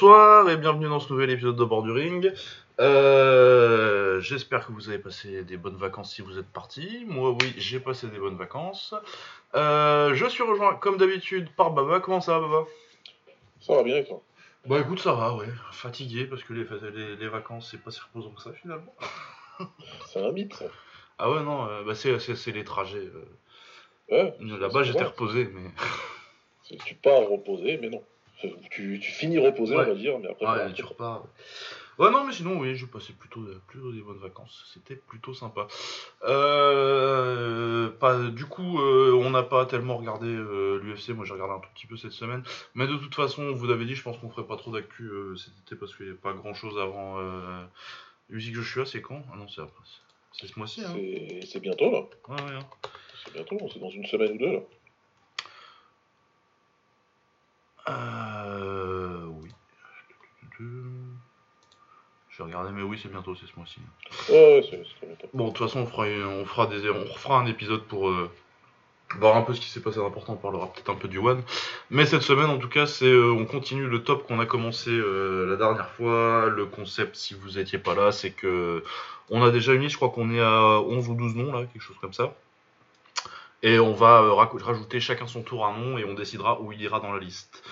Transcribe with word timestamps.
Bonsoir 0.00 0.48
et 0.48 0.56
bienvenue 0.56 0.86
dans 0.86 1.00
ce 1.00 1.12
nouvel 1.12 1.28
épisode 1.30 1.56
de 1.56 1.64
Bord 1.64 1.82
du 1.82 1.90
Ring. 1.90 2.32
Euh, 2.78 4.20
J'espère 4.20 4.64
que 4.64 4.70
vous 4.70 4.88
avez 4.88 5.00
passé 5.00 5.42
des 5.42 5.56
bonnes 5.56 5.76
vacances 5.76 6.14
si 6.14 6.22
vous 6.22 6.38
êtes 6.38 6.46
parti. 6.46 7.04
Moi, 7.08 7.32
oui, 7.32 7.52
j'ai 7.56 7.80
passé 7.80 8.06
des 8.06 8.20
bonnes 8.20 8.36
vacances. 8.36 8.94
Euh, 9.56 10.14
je 10.14 10.24
suis 10.26 10.44
rejoint, 10.44 10.76
comme 10.76 10.98
d'habitude, 10.98 11.50
par 11.56 11.72
Baba. 11.72 11.98
Comment 11.98 12.20
ça 12.20 12.38
va, 12.38 12.46
Baba? 12.46 12.66
Ça 13.60 13.74
va 13.74 13.82
bien 13.82 14.04
toi? 14.04 14.22
Bah 14.66 14.78
écoute, 14.78 15.00
ça 15.00 15.14
va, 15.14 15.34
ouais. 15.34 15.48
Fatigué 15.72 16.26
parce 16.26 16.44
que 16.44 16.52
les, 16.52 16.64
les, 16.94 17.16
les 17.16 17.28
vacances, 17.28 17.68
c'est 17.68 17.82
pas 17.82 17.90
si 17.90 18.00
reposant 18.00 18.30
que 18.30 18.42
ça 18.42 18.52
finalement. 18.52 18.94
C'est 20.06 20.24
un 20.24 20.30
mythe, 20.30 20.54
ça. 20.54 20.66
Ah 21.18 21.28
ouais, 21.28 21.42
non, 21.42 21.66
euh, 21.66 21.82
bah 21.82 21.96
c'est 21.96 22.52
les 22.52 22.64
trajets. 22.64 23.10
Ouais, 24.12 24.32
Là-bas, 24.38 24.84
j'étais 24.84 25.02
reposé, 25.02 25.50
mais. 25.52 25.70
Tu 26.84 26.94
pars 26.94 27.26
reposer, 27.28 27.78
mais 27.78 27.88
non. 27.88 28.04
Tu, 28.40 29.00
tu 29.00 29.10
finis 29.10 29.38
reposé, 29.38 29.74
Ouais. 29.76 29.84
on 29.84 29.88
va 29.88 29.94
dire, 29.94 30.18
mais 30.18 30.28
après. 30.30 30.46
Ouais, 30.46 30.72
tu 30.72 30.84
repars. 30.84 31.24
Ouais. 31.98 32.10
Non, 32.12 32.24
mais 32.24 32.32
sinon, 32.32 32.60
oui, 32.60 32.76
j'ai 32.76 32.86
passé 32.86 33.12
plutôt, 33.12 33.40
plutôt 33.66 33.90
des 33.90 34.00
bonnes 34.00 34.18
vacances. 34.18 34.64
C'était 34.72 34.94
plutôt 34.94 35.34
sympa. 35.34 35.66
Euh, 36.22 37.88
pas, 37.90 38.16
du 38.30 38.44
coup, 38.44 38.78
euh, 38.80 39.12
on 39.20 39.30
n'a 39.30 39.42
pas 39.42 39.66
tellement 39.66 39.96
regardé 39.96 40.28
l'UFC. 40.28 41.08
Moi, 41.10 41.24
j'ai 41.24 41.32
regardé 41.32 41.54
un 41.54 41.58
tout 41.58 41.70
petit 41.74 41.86
peu 41.88 41.96
cette 41.96 42.12
semaine. 42.12 42.44
Mais 42.76 42.86
de 42.86 42.96
toute 42.96 43.14
façon, 43.16 43.42
on 43.42 43.52
vous 43.54 43.70
avait 43.70 43.84
dit, 43.84 43.96
je 43.96 44.02
pense 44.02 44.16
qu'on 44.18 44.30
ferait 44.30 44.46
pas 44.46 44.56
trop 44.56 44.70
d'actu 44.70 45.02
euh, 45.04 45.34
cet 45.36 45.54
été 45.66 45.74
parce 45.74 45.96
qu'il 45.96 46.06
n'y 46.06 46.12
a 46.12 46.16
pas 46.16 46.32
grand 46.32 46.54
chose 46.54 46.78
avant. 46.78 47.18
Euh... 47.18 47.64
Musique 48.30 48.54
Joshua, 48.54 48.84
c'est 48.86 49.00
quand 49.02 49.22
Ah 49.32 49.36
non, 49.36 49.48
c'est 49.48 49.62
après. 49.62 49.82
C'est 50.32 50.46
ce 50.46 50.56
mois-ci, 50.58 50.84
hein 50.84 50.92
C'est 50.94 51.40
c'est 51.46 51.60
bientôt, 51.60 51.90
là. 51.90 52.00
Ouais, 52.28 52.42
ouais. 52.42 52.54
hein. 52.60 52.66
C'est 53.24 53.32
bientôt, 53.32 53.58
c'est 53.72 53.80
dans 53.80 53.90
une 53.90 54.06
semaine 54.06 54.32
ou 54.34 54.38
deux, 54.38 54.52
là. 54.52 54.60
Euh. 57.88 58.37
Je 62.38 62.44
vais 62.44 62.50
regarder, 62.50 62.70
mais 62.70 62.82
oui, 62.82 62.96
c'est 63.02 63.10
bientôt, 63.10 63.34
c'est 63.34 63.46
ce 63.46 63.56
mois-ci. 63.56 63.80
Ouais, 64.30 64.36
ouais, 64.36 64.68
c'est 64.70 65.06
bientôt. 65.06 65.28
Bon, 65.34 65.48
de 65.48 65.52
toute 65.52 65.66
façon, 65.66 65.80
on 65.80 65.86
fera, 65.86 66.04
on 66.04 66.44
fera, 66.44 66.68
des, 66.68 66.88
on 66.88 67.12
refera 67.12 67.40
un 67.40 67.46
épisode 67.46 67.82
pour 67.82 68.10
euh, 68.10 68.30
voir 69.16 69.36
un 69.36 69.42
peu 69.42 69.54
ce 69.54 69.60
qui 69.60 69.68
s'est 69.68 69.80
passé 69.80 69.98
d'important. 69.98 70.34
On 70.34 70.36
parlera 70.36 70.72
peut-être 70.72 70.88
un 70.88 70.94
peu 70.94 71.08
du 71.08 71.18
One. 71.18 71.42
Mais 71.90 72.06
cette 72.06 72.22
semaine, 72.22 72.48
en 72.48 72.58
tout 72.58 72.68
cas, 72.68 72.86
c'est, 72.86 73.06
euh, 73.06 73.32
on 73.32 73.44
continue 73.44 73.88
le 73.88 74.04
top 74.04 74.24
qu'on 74.28 74.38
a 74.38 74.46
commencé 74.46 74.90
euh, 74.90 75.46
la 75.50 75.56
dernière 75.56 75.90
fois. 75.90 76.46
Le 76.46 76.66
concept, 76.66 77.16
si 77.16 77.34
vous 77.34 77.58
étiez 77.58 77.78
pas 77.80 77.96
là, 77.96 78.12
c'est 78.12 78.30
que 78.30 78.84
on 79.30 79.42
a 79.42 79.50
déjà 79.50 79.74
une 79.74 79.80
liste, 79.80 79.94
je 79.94 79.96
crois 79.96 80.10
qu'on 80.10 80.30
est 80.30 80.40
à 80.40 80.80
11 80.80 81.08
ou 81.08 81.14
12 81.14 81.34
noms, 81.34 81.52
là, 81.52 81.66
quelque 81.66 81.82
chose 81.82 81.98
comme 82.00 82.12
ça. 82.12 82.34
Et 83.64 83.80
on 83.80 83.94
va 83.94 84.22
rajouter 84.62 85.00
chacun 85.00 85.26
son 85.26 85.42
tour 85.42 85.66
un 85.66 85.76
nom 85.76 85.98
et 85.98 86.04
on 86.04 86.14
décidera 86.14 86.60
où 86.60 86.70
il 86.70 86.80
ira 86.80 87.00
dans 87.00 87.12
la 87.12 87.18
liste. 87.18 87.64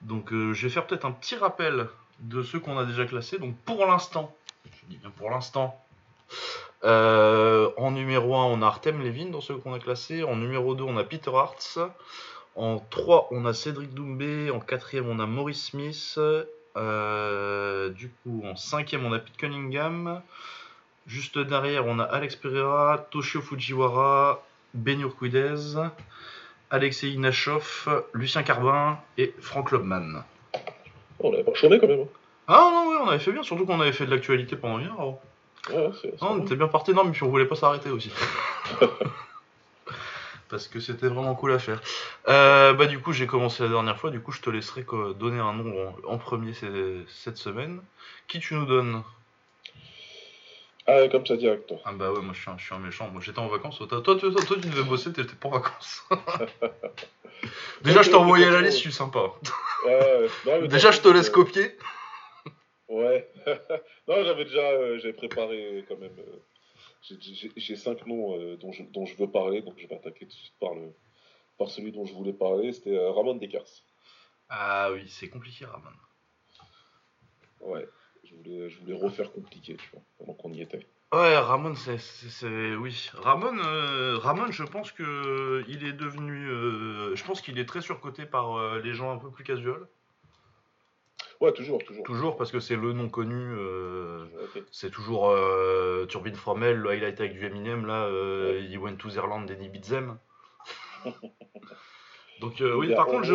Donc 0.00 0.30
je 0.30 0.66
vais 0.66 0.70
faire 0.70 0.86
peut-être 0.86 1.04
un 1.04 1.12
petit 1.12 1.36
rappel 1.36 1.88
de 2.20 2.42
ceux 2.42 2.60
qu'on 2.60 2.78
a 2.78 2.84
déjà 2.84 3.04
classés. 3.06 3.38
Donc 3.38 3.56
pour 3.64 3.86
l'instant, 3.86 4.34
je 4.66 4.86
dis 4.88 4.98
bien 4.98 5.10
pour 5.10 5.30
l'instant, 5.30 5.80
euh, 6.84 7.70
en 7.76 7.90
numéro 7.90 8.34
1, 8.36 8.44
on 8.44 8.62
a 8.62 8.66
Artem 8.66 9.02
Levin 9.02 9.30
dans 9.30 9.40
ceux 9.40 9.56
qu'on 9.56 9.74
a 9.74 9.78
classés. 9.78 10.22
En 10.22 10.36
numéro 10.36 10.74
2, 10.74 10.84
on 10.84 10.96
a 10.96 11.04
Peter 11.04 11.30
Hartz. 11.34 11.78
En 12.56 12.78
3, 12.78 13.28
on 13.30 13.46
a 13.46 13.54
Cédric 13.54 13.94
Doumbé. 13.94 14.50
En 14.50 14.60
4 14.60 14.96
on 15.04 15.18
a 15.18 15.26
Maurice 15.26 15.66
Smith. 15.66 16.18
Euh, 16.76 17.90
du 17.90 18.10
coup, 18.22 18.42
en 18.44 18.56
5 18.56 18.96
on 19.02 19.12
a 19.12 19.18
Pete 19.18 19.36
Cunningham. 19.36 20.22
Juste 21.06 21.38
derrière, 21.38 21.86
on 21.86 21.98
a 21.98 22.04
Alex 22.04 22.34
Pereira, 22.34 23.06
Toshio 23.10 23.42
Fujiwara, 23.42 24.42
Ben 24.72 25.00
Urquidez, 25.00 25.76
Alexei 26.70 27.10
Inachov, 27.10 28.06
Lucien 28.14 28.42
Carbin 28.42 28.98
et 29.18 29.34
Frank 29.38 29.70
Lobman. 29.70 30.24
On 31.20 31.32
avait 31.32 31.44
pas 31.44 31.54
chômé 31.54 31.78
quand 31.78 31.86
même. 31.88 32.00
hein. 32.02 32.08
Ah 32.48 32.70
non, 32.72 32.90
ouais, 32.90 32.96
on 33.02 33.08
avait 33.08 33.18
fait 33.18 33.32
bien, 33.32 33.42
surtout 33.42 33.64
qu'on 33.66 33.80
avait 33.80 33.92
fait 33.92 34.04
de 34.06 34.10
l'actualité 34.10 34.56
pendant 34.56 34.78
une 34.78 34.86
heure. 34.86 35.00
avant. 35.00 35.22
Ouais, 35.70 35.90
c'est. 36.00 36.10
c'est 36.18 36.22
Non, 36.22 36.32
on 36.32 36.42
était 36.44 36.56
bien 36.56 36.68
parti, 36.68 36.92
non, 36.92 37.04
mais 37.04 37.12
puis 37.12 37.22
on 37.22 37.28
voulait 37.30 37.46
pas 37.46 37.54
s'arrêter 37.56 37.90
aussi. 37.90 38.10
Parce 40.50 40.68
que 40.68 40.78
c'était 40.78 41.08
vraiment 41.08 41.34
cool 41.34 41.52
à 41.52 41.58
faire. 41.58 41.80
Euh, 42.28 42.74
bah 42.74 42.86
du 42.86 43.00
coup, 43.00 43.12
j'ai 43.12 43.26
commencé 43.26 43.62
la 43.62 43.70
dernière 43.70 43.98
fois, 43.98 44.10
du 44.10 44.20
coup, 44.20 44.30
je 44.30 44.40
te 44.40 44.50
laisserai 44.50 44.84
donner 45.18 45.40
un 45.40 45.52
nom 45.54 45.94
en, 46.06 46.12
en 46.14 46.18
premier 46.18 46.52
cette 47.08 47.38
semaine. 47.38 47.80
Qui 48.28 48.40
tu 48.40 48.54
nous 48.54 48.66
donnes? 48.66 49.02
Ah, 50.86 51.08
comme 51.08 51.24
ça, 51.26 51.36
direct, 51.36 51.66
toi. 51.66 51.78
Ah 51.84 51.92
bah 51.92 52.12
ouais, 52.12 52.20
moi 52.20 52.34
je 52.34 52.40
suis 52.40 52.50
un, 52.50 52.58
je 52.58 52.64
suis 52.64 52.74
un 52.74 52.78
méchant. 52.78 53.08
Moi 53.10 53.20
j'étais 53.22 53.38
en 53.38 53.48
vacances. 53.48 53.78
Toi, 53.78 53.86
toi, 53.88 54.02
toi, 54.02 54.18
tu 54.18 54.68
devais 54.68 54.82
bosser, 54.82 55.12
t'étais 55.12 55.34
pas 55.34 55.48
en 55.48 55.52
vacances. 55.52 56.04
Déjà, 57.82 58.02
je 58.02 58.10
t'ai 58.10 58.16
envoyé 58.16 58.48
la 58.50 58.60
liste, 58.60 58.76
je 58.78 58.82
suis 58.82 58.92
sympa. 58.92 59.32
Non, 60.46 60.66
Déjà, 60.68 60.90
je 60.90 61.00
te 61.00 61.08
laisse 61.08 61.28
euh, 61.28 61.32
copier. 61.32 61.76
Ouais. 62.88 63.28
non, 64.08 64.24
j'avais 64.24 64.44
déjà 64.44 64.60
euh, 64.60 64.98
j'avais 64.98 65.14
préparé 65.14 65.84
quand 65.88 65.96
même. 65.98 66.16
euh, 66.18 66.38
j'ai- 67.02 67.76
cinq 67.76 68.06
noms 68.06 68.38
euh, 68.38 68.56
dont, 68.56 68.72
je, 68.72 68.82
dont 68.82 69.04
je 69.04 69.16
veux 69.16 69.30
parler, 69.30 69.62
donc 69.62 69.74
je 69.78 69.86
vais 69.86 69.94
attaquer 69.94 70.20
tout 70.26 70.32
de 70.32 70.32
suite 70.32 70.54
par, 70.60 70.74
le, 70.74 70.92
par 71.58 71.68
celui 71.70 71.92
dont 71.92 72.04
je 72.06 72.14
voulais 72.14 72.32
parler. 72.32 72.72
C'était 72.72 72.96
euh, 72.96 73.10
Ramon 73.10 73.34
Descartes. 73.34 73.82
Ah 74.48 74.90
oui, 74.92 75.06
c'est 75.08 75.28
compliqué, 75.28 75.64
Ramon. 75.64 75.88
Ouais. 77.60 77.86
Je 78.34 78.50
voulais, 78.50 78.70
je 78.70 78.80
voulais 78.80 78.94
refaire 78.94 79.32
compliqué, 79.32 79.76
tu 79.76 79.88
vois, 79.92 80.02
pendant 80.18 80.34
qu'on 80.34 80.52
y 80.52 80.60
était. 80.60 80.86
Ouais, 81.14 81.38
Ramon, 81.38 81.74
c'est, 81.76 82.74
oui. 82.74 83.08
Ramon, 83.14 83.56
euh, 83.64 84.18
Ramon, 84.18 84.50
je 84.50 84.64
pense 84.64 84.90
que 84.90 85.62
il 85.68 85.86
est 85.86 85.92
devenu, 85.92 86.48
euh, 86.48 87.14
je 87.14 87.24
pense 87.24 87.40
qu'il 87.40 87.58
est 87.60 87.66
très 87.66 87.80
surcoté 87.80 88.26
par 88.26 88.56
euh, 88.56 88.80
les 88.82 88.94
gens 88.94 89.12
un 89.12 89.18
peu 89.18 89.30
plus 89.30 89.44
casual. 89.44 89.86
Ouais, 91.40 91.52
toujours, 91.52 91.78
toujours. 91.84 92.04
Toujours 92.04 92.36
parce 92.36 92.50
que 92.50 92.58
c'est 92.58 92.74
le 92.74 92.92
nom 92.92 93.08
connu. 93.08 93.54
c'est 94.72 94.90
toujours 94.90 95.36
Turbine 96.08 96.34
Fromel, 96.34 96.78
le 96.78 96.90
highlight 96.90 97.20
avec 97.20 97.34
du 97.34 97.44
Eminem 97.44 97.86
là. 97.86 98.06
Euh, 98.06 98.66
Il 98.68 98.78
went 98.78 98.96
to 98.96 99.10
Zerland, 99.10 99.46
Denny 99.46 99.68
Bitzem. 99.68 100.18
Donc 102.40 102.60
oui, 102.60 102.92
par 102.94 103.06
contre, 103.06 103.24
je. 103.24 103.34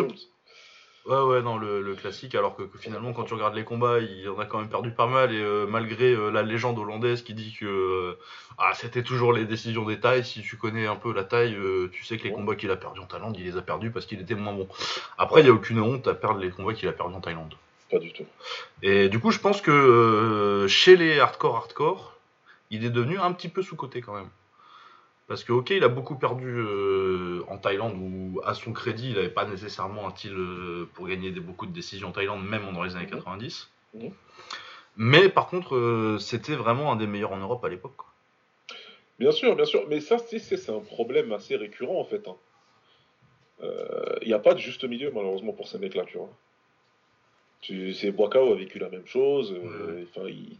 Ouais, 1.06 1.20
ouais, 1.22 1.40
non, 1.40 1.56
le, 1.56 1.80
le 1.80 1.94
classique, 1.94 2.34
alors 2.34 2.54
que, 2.54 2.62
que 2.62 2.76
finalement, 2.76 3.14
quand 3.14 3.24
tu 3.24 3.32
regardes 3.32 3.54
les 3.54 3.64
combats, 3.64 4.00
il 4.00 4.28
en 4.28 4.38
a 4.38 4.44
quand 4.44 4.58
même 4.58 4.68
perdu 4.68 4.90
pas 4.90 5.06
mal, 5.06 5.34
et 5.34 5.40
euh, 5.40 5.66
malgré 5.66 6.12
euh, 6.12 6.30
la 6.30 6.42
légende 6.42 6.78
hollandaise 6.78 7.22
qui 7.22 7.32
dit 7.32 7.56
que 7.58 7.64
euh, 7.64 8.18
ah, 8.58 8.72
c'était 8.74 9.02
toujours 9.02 9.32
les 9.32 9.46
décisions 9.46 9.84
des 9.86 9.98
tailles, 9.98 10.24
si 10.24 10.42
tu 10.42 10.56
connais 10.56 10.86
un 10.86 10.96
peu 10.96 11.14
la 11.14 11.24
taille, 11.24 11.56
tu 11.90 12.04
sais 12.04 12.18
que 12.18 12.24
les 12.24 12.32
combats 12.32 12.54
qu'il 12.54 12.70
a 12.70 12.76
perdus 12.76 13.00
en 13.00 13.06
Thaïlande, 13.06 13.34
il 13.38 13.44
les 13.44 13.56
a 13.56 13.62
perdus 13.62 13.90
parce 13.90 14.04
qu'il 14.04 14.20
était 14.20 14.34
moins 14.34 14.52
bon. 14.52 14.68
Après, 15.16 15.40
il 15.40 15.44
n'y 15.44 15.50
a 15.50 15.54
aucune 15.54 15.80
honte 15.80 16.06
à 16.06 16.14
perdre 16.14 16.38
les 16.38 16.50
combats 16.50 16.74
qu'il 16.74 16.88
a 16.88 16.92
perdus 16.92 17.14
en 17.14 17.20
Thaïlande. 17.20 17.54
Pas 17.90 17.98
du 17.98 18.12
tout. 18.12 18.26
Et 18.82 19.08
du 19.08 19.18
coup, 19.18 19.30
je 19.30 19.38
pense 19.38 19.62
que 19.62 20.66
chez 20.68 20.96
les 20.96 21.18
hardcore 21.18 21.56
hardcore, 21.56 22.18
il 22.70 22.84
est 22.84 22.90
devenu 22.90 23.18
un 23.18 23.32
petit 23.32 23.48
peu 23.48 23.62
sous-coté 23.62 24.02
quand 24.02 24.14
même. 24.14 24.28
Parce 25.30 25.44
que, 25.44 25.52
ok, 25.52 25.70
il 25.70 25.84
a 25.84 25.88
beaucoup 25.88 26.16
perdu 26.16 26.56
euh, 26.58 27.44
en 27.46 27.56
Thaïlande, 27.56 27.94
où 27.96 28.40
à 28.44 28.52
son 28.54 28.72
crédit, 28.72 29.10
il 29.10 29.14
n'avait 29.14 29.28
pas 29.28 29.44
nécessairement 29.44 30.08
un 30.08 30.10
style 30.10 30.34
euh, 30.34 30.88
pour 30.94 31.06
gagner 31.06 31.30
des, 31.30 31.38
beaucoup 31.38 31.66
de 31.66 31.72
décisions 31.72 32.08
en 32.08 32.10
Thaïlande, 32.10 32.44
même 32.44 32.64
dans 32.72 32.82
les 32.82 32.96
années 32.96 33.04
Mhm. 33.06 33.12
90. 33.12 33.70
Mhm. 33.94 34.10
Mais 34.96 35.28
par 35.28 35.46
contre, 35.46 35.76
euh, 35.76 36.18
c'était 36.18 36.56
vraiment 36.56 36.90
un 36.90 36.96
des 36.96 37.06
meilleurs 37.06 37.30
en 37.30 37.36
Europe 37.36 37.64
à 37.64 37.68
l'époque. 37.68 37.94
quoi. 37.96 38.08
Bien 39.20 39.30
sûr, 39.30 39.54
bien 39.54 39.66
sûr. 39.66 39.84
Mais 39.88 40.00
ça, 40.00 40.18
c'est 40.18 40.40
c'est- 40.40 40.56
c'est 40.56 40.72
un 40.72 40.80
problème 40.80 41.30
assez 41.32 41.54
récurrent, 41.54 42.00
en 42.00 42.04
fait. 42.04 42.28
Il 44.22 44.26
n'y 44.26 44.32
a 44.34 44.38
pas 44.40 44.54
de 44.54 44.58
juste 44.58 44.82
milieu, 44.82 45.12
malheureusement, 45.14 45.52
pour 45.52 45.68
ces 45.68 45.78
mecs-là, 45.78 46.04
tu 46.06 46.18
vois. 46.18 46.30
Tu, 47.60 47.92
c'est 47.94 48.10
Boakao 48.10 48.52
a 48.52 48.56
vécu 48.56 48.80
la 48.80 48.88
même 48.88 49.06
chose. 49.06 49.52
euh, 49.52 49.94
Ouais. 49.98 50.06
enfin, 50.10 50.26
il- 50.28 50.58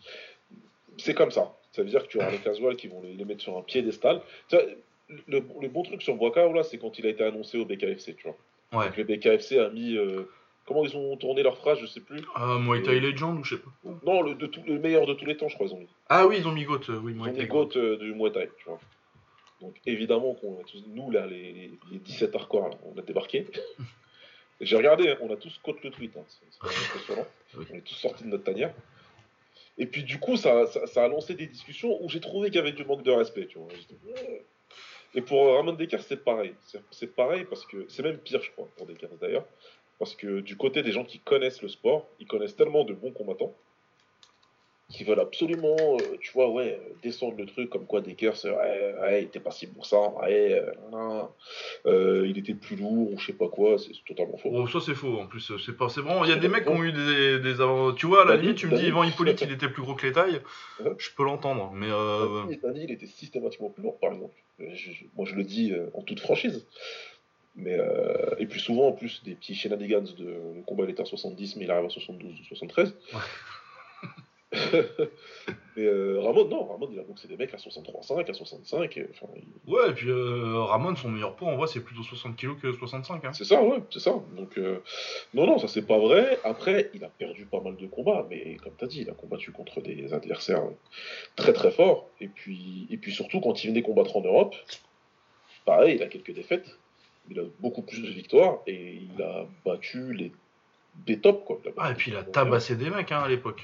C'est 0.98 1.14
comme 1.14 1.32
ça. 1.32 1.56
Ça 1.72 1.82
veut 1.82 1.88
dire 1.88 2.02
que 2.02 2.08
tu 2.08 2.18
auras 2.18 2.30
les 2.30 2.38
casuals 2.38 2.76
qui 2.76 2.88
vont 2.88 3.00
les, 3.02 3.12
les 3.14 3.24
mettre 3.24 3.42
sur 3.42 3.56
un 3.56 3.62
piédestal. 3.62 4.20
Le, 4.52 5.42
le 5.60 5.68
bon 5.68 5.82
truc 5.82 6.02
sur 6.02 6.14
Boakao, 6.16 6.52
là, 6.52 6.62
c'est 6.62 6.78
quand 6.78 6.98
il 6.98 7.06
a 7.06 7.10
été 7.10 7.24
annoncé 7.24 7.58
au 7.58 7.64
BKFC, 7.64 8.14
tu 8.16 8.28
vois. 8.28 8.36
Ouais. 8.80 8.86
Donc, 8.86 8.96
le 8.96 9.04
BKFC 9.04 9.58
a 9.58 9.68
mis... 9.70 9.96
euh, 9.96 10.22
Comment 10.66 10.84
ils 10.84 10.96
ont 10.96 11.16
tourné 11.16 11.42
leur 11.42 11.56
phrase, 11.58 11.78
je 11.80 11.86
sais 11.86 12.00
plus. 12.00 12.20
Euh, 12.40 12.58
Muay 12.60 12.82
Thai 12.82 13.00
Legend 13.00 13.40
ou 13.40 13.42
je 13.44 13.56
sais 13.56 13.60
pas. 13.60 13.70
Non, 14.06 14.22
le, 14.22 14.34
de 14.36 14.46
tout, 14.46 14.60
le 14.66 14.78
meilleur 14.78 15.04
de 15.06 15.14
tous 15.14 15.24
les 15.24 15.36
temps, 15.36 15.48
je 15.48 15.54
crois, 15.56 15.66
ils 15.66 15.74
ont 15.74 15.80
mis. 15.80 15.88
Ah 16.08 16.28
oui, 16.28 16.36
ils 16.38 16.46
ont 16.46 16.52
mis 16.52 16.62
Goat, 16.64 16.82
euh, 16.90 17.00
oui, 17.02 17.10
Ils 17.12 17.18
Muay 17.18 17.30
ont 17.30 17.34
Thai 17.34 17.40
mis 17.42 17.46
Goat. 17.48 17.64
GOAT 17.64 17.76
euh, 17.80 17.96
du 17.96 18.14
Muay 18.14 18.30
Thai, 18.30 18.48
tu 18.58 18.64
vois. 18.66 18.78
Donc 19.60 19.74
évidemment 19.84 20.34
qu'on 20.34 20.60
a 20.60 20.62
tous, 20.64 20.84
nous 20.94 21.10
là, 21.10 21.26
les, 21.26 21.52
les- 21.52 21.70
les 21.90 21.98
17 21.98 22.36
hardcore, 22.36 22.68
là, 22.68 22.76
on 22.84 22.96
a 22.98 23.02
débarqué. 23.02 23.46
J'ai 24.60 24.76
regardé, 24.76 25.08
hein, 25.08 25.16
on 25.22 25.32
a 25.32 25.36
tous 25.36 25.58
côte 25.62 25.82
le 25.82 25.90
tweet, 25.90 26.16
hein, 26.16 26.24
c'est 26.28 26.62
impressionnant. 26.66 27.26
Oui. 27.56 27.64
On 27.72 27.76
est 27.76 27.80
tous 27.80 27.94
sortis 27.94 28.22
de 28.24 28.28
notre 28.28 28.44
tanière. 28.44 28.72
Et 29.78 29.86
puis 29.86 30.02
du 30.02 30.18
coup, 30.18 30.36
ça, 30.36 30.64
a 30.96 31.08
lancé 31.08 31.34
des 31.34 31.46
discussions 31.46 32.02
où 32.02 32.08
j'ai 32.08 32.20
trouvé 32.20 32.50
qu'il 32.50 32.56
y 32.56 32.60
avait 32.60 32.72
du 32.72 32.84
manque 32.84 33.02
de 33.02 33.10
respect. 33.10 33.48
Et 35.14 35.22
pour 35.22 35.54
Ramon 35.54 35.72
Descartes, 35.72 36.06
c'est 36.08 36.24
pareil. 36.24 36.54
C'est 36.90 37.14
pareil 37.14 37.44
parce 37.44 37.66
que 37.66 37.86
c'est 37.88 38.02
même 38.02 38.18
pire, 38.18 38.42
je 38.42 38.50
crois, 38.52 38.68
pour 38.76 38.86
Descartes 38.86 39.18
d'ailleurs. 39.20 39.46
Parce 39.98 40.14
que 40.14 40.40
du 40.40 40.56
côté 40.56 40.82
des 40.82 40.92
gens 40.92 41.04
qui 41.04 41.18
connaissent 41.18 41.62
le 41.62 41.68
sport, 41.68 42.08
ils 42.20 42.26
connaissent 42.26 42.56
tellement 42.56 42.84
de 42.84 42.94
bons 42.94 43.12
combattants 43.12 43.54
qui 44.90 45.04
veulent 45.04 45.20
absolument, 45.20 45.76
euh, 45.78 46.16
tu 46.20 46.32
vois, 46.32 46.50
ouais, 46.50 46.80
descendre 47.02 47.36
le 47.38 47.46
truc 47.46 47.70
comme 47.70 47.86
quoi 47.86 48.00
Dekers, 48.00 48.34
ouais, 48.44 48.94
ouais, 49.00 49.22
il 49.22 49.26
était 49.26 49.38
pas 49.40 49.52
si 49.52 49.66
pour 49.68 49.86
ça, 49.86 49.96
ouais, 50.20 50.60
euh, 50.92 51.22
euh, 51.86 52.26
il 52.28 52.36
était 52.38 52.54
plus 52.54 52.76
lourd 52.76 53.12
ou 53.12 53.18
je 53.18 53.26
sais 53.26 53.32
pas 53.32 53.48
quoi, 53.48 53.78
c'est 53.78 53.92
totalement 54.06 54.36
faux. 54.36 54.50
Bon, 54.50 54.66
ça 54.66 54.80
c'est 54.84 54.94
faux 54.94 55.18
en 55.20 55.26
plus. 55.26 55.52
C'est 55.64 55.76
pas, 55.76 55.88
c'est 55.88 56.00
vraiment. 56.00 56.24
Il 56.24 56.30
y 56.30 56.32
a 56.32 56.36
des 56.36 56.48
mecs 56.48 56.64
qui 56.64 56.70
ont 56.70 56.82
eu 56.82 56.92
des, 56.92 57.38
des 57.38 57.60
avant- 57.60 57.92
Tu 57.92 58.06
vois, 58.06 58.22
à 58.22 58.24
la 58.24 58.36
limite, 58.36 58.56
tu 58.58 58.66
me 58.66 58.76
dis 58.76 58.86
Yvan 58.88 59.04
Hippolyte, 59.04 59.40
il 59.42 59.52
était 59.52 59.68
plus 59.68 59.82
gros 59.82 59.94
que 59.94 60.06
les 60.06 60.12
tailles. 60.12 60.40
Ouais. 60.84 60.92
Je 60.98 61.10
peux 61.14 61.24
l'entendre, 61.24 61.70
mais 61.74 61.88
euh, 61.90 62.44
Dani, 62.62 62.84
il 62.84 62.90
était 62.90 63.06
systématiquement 63.06 63.68
plus 63.68 63.82
lourd, 63.82 63.98
par 63.98 64.12
exemple. 64.12 64.34
Je- 64.58 64.74
je- 64.92 65.04
moi, 65.14 65.26
je 65.26 65.34
le 65.34 65.44
dis 65.44 65.72
euh, 65.72 65.90
en 65.94 66.02
toute 66.02 66.20
franchise. 66.20 66.66
Mais, 67.56 67.76
euh, 67.78 68.34
et 68.38 68.46
puis 68.46 68.60
souvent, 68.60 68.88
en 68.88 68.92
plus, 68.92 69.22
des 69.24 69.34
petits 69.34 69.54
shenanigans 69.54 70.02
de 70.16 70.24
le 70.24 70.62
combat, 70.66 70.84
il 70.84 70.90
était 70.90 71.02
à 71.02 71.04
70, 71.04 71.56
mais 71.56 71.64
il 71.64 71.70
arrive 71.70 71.84
à 71.86 71.90
72 71.90 72.32
ou 72.40 72.44
73. 72.44 72.94
mais 75.76 75.84
euh, 75.84 76.20
Ramon, 76.20 76.44
non, 76.48 76.64
Ramon, 76.66 76.88
il 76.92 76.98
a 76.98 77.02
boxé 77.02 77.28
des 77.28 77.36
mecs 77.36 77.54
à 77.54 77.56
63,5, 77.56 78.28
à 78.30 78.34
65. 78.34 78.96
et, 78.96 79.06
Enfin, 79.10 79.32
il- 79.36 79.72
ouais. 79.72 79.90
Et 79.90 79.92
puis 79.92 80.08
euh, 80.10 80.60
Ramon, 80.62 80.96
son 80.96 81.08
meilleur 81.08 81.36
poids 81.36 81.48
en 81.48 81.56
vrai, 81.56 81.66
c'est 81.68 81.80
plutôt 81.80 82.02
60 82.02 82.36
kg 82.36 82.58
que 82.60 82.72
65. 82.72 83.24
Hein. 83.24 83.32
C'est 83.32 83.44
ça, 83.44 83.62
ouais, 83.62 83.78
c'est 83.90 84.00
ça. 84.00 84.12
Donc, 84.36 84.58
euh, 84.58 84.78
non, 85.34 85.46
non, 85.46 85.58
ça 85.58 85.68
c'est 85.68 85.86
pas 85.86 85.98
vrai. 85.98 86.38
Après, 86.44 86.90
il 86.94 87.04
a 87.04 87.08
perdu 87.08 87.46
pas 87.46 87.60
mal 87.60 87.76
de 87.76 87.86
combats, 87.86 88.26
mais 88.28 88.56
comme 88.62 88.72
tu 88.76 88.84
as 88.84 88.88
dit, 88.88 89.00
il 89.02 89.10
a 89.10 89.14
combattu 89.14 89.52
contre 89.52 89.80
des 89.80 90.12
adversaires 90.12 90.64
très 91.36 91.52
très 91.52 91.70
forts. 91.70 92.08
Et 92.20 92.28
puis, 92.28 92.86
et 92.90 92.96
puis 92.96 93.12
surtout, 93.12 93.40
quand 93.40 93.62
il 93.62 93.68
venait 93.68 93.82
combattre 93.82 94.16
en 94.16 94.22
Europe, 94.22 94.54
pareil, 95.64 95.96
il 95.96 96.02
a 96.02 96.06
quelques 96.06 96.34
défaites. 96.34 96.76
Il 97.30 97.38
a 97.38 97.42
beaucoup 97.60 97.82
plus 97.82 98.02
de 98.02 98.08
victoires 98.08 98.58
et 98.66 98.94
il 99.14 99.22
a 99.22 99.46
battu 99.64 100.12
les 100.12 100.32
des 101.06 101.20
tops, 101.20 101.44
quoi. 101.46 101.60
Ah, 101.76 101.92
et 101.92 101.94
puis 101.94 102.10
il 102.10 102.16
a 102.16 102.24
tabassé 102.24 102.74
des 102.74 102.90
mecs 102.90 103.12
hein, 103.12 103.20
à 103.20 103.28
l'époque. 103.28 103.62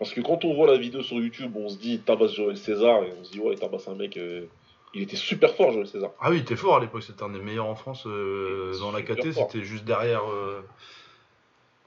Parce 0.00 0.12
que 0.12 0.20
quand 0.22 0.44
on 0.44 0.54
voit 0.54 0.66
la 0.66 0.78
vidéo 0.78 1.02
sur 1.02 1.18
YouTube, 1.18 1.52
on 1.56 1.68
se 1.68 1.78
dit 1.78 2.00
tabasse 2.00 2.34
Joël 2.34 2.56
César 2.56 3.04
et 3.04 3.12
on 3.20 3.22
se 3.22 3.30
dit 3.30 3.38
ouais, 3.38 3.52
il 3.52 3.58
tabasse 3.60 3.86
un 3.86 3.94
mec. 3.94 4.16
euh, 4.16 4.46
Il 4.94 5.02
était 5.02 5.14
super 5.16 5.54
fort, 5.54 5.70
Joël 5.72 5.86
César. 5.86 6.10
Ah 6.20 6.30
oui, 6.30 6.38
il 6.38 6.42
était 6.42 6.56
fort 6.56 6.76
à 6.76 6.80
l'époque, 6.80 7.02
c'était 7.04 7.22
un 7.22 7.28
des 7.28 7.38
meilleurs 7.38 7.66
en 7.66 7.74
France 7.76 8.04
euh, 8.06 8.72
dans 8.80 8.90
la 8.90 9.02
KT, 9.02 9.32
c'était 9.32 9.62
juste 9.62 9.84
derrière. 9.84 10.22
euh, 10.28 10.62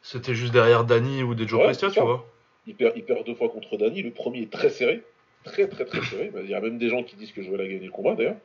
C'était 0.01 0.36
juste 0.36 0.54
derrière 0.54 0.83
Dany 0.86 1.24
ou 1.24 1.33
des 1.36 1.48
Joe 1.48 1.60
Ouais, 1.60 1.65
Prestia, 1.65 1.89
tu 1.92 2.00
vois. 2.00 2.25
Il 2.68 2.75
perd, 2.75 2.94
il 2.95 3.04
perd 3.04 3.25
deux 3.25 3.36
fois 3.36 3.50
contre 3.50 3.75
Dany. 3.77 4.01
Le 4.04 4.12
premier 4.12 4.44
est 4.44 4.51
très 4.51 4.69
serré. 4.69 5.04
Très, 5.44 5.68
très, 5.68 5.83
très 5.83 6.01
serré. 6.04 6.31
Il 6.44 6.50
y 6.50 6.54
a 6.54 6.62
même 6.62 6.77
des 6.77 6.88
gens 6.89 7.04
qui 7.04 7.16
disent 7.18 7.31
que 7.33 7.42
Joël 7.44 7.59
a 7.62 7.68
gagné 7.68 7.86
le 7.86 7.92
combat, 7.92 8.16
d'ailleurs. 8.16 8.38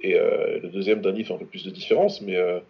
Et 0.00 0.12
le 0.14 0.68
deuxième, 0.68 1.00
Dany 1.00 1.24
fait 1.24 1.32
un 1.34 1.38
peu 1.38 1.46
plus 1.46 1.64
de 1.64 1.70
différence. 1.70 2.20
Mais, 2.20 2.36
euh, 2.36 2.60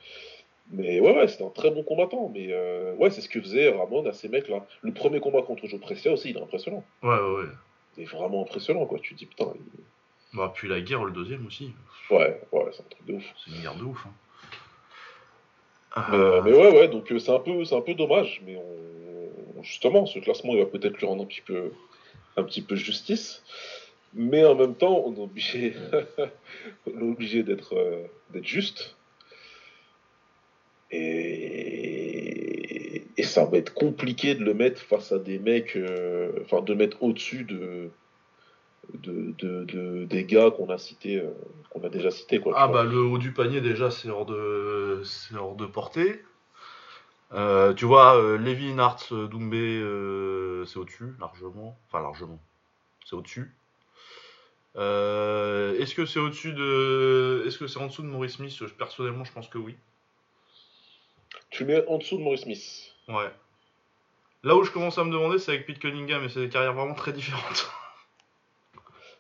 mais 0.70 1.00
ouais, 1.00 1.14
ouais, 1.16 1.28
c'était 1.28 1.44
un 1.44 1.50
très 1.50 1.70
bon 1.70 1.82
combattant. 1.82 2.30
Mais 2.34 2.48
euh, 2.50 2.94
ouais, 2.94 3.10
c'est 3.10 3.20
ce 3.20 3.28
que 3.28 3.40
faisait 3.40 3.68
Ramon 3.70 4.06
à 4.06 4.12
ces 4.12 4.28
mecs-là. 4.28 4.66
Le 4.82 4.92
premier 4.92 5.20
combat 5.20 5.42
contre 5.42 5.66
Joe 5.66 5.80
Prestia 5.80 6.12
aussi, 6.12 6.30
il 6.30 6.36
est 6.36 6.40
impressionnant. 6.42 6.84
Ouais, 7.02 7.10
ouais, 7.18 7.36
ouais. 7.42 7.48
Il 7.96 8.04
est 8.04 8.06
vraiment 8.06 8.42
impressionnant, 8.42 8.86
quoi. 8.86 8.98
Tu 9.00 9.14
te 9.14 9.18
dis, 9.18 9.26
putain, 9.26 9.52
il- 9.54 10.38
Bah, 10.38 10.50
puis 10.54 10.68
la 10.68 10.80
guerre, 10.80 11.04
le 11.04 11.12
deuxième 11.12 11.46
aussi. 11.46 11.72
ouais, 12.10 12.40
ouais, 12.52 12.64
c'est 12.72 12.80
un 12.80 12.88
truc 12.88 13.06
de 13.06 13.12
ouf. 13.14 13.24
C'est 13.44 13.50
une 13.54 13.60
guerre 13.62 13.74
de 13.76 13.84
ouf. 13.84 14.02
Hein. 14.06 14.12
Mais, 16.10 16.16
Euh, 16.16 16.42
mais 16.42 16.52
ouais, 16.52 16.70
ouais, 16.72 16.88
donc 16.88 17.12
euh, 17.12 17.18
c'est 17.18 17.32
un 17.32 17.38
peu, 17.38 17.52
un 17.70 17.80
peu 17.82 17.92
dommage, 17.94 18.40
mais 18.46 18.56
on- 18.56 19.62
justement, 19.62 20.06
ce 20.06 20.18
classement, 20.20 20.54
il 20.54 20.60
va 20.60 20.66
peut-être 20.66 20.96
lui 20.98 21.06
rendre 21.06 21.22
un 21.22 21.26
petit 21.26 21.42
peu, 21.42 21.70
un 22.36 22.42
petit 22.44 22.62
peu 22.62 22.76
justice. 22.76 23.42
Mais 24.14 24.44
en 24.44 24.54
même 24.54 24.74
temps, 24.74 25.02
on 25.06 25.14
est 25.14 25.20
obligé, 25.20 25.74
on 26.86 26.98
est 26.98 27.10
obligé 27.10 27.42
d'être, 27.42 27.74
euh, 27.76 28.04
d'être 28.30 28.46
juste. 28.46 28.96
Et... 30.92 32.52
et 33.16 33.22
ça 33.22 33.44
va 33.46 33.56
être 33.58 33.72
compliqué 33.74 34.34
de 34.34 34.44
le 34.44 34.54
mettre 34.54 34.80
face 34.80 35.10
à 35.12 35.18
des 35.18 35.38
mecs, 35.38 35.76
euh, 35.76 36.32
enfin 36.42 36.60
de 36.60 36.74
mettre 36.74 37.02
au-dessus 37.02 37.44
de, 37.44 37.88
de, 38.94 39.34
de, 39.38 39.64
de- 39.64 40.04
des 40.04 40.24
gars 40.24 40.50
qu'on 40.50 40.68
a 40.68 40.76
cités, 40.78 41.18
euh, 41.18 41.30
qu'on 41.70 41.82
a 41.84 41.88
déjà 41.88 42.10
cités, 42.10 42.40
quoi. 42.40 42.52
Ah 42.56 42.68
bah 42.68 42.84
le 42.84 42.98
haut 42.98 43.18
du 43.18 43.32
panier 43.32 43.60
déjà 43.60 43.90
c'est 43.90 44.10
hors 44.10 44.26
de 44.26 45.00
c'est 45.04 45.34
hors 45.36 45.56
de 45.56 45.66
portée. 45.66 46.20
Euh, 47.32 47.72
tu 47.72 47.86
vois, 47.86 48.20
Levin 48.36 48.78
euh, 49.12 49.26
Doumbé, 49.26 49.78
c'est 50.66 50.78
au-dessus, 50.78 51.14
largement. 51.18 51.78
Enfin, 51.88 52.02
largement. 52.02 52.38
C'est 53.06 53.16
au-dessus. 53.16 53.50
Est-ce 54.74 55.94
que 55.94 56.04
c'est 56.04 56.20
au-dessus 56.20 56.52
de. 56.52 57.44
Est-ce 57.46 57.56
que 57.56 57.66
c'est 57.66 57.78
en 57.78 57.86
dessous 57.86 58.02
de 58.02 58.08
Maurice 58.08 58.34
Smith? 58.34 58.52
Personnellement, 58.76 59.24
je 59.24 59.32
pense 59.32 59.48
que 59.48 59.56
oui. 59.56 59.76
Tu 61.52 61.64
le 61.64 61.74
mets 61.74 61.86
en 61.86 61.98
dessous 61.98 62.16
de 62.18 62.22
Maurice 62.22 62.42
Smith. 62.42 62.94
Ouais. 63.08 63.30
Là 64.42 64.56
où 64.56 64.64
je 64.64 64.70
commence 64.72 64.98
à 64.98 65.04
me 65.04 65.12
demander, 65.12 65.38
c'est 65.38 65.52
avec 65.52 65.66
Pete 65.66 65.78
Cunningham, 65.78 66.22
mais 66.22 66.28
c'est 66.28 66.40
des 66.40 66.48
carrières 66.48 66.72
vraiment 66.74 66.94
très 66.94 67.12
différentes. 67.12 67.70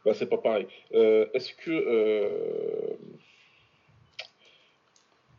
Bah, 0.04 0.14
c'est 0.14 0.28
pas 0.28 0.38
pareil. 0.38 0.66
Euh, 0.94 1.28
Est-ce 1.32 1.54
que. 1.54 1.70
Euh... 1.70 2.96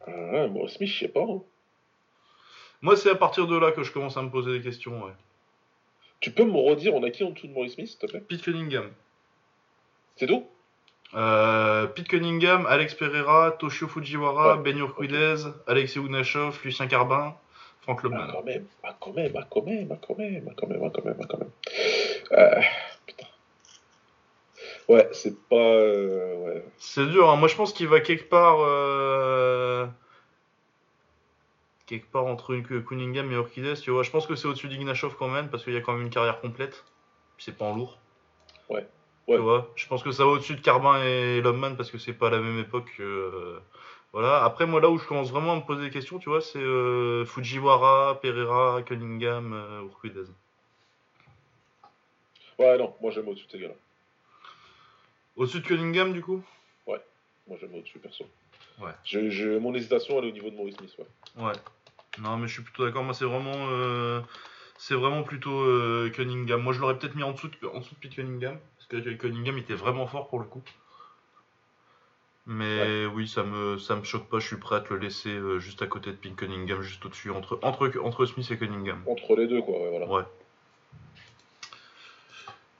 Ah, 0.07 0.47
Maurice 0.47 0.75
Smith, 0.75 0.87
je 0.89 0.99
sais 0.99 1.07
pas. 1.09 1.19
hein. 1.23 1.41
Moi, 2.81 2.95
c'est 2.95 3.09
à 3.09 3.15
partir 3.15 3.45
de 3.45 3.57
là 3.57 3.73
que 3.73 3.83
je 3.83 3.91
commence 3.91 4.15
à 4.15 4.21
me 4.21 4.29
poser 4.29 4.53
des 4.57 4.61
questions, 4.63 5.03
ouais. 5.03 5.11
Tu 6.21 6.31
peux 6.31 6.45
me 6.45 6.57
redire, 6.57 6.93
on 6.95 7.03
a 7.03 7.09
qui 7.09 7.25
en 7.25 7.31
dessous 7.31 7.47
de 7.47 7.51
Maurice 7.51 7.73
Smith, 7.73 7.87
s'il 7.89 7.99
te 7.99 8.05
plaît? 8.05 8.21
Pete 8.21 8.41
Cunningham. 8.41 8.89
C'est 10.15 10.27
tout? 10.27 10.47
Euh, 11.15 11.85
Pete 11.87 12.07
Cunningham, 12.07 12.65
Alex 12.67 12.95
Pereira, 12.95 13.51
Toshio 13.51 13.87
Fujiwara, 13.87 14.55
Ouais, 14.57 14.63
Ben 14.63 14.77
Urquidez, 14.77 15.43
Alexei 15.67 15.99
Ounachov, 15.99 16.59
Lucien 16.63 16.87
Carbin, 16.87 17.35
Frank 17.81 17.99
Ah, 17.99 18.03
Lobman. 18.03 18.27
quand 18.31 18.43
même, 18.43 18.65
ah, 18.83 18.95
quand 18.99 19.13
même, 19.13 19.31
ah, 19.37 19.45
quand 19.49 19.65
même, 19.65 19.87
ah, 19.91 19.97
quand 20.07 20.17
même, 20.17 20.47
ah, 20.49 20.53
quand 20.57 20.67
même, 20.67 20.81
ah, 20.83 20.89
quand 20.93 21.05
même, 21.05 21.17
ah, 21.21 21.25
quand 21.29 21.37
même. 21.37 21.51
Euh, 22.31 22.61
putain. 23.05 23.27
Ouais, 24.89 25.07
c'est 25.11 25.37
pas. 25.47 25.55
euh, 25.55 26.35
ouais. 26.45 26.65
C'est 26.77 27.05
dur, 27.07 27.29
hein. 27.29 27.35
moi 27.35 27.47
je 27.47 27.55
pense 27.55 27.73
qu'il 27.73 27.87
va 27.87 27.99
quelque 27.99 28.27
part. 28.29 28.57
euh, 28.61 29.85
Quelque 31.85 32.09
part 32.09 32.25
entre 32.25 32.51
une- 32.51 32.83
Cunningham 32.83 33.29
et 33.31 33.35
Urquidez, 33.35 33.73
tu 33.75 33.91
vois. 33.91 34.03
Je 34.03 34.09
pense 34.09 34.25
que 34.25 34.35
c'est 34.35 34.47
au-dessus 34.47 34.69
d'Ignachov 34.69 35.15
quand 35.19 35.27
même, 35.27 35.49
parce 35.49 35.63
qu'il 35.65 35.73
y 35.73 35.77
a 35.77 35.81
quand 35.81 35.91
même 35.93 36.01
une 36.03 36.09
carrière 36.09 36.39
complète. 36.39 36.85
C'est 37.37 37.57
pas 37.57 37.65
en 37.65 37.75
lourd. 37.75 37.99
Ouais. 38.69 38.87
Ouais. 39.27 39.37
Tu 39.37 39.41
vois 39.41 39.71
Je 39.75 39.87
pense 39.87 40.03
que 40.03 40.11
ça 40.11 40.25
va 40.25 40.31
au-dessus 40.31 40.55
de 40.55 40.61
Carbin 40.61 41.01
et 41.03 41.41
Lobman, 41.41 41.75
parce 41.77 41.89
que 41.91 41.97
c'est 41.97 42.13
pas 42.13 42.27
à 42.27 42.31
la 42.31 42.39
même 42.39 42.59
époque. 42.59 42.91
que, 42.97 43.03
euh, 43.03 43.59
Voilà. 44.11 44.43
Après, 44.43 44.65
moi 44.65 44.79
là 44.81 44.89
où 44.89 44.97
je 44.97 45.05
commence 45.07 45.31
vraiment 45.31 45.53
à 45.53 45.55
me 45.55 45.61
poser 45.61 45.85
des 45.85 45.89
questions, 45.91 46.19
tu 46.19 46.29
vois, 46.29 46.41
c'est 46.41 46.59
euh, 46.59 47.25
Fujiwara, 47.25 48.19
Pereira, 48.21 48.81
Cunningham, 48.83 49.53
euh, 49.53 49.81
Urquidez. 49.83 50.25
Ouais, 52.59 52.77
non, 52.77 52.93
moi 53.01 53.11
j'aime 53.11 53.27
au-dessus 53.27 53.47
de 53.47 53.51
ces 53.51 53.59
gars-là. 53.59 53.73
Au-dessus 55.35 55.61
de 55.61 55.65
Cunningham, 55.67 56.13
du 56.13 56.21
coup? 56.21 56.43
Moi 57.45 57.57
j'aime 57.59 57.75
au-dessus, 57.75 57.99
perso. 57.99 58.23
Ouais. 58.79 58.91
Je, 59.03 59.29
je- 59.29 59.57
mon 59.57 59.73
hésitation, 59.75 60.17
elle 60.19 60.25
est 60.25 60.29
au 60.29 60.33
niveau 60.33 60.49
de 60.49 60.55
Maurice 60.55 60.77
Smith, 60.77 60.95
ouais. 60.97 61.43
Ouais. 61.43 61.51
Non, 62.19 62.37
mais 62.37 62.47
je 62.47 62.53
suis 62.53 62.63
plutôt 62.63 62.85
d'accord. 62.85 63.03
Moi, 63.03 63.13
c'est 63.13 63.25
vraiment, 63.25 63.67
euh, 63.71 64.21
c'est 64.77 64.93
vraiment 64.95 65.23
plutôt 65.23 65.59
euh, 65.59 66.09
Cunningham. 66.11 66.61
Moi, 66.61 66.71
je 66.71 66.79
l'aurais 66.79 66.97
peut-être 66.97 67.15
mis 67.15 67.23
en 67.23 67.31
dessous, 67.33 67.49
de, 67.49 67.67
en 67.67 67.79
dessous 67.79 67.95
de 67.95 67.99
Pete 67.99 68.15
Cunningham, 68.15 68.57
que 69.01 69.09
Cunningham 69.11 69.57
était 69.57 69.73
vraiment 69.73 70.07
fort 70.07 70.27
pour 70.27 70.39
le 70.39 70.45
coup. 70.45 70.61
Mais 72.45 73.05
oui, 73.05 73.27
ça 73.27 73.43
me, 73.43 73.77
ça 73.77 73.95
me 73.95 74.03
choque 74.03 74.27
pas. 74.27 74.39
Je 74.39 74.47
suis 74.47 74.57
prêt 74.57 74.75
à 74.75 74.81
te 74.81 74.93
le 74.93 74.99
laisser 74.99 75.29
euh, 75.29 75.59
juste 75.59 75.81
à 75.81 75.87
côté 75.87 76.11
de 76.11 76.15
Pete 76.17 76.35
Cunningham, 76.35 76.81
juste 76.81 77.05
au-dessus, 77.05 77.31
entre, 77.31 77.57
entre, 77.61 77.91
entre 78.03 78.25
Smith 78.25 78.49
et 78.51 78.57
Cunningham. 78.57 79.01
Entre 79.07 79.35
les 79.37 79.47
deux, 79.47 79.61
quoi, 79.61 79.79
ouais, 79.79 79.89
voilà. 79.89 80.07
Ouais. 80.07 80.23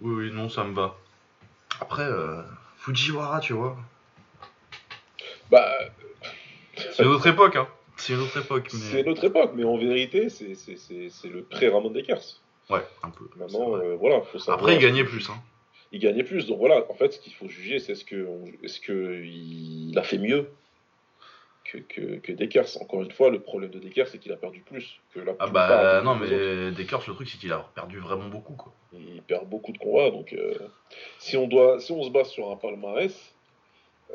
Oui, 0.02 0.26
oui, 0.26 0.32
non, 0.34 0.50
ça 0.50 0.66
me 0.66 0.74
va. 0.74 0.96
Après, 1.80 2.04
euh, 2.04 2.42
Fujiwara, 2.78 3.40
tu 3.40 3.54
vois. 3.54 3.78
Bah, 5.50 5.72
C'est 6.76 7.04
une 7.04 7.10
autre 7.10 7.28
époque, 7.28 7.56
hein. 7.56 7.68
C'est 7.96 8.14
une 8.14 8.20
autre 8.22 8.38
époque, 8.38 8.70
mais. 8.74 8.80
c'est 8.80 9.04
notre 9.04 9.24
époque, 9.24 9.52
mais 9.56 9.64
en 9.64 9.78
vérité, 9.78 10.28
c'est- 10.30 10.58
le 11.30 11.44
pré-Ramon 11.44 11.90
Dekers. 11.92 12.42
Ouais, 12.70 12.86
un 13.04 13.10
peu. 13.12 13.30
Maintenant, 13.38 13.76
euh, 13.76 13.96
voilà, 13.96 14.22
faut 14.22 14.40
savoir. 14.40 14.60
Après, 14.60 14.76
il 14.76 14.80
gagnait 14.82 15.04
plus, 15.06 15.30
hein. 15.30 15.42
Il 15.94 16.00
gagnait 16.00 16.24
plus, 16.24 16.48
donc 16.48 16.58
voilà, 16.58 16.86
en 16.90 16.94
fait, 16.96 17.14
ce 17.14 17.20
qu'il 17.20 17.34
faut 17.34 17.48
juger, 17.48 17.78
c'est 17.80 17.92
est-ce 17.94 18.04
que, 18.04 18.28
est-ce 18.64 18.80
que 18.82 19.24
il 19.24 19.98
a 19.98 20.04
fait 20.04 20.18
mieux 20.18 20.50
que, 21.66 21.78
que, 21.78 22.16
que 22.18 22.32
Dekers. 22.32 22.82
Encore 22.82 23.04
une 23.04 23.12
fois, 23.12 23.30
le 23.30 23.40
problème 23.40 23.70
de 23.70 23.78
Dekers, 23.80 24.08
c'est 24.08 24.18
qu'il 24.18 24.32
a 24.32 24.36
perdu 24.38 24.62
plus 24.62 25.00
que 25.14 25.20
la 25.20 25.34
Ah 25.40 25.48
bah 25.48 26.02
non 26.04 26.16
mais 26.16 26.72
Dekers 26.72 27.04
le 27.08 27.14
truc 27.14 27.30
c'est 27.30 27.38
qu'il 27.38 27.52
a 27.54 27.60
perdu 27.76 28.00
vraiment 28.00 28.28
beaucoup 28.28 28.54
quoi. 28.54 28.74
Il 28.92 29.22
perd 29.22 29.48
beaucoup 29.48 29.72
de 29.72 29.78
combats, 29.78 30.10
donc 30.12 30.34
euh, 30.34 30.56
si 31.20 31.38
on 31.38 31.48
doit, 31.48 31.80
si 31.80 31.92
on 31.92 32.04
se 32.04 32.10
base 32.10 32.30
sur 32.30 32.50
un 32.52 32.56
palmarès, 32.58 33.14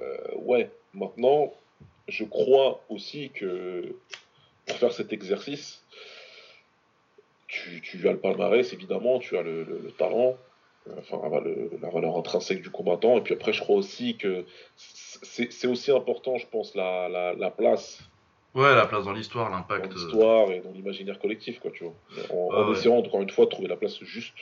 euh, 0.03 0.19
ouais. 0.39 0.71
Maintenant, 0.95 1.55
je 2.09 2.25
crois 2.25 2.85
aussi 2.89 3.31
que 3.31 3.95
pour 4.67 4.77
faire 4.79 4.93
cet 4.93 5.13
exercice, 5.13 5.85
tu, 7.47 7.81
tu 7.83 8.09
as 8.09 8.13
le 8.13 8.19
palmarès 8.19 8.73
évidemment, 8.73 9.19
tu 9.21 9.37
as 9.39 9.43
le, 9.43 9.63
le- 9.65 9.79
le 9.79 9.91
talent, 9.93 10.37
enfin 10.99 11.19
voilà, 11.19 11.41
le- 11.41 11.71
la 11.81 11.91
valeur 11.91 12.17
intrinsèque 12.17 12.63
du 12.63 12.71
combattant, 12.71 13.19
et 13.19 13.21
puis 13.23 13.35
après 13.35 13.53
je 13.53 13.61
crois 13.61 13.77
aussi 13.77 14.17
que 14.17 14.45
c'est 14.77 15.67
aussi 15.67 15.91
important, 15.91 16.37
je 16.39 16.47
pense, 16.47 16.75
la, 16.75 17.09
la, 17.09 17.35
la 17.35 17.51
place 17.51 18.01
Ouais 18.55 18.75
la 18.75 18.87
place 18.87 19.05
dans 19.05 19.13
l'histoire, 19.13 19.51
dans 19.51 19.57
l'impact. 19.57 19.87
euh, 19.87 19.95
l'histoire 19.95 20.51
et 20.51 20.61
dans 20.61 20.73
l'imaginaire 20.73 21.19
collectif, 21.19 21.61
quoi, 21.61 21.71
tu 21.71 21.85
vois. 21.85 21.95
En, 22.31 22.35
en 22.37 22.63
Ouais, 22.65 22.65
ouais. 22.71 22.73
essayant 22.79 22.97
encore 22.97 23.21
une 23.23 23.31
fois 23.31 23.45
de 23.45 23.51
trouver 23.51 23.69
la 23.69 23.77
place 23.77 24.03
juste 24.05 24.37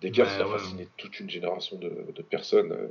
Dekers 0.00 0.26
Ouais, 0.26 0.32
il 0.36 0.42
a 0.42 0.46
fasciné 0.46 0.88
toute 0.96 1.18
une 1.20 1.28
génération 1.28 1.76
de, 1.78 2.12
de 2.12 2.22
personnes. 2.22 2.72
euh. 2.72 2.88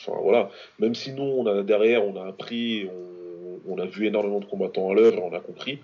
Enfin 0.00 0.18
voilà, 0.22 0.50
même 0.78 0.94
si 0.94 1.12
nous, 1.12 1.22
on 1.24 1.46
a 1.46 1.62
derrière, 1.62 2.04
on 2.04 2.16
a 2.16 2.28
appris, 2.28 2.88
on, 2.92 3.60
on 3.66 3.78
a 3.78 3.86
vu 3.86 4.06
énormément 4.06 4.38
de 4.40 4.44
combattants 4.46 4.90
à 4.90 4.94
l'œuvre, 4.94 5.22
on 5.22 5.32
a 5.32 5.40
compris. 5.40 5.80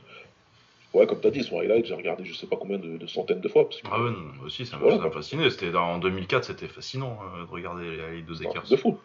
Ouais, 0.95 1.07
comme 1.09 1.21
tu 1.21 1.27
as 1.27 1.31
dit, 1.31 1.43
son 1.43 1.59
highlight, 1.59 1.87
j'ai 1.87 1.95
regardé 1.95 2.25
je 2.25 2.33
sais 2.35 2.47
pas 2.47 2.57
combien 2.57 2.79
de, 2.79 2.97
de 2.97 3.07
centaines 3.07 3.41
de 3.41 3.49
fois. 3.49 3.69
Parce 3.69 3.83
que, 3.83 3.89
Ah 3.91 4.01
ouais, 4.01 4.11
non, 4.11 4.19
moi 4.37 4.47
aussi, 4.47 4.65
ça 4.65 4.77
m'a 4.79 4.85
Voilà, 4.89 5.11
fasciné. 5.11 5.51
C'était 5.51 5.75
en 5.77 5.99
2004, 5.99 6.45
c'était 6.45 6.69
fascinant 6.69 7.19
euh, 7.37 7.45
de 7.45 7.51
regarder 7.51 7.85
les 8.13 8.23
deux 8.23 8.35
enfin, 8.47 8.61
Zekers. 8.61 8.71
de 8.71 8.77
fou. 8.77 8.99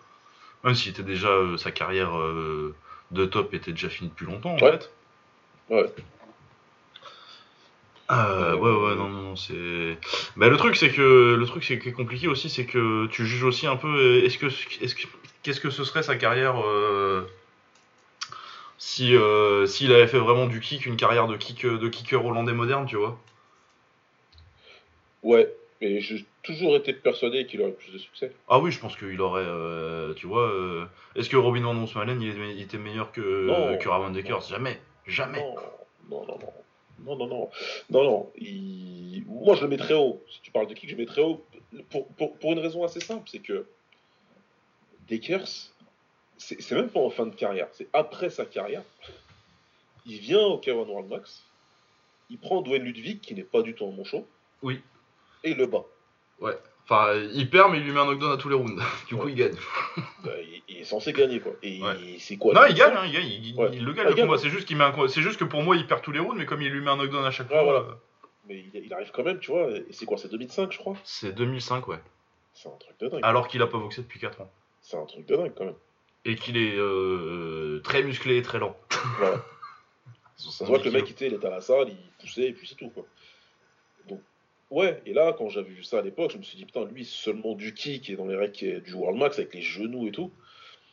Même 0.63 0.75
si 0.75 0.89
était 0.89 1.03
déjà 1.03 1.29
euh, 1.29 1.57
sa 1.57 1.71
carrière 1.71 2.15
euh, 2.17 2.75
de 3.11 3.25
top 3.25 3.53
était 3.53 3.71
déjà 3.71 3.89
finie 3.89 4.09
depuis 4.09 4.25
longtemps 4.27 4.51
en 4.55 4.59
Ouais. 4.59 4.71
fait. 4.71 4.91
Ouais. 5.69 5.85
Euh, 8.11 8.55
ouais 8.55 8.71
ouais 8.71 8.95
non 8.95 9.07
non, 9.07 9.21
non 9.21 9.35
c'est. 9.35 9.97
Bah 10.35 10.49
le 10.49 10.57
truc 10.57 10.75
c'est 10.75 10.89
que 10.89 11.35
le 11.35 11.45
truc 11.45 11.63
c'est 11.63 11.77
qui 11.77 11.89
est 11.89 11.93
compliqué 11.93 12.27
aussi 12.27 12.49
c'est 12.49 12.65
que 12.65 13.05
tu 13.07 13.23
juges 13.27 13.43
aussi 13.43 13.67
un 13.67 13.75
peu 13.77 14.23
est-ce 14.23 14.39
que 14.39 14.47
est-ce 14.47 14.95
que 14.95 15.03
qu'est-ce 15.43 15.59
que 15.61 15.69
ce 15.69 15.83
serait 15.83 16.01
sa 16.01 16.15
carrière 16.15 16.59
euh, 16.65 17.21
si 18.79 19.15
euh, 19.15 19.67
s'il 19.67 19.93
avait 19.93 20.07
fait 20.07 20.17
vraiment 20.17 20.47
du 20.47 20.59
kick 20.59 20.87
une 20.87 20.97
carrière 20.97 21.27
de 21.27 21.37
kick 21.37 21.65
de 21.65 21.87
kicker 21.87 22.25
hollandais 22.25 22.53
moderne 22.53 22.87
tu 22.87 22.95
vois. 22.95 23.19
Ouais, 25.21 25.53
mais 25.81 25.99
j'ai 25.99 26.25
toujours 26.43 26.75
été 26.77 26.93
persuadé 26.93 27.45
qu'il 27.45 27.61
aurait 27.61 27.73
plus 27.73 27.91
de 27.91 27.97
succès. 27.97 28.31
Ah 28.47 28.59
oui 28.59 28.71
je 28.71 28.79
pense 28.79 28.95
qu'il 28.95 29.19
aurait 29.21 29.45
euh, 29.45 30.13
tu 30.15 30.25
vois 30.25 30.49
euh, 30.49 30.85
est-ce 31.15 31.29
que 31.29 31.37
Robin 31.37 31.61
Van 31.61 31.79
Roosmalen 31.79 32.21
il, 32.21 32.61
était 32.61 32.77
meilleur 32.77 33.11
que 33.11 33.45
Non. 33.45 33.77
que 33.77 33.87
Ramon 33.89 34.09
Dekers 34.09 34.47
jamais 34.47 34.79
jamais. 35.05 35.39
Non, 35.39 35.55
non, 36.09 36.25
non, 36.25 36.39
non. 36.39 36.53
Non, 37.05 37.15
non, 37.15 37.27
non. 37.27 37.49
Non, 37.89 38.03
non. 38.03 38.31
Il- 38.35 39.23
Moi, 39.27 39.55
je 39.55 39.61
le 39.61 39.67
mets 39.67 39.77
très 39.77 39.93
haut. 39.93 40.21
Si 40.29 40.41
tu 40.41 40.51
parles 40.51 40.67
de 40.67 40.73
kick, 40.73 40.89
je 40.89 40.95
le 40.95 40.99
mets 41.01 41.05
très 41.05 41.21
haut. 41.21 41.43
Pour, 41.89 42.07
pour, 42.07 42.37
pour 42.37 42.51
une 42.51 42.59
raison 42.59 42.83
assez 42.83 42.99
simple, 42.99 43.23
c'est 43.31 43.39
que 43.39 43.65
Dekers, 45.07 45.47
c'est 46.39 46.71
même 46.71 46.89
pas 46.89 46.99
en 47.01 47.09
fin 47.09 47.25
de 47.27 47.35
carrière, 47.35 47.67
c'est 47.73 47.87
après 47.93 48.29
sa 48.29 48.45
carrière. 48.45 48.81
Il 50.05 50.19
vient 50.19 50.39
au 50.41 50.57
K1 50.59 50.71
World 50.87 51.09
Max, 51.09 51.43
il 52.29 52.37
prend 52.39 52.61
Dwayne 52.61 52.83
Ludwig, 52.83 53.19
qui 53.21 53.35
n'est 53.35 53.43
pas 53.43 53.61
du 53.61 53.75
tout 53.75 53.85
un 53.85 53.91
manchot, 53.91 54.25
Oui. 54.63 54.81
et 55.43 55.51
il 55.51 55.57
le 55.57 55.67
bat. 55.67 55.83
Enfin 56.85 57.13
il 57.33 57.47
perd 57.51 57.71
mais 57.71 57.77
il 57.77 57.83
lui 57.83 57.91
met 57.91 57.99
un 57.99 58.05
knockdown 58.05 58.31
à 58.31 58.37
tous 58.37 58.49
les 58.49 58.55
rounds. 58.55 58.81
du 59.07 59.15
coup 59.15 59.25
Ouais. 59.25 59.31
il 59.31 59.35
gagne. 59.35 59.53
Bah, 60.23 60.31
il, 60.67 60.77
est 60.77 60.83
censé 60.85 61.13
gagner, 61.13 61.39
quoi. 61.39 61.51
Et 61.61 61.81
Ouais. 61.81 62.17
c'est 62.19 62.37
quoi 62.37 62.53
Non, 62.53 62.61
il 62.67 62.73
gagne, 62.73 62.93
hein, 62.95 63.03
il 63.05 63.11
gagne, 63.13 63.27
il, 63.27 63.55
Ouais. 63.55 63.69
il 63.73 63.85
le 63.85 63.93
gagne 63.93 64.07
Ah, 64.07 64.09
le 64.09 64.15
combat. 64.15 64.37
C'est 64.39 64.49
juste 64.49 64.67
qu'il 64.67 64.75
met 64.77 64.83
un 64.85 65.07
C'est 65.07 65.21
juste 65.21 65.39
que 65.39 65.43
pour 65.45 65.61
moi, 65.61 65.75
il 65.75 65.85
perd 65.85 66.01
tous 66.01 66.11
les 66.11 66.19
rounds, 66.19 66.35
mais 66.37 66.45
comme 66.47 66.61
il 66.61 66.69
lui 66.71 66.81
met 66.81 66.89
un 66.89 66.95
knockdown 66.97 67.23
à 67.25 67.31
chaque 67.31 67.49
Ouais, 67.49 67.55
fois, 67.55 67.63
voilà. 67.63 67.79
euh, 67.79 67.93
Mais 68.47 68.65
il, 68.73 68.81
il 68.85 68.93
arrive 68.93 69.11
quand 69.11 69.23
même, 69.23 69.39
tu 69.39 69.51
vois. 69.51 69.69
Et 69.71 69.85
c'est 69.91 70.05
quoi 70.05 70.17
C'est 70.17 70.29
2005, 70.31 70.71
je 70.71 70.77
crois? 70.79 70.95
C'est 71.03 71.31
2005, 71.33 71.87
ouais. 71.89 71.99
C'est 72.55 72.69
un 72.69 72.77
truc 72.79 72.97
de 72.99 73.07
dingue. 73.09 73.19
Alors 73.23 73.47
qu'il 73.47 73.61
a 73.61 73.67
pas 73.67 73.77
boxé 73.77 74.01
depuis 74.01 74.19
4 74.19 74.41
ans. 74.41 74.49
C'est 74.81 74.97
un 74.97 75.05
truc 75.05 75.25
de 75.27 75.35
dingue, 75.35 75.53
quand 75.55 75.65
même. 75.65 75.75
Et 76.25 76.35
qu'il 76.35 76.57
est 76.57 76.75
euh, 76.75 77.79
très 77.83 78.03
musclé 78.03 78.37
et 78.37 78.41
très 78.41 78.59
lent. 78.59 78.75
Voilà. 79.17 79.43
Se 80.35 80.63
voit 80.63 80.79
que 80.79 80.85
le 80.85 80.91
mec, 80.91 81.03
il, 81.07 81.11
était- 81.11 81.27
il 81.27 81.33
était 81.33 81.47
à 81.47 81.51
la 81.51 81.61
salle, 81.61 81.89
il 81.89 81.97
poussait, 82.19 82.47
et 82.49 82.53
puis 82.53 82.67
c'est 82.67 82.75
tout, 82.75 82.89
quoi. 82.89 83.05
Donc, 84.07 84.21
ouais, 84.69 85.01
et 85.05 85.13
là, 85.13 85.33
quand 85.37 85.49
j'avais 85.49 85.69
vu 85.69 85.83
ça 85.83 85.99
à 85.99 86.01
l'époque, 86.01 86.31
je 86.31 86.37
me 86.37 86.43
suis 86.43 86.57
dit, 86.57 86.65
putain, 86.65 86.85
lui, 86.85 87.03
seulement 87.03 87.55
du 87.55 87.73
kick 87.73 88.09
et 88.09 88.15
dans 88.15 88.25
les 88.25 88.35
règles 88.37 88.57
euh, 88.63 88.79
du 88.79 88.93
World 88.93 89.17
Max 89.19 89.37
avec 89.37 89.53
les 89.53 89.61
genoux 89.61 90.07
et 90.07 90.11
tout. 90.11 90.31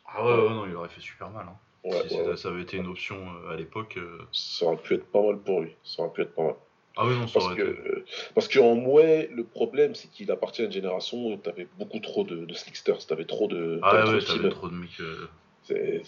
Ah 0.06 0.24
ouais, 0.24 0.32
ouais, 0.42 0.48
non, 0.50 0.66
il 0.66 0.74
aurait 0.74 0.88
fait 0.88 1.00
super 1.00 1.30
mal. 1.30 1.46
Hein. 1.48 1.56
Ouais, 1.84 1.92
si 2.08 2.16
ouais, 2.16 2.24
ça- 2.24 2.30
ouais. 2.30 2.36
ça 2.36 2.48
avait 2.48 2.62
été 2.62 2.76
une 2.76 2.86
option 2.88 3.16
euh, 3.44 3.50
à 3.52 3.56
l'époque. 3.56 3.96
euh, 3.98 4.18
Ça 4.32 4.66
aurait 4.66 4.76
pu 4.82 4.94
être 4.94 5.06
pas 5.06 5.22
mal 5.22 5.38
pour 5.38 5.60
lui. 5.60 5.74
Ça 5.84 6.02
aurait 6.02 6.12
pu 6.12 6.22
être 6.22 6.34
pas 6.34 6.42
mal. 6.42 6.54
Ah 6.98 7.04
oui, 7.06 7.14
non, 7.14 7.26
Parce 7.32 7.54
que, 7.54 7.60
euh, 7.62 8.04
parce 8.34 8.48
qu'en 8.48 8.74
Mouais, 8.74 9.28
le 9.32 9.44
problème, 9.44 9.94
c'est 9.94 10.08
qu'il 10.08 10.30
appartient 10.30 10.62
à 10.62 10.64
une 10.64 10.72
génération 10.72 11.26
où 11.26 11.36
t'avais 11.36 11.66
beaucoup 11.78 12.00
trop 12.00 12.24
de, 12.24 12.46
de 12.46 12.54
slicksters, 12.54 13.06
t'avais 13.06 13.26
trop 13.26 13.48
de, 13.48 13.80
Ah 13.82 13.90
t'avais 13.90 14.02
ouais, 14.02 14.06
trop 14.06 14.14
ouais, 14.14 14.20
de 14.38 14.42
t'avais 14.42 14.54
trop 14.54 14.68
de 14.68 14.74
mecs. 14.74 15.00
euh, 15.00 15.28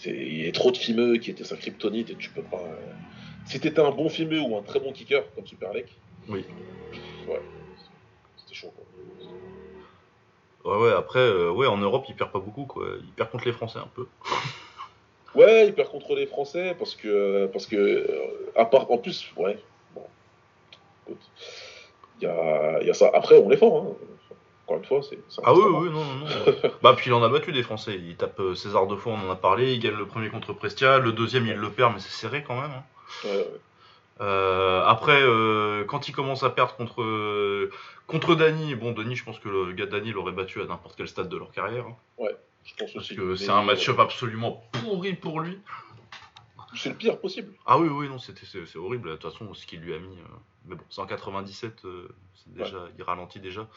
Il 0.05 0.45
y 0.45 0.47
a 0.47 0.51
trop 0.51 0.71
de 0.71 0.77
fimeux 0.77 1.17
qui 1.17 1.29
étaient 1.29 1.43
sa 1.43 1.57
kryptonite 1.57 2.09
et 2.09 2.15
tu 2.17 2.31
peux 2.31 2.41
pas. 2.43 2.57
euh, 2.63 2.91
Si 3.45 3.59
t'étais 3.59 3.81
un 3.81 3.91
bon 3.91 4.09
fimeux 4.09 4.41
ou 4.41 4.57
un 4.57 4.63
très 4.63 4.79
bon 4.79 4.91
kicker 4.91 5.23
comme 5.35 5.45
Superlek, 5.45 5.87
Oui. 6.27 6.43
ouais, 7.27 7.41
c'était 8.37 8.55
chaud 8.55 8.73
quoi. 8.75 8.85
Ouais, 10.65 10.77
ouais, 10.87 10.93
après, 10.93 11.19
euh, 11.19 11.51
ouais, 11.51 11.67
en 11.67 11.77
Europe, 11.77 12.05
il 12.09 12.15
perd 12.15 12.31
pas 12.31 12.39
beaucoup, 12.39 12.65
quoi. 12.65 12.85
Il 13.01 13.13
perd 13.13 13.29
contre 13.31 13.45
les 13.45 13.53
Français 13.53 13.79
un 13.79 13.87
peu. 13.95 14.07
Ouais, 15.33 15.67
il 15.67 15.73
perd 15.73 15.89
contre 15.89 16.15
les 16.15 16.25
Français 16.27 16.75
parce 16.77 16.95
que. 16.95 17.45
Parce 17.53 17.65
que 17.65 17.75
euh, 17.77 18.51
à 18.55 18.65
part, 18.65 18.91
en 18.91 18.97
plus, 18.97 19.31
ouais. 19.37 19.57
Il 22.21 22.25
y 22.25 22.27
a, 22.27 22.81
y 22.83 22.89
a 22.89 22.93
ça. 22.93 23.09
Après, 23.13 23.37
on 23.37 23.49
est 23.51 23.57
fort, 23.57 23.83
hein. 23.85 24.05
Encore 24.65 24.77
une 24.77 24.85
fois, 24.85 25.01
c'est. 25.01 25.17
Ah 25.43 25.53
oui, 25.53 25.61
oui, 25.65 25.89
non, 25.89 26.03
non, 26.05 26.15
non. 26.15 26.25
bah, 26.83 26.93
puis 26.95 27.09
il 27.09 27.13
en 27.13 27.23
a 27.23 27.29
battu 27.29 27.51
des 27.51 27.63
Français. 27.63 27.95
Il 27.95 28.15
tape 28.17 28.39
euh, 28.39 28.53
César 28.55 28.85
deux 28.87 28.97
fois, 28.97 29.13
on 29.13 29.27
en 29.27 29.31
a 29.31 29.35
parlé. 29.35 29.73
Il 29.73 29.79
gagne 29.79 29.95
le 29.95 30.05
premier 30.05 30.29
contre 30.29 30.53
Prestia. 30.53 30.99
Le 30.99 31.11
deuxième, 31.11 31.47
il 31.47 31.55
le 31.55 31.69
perd, 31.71 31.93
mais 31.93 31.99
c'est 31.99 32.09
serré 32.11 32.43
quand 32.45 32.59
même. 32.61 32.71
hein. 32.71 32.83
Ouais, 33.23 33.31
ouais. 33.37 33.47
Euh, 34.21 34.83
après, 34.85 35.21
euh, 35.21 35.85
quand 35.85 36.09
il 36.09 36.11
commence 36.11 36.43
à 36.43 36.49
perdre 36.49 36.75
contre, 36.75 37.01
euh, 37.01 37.71
contre 38.05 38.35
Dany, 38.35 38.75
bon, 38.75 38.91
Dany, 38.91 39.15
je 39.15 39.23
pense 39.23 39.39
que 39.39 39.47
le 39.47 39.71
gars 39.71 39.85
de 39.85 39.91
Dany 39.91 40.11
l'aurait 40.11 40.33
battu 40.33 40.61
à 40.61 40.65
n'importe 40.65 40.95
quel 40.97 41.07
stade 41.07 41.29
de 41.29 41.37
leur 41.37 41.51
carrière. 41.51 41.85
hein. 41.87 41.95
Je 42.65 42.75
pense 42.77 42.91
parce 42.93 43.05
aussi. 43.05 43.15
que 43.15 43.35
c'est 43.35 43.49
un 43.49 43.63
match-up 43.63 43.97
absolument 43.97 44.61
pourri 44.73 45.13
pour 45.13 45.39
lui. 45.39 45.57
C'est 46.75 46.89
le 46.89 46.95
pire 46.95 47.17
possible. 47.19 47.53
Ah 47.65 47.79
oui, 47.79 47.87
oui, 47.87 48.09
non, 48.09 48.19
c'était, 48.19 48.45
c'est 48.45 48.77
horrible. 48.77 49.09
De 49.11 49.15
toute 49.15 49.31
façon, 49.31 49.51
ce 49.55 49.65
qu'il 49.65 49.79
lui 49.79 49.93
a 49.95 49.99
mis. 49.99 50.17
Mais 50.69 50.75
bon, 50.75 50.83
c'est 50.89 51.01
en 51.01 51.07
97, 51.07 51.85
euh, 51.85 52.07
c'est 52.35 52.53
déjà, 52.53 52.87
il 52.97 53.03
ralentit 53.03 53.39
déjà. 53.39 53.67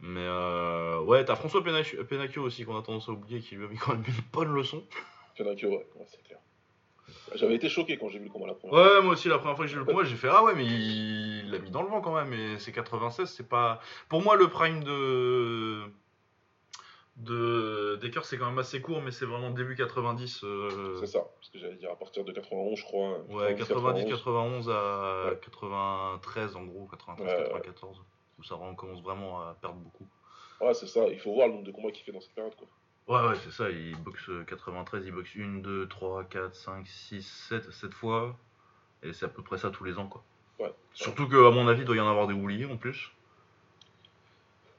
Mais 0.00 0.20
euh, 0.20 1.00
ouais, 1.00 1.24
t'as 1.24 1.36
François 1.36 1.62
Pénacchio 1.62 2.42
aussi 2.42 2.64
qu'on 2.64 2.76
a 2.76 2.82
tendance 2.82 3.08
à 3.08 3.12
oublier, 3.12 3.40
qui 3.40 3.56
lui 3.56 3.64
a 3.64 3.68
mis 3.68 3.76
quand 3.78 3.92
même 3.92 4.04
une 4.06 4.14
bonne 4.32 4.52
leçon. 4.52 4.84
Fenakio, 5.36 5.70
ouais, 5.70 5.86
ouais, 5.96 6.06
c'est 6.06 6.22
clair. 6.22 6.38
J'avais 7.34 7.54
été 7.54 7.68
choqué 7.68 7.96
quand 7.96 8.08
j'ai 8.08 8.18
vu 8.18 8.26
le 8.26 8.30
combat 8.30 8.48
la 8.48 8.54
première 8.54 8.74
Ouais, 8.74 9.02
moi 9.02 9.12
aussi, 9.12 9.28
la 9.28 9.38
première 9.38 9.56
fois 9.56 9.64
que 9.64 9.70
j'ai 9.70 9.76
vu 9.76 9.84
le 9.84 9.86
combat, 9.86 10.04
j'ai 10.04 10.16
fait 10.16 10.28
Ah 10.30 10.44
ouais, 10.44 10.54
mais 10.54 10.64
il 10.66 11.50
l'a 11.50 11.58
mis 11.58 11.70
dans 11.70 11.82
le 11.82 11.88
vent 11.88 12.00
quand 12.00 12.14
même. 12.14 12.32
Et 12.32 12.58
c'est 12.58 12.72
96, 12.72 13.28
c'est 13.28 13.48
pas. 13.48 13.80
Pour 14.08 14.22
moi, 14.22 14.36
le 14.36 14.48
prime 14.48 14.84
de. 14.84 15.84
De 17.16 17.96
Decker, 18.00 18.24
c'est 18.24 18.38
quand 18.38 18.46
même 18.48 18.58
assez 18.58 18.80
court, 18.80 19.02
mais 19.02 19.10
c'est 19.10 19.26
vraiment 19.26 19.50
début 19.50 19.74
90. 19.76 20.44
euh, 20.44 20.96
C'est 21.00 21.06
ça, 21.06 21.20
parce 21.36 21.50
que 21.50 21.58
j'allais 21.58 21.76
dire 21.76 21.90
à 21.90 21.96
partir 21.96 22.24
de 22.24 22.32
91, 22.32 22.78
je 22.78 22.84
crois. 22.84 23.08
hein, 23.08 23.24
Ouais, 23.28 23.54
90, 23.54 24.04
90-91 24.06 24.68
à 24.70 25.26
Ouais. 25.28 25.38
93 25.42 26.56
en 26.56 26.64
gros, 26.64 26.88
93-94. 26.90 27.18
Ouais, 27.26 27.52
ouais. 27.52 27.64
Où 28.38 28.42
ça 28.44 28.56
commence 28.76 29.02
vraiment 29.02 29.40
à 29.40 29.54
perdre 29.60 29.76
beaucoup. 29.76 30.06
Ouais, 30.60 30.74
c'est 30.74 30.86
ça. 30.86 31.06
Il 31.08 31.18
faut 31.20 31.34
voir 31.34 31.48
le 31.48 31.54
nombre 31.54 31.66
de 31.66 31.72
combats 31.72 31.90
qu'il 31.90 32.04
fait 32.04 32.12
dans 32.12 32.20
cette 32.20 32.34
période, 32.34 32.54
quoi. 32.56 32.66
Ouais, 33.08 33.28
ouais, 33.28 33.34
c'est 33.44 33.50
ça, 33.50 33.68
il 33.68 33.96
boxe 34.02 34.28
euh, 34.28 34.44
93, 34.44 35.04
il 35.06 35.12
boxe 35.12 35.30
1, 35.36 35.58
2, 35.60 35.88
3, 35.88 36.24
4, 36.24 36.54
5, 36.54 36.86
6, 36.86 37.22
7, 37.48 37.70
7 37.72 37.92
fois. 37.94 38.36
Et 39.02 39.12
c'est 39.12 39.26
à 39.26 39.28
peu 39.28 39.42
près 39.42 39.58
ça 39.58 39.70
tous 39.70 39.82
les 39.84 39.98
ans, 39.98 40.06
quoi. 40.06 40.22
Ouais. 40.60 40.72
Surtout 40.94 41.28
que, 41.28 41.46
à 41.46 41.50
mon 41.50 41.66
avis, 41.68 41.80
il 41.82 41.84
doit 41.84 41.96
y 41.96 42.00
en 42.00 42.08
avoir 42.08 42.28
des 42.28 42.34
oubliés 42.34 42.64
en 42.66 42.76
plus. 42.76 43.10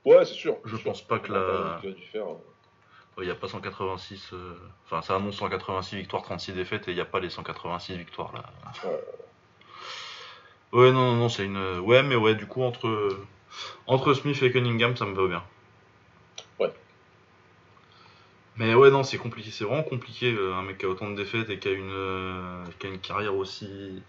Ouais, 0.06 0.26
c'est 0.26 0.34
sûr. 0.34 0.58
Je 0.66 0.76
sûr. 0.76 0.84
pense 0.84 1.02
pas 1.02 1.20
que 1.20 1.32
la- 1.32 1.40
euh, 1.40 1.78
Il 3.20 3.26
n'y 3.26 3.30
a 3.30 3.36
pas 3.36 3.48
186. 3.48 4.32
euh, 4.34 4.56
Enfin, 4.86 5.02
ça 5.02 5.16
annonce 5.16 5.36
186 5.36 5.96
victoires, 5.98 6.24
36 6.24 6.52
défaites, 6.54 6.88
et 6.88 6.92
il 6.92 6.96
n'y 6.96 7.02
a 7.02 7.06
pas 7.06 7.20
les 7.20 7.30
186 7.30 7.96
victoires 7.96 8.32
là. 8.34 8.44
Ouais. 8.84 9.00
Ouais, 10.72 10.92
non, 10.92 11.12
non, 11.12 11.16
non, 11.18 11.30
c'est 11.30 11.46
une. 11.46 11.80
Ouais, 11.80 12.02
mais 12.04 12.16
ouais, 12.16 12.34
du 12.36 12.48
coup, 12.48 12.64
entre. 12.64 13.10
Entre 13.86 14.14
Smith 14.16 14.42
et 14.42 14.52
Cunningham, 14.52 14.98
ça 14.98 15.06
me 15.06 15.14
va 15.14 15.28
bien. 15.28 15.44
Ouais. 16.60 16.74
Mais 18.58 18.74
ouais, 18.74 18.90
non, 18.90 19.04
c'est 19.04 19.20
compliqué. 19.20 19.52
C'est 19.52 19.64
vraiment 19.64 19.84
compliqué, 19.84 20.34
euh, 20.34 20.56
un 20.56 20.64
mec 20.64 20.80
qui 20.80 20.86
a 20.86 20.90
autant 20.90 21.10
de 21.10 21.16
défaites 21.16 21.52
et 21.52 21.60
qui 21.60 21.68
a 21.68 21.72
une, 21.72 22.66
qui 22.80 22.88
a 22.88 22.90
une 22.90 23.00
carrière 23.00 23.36
aussi. 23.36 24.02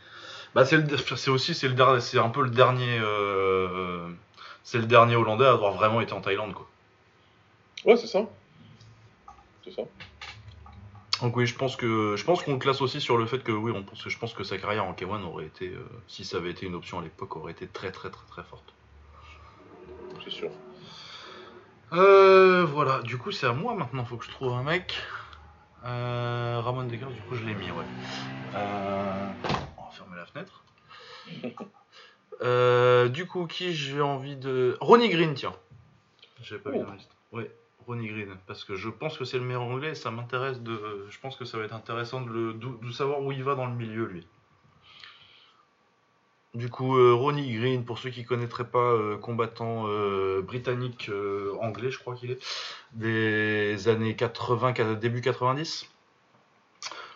Bah, 0.55 0.65
c'est 0.65 0.79
le- 0.79 0.97
c'est 0.97 1.31
aussi, 1.31 1.55
c'est 1.55 1.69
le 1.69 1.75
un 2.19 2.29
peu 2.31 2.43
le 2.43 2.51
dernier. 2.51 2.99
euh, 3.01 4.09
C'est 4.65 4.79
le 4.79 4.87
dernier 4.87 5.15
Hollandais 5.15 5.47
à 5.47 5.53
avoir 5.53 5.73
vraiment 5.73 6.01
été 6.01 6.13
en 6.13 6.21
Thaïlande, 6.21 6.55
quoi. 6.55 6.67
Ouais, 7.85 7.97
c'est 7.97 8.07
ça. 8.07 8.27
C'est 9.63 9.73
ça. 9.73 9.83
Donc 11.21 11.37
oui, 11.37 11.47
je 11.47 11.55
pense 11.55 11.77
que 11.77 12.17
je 12.17 12.25
pense 12.25 12.43
qu'on 12.43 12.55
le 12.55 12.59
classe 12.59 12.81
aussi 12.81 13.01
sur 13.01 13.17
le 13.17 13.27
fait 13.27 13.39
que 13.39 13.53
oui, 13.53 13.73
on 13.75 13.83
pense 13.83 14.03
que 14.03 14.11
je 14.11 14.19
pense 14.19 14.35
que 14.35 14.43
sa 14.43 14.59
carrière 14.59 14.85
en 14.85 14.93
K1 14.93 15.23
aurait 15.23 15.47
été, 15.47 15.69
euh, 15.69 15.87
si 16.09 16.25
ça 16.25 16.39
avait 16.39 16.51
été 16.51 16.67
une 16.67 16.75
option 16.75 16.99
à 16.99 17.03
l'époque, 17.03 17.37
aurait 17.37 17.53
été 17.53 17.67
très 17.67 17.93
très 17.93 18.11
très 18.11 18.27
très 18.27 18.43
forte. 18.43 18.75
C'est 20.25 20.31
sûr. 20.31 20.51
Euh, 21.93 22.65
voilà, 22.65 23.01
du 23.03 23.17
coup 23.19 23.31
c'est 23.31 23.47
à 23.47 23.53
moi 23.53 23.75
maintenant, 23.75 24.05
faut 24.05 24.17
que 24.17 24.25
je 24.25 24.31
trouve 24.31 24.53
un 24.53 24.63
mec. 24.63 24.95
Euh, 25.85 26.61
Ramon 26.63 26.85
Decker, 26.85 27.11
du 27.11 27.21
coup 27.23 27.37
je 27.37 27.45
l'ai 27.45 27.55
mis, 27.55 27.71
ouais. 27.71 27.85
Euh, 28.55 29.29
on 29.79 29.85
va 29.85 29.91
fermer 29.91 30.17
la 30.17 30.27
fenêtre. 30.27 30.65
Euh, 32.43 33.09
du 33.09 33.27
coup, 33.27 33.47
qui 33.47 33.75
j'ai 33.75 34.01
envie 34.01 34.37
de. 34.37 34.77
Ronnie 34.81 35.09
Green, 35.09 35.35
tiens. 35.35 35.55
J'avais 36.43 36.61
pas 36.61 36.71
vu 36.71 36.79
dans 36.79 36.89
la 36.91 36.97
liste. 36.97 37.11
Ouais, 37.33 37.51
Ronnie 37.87 38.09
Green. 38.09 38.37
Parce 38.47 38.65
que 38.65 38.75
je 38.77 38.89
pense 38.89 39.17
que 39.19 39.25
c'est 39.25 39.39
le 39.39 39.45
meilleur 39.45 39.63
anglais 39.63 39.91
et 39.91 39.95
ça 39.95 40.11
m'intéresse 40.11 40.61
de. 40.61 41.07
Je 41.11 41.19
pense 41.21 41.37
que 41.37 41.45
ça 41.45 41.59
va 41.59 41.65
être 41.65 41.75
intéressant 41.75 42.21
de, 42.21 42.31
le... 42.31 42.53
de- 42.55 42.87
de 42.87 42.93
savoir 42.93 43.21
où 43.23 43.33
il 43.33 43.43
va 43.45 43.55
dans 43.55 43.67
le 43.67 43.75
milieu, 43.75 44.05
lui. 44.07 44.27
Du 46.55 46.71
coup, 46.71 46.97
euh, 46.97 47.13
Ronnie 47.13 47.53
Green, 47.57 47.85
pour 47.85 47.99
ceux 47.99 48.11
qui 48.11 48.21
ne 48.23 48.27
connaîtraient 48.27 48.69
pas, 48.69 48.79
euh, 48.79 49.17
combattant 49.17 49.87
euh, 49.89 50.41
britannique 50.41 51.11
anglais, 51.61 51.91
je 51.91 51.99
crois 51.99 52.15
qu'il 52.15 52.31
est, 52.31 52.39
des 52.93 53.89
années 53.89 54.15
80, 54.15 54.73
quat- 54.73 54.95
début 54.99 55.21
90. 55.21 55.89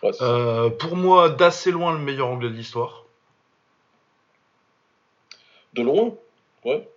Ouais, 0.03 0.11
c'est- 0.11 0.21
Euh, 0.23 0.69
pour 0.69 0.97
moi, 0.97 1.29
d'assez 1.29 1.71
loin 1.71 1.93
le 1.93 1.99
meilleur 1.99 2.27
anglais 2.27 2.49
de 2.49 2.53
l'histoire. 2.55 3.05
De 5.73 5.81
loin 5.81 6.15
Ouais. 6.65 6.87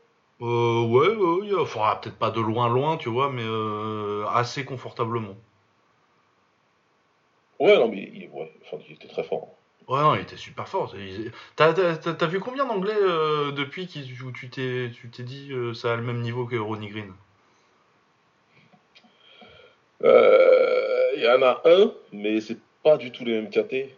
Euh, 0.40 0.82
ouais, 0.86 1.08
ouais, 1.08 1.52
ouais, 1.52 1.60
enfin, 1.60 1.96
peut-être 2.02 2.18
pas 2.18 2.30
de 2.30 2.40
loin, 2.40 2.68
loin, 2.68 2.96
tu 2.96 3.08
vois, 3.08 3.30
mais 3.30 3.44
euh, 3.44 4.24
assez 4.26 4.64
confortablement. 4.64 5.36
Ouais, 7.60 7.76
non, 7.76 7.88
mais 7.88 8.10
il, 8.12 8.28
ouais, 8.32 8.52
enfin, 8.64 8.82
il 8.88 8.94
était 8.94 9.06
très 9.06 9.22
fort. 9.22 9.54
Ouais, 9.86 10.00
non, 10.00 10.14
il 10.16 10.22
était 10.22 10.36
super 10.36 10.68
fort. 10.68 10.94
T'as, 11.54 11.72
t'as- 11.74 12.14
t'as- 12.14 12.26
vu 12.26 12.40
combien 12.40 12.66
d'anglais 12.66 12.96
euh, 12.96 13.52
depuis 13.52 13.86
qui, 13.86 14.10
où 14.24 14.32
tu 14.32 14.48
t'es, 14.50 14.90
tu 14.92 15.10
t'es 15.10 15.22
dit 15.22 15.52
euh, 15.52 15.74
ça 15.74 15.92
a 15.92 15.96
le 15.96 16.02
même 16.02 16.20
niveau 16.22 16.46
que 16.46 16.56
Ronnie 16.56 16.88
Green? 16.88 17.12
Euh, 20.02 21.10
Il 21.16 21.22
y 21.22 21.28
en 21.28 21.42
a 21.42 21.60
un, 21.64 21.92
mais 22.12 22.40
c'est 22.40 22.58
pas 22.82 22.96
du 22.96 23.12
tout 23.12 23.24
les 23.24 23.32
mêmes 23.40 23.50
KT. 23.50 23.94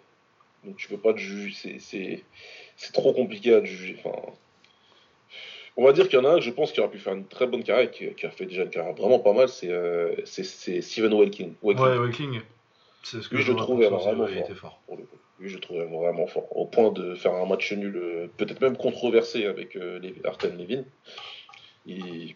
Donc 0.65 0.77
tu 0.77 0.89
peux 0.89 0.99
pas 0.99 1.13
te 1.13 1.19
juger. 1.19 1.55
C'est, 1.55 1.79
c'est, 1.79 2.25
c'est 2.77 2.93
trop 2.93 3.13
compliqué 3.15 3.55
à 3.55 3.65
juger. 3.65 3.97
Enfin, 4.05 4.17
on 5.77 5.85
va 5.85 5.93
dire 5.93 6.09
qu'il 6.09 6.19
y 6.19 6.23
en 6.23 6.25
a 6.25 6.31
un 6.33 6.37
que 6.37 6.43
je 6.43 6.51
pense 6.51 6.73
qui 6.73 6.81
aurait 6.81 6.91
pu 6.91 6.99
faire 6.99 7.15
une 7.15 7.27
très 7.27 7.47
bonne 7.47 7.63
carrière, 7.65 7.91
qui, 7.91 8.13
qui 8.15 8.27
a 8.27 8.31
fait 8.31 8.47
déjà 8.47 8.63
une 8.63 8.71
carrière 8.71 8.95
vraiment 8.95 9.19
pas 9.19 9.33
mal, 9.33 9.49
c'est, 9.49 9.71
euh, 9.71 10.15
Steven 10.25 11.13
Welking. 11.19 11.55
Welking, 11.63 11.85
Ouais, 11.85 11.99
Wakeling. 11.99 12.41
C'est 13.03 13.21
ce 13.23 13.29
que 13.29 13.37
Lui, 13.37 13.43
je 13.43 13.53
trouvais 13.53 13.89
vraiment 13.89 14.27
fort. 14.27 14.29
était 14.37 14.55
fort. 14.55 14.81
pour 14.87 14.97
le 14.97 15.03
coup. 15.03 15.17
Lui, 15.41 15.51
je 15.51 15.59
trouvais 15.59 15.85
vraiment 15.85 16.27
fort. 16.27 16.47
Au 16.57 16.65
point 16.65 16.91
de 16.93 17.15
faire 17.17 17.35
un 17.35 17.45
match 17.45 17.73
nul, 17.73 17.97
euh, 17.97 18.27
peut-être 18.37 18.61
même 18.61 18.77
controversé 18.77 19.47
avec 19.47 19.77
euh, 19.77 20.01
Artem 20.25 20.57
Levin. 20.57 20.85
Il... 21.87 22.35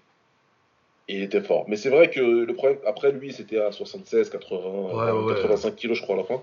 il 1.09 1.23
était 1.23 1.41
fort. 1.41 1.65
Mais 1.69 1.77
c'est 1.77 1.89
vrai 1.91 2.11
que 2.11 2.21
le 2.21 2.53
problème, 2.55 2.79
après 2.87 3.13
lui, 3.13 3.33
c'était 3.33 3.61
à 3.61 3.73
76, 3.73 4.29
80, 4.31 4.59
Ouais, 4.61 5.13
ouais, 5.13 5.35
85 5.35 5.77
kilos, 5.77 5.97
je 5.97 6.03
crois, 6.03 6.17
à 6.17 6.19
la 6.19 6.25
fin. 6.25 6.43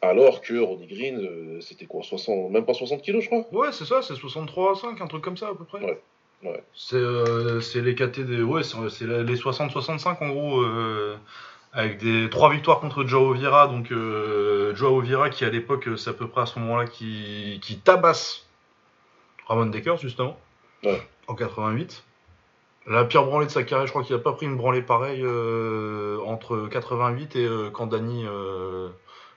Alors 0.00 0.40
que 0.40 0.58
Ronnie 0.58 0.86
Green, 0.86 1.18
euh, 1.18 1.60
c'était 1.60 1.86
quoi 1.86 2.02
60, 2.02 2.50
Même 2.50 2.64
pas 2.64 2.74
60 2.74 3.02
kilos, 3.02 3.24
je 3.24 3.28
crois 3.28 3.44
Ouais, 3.52 3.72
c'est 3.72 3.84
ça, 3.84 4.00
c'est 4.02 4.14
63 4.14 4.72
à 4.72 4.74
5, 4.76 5.00
un 5.00 5.06
truc 5.06 5.22
comme 5.22 5.36
ça 5.36 5.48
à 5.48 5.54
peu 5.54 5.64
près. 5.64 5.80
Ouais, 5.80 6.00
ouais. 6.44 6.62
C'est, 6.74 6.94
euh, 6.96 7.60
c'est 7.60 7.80
les 7.80 7.94
KT 7.94 8.20
des. 8.20 8.42
Ouais, 8.42 8.62
c'est, 8.62 8.76
c'est 8.90 9.06
les 9.06 9.34
60-65 9.36 10.22
en 10.22 10.28
gros, 10.28 10.60
euh, 10.60 11.16
avec 11.72 11.98
des 11.98 12.30
trois 12.30 12.50
victoires 12.50 12.78
contre 12.78 13.04
Joao 13.04 13.32
Vieira. 13.32 13.66
Donc, 13.66 13.90
euh, 13.90 14.72
Joao 14.76 15.00
Vieira 15.00 15.30
qui 15.30 15.44
à 15.44 15.50
l'époque, 15.50 15.88
c'est 15.96 16.10
à 16.10 16.14
peu 16.14 16.28
près 16.28 16.42
à 16.42 16.46
ce 16.46 16.58
moment-là, 16.60 16.86
qui, 16.86 17.58
qui 17.60 17.78
tabasse 17.78 18.46
Ramon 19.46 19.66
Decker 19.66 19.96
justement, 19.96 20.38
Ouais. 20.84 21.02
en 21.26 21.34
88. 21.34 22.04
La 22.86 23.04
pire 23.04 23.24
branlée 23.26 23.46
de 23.46 23.50
sa 23.50 23.64
carrière, 23.64 23.86
je 23.86 23.92
crois 23.92 24.02
qu'il 24.02 24.14
a 24.14 24.18
pas 24.18 24.32
pris 24.32 24.46
une 24.46 24.56
branlée 24.56 24.80
pareille 24.80 25.22
euh, 25.22 26.18
entre 26.24 26.68
88 26.70 27.36
et 27.36 27.44
euh, 27.44 27.68
quand 27.70 27.92
euh, 27.92 28.88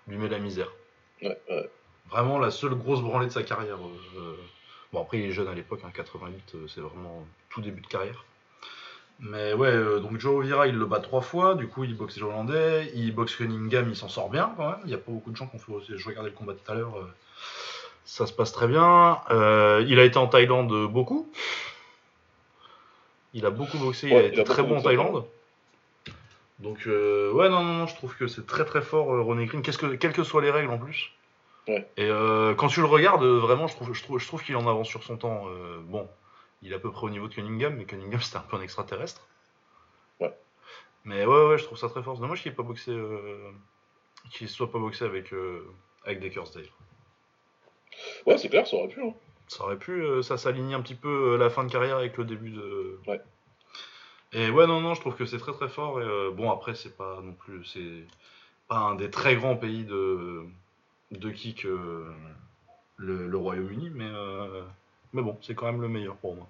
lui 0.08 0.17
met 0.17 0.29
la 0.29 0.39
misère. 0.39 0.72
Ouais, 1.22 1.38
ouais. 1.50 1.70
Vraiment 2.10 2.39
la 2.39 2.51
seule 2.51 2.75
grosse 2.75 3.01
branlée 3.01 3.27
de 3.27 3.31
sa 3.31 3.43
carrière. 3.43 3.77
euh, 4.17 4.35
Bon, 4.92 5.01
après, 5.01 5.20
il 5.20 5.25
est 5.25 5.31
jeune 5.31 5.48
à 5.48 5.53
l'époque, 5.53 5.79
hein, 5.85 5.92
88, 5.94 6.55
euh, 6.55 6.68
c'est 6.68 6.81
vraiment 6.81 7.25
tout 7.50 7.61
début 7.61 7.79
de 7.81 7.87
carrière. 7.87 8.25
Mais 9.20 9.53
ouais, 9.53 9.70
euh, 9.70 10.00
donc 10.00 10.18
Joe 10.20 10.44
Vira, 10.44 10.68
il 10.68 10.75
le 10.75 10.85
bat 10.85 11.00
trois 11.00 11.22
fois, 11.22 11.55
du 11.55 11.68
coup, 11.68 11.83
il 11.83 11.96
boxe 11.96 12.18
les 12.18 12.24
Hollandais, 12.24 12.92
il 12.96 13.14
boxe 13.14 13.35
Cunningham, 13.35 13.87
il 13.87 13.96
s'en 13.96 14.09
sort 14.09 14.29
bien 14.29 14.51
quand 14.57 14.68
même. 14.68 14.79
Il 14.83 14.87
n'y 14.87 14.94
a 14.94 14.98
pas 14.98 15.11
beaucoup 15.11 15.31
de 15.31 15.35
gens 15.37 15.48
qui 15.48 15.55
ont 15.55 15.59
fait. 15.59 15.96
Je 15.98 16.07
regardais 16.07 16.29
le 16.29 16.35
combat 16.35 16.53
tout 16.53 16.70
à 16.72 16.75
l'heure, 16.75 16.98
euh, 16.98 17.07
ça 18.03 18.25
se 18.25 18.33
passe 18.33 18.51
très 18.51 18.68
bien. 18.68 19.20
Euh, 19.29 19.85
il 19.87 20.00
a 20.00 20.03
été 20.03 20.18
en 20.18 20.27
Thaïlande 20.27 20.87
beaucoup. 20.92 21.31
Il 23.33 23.46
a 23.46 23.50
beaucoup 23.51 23.77
boxé, 23.77 24.09
il 24.09 24.16
a 24.16 24.22
il 24.24 24.25
été 24.25 24.42
a 24.42 24.44
très 24.44 24.64
bon 24.64 24.79
en 24.79 24.81
Thaïlande. 24.81 25.24
Donc, 26.62 26.86
euh, 26.86 27.32
ouais, 27.32 27.50
non, 27.50 27.64
non, 27.64 27.74
non, 27.74 27.88
je 27.88 27.96
trouve 27.96 28.16
que 28.16 28.28
c'est 28.28 28.46
très 28.46 28.66
très 28.66 28.84
fort, 28.84 29.12
euh, 29.14 29.22
Ronnie 29.22 29.48
Green, 29.48 29.64
Qu'est-ce 29.64 29.80
que, 29.80 29.96
quelles 29.96 30.14
que 30.14 30.24
soient 30.24 30.44
les 30.44 30.52
règles 30.52 30.70
en 30.70 30.78
plus. 30.78 31.12
Ouais. 31.68 31.88
Et 31.98 32.06
euh, 32.06 32.54
quand 32.54 32.68
tu 32.68 32.82
le 32.82 32.86
regardes, 32.86 33.24
euh, 33.24 33.40
vraiment, 33.40 33.68
je 33.68 33.76
trouve, 33.76 33.94
je 33.94 34.04
trouve, 34.04 34.20
je 34.20 34.28
trouve 34.28 34.44
qu'il 34.44 34.56
en 34.56 34.68
avance 34.68 34.88
sur 34.88 35.04
son 35.04 35.18
temps. 35.18 35.46
Bon, 35.86 36.08
il 36.62 36.72
est 36.72 36.76
à 36.76 36.80
peu 36.80 36.92
près 36.92 37.08
au 37.08 37.10
niveau 37.10 37.28
de 37.28 37.34
Cunningham, 37.34 37.76
mais 37.76 37.86
Cunningham 37.86 38.22
c'était 38.22 38.38
un 38.38 38.42
peu 38.42 38.58
un 38.58 38.62
extraterrestre. 38.62 39.28
Ouais. 40.20 40.32
Mais 41.04 41.26
ouais, 41.26 41.48
ouais, 41.48 41.58
je 41.58 41.64
trouve 41.64 41.80
ça 41.80 41.90
très 41.90 42.04
fort. 42.04 42.16
C'est 42.16 42.22
dommage 42.22 42.44
qu'il 42.44 42.52
ait 42.52 42.56
pas 42.56 42.64
boxé, 42.64 42.92
euh, 42.92 43.52
qu'il 44.30 44.48
soit 44.48 44.72
pas 44.72 44.80
boxé 44.80 45.04
avec, 45.04 45.34
avec 46.06 46.20
Deckersdale. 46.20 46.66
Ouais, 48.28 48.38
c'est 48.38 48.50
clair, 48.50 48.68
ça 48.68 48.76
aurait 48.78 48.88
pu. 48.88 49.02
Hein. 49.02 49.14
Ça 49.48 49.64
aurait 49.64 49.78
pu, 49.78 50.04
ça 50.22 50.38
s'aligne 50.38 50.76
un 50.76 50.82
petit 50.82 50.96
peu 50.96 51.36
la 51.38 51.50
fin 51.50 51.64
de 51.64 51.72
carrière 51.72 51.98
avec 51.98 52.18
le 52.18 52.24
début 52.24 52.52
de. 52.52 53.00
Ouais. 53.08 53.20
Et 54.33 54.50
ouais, 54.50 54.67
non, 54.67 54.79
non, 54.81 54.94
je 54.94 55.01
trouve 55.01 55.15
que 55.15 55.25
c'est 55.25 55.37
très 55.37 55.53
très 55.53 55.70
fort. 55.70 56.01
Et 56.01 56.05
euh, 56.05 56.31
bon, 56.31 56.51
après, 56.51 56.75
c'est 56.75 56.96
pas 56.96 57.20
non 57.22 57.33
plus, 57.33 57.65
c'est 57.65 58.05
pas 58.67 58.77
un 58.77 58.96
des 58.96 59.09
très 59.09 59.35
grands 59.35 59.57
pays 59.57 59.83
de 59.83 60.46
de 61.11 61.29
kick 61.29 61.65
euh, 61.65 62.09
le, 62.98 63.27
le 63.27 63.37
Royaume-Uni, 63.37 63.89
mais 63.89 64.09
euh, 64.09 64.63
mais 65.13 65.22
bon, 65.22 65.37
c'est 65.41 65.55
quand 65.55 65.65
même 65.65 65.81
le 65.81 65.89
meilleur 65.89 66.15
pour 66.15 66.35
moi. 66.35 66.48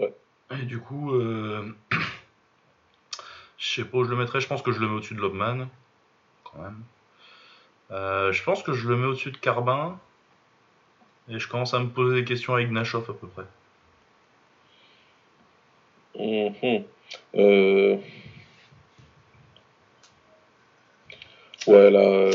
Ouais. 0.00 0.14
Et 0.52 0.64
du 0.64 0.80
coup, 0.80 1.14
euh, 1.14 1.74
je 3.58 3.74
sais 3.74 3.84
pas 3.84 3.98
où 3.98 4.04
je 4.04 4.10
le 4.10 4.16
mettrais. 4.16 4.40
Je 4.40 4.48
pense 4.48 4.62
que 4.62 4.72
je 4.72 4.80
le 4.80 4.88
mets 4.88 4.94
au-dessus 4.94 5.14
de 5.14 5.20
Lobman, 5.20 5.68
quand 6.44 6.58
même. 6.62 6.82
Euh, 7.90 8.32
je 8.32 8.42
pense 8.42 8.62
que 8.62 8.72
je 8.72 8.88
le 8.88 8.96
mets 8.96 9.06
au-dessus 9.06 9.32
de 9.32 9.36
Carbin. 9.36 9.98
Et 11.28 11.38
je 11.38 11.48
commence 11.48 11.72
à 11.74 11.78
me 11.78 11.88
poser 11.88 12.16
des 12.16 12.24
questions 12.24 12.54
avec 12.54 12.70
Nashov 12.70 13.08
à 13.08 13.14
peu 13.14 13.28
près. 13.28 13.44
Mhm. 16.18 16.84
Euh... 17.36 17.96
Ouais, 21.66 21.90
là, 21.90 22.30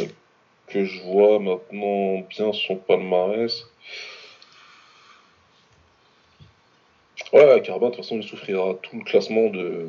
que 0.68 0.86
je 0.86 1.02
vois 1.02 1.40
maintenant 1.40 2.26
bien 2.30 2.54
son 2.54 2.76
palmarès. 2.78 3.68
Ouais, 7.34 7.62
Carbin, 7.62 7.90
de 7.90 7.96
toute 7.96 8.04
façon, 8.04 8.18
il 8.18 8.24
souffrira 8.24 8.74
tout 8.82 8.98
le 8.98 9.04
classement 9.04 9.50
de. 9.50 9.88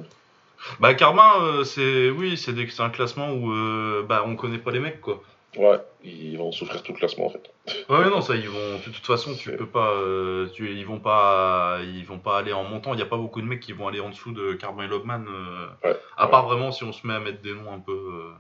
Bah 0.81 0.95
Carbin, 0.95 1.41
euh, 1.41 1.65
c'est 1.65 2.11
oui, 2.11 2.37
c'est 2.37 2.81
un 2.81 2.91
classement 2.91 3.31
où 3.33 3.53
euh, 3.53 4.05
bah 4.09 4.25
on 4.27 4.35
connaît 4.35 4.59
pas 4.59 4.73
les 4.73 4.81
mecs 4.81 5.01
quoi. 5.01 5.23
Ouais, 5.57 5.79
ils 6.05 6.37
vont 6.37 6.53
souffrir 6.53 6.83
tout 6.83 6.93
le 6.93 6.99
classement 6.99 7.27
en 7.27 7.31
fait. 7.31 7.51
Ouais 7.89 8.05
mais 8.05 8.11
non 8.11 8.21
ça 8.21 8.37
ils 8.37 8.49
vont 8.49 8.77
de 8.79 8.85
toute 8.85 9.07
façon 9.07 9.35
tu 9.35 9.51
peux 9.57 9.67
pas 9.69 9.93
euh, 9.95 10.47
tu, 10.51 10.71
ils 10.71 10.85
vont 10.87 11.01
pas 11.01 11.79
ils 11.83 12.05
vont 12.05 12.19
pas 12.19 12.39
aller 12.39 12.53
en 12.53 12.65
montant, 12.65 12.93
il 12.93 12.99
y 13.01 13.03
a 13.03 13.07
pas 13.07 13.17
beaucoup 13.17 13.41
de 13.41 13.47
mecs 13.47 13.61
qui 13.61 13.73
vont 13.73 13.89
aller 13.89 14.01
en 14.01 14.11
dessous 14.11 14.33
de 14.33 14.53
Carbin 14.53 14.85
et 14.85 14.89
Lobman 14.89 15.25
euh, 15.27 15.67
Ouais, 15.85 15.97
à 16.19 16.27
ouais. 16.27 16.31
part 16.31 16.47
vraiment 16.47 16.71
si 16.71 16.85
on 16.85 16.93
se 16.93 17.07
met 17.07 17.15
à 17.15 17.21
mettre 17.21 17.41
des 17.41 17.55
noms 17.55 17.73
un 17.73 17.81
peu 17.81 17.93
euh, 17.93 18.31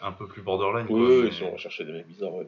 un 0.00 0.12
peu 0.12 0.28
plus 0.28 0.42
borderline 0.42 0.86
Oui, 0.88 1.22
mais- 1.24 1.30
si 1.32 1.42
on 1.42 1.50
va 1.50 1.56
chercher 1.58 1.84
des 1.84 1.92
mecs 1.92 2.06
bizarres, 2.06 2.34
ouais. 2.34 2.46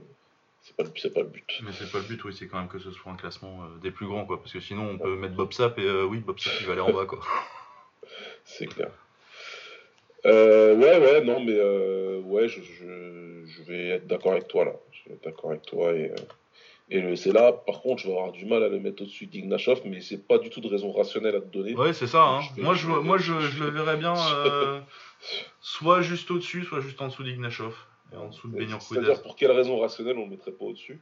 C'est 0.61 0.77
pas, 0.77 0.83
le- 0.85 0.91
c'est 0.97 1.13
pas 1.15 1.21
le 1.21 1.27
but. 1.29 1.47
Mais 1.65 1.73
c'est 1.73 1.91
pas 1.91 1.99
le 1.99 2.05
but, 2.05 2.23
oui, 2.25 2.35
c'est 2.39 2.47
quand 2.47 2.59
même 2.59 2.69
que 2.69 2.79
ce 2.79 2.91
soit 2.91 3.11
un 3.11 3.17
classement 3.17 3.61
des 3.81 3.91
plus 3.91 4.07
grands, 4.07 4.27
quoi. 4.27 4.39
Parce 4.39 4.53
que 4.53 4.61
sinon, 4.61 4.91
on 4.91 4.99
peut 4.99 5.17
mettre 5.17 5.35
Bob 5.35 5.53
Sap 5.53 5.79
et 5.79 6.03
oui, 6.03 6.19
Bob 6.19 6.39
Sap, 6.39 6.53
il 6.61 6.67
va 6.67 6.73
aller 6.73 6.83
en 6.83 6.93
bas, 6.93 7.07
quoi. 7.07 7.21
C'est 8.45 8.67
clair. 8.67 8.91
Euh, 10.27 10.75
ouais, 10.77 10.99
ouais, 10.99 11.25
non, 11.25 11.41
mais 11.41 11.55
euh, 11.57 12.21
ouais, 12.21 12.49
je, 12.49 12.61
je, 12.63 13.45
je 13.47 13.63
vais 13.63 13.89
être 13.91 14.07
d'accord 14.07 14.33
avec 14.33 14.49
toi 14.49 14.65
là. 14.65 14.73
Je 14.93 15.09
vais 15.09 15.15
être 15.17 15.25
d'accord 15.25 15.51
avec 15.51 15.63
toi 15.63 15.93
et, 15.93 16.11
euh, 16.11 16.15
et 16.91 17.01
le- 17.01 17.17
c'est 17.17 17.33
là, 17.33 17.53
par 17.53 17.81
contre, 17.81 18.03
je 18.03 18.09
vais 18.09 18.15
avoir 18.15 18.33
du 18.33 18.45
mal 18.47 18.63
à 18.63 18.69
le 18.69 18.81
mettre 18.81 19.03
au-dessus 19.03 19.27
d'Ignashov, 19.27 19.83
mais 19.85 20.01
c'est 20.01 20.27
pas 20.27 20.39
du 20.39 20.51
tout 20.51 20.61
de 20.61 20.69
raison 20.69 20.91
rationnelle 20.93 21.37
à 21.37 21.41
te 21.41 21.47
donner. 21.47 21.75
Ouais, 21.75 21.93
c'est 21.93 22.07
ça, 22.07 22.25
hein. 22.25 22.41
Je 22.57 22.63
Moi, 22.63 22.75
je, 22.75 22.89
moi 22.89 23.19
je, 23.19 23.33
le 23.33 23.71
verrais 23.71 23.97
bien 23.97 24.15
euh, 24.35 24.81
soit 25.61 26.03
juste 26.03 26.31
au-dessus, 26.31 26.65
soit 26.65 26.81
juste 26.81 27.01
en 27.01 27.09
dessous 27.09 27.23
d'Ignashov. 27.23 27.77
Et 28.13 28.17
en 28.17 28.29
dessous 28.29 28.49
de 28.49 28.55
Koudez. 28.55 28.75
C'est-à-dire 28.81 29.23
pour 29.23 29.37
quelle 29.37 29.53
raison 29.53 29.79
rationnelle 29.79 30.19
on 30.19 30.25
le 30.25 30.31
mettrait 30.31 30.53
pas 30.53 30.65
au-dessus? 30.65 30.99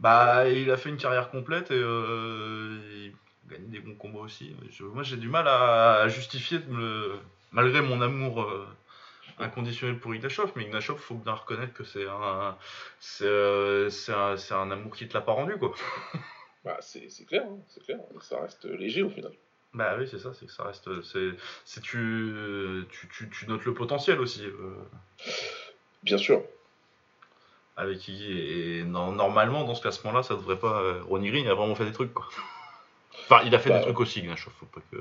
Bah, 0.00 0.48
il 0.48 0.70
a 0.70 0.76
fait 0.76 0.88
une 0.88 0.96
carrière 0.96 1.30
complète 1.30 1.70
et 1.70 1.76
il 1.76 3.12
gagne 3.48 3.68
des 3.68 3.80
bons 3.80 3.94
combats 3.94 4.20
aussi. 4.20 4.54
Moi, 4.80 5.02
j'ai 5.02 5.16
du 5.16 5.28
mal 5.28 5.46
à, 5.46 6.00
à 6.02 6.08
justifier, 6.08 6.58
de 6.58 6.70
me- 6.70 7.18
malgré 7.52 7.80
mon 7.82 8.00
amour 8.00 8.42
euh, 8.42 8.66
inconditionnel 9.38 9.98
pour 9.98 10.14
Ignashov, 10.14 10.52
mais 10.56 10.64
Ignashov, 10.64 10.98
faut 10.98 11.14
bien 11.14 11.34
reconnaître 11.34 11.72
que 11.72 11.84
c'est 11.84 12.06
un, 12.06 12.56
c'est, 13.00 13.24
euh, 13.26 13.88
un, 14.08 14.70
amour 14.70 14.94
qui 14.96 15.08
te 15.08 15.14
l'a 15.14 15.20
pas 15.20 15.32
rendu, 15.32 15.56
quoi. 15.56 15.72
Bah, 16.64 16.76
c'est 16.80 17.08
clair, 17.26 17.42
hein, 17.44 17.58
c'est 17.66 17.82
clair. 17.82 17.98
Ça 18.20 18.40
reste 18.40 18.66
léger 18.66 19.02
au 19.02 19.10
final. 19.10 19.32
Bah 19.74 19.96
oui, 19.98 20.06
c'est 20.08 20.20
ça, 20.20 20.32
c'est 20.32 20.46
que 20.46 20.52
ça 20.52 20.62
reste. 20.62 20.88
C'est, 21.02 21.80
tu, 21.80 22.86
tu, 22.88 23.08
tu, 23.08 23.28
tu 23.30 23.46
notes 23.48 23.64
le 23.64 23.74
potentiel 23.74 24.20
aussi 24.20 24.44
euh, 24.46 24.76
Bien 26.04 26.18
sûr. 26.18 26.44
avec 27.76 28.06
Iggy. 28.06 28.30
Et, 28.32 28.78
et 28.78 28.84
non- 28.84 29.10
normalement, 29.10 29.64
dans 29.64 29.74
ce 29.74 29.80
classement-là, 29.82 30.22
ça 30.22 30.34
devrait 30.34 30.58
pas. 30.58 30.82
euh, 30.82 31.02
Ronnie 31.02 31.30
Green 31.30 31.48
a 31.48 31.54
vraiment 31.54 31.74
fait 31.74 31.84
des 31.86 31.92
trucs, 31.92 32.14
quoi. 32.14 32.28
Enfin, 33.24 33.42
il 33.44 33.54
a 33.54 33.58
fait 33.58 33.70
Bah, 33.70 33.78
des 33.78 33.82
trucs 33.82 33.98
aussi, 34.00 34.20
Ignashov, 34.20 34.52
faut 34.60 34.66
pas 34.66 34.80
que. 34.92 34.96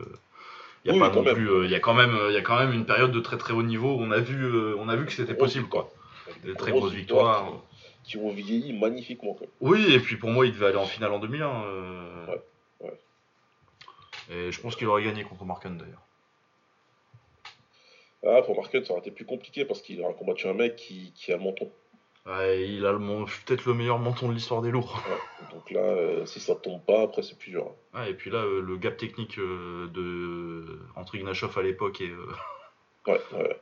Il 0.83 0.87
y 0.87 0.91
a 0.91 0.93
Oui, 0.93 0.99
pas 0.99 1.09
quand 1.09 1.17
non 1.17 1.23
même. 1.23 1.35
plus. 1.35 1.49
euh, 1.49 1.65
Il 1.65 1.71
y 1.71 1.75
a 1.75 1.79
quand 1.79 1.93
même, 1.93 2.17
il 2.29 2.33
y 2.33 2.37
a 2.37 2.41
quand 2.41 2.57
même 2.57 2.73
une 2.73 2.85
période 2.85 3.11
de 3.11 3.19
très 3.19 3.37
très 3.37 3.53
haut 3.53 3.63
niveau. 3.63 3.89
où 3.95 4.01
On 4.01 4.11
a 4.11 4.19
vu, 4.19 4.43
euh, 4.43 4.75
on 4.79 4.89
a 4.89 4.95
vu 4.95 5.05
que 5.05 5.11
c'était 5.11 5.35
possible, 5.35 5.67
quoi. 5.67 5.91
Des 6.43 6.55
très 6.55 6.71
grosses 6.71 6.91
victoires 6.93 7.43
victoires. 7.45 7.63
qui 8.03 8.17
ont 8.17 8.29
vieilli 8.31 8.73
magnifiquement. 8.73 9.37
Oui, 9.59 9.93
et 9.93 9.99
puis 9.99 10.15
pour 10.17 10.29
moi, 10.31 10.45
il 10.47 10.53
devait 10.53 10.67
aller 10.67 10.77
en 10.77 10.85
finale 10.85 11.11
en 11.11 11.19
2001. 11.19 11.63
euh. 11.65 12.25
Ouais, 12.27 12.41
ouais. 12.81 12.99
Et 14.31 14.51
je 14.51 14.61
pense 14.61 14.75
qu'il 14.75 14.87
aurait 14.87 15.03
gagné 15.03 15.23
contre 15.23 15.45
Marken 15.45 15.77
d'ailleurs. 15.77 16.01
Ah, 18.25 18.41
pour 18.43 18.55
Marquette, 18.55 18.85
ça 18.85 18.93
aurait 18.93 19.01
été 19.01 19.11
plus 19.11 19.25
compliqué 19.25 19.65
parce 19.65 19.81
qu'il 19.81 20.03
a 20.03 20.13
combattu 20.13 20.47
un 20.47 20.53
mec 20.53 20.75
qui, 20.75 21.11
qui 21.15 21.31
a 21.33 21.37
le 21.37 21.43
menton. 21.43 21.71
Ouais, 22.27 22.69
il 22.69 22.85
a 22.85 22.93
peut-être 22.93 23.65
le 23.65 23.73
meilleur 23.73 23.97
menton 23.97 24.29
de 24.29 24.33
l'histoire 24.33 24.61
des 24.61 24.69
lourds. 24.69 25.01
Ouais. 25.09 25.47
Donc 25.55 25.71
là, 25.71 25.79
euh, 25.81 26.25
si 26.25 26.39
ça 26.39 26.55
tombe 26.55 26.83
pas, 26.85 27.01
après 27.01 27.23
c'est 27.23 27.37
plus 27.37 27.51
dur. 27.51 27.73
Ouais, 27.95 28.11
et 28.11 28.13
puis 28.13 28.29
là, 28.29 28.39
euh, 28.39 28.61
le 28.61 28.77
gap 28.77 28.95
technique 28.95 29.39
euh, 29.39 29.87
de 29.87 30.79
entre 30.95 31.15
Ignashov 31.15 31.57
à 31.57 31.63
l'époque 31.63 31.99
et 32.01 32.11
Ouais, 33.07 33.19
ouais. 33.33 33.59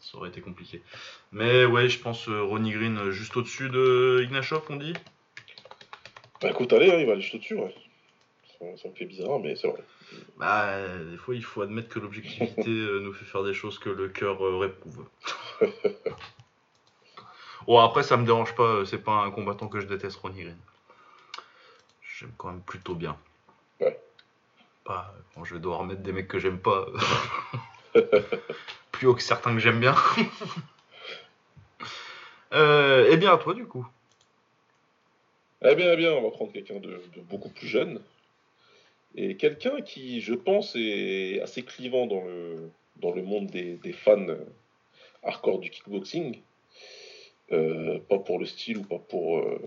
ça 0.00 0.18
aurait 0.18 0.30
été 0.30 0.40
compliqué. 0.40 0.82
Mais 1.30 1.64
ouais, 1.64 1.88
je 1.88 2.00
pense 2.00 2.28
Ronnie 2.28 2.72
Green 2.72 3.10
juste 3.10 3.36
au-dessus 3.36 3.68
de 3.70 4.20
Ignashov, 4.24 4.64
on 4.68 4.76
dit? 4.76 4.94
Bah 6.42 6.50
écoute, 6.50 6.72
allez, 6.72 6.90
hein, 6.90 6.96
il 6.98 7.06
va 7.06 7.12
aller 7.12 7.20
juste 7.20 7.36
au-dessus, 7.36 7.54
ouais. 7.54 7.74
Ça, 8.58 8.64
ça 8.82 8.88
me 8.88 8.94
fait 8.94 9.04
bizarre, 9.04 9.38
mais 9.38 9.54
c'est 9.54 9.68
vrai. 9.68 9.84
Bah, 10.36 10.98
des 10.98 11.16
fois, 11.16 11.36
il 11.36 11.44
faut 11.44 11.62
admettre 11.62 11.88
que 11.88 12.00
l'objectivité 12.00 12.70
nous 13.00 13.12
fait 13.12 13.24
faire 13.24 13.44
des 13.44 13.54
choses 13.54 13.78
que 13.78 13.90
le 13.90 14.08
cœur 14.08 14.40
réprouve. 14.58 15.06
bon, 17.66 17.78
après, 17.78 18.02
ça 18.02 18.16
me 18.16 18.24
dérange 18.24 18.54
pas, 18.54 18.62
euh, 18.62 18.84
c'est 18.84 19.02
pas 19.02 19.12
un 19.12 19.30
combattant 19.30 19.68
que 19.68 19.80
je 19.80 19.86
déteste, 19.86 20.16
Ronnie 20.16 20.42
Green. 20.42 20.56
J'aime 22.18 22.32
quand 22.36 22.48
même 22.48 22.62
plutôt 22.62 22.94
bien. 22.94 23.16
Ouais. 23.80 23.98
Bah, 24.86 25.14
quand 25.34 25.44
je 25.44 25.54
vais 25.54 25.60
devoir 25.60 25.84
mettre 25.84 26.02
des 26.02 26.12
mecs 26.12 26.28
que 26.28 26.38
j'aime 26.38 26.58
pas, 26.58 26.86
plus 28.92 29.06
haut 29.06 29.14
que 29.14 29.22
certains 29.22 29.54
que 29.54 29.60
j'aime 29.60 29.80
bien. 29.80 29.94
euh, 32.52 33.10
et 33.10 33.16
bien 33.16 33.32
à 33.32 33.38
toi, 33.38 33.54
du 33.54 33.66
coup. 33.66 33.86
Eh 35.62 35.74
bien, 35.74 35.92
eh 35.92 35.96
bien, 35.96 36.12
on 36.12 36.22
va 36.22 36.30
prendre 36.30 36.52
quelqu'un 36.52 36.80
de, 36.80 37.02
de 37.14 37.20
beaucoup 37.20 37.50
plus 37.50 37.66
jeune. 37.66 38.00
Et 39.14 39.36
quelqu'un 39.36 39.80
qui, 39.80 40.20
je 40.20 40.34
pense, 40.34 40.74
est 40.76 41.40
assez 41.42 41.62
clivant 41.62 42.06
dans 42.06 42.22
le, 42.22 42.70
dans 42.96 43.12
le 43.12 43.22
monde 43.22 43.48
des, 43.48 43.74
des 43.74 43.92
fans 43.92 44.26
hardcore 45.22 45.58
du 45.58 45.70
kickboxing. 45.70 46.40
Euh, 47.52 47.98
pas 48.08 48.18
pour 48.18 48.38
le 48.38 48.46
style 48.46 48.78
ou 48.78 48.82
pas 48.84 48.98
pour, 48.98 49.38
euh, 49.40 49.58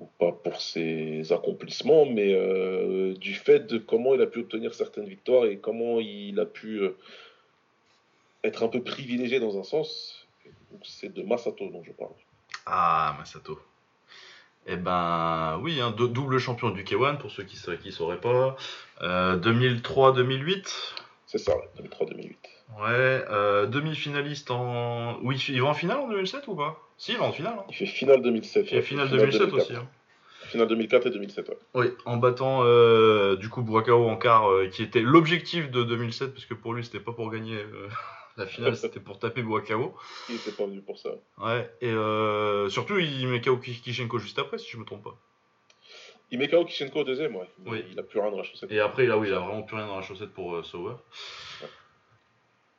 ou 0.00 0.06
pas 0.18 0.32
pour 0.32 0.60
ses 0.60 1.32
accomplissements, 1.32 2.04
mais 2.04 2.34
euh, 2.34 3.14
du 3.14 3.34
fait 3.34 3.66
de 3.66 3.78
comment 3.78 4.14
il 4.14 4.22
a 4.22 4.26
pu 4.26 4.40
obtenir 4.40 4.74
certaines 4.74 5.06
victoires 5.06 5.44
et 5.46 5.58
comment 5.58 6.00
il 6.00 6.40
a 6.40 6.46
pu 6.46 6.82
être 8.42 8.62
un 8.64 8.68
peu 8.68 8.82
privilégié 8.82 9.38
dans 9.38 9.58
un 9.58 9.62
sens. 9.62 10.26
C'est 10.82 11.12
de 11.12 11.22
Masato 11.22 11.68
dont 11.70 11.82
je 11.84 11.92
parle. 11.92 12.12
Ah, 12.66 13.14
Masato. 13.18 13.58
Eh 14.66 14.76
ben 14.76 15.58
oui, 15.62 15.80
hein, 15.80 15.90
dou- 15.96 16.08
double 16.08 16.38
champion 16.38 16.70
du 16.70 16.84
K1 16.84 17.18
pour 17.18 17.30
ceux 17.30 17.44
qui 17.44 17.56
ne 17.68 17.76
qui 17.76 17.92
sauraient 17.92 18.20
pas. 18.20 18.56
Euh, 19.02 19.36
2003-2008. 19.38 20.94
C'est 21.26 21.38
ça, 21.38 21.56
ouais, 21.56 21.68
2003-2008. 21.82 22.34
Ouais, 22.78 23.24
euh, 23.30 23.66
demi-finaliste 23.66 24.50
en. 24.50 25.18
Oui, 25.22 25.42
il 25.48 25.60
va 25.60 25.68
en 25.68 25.74
finale 25.74 25.98
en 25.98 26.08
2007 26.08 26.46
ou 26.48 26.54
pas? 26.54 26.78
Si, 26.96 27.12
il 27.12 27.18
va 27.18 27.24
en 27.24 27.32
finale. 27.32 27.54
Hein. 27.58 27.64
Il 27.68 27.74
fait 27.74 27.86
finale 27.86 28.22
2007. 28.22 28.62
Il 28.64 28.68
fait 28.68 28.82
finale 28.82 29.08
finale 29.08 29.20
2007 29.20 29.40
2004. 29.50 29.54
aussi. 29.54 29.76
Hein. 29.76 29.88
Finale 30.44 30.68
2004 30.68 31.06
et 31.06 31.10
2007, 31.10 31.48
ouais. 31.48 31.58
Oui, 31.74 31.86
en 32.06 32.16
battant 32.16 32.62
euh, 32.64 33.36
du 33.36 33.48
coup 33.48 33.62
Buakao 33.62 34.08
en 34.08 34.16
quart, 34.16 34.50
euh, 34.50 34.66
qui 34.68 34.82
était 34.82 35.00
l'objectif 35.00 35.70
de 35.70 35.84
2007, 35.84 36.32
parce 36.32 36.44
que 36.44 36.54
pour 36.54 36.74
lui 36.74 36.84
c'était 36.84 36.98
pas 36.98 37.12
pour 37.12 37.30
gagner 37.30 37.56
la 38.36 38.46
finale, 38.46 38.76
c'était 38.76 38.98
pour 38.98 39.18
taper 39.20 39.42
Buakao. 39.42 39.94
Il 40.28 40.36
était 40.36 40.50
pas 40.50 40.66
venu 40.66 40.80
pour 40.80 40.98
ça. 40.98 41.10
Ouais, 41.38 41.70
et 41.80 41.92
surtout 42.70 42.98
il 42.98 43.28
met 43.28 43.40
KO 43.40 43.58
Kishenko 43.58 44.18
juste 44.18 44.38
après, 44.38 44.58
si 44.58 44.68
je 44.70 44.78
me 44.78 44.84
trompe 44.84 45.04
pas. 45.04 45.16
Il 46.32 46.38
met 46.38 46.48
KO 46.48 46.64
Kishenko 46.64 47.00
au 47.00 47.04
deuxième, 47.04 47.36
ouais. 47.36 47.48
Mais 47.64 47.70
Oui. 47.70 47.84
Il 47.92 47.98
a 47.98 48.02
plus 48.02 48.18
rien 48.18 48.30
dans 48.30 48.38
la 48.38 48.44
chaussette. 48.44 48.70
Et 48.72 48.80
après, 48.80 49.06
là, 49.06 49.18
oui, 49.18 49.28
il 49.28 49.34
a 49.34 49.40
vraiment 49.40 49.62
plus 49.62 49.76
rien 49.76 49.86
dans 49.86 49.96
la 49.96 50.02
chaussette 50.02 50.30
pour 50.30 50.64
Sauer. 50.64 50.94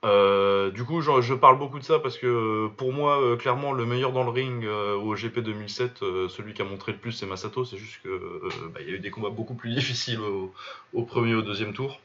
Euh, 0.04 0.72
du 0.72 0.84
coup, 0.84 1.02
je, 1.02 1.22
je 1.22 1.34
parle 1.36 1.60
beaucoup 1.60 1.78
de 1.78 1.84
ça 1.84 2.00
parce 2.00 2.18
que 2.18 2.26
euh, 2.26 2.70
pour 2.76 2.92
moi, 2.92 3.22
euh, 3.22 3.36
clairement, 3.38 3.72
le 3.72 3.86
meilleur 3.86 4.12
dans 4.12 4.24
le 4.24 4.32
ring 4.32 4.66
euh, 4.66 4.96
au 4.96 5.16
GP 5.16 5.40
2007, 5.40 6.02
euh, 6.02 6.28
celui 6.28 6.54
qui 6.54 6.62
a 6.62 6.66
montré 6.66 6.92
le 6.92 6.98
plus, 6.98 7.12
c'est 7.12 7.28
Masato. 7.28 7.66
C'est 7.66 7.78
juste 7.78 8.04
euh, 8.08 8.40
bah, 8.74 8.82
y 8.82 8.90
a 8.90 8.94
eu 8.94 9.00
des 9.00 9.12
combats 9.12 9.30
beaucoup 9.30 9.54
plus 9.54 9.70
difficiles 9.76 10.20
au, 10.22 10.54
au 10.94 11.04
premier 11.04 11.32
et 11.32 11.36
au 11.36 11.44
deuxième 11.44 11.74
tour. 11.74 12.00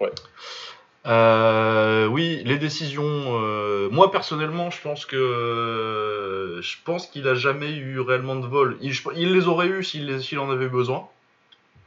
Ouais. 0.00 0.10
Oui, 2.10 2.42
les 2.44 2.58
décisions. 2.58 3.88
moi 3.90 4.10
personnellement, 4.10 4.70
je 4.70 4.80
pense 4.82 5.06
que 5.06 6.58
je 6.60 6.76
pense 6.84 7.06
qu'il 7.06 7.28
a 7.28 7.34
jamais 7.34 7.76
eu 7.76 8.00
réellement 8.00 8.36
de 8.36 8.46
vol. 8.46 8.76
Il, 8.80 8.92
je- 8.92 9.08
il 9.16 9.32
les 9.34 9.46
aurait 9.46 9.68
eu 9.68 9.84
s'il 9.84 10.38
en 10.38 10.50
avait 10.50 10.68
besoin. 10.68 11.08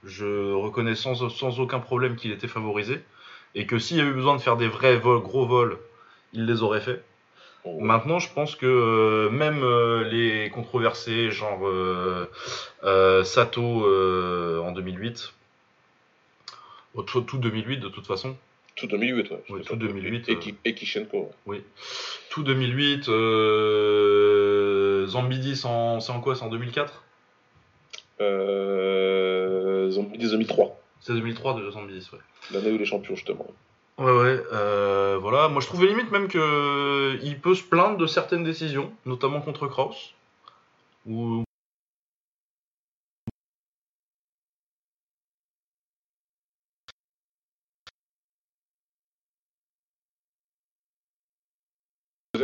Je 0.03 0.53
reconnais 0.53 0.95
sans, 0.95 1.29
sans 1.29 1.59
aucun 1.59 1.79
problème 1.79 2.15
qu'il 2.15 2.31
était 2.31 2.47
favorisé 2.47 3.01
et 3.55 3.65
que 3.65 3.77
s'il 3.79 3.97
y 3.97 4.01
avait 4.01 4.11
besoin 4.11 4.35
de 4.35 4.41
faire 4.41 4.57
des 4.57 4.67
vrais 4.67 4.97
vols, 4.97 5.21
gros 5.21 5.45
vols, 5.45 5.77
il 6.33 6.45
les 6.45 6.61
aurait 6.63 6.81
fait. 6.81 7.01
Bon, 7.63 7.79
Maintenant, 7.81 8.17
je 8.19 8.31
pense 8.33 8.55
que 8.55 8.65
euh, 8.65 9.29
même 9.29 9.61
euh, 9.63 10.03
les 10.09 10.49
controversés, 10.49 11.29
genre 11.31 11.59
euh, 11.67 12.25
Sato 13.23 13.61
en 14.63 14.71
2008, 14.71 15.33
au- 16.95 17.03
tout, 17.03 17.21
tout 17.21 17.37
2008 17.37 17.77
de 17.77 17.87
toute 17.89 18.07
façon, 18.07 18.35
Tout 18.75 18.87
2008, 18.87 19.29
ouais. 19.31 19.35
Ouais, 19.49 19.59
c'est 19.59 19.63
tout 19.63 19.73
ça. 19.73 19.75
2008, 19.75 20.29
Et. 20.29 20.39
Ki- 20.39 20.55
et 20.65 20.73
Kishenko, 20.73 21.29
ouais. 21.45 21.61
tout 22.29 22.41
2008, 22.43 23.09
euh, 23.09 25.05
Zambidis, 25.07 25.57
c'est 25.57 25.67
en 25.67 25.99
quoi 26.21 26.35
C'est 26.35 26.43
en 26.43 26.49
2004 26.49 27.03
Euh, 28.21 29.89
Zombie 29.91 30.17
2003. 30.17 30.80
C'est 31.01 31.13
2003 31.13 31.55
de 31.59 31.69
Zambidis, 31.71 32.09
ouais. 32.13 32.19
L'année 32.51 32.71
où 32.71 32.77
les 32.77 32.85
champions, 32.85 33.15
justement. 33.15 33.47
Ouais, 33.97 34.11
ouais, 34.11 34.43
euh, 34.53 35.17
voilà. 35.19 35.49
Moi, 35.49 35.61
je 35.61 35.67
trouvais 35.67 35.87
limite 35.87 36.11
même 36.11 36.27
que 36.27 36.37
euh, 36.37 37.19
il 37.23 37.39
peut 37.39 37.55
se 37.55 37.63
plaindre 37.63 37.97
de 37.97 38.05
certaines 38.05 38.43
décisions, 38.43 38.93
notamment 39.05 39.41
contre 39.41 39.67
Kraus. 39.67 40.13
Ouais, 41.05 41.43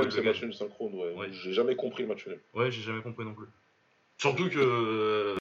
c'est 0.10 0.22
match 0.22 0.42
nul 0.42 0.54
synchrone, 0.54 0.94
ouais. 0.96 1.14
Ouais. 1.14 1.28
J'ai 1.32 1.54
jamais 1.54 1.76
compris 1.76 2.04
le 2.04 2.10
match 2.10 2.26
nul. 2.28 2.40
ouais, 2.56 2.72
j'ai 2.72 2.82
jamais 2.82 3.02
compris 3.02 3.24
non 3.24 3.34
plus. 3.34 3.48
Surtout 4.18 4.50
que 4.50 5.38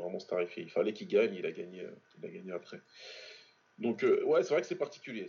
vraiment 0.00 0.18
starifié. 0.18 0.62
Il 0.62 0.70
fallait 0.70 0.92
qu'il 0.92 1.08
gagne, 1.08 1.34
il 1.34 1.46
a 1.46 1.52
gagné, 1.52 1.82
euh, 1.82 1.94
il 2.18 2.26
a 2.26 2.28
gagné 2.28 2.52
après. 2.52 2.80
Donc, 3.78 4.04
euh, 4.04 4.22
ouais, 4.24 4.42
c'est 4.42 4.50
vrai 4.52 4.60
que 4.60 4.66
c'est 4.66 4.76
particulier. 4.76 5.26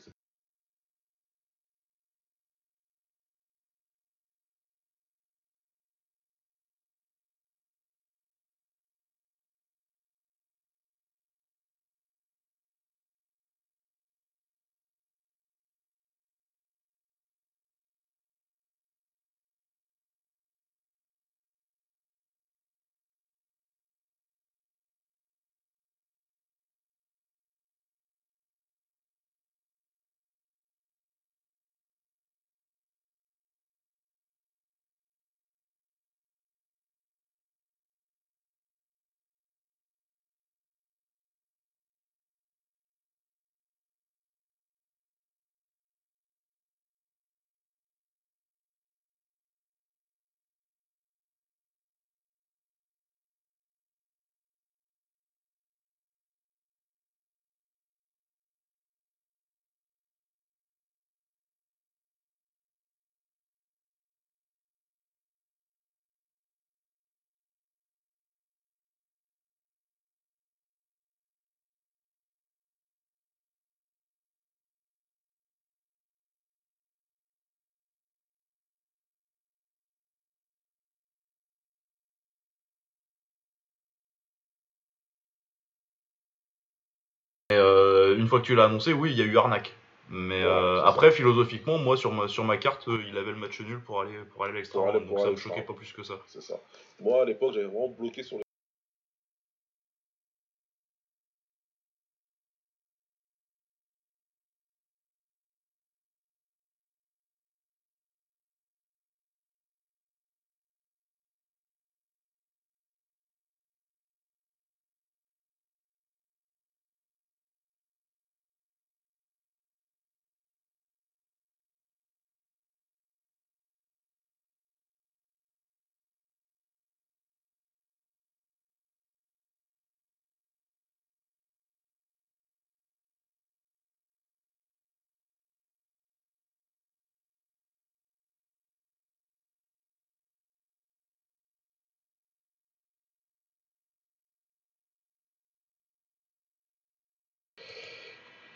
Une 88.21 88.27
fois 88.27 88.39
que 88.39 88.45
tu 88.45 88.55
l'as 88.55 88.65
annoncé, 88.65 88.93
oui, 88.93 89.12
il 89.12 89.17
y 89.17 89.21
a 89.21 89.25
eu 89.25 89.38
arnaque. 89.38 89.73
Mais 90.10 90.43
Ouais, 90.43 90.49
euh, 90.49 90.84
après, 90.84 91.12
philosophiquement, 91.12 91.77
moi, 91.77 91.95
sur 91.97 92.12
ma, 92.12 92.27
sur 92.27 92.43
ma 92.43 92.57
carte, 92.57 92.88
euh, 92.89 93.01
il 93.07 93.17
avait 93.17 93.31
le 93.31 93.38
match 93.38 93.60
nul 93.62 93.79
pour 93.79 94.01
aller, 94.01 94.12
pour 94.34 94.43
aller 94.43 94.53
à 94.53 94.57
l'extra 94.57 94.88
aller- 94.89 94.99
donc 94.99 95.19
ça 95.19 95.31
me 95.31 95.36
choquait 95.38 95.62
pas 95.62 95.73
plus 95.73 95.91
que 95.93 96.03
ça. 96.03 96.15
C'est 96.27 96.41
ça. 96.41 96.55
Moi, 96.99 97.21
à 97.21 97.25
l'époque, 97.25 97.53
j'avais 97.53 97.65
vraiment 97.65 97.88
bloqué 97.89 98.21
sur 98.23 98.38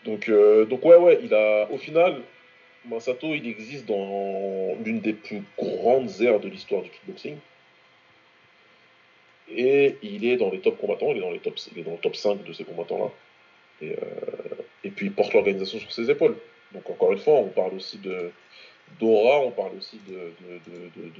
Donc, 0.06 0.28
euh, 0.28 0.64
donc 0.64 0.84
ouais, 0.84 0.96
ouais, 0.96 1.18
il 1.22 1.34
a, 1.34 1.68
au 1.70 1.78
final, 1.78 2.22
Masato, 2.86 3.34
il 3.34 3.46
existe 3.46 3.86
dans 3.86 4.76
l'une 4.84 5.00
des 5.00 5.12
plus 5.12 5.42
grandes 5.58 6.20
aires 6.20 6.40
de 6.40 6.48
l'histoire 6.48 6.82
du 6.82 6.90
kickboxing. 6.90 7.36
Et 9.48 9.96
il 10.02 10.24
est 10.24 10.36
dans 10.36 10.50
les 10.50 10.60
top 10.60 10.78
combattants, 10.80 11.10
il 11.10 11.18
est 11.18 11.20
dans, 11.20 11.30
les 11.30 11.40
top, 11.40 11.58
il 11.72 11.80
est 11.80 11.82
dans 11.82 11.92
le 11.92 11.98
top 11.98 12.16
5 12.16 12.44
de 12.44 12.52
ces 12.52 12.64
combattants-là. 12.64 13.10
Et, 13.82 13.92
euh, 13.92 13.96
et 14.84 14.90
puis 14.90 15.06
il 15.06 15.12
porte 15.12 15.34
l'organisation 15.34 15.78
sur 15.78 15.92
ses 15.92 16.10
épaules. 16.10 16.36
Donc 16.72 16.88
encore 16.88 17.12
une 17.12 17.18
fois, 17.18 17.34
on 17.34 17.48
parle 17.48 17.74
aussi 17.74 17.98
de 17.98 18.30
d'aura, 19.00 19.40
on 19.40 19.50
parle 19.50 19.72
aussi 19.76 19.98
de, 20.08 20.32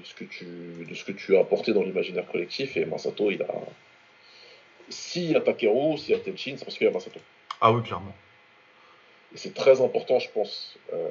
ce 0.05 0.15
que 0.15 0.25
tu, 0.25 0.45
de 0.89 0.95
ce 0.95 1.05
que 1.05 1.11
tu 1.11 1.37
as 1.37 1.41
apporté 1.41 1.73
dans 1.73 1.83
l'imaginaire 1.83 2.25
collectif. 2.27 2.77
Et 2.77 2.85
Masato, 2.85 3.31
il 3.33 3.43
a... 3.43 3.55
S'il 4.89 5.33
y 5.33 5.35
a 5.35 5.41
Takeru, 5.41 5.99
s'il 5.99 6.13
y 6.13 6.15
a 6.15 6.21
Tenchin, 6.21 6.55
c'est 6.57 6.65
parce 6.65 6.79
qu'il 6.79 6.87
y 6.87 6.91
a 6.91 6.93
Masato. 6.93 7.19
Ah 7.61 7.73
oui, 7.73 7.83
clairement. 7.83 8.15
Et 9.35 9.39
c'est 9.39 9.55
très 9.55 9.81
important, 9.81 10.19
je 10.19 10.31
pense, 10.31 10.77
euh, 10.93 11.09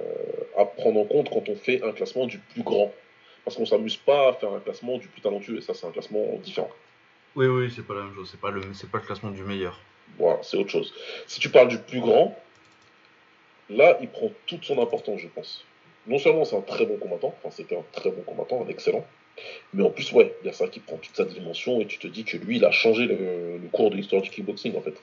à 0.57 0.65
prendre 0.65 0.99
en 0.99 1.05
compte 1.05 1.29
quand 1.29 1.47
on 1.49 1.55
fait 1.55 1.83
un 1.83 1.91
classement 1.91 2.25
du 2.25 2.39
plus 2.39 2.63
grand. 2.63 2.91
Parce 3.43 3.57
qu'on 3.57 3.65
s'amuse 3.65 3.97
pas 3.97 4.29
à 4.29 4.33
faire 4.33 4.51
un 4.53 4.59
classement 4.59 4.97
du 4.97 5.07
plus 5.07 5.21
talentueux, 5.21 5.57
et 5.57 5.61
ça, 5.61 5.73
c'est 5.73 5.85
un 5.85 5.91
classement 5.91 6.25
différent. 6.43 6.71
Oui, 7.35 7.45
oui, 7.45 7.71
c'est 7.75 7.85
pas 7.85 7.93
la 7.93 8.03
même 8.03 8.15
chose. 8.15 8.29
C'est 8.31 8.39
pas 8.39 8.49
le, 8.49 8.61
c'est 8.73 8.89
pas 8.89 8.97
le 8.97 9.03
classement 9.05 9.29
du 9.29 9.43
meilleur. 9.43 9.79
Voilà, 10.17 10.39
c'est 10.41 10.57
autre 10.57 10.69
chose. 10.69 10.93
Si 11.27 11.39
tu 11.39 11.49
parles 11.49 11.67
du 11.67 11.77
plus 11.77 11.99
grand, 11.99 12.35
là, 13.69 13.97
il 14.01 14.07
prend 14.07 14.31
toute 14.45 14.63
son 14.63 14.81
importance, 14.81 15.19
je 15.19 15.27
pense. 15.27 15.63
Non 16.07 16.19
seulement 16.19 16.45
c'est 16.45 16.55
un 16.55 16.61
très 16.61 16.85
bon 16.85 16.97
combattant, 16.97 17.35
enfin, 17.37 17.49
c'était 17.49 17.75
un 17.75 17.83
très 17.91 18.11
bon 18.11 18.21
combattant, 18.21 18.63
un 18.63 18.69
excellent, 18.69 19.05
mais 19.73 19.83
en 19.83 19.89
plus, 19.89 20.11
ouais, 20.11 20.35
il 20.43 20.47
y 20.47 20.49
a 20.49 20.53
ça 20.53 20.67
qui 20.67 20.79
prend 20.79 20.97
toute 20.97 21.15
sa 21.15 21.25
dimension, 21.25 21.81
et 21.81 21.87
tu 21.87 21.97
te 21.97 22.07
dis 22.07 22.23
que 22.23 22.37
lui, 22.37 22.57
il 22.57 22.65
a 22.65 22.71
changé 22.71 23.05
le, 23.05 23.57
le 23.57 23.67
cours 23.71 23.89
de 23.89 23.95
l'histoire 23.95 24.21
du 24.21 24.29
kickboxing, 24.29 24.75
en 24.77 24.81
fait. 24.81 24.95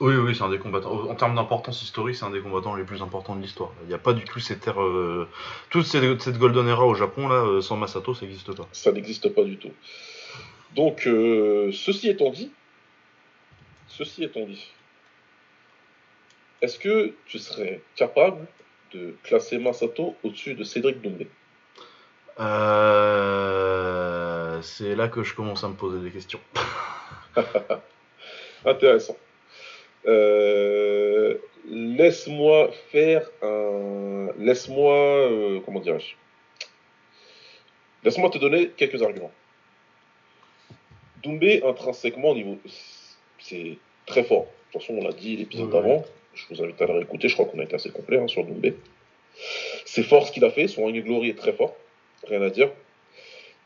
Oui, 0.00 0.16
oui, 0.16 0.34
c'est 0.34 0.42
un 0.42 0.48
des 0.48 0.58
combattants. 0.58 1.08
En 1.08 1.14
termes 1.14 1.34
d'importance 1.36 1.82
historique, 1.82 2.16
c'est 2.16 2.24
un 2.24 2.30
des 2.30 2.40
combattants 2.40 2.74
les 2.74 2.82
plus 2.84 3.02
importants 3.02 3.36
de 3.36 3.42
l'histoire. 3.42 3.70
Il 3.82 3.88
n'y 3.88 3.94
a 3.94 3.98
pas 3.98 4.12
du 4.14 4.24
tout 4.24 4.40
cette 4.40 4.66
ère. 4.66 4.82
euh, 4.82 5.28
Toute 5.70 5.84
cette, 5.86 6.22
cette 6.22 6.38
Golden 6.38 6.66
Era 6.66 6.84
au 6.84 6.94
Japon, 6.94 7.28
là, 7.28 7.36
euh, 7.36 7.60
sans 7.60 7.76
Masato, 7.76 8.14
ça 8.14 8.24
n'existe 8.26 8.52
pas. 8.56 8.66
Ça 8.72 8.90
n'existe 8.90 9.28
pas 9.28 9.44
du 9.44 9.58
tout. 9.58 9.70
Donc, 10.74 11.06
euh, 11.06 11.70
ceci 11.72 12.08
étant 12.08 12.30
dit, 12.30 12.50
ceci 13.86 14.24
étant 14.24 14.44
dit, 14.46 14.66
est-ce 16.62 16.78
que 16.78 17.12
tu 17.26 17.38
serais 17.38 17.82
capable 17.94 18.46
de 18.94 19.14
classer 19.22 19.58
Masato 19.58 20.16
au-dessus 20.24 20.54
de 20.54 20.64
Cédric 20.64 21.00
Doumbé? 21.02 21.28
Euh... 23.32 24.60
C'est 24.62 24.94
là 24.94 25.08
que 25.08 25.22
je 25.22 25.34
commence 25.34 25.64
à 25.64 25.68
me 25.68 25.74
poser 25.74 26.00
des 26.00 26.10
questions. 26.10 26.40
Intéressant. 28.64 29.16
Euh, 30.06 31.36
laisse-moi 31.68 32.70
faire 32.90 33.28
un. 33.42 34.28
Laisse-moi. 34.38 34.94
euh, 34.94 35.60
comment 35.64 35.80
dirais-je? 35.80 36.14
Laisse-moi 38.04 38.30
te 38.30 38.38
donner 38.38 38.68
quelques 38.70 39.00
arguments. 39.02 39.30
Doumbé, 41.22 41.62
intrinsèquement, 41.64 42.30
au 42.30 42.34
niveau. 42.34 42.58
C'est 43.38 43.78
très 44.06 44.24
fort. 44.24 44.42
De 44.46 44.72
toute 44.72 44.82
façon, 44.82 44.94
on 44.98 45.04
l'a 45.04 45.12
dit 45.12 45.36
l'épisode 45.36 45.66
Ouais. 45.72 45.80
d'avant. 45.80 46.04
Je 46.34 46.44
vous 46.50 46.62
invite 46.62 46.80
à 46.82 46.86
le 46.86 46.94
réécouter. 46.94 47.28
Je 47.28 47.34
crois 47.34 47.46
qu'on 47.46 47.60
a 47.60 47.64
été 47.64 47.74
assez 47.74 47.90
complet 47.90 48.18
hein, 48.18 48.26
sur 48.26 48.44
Doumbé. 48.44 48.74
C'est 49.84 50.02
fort 50.02 50.26
ce 50.26 50.32
qu'il 50.32 50.44
a 50.44 50.50
fait. 50.50 50.66
Son 50.66 50.86
Ring 50.86 51.04
Glory 51.04 51.28
est 51.30 51.38
très 51.38 51.52
fort. 51.52 51.76
Rien 52.26 52.42
à 52.42 52.50
dire. 52.50 52.70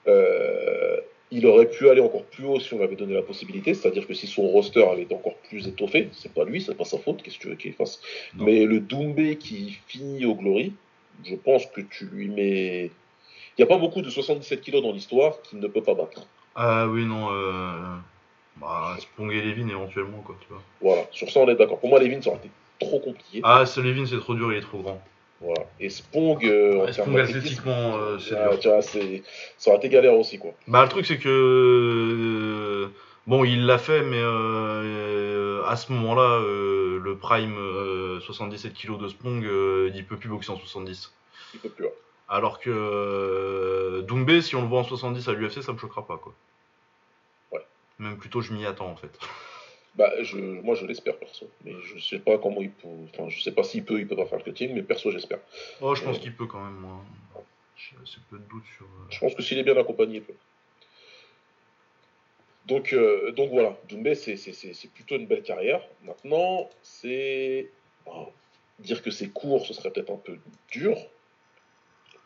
Euh, 0.06 1.00
il 1.30 1.46
aurait 1.46 1.68
pu 1.68 1.88
aller 1.88 2.00
encore 2.00 2.24
plus 2.24 2.44
haut 2.44 2.60
si 2.60 2.72
on 2.74 2.78
lui 2.78 2.84
avait 2.84 2.96
donné 2.96 3.14
la 3.14 3.22
possibilité, 3.22 3.74
c'est-à-dire 3.74 4.06
que 4.06 4.14
si 4.14 4.26
son 4.26 4.42
roster 4.48 4.84
avait 4.84 5.02
été 5.02 5.14
encore 5.14 5.34
plus 5.48 5.66
étoffé, 5.66 6.08
c'est 6.12 6.32
pas 6.32 6.44
lui, 6.44 6.60
c'est 6.60 6.76
pas 6.76 6.84
sa 6.84 6.98
faute, 6.98 7.22
qu'est-ce 7.22 7.36
que 7.38 7.42
tu 7.42 7.48
veux 7.48 7.56
qu'il 7.56 7.72
fasse? 7.72 8.00
Non. 8.34 8.44
Mais 8.44 8.64
le 8.64 8.80
Doumbé 8.80 9.36
qui 9.36 9.78
finit 9.86 10.24
au 10.24 10.34
Glory, 10.34 10.72
je 11.24 11.34
pense 11.34 11.66
que 11.66 11.80
tu 11.80 12.06
lui 12.06 12.28
mets. 12.28 12.90
Il 13.58 13.62
n'y 13.62 13.64
a 13.64 13.66
pas 13.66 13.78
beaucoup 13.78 14.02
de 14.02 14.10
77 14.10 14.60
kilos 14.60 14.82
dans 14.82 14.92
l'histoire 14.92 15.40
qu'il 15.42 15.58
ne 15.58 15.66
peut 15.66 15.82
pas 15.82 15.94
battre. 15.94 16.26
Ah 16.54 16.86
oui, 16.88 17.04
non. 17.04 17.28
Euh... 17.32 17.96
Bah, 18.58 18.96
Spong 18.98 19.32
et 19.32 19.42
Levin 19.42 19.68
éventuellement, 19.68 20.22
quoi, 20.24 20.36
tu 20.40 20.48
vois. 20.48 20.62
Voilà, 20.80 21.06
sur 21.10 21.30
ça 21.30 21.40
on 21.40 21.48
est 21.48 21.56
d'accord. 21.56 21.78
Pour 21.78 21.90
moi, 21.90 21.98
Levin, 21.98 22.22
ça 22.22 22.30
aurait 22.30 22.38
été 22.38 22.50
trop 22.78 23.00
compliqué. 23.00 23.40
Ah, 23.42 23.66
ce 23.66 23.80
Levin, 23.80 24.06
c'est 24.06 24.18
trop 24.18 24.34
dur, 24.34 24.52
il 24.52 24.58
est 24.58 24.62
trop 24.62 24.78
grand. 24.78 25.02
Voilà. 25.40 25.64
Et 25.80 25.90
Spong, 25.90 26.44
euh, 26.44 26.84
Ouais, 26.84 26.92
Spong, 26.92 27.18
athlétiquement, 27.18 27.96
euh, 27.98 28.18
c'est 28.18 28.36
ah, 28.36 28.50
dur. 28.50 28.58
tu 28.58 28.68
vois, 28.68 28.80
ça 28.82 28.98
aurait 29.66 29.76
été 29.78 29.88
galère 29.90 30.14
aussi, 30.14 30.38
quoi. 30.38 30.52
Bah, 30.66 30.82
le 30.82 30.88
truc, 30.88 31.04
c'est 31.06 31.18
que. 31.18 31.28
euh, 31.28 32.88
Bon, 33.26 33.42
il 33.44 33.66
l'a 33.66 33.78
fait, 33.78 34.02
mais 34.02 34.20
euh, 34.20 35.64
à 35.66 35.74
ce 35.74 35.92
moment-là, 35.92 36.38
euh, 36.40 37.00
le 37.02 37.16
prime 37.18 37.56
euh, 37.58 38.20
77 38.20 38.72
kg 38.72 38.98
de 38.98 39.08
Spong, 39.08 39.44
euh, 39.44 39.90
il 39.94 40.06
peut 40.06 40.16
plus 40.16 40.28
boxer 40.28 40.52
en 40.52 40.56
70. 40.56 41.12
Il 41.54 41.60
peut 41.60 41.68
plus. 41.70 41.86
Alors 42.28 42.60
que 42.60 42.70
euh, 42.70 44.02
Doumbé, 44.02 44.42
si 44.42 44.54
on 44.54 44.62
le 44.62 44.68
voit 44.68 44.78
en 44.80 44.84
70 44.84 45.28
à 45.28 45.32
l'UFC, 45.32 45.60
ça 45.62 45.72
me 45.72 45.78
choquera 45.78 46.06
pas, 46.06 46.18
quoi. 46.18 46.34
Ouais. 47.50 47.66
Même 47.98 48.16
plutôt, 48.16 48.40
je 48.42 48.52
m'y 48.52 48.64
attends, 48.64 48.90
en 48.90 48.96
fait. 48.96 49.18
Bah, 49.96 50.12
je, 50.22 50.36
moi, 50.36 50.74
je 50.74 50.84
l'espère, 50.84 51.16
perso. 51.18 51.48
Mais 51.64 51.72
je 51.82 51.98
sais 51.98 52.18
pas 52.18 52.36
comment 52.38 52.60
il 52.60 52.70
peut. 52.70 52.88
Enfin, 53.14 53.28
je 53.30 53.40
sais 53.42 53.52
pas 53.52 53.62
s'il 53.64 53.82
peut, 53.84 53.98
il 53.98 54.06
peut 54.06 54.16
pas 54.16 54.26
faire 54.26 54.38
le 54.38 54.44
cutting, 54.44 54.74
mais 54.74 54.82
perso, 54.82 55.10
j'espère. 55.10 55.38
Oh, 55.80 55.94
je 55.94 56.02
pense 56.04 56.16
Euh. 56.18 56.20
qu'il 56.20 56.34
peut 56.36 56.46
quand 56.46 56.62
même, 56.62 56.74
moi. 56.80 57.02
J'ai 57.76 57.96
assez 58.02 58.18
peu 58.30 58.38
de 58.38 58.44
sur. 58.76 58.84
euh, 58.84 59.06
Je 59.10 59.18
pense 59.18 59.34
que 59.34 59.42
s'il 59.42 59.58
est 59.58 59.62
bien 59.62 59.76
accompagné, 59.76 60.16
il 60.16 60.22
peut. 60.22 60.34
Donc, 62.66 62.92
euh, 62.92 63.30
donc 63.32 63.50
voilà, 63.50 63.76
Doumbé, 63.88 64.14
c'est- 64.14 64.36
c'est 64.36 64.52
c'est- 64.52 64.74
c'est 64.74 64.88
plutôt 64.90 65.14
une 65.16 65.26
belle 65.26 65.42
carrière. 65.42 65.82
Maintenant, 66.04 66.68
c'est. 66.82 67.70
dire 68.78 69.02
que 69.02 69.10
c'est 69.10 69.28
court, 69.30 69.64
ce 69.66 69.72
serait 69.72 69.90
peut-être 69.90 70.10
un 70.12 70.16
peu 70.18 70.38
dur. 70.70 70.96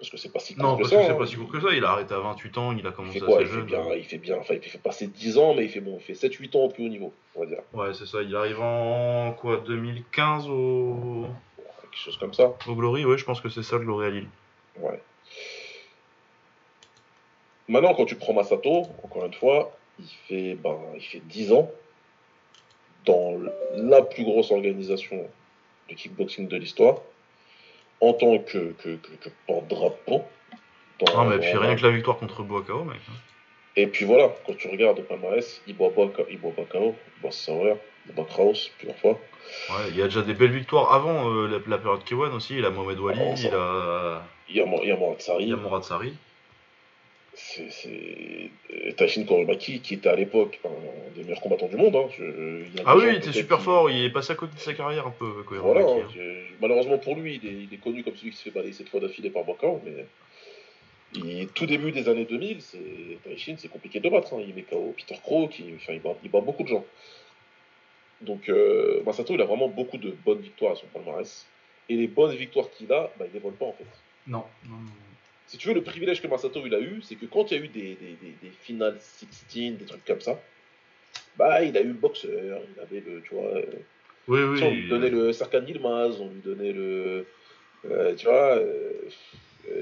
Parce 0.00 0.08
que 0.08 0.16
c'est 0.16 0.32
pas 0.32 0.38
si 0.38 0.54
court 0.54 0.64
Non, 0.64 0.76
que 0.76 0.80
parce 0.82 0.90
ça. 0.92 0.96
que 0.96 1.02
c'est 1.04 1.10
hein. 1.10 1.14
pas 1.14 1.26
si 1.26 1.36
court 1.36 1.52
que 1.52 1.60
ça. 1.60 1.74
Il 1.74 1.84
a 1.84 1.90
arrêté 1.90 2.14
à 2.14 2.20
28 2.20 2.56
ans, 2.58 2.72
il 2.72 2.86
a 2.86 2.88
Il 2.88 2.94
commencé 2.94 3.20
fait 3.20 3.26
quoi 3.26 3.36
assez 3.36 3.44
il 3.44 3.50
fait, 3.50 3.62
bien, 3.62 3.84
il 3.94 4.04
fait 4.04 4.18
bien, 4.18 4.36
enfin, 4.38 4.54
il 4.54 4.62
fait 4.62 4.78
passer 4.78 5.06
10 5.06 5.36
ans, 5.36 5.52
mais 5.54 5.64
il 5.64 5.68
fait 5.68 5.80
bon, 5.80 5.98
il 6.00 6.02
fait 6.02 6.14
7-8 6.28 6.56
ans 6.56 6.60
au 6.64 6.68
plus 6.70 6.86
haut 6.86 6.88
niveau, 6.88 7.12
on 7.36 7.40
va 7.40 7.46
dire. 7.46 7.58
Ouais, 7.74 7.92
c'est 7.92 8.06
ça. 8.06 8.22
Il 8.22 8.34
arrive 8.34 8.60
en 8.62 9.32
quoi 9.34 9.58
2015 9.58 10.48
au, 10.48 11.26
Quelque 11.82 11.96
chose 12.02 12.16
comme 12.16 12.32
ça. 12.32 12.54
au 12.66 12.74
Glory 12.74 13.04
Ouais, 13.04 13.18
je 13.18 13.24
pense 13.26 13.42
que 13.42 13.50
c'est 13.50 13.62
ça 13.62 13.76
le 13.76 13.84
Glory 13.84 14.06
à 14.06 14.10
Lille. 14.10 14.28
Ouais. 14.78 15.02
Maintenant, 17.68 17.94
quand 17.94 18.06
tu 18.06 18.16
prends 18.16 18.32
Masato, 18.32 18.86
encore 19.04 19.26
une 19.26 19.34
fois, 19.34 19.76
il 19.98 20.06
fait, 20.28 20.54
ben, 20.54 20.78
il 20.96 21.02
fait 21.02 21.20
10 21.20 21.52
ans 21.52 21.70
dans 23.04 23.38
la 23.76 24.02
plus 24.02 24.24
grosse 24.24 24.50
organisation 24.50 25.26
de 25.88 25.94
kickboxing 25.94 26.48
de 26.48 26.56
l'histoire, 26.56 26.96
en 28.00 28.12
tant 28.14 28.38
que, 28.38 28.72
que, 28.72 28.96
que, 28.96 29.12
que 29.20 29.28
porte-drapeau. 29.46 30.22
dans- 31.00 31.20
Ah, 31.20 31.24
mais 31.24 31.38
puis 31.38 31.56
rien 31.56 31.76
que 31.76 31.82
la 31.82 31.90
victoire 31.90 32.18
contre 32.18 32.42
Boakao, 32.42 32.84
mec. 32.84 33.00
hein. 33.08 33.12
Et 33.76 33.86
puis 33.86 34.04
voilà, 34.04 34.30
quand 34.46 34.56
tu 34.56 34.68
regardes 34.68 34.98
au 34.98 35.02
palmarès, 35.02 35.62
il 35.66 35.76
boit 35.76 35.90
pas, 35.94 36.02
il 36.28 36.38
boit 36.40 36.52
pas 36.52 36.64
KO, 36.64 36.94
il 37.16 37.22
boit 37.22 37.30
Sauer, 37.30 37.74
il 38.06 38.14
boit 38.14 38.24
Kraus 38.26 38.70
plusieurs 38.78 38.98
fois. 38.98 39.12
Ouais, 39.70 39.88
il 39.90 39.96
y 39.96 40.02
a 40.02 40.06
déjà 40.06 40.22
des 40.22 40.34
belles 40.34 40.50
victoires 40.50 40.92
avant 40.92 41.30
euh, 41.30 41.46
la, 41.46 41.58
la 41.66 41.78
période 41.78 42.00
K1 42.04 42.32
aussi. 42.32 42.56
Il 42.56 42.64
a 42.64 42.70
Mohamed 42.70 42.98
Wali, 42.98 43.20
il 43.36 43.54
a, 43.54 44.22
Il 44.48 44.56
y 44.56 44.60
a, 44.60 44.64
il 44.82 44.88
y 44.88 44.92
a 44.92 44.96
Morat 44.96 45.18
Sari. 45.20 45.44
il 45.44 45.48
y 45.50 45.52
a. 45.52 45.56
c'est 47.70 48.50
Taishin 48.96 49.24
Koromaki 49.24 49.80
qui 49.80 49.94
était 49.94 50.08
à 50.08 50.16
l'époque 50.16 50.60
un 50.64 51.14
des 51.16 51.22
meilleurs 51.22 51.40
combattants 51.40 51.68
du 51.68 51.76
monde. 51.76 51.96
hein. 51.96 52.06
Je- 52.16 52.22
il 52.74 52.82
Ah 52.84 52.96
oui, 52.96 53.04
il 53.08 53.16
était 53.16 53.32
super 53.32 53.58
qui- 53.58 53.64
fort, 53.64 53.90
il 53.90 54.04
est 54.04 54.10
passé 54.10 54.32
à 54.32 54.36
côté 54.36 54.54
de 54.54 54.60
sa 54.60 54.74
carrière 54.74 55.06
un 55.06 55.10
peu. 55.10 55.44
Voilà, 55.60 55.80
hein, 55.80 56.06
malheureusement 56.60 56.98
pour 56.98 57.16
lui, 57.16 57.40
il 57.42 57.48
est, 57.48 57.52
il 57.64 57.74
est 57.74 57.78
connu 57.78 58.02
comme 58.04 58.16
celui 58.16 58.30
qui 58.30 58.36
se 58.36 58.42
fait 58.44 58.50
balayer 58.50 58.72
cette 58.72 58.88
fois 58.88 59.00
d'affilée 59.00 59.30
par 59.30 59.44
Bakao, 59.44 59.80
mais 59.84 60.06
il- 61.14 61.48
tout 61.48 61.66
début 61.66 61.92
des 61.92 62.08
années 62.08 62.24
2000, 62.26 62.60
c'est 62.62 62.78
Taishin, 63.24 63.54
c'est 63.58 63.68
compliqué 63.68 64.00
de 64.00 64.08
battre. 64.08 64.34
hein. 64.34 64.42
Il 64.46 64.54
met 64.54 64.62
KO 64.62 64.94
Peter 64.96 65.18
Crow, 65.22 65.48
qui, 65.48 65.64
enfin, 65.76 65.92
il, 65.94 66.00
bat, 66.00 66.14
il 66.22 66.30
bat 66.30 66.40
beaucoup 66.40 66.62
de 66.62 66.68
gens. 66.68 66.84
Donc 68.20 68.48
euh, 68.48 69.02
Masato, 69.04 69.34
il 69.34 69.40
a 69.40 69.46
vraiment 69.46 69.68
beaucoup 69.68 69.96
de 69.98 70.10
bonnes 70.24 70.40
victoires 70.40 70.72
à 70.72 70.76
son 70.76 70.86
palmarès. 70.86 71.46
Et 71.88 71.96
les 71.96 72.06
bonnes 72.06 72.36
victoires 72.36 72.70
qu'il 72.70 72.92
a, 72.92 73.10
bah, 73.18 73.24
il 73.26 73.32
les 73.32 73.40
vole 73.40 73.54
pas 73.54 73.64
en 73.66 73.72
fait. 73.72 73.84
Non, 74.26 74.44
non, 74.68 74.76
non. 74.76 74.92
Si 75.50 75.58
tu 75.58 75.66
veux, 75.66 75.74
le 75.74 75.82
privilège 75.82 76.22
que 76.22 76.28
Masato 76.28 76.62
il 76.64 76.72
a 76.76 76.80
eu, 76.80 77.02
c'est 77.02 77.16
que 77.16 77.26
quand 77.26 77.50
il 77.50 77.58
y 77.58 77.60
a 77.60 77.64
eu 77.64 77.68
des, 77.68 77.80
des, 77.96 78.16
des, 78.22 78.34
des 78.40 78.50
finales 78.62 78.96
16, 79.00 79.78
des 79.78 79.84
trucs 79.84 80.04
comme 80.04 80.20
ça, 80.20 80.40
bah 81.36 81.64
il 81.64 81.76
a 81.76 81.80
eu 81.80 81.88
le 81.88 81.92
boxeur, 81.94 82.60
il 82.76 82.80
avait 82.80 83.00
le, 83.04 83.20
tu 83.22 83.34
vois, 83.34 83.54
Oui, 84.28 84.38
tu 84.54 84.58
sais, 84.58 84.64
on 84.64 84.70
lui 84.74 84.82
oui. 84.82 84.88
donnait 84.88 85.10
le 85.10 85.32
Sarkan 85.32 85.64
Yilmaz, 85.66 86.20
on 86.20 86.28
lui 86.28 86.40
donnait 86.44 86.70
le. 86.72 87.26
euh, 87.90 88.14
tu 88.14 88.26
vois, 88.26 88.58
euh, 88.58 88.92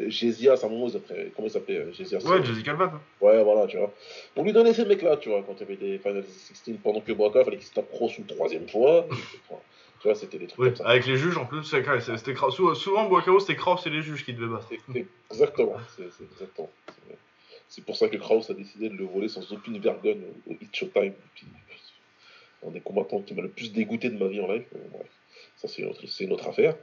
Gésias, 0.06 0.60
à 0.62 0.66
un 0.66 0.70
moment, 0.70 0.88
appelaient- 0.88 1.30
comment 1.36 1.48
il 1.48 1.50
s'appelait 1.50 1.78
euh, 1.80 1.92
Gésias 1.92 2.20
Ouais, 2.24 2.42
Jessica 2.42 2.70
Calvat. 2.72 2.92
hein. 2.94 3.00
Ouais, 3.20 3.42
voilà, 3.44 3.66
tu 3.66 3.76
vois. 3.76 3.92
On 4.36 4.44
lui 4.44 4.54
donnait 4.54 4.72
ces 4.72 4.86
mecs-là, 4.86 5.18
tu 5.18 5.28
vois, 5.28 5.42
quand 5.46 5.54
il 5.56 5.60
y 5.60 5.62
avait 5.64 5.76
des 5.76 5.98
Final 5.98 6.24
16, 6.24 6.76
pendant 6.82 7.00
que 7.02 7.12
Broca, 7.12 7.44
fallait 7.44 7.58
qu'il 7.58 7.66
se 7.66 7.74
tape 7.74 7.90
Cross 7.90 8.16
une 8.16 8.26
troisième 8.26 8.68
fois. 8.68 9.06
Tu 10.00 10.06
vois, 10.08 10.14
c'était 10.14 10.38
des 10.38 10.46
trucs 10.46 10.58
Oui, 10.60 10.68
comme 10.68 10.76
ça. 10.76 10.86
avec 10.88 11.06
les 11.06 11.16
juges 11.16 11.36
en 11.38 11.44
plus, 11.46 11.64
c'était 11.64 12.34
Souvent, 12.74 13.08
Boakao, 13.08 13.40
c'était 13.40 13.56
Kraus 13.56 13.84
et 13.86 13.90
les 13.90 14.02
juges 14.02 14.24
qui 14.24 14.32
devaient 14.32 14.52
battre. 14.52 14.68
Exactement, 15.30 15.76
c'est 15.96 16.04
exactement. 16.04 16.70
Pour 17.86 17.96
ça 17.96 18.08
que 18.08 18.16
Kraus 18.16 18.48
a 18.50 18.54
décidé 18.54 18.88
de 18.88 18.94
le 18.96 19.04
voler 19.04 19.28
sans 19.28 19.52
aucune 19.52 19.78
vergogne 19.78 20.22
au, 20.46 20.52
au 20.52 20.56
Hit 20.60 20.74
Showtime. 20.74 21.12
Puis, 21.34 21.46
un 22.66 22.70
des 22.70 22.80
combattants 22.80 23.20
qui 23.22 23.34
m'a 23.34 23.42
le 23.42 23.48
plus 23.50 23.72
dégoûté 23.72 24.08
de 24.10 24.18
ma 24.18 24.26
vie 24.28 24.40
en 24.40 24.50
live. 24.50 24.64
Mais 24.72 24.80
bref, 24.92 25.06
ça 25.56 25.68
c'est 25.68 25.82
une, 25.82 25.88
autre- 25.88 26.06
c'est 26.06 26.24
une 26.24 26.32
autre 26.32 26.48
affaire. 26.48 26.74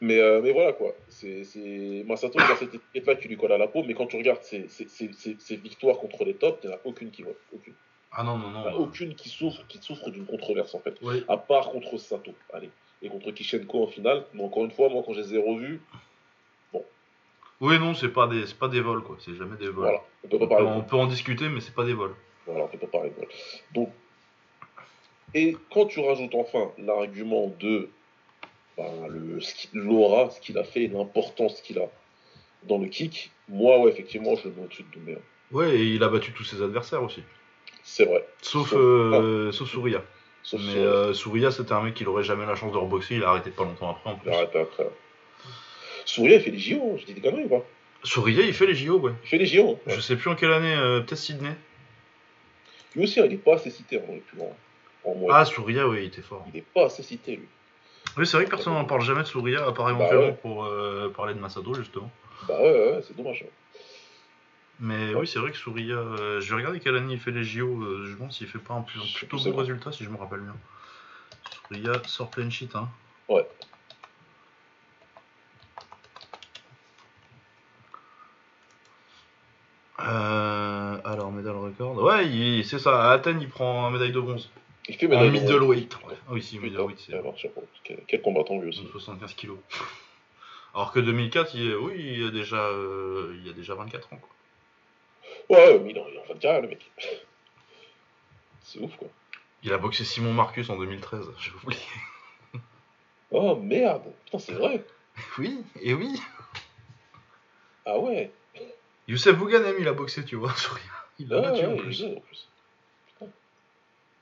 Mais, 0.00 0.18
euh, 0.20 0.40
mais 0.42 0.52
voilà 0.52 0.72
quoi. 0.72 0.94
C'est 1.08 1.44
c'est- 1.44 2.04
Masato, 2.06 2.38
il 2.38 2.42
a 2.50 2.56
cette 2.56 2.74
étiquette-là 2.74 3.16
qui 3.16 3.28
lui 3.28 3.36
colle 3.36 3.52
à 3.52 3.58
la 3.58 3.68
peau, 3.68 3.82
mais 3.84 3.94
quand 3.94 4.06
tu 4.06 4.16
regardes 4.16 4.42
ses, 4.42 4.68
ses- 4.68 4.88
ses- 4.88 5.12
ses- 5.12 5.36
ses 5.38 5.56
victoires 5.56 5.98
contre 5.98 6.24
les 6.24 6.34
tops, 6.34 6.58
il 6.64 6.68
n'y 6.68 6.74
en 6.74 6.76
a 6.76 6.80
aucune 6.84 7.10
qui 7.10 7.22
vole. 7.22 7.36
Aucune. 7.52 7.74
Ah 8.12 8.22
non, 8.22 8.38
non, 8.38 8.50
non. 8.50 8.66
a 8.66 8.74
aucune 8.74 9.14
qui 9.14 9.28
souffre, 9.28 9.66
qui 9.68 9.78
souffre 9.78 10.10
d'une 10.10 10.26
controverse 10.26 10.74
en 10.74 10.80
fait. 10.80 10.96
Oui. 11.02 11.24
À 11.28 11.36
part 11.36 11.70
contre 11.70 11.98
Sato. 11.98 12.32
Allez. 12.52 12.70
Et 13.02 13.08
contre 13.08 13.30
Kishenko 13.30 13.84
en 13.84 13.86
finale. 13.88 14.24
Mais 14.32 14.42
encore 14.42 14.64
une 14.64 14.70
fois, 14.70 14.88
moi 14.88 15.02
quand 15.04 15.12
je 15.12 15.20
les 15.20 15.34
ai 15.34 15.38
revus, 15.38 15.80
Oui, 17.60 17.78
non, 17.78 17.94
c'est 17.94 18.08
pas 18.10 18.26
des, 18.26 18.44
pas 18.58 18.68
des 18.68 18.80
vols, 18.82 19.02
quoi. 19.02 19.16
C'est 19.20 19.34
jamais 19.34 19.56
des 19.56 19.66
vols. 19.68 19.84
voilà. 19.84 20.00
On 20.24 20.28
peut 20.28 20.38
pas 20.38 20.44
On, 20.44 20.48
parler 20.48 20.64
peut, 20.66 20.72
on 20.72 20.82
peut 20.82 20.96
en 20.96 21.06
discuter, 21.06 21.48
mais 21.48 21.60
c'est 21.60 21.74
pas 21.74 21.84
des 21.84 21.94
vols. 21.94 22.14
Voilà, 22.46 22.64
on 22.64 22.68
peut 22.68 22.78
pas 22.78 22.86
parler 22.86 23.10
de 23.10 23.14
vol. 23.16 23.28
Donc, 23.74 23.90
et 25.34 25.56
quand 25.72 25.86
tu 25.86 26.00
rajoutes 26.00 26.34
enfin 26.34 26.70
l'argument 26.78 27.48
de 27.58 27.88
ben, 28.76 29.06
le, 29.08 29.38
qui- 29.38 29.68
l'aura, 29.72 30.30
ce 30.30 30.40
qu'il 30.40 30.56
a 30.58 30.64
fait 30.64 30.86
l'importance 30.86 31.60
qu'il 31.62 31.78
a 31.78 31.88
dans 32.64 32.78
le 32.78 32.88
kick, 32.88 33.30
moi, 33.48 33.80
ouais, 33.80 33.90
effectivement, 33.90 34.34
je 34.36 34.48
le 34.48 34.54
mets 34.54 34.62
au-dessus 34.64 34.82
de 34.84 34.88
Doumbé. 34.98 35.18
Ouais, 35.52 35.76
et 35.76 35.82
il 35.84 36.02
a 36.02 36.08
battu 36.08 36.32
tous 36.32 36.44
ses 36.44 36.60
adversaires 36.62 37.02
aussi. 37.02 37.22
C'est 37.88 38.04
vrai. 38.04 38.26
Sauf, 38.42 38.70
Sauf- 38.70 38.78
euh, 38.78 39.52
sauf 39.52 39.68
Souria. 39.70 40.02
Sauf 40.42 40.60
Mais 40.60 40.76
euh, 40.76 41.14
Souria, 41.14 41.50
c'était 41.52 41.72
un 41.72 41.80
mec 41.82 41.94
qui 41.94 42.04
n'aurait 42.04 42.24
jamais 42.24 42.44
la 42.44 42.54
chance 42.56 42.72
de 42.72 42.76
reboxer. 42.76 43.14
Il 43.14 43.24
a 43.24 43.30
arrêté 43.30 43.50
pas 43.50 43.62
longtemps 43.64 43.90
après 43.92 44.10
en 44.10 44.16
plus. 44.16 44.28
il 44.28 44.32
a 44.34 44.36
arrêté 44.38 44.58
après. 44.60 44.86
Souria, 46.04 46.36
il 46.36 46.42
fait 46.42 46.50
les 46.50 46.58
JO, 46.58 46.96
je 46.98 47.04
dis 47.06 47.14
des 47.14 47.20
conneries 47.20 47.44
ou 47.44 47.48
pas? 47.48 47.64
Souria, 48.02 48.42
il 48.42 48.52
fait 48.54 48.66
les 48.66 48.74
JO, 48.74 48.98
ouais. 48.98 49.12
Il 49.24 49.28
fait 49.28 49.38
les 49.38 49.46
JO. 49.46 49.78
Je 49.86 50.00
sais 50.00 50.16
plus 50.16 50.28
en 50.30 50.34
quelle 50.34 50.52
année, 50.52 50.74
euh, 50.74 51.00
peut-être 51.00 51.16
Sydney. 51.18 51.54
Lui 52.94 53.04
aussi, 53.04 53.20
il 53.24 53.32
est 53.32 53.36
pas 53.36 53.54
assez 53.54 53.70
cité 53.70 53.98
dans 53.98 54.12
les 54.12 54.20
plus. 54.20 54.38
En 55.04 55.14
Ah, 55.30 55.44
Souria, 55.44 55.86
oui, 55.88 55.98
il 56.02 56.06
était 56.06 56.22
fort. 56.22 56.44
il 56.52 56.58
est 56.58 56.64
pas 56.74 56.86
assez 56.86 57.02
cité, 57.02 57.36
lui. 57.36 57.46
Oui, 58.16 58.26
c'est 58.26 58.36
vrai 58.36 58.46
que 58.46 58.50
personne 58.50 58.72
n'en 58.74 58.84
parle 58.84 59.02
jamais 59.02 59.22
de 59.22 59.26
Souria, 59.26 59.66
à 59.66 59.72
part 59.72 59.86
Bah 59.86 59.92
éventuellement 59.92 60.26
ouais. 60.28 60.38
pour 60.42 60.64
euh, 60.64 61.08
parler 61.10 61.34
de 61.34 61.38
Masato, 61.40 61.74
justement. 61.74 62.10
Bah 62.48 62.58
ouais, 62.60 62.70
ouais, 62.72 62.90
ouais, 62.96 63.00
c'est 63.06 63.16
dommage. 63.16 63.44
hein. 63.46 63.50
Mais 64.80 65.14
oui, 65.14 65.26
c'est 65.26 65.38
vrai 65.38 65.50
que 65.52 65.56
Souria. 65.56 65.94
euh, 65.96 66.40
je 66.40 66.50
vais 66.50 66.56
regarder 66.56 66.80
quelle 66.80 66.96
année 66.96 67.14
il 67.14 67.20
fait 67.20 67.30
les 67.30 67.44
JO. 67.44 67.82
euh, 67.82 68.04
je 68.06 68.10
me 68.10 68.14
demande 68.16 68.32
s'il 68.32 68.46
fait 68.46 68.58
pas 68.58 68.74
un 68.74 68.82
plus, 68.82 69.00
un 69.00 69.04
plutôt 69.14 69.38
bon 69.38 69.56
résultat, 69.56 69.90
si 69.92 70.04
je 70.04 70.10
me 70.10 70.16
rappelle 70.18 70.40
bien. 70.40 70.56
Souria 71.68 71.92
sort 72.06 72.30
plein 72.30 72.50
shit, 72.50 72.74
hein. 72.76 72.88
Ouais. 73.28 73.46
Euh, 80.00 80.98
alors, 81.04 81.32
médaille 81.32 81.54
record. 81.54 81.96
Ouais, 82.02 82.62
c'est 82.64 82.78
ça. 82.78 83.10
À 83.10 83.12
Athènes, 83.14 83.40
il 83.40 83.48
prend 83.48 83.86
un 83.86 83.90
médaille 83.90 84.12
de 84.12 84.20
bronze. 84.20 84.50
Il 84.88 84.94
fait 84.96 85.06
En 85.06 85.10
médaille 85.10 85.30
de 85.30 85.38
bronze. 85.38 85.50
middleweight. 85.52 85.96
Ouais. 86.06 86.14
Ah 86.28 86.32
oui, 86.32 86.42
si, 86.42 86.58
middleweight, 86.58 86.98
c'est 86.98 87.14
alors. 87.14 87.34
Quel, 87.82 88.00
quel 88.06 88.22
combattant 88.22 88.58
lui 88.60 88.68
aussi. 88.68 88.86
75 88.92 89.34
kilos. 89.34 89.58
Alors 90.74 90.92
que 90.92 91.00
2004, 91.00 91.54
il, 91.54 91.74
oui, 91.76 91.94
il 91.96 92.22
y 92.22 92.26
a 92.26 92.30
déjà, 92.30 92.66
euh, 92.66 93.34
il 93.42 93.48
a 93.48 93.54
déjà 93.54 93.74
24 93.74 94.12
ans. 94.12 94.18
Quoi. 94.18 94.28
Ouais, 95.48 95.78
mais 95.78 95.90
il 95.90 95.96
est 95.96 96.00
en 96.00 96.08
il 96.08 96.14
est 96.14 96.18
en 96.18 96.24
fin 96.24 96.34
de 96.34 96.38
carrière, 96.38 96.62
le 96.62 96.68
mec. 96.68 96.90
C'est 98.62 98.80
ouf, 98.80 98.96
quoi. 98.96 99.08
Il 99.62 99.72
a 99.72 99.78
boxé 99.78 100.04
Simon 100.04 100.32
Marcus 100.32 100.68
en 100.70 100.76
2013, 100.76 101.26
j'ai 101.38 101.50
oublié. 101.62 101.80
Oh 103.32 103.56
merde 103.56 104.04
Putain, 104.24 104.38
c'est 104.38 104.52
vrai 104.52 104.84
Oui, 105.38 105.64
et 105.82 105.94
oui. 105.94 106.20
Ah 107.84 107.98
ouais 107.98 108.30
Youssef 109.08 109.36
Bouganem, 109.36 109.74
il 109.80 109.88
a 109.88 109.92
boxé, 109.92 110.24
tu 110.24 110.36
vois, 110.36 110.54
sur 110.54 110.72
rien. 110.74 110.84
Il 111.18 111.28
l'a 111.28 111.36
Ouais, 111.36 111.42
battu 111.42 111.66
ouais, 111.66 111.72
en 111.72 111.76
plus. 111.76 111.92
jeune, 111.92 112.16
en 112.16 112.20
plus. 112.20 112.48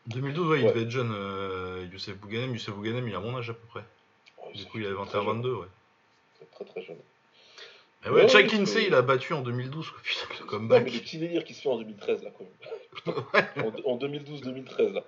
2012, 0.06 0.48
ouais, 0.48 0.60
il 0.60 0.66
devait 0.66 0.82
être 0.82 0.90
jeune, 0.90 1.12
euh, 1.12 1.86
Youssef 1.92 2.16
Bouganem. 2.16 2.52
Youssef 2.52 2.74
Bouganem, 2.74 3.06
il 3.08 3.14
a 3.14 3.20
mon 3.20 3.36
âge 3.38 3.50
à 3.50 3.54
peu 3.54 3.66
près. 3.68 3.84
Oh, 4.38 4.50
Du 4.54 4.64
coup, 4.66 4.78
il 4.78 4.86
avait 4.86 4.94
très 5.06 5.22
jeune. 5.22 5.42
21-22, 5.42 5.52
ouais. 5.60 5.66
Très 6.52 6.64
très 6.64 6.82
jeune. 6.82 6.98
Et 8.06 8.10
ouais, 8.10 8.26
Lindsay, 8.26 8.66
c'est- 8.66 8.84
il 8.86 8.94
a 8.94 9.02
battu 9.02 9.32
en 9.32 9.40
2012, 9.40 9.90
quoi. 9.90 10.00
Putain, 10.04 10.44
le 10.52 10.58
Non, 10.58 10.68
mais 10.68 10.78
le 10.90 10.98
petit 11.00 11.18
délire 11.18 11.44
qui 11.44 11.54
se 11.54 11.62
fait 11.62 11.68
en 11.68 11.78
2013, 11.78 12.22
là, 12.22 12.30
quand 12.36 12.44
même. 12.44 13.74
en, 13.86 13.90
en 13.92 13.96
2012-2013, 13.98 14.92
là. 14.92 15.04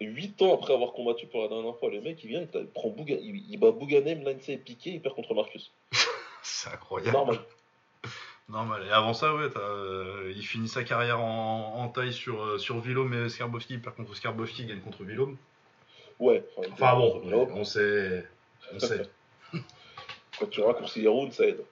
8 0.00 0.40
ans 0.42 0.54
après 0.54 0.72
avoir 0.72 0.92
combattu 0.92 1.26
pour 1.26 1.42
la 1.42 1.48
dernière 1.48 1.76
fois, 1.76 1.90
le 1.90 2.00
mec, 2.00 2.22
il 2.24 2.28
vient, 2.28 2.40
il, 2.54 2.66
prend 2.68 2.88
Bouga, 2.88 3.16
il, 3.20 3.44
il 3.50 3.58
bat 3.58 3.70
Bouganem, 3.70 4.22
Lindsay 4.22 4.54
est 4.54 4.56
piqué, 4.56 4.90
il 4.90 5.02
perd 5.02 5.14
contre 5.14 5.34
Marcus. 5.34 5.70
C'est 6.42 6.70
incroyable. 6.70 7.12
Normal. 7.12 7.38
Normal. 8.48 8.86
Et 8.88 8.90
avant 8.90 9.12
ça, 9.12 9.34
ouais, 9.34 9.48
euh, 9.56 10.32
il 10.34 10.42
finit 10.44 10.68
sa 10.68 10.84
carrière 10.84 11.20
en, 11.20 11.74
en 11.76 11.88
taille 11.88 12.12
sur, 12.14 12.42
euh, 12.42 12.58
sur 12.58 12.80
Vilom 12.80 13.12
et 13.12 13.28
Skarbowski. 13.28 13.74
Il 13.74 13.82
perd 13.82 13.94
contre 13.96 14.14
Skarbowski, 14.16 14.62
il 14.62 14.68
gagne 14.68 14.80
contre 14.80 15.04
Vilom. 15.04 15.36
Ouais. 16.18 16.44
Enfin, 16.72 16.96
bon, 16.96 17.22
on 17.54 17.64
sait. 17.64 18.24
On 18.72 18.78
sait. 18.78 19.02
Quand 20.38 20.46
tu 20.50 20.62
raccourcis 20.62 21.02
les 21.02 21.08
rounds, 21.08 21.34
ça 21.34 21.44
aide. 21.46 21.62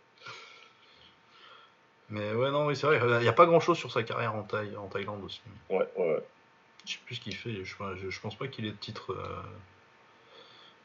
Mais 2.10 2.32
ouais, 2.32 2.50
non, 2.50 2.66
oui, 2.66 2.74
c'est 2.76 2.86
vrai. 2.86 3.00
Il 3.02 3.22
n'y 3.22 3.28
a 3.28 3.32
pas 3.32 3.46
grand 3.46 3.60
chose 3.60 3.76
sur 3.78 3.90
sa 3.92 4.02
carrière 4.02 4.34
en, 4.34 4.42
Thaï, 4.42 4.74
en 4.76 4.86
Thaïlande 4.86 5.22
aussi. 5.24 5.40
Ouais, 5.68 5.86
ouais, 5.96 6.04
ouais. 6.14 6.22
Je 6.86 6.92
sais 6.94 6.98
plus 7.04 7.16
ce 7.16 7.20
qu'il 7.20 7.34
fait. 7.34 7.64
Je, 7.64 7.74
je, 7.96 8.08
je 8.10 8.20
pense 8.20 8.34
pas 8.34 8.48
qu'il 8.48 8.64
ait 8.66 8.70
de 8.70 8.76
titre. 8.76 9.12
euh, 9.12 9.42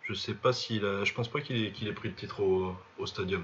Je 0.03 0.13
sais 0.13 0.33
pas 0.33 0.51
s'il 0.51 0.83
a. 0.85 1.03
Je 1.05 1.13
pense 1.13 1.29
pas 1.29 1.39
qu'il 1.39 1.65
ait, 1.65 1.71
qu'il 1.71 1.87
ait 1.87 1.93
pris 1.93 2.09
le 2.09 2.15
titre 2.15 2.41
au, 2.41 2.75
au 2.99 3.05
stadium. 3.05 3.43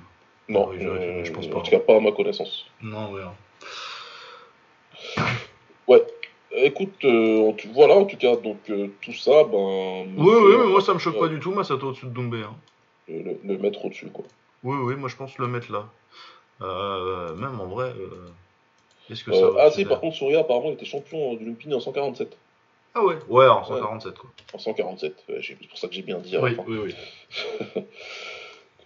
Non, 0.50 0.68
Oui, 0.70 0.78
je- 0.82 0.88
euh, 0.90 1.24
je 1.24 1.32
pense 1.32 1.46
en 1.46 1.50
pas. 1.52 1.62
tout 1.62 1.72
cas, 1.72 1.80
pas 1.80 1.96
à 1.96 2.00
ma 2.02 2.12
connaissance. 2.12 2.66
Non, 2.82 3.12
ouais. 3.14 3.22
hein. 3.22 3.34
Ouais. 5.88 6.06
Écoute, 6.52 6.96
euh, 7.06 7.50
en 7.52 7.56
voilà, 7.74 7.94
en 7.96 8.06
tout 8.06 8.18
cas, 8.18 8.36
donc 8.36 8.58
euh, 8.70 8.88
tout 9.02 9.14
ça, 9.14 9.44
ben. 9.44 10.08
Oui, 10.18 10.34
oui, 10.36 10.56
mais 10.58 10.66
moi 10.66 10.82
ça 10.82 10.94
me 10.96 11.00
choque 11.00 11.14
ouais, 11.14 11.20
pas 11.22 11.28
du 11.28 11.40
tout. 11.40 11.52
Moi, 11.52 11.64
ça 11.64 11.76
au-dessus 11.76 12.08
de 12.08 12.12
Doumbé. 12.12 12.42
Hein. 12.42 12.56
Le, 13.08 13.38
le 13.44 13.58
mettre 13.58 13.86
au-dessus, 13.86 14.08
quoi. 14.10 14.26
Oui, 14.64 14.76
oui, 14.82 14.96
moi 14.96 15.08
je 15.10 15.16
pense 15.16 15.38
le 15.38 15.48
mettre 15.48 15.72
là. 15.72 15.88
Euh, 16.62 17.34
même 17.36 17.60
en 17.60 17.66
vrai. 17.68 17.90
euh, 17.90 18.30
Est-ce 19.10 19.24
que 19.24 19.32
Euh, 19.32 19.34
ça 19.40 19.50
va 19.52 19.64
ah, 19.66 19.72
si, 19.72 19.86
par 19.86 20.00
contre, 20.02 20.16
Souria, 20.18 20.40
apparemment, 20.42 20.70
il 20.70 20.74
était 20.74 20.86
champion 20.86 21.34
du 21.36 21.46
Lumpini 21.46 21.74
en 21.74 21.80
147. 21.80 22.38
Ah 22.96 23.04
ouais 23.06 23.16
Ouais, 23.30 23.48
en 23.48 23.64
147 23.64 24.16
quoi. 24.18 24.30
En 24.54 24.58
147, 24.58 25.14
ouais, 25.30 25.42
j'ai- 25.42 25.58
c'est 25.62 25.68
pour 25.70 25.78
ça 25.78 25.88
que 25.88 25.94
j'ai 25.94 26.02
bien 26.02 26.18
dit 26.20 26.36
Oui, 26.38 26.56
oui, 26.68 26.78
oui. 26.86 26.96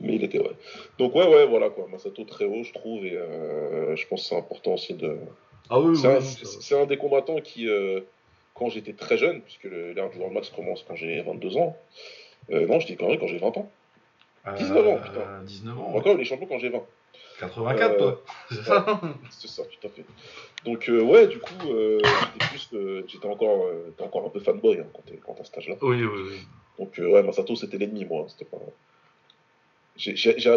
Mais 0.01 0.15
il 0.15 0.23
était, 0.23 0.39
ouais. 0.39 0.51
Donc, 0.97 1.15
ouais, 1.15 1.27
ouais, 1.27 1.45
voilà, 1.45 1.69
quoi. 1.69 1.87
Masato 1.89 2.23
très 2.25 2.45
haut, 2.45 2.63
je 2.63 2.73
trouve, 2.73 3.05
et 3.05 3.13
euh, 3.15 3.95
je 3.95 4.05
pense 4.07 4.21
que 4.23 4.27
c'est 4.29 4.37
important 4.37 4.73
aussi 4.73 4.93
de. 4.95 5.17
Ah 5.69 5.79
oui, 5.79 5.95
C'est 5.95 6.07
oui, 6.07 6.15
un, 6.15 6.21
c'est- 6.21 6.75
un 6.75 6.85
des 6.85 6.97
combattants 6.97 7.39
qui, 7.39 7.69
euh, 7.69 8.01
quand 8.53 8.69
j'étais 8.69 8.93
très 8.93 9.17
jeune, 9.17 9.41
puisque 9.41 9.63
l'ère 9.63 10.09
du 10.09 10.17
World 10.17 10.33
Max 10.33 10.49
commence 10.49 10.83
quand 10.87 10.95
j'ai 10.95 11.21
22 11.21 11.55
ans, 11.57 11.77
euh, 12.51 12.67
non, 12.67 12.79
je 12.79 12.87
dis 12.87 12.97
quand 12.97 13.07
même 13.07 13.19
quand 13.19 13.27
j'ai 13.27 13.37
20 13.37 13.55
ans. 13.57 13.71
19 14.57 14.85
ans, 14.87 14.97
putain. 14.97 15.19
Euh, 15.21 15.43
19 15.43 15.79
ans. 15.79 15.91
ouais. 15.93 15.99
Encore, 15.99 16.15
il 16.15 16.21
est 16.21 16.25
champion 16.25 16.47
quand 16.47 16.59
j'ai 16.59 16.69
20. 16.69 16.83
84 17.39 17.91
Euh, 17.91 17.97
toi. 17.97 18.21
C'est 18.49 18.63
ça 18.63 19.01
C'est 19.31 19.47
ça, 19.47 19.63
tout 19.63 19.87
à 19.87 19.89
fait. 19.89 20.05
Donc, 20.65 20.87
euh, 20.89 21.01
ouais, 21.01 21.27
du 21.27 21.39
coup, 21.39 21.53
euh, 21.71 21.99
j'étais 22.03 22.45
plus, 22.47 22.69
euh, 22.73 23.03
j'étais 23.07 23.27
encore, 23.27 23.65
euh, 23.65 23.93
t'es 23.97 24.03
encore 24.03 24.25
un 24.25 24.29
peu 24.29 24.39
fanboy 24.39 24.79
hein, 24.79 24.87
quand 24.93 25.01
t'es 25.05 25.17
quand 25.17 25.33
t'es 25.33 25.41
à 25.41 25.45
cet 25.45 25.57
âge-là. 25.57 25.75
Oui, 25.81 26.03
oui, 26.03 26.21
oui. 26.29 26.39
Donc, 26.79 26.97
euh, 26.99 27.07
ouais, 27.09 27.23
Masato, 27.23 27.55
c'était 27.55 27.77
l'ennemi, 27.77 28.05
moi. 28.05 28.25
C'était 28.29 28.45
pas. 28.45 28.57
J'ai 29.95 30.15
j'ai- 30.15 30.39
j'ai 30.39 30.51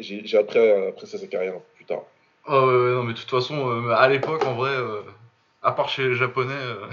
j'ai 0.00 0.26
j'ai 0.26 0.36
appris 0.38 0.58
à 0.58 0.88
apprécier 0.88 1.18
sa 1.18 1.26
carrière 1.26 1.60
plus 1.76 1.84
tard. 1.84 2.02
Oh, 2.46 2.52
ouais, 2.66 2.94
non, 2.94 3.04
mais 3.04 3.12
de 3.12 3.18
toute 3.18 3.30
façon, 3.30 3.70
euh, 3.70 3.90
à 3.90 4.08
l'époque, 4.08 4.44
en 4.44 4.54
vrai, 4.54 4.70
euh, 4.74 5.02
à 5.62 5.72
part 5.72 5.88
chez 5.88 6.08
les 6.08 6.14
Japonais, 6.14 6.52
euh, 6.54 6.86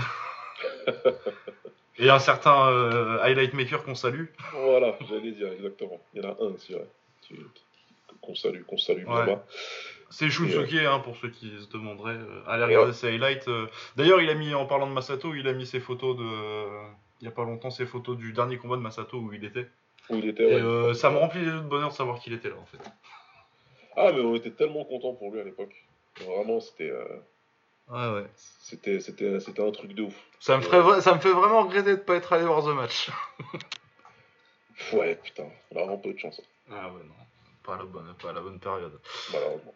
et 1.98 2.10
un 2.10 2.20
certain 2.20 2.70
euh, 2.70 3.20
highlight 3.22 3.54
maker 3.54 3.84
qu'on 3.84 3.96
salue. 3.96 4.26
Voilà, 4.54 4.98
j'allais 5.10 5.32
dire, 5.32 5.52
exactement. 5.54 6.00
Il 6.14 6.22
y 6.22 6.26
en 6.26 6.30
a 6.30 6.34
un 6.34 6.54
aussi, 6.54 6.74
ouais. 6.76 6.88
Qu'on 8.22 8.36
salue, 8.36 8.64
qu'on 8.64 8.78
salue 8.78 9.06
Ouais. 9.06 9.26
bas. 9.26 9.46
C'est 10.10 10.30
Shunsuke, 10.30 10.74
hein, 10.86 11.00
pour 11.00 11.16
ceux 11.18 11.30
qui 11.30 11.50
se 11.60 11.68
demanderaient. 11.70 12.14
euh, 12.18 12.44
allez 12.48 12.66
regarder 12.66 12.94
ses 12.94 13.08
highlights. 13.08 13.48
euh. 13.48 13.68
D'ailleurs, 13.96 14.22
il 14.22 14.30
a 14.30 14.36
mis, 14.36 14.54
en 14.54 14.66
parlant 14.66 14.88
de 14.88 14.92
Masato, 14.94 15.34
il 15.34 15.48
a 15.48 15.54
mis 15.54 15.66
ses 15.66 15.80
photos 15.80 16.18
de. 16.18 16.24
Il 17.22 17.26
y 17.26 17.28
a 17.28 17.32
pas 17.32 17.44
longtemps, 17.44 17.70
ses 17.72 17.86
photos 17.86 18.18
du 18.18 18.34
dernier 18.34 18.58
combat 18.58 18.76
de 18.76 18.82
Masato 18.82 19.18
où 19.18 19.32
il 19.34 19.46
était. 19.46 19.68
Où 20.10 20.16
il 20.16 20.28
était, 20.28 20.44
Et 20.44 20.56
ouais. 20.56 20.62
euh, 20.62 20.94
ça 20.94 21.10
me 21.12 21.18
remplit 21.18 21.46
de 21.46 21.60
bonheur 21.62 21.90
de 21.90 21.94
savoir 21.94 22.20
qu'il 22.20 22.34
était 22.34 22.50
là, 22.50 22.56
en 22.62 22.66
fait. 22.66 22.80
Ah, 23.96 24.12
mais 24.14 24.22
on 24.22 24.36
était 24.36 24.52
tellement 24.52 24.84
contents 24.86 25.14
pour 25.14 25.32
lui 25.32 25.40
à 25.40 25.44
l'époque. 25.44 25.74
Vraiment, 26.26 26.60
c'était, 26.60 26.90
euh, 26.90 27.06
Ouais, 27.90 28.22
ouais. 28.22 28.28
c'était, 28.36 29.00
c'était, 29.00 29.40
c'était 29.40 29.62
un 29.66 29.72
truc 29.72 29.94
de 29.94 30.04
ouf. 30.04 30.16
Ça 30.40 30.58
me, 30.58 30.62
ferait 30.62 31.02
ça 31.02 31.14
me 31.16 31.20
fait 31.20 31.32
vraiment 31.32 31.64
regretter 31.64 31.92
de 31.98 32.02
pas 32.02 32.16
être 32.16 32.34
allé 32.34 32.46
voir 32.46 32.64
The 32.64 32.76
Match. 32.76 33.10
Ouais, 34.94 35.16
putain, 35.16 35.44
on 35.72 35.76
a 35.76 35.80
vraiment 35.82 35.98
peu 36.00 36.12
de 36.14 36.18
chance, 36.18 36.42
Ah 36.72 36.88
ouais, 36.88 37.02
non. 37.04 37.14
Pas 37.64 37.78
la 37.78 37.84
bonne, 37.84 38.14
pas 38.22 38.34
la 38.34 38.41
bonne 38.41 38.59
période. 38.59 38.99
malheureusement. 39.32 39.74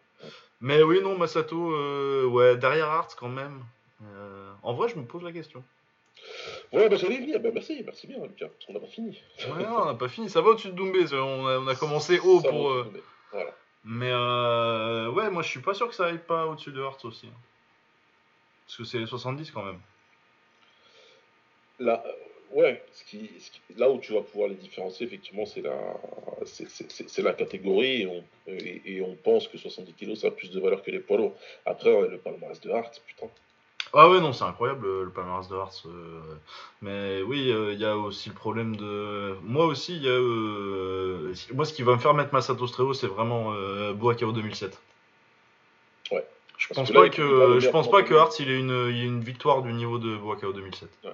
Mais 0.61 0.81
oui, 0.81 1.01
non, 1.01 1.17
Masato, 1.17 1.71
euh, 1.73 2.25
ouais, 2.25 2.57
derrière 2.57 2.87
Art 2.87 3.15
quand 3.15 3.27
même. 3.29 3.63
Euh, 4.03 4.53
en 4.63 4.73
vrai, 4.73 4.89
je 4.89 4.95
me 4.95 5.05
pose 5.05 5.23
la 5.23 5.31
question. 5.31 5.63
Ouais, 6.73 6.89
bah 6.89 6.95
j'allais 6.95 7.15
y 7.15 7.19
venir. 7.19 7.39
Bah 7.39 7.49
merci, 7.53 7.81
merci 7.85 8.07
bien, 8.07 8.17
Lucas, 8.25 8.47
parce 8.47 8.65
qu'on 8.65 8.73
n'a 8.73 8.79
pas 8.79 8.87
fini. 8.87 9.21
Ouais, 9.47 9.63
non, 9.63 9.81
on 9.81 9.85
n'a 9.85 9.93
pas 9.95 10.07
fini. 10.07 10.29
Ça 10.29 10.41
va 10.41 10.49
au-dessus 10.51 10.69
de 10.69 10.73
Doumbé. 10.75 11.05
On 11.13 11.45
a, 11.47 11.59
on 11.59 11.67
a 11.67 11.75
commencé 11.75 12.19
haut 12.19 12.41
Ça 12.41 12.49
pour. 12.49 12.69
euh, 12.71 12.89
mais 12.93 13.01
Voilà. 13.31 13.51
Mais 13.83 14.09
euh, 14.11 15.09
ouais, 15.11 15.29
moi 15.29 15.43
je 15.43 15.49
suis 15.49 15.59
pas 15.61 15.75
sûr 15.75 15.87
que 15.87 15.93
ça 15.93 16.05
aille 16.07 16.17
pas 16.17 16.47
au-dessus 16.47 16.71
de 16.71 16.81
Hearts 16.81 17.05
aussi. 17.05 17.27
hein. 17.27 17.37
Parce 18.65 18.77
que 18.77 18.83
c'est 18.83 18.97
les 18.97 19.05
70 19.05 19.51
quand 19.51 19.61
même. 19.63 19.79
Là, 21.79 22.03
ouais, 22.53 22.83
ce 22.93 23.03
qui, 23.03 23.29
ce 23.39 23.51
qui- 23.51 23.61
là 23.79 23.89
où 23.89 23.99
tu 23.99 24.13
vas 24.13 24.21
pouvoir 24.21 24.49
les 24.49 24.55
différencier, 24.55 25.05
effectivement, 25.05 25.45
c'est 25.45 25.61
la, 25.61 25.77
c'est, 26.45 26.67
catégorie 27.37 28.03
et 28.03 28.07
on, 28.07 28.23
et, 28.47 28.81
et 28.97 29.01
on 29.01 29.15
pense 29.15 29.47
que 29.47 29.57
70 29.57 29.93
kg 29.93 30.15
ça 30.15 30.27
a 30.27 30.31
plus 30.31 30.51
de 30.51 30.59
valeur 30.59 30.81
que 30.83 30.91
les 30.91 30.99
poids 30.99 31.17
lourds. 31.17 31.35
Après, 31.65 31.93
ouais, 31.93 32.07
le 32.09 32.17
palmarès 32.17 32.59
de 32.61 32.69
Hart, 32.71 33.01
putain. 33.05 33.27
Ah 33.93 34.09
ouais, 34.09 34.19
non, 34.19 34.33
c'est 34.33 34.43
incroyable 34.43 35.03
le 35.03 35.09
palmarès 35.09 35.47
de 35.47 35.55
Hearts. 35.55 35.83
euh, 35.85 36.21
Mais 36.81 37.21
oui, 37.21 37.49
euh, 37.51 37.71
il 37.73 37.79
y 37.79 37.85
a 37.85 37.97
aussi 37.97 38.29
le 38.29 38.35
problème 38.35 38.75
de. 38.75 39.35
Moi 39.43 39.65
aussi, 39.65 39.95
il 39.95 40.03
y 40.03 40.07
a. 40.07 40.11
euh, 40.11 41.33
Moi, 41.53 41.65
ce 41.65 41.73
qui 41.73 41.83
va 41.83 41.93
me 41.93 41.99
faire 41.99 42.13
mettre 42.13 42.33
Masato 42.33 42.65
haut, 42.65 42.93
c'est 42.93 43.07
vraiment 43.07 43.53
euh, 43.53 43.93
Boakao 43.93 44.31
2007. 44.31 44.77
Ouais. 46.11 46.25
Je 46.57 46.73
pense 46.73 46.89
que 46.89 46.93
là, 46.93 47.01
pas 47.01 47.09
que 47.09 47.59
je 47.59 47.69
pense 47.69 47.89
pas 47.89 48.03
que 48.03 48.13
Hearts 48.13 48.39
il 48.39 48.49
ait 48.49 48.59
une, 48.59 48.89
il 48.91 49.01
ait 49.03 49.05
une 49.05 49.23
victoire 49.23 49.61
du 49.61 49.71
niveau 49.71 49.97
de 49.97 50.15
Boakao 50.17 50.51
2007. 50.51 50.89
Ouais. 51.03 51.11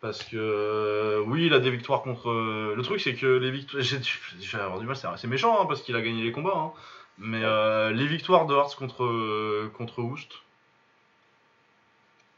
Parce 0.00 0.22
que 0.24 0.36
euh, 0.36 1.22
oui, 1.26 1.46
il 1.46 1.52
a 1.54 1.58
des 1.60 1.70
victoires 1.70 2.02
contre. 2.02 2.30
euh, 2.30 2.74
Le 2.74 2.82
truc 2.82 3.00
c'est 3.00 3.14
que 3.14 3.26
les 3.26 3.50
victoires, 3.50 3.82
j'ai 3.82 4.58
avoir 4.58 4.80
du 4.80 4.86
mal, 4.86 4.96
c'est 4.96 5.08
c'est 5.16 5.28
méchant 5.28 5.60
hein, 5.60 5.66
parce 5.66 5.82
qu'il 5.82 5.94
a 5.94 6.00
gagné 6.00 6.22
les 6.22 6.32
combats. 6.32 6.56
hein. 6.56 6.72
Mais 7.18 7.42
euh, 7.44 7.90
les 7.92 8.06
victoires 8.06 8.46
de 8.46 8.54
Hearts 8.54 8.76
contre 8.76 9.04
euh, 9.04 9.70
contre 9.76 10.00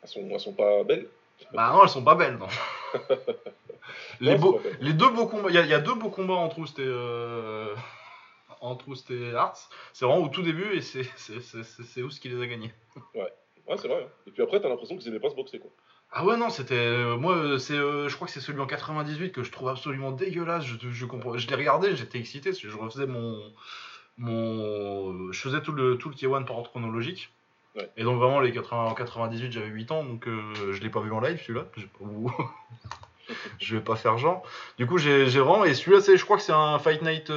Elles 0.03 0.09
sont, 0.09 0.29
elles 0.29 0.41
sont 0.41 0.53
pas 0.55 0.83
belles. 0.83 1.07
bah 1.53 1.71
non, 1.73 1.85
elles 1.85 1.89
sont 1.89 2.03
pas 2.03 2.17
belles 2.17 2.37
non. 2.37 2.49
les 4.21 4.33
Non, 4.33 4.39
beaux, 4.41 4.59
c'est 4.59 4.71
pas 4.71 4.77
belle. 4.77 4.87
les 4.87 4.93
deux 4.95 5.11
beaux 5.11 5.27
combats, 5.27 5.51
il 5.51 5.55
y, 5.55 5.59
a- 5.59 5.63
il 5.63 5.69
y 5.69 5.75
a 5.75 5.79
deux 5.79 5.95
beaux 5.95 6.11
combats 6.11 6.35
entre 6.35 6.59
Woust 6.59 6.81
et 6.81 6.85
euh, 6.85 7.75
entre 8.61 8.87
et 9.13 9.31
Hearts. 9.31 9.69
C'est 9.93 10.05
vraiment 10.05 10.23
au 10.25 10.29
tout 10.29 10.43
début 10.43 10.75
et 10.75 10.81
c'est 10.83 12.03
Woust 12.03 12.21
qui 12.21 12.29
les 12.29 12.43
a 12.43 12.47
gagnés. 12.47 12.73
Ouais, 13.15 13.33
c'est 13.77 13.87
vrai. 13.89 14.03
hein. 14.03 14.09
Et 14.27 14.31
puis 14.33 14.43
après, 14.43 14.61
t'as 14.61 14.69
l'impression 14.69 14.97
qu'ils 14.97 15.09
aimaient 15.09 15.21
pas 15.21 15.31
se 15.31 15.37
boxer, 15.37 15.61
quoi. 15.61 15.71
Ah 16.15 16.27
ouais 16.27 16.37
non 16.37 16.51
c'était 16.51 16.75
euh, 16.75 17.17
moi 17.17 17.35
euh, 17.35 17.59
c'est 17.59 17.73
euh, 17.73 18.07
je 18.09 18.15
crois 18.17 18.27
que 18.27 18.33
c'est 18.35 18.41
celui 18.41 18.61
en 18.61 18.67
98 18.67 19.33
que 19.33 19.43
je 19.43 19.51
trouve 19.51 19.71
absolument 19.71 20.13
dégueulasse. 20.13 20.65
Je, 20.65 20.77
je 20.91 21.07
comprends 21.07 21.39
je 21.39 21.49
l'ai 21.49 21.55
regardé 21.55 21.97
j'étais 21.97 22.19
excité 22.19 22.51
parce 22.51 22.61
que 22.61 22.69
je 22.69 22.77
refaisais 22.77 23.07
mon 23.07 23.41
mon 24.19 25.33
je 25.33 25.41
faisais 25.41 25.63
tout 25.63 25.73
le 25.73 25.97
tout 25.97 26.11
le 26.11 26.15
K1 26.15 26.45
par 26.45 26.59
ordre 26.59 26.71
chronologique. 26.71 27.33
Ouais. 27.75 27.91
et 27.97 28.05
donc 28.05 28.19
vraiment 28.19 28.41
les 28.41 28.53
80 28.53 28.85
en 28.85 28.93
98 28.95 29.51
j'avais 29.51 29.69
8 29.69 29.93
ans 29.93 30.05
donc 30.05 30.29
euh, 30.29 30.73
je 30.73 30.83
l'ai 30.83 30.91
pas 30.91 31.01
vu 31.01 31.11
en 31.13 31.21
live 31.21 31.41
celui-là. 31.43 31.67
Je 33.59 33.77
vais 33.77 33.83
pas 33.83 33.97
faire 33.97 34.19
genre. 34.19 34.43
Du 34.77 34.87
coup 34.87 34.99
j'ai 34.99 35.27
j'ai 35.31 35.41
vraiment 35.41 35.65
et 35.65 35.73
celui-là 35.73 36.03
c'est 36.03 36.19
je 36.19 36.25
crois 36.25 36.37
que 36.37 36.43
c'est 36.43 36.53
un 36.53 36.79
fight 36.79 37.01
night 37.01 37.33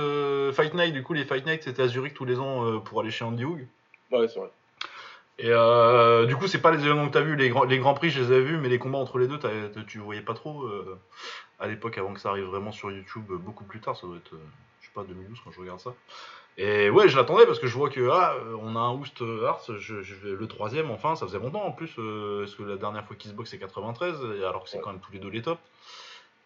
fight 0.51 0.73
night 0.73 0.91
du 0.91 1.03
coup 1.03 1.13
les 1.13 1.23
fight 1.23 1.45
nights 1.45 1.63
c'était 1.63 1.83
à 1.83 1.87
Zurich 1.87 2.13
tous 2.13 2.25
les 2.25 2.37
ans 2.39 2.81
pour 2.81 2.99
aller 2.99 3.11
chez 3.11 3.23
Andy 3.23 3.45
Hoog 3.45 3.65
Ouais, 4.11 4.27
c'est 4.27 4.39
vrai. 4.39 4.49
Et 5.37 5.49
euh, 5.49 6.25
du 6.25 6.35
coup, 6.35 6.47
c'est 6.47 6.61
pas 6.61 6.71
les 6.71 6.83
événements 6.85 7.07
que 7.07 7.13
t'as 7.13 7.21
vu, 7.21 7.35
les, 7.35 7.49
grands- 7.49 7.65
les 7.65 7.77
grands 7.77 7.93
prix, 7.93 8.09
je 8.09 8.21
les 8.21 8.27
avais 8.31 8.41
vus, 8.45 8.57
mais 8.57 8.69
les 8.69 8.79
combats 8.79 8.99
entre 8.99 9.17
les 9.17 9.27
deux, 9.27 9.39
tu 9.87 9.99
voyais 9.99 10.21
pas 10.21 10.33
trop 10.33 10.63
euh, 10.63 10.97
à 11.59 11.67
l'époque, 11.67 11.97
avant 11.97 12.13
que 12.13 12.19
ça 12.21 12.29
arrive 12.29 12.45
vraiment 12.45 12.71
sur 12.71 12.91
YouTube, 12.91 13.25
euh, 13.31 13.37
beaucoup 13.37 13.63
plus 13.65 13.79
tard, 13.81 13.95
ça 13.97 14.07
doit 14.07 14.17
être, 14.17 14.33
euh, 14.33 14.39
je 14.81 14.85
sais 14.87 14.91
pas, 14.93 15.03
2012 15.03 15.39
quand 15.43 15.51
je 15.51 15.59
regarde 15.59 15.79
ça. 15.79 15.93
Et 16.57 16.89
ouais, 16.89 17.09
je 17.09 17.17
l'attendais 17.17 17.45
parce 17.45 17.59
que 17.59 17.67
je 17.67 17.73
vois 17.75 17.89
que 17.89 18.09
ah, 18.09 18.35
on 18.61 18.77
a 18.77 18.79
un 18.79 18.93
Oust 18.93 19.19
Hearts, 19.21 19.77
je, 19.77 20.01
je 20.01 20.15
vais- 20.15 20.35
le 20.37 20.47
troisième, 20.47 20.89
enfin, 20.89 21.17
ça 21.17 21.25
faisait 21.25 21.39
longtemps 21.39 21.65
en 21.65 21.71
plus, 21.73 21.89
parce 21.95 22.55
que 22.55 22.63
la 22.63 22.77
dernière 22.77 23.05
fois 23.05 23.17
qu'ils 23.17 23.31
se 23.31 23.35
boxent 23.35 23.49
c'est 23.49 23.57
93, 23.59 24.15
et 24.39 24.45
alors 24.45 24.63
que 24.63 24.69
c'est 24.69 24.79
quand 24.79 24.91
même 24.91 25.01
tous 25.01 25.11
les 25.11 25.19
deux 25.19 25.29
les 25.29 25.41
tops. 25.41 25.59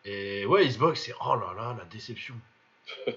Et 0.06 0.46
ouais, 0.48 0.66
ils 0.66 0.72
se 0.74 0.80
boxent, 0.80 1.02
c'est 1.04 1.14
oh 1.24 1.36
là 1.36 1.54
là, 1.56 1.76
la 1.78 1.86
déception. 1.86 2.34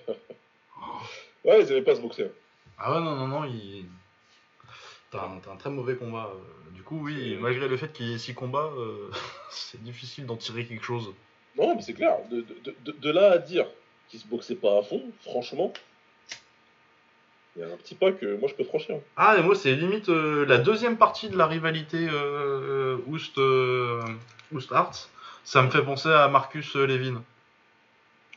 Ouais, 1.45 1.61
ils 1.63 1.73
aimaient 1.73 1.83
pas 1.83 1.97
se 1.97 2.01
boxer. 2.01 2.31
Ah 2.79 2.93
ouais, 2.95 3.01
non, 3.01 3.17
non, 3.17 3.27
non, 3.27 3.45
il. 3.45 3.87
T'as 5.13 5.29
un, 5.53 5.57
très 5.57 5.71
mauvais 5.71 5.95
combat. 5.97 6.31
euh. 6.35 6.71
Du 6.75 6.83
coup, 6.83 6.99
oui, 7.05 7.37
malgré 7.39 7.69
le 7.69 7.77
fait 7.77 7.93
qu'il 7.93 8.07
y 8.09 8.15
ait 8.15 8.19
6 8.19 8.35
combats, 8.35 8.71
euh, 8.79 9.11
c'est 9.51 9.81
difficile 9.83 10.27
d'en 10.27 10.37
tirer 10.37 10.65
quelque 10.65 10.85
chose. 10.85 11.13
Non, 11.57 11.75
mais 11.77 11.83
c'est 11.83 11.93
clair. 11.93 12.17
De, 12.31 12.41
de, 12.41 12.75
de, 12.85 12.93
de 12.93 13.11
là 13.11 13.33
à 13.33 13.39
dire 13.39 13.67
qu'ils 14.09 14.21
se 14.21 14.27
boxaient 14.27 14.57
pas 14.57 14.79
à 14.79 14.83
fond, 14.83 15.03
franchement, 15.21 15.73
il 17.55 17.61
y 17.61 17.65
a 17.65 17.69
un 17.69 17.77
petit 17.77 17.95
pas 17.95 18.13
que 18.13 18.37
moi 18.39 18.49
je 18.49 18.55
peux 18.55 18.65
franchir. 18.65 18.97
Ah, 19.17 19.37
et 19.39 19.43
moi, 19.43 19.55
c'est 19.55 19.75
limite 19.75 20.09
euh, 20.09 20.47
la 20.47 20.57
deuxième 20.59 20.97
partie 20.97 21.29
de 21.29 21.37
la 21.37 21.47
rivalité 21.47 22.09
euh, 22.11 22.97
Oust, 23.07 23.37
euh. 23.37 24.01
Ça 25.45 25.63
me 25.63 25.71
fait 25.71 25.83
penser 25.83 26.09
à 26.09 26.29
Marcus 26.29 26.75
Levin. 26.75 27.23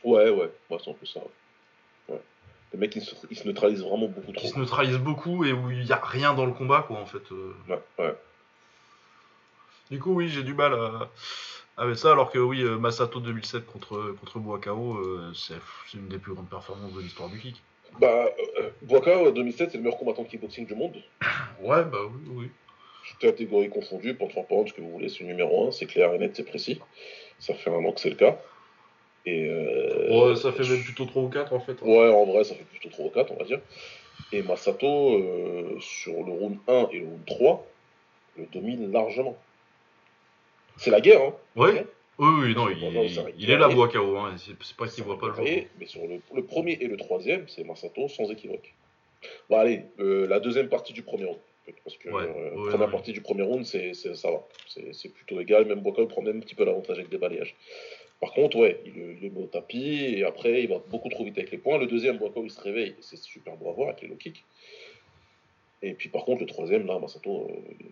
Ouais, 0.04 0.28
ouais, 0.30 0.50
ouais 0.70 0.78
c'est 0.82 0.90
un 0.90 0.94
peu 0.94 1.06
ça. 1.06 1.20
Ouais. 1.20 1.26
Les 2.72 2.78
mecs, 2.78 2.94
ils 2.96 3.02
se, 3.02 3.14
ils 3.30 3.36
se 3.38 3.46
neutralisent 3.46 3.82
vraiment 3.82 4.08
beaucoup 4.08 4.32
trop. 4.32 4.40
Qui 4.46 4.48
se 4.52 4.58
neutralise 4.58 4.98
beaucoup 4.98 5.44
et 5.44 5.52
où 5.52 5.70
il 5.70 5.84
n'y 5.84 5.92
a 5.92 6.00
rien 6.04 6.34
dans 6.34 6.46
le 6.46 6.52
combat, 6.52 6.84
quoi, 6.86 6.98
en 6.98 7.06
fait. 7.06 7.22
euh. 7.32 7.54
Ouais, 7.68 7.80
ouais. 7.98 8.14
Du 9.90 9.98
coup, 10.00 10.14
oui, 10.14 10.28
j'ai 10.28 10.42
du 10.42 10.52
mal 10.54 10.74
à- 10.74 11.10
avec 11.76 11.96
ça, 11.96 12.10
alors 12.12 12.30
que 12.32 12.38
oui, 12.38 12.62
euh, 12.62 12.76
Masato 12.78 13.20
2007 13.20 13.66
contre, 13.66 14.14
contre 14.20 14.38
Boakao, 14.40 14.96
euh, 14.96 15.32
c'est 15.34 15.54
une 15.96 16.08
des 16.08 16.18
plus 16.18 16.34
grandes 16.34 16.48
performances 16.48 16.92
de 16.94 17.00
l'histoire 17.00 17.28
du 17.28 17.38
kick. 17.38 17.62
Bah, 18.00 18.26
euh, 18.58 18.70
Boaka, 18.82 19.16
en 19.18 19.30
2007, 19.30 19.70
c'est 19.70 19.76
le 19.78 19.84
meilleur 19.84 19.98
combattant 19.98 20.22
de 20.24 20.28
kickboxing 20.28 20.66
du 20.66 20.74
monde. 20.74 20.96
Ouais, 21.60 21.84
bah 21.84 21.98
oui, 22.04 22.20
oui. 22.34 22.50
Toutes 23.08 23.18
catégories 23.18 23.70
confondues, 23.70 24.14
pour 24.14 24.30
faire 24.32 24.44
prendre 24.44 24.68
ce 24.68 24.74
que 24.74 24.80
vous 24.82 24.90
voulez, 24.90 25.08
c'est 25.08 25.20
le 25.20 25.26
numéro 25.28 25.68
1, 25.68 25.70
c'est 25.72 25.86
clair 25.86 26.12
et 26.12 26.18
net, 26.18 26.34
c'est 26.36 26.44
précis. 26.44 26.80
Ça 27.38 27.54
fait 27.54 27.70
un 27.70 27.84
an 27.84 27.92
que 27.92 28.00
c'est 28.00 28.10
le 28.10 28.16
cas. 28.16 28.36
Et 29.26 29.48
euh, 29.48 30.08
Ouais, 30.30 30.36
ça 30.36 30.52
fait 30.52 30.62
même 30.62 30.82
plutôt 30.82 31.04
3 31.04 31.22
ou 31.22 31.28
4 31.28 31.52
en 31.52 31.60
fait. 31.60 31.72
hein. 31.72 31.86
Ouais, 31.86 32.08
en 32.08 32.24
vrai, 32.24 32.44
ça 32.44 32.54
fait 32.54 32.64
plutôt 32.64 32.88
3 32.88 33.06
ou 33.06 33.10
4, 33.10 33.32
on 33.32 33.36
va 33.36 33.44
dire. 33.44 33.60
Et 34.32 34.42
Masato, 34.42 35.14
euh, 35.18 35.78
sur 35.80 36.14
le 36.24 36.32
round 36.32 36.58
1 36.68 36.88
et 36.92 37.00
le 37.00 37.06
round 37.06 37.24
3, 37.26 37.66
le 38.38 38.46
domine 38.52 38.92
largement. 38.92 39.36
C'est 40.76 40.90
la 40.90 41.00
guerre, 41.00 41.22
hein. 41.22 41.34
Ouais. 41.56 41.86
Oui, 42.18 42.28
oui, 42.40 42.54
non, 42.54 42.68
il, 42.70 43.10
c'est 43.10 43.20
vrai. 43.20 43.34
il 43.36 43.50
est 43.50 43.58
là, 43.58 43.68
Boakao, 43.68 44.16
hein. 44.16 44.36
c'est 44.38 44.56
pas 44.76 44.88
qu'il 44.88 45.04
voit 45.04 45.18
pas 45.18 45.28
le. 45.36 45.46
Et- 45.46 45.68
Mais 45.78 45.86
sur 45.86 46.00
le, 46.06 46.20
le 46.34 46.42
premier 46.44 46.72
et 46.80 46.86
le 46.86 46.96
troisième, 46.96 47.46
c'est 47.48 47.62
Masato 47.64 48.08
sans 48.08 48.30
équivoque. 48.30 48.72
Bon, 49.50 49.58
allez, 49.58 49.82
euh, 49.98 50.26
la 50.26 50.40
deuxième 50.40 50.68
partie 50.68 50.92
du 50.92 51.02
premier 51.02 51.24
round. 51.24 51.38
Parce 51.84 51.96
que 51.96 52.08
Ouais, 52.08 52.22
euh, 52.22 52.54
ouais, 52.56 52.70
première 52.70 52.86
ouais. 52.86 52.92
partie 52.92 53.12
du 53.12 53.20
premier 53.20 53.42
round, 53.42 53.64
c'est, 53.66 53.92
ça 53.94 54.30
va. 54.30 54.42
C'est, 54.92 55.08
plutôt 55.12 55.40
égal. 55.40 55.66
Même 55.66 55.80
Boka 55.80 56.06
prend 56.06 56.22
même 56.22 56.38
un 56.38 56.40
petit 56.40 56.54
peu 56.54 56.64
l'avantage 56.64 56.96
avec 56.98 57.10
des 57.10 57.18
balayages. 57.18 57.54
Par 58.20 58.32
contre, 58.32 58.56
ouais, 58.58 58.80
il, 58.86 58.94
le- 58.94 59.12
il 59.14 59.20
le 59.22 59.30
met 59.30 59.42
au 59.42 59.46
tapis 59.46 59.94
et 60.16 60.24
après, 60.24 60.62
il 60.62 60.68
va 60.68 60.78
beaucoup 60.88 61.08
trop 61.10 61.24
vite 61.24 61.36
avec 61.38 61.50
les 61.50 61.58
points. 61.58 61.78
Le 61.78 61.86
deuxième, 61.86 62.16
Boka, 62.18 62.40
il 62.42 62.50
se 62.50 62.60
réveille. 62.60 62.94
C'est 63.00 63.16
super 63.18 63.56
beau 63.56 63.68
à 63.68 63.72
voir 63.72 63.88
avec 63.88 64.00
les 64.02 64.08
low 64.08 64.16
kicks. 64.16 64.42
Et 65.82 65.92
puis, 65.92 66.08
par 66.08 66.24
contre, 66.24 66.40
le 66.40 66.46
troisième, 66.46 66.86
là, 66.86 66.98
Masato, 66.98 67.48
euh, 67.50 67.84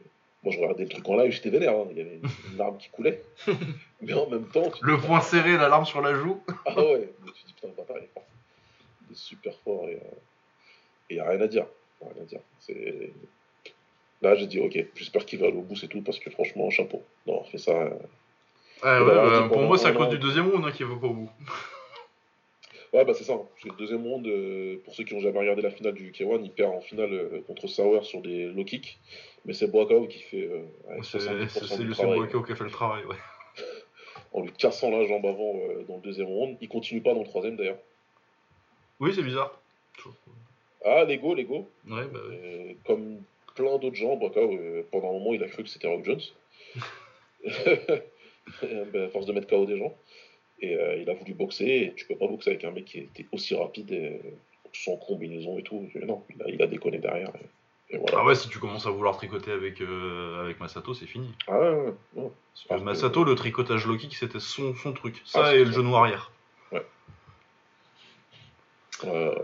moi, 0.43 0.53
je 0.53 0.59
regardais 0.59 0.85
le 0.85 0.89
truc 0.89 1.07
en 1.09 1.17
live, 1.17 1.31
j'étais 1.31 1.51
vénère. 1.51 1.73
hein. 1.75 1.87
Il 1.91 1.99
y 1.99 2.01
avait 2.01 2.17
une, 2.51 2.57
larme 2.57 2.79
qui 2.79 2.89
coulait. 2.89 3.23
Mais 4.01 4.15
en 4.15 4.27
même 4.29 4.47
temps, 4.49 4.71
Le 4.81 4.97
dis, 4.97 5.07
point 5.07 5.21
serré, 5.21 5.57
la 5.57 5.69
larme 5.69 5.85
sur 5.85 6.01
la 6.01 6.15
joue. 6.15 6.41
ah 6.67 6.75
ouais, 6.83 7.09
mais 7.25 7.33
tu 7.33 7.43
te 7.43 7.47
dis 7.47 7.53
putain, 7.55 7.69
le 7.69 7.75
bâtard, 7.75 7.97
il 7.99 8.05
est 8.05 8.11
fort. 8.13 8.25
Il 9.09 9.13
est 9.13 9.19
super 9.19 9.55
fort 9.61 9.89
et 9.89 9.99
il 11.11 11.15
n'y 11.17 11.21
a 11.21 11.29
rien 11.29 11.41
à 11.41 11.47
dire. 11.47 11.67
Y 12.03 12.05
a 12.05 12.09
rien 12.13 12.23
à 12.23 12.27
dire. 12.27 12.41
C'est... 12.61 13.11
Là, 14.23 14.35
j'ai 14.37 14.47
dit, 14.47 14.61
ok, 14.61 14.79
j'espère 14.95 15.25
qu'il 15.27 15.39
va 15.39 15.47
aller 15.47 15.57
au 15.57 15.63
bout, 15.63 15.77
c'est 15.77 15.89
tout, 15.89 16.01
parce 16.03 16.19
que 16.19 16.31
franchement, 16.31 16.69
chapeau. 16.71 17.03
Non, 17.27 17.45
fait 17.45 17.59
ça. 17.59 17.91
Euh, 18.85 19.01
Ouais, 19.05 19.15
bah, 19.15 19.41
bah, 19.43 19.49
pour 19.49 19.63
moi, 19.63 19.79
c'est 19.79 19.87
à 19.89 19.93
cause 19.93 20.07
an. 20.07 20.11
du 20.11 20.19
deuxième 20.19 20.51
round 20.51 20.65
hein, 20.67 20.73
qu'il 20.73 20.87
va 20.87 20.97
pas 20.97 21.07
au 21.07 21.15
bout. 21.15 21.31
Ouais, 22.93 23.05
bah 23.05 23.13
c'est 23.13 23.25
ça. 23.25 23.33
hein. 23.33 23.43
Parce 23.51 23.65
que 23.65 23.69
le 23.71 23.75
deuxième 23.75 24.03
round, 24.07 24.25
euh, 24.25 24.77
pour 24.85 24.95
ceux 24.95 25.03
qui 25.03 25.15
ont 25.15 25.21
jamais 25.21 25.41
regardé 25.41 25.63
la 25.63 25.71
finale 25.73 25.95
du 25.95 26.13
K1, 26.13 26.41
il 26.45 26.53
perd 26.53 26.73
en 26.75 26.81
finale 26.81 27.13
euh, 27.13 27.41
contre 27.45 27.67
Sauer 27.67 28.05
sur 28.05 28.21
des 28.23 28.45
low 28.47 28.63
kicks. 28.65 28.99
Mais 29.45 29.53
c'est 29.53 29.67
Boakao 29.67 30.07
qui 30.07 30.21
fait 30.21 30.47
euh, 30.47 30.63
C'est 31.03 31.19
70% 31.19 31.49
c'est- 31.49 31.67
c'est 31.67 31.79
du 31.79 31.85
le 31.89 31.95
Boakao 31.97 32.43
qui 32.45 32.53
a 32.53 32.55
fait 32.55 32.63
le 32.63 32.71
travail, 32.71 33.05
ouais. 33.07 33.17
en 34.33 34.43
lui 34.43 34.53
cassant 34.53 34.91
la 34.93 35.05
jambe 35.07 35.27
avant 35.27 35.57
euh, 35.57 35.83
dans 35.89 35.97
le 35.97 36.03
deuxième 36.03 36.29
round. 36.29 36.57
Il 36.61 36.69
continue 36.69 37.01
pas 37.01 37.15
dans 37.15 37.23
le 37.23 37.27
troisième 37.27 37.57
d'ailleurs. 37.57 37.79
Oui, 39.01 39.11
c'est 39.13 39.23
bizarre. 39.25 39.59
Ah, 40.85 41.03
Lego, 41.03 41.35
Lego. 41.35 41.69
Ouais, 41.89 42.05
bah 42.07 42.21
oui. 42.29 42.37
Euh, 42.45 42.73
comme 42.87 43.23
plein 43.57 43.77
d'autres 43.79 43.97
gens, 43.97 44.15
Boakao, 44.15 44.57
pendant 44.93 45.09
un 45.11 45.13
moment, 45.15 45.33
il 45.35 45.43
a 45.43 45.49
cru 45.49 45.65
que 45.65 45.69
c'était 45.69 45.89
Rock 45.89 46.05
Jones. 46.05 46.21
Ben, 48.93 49.05
à 49.05 49.09
force 49.09 49.27
de 49.27 49.33
mettre 49.33 49.47
KO 49.47 49.67
des 49.67 49.79
gens. 49.79 49.95
Et 50.61 50.75
euh, 50.75 50.97
il 50.97 51.11
a 51.11 51.15
voulu 51.15 51.35
boxer. 51.35 51.65
Et 51.65 51.95
tu 51.97 52.07
peux 52.07 52.17
pas 52.17 52.27
boxer 52.27 52.51
avec 52.51 52.65
un 52.65 52.71
mec 52.71 52.85
qui 52.85 52.99
était 52.99 53.27
aussi 53.33 53.55
rapide, 53.55 53.91
et, 53.93 54.21
sans 54.73 54.97
combinaison 54.97 55.59
et 55.59 55.63
tout. 55.63 55.89
Non, 56.07 56.23
il 56.35 56.43
a, 56.43 56.49
il 56.49 56.63
a 56.63 56.67
déconné 56.67 56.99
derrière. 56.99 57.33
Et, 57.91 57.95
et 57.95 57.99
voilà. 57.99 58.19
Ah 58.21 58.25
ouais, 58.25 58.35
si 58.35 58.49
tu 58.49 58.59
commences 58.59 58.87
à 58.87 58.91
vouloir 58.91 59.17
tricoter 59.17 59.53
avec, 59.53 59.81
euh, 59.81 60.43
avec 60.43 60.61
Masato, 60.61 60.95
c'est 60.95 61.07
fini. 61.07 61.33
Ah 61.47 61.59
ouais, 61.59 61.71
ouais, 61.71 61.95
ouais. 62.15 62.31
Parce 62.69 62.81
que 62.81 62.85
Masato, 62.85 63.25
le 63.25 63.35
tricotage 63.35 63.87
low 63.87 63.97
kick, 63.97 64.15
c'était 64.15 64.41
son, 64.41 64.75
son 64.75 64.93
truc. 64.93 65.21
Ça 65.25 65.47
Ah, 65.47 65.55
et 65.55 65.65
le 65.65 65.73
genou 65.73 65.97
arrière. 65.97 66.31
Euh, 69.07 69.35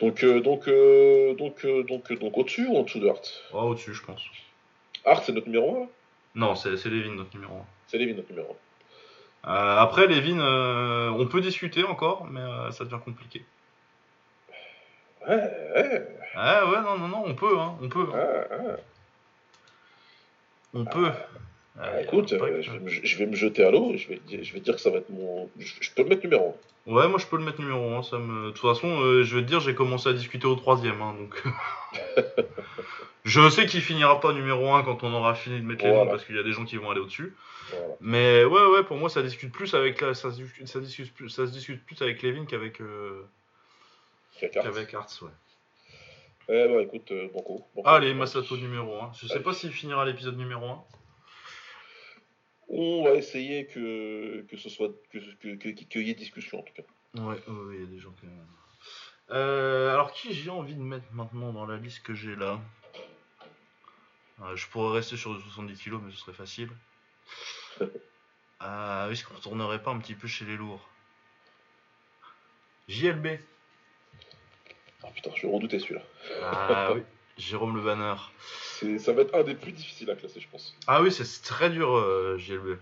donc, 0.00 0.22
euh, 0.24 0.40
donc, 0.40 0.68
euh, 0.68 1.34
donc, 1.34 1.66
donc, 1.66 2.12
donc, 2.12 2.38
au-dessus 2.38 2.66
ou 2.66 2.76
en 2.76 2.82
dessous 2.84 3.00
de 3.00 3.08
Hart? 3.08 3.44
Oh, 3.52 3.62
au-dessus, 3.62 3.94
je 3.94 4.02
pense. 4.02 4.22
Hart, 5.04 5.24
c'est 5.24 5.32
notre 5.32 5.48
numéro 5.48 5.84
1 5.84 5.88
Non, 6.34 6.54
c'est 6.54 6.70
Levin, 6.70 7.14
notre 7.14 7.34
numéro 7.34 7.56
1. 7.56 7.64
C'est 7.88 7.98
Levin, 7.98 8.14
notre 8.14 8.30
numéro 8.30 8.56
Euh, 9.46 9.76
après, 9.78 10.06
Levin, 10.06 10.38
euh, 10.40 11.08
on 11.10 11.26
peut 11.26 11.40
discuter 11.40 11.84
encore, 11.84 12.26
mais 12.30 12.40
euh, 12.40 12.70
ça 12.70 12.84
devient 12.84 13.00
compliqué. 13.04 13.44
1. 15.26 15.30
Ouais, 15.30 15.36
ouais, 15.74 16.08
Ah 16.34 16.66
ouais, 16.66 16.80
non, 16.82 16.98
non, 16.98 17.08
non, 17.08 17.22
on 17.26 17.34
peut, 17.34 17.58
hein, 17.58 17.76
on 17.82 17.88
peut. 17.88 18.04
ouais, 18.04 18.48
ouais. 18.50 18.76
On 20.72 20.84
peut. 20.84 21.10
Ah, 21.78 21.86
Euh, 21.88 22.02
écoute, 22.02 22.32
euh, 22.32 22.62
je, 22.62 22.70
vais 22.72 22.78
me, 22.78 22.88
je 22.88 23.18
vais 23.18 23.26
me 23.26 23.36
jeter 23.36 23.64
à 23.64 23.70
l'eau, 23.70 23.92
je 23.96 24.08
vais, 24.08 24.20
je 24.42 24.52
vais 24.52 24.60
dire 24.60 24.74
que 24.74 24.80
ça 24.80 24.90
va 24.90 24.98
être 24.98 25.10
mon. 25.10 25.48
Je, 25.58 25.72
je 25.80 25.90
peux 25.92 26.02
le 26.02 26.08
mettre 26.08 26.24
numéro 26.24 26.56
Ouais, 26.86 27.06
moi 27.08 27.18
je 27.18 27.26
peux 27.26 27.36
le 27.36 27.44
mettre 27.44 27.60
numéro 27.60 27.94
1. 27.94 28.02
Ça 28.02 28.18
me... 28.18 28.46
De 28.46 28.50
toute 28.50 28.62
façon, 28.62 28.88
euh, 29.00 29.22
je 29.22 29.36
vais 29.36 29.42
te 29.42 29.46
dire, 29.46 29.60
j'ai 29.60 29.74
commencé 29.74 30.08
à 30.08 30.12
discuter 30.12 30.46
au 30.46 30.56
troisième. 30.56 31.00
Hein, 31.02 31.14
donc... 31.18 31.42
je 33.24 33.48
sais 33.50 33.66
qu'il 33.66 33.82
finira 33.82 34.18
pas 34.18 34.32
numéro 34.32 34.72
1 34.72 34.82
quand 34.82 35.04
on 35.04 35.12
aura 35.12 35.34
fini 35.34 35.60
de 35.60 35.64
mettre 35.64 35.84
les 35.84 35.92
noms 35.92 36.06
parce 36.06 36.24
qu'il 36.24 36.36
y 36.36 36.38
a 36.38 36.42
des 36.42 36.52
gens 36.52 36.64
qui 36.64 36.76
vont 36.78 36.90
aller 36.90 37.00
au-dessus. 37.00 37.34
1. 37.72 37.76
Voilà. 37.76 37.94
Mais 38.00 38.44
ouais, 38.44 38.66
ouais, 38.72 38.82
pour 38.82 38.96
moi 38.96 39.10
ça 39.10 39.22
discute 39.22 39.52
plus 39.52 39.74
avec 39.74 40.00
la... 40.00 40.14
ça, 40.14 40.30
se 40.30 40.36
discute, 40.40 40.66
ça, 40.66 40.80
discute 40.80 41.14
plus... 41.14 41.28
ça 41.28 41.46
se 41.46 41.52
discute 41.52 41.84
plus 41.84 42.00
avec 42.02 42.22
Levin 42.22 42.46
qu'avec 42.46 42.80
euh... 42.80 43.22
Qu'avec 44.52 44.94
Hartz. 44.94 45.20
Ouais. 45.20 45.30
Eh 46.48 46.66
bah 46.66 46.82
écoute, 46.82 47.12
euh, 47.12 47.28
banco. 47.32 47.64
banco. 47.76 47.88
Allez, 47.88 48.14
Masato 48.14 48.56
numéro 48.56 49.00
1. 49.02 49.12
Je 49.12 49.26
sais 49.26 49.34
Allez. 49.34 49.44
pas 49.44 49.52
s'il 49.52 49.70
finira 49.70 50.04
l'épisode 50.04 50.36
numéro 50.36 50.66
1. 50.66 50.82
On 52.72 53.04
va 53.04 53.14
essayer 53.14 53.66
que, 53.66 54.42
que 54.48 54.56
ce 54.56 54.68
soit. 54.68 54.90
que 55.10 55.18
qu'il 55.18 55.58
que, 55.58 55.84
que, 55.84 55.98
y 55.98 56.10
ait 56.10 56.14
discussion 56.14 56.60
en 56.60 56.62
tout 56.62 56.72
cas. 56.72 56.82
Ouais, 57.14 57.36
ouais, 57.48 57.74
il 57.74 57.80
y 57.80 57.82
a 57.82 57.86
des 57.86 57.98
gens 57.98 58.12
qui. 58.12 58.26
Euh, 59.30 59.92
alors, 59.92 60.12
qui 60.12 60.32
j'ai 60.32 60.50
envie 60.50 60.74
de 60.74 60.80
mettre 60.80 61.06
maintenant 61.12 61.52
dans 61.52 61.66
la 61.66 61.76
liste 61.76 62.02
que 62.02 62.14
j'ai 62.14 62.36
là? 62.36 62.60
Euh, 64.42 64.56
Je 64.56 64.66
pourrais 64.68 64.94
rester 64.98 65.16
sur 65.16 65.34
les 65.34 65.40
70 65.40 65.78
kilos, 65.80 66.00
mais 66.04 66.12
ce 66.12 66.18
serait 66.18 66.32
facile. 66.32 66.70
Euh, 68.62 69.10
Est-ce 69.10 69.24
qu'on 69.24 69.36
retournerait 69.36 69.82
pas 69.82 69.90
un 69.90 69.98
petit 69.98 70.14
peu 70.14 70.28
chez 70.28 70.44
les 70.44 70.54
lourds 70.54 70.86
JLB. 72.88 73.38
Ah 75.02 75.08
putain, 75.14 75.30
je 75.34 75.46
redouter 75.46 75.78
celui-là. 75.78 76.02
Ah 76.42 76.92
oui, 76.94 77.00
Jérôme 77.38 77.74
Le 77.74 77.80
Banner. 77.82 78.16
Ça 78.98 79.12
va 79.12 79.22
être 79.22 79.34
un 79.34 79.42
des 79.42 79.54
plus 79.54 79.72
difficiles 79.72 80.10
à 80.10 80.14
classer, 80.14 80.40
je 80.40 80.48
pense. 80.50 80.74
Ah 80.86 81.02
oui, 81.02 81.12
c'est 81.12 81.24
très 81.42 81.70
dur, 81.70 81.94
euh, 81.96 82.36
JLB. 82.38 82.78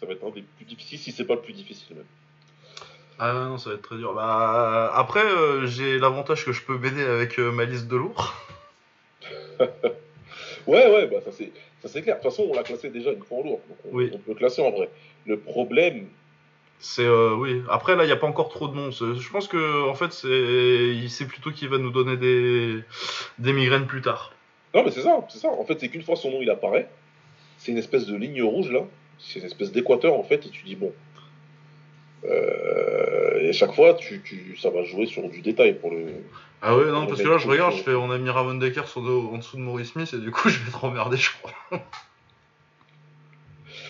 Ça 0.00 0.06
va 0.06 0.12
être 0.12 0.24
un 0.26 0.30
des 0.30 0.42
plus 0.42 0.64
difficiles, 0.64 0.98
si 0.98 1.12
c'est 1.12 1.24
pas 1.24 1.34
le 1.34 1.40
plus 1.42 1.52
difficile 1.52 1.96
même. 1.96 2.04
Ah 3.20 3.32
non, 3.32 3.58
ça 3.58 3.70
va 3.70 3.76
être 3.76 3.82
très 3.82 3.96
dur. 3.96 4.14
Bah, 4.14 4.92
après, 4.94 5.24
euh, 5.24 5.66
j'ai 5.66 5.98
l'avantage 5.98 6.44
que 6.44 6.52
je 6.52 6.62
peux 6.62 6.78
m'aider 6.78 7.02
avec 7.02 7.38
euh, 7.38 7.50
ma 7.52 7.64
liste 7.64 7.88
de 7.88 7.96
lourds. 7.96 8.34
Ouais, 10.66 10.86
ouais, 10.92 11.06
bah 11.06 11.16
ça 11.24 11.30
c'est 11.32 11.50
ça 11.80 11.88
c'est 11.88 12.02
clair. 12.02 12.16
De 12.18 12.22
toute 12.22 12.30
façon, 12.30 12.46
on 12.50 12.54
l'a 12.54 12.62
classé 12.62 12.90
déjà 12.90 13.10
une 13.10 13.22
fois 13.22 13.38
en 13.38 13.42
lourd. 13.42 13.60
Donc 13.70 13.78
on, 13.86 13.96
Oui. 13.96 14.10
on 14.12 14.18
peut 14.18 14.32
le 14.32 14.34
classer 14.34 14.60
en 14.60 14.70
vrai. 14.70 14.90
Le 15.24 15.38
problème, 15.38 16.08
C'est 16.78 17.06
euh, 17.06 17.34
oui. 17.36 17.62
Après 17.70 17.96
là, 17.96 18.04
il 18.04 18.06
n'y 18.08 18.12
a 18.12 18.16
pas 18.16 18.26
encore 18.26 18.50
trop 18.50 18.68
de 18.68 18.74
noms. 18.74 18.90
Je 18.90 19.30
pense 19.30 19.48
que 19.48 19.88
en 19.88 19.94
fait, 19.94 20.12
c'est 20.12 21.08
c'est 21.08 21.26
plutôt 21.26 21.50
qu'il 21.52 21.70
va 21.70 21.78
nous 21.78 21.90
donner 21.90 22.18
des 22.18 22.80
des 23.38 23.52
migraines 23.54 23.86
plus 23.86 24.02
tard. 24.02 24.32
Non, 24.74 24.84
mais 24.84 24.90
c'est 24.90 25.02
ça, 25.02 25.24
c'est 25.28 25.38
ça. 25.38 25.48
En 25.48 25.64
fait, 25.64 25.78
c'est 25.80 25.88
qu'une 25.88 26.02
fois 26.02 26.16
son 26.16 26.30
nom 26.30 26.42
il 26.42 26.50
apparaît, 26.50 26.88
c'est 27.58 27.72
une 27.72 27.78
espèce 27.78 28.06
de 28.06 28.14
ligne 28.16 28.42
rouge 28.42 28.70
là, 28.70 28.80
c'est 29.18 29.38
une 29.40 29.46
espèce 29.46 29.72
d'équateur 29.72 30.14
en 30.14 30.22
fait, 30.22 30.46
et 30.46 30.50
tu 30.50 30.64
dis 30.64 30.76
bon. 30.76 30.92
Euh, 32.24 33.40
et 33.40 33.48
à 33.48 33.52
chaque 33.52 33.72
fois, 33.72 33.94
tu, 33.94 34.20
tu, 34.22 34.56
ça 34.56 34.70
va 34.70 34.82
jouer 34.82 35.06
sur 35.06 35.28
du 35.28 35.40
détail 35.40 35.74
pour 35.74 35.90
le. 35.90 36.06
Ah 36.60 36.76
ouais, 36.76 36.86
non, 36.86 37.02
On 37.02 37.06
parce 37.06 37.22
que 37.22 37.28
là, 37.28 37.38
je 37.38 37.46
regarde, 37.48 37.72
sur- 37.72 37.84
je 37.84 37.90
fais, 37.90 37.94
on 37.96 38.10
a 38.10 38.18
mis 38.18 38.28
Ramon 38.28 38.54
Decker 38.54 38.86
sur 38.88 39.02
de- 39.02 39.08
en 39.10 39.38
dessous 39.38 39.56
de 39.56 39.62
Maurice 39.62 39.92
Smith 39.92 40.12
et 40.12 40.18
du 40.18 40.30
coup, 40.32 40.48
je 40.48 40.58
vais 40.58 40.68
être 40.68 40.84
emmerdé, 40.84 41.16
je 41.16 41.30
crois. 41.40 41.80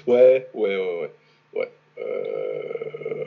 Ouais, 0.07 0.47
ouais, 0.55 0.77
ouais, 0.77 1.01
ouais. 1.01 1.11
Ouais. 1.55 1.71
Euh, 1.99 3.25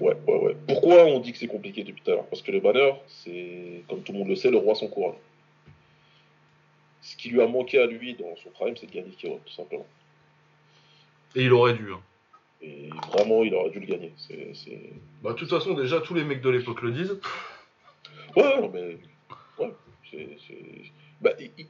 ouais, 0.00 0.16
ouais, 0.26 0.34
ouais. 0.38 0.56
Pourquoi 0.68 1.04
on 1.06 1.20
dit 1.20 1.32
que 1.32 1.38
c'est 1.38 1.46
compliqué 1.46 1.82
depuis 1.84 2.02
tout 2.02 2.10
à 2.10 2.14
l'heure? 2.14 2.26
Parce 2.26 2.42
que 2.42 2.52
le 2.52 2.60
banner, 2.60 2.92
c'est, 3.08 3.82
comme 3.88 4.02
tout 4.02 4.12
le 4.12 4.18
monde 4.18 4.28
le 4.28 4.36
sait, 4.36 4.50
le 4.50 4.58
roi 4.58 4.74
sans 4.74 4.88
couronne. 4.88 5.14
Ce 7.08 7.16
qui 7.16 7.28
lui 7.30 7.40
a 7.40 7.46
manqué 7.46 7.78
à 7.78 7.86
lui 7.86 8.14
dans 8.14 8.34
son 8.42 8.50
prime, 8.50 8.76
c'est 8.76 8.86
de 8.86 8.92
gagner 8.92 9.12
K1, 9.12 9.38
tout 9.44 9.52
simplement. 9.52 9.86
Et 11.36 11.44
il 11.44 11.52
aurait 11.52 11.74
dû. 11.74 11.92
hein. 11.92 12.00
Et 12.62 12.88
vraiment, 13.12 13.44
il 13.44 13.54
aurait 13.54 13.70
dû 13.70 13.78
le 13.78 13.86
gagner. 13.86 14.12
C'est, 14.16 14.50
c'est... 14.54 14.80
Bah, 15.22 15.32
de 15.32 15.36
toute 15.36 15.48
façon, 15.50 15.74
déjà, 15.74 16.00
tous 16.00 16.14
les 16.14 16.24
mecs 16.24 16.40
de 16.40 16.50
l'époque 16.50 16.82
le 16.82 16.90
disent. 16.90 17.20
Ouais, 18.34 18.60
non, 18.60 18.68
mais. 18.74 18.96
Ouais, 19.58 19.72
c'est. 20.10 20.36
c'est... 20.48 20.58
Bah, 21.20 21.30
il- 21.38 21.50
il- 21.58 21.66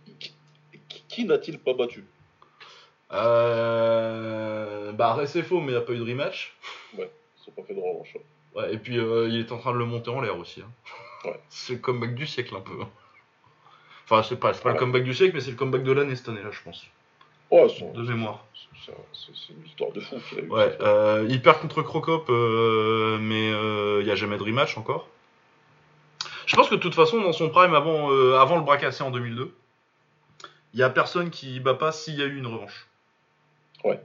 il- 0.73 0.81
qui, 1.09 1.25
n'a-t-il 1.27 1.59
pas 1.59 1.75
battu? 1.75 2.05
Euh... 3.13 4.93
Bah, 4.93 5.19
c'est 5.27 5.43
faux, 5.43 5.61
mais 5.61 5.69
il 5.73 5.77
n'y 5.77 5.77
a 5.77 5.81
pas 5.83 5.93
eu 5.93 5.99
de 5.99 6.05
rematch. 6.05 6.55
Ils 6.95 7.05
sont 7.45 7.51
pas 7.53 7.63
fait 7.63 7.75
de 7.75 7.81
revanche. 7.81 8.15
hein. 8.17 8.21
Ouais, 8.55 8.73
et 8.75 8.79
puis, 8.79 8.99
euh, 8.99 9.29
il 9.29 9.39
est 9.41 9.53
en 9.53 9.59
train 9.59 9.73
de 9.73 9.79
le 9.79 9.85
monter 9.85 10.11
en 10.11 10.21
l'air 10.21 10.39
aussi. 10.39 10.63
hein. 10.63 10.71
Ouais. 11.25 11.39
C'est 11.51 11.75
le 11.75 11.79
comeback 11.81 12.15
du 12.15 12.27
siècle, 12.27 12.55
un 12.57 12.61
peu. 12.61 12.73
Enfin, 14.09 14.37
pas, 14.37 14.53
c'est 14.55 14.63
pas 14.63 14.73
le 14.73 14.79
comeback 14.79 15.03
du 15.05 15.15
siècle, 15.15 15.35
mais 15.35 15.41
c'est 15.41 15.51
le 15.51 15.57
comeback 15.57 15.83
de 15.83 15.93
l'année 15.93 16.15
cette 16.17 16.29
année-là, 16.29 16.51
je 16.53 16.63
pense. 16.63 16.85
Ouais, 17.51 17.69
son- 17.69 17.93
De 17.93 18.03
mémoire. 18.03 18.45
c'est, 18.85 18.93
une 19.53 19.63
victoire 19.63 19.91
de 19.93 20.01
fou 20.01 20.17
qu'il 20.29 20.39
a 20.39 20.43
eu. 20.43 20.49
Ouais, 20.49 20.77
euh, 20.81 21.27
il 21.29 21.43
perd 21.43 21.59
contre 21.61 21.83
Crocop, 21.83 22.29
euh, 22.31 23.19
mais 23.21 23.49
il 24.01 24.05
n'y 24.05 24.11
a 24.11 24.15
jamais 24.15 24.37
de 24.39 24.43
rematch 24.43 24.79
encore. 24.79 25.09
Je 26.47 26.55
pense 26.55 26.69
que 26.69 26.77
de 26.77 26.81
toute 26.81 26.95
façon, 26.95 27.21
dans 27.21 27.33
son 27.33 27.49
prime, 27.51 27.75
avant, 27.75 28.13
euh, 28.13 28.39
avant 28.39 28.57
le 28.57 28.63
bras 28.63 28.77
cassé 28.77 29.03
en 29.03 29.11
2002, 29.11 29.53
il 30.75 30.79
y 30.81 30.83
a 30.85 30.91
personne 30.91 31.31
qui 31.31 31.59
bat 31.59 31.75
pas 31.75 31.91
s'il 31.91 32.15
y 32.15 32.23
a 32.23 32.27
eu 32.27 32.37
une 32.39 32.47
revanche. 32.47 32.87
Ouais. 33.83 34.01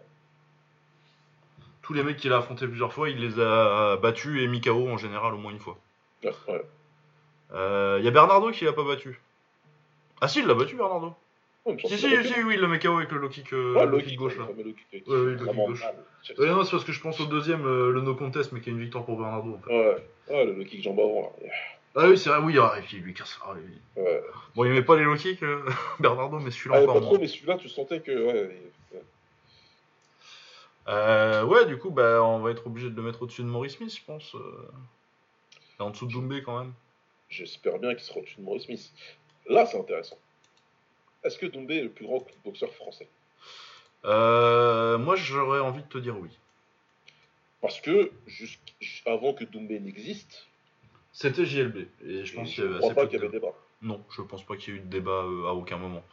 Tous 1.84 1.94
les 1.94 2.04
mecs 2.04 2.18
qu'il 2.18 2.32
a 2.34 2.38
affrontés 2.38 2.68
plusieurs 2.68 2.94
fois, 2.94 3.10
il 3.10 3.18
les 3.20 3.40
a 3.40 3.98
battus 3.98 4.42
et 4.42 4.48
mis 4.48 4.62
KO 4.62 4.88
en 4.90 4.98
général 4.98 5.34
au 5.34 5.38
moins 5.38 5.52
une 5.52 5.60
fois. 5.60 5.78
Ouais. 6.24 6.62
Euh, 7.54 7.98
Il 8.00 8.06
y 8.06 8.08
a 8.08 8.12
Bernardo 8.12 8.50
qui 8.52 8.66
l'a 8.66 8.74
pas 8.74 8.84
battu. 8.84 9.20
Ah 10.22 10.28
si, 10.28 10.40
il 10.40 10.46
l'a 10.48 10.54
battu 10.54 10.76
Bernardo. 10.76 11.14
Semble 11.64 11.80
Si, 11.82 11.98
si, 11.98 12.24
si, 12.28 12.44
oui, 12.44 12.58
le 12.58 12.68
met 12.68 12.80
KO 12.80 12.98
avec 12.98 13.12
le 13.12 13.20
low 13.20 13.30
kick, 13.30 13.54
euh, 13.54 13.86
le 13.86 13.92
low 13.92 14.00
kick 14.00 14.18
gauche 14.18 14.36
là. 14.38 14.46
le 14.48 14.54
fameux 14.54 14.64
low 14.64 14.74
kick, 14.74 15.08
Ouais, 15.08 15.16
oui, 15.16 15.32
le 15.36 15.46
kick 15.46 15.56
gauche. 15.56 15.84
Ouais, 16.38 16.50
non, 16.50 16.64
c'est 16.64 16.72
parce 16.72 16.84
que 16.84 16.92
je 16.92 17.02
pense 17.02 17.20
au 17.20 17.26
deuxième, 17.26 17.66
euh, 17.66 17.92
le 17.92 18.02
no 18.02 18.16
contest, 18.16 18.52
mais 18.52 18.62
qui 18.62 18.70
a 18.70 18.72
une 18.72 18.80
victoire 18.80 19.06
pour 19.06 19.18
Bernardo. 19.18 19.54
En 19.56 19.60
fait. 19.60 19.70
Ouais, 19.72 19.96
ouais, 20.30 20.46
le 20.46 20.54
low 20.54 20.64
kick 20.64 20.82
jambe 20.84 21.00
avant, 21.00 21.34
là. 21.42 21.50
Ah 21.96 22.08
oui, 22.08 22.18
c'est 22.18 22.30
vrai, 22.30 22.40
oui, 22.40 22.58
ah, 22.58 22.74
et 22.80 22.82
puis 22.82 22.98
il 22.98 23.04
lui 23.04 23.14
casse. 23.14 23.38
ah, 23.44 23.54
oui. 23.56 23.62
Ouais. 24.02 24.24
Bon, 24.56 24.64
il 24.66 24.72
met 24.72 24.82
pas 24.82 24.96
les 24.96 25.04
low 25.04 25.16
kicks, 25.16 25.44
euh, 25.44 25.64
Bernardo, 26.00 26.40
mais 26.40 26.50
celui-là 26.52 26.78
Ah, 26.78 26.84
encore 26.84 26.94
pas 26.96 27.02
trop, 27.02 27.18
mais 27.20 27.28
celui-là, 27.28 27.58
tu 27.58 27.68
sentais 27.70 28.00
que. 28.00 28.12
Ouais. 28.12 28.62
Euh, 30.88 31.44
ouais, 31.44 31.66
du 31.66 31.78
coup, 31.78 31.92
bah, 31.92 32.24
on 32.24 32.40
va 32.40 32.52
être 32.52 32.66
obligé 32.68 32.90
de 32.90 32.96
le 32.96 33.04
mettre 33.04 33.22
au-dessus 33.22 33.44
de 33.44 33.48
Maurice 33.48 33.78
Smith, 33.78 33.96
je 33.96 34.04
pense. 34.06 34.34
euh. 34.36 34.40
Et 35.80 35.84
en 35.84 35.92
dessous 35.92 36.08
de 36.08 36.12
Doumbé, 36.14 36.42
quand 36.44 36.60
même. 36.60 36.74
J'espère 37.30 37.78
bien 37.80 37.92
qu'il 37.94 38.04
sera 38.04 38.20
au-dessus 38.20 38.38
de 38.38 38.42
Maurice 38.42 38.64
Smith. 38.66 38.92
Là, 39.48 39.66
c'est 39.66 39.80
intéressant. 39.80 40.18
Est-ce 41.24 41.38
que 41.38 41.46
Doumbé 41.46 41.78
est 41.78 41.84
le 41.84 41.90
plus 41.90 42.06
grand 42.06 42.26
boxeur 42.44 42.74
français? 42.74 43.08
Euh, 44.06 44.98
moi, 44.98 45.16
j'aurais 45.16 45.60
envie 45.60 45.84
de 45.84 45.88
te 45.88 45.98
dire 45.98 46.18
oui. 46.20 46.30
Parce 47.62 47.80
que, 47.80 48.12
jusqu'avant 48.80 49.34
que 49.34 49.44
Doumbé 49.44 49.80
n'existe, 49.80 50.48
C'était 51.14 51.46
JLB, 51.46 51.88
et 52.08 52.26
je 52.26 52.36
pense 52.36 52.54
qu'il 52.54 52.64
y 52.64 52.68
avait 52.68 52.78
crois 52.78 52.92
assez 52.92 52.96
pas 52.96 53.06
qu'il 53.06 53.20
y 53.20 53.22
avait 53.22 53.30
débat. 53.30 53.54
Non, 53.84 54.04
je 54.16 54.22
pense 54.22 54.44
pas 54.44 54.56
qu'il 54.56 54.74
y 54.74 54.78
ait 54.78 54.80
eu 54.80 54.84
de 54.84 54.90
débat 54.90 55.24
euh, 55.24 55.48
à 55.48 55.54
aucun 55.54 55.78
moment. 55.78 56.04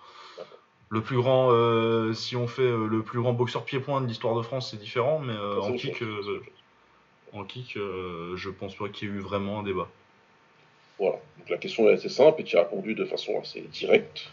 Le 0.91 1.03
plus 1.03 1.16
grand, 1.16 1.51
euh, 1.53 2.14
si 2.14 2.35
on 2.35 2.47
fait 2.47 2.62
euh, 2.62 2.87
le 2.87 3.03
plus 3.03 3.20
grand 3.20 3.35
boxeur 3.35 3.64
pied-point 3.64 4.01
de 4.01 4.07
l'histoire 4.07 4.35
de 4.35 4.43
France, 4.43 4.70
c'est 4.70 4.79
différent, 4.79 5.18
mais 5.18 5.35
euh, 5.35 5.61
en 5.61 5.74
kick, 5.74 5.91
autre 5.91 5.99
chose. 5.99 6.41
En 7.33 7.45
kick, 7.45 7.74
je 7.74 8.49
pense 8.49 8.74
pas 8.74 8.89
qu'il 8.89 9.09
y 9.09 9.11
ait 9.11 9.14
eu 9.14 9.18
vraiment 9.20 9.61
un 9.61 9.62
débat. 9.62 9.89
Voilà. 10.99 11.16
Donc 11.38 11.49
la 11.49 11.57
question 11.57 11.88
est 11.88 11.92
assez 11.92 12.09
simple 12.09 12.40
et 12.40 12.44
tu 12.44 12.57
as 12.57 12.62
répondu 12.62 12.94
de 12.94 13.05
façon 13.05 13.40
assez 13.40 13.61
directe. 13.61 14.30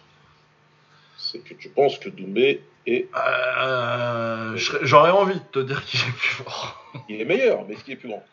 C'est 1.17 1.39
que 1.39 1.53
tu 1.53 1.69
penses 1.69 1.97
que 1.97 2.09
Doumbé 2.09 2.61
est. 2.85 3.07
Euh, 3.15 4.53
j'aurais 4.55 5.11
envie 5.11 5.35
de 5.35 5.45
te 5.51 5.59
dire 5.59 5.83
qu'il 5.85 5.99
est 5.99 6.17
plus 6.17 6.43
fort. 6.43 6.83
Il 7.09 7.21
est 7.21 7.25
meilleur, 7.25 7.65
mais 7.65 7.73
est-ce 7.73 7.83
qu'il 7.83 7.93
est 7.93 7.97
plus 7.97 8.09
grand? 8.09 8.23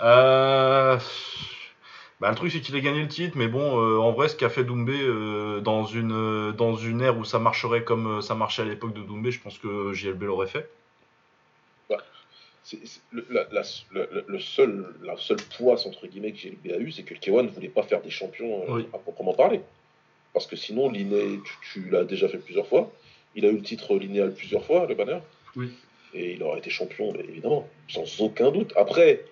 Euh... 0.00 0.98
Bah, 2.20 2.30
le 2.30 2.34
truc, 2.34 2.50
c'est 2.50 2.60
qu'il 2.60 2.74
a 2.76 2.80
gagné 2.80 3.02
le 3.02 3.08
titre, 3.08 3.36
mais 3.36 3.46
bon, 3.46 3.78
euh, 3.78 3.98
en 3.98 4.10
vrai, 4.12 4.28
ce 4.28 4.36
qu'a 4.36 4.48
fait 4.48 4.64
Doumbé 4.64 4.98
euh, 4.98 5.60
dans, 5.60 5.84
une, 5.84 6.12
euh, 6.12 6.52
dans 6.52 6.74
une 6.74 7.02
ère 7.02 7.18
où 7.18 7.24
ça 7.24 7.38
marcherait 7.38 7.84
comme 7.84 8.22
ça 8.22 8.34
marchait 8.34 8.62
à 8.62 8.64
l'époque 8.64 8.94
de 8.94 9.02
Doumbé, 9.02 9.30
je 9.30 9.40
pense 9.40 9.58
que 9.58 9.92
JLB 9.92 10.22
l'aurait 10.22 10.46
fait. 10.46 10.70
Bah, 11.90 11.98
c'est, 12.66 13.00
le, 13.12 13.24
la, 13.52 13.62
seul, 14.40 14.86
la 15.04 15.16
seule 15.16 15.38
poisse, 15.56 15.86
entre 15.86 16.08
guillemets, 16.08 16.32
que 16.32 16.74
a 16.74 16.78
eu, 16.78 16.90
c'est 16.90 17.04
que 17.04 17.14
Kewan 17.14 17.46
ne 17.46 17.50
voulait 17.50 17.68
pas 17.68 17.84
faire 17.84 18.02
des 18.02 18.10
champions 18.10 18.64
à 18.92 18.98
proprement 18.98 19.34
parler. 19.34 19.60
Parce 20.32 20.48
que 20.48 20.56
sinon, 20.56 20.90
Liné, 20.90 21.38
tu, 21.72 21.88
l'as 21.90 22.04
déjà 22.04 22.28
fait 22.28 22.38
plusieurs 22.38 22.66
fois. 22.66 22.90
Il 23.36 23.46
a 23.46 23.50
eu 23.50 23.56
le 23.56 23.62
titre 23.62 23.96
linéal 23.96 24.34
plusieurs 24.34 24.64
fois, 24.64 24.86
le 24.86 24.96
banner. 24.96 25.18
Oui. 25.54 25.70
Et 26.12 26.32
il 26.32 26.42
aurait 26.42 26.58
été 26.58 26.70
champion, 26.70 27.14
évidemment, 27.14 27.68
sans 27.88 28.20
aucun 28.20 28.50
doute. 28.50 28.72
Après, 28.74 29.24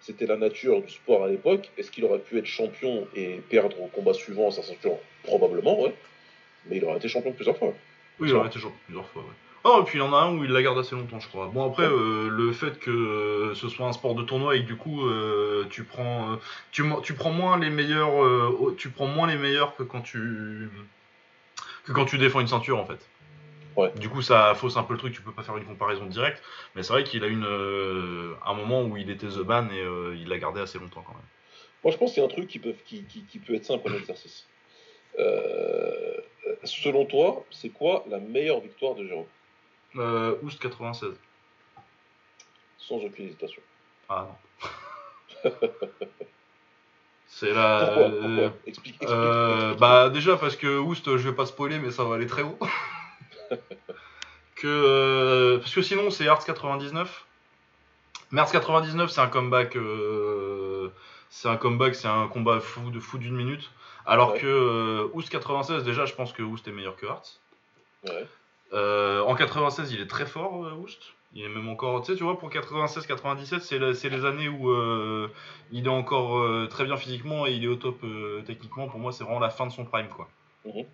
c'était 0.00 0.26
la 0.26 0.36
nature 0.36 0.82
du 0.82 0.92
sport 0.92 1.24
à 1.24 1.28
l'époque. 1.28 1.70
Est-ce 1.78 1.90
qu'il 1.90 2.04
aurait 2.04 2.18
pu 2.18 2.36
être 2.38 2.46
champion 2.46 3.08
et 3.16 3.40
perdre 3.48 3.80
au 3.80 3.86
combat 3.86 4.12
suivant 4.12 4.50
sa 4.50 4.62
ceinture 4.62 4.98
Probablement, 5.22 5.80
ouais. 5.80 5.94
Mais 6.66 6.76
il 6.76 6.84
aurait 6.84 6.98
été 6.98 7.08
champion 7.08 7.32
plusieurs 7.32 7.56
fois. 7.56 7.72
Oui, 8.20 8.28
il 8.28 8.34
aurait 8.34 8.48
été 8.48 8.58
champion 8.58 8.78
plusieurs 8.84 9.08
fois, 9.08 9.22
ouais. 9.22 9.43
Oh, 9.66 9.80
et 9.80 9.84
puis 9.84 9.98
il 9.98 10.02
y 10.02 10.04
en 10.04 10.12
a 10.12 10.18
un 10.18 10.36
où 10.36 10.44
il 10.44 10.50
la 10.50 10.62
garde 10.62 10.78
assez 10.78 10.94
longtemps, 10.94 11.18
je 11.18 11.28
crois. 11.28 11.46
Bon, 11.46 11.66
après, 11.66 11.84
euh, 11.84 12.28
le 12.28 12.52
fait 12.52 12.78
que 12.78 12.90
euh, 12.90 13.54
ce 13.54 13.70
soit 13.70 13.86
un 13.86 13.94
sport 13.94 14.14
de 14.14 14.22
tournoi 14.22 14.56
et 14.56 14.60
que 14.60 14.66
du 14.66 14.76
coup, 14.76 15.06
euh, 15.06 15.64
tu 15.70 15.84
prends, 15.84 16.38
tu, 16.70 16.84
tu, 17.02 17.14
prends 17.14 17.30
moins 17.30 17.58
les 17.58 17.70
meilleurs, 17.70 18.12
tu 18.76 18.90
prends 18.90 19.06
moins 19.06 19.26
les 19.26 19.38
meilleurs 19.38 19.74
que 19.74 19.82
quand 19.82 20.02
tu, 20.02 20.68
que 21.86 21.92
quand 21.92 22.04
tu 22.04 22.18
défends 22.18 22.40
une 22.40 22.48
ceinture, 22.48 22.78
en 22.78 22.84
fait. 22.84 23.08
Du 23.98 24.08
coup, 24.10 24.20
ça 24.20 24.54
fausse 24.54 24.76
un 24.76 24.84
peu 24.84 24.92
le 24.92 24.98
truc, 24.98 25.14
tu 25.14 25.22
peux 25.22 25.32
pas 25.32 25.42
faire 25.42 25.56
une 25.56 25.64
comparaison 25.64 26.04
directe. 26.04 26.42
Mais 26.76 26.82
c'est 26.82 26.92
vrai 26.92 27.02
qu'il 27.02 27.24
a 27.24 27.26
une, 27.26 27.46
un 28.46 28.54
moment 28.54 28.82
où 28.82 28.98
il 28.98 29.08
était 29.10 29.26
The 29.26 29.40
Ban 29.40 29.66
et 29.70 29.82
il 30.20 30.28
l'a 30.28 30.38
gardé 30.38 30.60
assez 30.60 30.78
longtemps 30.78 31.02
quand 31.06 31.14
même. 31.14 31.22
Moi, 31.82 31.90
je 31.90 31.96
pense 31.96 32.12
qu'il 32.12 32.22
y 32.22 32.22
a 32.22 32.26
un 32.26 32.32
truc 32.32 32.48
qui 32.48 32.58
peut, 32.58 32.74
qui, 32.84 33.02
qui, 33.04 33.38
peut 33.38 33.54
être 33.54 33.64
simple 33.64 33.90
en 33.90 33.96
exercice. 33.96 34.46
Selon 36.64 37.06
toi, 37.06 37.44
c'est 37.50 37.70
quoi 37.70 38.04
la 38.10 38.18
meilleure 38.18 38.60
victoire 38.60 38.94
de 38.94 39.06
Jérôme? 39.06 39.26
Euh, 39.96 40.36
Oust 40.42 40.60
96. 40.60 41.14
Sans 42.78 42.96
aucune 42.96 43.26
hésitation. 43.26 43.62
Ah 44.08 44.28
non. 44.28 45.50
c'est 47.26 47.52
la. 47.52 47.92
Pourquoi, 47.94 48.52
Explique, 48.66 49.02
explique, 49.02 49.78
Bah, 49.78 50.10
déjà 50.10 50.36
parce 50.36 50.56
que 50.56 50.78
Oust, 50.78 51.16
je 51.16 51.28
vais 51.28 51.34
pas 51.34 51.46
spoiler, 51.46 51.78
mais 51.78 51.90
ça 51.90 52.04
va 52.04 52.16
aller 52.16 52.26
très 52.26 52.42
haut. 52.42 52.58
que, 54.54 54.66
euh, 54.66 55.58
parce 55.58 55.74
que 55.74 55.82
sinon, 55.82 56.10
c'est 56.10 56.24
Hearts 56.24 56.44
99. 56.44 57.26
Mais 58.30 58.40
Hearts 58.40 58.52
99, 58.52 59.10
c'est 59.10 59.20
un 59.20 59.28
comeback. 59.28 59.76
Euh, 59.76 60.90
c'est 61.30 61.48
un 61.48 61.56
comeback, 61.56 61.94
c'est 61.94 62.08
un 62.08 62.28
combat 62.28 62.60
fou 62.60 62.90
de 62.90 63.00
fou 63.00 63.18
d'une 63.18 63.34
minute. 63.34 63.70
Alors 64.06 64.34
que 64.34 64.46
euh, 64.46 65.08
Oust 65.14 65.30
96, 65.30 65.84
déjà, 65.84 66.04
je 66.04 66.14
pense 66.14 66.32
que 66.32 66.42
Oust 66.42 66.68
est 66.68 66.72
meilleur 66.72 66.96
que 66.96 67.06
Hearts. 68.72 69.28
en 69.28 69.34
96, 69.34 69.92
il 69.92 70.00
est 70.00 70.06
très 70.06 70.26
fort, 70.26 70.72
Oust. 70.80 71.00
Il 71.36 71.44
est 71.44 71.48
même 71.48 71.68
encore, 71.68 72.00
tu 72.02 72.12
sais, 72.12 72.16
tu 72.16 72.22
vois, 72.22 72.38
pour 72.38 72.48
96-97, 72.48 73.92
c'est 73.94 74.08
les 74.08 74.24
années 74.24 74.48
où 74.48 74.72
il 75.72 75.86
est 75.86 75.88
encore 75.88 76.68
très 76.68 76.84
bien 76.84 76.96
physiquement 76.96 77.46
et 77.46 77.52
il 77.52 77.64
est 77.64 77.68
au 77.68 77.76
top 77.76 78.04
techniquement. 78.46 78.88
Pour 78.88 79.00
moi, 79.00 79.12
c'est 79.12 79.24
vraiment 79.24 79.40
la 79.40 79.50
fin 79.50 79.66
de 79.66 79.72
son 79.72 79.84
prime, 79.84 80.08
quoi. 80.08 80.28
Mhm. 80.64 80.84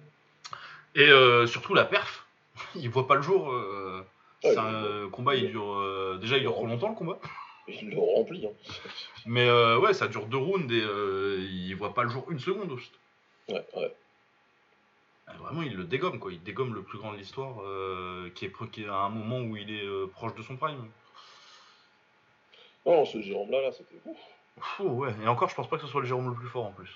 Et 0.95 1.47
surtout 1.47 1.75
la 1.75 1.85
perf 1.85 2.27
il 2.75 2.89
voit 2.89 3.07
pas 3.07 3.15
le 3.15 3.23
jour. 3.23 3.51
Euh, 3.51 4.03
c'est 4.43 4.59
un 4.59 5.09
combat, 5.11 5.35
il 5.35 5.51
dure. 5.51 5.73
Euh, 5.73 6.19
déjà, 6.21 6.37
il 6.37 6.43
dure 6.43 6.55
trop 6.55 6.67
longtemps 6.67 6.89
le 6.89 6.95
combat. 6.95 7.19
Il 7.69 7.91
le 7.91 7.99
remplit. 7.99 8.47
Hein. 8.47 8.71
Mais 9.27 9.47
euh, 9.47 9.79
ouais, 9.79 9.93
ça 9.93 10.09
dure 10.09 10.27
deux 10.27 10.39
rounds 10.39 10.73
et 10.73 10.83
il 11.41 11.75
voit 11.75 11.95
pas 11.95 12.03
le 12.03 12.09
jour 12.09 12.27
une 12.31 12.41
seconde. 12.41 12.73
Ouais, 13.49 13.65
ouais. 13.77 13.95
Ah, 15.31 15.43
vraiment, 15.43 15.63
il 15.63 15.77
le 15.77 15.85
dégomme, 15.85 16.19
quoi. 16.19 16.33
Il 16.33 16.43
dégomme 16.43 16.75
le 16.75 16.83
plus 16.83 16.99
grand 16.99 17.13
de 17.13 17.17
l'histoire, 17.17 17.57
qui, 18.35 18.47
est, 18.47 18.71
qui 18.71 18.83
est 18.83 18.89
à 18.89 18.97
un 18.97 19.09
moment 19.09 19.41
où 19.41 19.57
il 19.57 19.71
est 19.71 20.09
proche 20.13 20.35
de 20.35 20.43
son 20.43 20.57
prime. 20.57 20.89
Non, 22.87 23.05
ce 23.05 23.21
Jérôme-là, 23.21 23.63
là, 23.63 23.73
c'était 23.73 24.01
ouf. 24.07 24.19
ouais. 24.81 25.15
Et 25.25 25.29
encore, 25.29 25.49
je 25.49 25.55
pense 25.55 25.69
pas 25.69 25.77
que 25.77 25.83
ce 25.83 25.89
soit 25.89 26.01
le 26.01 26.07
Jérôme 26.07 26.29
le 26.29 26.35
plus 26.35 26.49
fort 26.49 26.67
en 26.67 26.73
plus. 26.73 26.91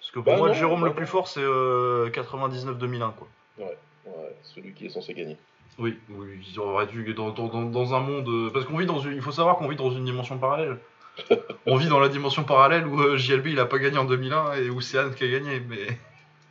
Parce 0.00 0.10
que 0.10 0.18
pour 0.18 0.32
bah 0.32 0.36
moi, 0.36 0.48
le 0.48 0.54
Jérôme 0.54 0.84
le 0.84 0.90
bah 0.90 0.96
plus 0.96 1.06
fort, 1.06 1.28
c'est 1.28 1.40
99-2001, 1.40 3.12
quoi. 3.14 3.28
Ouais. 3.58 3.76
Ouais, 4.04 4.34
celui 4.42 4.72
qui 4.72 4.86
est 4.86 4.90
censé 4.90 5.14
gagner. 5.14 5.36
Oui, 5.78 5.98
oui, 6.10 6.40
ils 6.46 6.58
auraient 6.58 6.86
dû 6.86 7.14
dans, 7.14 7.30
dans, 7.30 7.48
dans, 7.48 7.94
un 7.94 8.00
monde. 8.00 8.28
Euh, 8.28 8.50
parce 8.52 8.66
qu'on 8.66 8.76
vit 8.76 8.86
dans 8.86 8.98
une. 8.98 9.14
Il 9.14 9.22
faut 9.22 9.32
savoir 9.32 9.56
qu'on 9.56 9.68
vit 9.68 9.76
dans 9.76 9.90
une 9.90 10.04
dimension 10.04 10.38
parallèle. 10.38 10.78
on 11.66 11.76
vit 11.76 11.88
dans 11.88 12.00
la 12.00 12.08
dimension 12.08 12.44
parallèle 12.44 12.86
où 12.86 13.00
euh, 13.00 13.16
JLB 13.16 13.48
il 13.48 13.60
a 13.60 13.66
pas 13.66 13.78
gagné 13.78 13.98
en 13.98 14.04
2001 14.04 14.54
et 14.54 14.70
où 14.70 14.80
c'est 14.80 14.98
Anne 14.98 15.14
qui 15.14 15.24
a 15.24 15.28
gagné, 15.28 15.60
mais. 15.60 15.86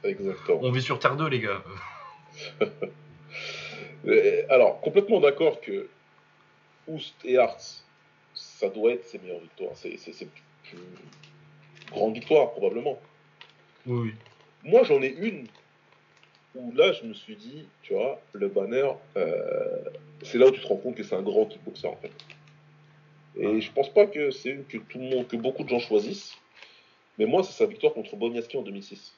Exactement. 0.03 0.59
On 0.61 0.71
vit 0.71 0.81
sur 0.81 0.99
Terre 0.99 1.15
2, 1.15 1.27
les 1.29 1.39
gars. 1.39 1.63
alors, 4.49 4.81
complètement 4.81 5.19
d'accord 5.19 5.61
que 5.61 5.87
Oust 6.87 7.15
et 7.23 7.37
Arts, 7.37 7.83
ça 8.33 8.69
doit 8.69 8.91
être 8.93 9.05
ses 9.05 9.19
meilleures 9.19 9.39
victoires. 9.41 9.73
C'est 9.75 9.97
ses 9.97 10.27
plus 10.63 10.77
grandes 11.91 12.13
victoires, 12.13 12.51
probablement. 12.51 12.99
Oui, 13.85 14.09
oui. 14.09 14.13
Moi, 14.63 14.83
j'en 14.83 15.01
ai 15.01 15.09
une 15.09 15.47
où 16.55 16.71
là, 16.73 16.91
je 16.91 17.05
me 17.05 17.13
suis 17.13 17.35
dit, 17.35 17.67
tu 17.81 17.93
vois, 17.93 18.19
le 18.33 18.47
banner, 18.47 18.89
euh, 19.15 19.83
c'est 20.21 20.37
là 20.37 20.47
où 20.47 20.51
tu 20.51 20.59
te 20.59 20.67
rends 20.67 20.77
compte 20.77 20.95
que 20.95 21.03
c'est 21.03 21.15
un 21.15 21.21
grand 21.21 21.45
kickboxer 21.45 21.87
en 21.87 21.95
fait. 21.95 22.11
Et 23.37 23.61
je 23.61 23.71
pense 23.71 23.89
pas 23.89 24.05
que 24.07 24.31
c'est 24.31 24.49
une 24.49 24.65
que 24.65 24.77
tout 24.77 24.99
le 24.99 25.05
monde, 25.05 25.27
que 25.27 25.37
beaucoup 25.37 25.63
de 25.63 25.69
gens 25.69 25.79
choisissent. 25.79 26.35
Mais 27.17 27.25
moi, 27.25 27.43
c'est 27.43 27.53
sa 27.53 27.65
victoire 27.65 27.93
contre 27.93 28.15
Boniaski 28.15 28.57
en 28.57 28.61
2006. 28.61 29.13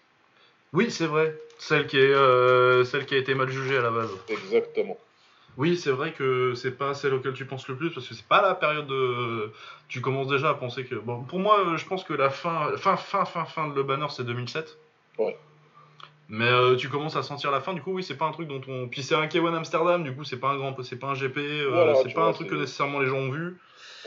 Oui, 0.74 0.92
c'est 0.92 1.06
vrai. 1.06 1.38
Celle 1.60 1.88
qui, 1.88 1.98
est, 1.98 2.14
euh, 2.14 2.84
celle 2.84 3.06
qui 3.06 3.14
a 3.14 3.18
été 3.18 3.36
mal 3.36 3.50
jugée 3.50 3.78
à 3.78 3.82
la 3.82 3.92
base. 3.92 4.10
Exactement. 4.28 4.98
Oui, 5.56 5.78
c'est 5.78 5.92
vrai 5.92 6.14
que 6.14 6.56
c'est 6.56 6.72
pas 6.72 6.96
celle 6.96 7.14
auquel 7.14 7.34
tu 7.34 7.46
penses 7.46 7.68
le 7.68 7.76
plus 7.76 7.92
parce 7.92 8.08
que 8.08 8.16
c'est 8.16 8.26
pas 8.26 8.42
la 8.42 8.56
période 8.56 8.88
de. 8.88 9.52
Tu 9.88 10.02
commences 10.02 10.28
déjà 10.28 10.50
à 10.50 10.54
penser 10.56 10.84
que. 10.84 10.96
Bon, 10.96 11.24
pour 11.24 11.40
moi, 11.40 11.76
je 11.78 11.86
pense 11.86 12.04
que 12.04 12.14
la 12.14 12.32
fin, 12.32 12.76
fin, 12.78 12.98
fin, 12.98 13.24
fin, 13.24 13.46
fin 13.46 13.68
de 13.68 13.76
le 13.76 13.84
banner, 13.84 14.08
c'est 14.10 14.24
2007. 14.24 14.78
Ouais. 15.20 15.38
Mais 16.30 16.50
euh, 16.50 16.76
tu 16.76 16.90
commences 16.90 17.16
à 17.16 17.22
sentir 17.22 17.52
la 17.52 17.62
fin, 17.62 17.74
du 17.74 17.82
coup, 17.82 17.94
oui, 17.94 18.04
c'est 18.04 18.18
pas 18.18 18.26
un 18.26 18.32
truc 18.32 18.48
dont 18.48 18.62
on. 18.68 18.88
Puis 18.88 19.04
c'est 19.04 19.14
un 19.14 19.28
K1 19.28 19.54
Amsterdam, 19.54 20.04
du 20.04 20.16
coup, 20.16 20.24
c'est 20.24 20.40
pas 20.40 20.50
un 20.50 20.58
grand, 20.58 20.76
c'est 20.82 20.96
pas 20.96 21.08
un 21.08 21.14
GP, 21.14 21.38
euh, 21.38 21.94
c'est 22.02 22.14
pas 22.14 22.26
un 22.26 22.34
truc 22.34 22.50
que 22.50 22.56
nécessairement 22.56 23.00
les 23.00 23.08
gens 23.08 23.18
ont 23.18 23.30
vu. 23.30 23.58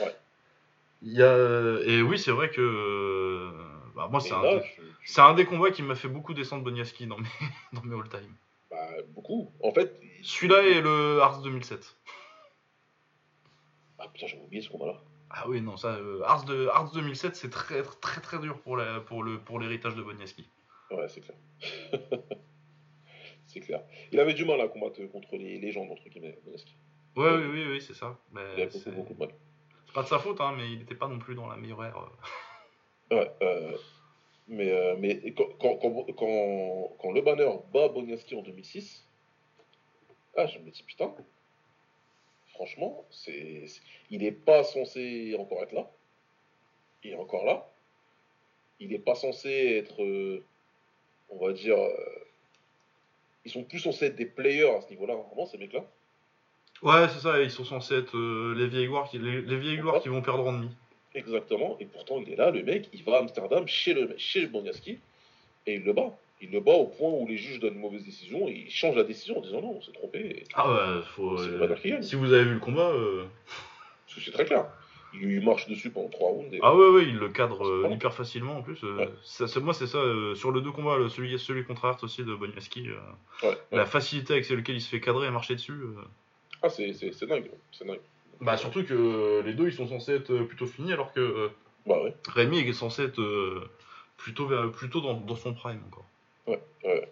Ouais. 0.01 0.17
Il 1.03 1.13
y 1.13 1.23
a... 1.23 1.79
Et 1.85 2.03
oui, 2.03 2.19
c'est 2.19 2.33
vrai 2.33 2.51
que. 2.51 3.53
Bah, 3.97 4.09
moi, 4.11 4.21
c'est 4.21 4.35
un, 4.35 4.61
c'est 5.05 5.23
un 5.23 5.33
des 5.33 5.47
combats 5.47 5.71
qui 5.71 5.83
m'a 5.83 5.95
fait 5.95 6.09
beaucoup 6.09 6.35
descendre 6.35 6.63
Boniaski 6.63 7.07
dans 7.07 7.17
mes, 7.17 7.29
dans 7.73 7.83
mes 7.83 7.99
all-time. 7.99 8.37
Bah, 8.71 8.89
beaucoup. 9.09 9.51
En 9.63 9.73
fait. 9.73 9.99
Celui-là 10.23 10.63
et 10.65 10.83
le 10.83 11.21
Ars 11.23 11.41
2007. 11.41 11.97
Ah 13.99 14.07
putain, 14.13 14.27
j'avais 14.27 14.43
oublié 14.43 14.61
ce 14.61 14.69
combat-là. 14.69 15.01
Ah 15.31 15.49
oui, 15.49 15.63
non, 15.63 15.79
ça. 15.79 15.95
Euh, 15.95 16.21
Ars, 16.25 16.45
de... 16.45 16.69
Ars 16.69 16.93
2007, 16.93 17.37
c'est 17.37 17.49
très, 17.49 17.83
très, 17.83 18.21
très 18.21 18.39
dur 18.39 18.61
pour, 18.61 18.77
la... 18.77 19.01
pour, 19.01 19.23
le... 19.23 19.39
pour 19.39 19.59
l'héritage 19.59 19.95
de 19.95 20.03
Boniaski. 20.03 20.47
Ouais, 20.91 21.09
c'est 21.09 21.23
clair. 21.23 21.39
c'est 23.47 23.61
clair. 23.61 23.83
Il 24.13 24.21
avait 24.21 24.35
du 24.35 24.45
mal 24.45 24.61
à 24.61 24.69
combattre 24.69 25.03
contre 25.07 25.37
les 25.37 25.59
légendes, 25.59 25.91
entre 25.91 26.07
guillemets, 26.11 26.39
Ouais, 27.17 27.35
oui, 27.35 27.47
oui, 27.51 27.65
oui, 27.71 27.81
c'est 27.81 27.95
ça. 27.95 28.19
Mais 28.31 28.43
il 28.59 28.63
a 28.63 28.67
beaucoup, 28.67 28.91
beaucoup 28.91 29.15
de 29.15 29.19
mal. 29.21 29.31
C'est 29.87 29.95
pas 29.95 30.03
de 30.03 30.09
sa 30.09 30.19
faute, 30.19 30.43
hein, 30.43 30.53
mais 30.55 30.71
il 30.71 30.81
n'était 30.81 30.95
pas 30.95 31.09
non 31.09 31.19
plus 31.19 31.35
dans 31.35 31.49
la 31.49 31.57
meilleure 31.57 31.83
ère. 31.83 31.97
Euh. 33.13 33.17
ouais, 33.17 33.31
euh, 33.43 33.77
mais, 34.49 34.71
euh, 34.71 34.97
mais 34.99 35.33
quand, 35.33 35.49
quand, 35.61 35.77
quand, 35.77 36.97
quand, 36.99 37.13
le 37.13 37.21
banner 37.21 37.51
bat 37.73 37.89
Boniaski 37.89 38.35
en 38.35 38.43
2006, 38.43 39.05
ah, 40.37 40.47
je 40.47 40.59
me 40.59 40.71
dis 40.71 40.83
putain, 40.83 41.13
franchement, 42.55 43.05
c'est, 43.11 43.65
il 44.11 44.23
n'est 44.23 44.33
pas 44.33 44.65
censé 44.65 45.37
encore 45.39 45.63
être 45.63 45.73
là. 45.73 45.91
Il 47.03 47.13
est 47.13 47.17
encore 47.17 47.45
là. 47.45 47.71
Il 48.81 48.91
n'est 48.91 48.99
pas 48.99 49.15
censé 49.15 49.51
être 49.51 50.03
on 51.29 51.47
va 51.47 51.53
dire, 51.53 51.77
euh, 51.77 51.91
ils 53.45 53.51
sont 53.51 53.65
plus 53.65 53.79
censés 53.79 54.07
être 54.07 54.17
des 54.17 54.27
players 54.27 54.71
à 54.71 54.81
ce 54.81 54.91
niveau-là, 54.91 55.15
vraiment, 55.15 55.47
ces 55.47 55.59
mecs-là. 55.59 55.85
Ouais, 56.83 57.09
c'est 57.09 57.21
ça, 57.21 57.41
ils 57.41 57.51
sont 57.51 57.65
censés 57.65 57.95
être 57.97 58.17
euh, 58.17 58.55
les 58.57 58.67
vieilles 58.67 58.87
gloires, 58.87 59.09
qui, 59.09 59.19
les, 59.19 59.59
vieilles 59.59 59.79
gloires 59.79 60.03
qui 60.03 60.09
vont 60.09 60.23
perdre 60.23 60.47
en 60.47 60.53
demi. 60.53 60.71
Exactement, 61.17 61.77
et 61.81 61.87
pourtant 61.87 62.21
il 62.25 62.33
est 62.33 62.37
là, 62.37 62.51
le 62.53 62.63
mec, 62.63 62.89
il 62.93 63.03
va 63.03 63.17
à 63.17 63.19
Amsterdam 63.21 63.67
chez 63.67 63.95
le 63.95 64.15
chez 64.19 64.47
Boniaski, 64.47 64.99
et 65.67 65.75
il 65.75 65.83
le 65.83 65.93
bat. 65.93 66.17
Il 66.43 66.51
le 66.51 66.61
bat 66.61 66.73
au 66.75 66.85
point 66.87 67.09
où 67.09 67.27
les 67.27 67.39
juges 67.39 67.59
donnent 67.59 67.75
une 67.75 67.81
mauvaise 67.81 68.05
décision, 68.05 68.47
et 68.47 68.65
il 68.67 68.71
change 68.71 68.95
la 68.97 69.05
décision 69.05 69.39
en 69.39 69.41
disant 69.41 69.63
non, 69.63 69.77
on 69.79 69.81
s'est 69.83 69.93
trompé. 69.93 70.45
Ah 70.55 70.71
ouais, 70.71 71.03
faut. 71.17 71.39
Euh, 71.41 72.03
si 72.03 72.15
vous 72.15 72.33
avez 72.33 72.45
vu 72.45 72.55
le 72.55 72.61
combat. 72.61 72.93
C'est 74.07 74.31
très 74.33 74.45
clair. 74.45 74.67
Il 75.19 75.43
marche 75.43 75.67
dessus 75.69 75.89
pendant 75.91 76.09
3 76.11 76.29
rounds. 76.31 76.53
Et... 76.55 76.59
Ah 76.63 76.75
ouais, 76.77 76.89
ouais, 76.91 77.05
il 77.05 77.17
le 77.17 77.31
cadre 77.31 77.67
euh, 77.67 77.89
hyper 77.91 78.13
facilement 78.13 78.59
en 78.59 78.63
plus. 78.63 78.79
euh, 78.85 78.97
Ouais. 78.99 79.09
ça, 79.25 79.47
moi, 79.61 79.73
c'est 79.73 79.87
ça. 79.87 79.97
euh, 79.99 80.35
sur 80.35 80.51
le 80.51 80.61
deux 80.61 80.73
combats, 80.73 80.99
celui, 81.09 81.39
celui 81.39 81.65
contre 81.65 81.87
Hart 81.87 82.03
aussi 82.05 82.23
de 82.23 82.35
Boniaski, 82.35 82.89
euh, 82.91 82.95
Ouais, 83.43 83.49
ouais. 83.55 83.79
la 83.79 83.87
facilité 83.87 84.35
avec 84.35 84.49
lequel 84.51 84.75
il 84.77 84.81
se 84.83 84.91
fait 84.91 85.01
cadrer 85.01 85.29
et 85.29 85.31
marcher 85.31 85.55
dessus. 85.55 85.73
euh. 85.73 86.03
Ah, 86.63 86.69
c'est 86.69 86.91
dingue. 87.27 87.51
C'est 87.73 87.87
dingue. 87.87 88.01
Bah, 88.41 88.57
surtout 88.57 88.85
que 88.85 89.43
les 89.45 89.55
deux 89.55 89.67
ils 89.69 89.73
sont 89.75 89.87
censés 89.89 90.13
être 90.15 90.31
euh, 90.33 90.45
plutôt 90.45 90.67
finis 90.67 90.93
alors 90.93 91.13
que 91.13 91.21
euh, 91.21 91.49
Bah 91.87 92.03
ouais. 92.03 92.15
Rémi 92.29 92.59
est 92.61 92.73
censé 92.73 93.05
être 93.05 93.21
euh, 93.21 93.69
plutôt, 94.17 94.49
plutôt 94.73 95.01
dans, 95.01 95.15
dans 95.15 95.37
son 95.37 95.55
prime 95.55 95.83
encore. 95.87 96.05
Ouais, 96.47 96.61
ouais. 96.85 97.09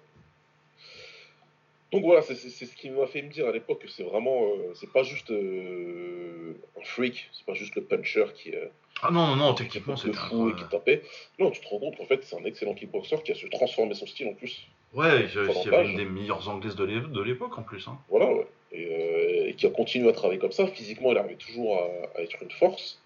Donc 1.92 2.02
voilà, 2.02 2.22
c'est 2.22 2.34
c'est- 2.34 2.50
c'est 2.50 2.66
ce 2.66 2.74
qui 2.74 2.90
m'a 2.90 3.06
fait 3.06 3.22
me 3.22 3.28
dire 3.30 3.46
à 3.46 3.52
l'époque 3.52 3.80
que 3.82 3.88
c'est 3.88 4.02
vraiment, 4.02 4.42
euh, 4.46 4.72
c'est 4.74 4.92
pas 4.92 5.04
juste 5.04 5.30
euh, 5.30 6.54
un 6.76 6.84
freak, 6.84 7.28
c'est 7.32 7.46
pas 7.46 7.54
juste 7.54 7.76
le 7.76 7.84
puncher 7.84 8.24
qui, 8.34 8.52
euh, 8.54 8.66
Ah 9.02 9.10
non, 9.12 9.28
non, 9.28 9.36
non, 9.36 9.54
techniquement 9.54 9.96
c'était 9.96 10.16
fou 10.16 10.50
et 10.50 10.54
qui 10.54 10.64
tapait. 10.68 11.02
Non, 11.38 11.50
tu 11.52 11.60
te 11.60 11.68
rends 11.68 11.78
compte 11.78 11.96
qu'en 11.96 12.06
fait 12.06 12.24
c'est 12.24 12.36
un 12.36 12.44
excellent 12.44 12.74
kickboxer 12.74 13.22
qui 13.24 13.30
a 13.32 13.34
su 13.36 13.48
transformer 13.48 13.94
son 13.94 14.06
style 14.06 14.26
en 14.28 14.34
plus. 14.34 14.66
Ouais, 14.92 15.28
l'âge. 15.70 15.90
une 15.90 15.96
des 15.96 16.04
meilleures 16.04 16.48
anglaises 16.48 16.76
de 16.76 17.22
l'époque 17.22 17.56
en 17.58 17.62
plus. 17.62 17.86
Hein. 17.86 17.98
Voilà, 18.08 18.32
ouais. 18.32 18.46
Et, 18.76 18.88
euh, 18.90 19.48
et 19.48 19.54
qui 19.54 19.66
a 19.66 19.70
continué 19.70 20.08
à 20.08 20.12
travailler 20.12 20.40
comme 20.40 20.50
ça. 20.50 20.66
Physiquement, 20.66 21.12
il 21.12 21.18
arrivait 21.18 21.36
toujours 21.36 21.78
à, 21.78 22.18
à 22.18 22.22
être 22.22 22.42
une 22.42 22.50
force. 22.50 23.00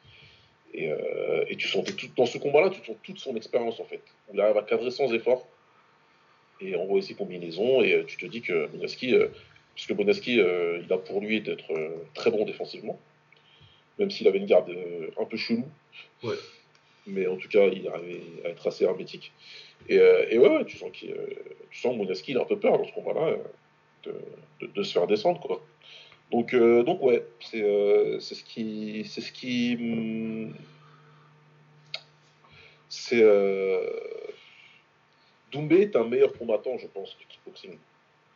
Et, 0.72 0.90
euh, 0.90 1.44
et 1.48 1.56
tu 1.56 1.68
sentais 1.68 1.92
tout, 1.92 2.08
dans 2.16 2.26
ce 2.26 2.38
combat-là, 2.38 2.70
tu 2.70 2.84
sens 2.84 2.96
toute 3.02 3.18
son 3.18 3.36
expérience 3.36 3.78
en 3.80 3.84
fait. 3.84 4.00
Il 4.32 4.40
arrive 4.40 4.56
à 4.56 4.62
cadrer 4.62 4.90
sans 4.90 5.12
effort 5.12 5.46
et 6.60 6.74
envoyer 6.74 7.02
ses 7.02 7.14
combinaisons. 7.14 7.82
Et 7.82 7.92
euh, 7.92 8.04
tu 8.04 8.16
te 8.16 8.24
dis 8.24 8.40
que 8.40 8.66
Bonaski, 8.68 9.14
euh, 9.14 9.28
puisque 9.74 9.92
Bonaski, 9.92 10.36
il 10.36 10.86
a 10.90 10.98
pour 10.98 11.20
lui 11.20 11.40
d'être 11.40 11.72
très 12.14 12.30
bon 12.30 12.44
défensivement, 12.46 12.98
même 13.98 14.10
s'il 14.10 14.26
avait 14.26 14.38
une 14.38 14.46
garde 14.46 14.74
un 15.18 15.24
peu 15.24 15.36
chelou. 15.36 15.66
Ouais. 16.22 16.36
Mais 17.06 17.26
en 17.26 17.36
tout 17.36 17.48
cas, 17.48 17.66
il 17.66 17.86
arrivait 17.88 18.22
à 18.44 18.48
être 18.48 18.66
assez 18.66 18.84
hermétique. 18.84 19.32
Et, 19.88 19.96
et 20.30 20.38
ouais, 20.38 20.64
tu 20.64 20.78
sens 20.78 20.90
qu'il, 20.92 21.14
tu 21.70 21.78
sens 21.78 21.92
que 21.92 21.98
Bonaski, 21.98 22.32
il 22.32 22.38
a 22.38 22.42
un 22.42 22.44
peu 22.44 22.58
peur 22.58 22.76
dans 22.78 22.86
ce 22.86 22.92
combat-là. 22.92 23.36
De, 24.05 24.14
de- 24.61 24.66
de 24.72 24.82
se 24.82 24.92
faire 24.92 25.07
descendre 25.07 25.40
quoi. 25.40 25.61
Donc 26.30 26.53
euh, 26.55 26.82
donc 26.82 27.03
ouais, 27.03 27.24
c'est 27.40 27.62
euh, 27.62 28.20
c'est 28.20 28.34
ce 28.34 28.44
qui 28.44 29.05
c'est 29.09 29.20
ce 29.22 29.32
qui 29.32 29.76
hum, 29.80 30.55
c'est 32.88 33.22
euh, 33.22 33.80
Doumbé 35.53 35.80
est 35.82 35.96
un 35.96 36.05
meilleur 36.05 36.32
combattant 36.34 36.76
je 36.78 36.86
pense 36.86 37.16
du 37.18 37.26
kickboxing. 37.26 37.78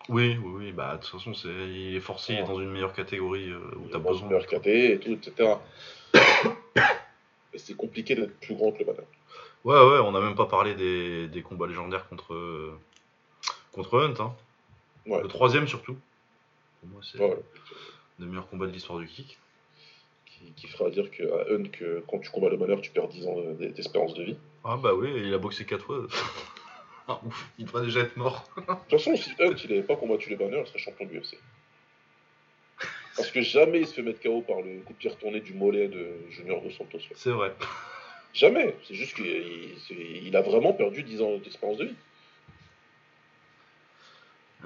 Oui, 0.09 0.37
oui, 0.43 0.53
oui, 0.57 0.73
bah 0.73 0.97
de 0.97 1.03
toute 1.03 1.13
façon 1.13 1.35
c'est, 1.35 1.49
il 1.49 1.95
est 1.97 2.01
forcé, 2.01 2.33
il 2.33 2.39
est 2.41 2.45
dans 2.45 2.59
une 2.59 2.71
meilleure 2.71 2.93
catégorie 2.95 3.51
euh, 3.51 3.59
où 3.77 3.89
t'as 3.89 3.99
est 3.99 4.01
dans 4.01 4.15
une 4.15 4.29
besoin. 4.29 4.29
meilleure 4.29 4.47
KT 4.47 4.67
et 4.67 4.99
tout 4.99 5.13
etc. 5.13 5.51
Et 7.55 7.59
c'est 7.59 7.75
compliqué 7.77 8.15
d'être 8.15 8.35
plus 8.41 8.55
grand 8.55 8.73
que 8.73 8.79
le 8.79 8.87
Banner. 8.87 9.07
Ouais, 9.65 9.75
ouais, 9.77 9.99
on 9.99 10.13
n'a 10.13 10.21
même 10.21 10.35
pas 10.35 10.47
parlé 10.47 10.75
des, 10.75 11.29
des 11.29 11.43
combats 11.43 11.67
légendaires 11.67 12.09
contre, 12.09 12.73
contre 13.73 13.99
Hunt. 14.01 14.15
Hein. 14.21 14.35
Ouais. 15.07 15.23
Le 15.23 15.29
troisième 15.29 15.67
surtout. 15.69 15.97
Pour 16.81 16.89
moi, 16.91 17.01
c'est 17.03 17.19
Ouais, 17.19 17.37
le 18.19 18.27
meilleur 18.27 18.49
combat 18.49 18.67
de 18.67 18.73
l'histoire 18.73 18.99
du 18.99 19.07
kick. 19.07 19.39
qui, 20.27 20.53
qui 20.57 20.67
fera 20.69 20.91
dire 20.91 21.11
que 21.11 21.23
à 21.23 21.53
Hunt 21.55 21.65
que 21.71 22.03
quand 22.09 22.19
tu 22.19 22.31
combats 22.31 22.49
le 22.51 22.57
Banner 22.57 22.81
tu 22.81 22.91
perds 22.91 23.09
10 23.09 23.27
ans 23.27 23.37
de- 23.41 23.67
d'espérance 23.69 24.15
de 24.15 24.25
vie. 24.25 24.37
Ah 24.65 24.77
bah 24.77 24.93
oui, 24.95 25.11
il 25.17 25.33
a 25.35 25.39
boxé 25.39 25.65
4 25.65 25.85
fois. 25.85 26.07
Ah, 27.09 27.19
ouf, 27.27 27.49
il 27.59 27.65
devrait 27.67 27.83
déjà 27.83 27.99
être 28.01 28.17
mort. 28.17 28.49
De 28.57 28.63
toute 28.63 28.91
façon, 28.91 29.17
si 29.17 29.31
Hunt 29.41 29.57
il 29.65 29.71
n'avait 29.71 29.83
pas 29.83 29.97
combattu 29.97 30.31
les 30.31 30.37
banners, 30.37 30.61
il 30.65 30.67
serait 30.69 30.79
champion 30.79 31.05
de 31.07 31.11
l'UFC. 31.13 31.37
Parce 33.17 33.31
que 33.33 33.43
jamais 33.43 33.81
il 33.81 33.87
se 33.89 33.95
fait 33.95 34.03
mettre 34.03 34.21
KO 34.23 34.41
par 34.43 34.63
le 34.63 34.81
coup 34.83 34.93
de 34.93 34.99
pied 34.99 35.11
retourné 35.11 35.41
du 35.41 35.53
mollet 35.53 35.89
de 35.89 36.13
Junior 36.31 36.63
Dos 36.63 36.71
Santos. 36.71 37.01
C'est 37.17 37.31
vrai. 37.33 37.53
Jamais. 38.33 38.77
C'est 38.87 38.95
juste 38.95 39.17
qu'il 39.17 40.25
il 40.27 40.37
a 40.37 40.43
vraiment 40.43 40.73
perdu 40.73 41.03
10 41.03 41.21
ans 41.23 41.37
d'espérance 41.39 41.77
de 41.79 41.87
vie. 41.87 41.95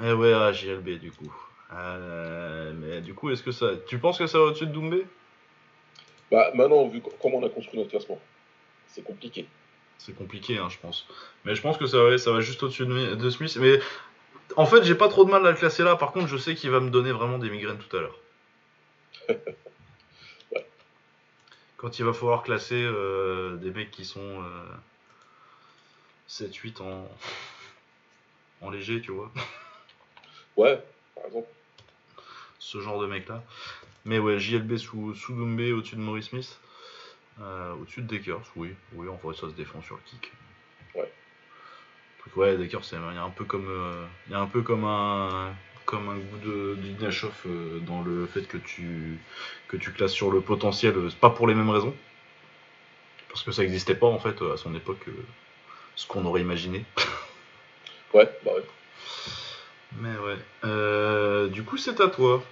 Eh 0.03 0.13
ouais, 0.13 0.33
ah, 0.33 0.53
JLB 0.53 0.99
du 0.99 1.11
coup. 1.13 1.33
Euh, 1.73 2.73
mais 2.77 3.01
du 3.01 3.15
coup, 3.15 3.31
est-ce 3.31 3.43
que 3.43 3.51
ça. 3.53 3.71
Tu 3.89 3.99
penses 3.99 4.19
que 4.19 4.27
ça 4.27 4.39
va 4.39 4.45
au-dessus 4.47 4.67
de 4.67 4.73
Doumbé? 4.73 5.07
Bah, 6.31 6.51
maintenant, 6.55 6.87
vu 6.89 7.01
co- 7.01 7.13
comment 7.21 7.39
on 7.39 7.47
a 7.47 7.49
construit 7.49 7.79
notre 7.79 7.91
classement, 7.91 8.21
c'est 8.89 9.03
compliqué. 9.03 9.47
C'est 9.99 10.15
compliqué, 10.17 10.59
hein, 10.59 10.69
je 10.69 10.79
pense. 10.79 11.07
Mais 11.45 11.55
je 11.55 11.63
pense 11.63 11.79
que 11.79 11.87
ça, 11.87 12.03
va- 12.03 12.19
ça 12.19 12.31
va 12.33 12.41
juste 12.41 12.63
au-dessus 12.63 12.87
de 12.87 13.31
Smith. 13.31 13.57
Mais 13.61 13.81
en 14.57 14.67
fait, 14.67 14.85
j'ai 14.85 14.95
pas 14.95 15.09
trop 15.09 15.25
de 15.25 15.31
mal 15.31 15.45
à 15.47 15.51
le 15.51 15.57
classer 15.57 15.83
là. 15.83 15.97
Par 15.97 16.13
contre, 16.13 16.27
je 16.29 16.37
sais 16.37 16.55
qu'il 16.55 16.71
va 16.71 16.81
me 16.81 16.91
donner 16.91 17.13
vraiment 17.13 17.39
des 17.39 17.49
migraines 17.51 17.79
tout 17.79 17.97
à 17.97 18.01
l'heure. 18.01 18.19
Ouais. 20.53 20.65
Quand 21.79 21.99
il 21.99 22.05
va 22.05 22.13
falloir 22.13 22.43
classer 22.45 22.81
euh, 22.83 23.57
des 23.57 23.71
mecs 23.71 23.91
qui 23.91 24.05
sont 24.05 24.21
euh, 24.21 24.63
7-8 26.29 26.81
en... 26.83 27.09
en 28.63 28.71
léger, 28.71 29.01
tu 29.01 29.11
vois. 29.13 29.33
Ouais, 30.57 30.83
par 31.15 31.27
exemple. 31.27 31.49
Ce 32.59 32.81
genre 32.81 33.01
de 33.01 33.07
mec 33.07 33.29
là. 33.29 33.43
Mais 34.05 34.19
ouais, 34.19 34.39
JLB 34.39 34.77
sous, 34.77 35.15
sous 35.15 35.35
Doumbé, 35.35 35.73
au-dessus 35.73 35.97
de 35.97 36.01
Maurice 36.01 36.29
Smith. 36.29 36.59
Euh, 37.41 37.75
au-dessus 37.75 38.03
de 38.03 38.07
Dekers, 38.07 38.41
oui. 38.57 38.71
Oui, 38.95 39.09
en 39.09 39.17
vrai, 39.17 39.35
ça 39.35 39.49
se 39.49 39.55
défend 39.55 39.83
sur 39.83 39.97
le 39.97 40.03
kick. 40.07 40.33
Ouais. 40.95 41.11
Ouais, 42.35 42.57
Dekers, 42.57 42.83
il 42.93 43.15
y 43.15 43.19
a 43.19 43.23
un 43.23 43.31
peu 43.31 43.45
comme, 43.45 43.69
euh, 43.69 44.07
y 44.31 44.35
a 44.35 44.41
un 44.41 44.47
peu 44.47 44.63
comme 44.63 44.85
un, 44.85 45.55
comme 45.85 46.09
un 46.09 46.17
goût 46.17 46.39
de, 46.45 46.75
Dinashov, 46.77 47.35
euh, 47.47 47.79
dans 47.81 48.03
le 48.03 48.27
fait 48.27 48.43
que 48.43 48.57
tu, 48.57 49.19
que 49.69 49.77
tu 49.77 49.93
classes 49.93 50.13
sur 50.13 50.31
le 50.31 50.41
potentiel. 50.41 50.95
C'est 51.11 51.19
pas 51.19 51.31
pour 51.31 51.47
les 51.47 51.55
mêmes 51.55 51.71
raisons. 51.71 51.95
Parce 53.29 53.43
que 53.43 53.53
ça 53.53 53.63
n'existait 53.63 53.95
pas 53.95 54.07
en 54.07 54.19
fait 54.19 54.41
à 54.43 54.57
son 54.57 54.75
époque, 54.75 55.07
ce 55.95 56.07
qu'on 56.07 56.25
aurait 56.25 56.41
imaginé. 56.41 56.85
Ouais, 58.15 58.31
bah 58.45 58.53
ouais. 58.55 58.65
Mais 59.99 60.17
ouais. 60.19 60.37
Euh, 60.65 61.49
du 61.49 61.63
coup, 61.63 61.79
c'est 61.79 62.01
à 62.01 62.09
toi. 62.09 62.45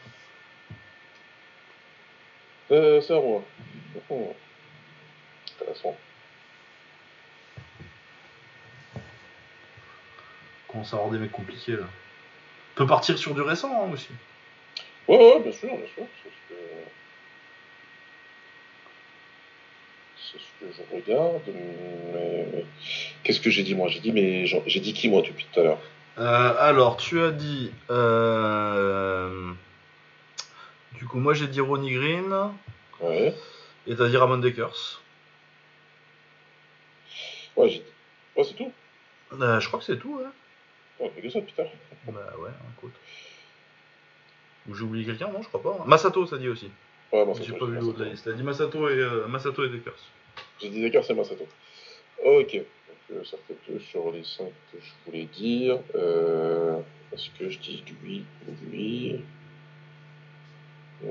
Euh, 2.70 3.00
c'est 3.00 3.12
à 3.14 3.20
moi. 3.20 3.42
Oh. 4.08 4.34
Intéressant. 5.54 5.96
Commence 10.68 10.92
à 10.92 10.96
avoir 10.96 11.12
des 11.12 11.18
mecs 11.18 11.32
compliqués 11.32 11.72
là? 11.72 11.86
On 12.72 12.76
peut 12.78 12.86
partir 12.86 13.16
sur 13.18 13.34
du 13.34 13.42
récent 13.42 13.70
hein, 13.72 13.92
aussi. 13.92 14.08
Ouais, 15.06 15.16
ouais, 15.16 15.40
bien 15.40 15.52
sûr, 15.52 15.68
bien 15.68 15.86
sûr. 15.94 16.04
C'est 16.22 16.30
ce 16.30 16.34
que, 16.48 16.54
c'est 20.16 20.38
ce 20.38 20.44
que 20.60 20.72
je 20.72 20.96
regarde. 20.96 21.42
Mais 21.46 22.64
qu'est-ce 23.22 23.40
que 23.40 23.50
j'ai 23.50 23.62
dit 23.62 23.74
moi? 23.74 23.88
J'ai 23.88 24.00
dit 24.00 24.10
mais 24.12 24.46
j'ai 24.46 24.80
dit 24.80 24.94
qui 24.94 25.08
moi 25.08 25.22
depuis 25.22 25.46
tout 25.52 25.60
à 25.60 25.62
l'heure? 25.62 25.78
Euh, 26.18 26.54
alors, 26.58 26.96
tu 26.96 27.20
as 27.20 27.30
dit. 27.32 27.70
euh, 27.90 29.52
Du 30.92 31.06
coup, 31.06 31.18
moi 31.18 31.34
j'ai 31.34 31.48
dit 31.48 31.60
Ronnie 31.60 31.92
Green 31.92 32.50
Ouais. 33.00 33.34
et 33.86 33.96
t'as 33.96 34.08
dit 34.08 34.16
Ramon 34.16 34.38
Dekers. 34.38 35.00
Ouais, 37.56 37.68
j'ai 37.68 37.78
dit. 37.80 37.84
Ouais, 38.36 38.44
c'est 38.44 38.54
tout. 38.54 38.72
Euh, 39.40 39.60
je 39.60 39.66
crois 39.68 39.80
que 39.80 39.84
c'est 39.84 39.98
tout, 39.98 40.16
ouais. 40.18 40.24
Ouais, 41.00 41.10
fait 41.14 41.20
que 41.22 41.28
ça, 41.30 41.40
putain. 41.40 41.64
Bah 42.06 42.32
ouais, 42.38 42.50
écoute. 42.78 42.92
Ou 44.68 44.74
j'ai 44.74 44.84
oublié 44.84 45.04
quelqu'un, 45.04 45.28
non, 45.28 45.42
je 45.42 45.48
crois 45.48 45.62
pas. 45.62 45.84
Masato, 45.84 46.24
ça 46.26 46.38
dit 46.38 46.48
aussi. 46.48 46.70
Ouais, 47.12 47.24
Masato, 47.26 47.44
J'ai 47.44 47.52
pas 47.58 47.66
vu 47.66 47.78
haut 47.80 47.92
de 47.92 48.04
la 48.04 48.10
liste. 48.10 48.24
T'as 48.24 48.32
dit 48.32 48.42
Masato 48.44 48.88
et, 48.88 49.26
Masato 49.28 49.64
et 49.64 49.68
Dekers. 49.68 49.92
J'ai 50.60 50.68
dit 50.70 50.82
d'accord, 50.82 51.04
c'est 51.04 51.14
Masato. 51.14 51.46
Ok. 52.24 52.60
Ça 53.22 53.36
fait 53.46 53.56
deux 53.68 53.78
sur 53.80 54.10
les 54.10 54.24
cinq 54.24 54.52
que 54.72 54.78
je 54.80 54.90
voulais 55.06 55.24
dire. 55.26 55.78
Euh, 55.94 56.80
Est-ce 57.12 57.30
que 57.38 57.48
je 57.48 57.58
dis 57.58 57.82
lui 58.02 58.24
ou 58.48 58.52
lui? 58.70 59.20
Euh, 61.04 61.10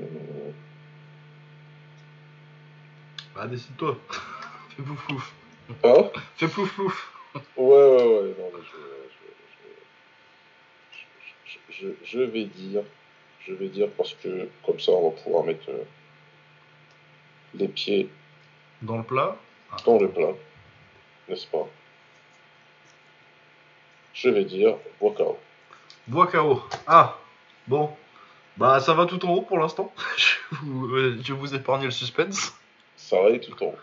Bah, 3.35 3.47
décide-toi. 3.47 3.97
Fais 4.75 4.83
plouf 4.83 5.05
plouf. 5.07 5.33
Hein? 5.83 6.09
Fais 6.35 6.47
plouf 6.47 6.73
plouf. 6.75 7.13
Ouais, 7.57 7.63
ouais, 7.65 8.05
ouais. 8.05 8.35
Non, 8.37 8.51
mais 8.53 8.61
je, 8.63 8.77
je, 9.09 9.25
je, 10.91 11.57
je, 11.71 11.87
je- 11.87 12.05
je 12.05 12.19
vais 12.19 12.45
dire. 12.45 12.83
Je 13.45 13.53
vais 13.53 13.67
dire 13.69 13.89
parce 13.97 14.13
que 14.13 14.47
comme 14.65 14.79
ça, 14.79 14.91
on 14.91 15.09
va 15.09 15.15
pouvoir 15.21 15.43
mettre 15.43 15.69
euh, 15.69 15.83
les 17.55 17.67
pieds 17.67 18.09
Dans 18.81 18.97
le 18.97 19.03
plat. 19.03 19.35
dans 19.85 19.97
le 19.99 20.09
plat. 20.09 20.33
N'est-ce 21.27 21.47
pas? 21.47 21.67
Je 24.13 24.29
vais 24.29 24.45
dire 24.45 24.75
Wakao. 25.01 25.37
Bois 26.07 26.27
KO. 26.27 26.61
Ah, 26.87 27.17
bon. 27.67 27.89
Bah, 28.57 28.79
ça 28.79 28.93
va 28.93 29.05
tout 29.05 29.23
en 29.25 29.33
haut 29.33 29.41
pour 29.41 29.57
l'instant. 29.57 29.93
je, 30.17 30.35
vous, 30.61 30.87
euh, 30.95 31.17
je 31.23 31.33
vous 31.33 31.55
épargner 31.55 31.85
le 31.85 31.91
suspense. 31.91 32.53
Ça 32.95 33.19
va 33.21 33.27
aller 33.27 33.39
tout 33.39 33.61
en 33.63 33.67
haut. 33.67 33.75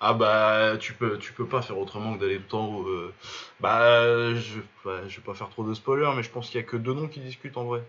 Ah 0.00 0.12
bah 0.12 0.76
tu 0.78 0.92
peux 0.92 1.18
tu 1.18 1.32
peux 1.32 1.46
pas 1.46 1.62
faire 1.62 1.78
autrement 1.78 2.14
que 2.14 2.20
d'aller 2.20 2.38
tout 2.38 2.56
en 2.56 2.66
haut. 2.66 2.86
euh. 2.88 3.14
Bah 3.60 4.34
je, 4.34 4.58
bah, 4.84 5.00
je 5.08 5.16
vais 5.16 5.22
pas 5.22 5.32
faire 5.34 5.48
trop 5.48 5.64
de 5.64 5.72
spoilers 5.72 6.10
mais 6.14 6.22
je 6.22 6.30
pense 6.30 6.48
qu'il 6.50 6.60
y 6.60 6.64
a 6.64 6.66
que 6.66 6.76
deux 6.76 6.92
noms 6.92 7.08
qui 7.08 7.20
discutent 7.20 7.56
en 7.56 7.64
vrai. 7.64 7.82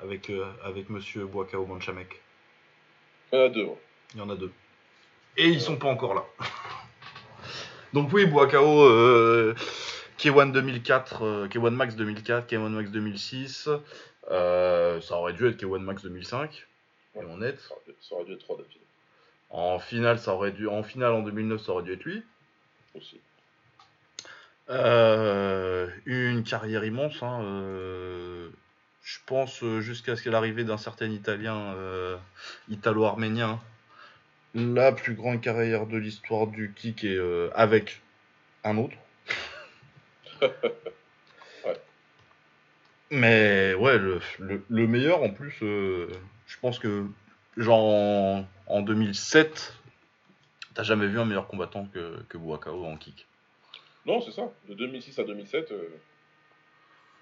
Avec 0.00 0.30
euh, 0.30 0.46
avec 0.64 0.88
Monsieur 0.88 1.26
Boakao 1.26 1.66
Manchamek. 1.66 2.20
Il 3.32 3.38
y 3.38 3.42
en 3.42 3.44
a 3.44 3.48
deux. 3.50 3.64
ouais. 3.64 3.78
Il 4.14 4.20
y 4.20 4.22
en 4.22 4.30
a 4.30 4.36
deux. 4.36 4.52
Et 5.36 5.48
ils 5.48 5.60
sont 5.60 5.76
pas 5.76 5.88
encore 5.88 6.14
là. 6.14 6.24
Donc 7.92 8.10
oui, 8.12 8.24
Boakao, 8.24 8.82
euh, 8.84 9.54
K1 10.18 10.52
2004, 10.52 11.22
euh, 11.24 11.48
K1 11.48 11.70
Max 11.70 11.94
2004, 11.96 12.46
K1 12.52 12.68
Max 12.70 12.90
2006. 12.90 13.68
euh, 14.30 15.00
ça 15.00 15.16
aurait 15.16 15.32
dû 15.32 15.46
être 15.46 15.56
K1 15.62 15.78
Max 15.80 16.02
2005. 16.02 16.66
Et 17.14 17.20
on 17.28 17.40
est. 17.42 17.56
Ça 17.58 17.72
aurait 17.74 17.82
dû- 17.86 17.94
Ça 18.00 18.14
aurait 18.16 18.24
dû 18.24 18.32
être 18.32 18.40
3 18.40 18.56
d'affilée 18.58 18.80
En 19.50 19.78
finale, 19.78 20.18
ça 20.18 20.34
aurait 20.34 20.52
dû, 20.52 20.66
en 20.68 20.82
finale 20.82 21.12
en 21.12 21.22
2009, 21.22 21.60
ça 21.62 21.72
aurait 21.72 21.82
dû 21.84 21.92
être 21.92 22.04
lui. 22.04 22.22
aussi. 22.94 23.20
Euh, 24.70 25.88
une 26.04 26.42
carrière 26.44 26.84
immense. 26.84 27.22
hein, 27.22 27.40
euh, 27.42 28.50
je 29.02 29.18
pense 29.24 29.64
jusqu'à 29.80 30.14
ce 30.16 30.22
qu'à 30.22 30.30
l'arrivée 30.30 30.64
d'un 30.64 30.76
certain 30.76 31.06
Italien 31.06 31.74
italo-arménien, 32.68 33.58
la 34.54 34.92
plus 34.92 35.14
grande 35.14 35.40
carrière 35.40 35.86
de 35.86 35.96
l'histoire 35.96 36.46
du 36.48 36.74
kick 36.76 37.04
et 37.04 37.18
avec 37.54 38.02
un 38.64 38.76
autre. 38.76 38.94
Mais 43.10 43.74
ouais, 43.74 43.98
le, 43.98 44.20
le- 44.38 44.62
le 44.68 44.86
meilleur 44.86 45.22
en 45.22 45.30
plus, 45.30 45.56
euh, 45.62 46.08
je 46.46 46.58
pense 46.60 46.78
que 46.78 47.06
genre 47.56 47.78
en, 47.80 48.46
en 48.66 48.82
2007, 48.82 49.74
t'as 50.74 50.82
jamais 50.82 51.06
vu 51.06 51.18
un 51.18 51.24
meilleur 51.24 51.46
combattant 51.48 51.86
que, 51.86 52.18
que 52.28 52.36
Buakao 52.36 52.84
en 52.84 52.96
kick. 52.96 53.26
Non, 54.04 54.20
c'est 54.20 54.32
ça. 54.32 54.52
De 54.68 54.74
2006 54.74 55.18
à 55.18 55.24
2007, 55.24 55.72
euh, 55.72 55.88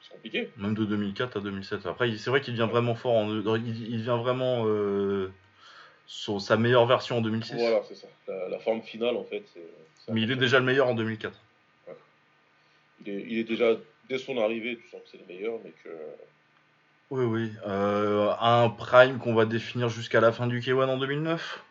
c'est 0.03 0.11
compliqué. 0.11 0.51
Même 0.57 0.75
de 0.75 0.85
2004 0.85 1.37
à 1.37 1.41
2007. 1.41 1.87
Après, 1.87 2.17
c'est 2.17 2.31
vrai 2.31 2.41
qu'il 2.41 2.55
devient 2.57 2.69
vraiment 2.71 2.97
fort. 2.97 3.14
En, 3.14 3.29
il, 3.57 3.89
il 3.89 3.99
devient 3.99 4.19
vraiment 4.21 4.64
euh, 4.67 5.31
sa 6.09 6.57
meilleure 6.57 6.87
version 6.87 7.19
en 7.19 7.21
2006. 7.21 7.55
Voilà, 7.55 7.83
c'est 7.89 7.95
ça. 7.95 8.09
La, 8.27 8.49
la 8.49 8.59
forme 8.59 8.83
finale, 8.83 9.17
en 9.17 9.25
fait, 9.25 9.45
c'est. 9.55 9.67
c'est 10.05 10.12
Mais 10.12 10.23
il 10.23 10.31
est 10.33 10.37
déjà 10.37 10.59
le 10.59 10.64
meilleur 10.64 10.89
en 10.89 10.95
2004. 10.95 11.41
Il 13.01 13.09
est, 13.09 13.26
il 13.28 13.38
est 13.38 13.44
déjà, 13.44 13.74
dès 14.09 14.18
son 14.18 14.38
arrivée, 14.38 14.76
tu 14.76 14.88
sens 14.88 15.01
que 15.03 15.09
c'est 15.11 15.18
le 15.18 15.26
meilleur, 15.26 15.59
mais 15.64 15.72
que. 15.84 15.90
Oui, 17.11 17.24
oui. 17.24 17.53
Euh, 17.66 18.32
un 18.40 18.68
prime 18.68 19.18
qu'on 19.18 19.34
va 19.34 19.44
définir 19.44 19.88
jusqu'à 19.88 20.20
la 20.20 20.32
fin 20.32 20.47
du 20.47 20.61
K1 20.61 20.88
en 20.88 20.99
2009. 20.99 21.64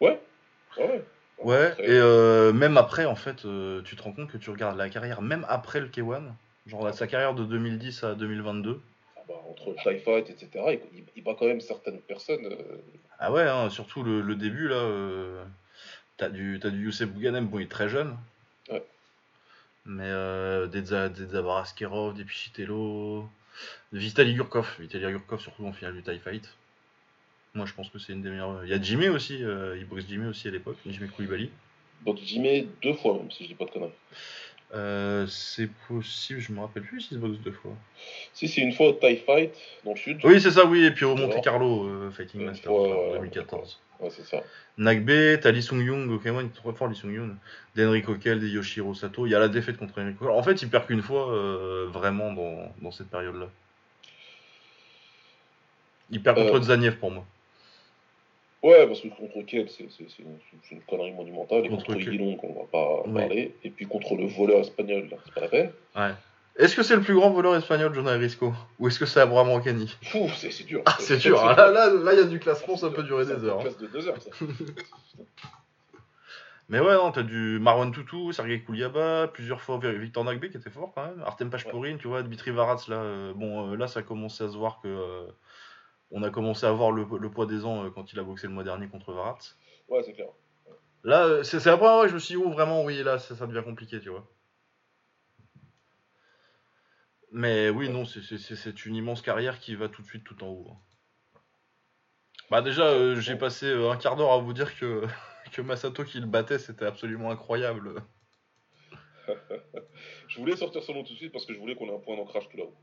Ouais, 0.00 0.20
ouais, 0.76 1.04
ouais. 1.38 1.66
Après, 1.68 1.84
Et 1.84 1.92
euh, 1.92 2.52
même 2.52 2.76
après, 2.76 3.06
en 3.06 3.14
fait, 3.14 3.46
euh, 3.46 3.80
tu 3.82 3.96
te 3.96 4.02
rends 4.02 4.12
compte 4.12 4.30
que 4.30 4.36
tu 4.36 4.50
regardes 4.50 4.76
la 4.76 4.90
carrière, 4.90 5.22
même 5.22 5.46
après 5.48 5.80
le 5.80 5.88
K1, 5.88 6.22
genre 6.66 6.92
sa 6.92 7.06
carrière 7.06 7.34
de 7.34 7.44
2010 7.44 8.04
à 8.04 8.14
2022. 8.14 8.78
ah 9.16 9.20
bah, 9.26 9.34
entre 9.48 9.70
le 9.70 9.76
TIE 9.76 10.00
Fight, 10.00 10.28
etc., 10.28 10.78
il, 11.14 11.24
bat 11.24 11.34
quand 11.38 11.46
même 11.46 11.62
certaines 11.62 12.00
personnes. 12.02 12.54
Ah 13.18 13.32
ouais, 13.32 13.48
hein, 13.48 13.70
surtout 13.70 14.02
le, 14.02 14.20
le 14.20 14.34
début 14.34 14.68
là. 14.68 14.84
t'as 16.18 16.28
du 16.28 16.60
t'as 16.60 16.68
du 16.68 16.84
Youssef 16.84 17.08
Bouganem, 17.08 17.46
bon 17.46 17.58
il 17.58 17.62
est 17.64 17.70
très 17.70 17.88
jeune. 17.88 18.18
Mais 19.86 20.04
euh, 20.06 20.66
des, 20.66 20.82
Za- 20.84 21.08
des 21.08 22.24
Pichitello, 22.24 23.28
Vitaly 23.92 24.34
Gurkov, 24.34 24.76
Vitaly 24.80 25.04
Gurkov 25.12 25.40
surtout 25.40 25.64
en 25.66 25.72
finale 25.72 25.94
du 25.94 26.02
TIE 26.02 26.18
Fight. 26.18 26.48
Moi 27.54 27.66
je 27.66 27.72
pense 27.72 27.88
que 27.88 27.98
c'est 27.98 28.12
une 28.12 28.22
des 28.22 28.30
meilleures. 28.30 28.64
Il 28.64 28.70
y 28.70 28.74
a 28.74 28.82
Jimmy 28.82 29.08
aussi, 29.08 29.42
euh, 29.42 29.76
il 29.78 29.86
boxe 29.86 30.04
Jimmy 30.08 30.26
aussi 30.26 30.48
à 30.48 30.50
l'époque, 30.50 30.76
Jimmy 30.86 31.08
Koulibaly. 31.08 31.50
Donc 32.04 32.18
Jimmy 32.18 32.68
deux 32.82 32.92
fois 32.94 33.14
même, 33.14 33.30
si 33.30 33.44
je 33.44 33.48
dis 33.48 33.54
pas 33.54 33.64
de 33.64 33.70
conneries. 33.70 33.92
Euh, 34.74 35.26
c'est 35.28 35.70
possible, 35.88 36.40
je 36.40 36.52
me 36.52 36.60
rappelle 36.60 36.82
plus 36.82 37.00
s'il 37.00 37.16
se 37.16 37.22
boxe 37.22 37.38
deux 37.38 37.52
fois. 37.52 37.72
Si 38.34 38.48
c'est 38.48 38.60
une 38.60 38.72
fois 38.72 38.88
au 38.88 38.92
TIE 38.92 39.16
Fight, 39.24 39.54
dans 39.84 39.92
le 39.92 39.96
sud. 39.96 40.20
Oui 40.24 40.40
c'est 40.40 40.50
ça, 40.50 40.66
oui, 40.66 40.84
et 40.84 40.90
puis 40.90 41.04
au 41.04 41.14
Monte 41.14 41.40
Carlo, 41.42 41.86
euh, 41.86 42.10
Fighting 42.10 42.42
Master 42.44 42.72
fois, 42.72 42.88
en 42.88 43.10
euh, 43.12 43.18
2014. 43.18 43.80
Ouais, 44.00 44.10
c'est 44.10 44.24
ça. 44.26 44.42
Nagbe, 44.78 45.40
t'as 45.40 45.50
Lee 45.52 45.62
Sung 45.62 45.80
Young, 45.82 46.10
ok, 46.10 46.24
ouais, 46.26 46.32
il 46.42 46.46
est 46.46 46.54
trop 46.54 46.72
fort 46.72 46.88
Lee 46.88 46.96
Sung 46.96 47.12
Young. 47.12 47.34
D'Enrico 47.74 48.14
Kell, 48.16 48.40
de 48.40 48.46
Yoshiro 48.46 48.94
Sato. 48.94 49.26
Il 49.26 49.30
y 49.30 49.34
a 49.34 49.38
la 49.38 49.48
défaite 49.48 49.76
contre 49.78 50.00
Enrico. 50.00 50.28
En 50.28 50.42
fait, 50.42 50.60
il 50.62 50.68
perd 50.68 50.86
qu'une 50.86 51.02
fois 51.02 51.32
euh, 51.32 51.86
vraiment 51.90 52.32
dans, 52.32 52.72
dans 52.82 52.90
cette 52.90 53.08
période-là. 53.08 53.48
Il 56.10 56.22
perd 56.22 56.36
contre 56.36 56.56
Euh. 56.56 56.62
Zaniev 56.62 56.96
pour 56.98 57.10
moi. 57.10 57.24
Ouais, 58.62 58.86
parce 58.86 59.00
que 59.00 59.08
contre 59.08 59.42
Kell, 59.42 59.68
c'est 59.68 59.84
une, 60.18 60.80
connerie 60.88 61.12
monumentale. 61.12 61.64
Et 61.66 61.68
Contre 61.68 61.86
contre. 61.86 61.98
Guilon, 61.98 62.36
qu'on 62.36 62.52
va 62.52 62.66
pas 62.70 63.02
Oui. 63.06 63.20
parler. 63.20 63.54
Et 63.64 63.70
puis 63.70 63.86
contre 63.86 64.14
le 64.16 64.26
voleur 64.26 64.60
espagnol, 64.60 65.08
là, 65.10 65.16
c'est 65.24 65.34
pas 65.34 65.40
la 65.42 65.48
peine. 65.48 65.70
Ouais. 65.94 66.12
Est-ce 66.58 66.74
que 66.74 66.82
c'est 66.82 66.96
le 66.96 67.02
plus 67.02 67.14
grand 67.14 67.30
voleur 67.30 67.54
espagnol, 67.56 67.92
John 67.94 68.08
Risco? 68.08 68.54
Ou 68.78 68.88
est-ce 68.88 68.98
que 68.98 69.04
c'est 69.06 69.20
Abraham 69.20 69.48
Rancani 69.50 69.94
Pouf, 70.10 70.34
c'est 70.36 70.64
dur. 70.64 70.82
Ah, 70.86 70.96
c'est 70.98 71.18
dur. 71.18 71.38
hein. 71.46 71.54
Là, 71.54 71.70
là, 71.70 71.90
là, 71.92 72.12
il 72.14 72.18
y 72.18 72.22
a 72.22 72.24
du 72.24 72.38
classement, 72.40 72.76
ça 72.76 72.88
peut 72.90 73.02
durer 73.02 73.24
Ça 73.26 73.34
des 73.36 73.44
heures. 73.44 73.58
hein. 73.58 73.62
classe 73.62 73.76
de 73.78 73.86
deux 73.88 74.08
heures, 74.08 74.20
ça. 74.22 74.30
Mais 76.68 76.80
ouais, 76.80 76.94
non, 76.94 77.12
t'as 77.12 77.22
du 77.22 77.60
Marwan 77.60 77.92
Toutou, 77.92 78.32
Sergei 78.32 78.60
Kouliaba, 78.62 79.28
plusieurs 79.28 79.60
fois 79.60 79.78
Victor 79.80 80.24
Nagbe 80.24 80.46
qui 80.48 80.56
était 80.56 80.70
fort 80.70 80.90
quand 80.94 81.06
même, 81.06 81.22
Artem 81.24 81.48
Pachpourine, 81.48 81.96
tu 81.98 82.08
vois, 82.08 82.22
Dmitri 82.24 82.50
Varats, 82.50 82.82
là, 82.88 82.96
euh, 82.96 83.32
bon, 83.34 83.70
euh, 83.72 83.76
là, 83.76 83.86
ça 83.86 84.00
a 84.00 84.02
commencé 84.02 84.42
à 84.42 84.48
se 84.48 84.56
voir 84.56 84.80
que. 84.82 84.88
euh, 84.88 85.26
on 86.12 86.22
a 86.22 86.30
commencé 86.30 86.64
à 86.66 86.70
voir 86.72 86.92
le, 86.92 87.04
le 87.20 87.30
poids 87.30 87.46
des 87.46 87.64
ans 87.64 87.90
quand 87.94 88.12
il 88.12 88.18
a 88.18 88.22
boxé 88.22 88.46
le 88.46 88.52
mois 88.52 88.62
dernier 88.64 88.86
contre 88.88 89.12
Varats. 89.12 89.38
Ouais, 89.88 90.02
c'est 90.04 90.12
clair. 90.12 90.28
Là, 91.04 91.42
c'est 91.44 91.58
c'est 91.60 91.68
la 91.70 91.76
première 91.76 91.94
fois 91.94 92.02
que 92.04 92.10
je 92.10 92.14
me 92.14 92.18
suis 92.20 92.36
dit, 92.36 92.42
oh, 92.44 92.50
vraiment, 92.50 92.84
oui, 92.84 93.02
là, 93.02 93.18
ça, 93.18 93.34
ça 93.36 93.46
devient 93.46 93.62
compliqué, 93.64 94.00
tu 94.00 94.08
vois. 94.10 94.24
Mais 97.32 97.70
oui, 97.70 97.88
non, 97.88 98.04
c'est- 98.04 98.86
une 98.86 98.96
immense 98.96 99.22
carrière 99.22 99.58
qui 99.60 99.74
va 99.74 99.88
tout 99.88 100.02
de 100.02 100.06
suite 100.06 100.24
tout 100.24 100.42
en 100.42 100.48
haut. 100.48 100.70
hein. 100.72 100.80
Bah, 102.50 102.62
déjà, 102.62 102.84
euh, 102.84 103.20
j'ai 103.20 103.36
passé 103.36 103.66
euh, 103.66 103.90
un 103.90 103.96
quart 103.96 104.16
d'heure 104.16 104.32
à 104.32 104.38
vous 104.38 104.52
dire 104.52 104.76
que, 104.78 105.02
que 105.52 105.62
Masato 105.62 106.04
qui 106.04 106.20
le 106.20 106.26
battait, 106.26 106.58
c'était 106.58 106.84
absolument 106.86 107.30
incroyable. 107.30 108.02
Je 110.28 110.38
voulais 110.38 110.56
sortir 110.56 110.82
son 110.82 110.94
nom 110.94 111.04
tout 111.04 111.12
de 111.12 111.18
suite 111.18 111.32
parce 111.32 111.46
que 111.46 111.52
je 111.54 111.58
voulais 111.58 111.74
qu'on 111.74 111.88
ait 111.88 111.94
un 111.94 111.98
point 111.98 112.16
d'ancrage 112.16 112.48
tout 112.48 112.56
là-haut. 112.56 112.76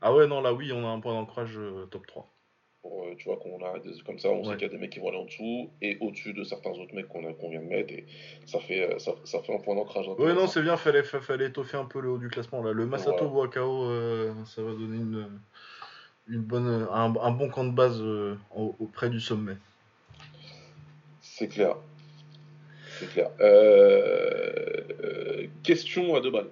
Ah 0.00 0.12
ouais, 0.12 0.26
non, 0.26 0.40
là, 0.40 0.52
oui, 0.52 0.72
on 0.72 0.84
a 0.86 0.90
un 0.90 1.00
point 1.00 1.12
d'ancrage 1.14 1.56
euh, 1.56 1.86
top 1.86 2.06
3. 2.06 2.33
Pour, 2.84 3.04
euh, 3.06 3.14
tu 3.16 3.24
vois, 3.30 3.38
qu'on 3.38 3.64
a 3.64 3.78
des- 3.78 3.98
comme 4.04 4.18
ça, 4.18 4.28
on 4.28 4.40
Ouais. 4.40 4.44
sait 4.44 4.52
qu'il 4.58 4.62
y 4.62 4.64
a 4.66 4.68
des 4.68 4.76
mecs 4.76 4.90
qui 4.90 4.98
vont 4.98 5.08
aller 5.08 5.16
en 5.16 5.24
dessous 5.24 5.70
et 5.80 5.96
au-dessus 6.02 6.34
de 6.34 6.44
certains 6.44 6.68
autres 6.72 6.94
mecs 6.94 7.08
qu'on 7.08 7.26
a- 7.26 7.32
qu'on 7.32 7.48
vient 7.48 7.62
de 7.62 7.64
mettre. 7.66 7.94
Et 7.94 8.04
ça 8.44 8.60
fait, 8.60 8.82
euh, 8.92 8.98
ça, 8.98 9.12
ça 9.24 9.40
fait 9.42 9.54
un 9.54 9.58
point 9.58 9.74
d'ancrage. 9.74 10.06
Ouais, 10.06 10.14
non, 10.18 10.24
intéressant. 10.24 10.46
c'est 10.52 10.60
bien, 10.62 10.76
fallait, 10.76 11.02
fa- 11.02 11.22
fallait 11.22 11.46
étoffer 11.46 11.78
un 11.78 11.86
peu 11.86 12.00
le 12.02 12.10
haut 12.10 12.18
du 12.18 12.28
classement. 12.28 12.62
Là. 12.62 12.72
Le 12.72 12.84
Masato 12.84 13.12
Voilà. 13.26 13.48
Boakao, 13.48 13.84
euh, 13.90 14.34
ça 14.44 14.60
va 14.62 14.72
donner 14.72 14.98
une, 14.98 15.40
une 16.28 16.42
bonne, 16.42 16.86
un, 16.92 17.14
un 17.16 17.30
bon 17.30 17.48
camp 17.48 17.64
de 17.64 17.72
base 17.72 17.98
euh, 18.02 18.36
au- 18.54 18.76
auprès 18.78 19.08
du 19.08 19.18
sommet. 19.18 19.56
C'est 21.22 21.48
clair. 21.48 21.76
C'est 22.98 23.08
clair. 23.10 23.30
Euh, 23.40 24.82
euh, 25.02 25.46
question 25.62 26.14
à 26.16 26.20
deux 26.20 26.30
balles. 26.30 26.50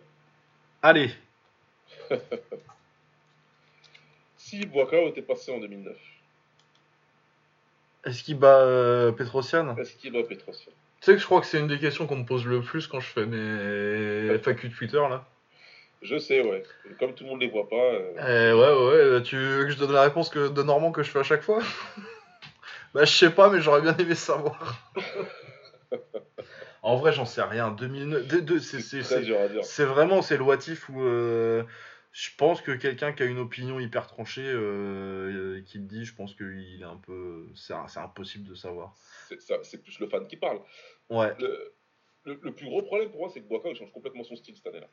Allez, 0.81 1.11
Si 4.37 4.67
Boakao 4.67 5.09
était 5.09 5.23
passé 5.23 5.53
en 5.53 5.61
2009, 5.61 5.97
est-ce 8.05 8.23
qu'il 8.23 8.39
bat 8.39 8.61
euh, 8.61 9.13
Petrosian 9.13 9.77
est-ce 9.77 9.97
qu'il 9.97 10.13
bat 10.13 10.23
Petrosian 10.23 10.73
Tu 11.01 11.07
sais 11.07 11.13
que 11.15 11.19
je 11.19 11.25
crois 11.25 11.41
que 11.41 11.47
c'est 11.47 11.59
une 11.61 11.69
des 11.69 11.79
questions 11.79 12.07
qu'on 12.07 12.17
me 12.17 12.25
pose 12.27 12.47
le 12.47 12.61
plus 12.61 12.87
quand 12.87 13.01
je 13.01 13.07
fais 13.09 13.27
mes 13.27 14.35
FAQ 14.39 14.69
de 14.69 14.75
Twitter 14.75 14.97
là. 14.99 15.25
Je 16.03 16.19
sais, 16.19 16.41
ouais. 16.41 16.65
Comme 16.99 17.15
tout 17.15 17.23
le 17.23 17.31
monde 17.31 17.41
les 17.41 17.49
voit 17.49 17.69
pas, 17.69 17.77
euh, 17.77 18.11
Eh 18.19 18.53
ouais, 18.53 19.15
ouais, 19.17 19.23
tu 19.23 19.37
veux 19.37 19.65
que 19.67 19.71
je 19.71 19.79
donne 19.79 19.93
la 19.93 20.03
réponse 20.03 20.31
que, 20.31 20.49
de 20.49 20.63
Normand 20.65 20.91
que 20.91 21.03
je 21.05 21.11
fais 21.11 21.21
à 21.21 21.25
chaque 21.25 21.43
fois? 21.43 21.61
Bah, 22.95 23.05
je 23.07 23.11
sais 23.11 23.31
pas, 23.31 23.49
mais 23.49 23.63
j'aurais 23.63 23.81
bien 23.81 23.97
aimé 23.97 24.15
savoir. 24.15 24.77
en 26.83 26.97
vrai, 26.97 27.13
j'en 27.13 27.25
sais 27.25 27.41
rien. 27.43 27.71
2009, 27.71 28.27
de- 28.27 28.41
de- 28.41 28.59
c'est- 28.59 29.85
vraiment, 29.85 30.21
c'est 30.23 30.37
le 30.37 30.43
what 30.43 30.59
if 30.69 30.89
où 30.91 31.01
euh, 31.03 31.63
je 32.13 32.29
pense 32.37 32.61
que 32.61 32.73
quelqu'un 32.73 33.13
qui 33.13 33.23
a 33.23 33.27
une 33.27 33.39
opinion 33.39 33.81
hyper 33.81 34.07
tranchée, 34.07 34.45
euh, 34.45 35.63
qui 35.65 35.79
je 36.05 36.15
pense 36.15 36.35
qu'il 36.35 36.79
est 36.81 36.85
un 36.85 36.97
peu. 36.97 37.49
C'est 37.55 37.75
impossible 37.97 38.49
de 38.49 38.55
savoir. 38.55 38.95
C'est 39.63 39.83
plus 39.83 39.99
le 40.01 40.07
fan 40.09 40.27
qui 40.27 40.37
parle. 40.37 40.61
Ouais. 41.11 41.35
Le, 41.39 41.75
le- 42.25 42.39
le 42.43 42.53
plus 42.55 42.67
gros 42.67 42.83
problème 42.83 43.11
pour 43.11 43.21
moi, 43.21 43.31
c'est 43.33 43.41
que 43.41 43.49
Boakao 43.49 43.71
il 43.71 43.77
change 43.77 43.93
complètement 43.93 44.25
son 44.25 44.37
style 44.37 44.55
cette 44.57 44.67
année-là. 44.67 44.89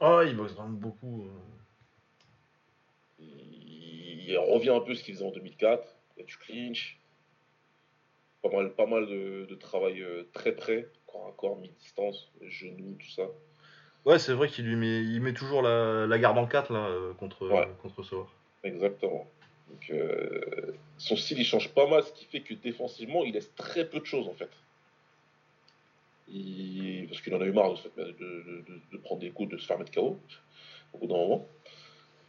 Oh, 0.00 0.22
il 0.26 0.36
boxe 0.36 0.52
vraiment 0.52 0.70
beaucoup. 0.70 1.24
euh. 1.24 1.30
Il, 3.18 4.28
il 4.30 4.38
revient 4.38 4.70
un 4.70 4.80
peu 4.80 4.94
ce 4.94 5.02
qu'il 5.04 5.14
faisait 5.14 5.24
en 5.26 5.30
2004. 5.32 5.84
Il 6.16 6.20
y 6.20 6.22
a 6.22 6.26
du 6.26 6.36
clinch. 6.36 6.98
Pas 8.42 8.48
mal, 8.50 8.72
pas 8.74 8.86
mal 8.86 9.06
de, 9.06 9.44
de 9.44 9.54
travail 9.54 10.00
euh, 10.00 10.24
très 10.32 10.52
près, 10.52 10.88
corps 11.06 11.28
à 11.28 11.32
corps, 11.32 11.58
mi-distance, 11.58 12.32
genoux, 12.40 12.96
tout 12.98 13.10
ça. 13.10 13.24
Ouais, 14.06 14.18
c'est 14.18 14.32
vrai 14.32 14.48
qu'il 14.48 14.64
lui 14.64 14.76
met, 14.76 15.02
il 15.02 15.20
met 15.20 15.34
toujours 15.34 15.60
la, 15.60 16.06
la 16.06 16.18
garde 16.18 16.38
en 16.38 16.46
4 16.46 16.72
là, 16.72 16.86
euh, 16.86 17.12
contre, 17.12 17.46
Ouais. 17.50 17.68
contre 17.82 18.02
Sauer. 18.02 18.24
Exactement. 18.64 19.30
Donc, 19.70 19.90
euh, 19.90 20.72
son 20.98 21.16
style, 21.16 21.38
il 21.38 21.44
change 21.44 21.68
pas 21.70 21.86
mal, 21.86 22.02
ce 22.02 22.12
qui 22.12 22.24
fait 22.24 22.40
que 22.40 22.54
défensivement, 22.54 23.24
il 23.24 23.34
laisse 23.34 23.54
très 23.54 23.88
peu 23.88 24.00
de 24.00 24.04
choses 24.04 24.28
en 24.28 24.34
fait. 24.34 24.50
Parce 27.08 27.22
qu'il 27.22 27.34
en 27.34 27.40
a 27.40 27.44
eu 27.44 27.52
marre 27.52 27.74
de, 27.96 28.96
prendre 29.02 29.20
des 29.20 29.30
coups, 29.30 29.50
de 29.50 29.58
se 29.58 29.66
faire 29.66 29.78
mettre 29.78 29.92
KO 29.92 30.18
au 30.92 30.98
bout 30.98 31.06
d'un 31.06 31.16
moment. 31.16 31.46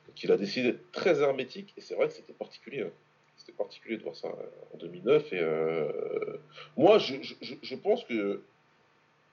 Donc, 0.08 0.24
il 0.24 0.32
a 0.32 0.38
décidé 0.38 0.72
d'être 0.72 0.92
très 0.92 1.22
hermétique, 1.22 1.74
et 1.78 1.82
c'est 1.82 1.96
vrai 1.96 2.08
que 2.08 2.14
c'était 2.14 2.34
particulier. 2.34 2.82
hein. 2.82 2.92
c'était 3.38 3.52
particulier 3.52 3.98
de 3.98 4.04
voir 4.04 4.16
ça 4.16 4.30
en 4.74 4.78
2009. 4.78 5.34
Et 5.34 5.40
euh, 5.40 6.38
moi, 6.78 6.98
je, 6.98 7.76
pense 7.76 8.04
que 8.06 8.42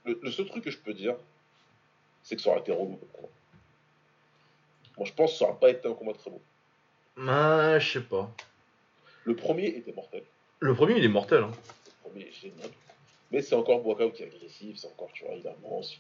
le, 0.05 0.31
seul 0.31 0.47
truc 0.47 0.65
que 0.65 0.71
je 0.71 0.79
peux 0.79 0.95
dire, 0.95 1.17
c'est 2.23 2.37
que 2.37 2.43
ça 2.43 2.51
aurait 2.51 2.61
été 2.61 2.73
relou. 2.73 2.99
Moi, 4.99 5.07
je 5.07 5.13
pense 5.15 5.33
que 5.33 5.39
ça 5.39 5.47
n'aurait 5.47 5.61
pas 5.61 5.71
été 5.71 5.89
un 5.89 5.95
combat 5.95 6.13
très 6.13 6.31
beau. 6.31 6.43
Bah, 7.19 7.79
je 7.79 7.93
sais 7.93 8.05
pas. 8.05 8.31
Le 9.25 9.35
premier 9.35 9.67
était 9.67 9.93
mortel. 9.93 10.23
Le 10.61 10.75
premier, 10.75 10.97
il 10.97 11.05
est 11.05 11.09
mortel. 11.09 11.43
Hein. 11.43 11.51
Le 11.51 12.11
premier 12.11 12.27
est 12.27 12.33
génial. 12.33 12.71
Mais 13.31 13.43
c'est 13.43 13.55
encore 13.55 13.83
Boakao 13.83 14.11
qui 14.11 14.23
est 14.23 14.27
agressif, 14.27 14.77
c'est 14.79 14.87
encore, 14.87 15.11
tu 15.13 15.25
vois, 15.25 15.35
il 15.35 15.47
avance. 15.47 15.99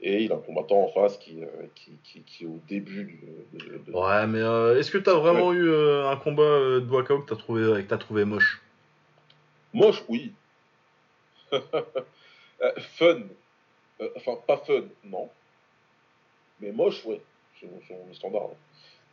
Et 0.00 0.24
il 0.24 0.32
a 0.32 0.36
un 0.36 0.40
combattant 0.40 0.82
en 0.82 0.88
face 0.88 1.16
qui, 1.18 1.42
euh, 1.42 1.46
qui, 1.74 1.92
qui, 2.04 2.22
qui, 2.22 2.44
est 2.44 2.46
au 2.46 2.60
début 2.68 3.20
de. 3.52 3.92
Ouais, 3.92 4.26
mais 4.26 4.40
euh, 4.40 4.78
est-ce 4.78 4.90
que 4.90 4.98
tu 4.98 5.10
as 5.10 5.14
vraiment 5.14 5.52
eu 5.52 5.68
euh, 5.68 6.08
un 6.08 6.16
combat 6.16 6.42
de 6.42 6.80
Boakao 6.80 7.20
que 7.20 7.28
tu 7.28 7.32
as, 7.34 7.36
trouvé, 7.36 7.84
que 7.84 7.94
as 7.94 7.98
trouvé 7.98 8.24
moche? 8.24 8.60
Moche, 9.72 10.02
oui. 10.08 10.32
fun. 12.96 13.22
enfin, 14.16 14.32
pas 14.46 14.58
fun, 14.58 14.84
non. 15.04 15.28
Mais 16.60 16.72
moche, 16.72 17.04
ouais. 17.04 17.20
C'est 17.60 17.66
mon 17.66 18.14
standard. 18.14 18.50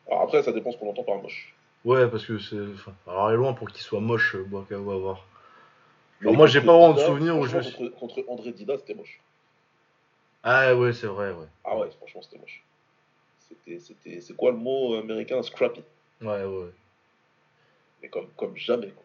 Alors 0.08 0.22
après, 0.22 0.44
ça 0.44 0.52
dépend 0.52 0.72
ce 0.72 0.78
qu'on 0.78 0.90
entend 0.90 1.04
par 1.04 1.22
moche. 1.22 1.54
Ouais, 1.84 2.08
parce 2.10 2.26
que 2.26 2.40
c'est. 2.40 2.58
alors, 3.08 3.30
il 3.30 3.34
est 3.34 3.38
loin 3.38 3.54
pour 3.54 3.70
qu'il 3.70 3.82
soit 3.82 4.00
moche, 4.00 4.36
Boakao, 4.36 4.92
à 4.92 4.98
voir. 4.98 5.26
Alors, 6.22 6.34
moi, 6.34 6.48
j'ai 6.48 6.62
pas 6.62 6.78
vraiment 6.78 6.94
de 6.94 7.00
souvenir 7.00 7.38
où 7.38 7.46
je. 7.46 7.58
Contre, 7.58 7.90
contre 7.90 8.24
André 8.28 8.52
Dida, 8.52 8.78
c'était 8.78 8.96
moche. 8.96 9.20
Ah 10.44 10.76
ouais, 10.76 10.94
c'est 10.94 11.08
vrai, 11.08 11.32
ouais. 11.32 11.48
Ah 11.64 11.78
ouais, 11.78 11.90
franchement, 11.92 12.22
c'était 12.22 12.38
moche. 12.38 12.64
C'était, 13.40 13.80
c'était, 13.80 14.22
c'est 14.22 14.36
quoi 14.36 14.52
le 14.52 14.58
mot 14.58 14.96
américain? 14.96 15.42
Scrappy. 15.44 15.82
Ouais, 16.22 16.44
ouais. 16.44 16.72
Mais 18.02 18.10
comme, 18.10 18.28
comme 18.36 18.56
jamais, 18.56 18.90
quoi. 18.90 19.04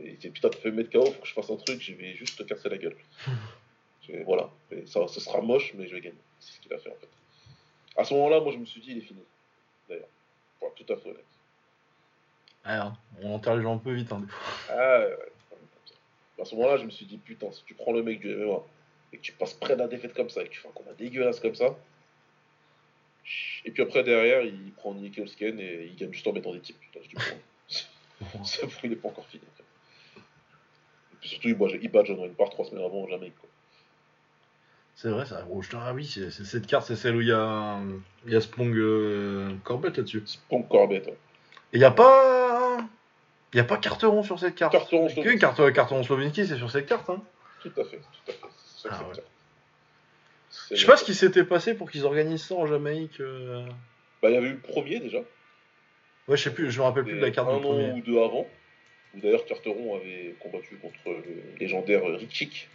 Il 0.00 0.18
dit 0.18 0.30
putain, 0.30 0.48
tu 0.48 0.58
fais 0.58 0.72
mettre 0.72 0.90
KO, 0.90 1.06
faut 1.06 1.20
que 1.20 1.26
je 1.28 1.34
fasse 1.34 1.50
un 1.50 1.56
truc, 1.56 1.80
je 1.80 1.92
vais 1.94 2.14
juste 2.14 2.36
te 2.38 2.42
casser 2.42 2.68
la 2.68 2.78
gueule. 2.78 2.96
voilà, 4.24 4.50
ça, 4.86 5.06
ce 5.06 5.20
sera 5.20 5.40
moche, 5.40 5.72
mais 5.74 5.86
je 5.86 5.94
vais 5.94 6.00
gagner. 6.00 6.18
C'est 6.40 6.54
ce 6.54 6.60
qu'il 6.60 6.72
a 6.72 6.78
fait 6.78 6.90
en 6.90 6.94
fait. 6.94 7.08
À 7.96 8.04
ce 8.04 8.14
moment-là, 8.14 8.40
moi 8.40 8.52
je 8.52 8.58
me 8.58 8.64
suis 8.64 8.80
dit, 8.80 8.92
il 8.92 8.98
est 8.98 9.02
fini. 9.02 9.20
D'ailleurs, 9.88 10.08
pour 10.58 10.68
être 10.68 10.74
tout 10.74 10.92
à 10.92 10.96
fait 10.96 11.10
honnête. 11.10 11.24
Ah, 12.64 12.92
on 13.20 13.34
enterre 13.34 13.56
les 13.56 13.62
gens 13.62 13.74
un 13.74 13.78
peu 13.78 13.92
vite, 13.92 14.12
hein. 14.12 14.24
Ah, 14.68 15.00
ouais, 15.00 15.16
À 16.40 16.44
ce 16.44 16.54
moment-là, 16.54 16.76
je 16.76 16.84
me 16.84 16.90
suis 16.90 17.06
dit, 17.06 17.18
putain, 17.18 17.50
si 17.52 17.64
tu 17.64 17.74
prends 17.74 17.92
le 17.92 18.02
mec 18.02 18.20
du 18.20 18.34
MMA 18.34 18.60
et 19.12 19.16
que 19.18 19.22
tu 19.22 19.32
passes 19.32 19.54
près 19.54 19.76
la 19.76 19.88
défaite 19.88 20.14
comme 20.14 20.30
ça 20.30 20.42
et 20.42 20.44
que 20.44 20.50
tu 20.50 20.60
fais 20.60 20.68
un 20.68 20.72
combat 20.72 20.92
dégueulasse 20.94 21.40
comme 21.40 21.54
ça, 21.54 21.76
et 23.64 23.70
puis 23.70 23.82
après, 23.82 24.02
derrière, 24.02 24.42
il 24.42 24.72
prend 24.72 24.94
Nick 24.94 25.18
Elsken 25.18 25.58
et 25.60 25.86
il 25.86 25.96
gagne 25.96 26.12
juste 26.12 26.26
en 26.26 26.32
mettant 26.32 26.52
des 26.52 26.60
types. 26.60 26.78
Putain, 26.80 27.00
je 27.02 27.08
dis, 27.08 27.86
c'est 28.44 28.66
il 28.84 28.90
n'est 28.90 28.96
pas 28.96 29.08
encore 29.08 29.26
fini. 29.26 29.42
Et 30.16 31.16
puis 31.20 31.28
surtout, 31.28 31.48
il 31.48 31.54
bat, 31.54 31.66
il 31.80 31.88
bat 31.88 32.04
John 32.04 32.18
Wayne 32.18 32.34
trois 32.34 32.64
semaines 32.64 32.84
avant, 32.84 33.06
jamais. 33.08 33.30
Quoi. 33.30 33.48
C'est 35.02 35.08
vrai, 35.08 35.26
ça. 35.26 35.44
Oh, 35.50 35.60
ah 35.74 35.92
oui, 35.94 36.06
c'est, 36.06 36.30
cette 36.30 36.68
carte, 36.68 36.86
c'est 36.86 36.94
celle 36.94 37.16
où 37.16 37.20
il 37.20 37.26
y 37.26 37.32
a, 37.32 37.80
il 38.24 38.32
y 38.32 38.36
a 38.36 38.40
Spong 38.40 38.72
euh, 38.76 39.52
Corbett 39.64 39.96
là-dessus. 39.96 40.22
Spong 40.26 40.68
Corbett, 40.68 41.04
ouais. 41.04 41.16
Et 41.72 41.76
il 41.76 41.78
n'y 41.80 41.84
a 41.84 41.90
pas. 41.90 42.78
Il 43.52 43.56
n'y 43.56 43.60
a 43.60 43.64
pas 43.64 43.78
Carteron 43.78 44.22
sur 44.22 44.38
cette 44.38 44.54
carte. 44.54 44.70
Carteron 44.70 45.08
Slovenski. 45.08 45.40
Carte, 45.40 45.72
Carteron 45.72 46.04
Slovenski, 46.04 46.46
c'est 46.46 46.56
sur 46.56 46.70
cette 46.70 46.86
carte. 46.86 47.10
Hein. 47.10 47.20
Tout 47.62 47.72
à 47.78 47.84
fait, 47.84 47.96
tout 47.96 48.30
à 48.30 48.32
fait. 48.32 48.46
C'est 48.76 48.88
ah, 48.92 49.02
ouais. 49.08 49.22
Je 50.70 50.76
sais 50.76 50.86
pas 50.86 50.96
ce 50.96 51.02
qui 51.02 51.14
s'était 51.14 51.42
passé 51.42 51.74
pour 51.74 51.90
qu'ils 51.90 52.06
organisent 52.06 52.44
ça 52.44 52.54
en 52.54 52.66
Jamaïque. 52.66 53.20
Euh. 53.20 53.66
Bah, 54.22 54.30
il 54.30 54.34
y 54.34 54.36
avait 54.36 54.50
eu 54.50 54.52
le 54.52 54.60
premier 54.60 55.00
déjà. 55.00 55.18
Ouais, 56.28 56.36
je 56.36 56.44
sais 56.44 56.54
plus, 56.54 56.70
je 56.70 56.78
me 56.78 56.84
rappelle 56.84 57.02
plus 57.02 57.16
de 57.16 57.20
la 57.20 57.32
carte 57.32 57.48
un 57.48 57.56
du 57.56 57.62
premier. 57.62 57.90
ou 57.90 58.00
deux 58.02 58.22
avant, 58.22 58.46
où 59.16 59.20
d'ailleurs 59.20 59.44
Carteron 59.46 59.96
avait 59.96 60.36
combattu 60.38 60.76
contre 60.76 60.94
le 61.06 61.58
légendaire 61.58 62.04
Richik. 62.04 62.68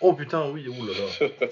Oh 0.00 0.14
putain, 0.14 0.50
oui, 0.50 0.66
oulala. 0.68 1.06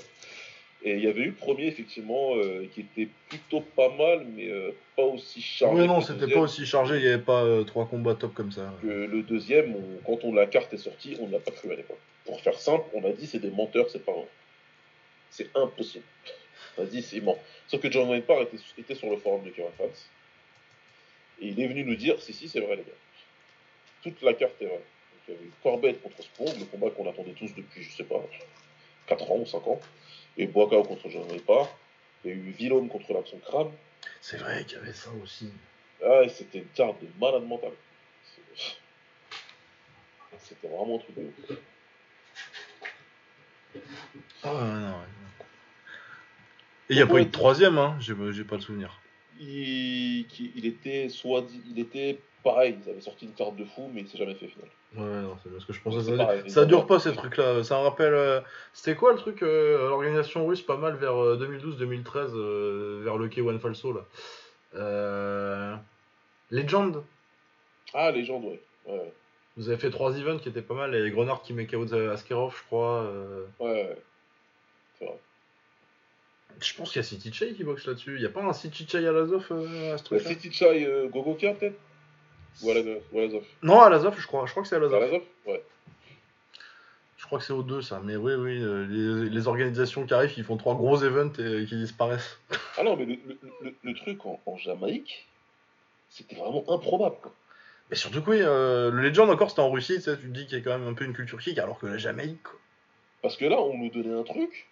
Et 0.82 0.92
il 0.92 1.00
y 1.00 1.08
avait 1.08 1.22
eu 1.22 1.26
le 1.26 1.34
premier, 1.34 1.66
effectivement, 1.66 2.36
euh, 2.36 2.68
qui 2.72 2.82
était 2.82 3.08
plutôt 3.28 3.60
pas 3.60 3.88
mal, 3.88 4.24
mais 4.32 4.48
euh, 4.48 4.70
pas 4.96 5.02
aussi 5.02 5.42
chargé. 5.42 5.80
Oui, 5.80 5.88
non, 5.88 6.00
c'était 6.00 6.32
pas 6.32 6.40
aussi 6.40 6.64
chargé, 6.66 6.96
il 6.96 7.02
n'y 7.02 7.08
avait 7.08 7.18
pas 7.22 7.42
euh, 7.42 7.64
trois 7.64 7.86
combats 7.86 8.14
top 8.14 8.32
comme 8.32 8.52
ça. 8.52 8.72
Que 8.80 8.86
le 8.86 9.22
deuxième, 9.22 9.74
quand 10.06 10.22
on, 10.22 10.32
la 10.32 10.46
carte 10.46 10.72
est 10.72 10.78
sortie, 10.78 11.16
on 11.20 11.26
ne 11.26 11.32
l'a 11.32 11.40
pas 11.40 11.50
cru 11.50 11.72
à 11.72 11.74
l'époque. 11.76 11.98
Pour 12.24 12.40
faire 12.40 12.58
simple, 12.58 12.84
on 12.94 13.04
a 13.04 13.10
dit 13.10 13.26
c'est 13.26 13.40
des 13.40 13.50
menteurs, 13.50 13.90
c'est 13.90 14.04
pas 14.04 14.12
vrai. 14.12 14.28
C'est 15.30 15.50
impossible. 15.56 16.04
On 16.76 16.82
a 16.82 16.86
dit 16.86 17.02
c'est 17.02 17.20
ment. 17.20 17.38
Sauf 17.66 17.80
que 17.80 17.90
John 17.90 18.08
Wayne 18.08 18.22
Parr 18.22 18.42
était, 18.42 18.58
était, 18.78 18.94
sur 18.94 19.10
le 19.10 19.16
forum 19.16 19.42
de 19.44 19.50
Current 19.50 19.72
Et 21.40 21.48
il 21.48 21.60
est 21.60 21.66
venu 21.66 21.82
nous 21.82 21.96
dire 21.96 22.20
si, 22.22 22.32
si, 22.32 22.48
c'est 22.48 22.60
vrai, 22.60 22.76
les 22.76 22.82
gars. 22.82 22.92
Toute 24.02 24.22
la 24.22 24.32
carte 24.32 24.54
est 24.62 24.66
vraie. 24.66 24.84
Il 25.28 25.34
y 25.34 25.36
avait 25.36 25.46
eu 25.46 25.52
Corbett 25.62 26.02
contre 26.02 26.22
Sprong, 26.22 26.58
le 26.58 26.64
combat 26.64 26.90
qu'on 26.90 27.08
attendait 27.08 27.32
tous 27.32 27.54
depuis, 27.54 27.82
je 27.82 27.96
sais 27.96 28.04
pas, 28.04 28.22
4 29.06 29.30
ans 29.30 29.38
ou 29.38 29.46
5 29.46 29.66
ans 29.66 29.80
et 30.38 30.46
Boakao 30.46 30.84
contre 30.84 31.10
Jean 31.10 31.26
pas. 31.46 31.68
Il 32.24 32.30
y 32.30 32.32
a 32.32 32.36
eu 32.36 32.50
Villaume 32.50 32.88
contre 32.88 33.12
l'action 33.12 33.38
crâne. 33.38 33.70
C'est 34.20 34.38
vrai 34.38 34.64
qu'il 34.64 34.78
y 34.78 34.80
avait 34.80 34.92
ça 34.92 35.10
aussi. 35.22 35.50
Ah, 36.04 36.22
c'était 36.28 36.58
une 36.58 36.68
carte 36.68 37.00
de 37.02 37.08
malade 37.20 37.44
mental. 37.44 37.72
C'était 40.40 40.68
vraiment 40.68 40.96
un 40.96 40.98
truc 40.98 41.16
de 41.16 41.22
ouf. 41.22 41.58
Ah 44.44 44.52
non, 44.52 45.00
Et 46.88 46.94
il 46.94 46.96
n'y 46.96 47.02
a 47.02 47.06
pas 47.06 47.20
eu 47.20 47.26
de 47.26 47.30
troisième, 47.30 47.76
hein 47.78 47.98
j'ai 48.00 48.14
pas 48.44 48.56
le 48.56 48.60
souvenir. 48.60 49.00
Il, 49.40 50.26
il 50.56 50.66
était 50.66 51.08
soit 51.08 51.46
il 51.68 51.78
était 51.78 52.18
pareil, 52.48 52.78
ils 52.82 52.90
avaient 52.90 53.00
sorti 53.00 53.26
une 53.26 53.32
carte 53.32 53.56
de 53.56 53.64
fou, 53.64 53.90
mais 53.92 54.00
il 54.00 54.08
s'est 54.08 54.16
jamais 54.16 54.34
fait 54.34 54.46
final. 54.46 54.68
Ouais, 54.96 55.22
non, 55.22 55.36
c'est 55.42 55.50
parce 55.52 55.64
que 55.66 55.72
je 55.74 55.80
pensais 55.82 56.16
ça, 56.16 56.48
ça 56.48 56.64
dure 56.64 56.86
pas 56.86 56.98
ces 56.98 57.12
trucs-là. 57.12 57.62
Ça 57.62 57.76
me 57.76 57.82
rappelle. 57.82 58.14
Euh, 58.14 58.40
c'était 58.72 58.96
quoi 58.96 59.12
le 59.12 59.18
truc 59.18 59.42
euh, 59.42 59.88
L'organisation 59.90 60.46
russe, 60.46 60.62
pas 60.62 60.78
mal 60.78 60.96
vers 60.96 61.12
2012-2013, 61.14 62.30
euh, 62.34 63.02
vers 63.04 63.18
le 63.18 63.28
K1 63.28 63.58
Falso 63.58 63.92
là. 63.92 65.80
Legend 66.50 67.02
Ah, 67.92 68.10
Legend, 68.10 68.42
ouais. 68.44 68.60
ouais. 68.86 69.12
Vous 69.58 69.68
avez 69.68 69.78
fait 69.78 69.90
trois 69.90 70.16
events 70.18 70.38
qui 70.38 70.48
étaient 70.48 70.62
pas 70.62 70.74
mal, 70.74 70.94
et 70.94 71.10
Grenard 71.10 71.42
qui 71.42 71.52
met 71.52 71.66
KO 71.66 71.92
Askerov, 71.92 72.56
je 72.56 72.64
crois. 72.64 73.12
Ouais, 73.60 73.68
ouais. 73.68 73.96
C'est 74.98 75.04
vrai. 75.04 75.18
Je 76.60 76.74
pense 76.74 76.90
qu'il 76.90 77.00
y 77.02 77.04
a 77.04 77.08
City 77.08 77.30
Chai 77.32 77.52
qui 77.52 77.62
boxe 77.62 77.86
là-dessus. 77.86 78.14
Il 78.14 78.20
n'y 78.20 78.26
a 78.26 78.30
pas 78.30 78.42
un 78.42 78.54
City 78.54 78.86
Chai 78.88 79.06
à 79.06 79.12
l'Azov 79.12 79.52
à 79.92 79.98
ce 79.98 80.02
truc 80.04 80.20
City 80.22 80.50
Chai 80.50 80.88
Gogoka 81.12 81.52
peut-être? 81.52 81.78
Ou 82.62 82.70
Alazov 82.70 83.44
Non, 83.62 83.80
Alazov, 83.80 84.18
je 84.18 84.26
crois. 84.26 84.46
Je 84.46 84.50
crois 84.50 84.62
que 84.62 84.68
c'est 84.68 84.76
Alazov. 84.76 85.02
Alazov 85.02 85.22
Ouais. 85.46 85.62
Je 87.18 87.26
crois 87.26 87.40
que 87.40 87.44
c'est 87.44 87.52
aux 87.52 87.62
deux, 87.62 87.82
ça. 87.82 88.00
Mais 88.04 88.16
oui, 88.16 88.32
oui, 88.34 88.62
euh, 88.62 89.28
les, 89.28 89.48
organisations 89.48 90.06
qui 90.06 90.14
arrivent, 90.14 90.32
ils 90.36 90.44
font 90.44 90.56
trois 90.56 90.74
gros 90.74 91.02
events 91.02 91.32
et 91.38 91.66
qui 91.66 91.76
disparaissent. 91.76 92.38
Ah 92.80 92.84
non, 92.84 92.96
mais 92.96 93.18
le, 93.82 93.94
truc 93.94 94.24
en, 94.24 94.56
Jamaïque, 94.56 95.26
c'était 96.08 96.36
vraiment 96.36 96.64
improbable. 96.70 97.16
Quoi. 97.20 97.34
Mais 97.90 97.96
surtout 97.96 98.22
que 98.22 98.30
oui, 98.30 98.38
euh, 98.40 98.92
le 98.92 99.02
Legend 99.02 99.28
encore, 99.30 99.50
c'était 99.50 99.62
en 99.62 99.70
Russie, 99.72 99.96
tu, 99.96 100.02
sais, 100.02 100.16
tu 100.16 100.28
te 100.28 100.32
dis 100.32 100.46
qu'il 100.46 100.58
y 100.58 100.60
a 100.60 100.64
quand 100.64 100.78
même 100.78 100.86
un 100.86 100.94
peu 100.94 101.04
une 101.04 101.12
culture 101.12 101.40
kick, 101.40 101.58
alors 101.58 101.80
que 101.80 101.86
la 101.86 101.98
Jamaïque. 101.98 102.40
Quoi. 102.44 102.56
Parce 103.20 103.36
que 103.36 103.46
là, 103.46 103.60
on 103.60 103.76
nous 103.76 103.90
donnait 103.90 104.14
un 104.14 104.22
truc, 104.22 104.68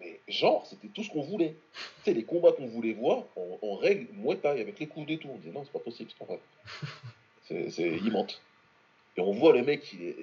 mais 0.00 0.18
genre, 0.26 0.66
c'était 0.66 0.88
tout 0.88 1.04
ce 1.04 1.10
qu'on 1.10 1.22
voulait. 1.22 1.54
Tu 1.74 2.10
sais, 2.10 2.12
les 2.12 2.24
combats 2.24 2.52
qu'on 2.52 2.66
voulait 2.66 2.94
voir, 2.94 3.24
en, 3.36 3.76
règle 3.76 4.08
Muay 4.14 4.36
Thai, 4.36 4.60
avec 4.60 4.78
les 4.80 4.86
coups 4.86 5.08
et 5.10 5.18
tout. 5.18 5.28
On 5.32 5.36
disait 5.36 5.52
non, 5.52 5.64
c'est 5.64 5.72
pas 5.72 5.78
possible, 5.78 6.10
c'est 6.10 6.26
pas 6.26 6.32
vrai. 6.32 6.40
C'est 7.48 7.88
immense. 8.04 8.40
Et 9.16 9.20
on 9.20 9.32
voit 9.32 9.52
le 9.52 9.62
mec, 9.62 9.92
il 9.92 10.02
est, 10.02 10.16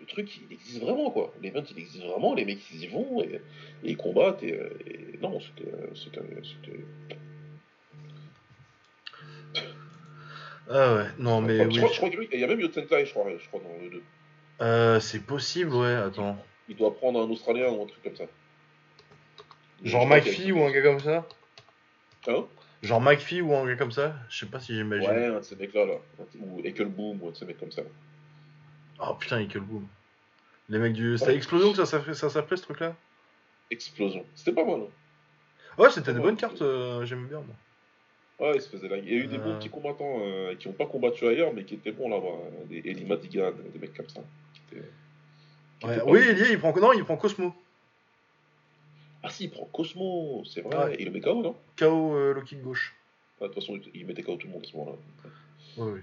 le 0.00 0.06
truc, 0.06 0.30
il 0.36 0.52
existe 0.52 0.82
vraiment, 0.82 1.10
quoi. 1.10 1.32
L'event, 1.40 1.62
il 1.70 1.78
existe 1.78 2.04
vraiment, 2.04 2.34
les 2.34 2.44
mecs, 2.44 2.58
ils 2.70 2.84
y 2.84 2.86
vont, 2.88 3.22
et, 3.22 3.40
ils 3.82 3.96
combattent, 3.96 4.42
et, 4.42 4.58
non, 5.22 5.40
c'était... 5.40 5.64
Ah 10.68 10.94
ouais, 10.94 11.04
non, 11.18 11.40
mais 11.40 11.64
oui. 11.64 11.74
Je 11.74 11.96
crois, 11.96 12.10
qu'il 12.10 12.40
y 12.40 12.44
a 12.44 12.46
même 12.46 12.60
Yotenkai, 12.60 13.06
je 13.06 13.10
crois, 13.10 13.26
je 13.36 13.48
crois, 13.48 13.60
dans 13.60 13.82
le 13.82 13.90
2. 13.90 14.02
Euh, 14.60 15.00
c'est 15.00 15.24
possible, 15.24 15.74
ouais, 15.74 15.94
attends. 15.94 16.36
Il 16.68 16.76
doit 16.76 16.94
prendre 16.94 17.20
un 17.20 17.30
Australien 17.30 17.70
ou 17.70 17.82
un 17.82 17.86
truc 17.86 18.02
comme 18.02 18.16
ça. 18.16 18.24
Genre 19.82 20.06
McPhee 20.06 20.52
ou 20.52 20.62
un 20.62 20.70
gars 20.70 20.82
comme 20.82 21.00
ça? 21.00 21.26
Hein? 22.28 22.46
Genre 22.82 23.00
McPhee 23.00 23.40
ou 23.40 23.54
un 23.54 23.64
gars 23.66 23.76
comme 23.76 23.92
ça 23.92 24.14
Je 24.28 24.40
sais 24.40 24.46
pas 24.46 24.58
si 24.58 24.74
j'imagine. 24.74 25.08
Ouais, 25.08 25.26
un 25.26 25.38
de 25.38 25.42
ces 25.42 25.56
mecs-là, 25.56 25.86
là. 25.86 25.94
Ou 26.40 26.60
Ekelboom 26.64 27.22
ou 27.22 27.28
un 27.28 27.30
de 27.30 27.36
ces 27.36 27.44
mecs 27.44 27.60
comme 27.60 27.70
ça. 27.70 27.82
Oh 29.00 29.14
putain, 29.14 29.40
Ekelboom. 29.40 29.86
Les 30.68 30.78
mecs 30.78 30.92
du. 30.92 31.16
C'était 31.16 31.36
Explosion 31.36 31.72
que 31.72 31.84
ça, 31.84 32.14
ça, 32.14 32.30
s'appelait 32.30 32.56
ce 32.56 32.62
truc-là? 32.62 32.94
Explosion. 33.70 34.24
C'était 34.34 34.52
pas 34.52 34.64
mal, 34.64 34.80
hein. 34.80 34.90
Ouais, 35.78 35.90
c'était 35.90 36.12
des 36.12 36.20
bonnes 36.20 36.36
cartes, 36.36 36.60
euh, 36.60 37.04
j'aime 37.04 37.26
bien, 37.26 37.38
moi. 37.40 37.54
Ouais, 38.38 38.56
il 38.56 38.60
se 38.60 38.68
faisait 38.68 38.88
la... 38.88 38.98
Il 38.98 39.08
y 39.08 39.12
a 39.12 39.16
eu 39.16 39.26
des 39.26 39.38
bons 39.38 39.52
euh. 39.52 39.58
petits 39.58 39.70
combattants 39.70 40.18
euh, 40.20 40.54
qui 40.56 40.68
n'ont 40.68 40.74
pas 40.74 40.86
combattu 40.86 41.26
ailleurs, 41.26 41.52
mais 41.54 41.64
qui 41.64 41.74
étaient 41.74 41.92
bons 41.92 42.10
là-bas. 42.10 42.66
Des 42.68 42.82
Eli 42.84 43.04
Madigan, 43.04 43.52
des 43.72 43.78
mecs 43.78 43.94
comme 43.94 44.08
ça. 44.08 44.20
ouais. 45.84 46.00
Oui, 46.04 46.20
Eli, 46.20 46.52
il 46.52 46.58
prend... 46.58 46.74
Non, 46.76 46.92
il 46.92 47.04
prend 47.04 47.16
Cosmo. 47.16 47.54
Ah 49.22 49.30
si, 49.30 49.44
il 49.44 49.50
prend 49.50 49.66
Cosmo, 49.66 50.42
c'est 50.44 50.62
vrai. 50.62 50.96
Il 50.98 51.04
le 51.06 51.10
met 51.12 51.20
KO, 51.20 51.42
non? 51.42 51.56
KO 51.76 52.16
euh, 52.16 52.34
le 52.34 52.42
kick 52.42 52.60
gauche. 52.60 52.94
de 53.40 53.46
toute 53.46 53.54
façon, 53.54 53.78
il 53.94 54.06
mettait 54.06 54.22
KO 54.22 54.36
tout 54.36 54.46
le 54.48 54.52
monde 54.52 54.64
à 54.64 54.68
ce 54.68 54.76
moment-là. 54.76 54.96
Oui, 55.76 55.92
oui. 55.94 56.00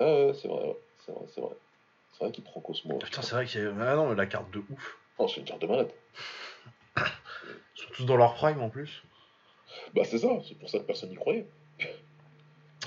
Ah 0.00 0.04
ouais, 0.26 0.32
c'est 0.34 0.48
vrai, 0.48 0.62
ouais. 0.64 0.76
c'est 1.04 1.12
vrai, 1.12 1.24
c'est 1.34 1.40
vrai. 1.40 1.56
C'est 2.12 2.24
vrai 2.24 2.32
qu'il 2.32 2.44
prend 2.44 2.60
Cosmo. 2.60 2.98
Putain, 2.98 3.22
c'est 3.22 3.34
vrai 3.34 3.46
qu'il 3.46 3.60
y 3.60 3.64
a. 3.64 3.70
Ah 3.80 3.94
non, 3.94 4.08
mais 4.08 4.16
la 4.16 4.26
carte 4.26 4.50
de 4.50 4.62
ouf. 4.70 4.98
Oh, 5.18 5.28
c'est 5.28 5.40
une 5.40 5.46
carte 5.46 5.62
de 5.62 5.66
malade. 5.66 5.90
Ils 6.96 7.82
sont 7.82 7.90
tous 7.92 8.04
dans 8.06 8.16
leur 8.16 8.34
prime 8.34 8.60
en 8.60 8.68
plus. 8.70 9.02
Bah 9.94 10.02
c'est 10.04 10.18
ça, 10.18 10.28
c'est 10.48 10.56
pour 10.58 10.68
ça 10.70 10.78
que 10.78 10.84
personne 10.84 11.10
n'y 11.10 11.16
croyait. 11.16 11.46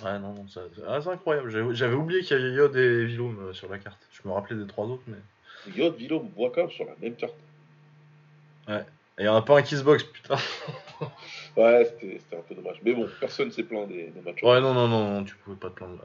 Ouais, 0.03 0.17
non, 0.19 0.33
non, 0.33 0.47
ça- 0.47 0.61
ah, 0.87 0.99
c'est 1.01 1.09
incroyable. 1.09 1.73
J'avais 1.73 1.95
oublié 1.95 2.21
qu'il 2.23 2.37
y 2.37 2.39
avait 2.41 2.51
Yod 2.53 2.75
et 2.75 3.05
Vilum 3.05 3.39
euh, 3.39 3.53
sur 3.53 3.69
la 3.69 3.77
carte. 3.77 3.99
Je 4.11 4.27
me 4.27 4.33
rappelais 4.33 4.55
des 4.55 4.67
trois 4.67 4.85
autres, 4.85 5.03
mais. 5.07 5.17
Yod, 5.75 5.95
Vilo, 5.95 6.19
Boaka 6.19 6.67
sur 6.69 6.85
la 6.85 6.95
même 6.99 7.15
carte. 7.15 7.35
Et 8.67 9.23
il 9.23 9.29
en 9.29 9.35
a 9.35 9.41
pas 9.41 9.59
un 9.59 9.61
qui 9.61 9.75
se 9.75 9.83
boxe, 9.83 10.03
putain. 10.03 10.35
Ouais, 11.57 11.85
c'était 11.99 12.35
un 12.35 12.41
peu 12.47 12.55
dommage. 12.55 12.77
Mais 12.83 12.93
bon, 12.93 13.07
personne 13.19 13.51
s'est 13.51 13.63
plaint 13.63 13.87
des, 13.87 14.07
des 14.07 14.21
matchs. 14.21 14.41
Ouais, 14.41 14.61
non, 14.61 14.73
non, 14.73 14.87
non, 14.87 15.11
non, 15.11 15.23
tu 15.23 15.35
pouvais 15.35 15.57
pas 15.57 15.69
te 15.69 15.75
plaindre 15.75 15.99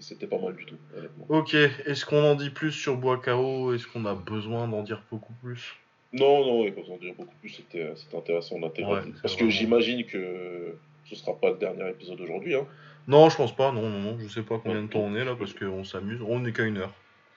C'était 0.00 0.26
pas 0.26 0.38
mal 0.38 0.54
du 0.54 0.66
tout, 0.66 0.76
honnêtement. 0.94 1.24
Ok, 1.28 1.54
est-ce 1.54 2.04
qu'on 2.04 2.22
en 2.22 2.34
dit 2.34 2.50
plus 2.50 2.72
sur 2.72 2.96
Boakao? 2.96 3.72
Est-ce 3.72 3.86
qu'on 3.86 4.04
a 4.04 4.14
besoin 4.14 4.68
d'en 4.68 4.82
dire 4.82 5.02
beaucoup 5.10 5.32
plus? 5.42 5.74
Non, 6.12 6.44
non, 6.44 6.70
quand 6.72 6.82
on 6.88 6.94
en 6.94 6.98
dire 6.98 7.14
beaucoup 7.16 7.34
plus, 7.40 7.50
c'était 7.50 7.92
c'était 7.96 8.16
intéressant 8.16 8.58
d'intégrer. 8.58 8.92
Ouais, 8.92 9.12
Parce 9.22 9.36
que 9.36 9.48
j'imagine 9.48 10.04
que 10.04 10.74
ce 11.06 11.16
sera 11.16 11.34
pas 11.34 11.50
le 11.50 11.56
dernier 11.56 11.88
épisode 11.88 12.20
aujourd'hui. 12.20 12.54
Hein. 12.54 12.66
Non, 13.08 13.30
je 13.30 13.36
pense 13.36 13.56
pas, 13.56 13.72
non, 13.72 13.88
non, 13.88 14.00
non, 14.00 14.18
je 14.20 14.28
sais 14.28 14.42
pas 14.42 14.58
combien 14.62 14.82
de 14.82 14.88
temps 14.88 15.00
on 15.00 15.14
est 15.14 15.24
là 15.24 15.34
parce 15.34 15.54
qu'on 15.54 15.84
s'amuse. 15.84 16.20
On 16.28 16.44
est 16.44 16.52
qu'à 16.52 16.64
une 16.64 16.76
heure. 16.76 16.92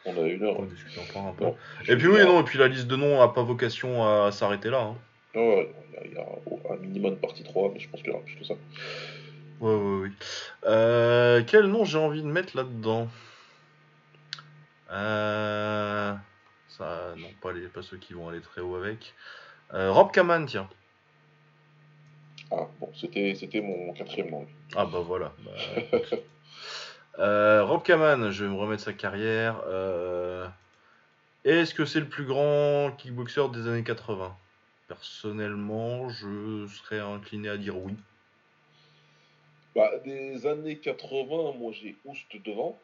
On 0.06 0.18
a 0.24 0.28
une 0.28 0.44
heure. 0.44 0.60
On 0.60 0.66
discute 0.66 0.98
encore 0.98 1.28
un 1.28 1.34
peu. 1.34 1.46
Bon, 1.46 1.56
Et 1.88 1.96
puis 1.96 2.08
oui, 2.08 2.20
non, 2.26 2.42
et 2.42 2.44
puis 2.44 2.60
la 2.60 2.68
liste 2.68 2.88
de 2.88 2.96
noms 2.96 3.22
a 3.22 3.34
pas 3.34 3.44
vocation 3.44 4.04
à 4.04 4.32
s'arrêter 4.32 4.70
là. 4.70 4.82
Hein. 4.82 4.98
Ah 5.36 5.40
ouais, 5.40 5.74
il 5.90 5.96
y 5.96 5.98
a- 5.98 6.06
il 6.06 6.14
y, 6.14 6.18
a 6.18 6.74
un 6.74 6.78
minimum 6.78 7.16
de 7.16 7.20
partie 7.20 7.44
3, 7.44 7.72
mais 7.74 7.80
je 7.80 7.90
pense 7.90 8.02
qu'il 8.02 8.12
y 8.12 8.14
aura 8.14 8.24
plus 8.24 8.36
que 8.36 8.44
ça. 8.46 8.54
Ouais, 9.60 9.74
ouais, 9.74 10.02
oui. 10.04 10.10
Euh, 10.66 11.42
quel 11.48 11.66
nom 11.68 11.86
j'ai 11.86 11.98
envie 11.98 12.22
de 12.22 12.28
mettre 12.28 12.56
là-dedans? 12.56 13.08
Euh... 14.92 16.14
Ça, 16.68 17.14
non, 17.18 17.28
pas, 17.42 17.52
les, 17.54 17.68
pas 17.68 17.82
ceux 17.82 17.98
qui 17.98 18.14
vont 18.14 18.30
aller 18.30 18.42
très 18.42 18.62
haut 18.62 18.76
avec. 18.76 19.14
Euh, 19.74 19.92
Rob 19.92 20.12
Kaman, 20.12 20.46
tiens. 20.46 20.68
Ah, 22.52 22.68
bon, 22.80 22.92
c'était 22.94 23.34
c'était 23.36 23.62
mon 23.62 23.94
quatrième 23.94 24.30
nom. 24.32 24.46
Ah 24.76 24.86
bah 24.86 25.00
voilà. 25.06 25.34
Bah, 25.46 25.98
Rob 27.18 27.84
Kaman, 27.84 28.32
je 28.32 28.46
vais 28.46 28.50
me 28.52 28.58
remettre 28.58 28.84
sa 28.84 28.94
carrière. 28.94 29.62
Euh, 29.68 30.48
Est-ce 31.46 31.74
que 31.74 31.86
c'est 31.86 32.00
le 32.00 32.08
plus 32.08 32.26
grand 32.26 32.92
kickboxer 32.98 33.50
des 33.54 33.68
années 33.68 33.84
80 33.84 34.36
Personnellement, 34.88 36.10
je 36.10 36.68
serais 36.68 37.00
incliné 37.00 37.50
à 37.50 37.58
dire 37.58 37.78
oui. 37.78 37.96
Bah, 39.76 39.90
des 40.06 40.46
années 40.46 40.78
80, 40.78 41.54
moi 41.58 41.72
j'ai 41.72 41.96
Oust 42.06 42.26
devant. 42.46 42.78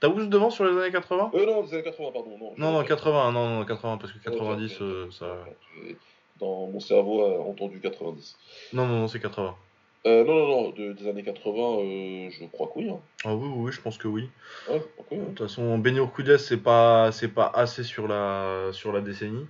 T'as 0.00 0.08
Oust 0.08 0.28
devant 0.28 0.50
sur 0.50 0.64
les 0.64 0.76
années 0.78 0.92
80 0.92 1.30
Euh, 1.34 1.46
non, 1.46 1.62
des 1.62 1.74
années 1.74 1.84
80, 1.84 2.10
pardon. 2.12 2.36
Non, 2.38 2.54
Non, 2.58 2.72
non, 2.72 2.84
80, 2.84 3.32
non, 3.32 3.48
non, 3.60 3.64
80, 3.64 3.98
parce 3.98 4.12
que 4.12 4.18
90, 4.18 4.80
Ouais, 4.80 4.86
euh, 4.86 5.10
ça... 5.10 5.38
Dans 6.40 6.66
mon 6.66 6.80
cerveau 6.80 7.22
a 7.24 7.38
entendu 7.48 7.78
90. 7.80 8.36
Non, 8.72 8.86
non, 8.86 8.98
non, 9.00 9.08
c'est 9.08 9.20
80. 9.20 9.54
Euh, 10.04 10.24
non, 10.24 10.34
non, 10.34 10.46
non, 10.48 10.70
de- 10.70 10.92
des 10.94 11.08
années 11.08 11.22
80, 11.22 11.78
euh, 11.78 12.30
je 12.30 12.44
crois 12.46 12.66
que 12.68 12.72
oui. 12.80 12.90
Hein. 12.90 12.98
Ah 13.24 13.34
oui, 13.34 13.46
oui, 13.48 13.54
oui, 13.66 13.72
je 13.72 13.80
pense 13.80 13.98
que 13.98 14.08
oui. 14.08 14.28
Ouais, 14.68 14.78
je 14.80 14.82
crois 14.94 15.04
que 15.08 15.14
oui, 15.14 15.20
De 15.20 15.24
toute 15.26 15.38
façon, 15.48 15.80
Urquidez, 15.84 16.38
c'est 16.38 16.56
pas, 16.56 17.12
c'est 17.12 17.28
pas 17.28 17.50
assez 17.54 17.84
sur 17.84 18.08
la, 18.08 18.70
sur 18.72 18.92
la 18.92 19.00
décennie. 19.00 19.46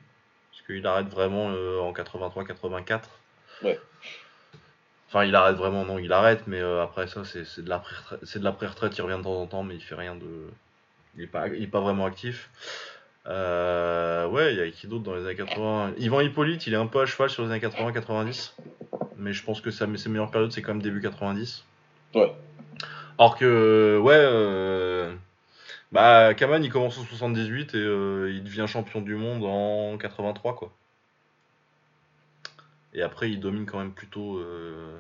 Parce 0.51 0.63
qu'il 0.67 0.87
arrête 0.87 1.09
vraiment 1.09 1.51
euh, 1.51 1.79
en 1.81 1.93
83-84. 1.93 3.01
Ouais. 3.65 3.81
Enfin, 5.09 5.25
il 5.25 5.35
arrête 5.35 5.57
vraiment, 5.57 5.85
non, 5.85 5.99
il 5.99 6.13
arrête, 6.13 6.47
mais 6.47 6.61
euh, 6.61 6.83
après 6.83 7.07
ça, 7.07 7.23
c'est 7.25 7.63
de 7.65 7.69
la 7.69 7.79
pré-retraite, 7.79 8.21
c'est 8.23 8.39
de 8.39 8.45
la 8.45 8.53
pré-retraite, 8.53 8.97
il 8.97 9.03
revient 9.03 9.19
de 9.19 9.23
temps 9.23 9.41
en 9.41 9.47
temps, 9.47 9.63
mais 9.63 9.75
il 9.75 9.83
fait 9.83 9.95
rien 9.95 10.15
de. 10.17 10.27
Il 11.17 11.23
est 11.25 11.27
pas, 11.27 11.49
il 11.49 11.63
est 11.63 11.67
pas 11.67 11.81
vraiment 11.81 12.07
actif. 12.07 12.51
Ouais, 13.27 14.53
il 14.55 14.59
y 14.59 14.61
a 14.63 14.71
qui 14.71 14.87
d'autre 14.87 15.05
dans 15.05 15.15
les 15.15 15.25
années 15.25 15.37
80 15.37 15.93
Yvan 15.99 16.21
Hippolyte, 16.21 16.67
il 16.67 16.73
est 16.75 16.79
un 16.79 16.87
peu 16.87 17.01
à 17.01 17.07
cheval 17.07 17.29
sur 17.31 17.43
les 17.45 17.51
années 17.51 17.61
80-90. 17.67 18.53
Mais 19.23 19.33
je 19.33 19.45
pense 19.45 19.61
que 19.61 19.71
sa, 19.71 19.87
ses 19.97 20.09
meilleures 20.09 20.31
périodes, 20.31 20.53
c'est 20.53 20.63
quand 20.63 20.73
même 20.75 20.83
début 20.83 21.01
90. 21.01 21.65
Ouais. 22.15 22.35
Alors 23.19 23.39
que, 23.39 23.99
ouais, 24.03 24.15
euh, 24.17 25.15
bah, 25.93 26.35
Kaman, 26.35 26.63
il 26.65 26.71
commence 26.71 26.99
en 26.99 27.05
78 27.05 27.75
et 27.75 27.79
euh, 27.79 28.33
il 28.33 28.43
devient 28.43 28.67
champion 28.67 29.01
du 29.01 29.15
monde 29.15 29.45
en 29.45 29.97
83, 29.97 30.57
quoi. 30.57 30.73
Et 32.95 33.03
après, 33.03 33.31
il 33.31 33.41
domine 33.41 33.65
quand 33.65 33.79
même 33.79 33.93
plutôt 33.93 34.39
euh, 34.39 34.99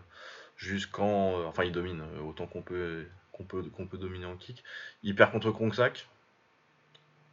jusqu'en. 0.56 1.40
euh, 1.40 1.44
enfin, 1.46 1.64
il 1.64 1.72
domine 1.72 2.00
euh, 2.00 2.22
autant 2.22 2.46
qu'on 2.46 2.62
peut, 2.62 3.06
qu'on 3.32 3.44
peut, 3.44 3.62
qu'on 3.64 3.86
peut 3.86 3.98
dominer 3.98 4.26
en 4.26 4.36
kick. 4.36 4.62
Il 5.02 5.14
perd 5.14 5.32
contre 5.32 5.50
Kongsak. 5.50 6.06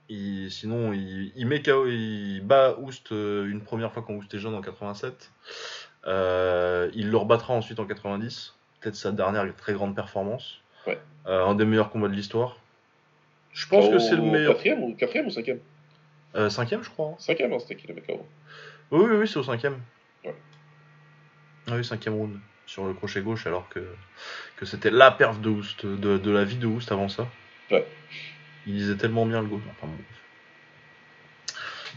Il, 0.10 0.50
sinon, 0.52 0.92
il, 0.92 1.32
il 1.36 1.46
met 1.46 1.62
KO, 1.62 1.86
il 1.88 2.42
bat 2.42 2.76
Oust 2.80 3.12
euh, 3.12 3.48
une 3.48 3.62
première 3.62 3.94
fois 3.94 4.04
quand 4.06 4.14
Oust 4.16 4.34
est 4.34 4.40
jeune 4.40 4.56
en 4.56 4.62
87. 4.62 5.32
Euh, 6.08 6.90
il 6.94 7.10
le 7.10 7.18
rebattra 7.18 7.54
ensuite 7.54 7.80
en 7.80 7.86
90. 7.86 8.56
Peut-être 8.80 8.96
sa 8.96 9.12
dernière 9.12 9.46
très 9.56 9.74
grande 9.74 9.96
performance. 9.96 10.60
Ouais. 10.88 10.98
Euh, 11.28 11.46
un 11.46 11.56
des 11.56 11.66
meilleurs 11.66 11.90
combats 11.90 12.08
de 12.08 12.14
l'histoire. 12.14 12.58
Je 13.52 13.68
pense 13.68 13.90
que 13.90 14.00
c'est 14.00 14.16
le 14.16 14.22
meilleur. 14.22 14.54
Quatrième 14.54 14.84
ou, 14.84 14.96
quatrième 14.96 15.28
ou 15.28 15.32
cinquième 15.32 15.60
Euh, 16.36 16.50
cinquième, 16.50 16.84
je 16.84 16.90
crois. 16.90 17.08
hein. 17.10 17.16
Cinquième, 17.18 17.52
hein, 17.52 17.60
c'était 17.60 17.76
qui 17.76 17.88
le 17.88 17.96
mec 17.96 18.10
avant 18.10 18.26
Oui, 18.92 19.06
oui, 19.10 19.18
oui, 19.18 19.28
c'est 19.28 19.38
au 19.38 19.44
cinquième. 19.44 19.80
Ouais. 20.24 20.36
Ah 21.68 21.74
oui, 21.76 21.84
cinquième 21.84 22.16
round. 22.16 22.40
Sur 22.66 22.86
le 22.86 22.94
crochet 22.94 23.22
gauche, 23.22 23.48
alors 23.48 23.68
que, 23.70 23.80
que 24.56 24.66
c'était 24.66 24.92
la 24.92 25.10
perf 25.12 25.40
de 25.40 25.50
Oust, 25.50 25.86
de, 25.86 26.18
de 26.20 26.32
la 26.32 26.44
vie 26.44 26.58
de 26.58 26.68
Oust 26.68 26.92
avant 26.92 27.10
ça. 27.10 27.28
Ouais. 27.72 27.86
Il 28.68 28.76
disait 28.76 28.96
tellement 28.96 29.26
bien 29.26 29.42
le 29.42 29.48
gauche. 29.48 29.64
Enfin, 29.72 29.88
bon. 29.88 30.04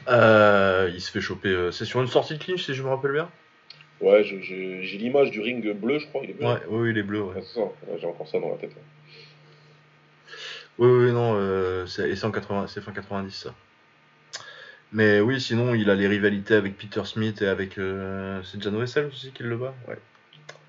Euh, 0.08 0.90
il 0.92 1.00
se 1.00 1.10
fait 1.10 1.20
choper. 1.20 1.68
c'est 1.70 1.84
sur 1.84 2.00
une 2.00 2.08
sortie 2.08 2.36
de 2.38 2.42
clinch, 2.42 2.64
si 2.64 2.74
je 2.74 2.82
me 2.82 2.88
rappelle 2.88 3.12
bien 3.12 3.30
Ouais, 4.02 4.24
j'ai 4.24 4.98
l'image 4.98 5.30
du 5.30 5.40
ring 5.40 5.72
bleu, 5.74 6.00
je 6.00 6.06
crois. 6.08 6.22
Il 6.24 6.30
est 6.30 6.34
bleu. 6.34 6.46
Ouais, 6.46 6.60
oui, 6.68 6.90
il 6.90 6.98
est 6.98 7.02
bleu. 7.04 7.22
Ouais. 7.22 7.36
Ouais, 7.36 7.42
c'est 7.42 7.54
ça. 7.54 7.60
Ouais, 7.60 7.98
j'ai 8.00 8.06
encore 8.06 8.28
ça 8.28 8.40
dans 8.40 8.50
la 8.50 8.56
tête. 8.56 8.72
Oui, 10.78 10.88
oui, 10.88 11.12
non, 11.12 11.34
euh, 11.36 11.86
c'est 11.86 12.10
et 12.10 12.16
c'est 12.16 12.26
en 12.26 12.32
80, 12.32 12.66
c'est 12.66 12.80
fin 12.80 12.92
90 12.92 13.30
ça. 13.30 13.54
Mais 14.92 15.20
oui, 15.20 15.40
sinon 15.40 15.74
il 15.74 15.88
a 15.88 15.94
les 15.94 16.08
rivalités 16.08 16.54
avec 16.54 16.76
Peter 16.76 17.04
Smith 17.04 17.40
et 17.40 17.46
avec 17.46 17.78
euh, 17.78 18.42
c'est 18.42 18.60
Jan 18.62 18.74
Wessel 18.74 19.06
aussi 19.06 19.30
qui 19.30 19.42
le 19.44 19.56
bat. 19.56 19.74
Ouais. 19.88 19.98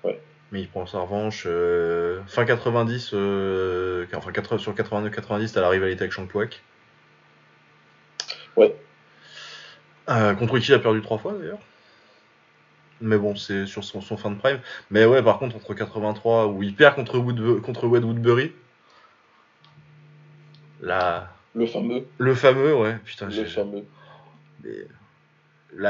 Ouais. 0.04 0.20
Mais 0.52 0.60
il 0.60 0.68
prend 0.68 0.86
sa 0.86 1.00
revanche 1.00 1.44
euh, 1.46 2.22
fin 2.26 2.44
90, 2.44 3.10
euh, 3.14 4.06
enfin 4.14 4.30
80, 4.30 4.58
sur 4.58 4.74
89-90, 4.74 5.52
t'as 5.52 5.60
la 5.60 5.68
rivalité 5.68 6.02
avec 6.02 6.12
Shankwack. 6.12 6.62
Ouais. 8.56 8.74
Euh, 10.08 10.34
contre 10.34 10.58
qui 10.58 10.70
il 10.70 10.74
a 10.74 10.78
perdu 10.78 11.02
trois 11.02 11.18
fois 11.18 11.32
d'ailleurs. 11.32 11.58
Mais 13.04 13.18
bon, 13.18 13.36
c'est 13.36 13.66
sur 13.66 13.84
son, 13.84 14.00
son 14.00 14.16
fin 14.16 14.30
de 14.30 14.38
prime. 14.38 14.60
Mais 14.90 15.04
ouais, 15.04 15.22
par 15.22 15.38
contre, 15.38 15.56
entre 15.56 15.74
83, 15.74 16.46
où 16.48 16.62
il 16.62 16.74
perd 16.74 16.94
contre, 16.96 17.18
Wood, 17.18 17.60
contre 17.60 17.86
Wade 17.86 18.02
Woodbury, 18.02 18.52
là, 20.80 21.30
Le 21.54 21.66
fameux. 21.66 22.06
le 22.16 22.34
fameux, 22.34 22.74
ouais, 22.74 22.96
putain, 23.04 23.28
Le 23.28 23.44
fameux. 23.44 23.84
mais- 24.62 24.70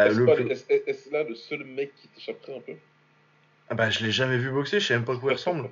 le 0.09 0.51
est-ce 0.51 1.13
là 1.13 1.23
le 1.23 1.35
seul 1.37 1.63
mec 1.65 1.95
qui 1.95 2.09
t'échapperait 2.09 2.57
un 2.57 2.61
peu? 2.61 2.73
Ah 3.69 3.75
bah, 3.75 3.91
je 3.91 4.05
l'ai 4.05 4.11
jamais 4.11 4.37
vu 4.37 4.51
boxer, 4.51 4.81
je 4.81 4.87
sais 4.89 4.95
même 4.95 5.05
pas 5.05 5.15
à 5.15 5.17
quoi 5.17 5.31
il 5.31 5.35
ressemble. 5.37 5.71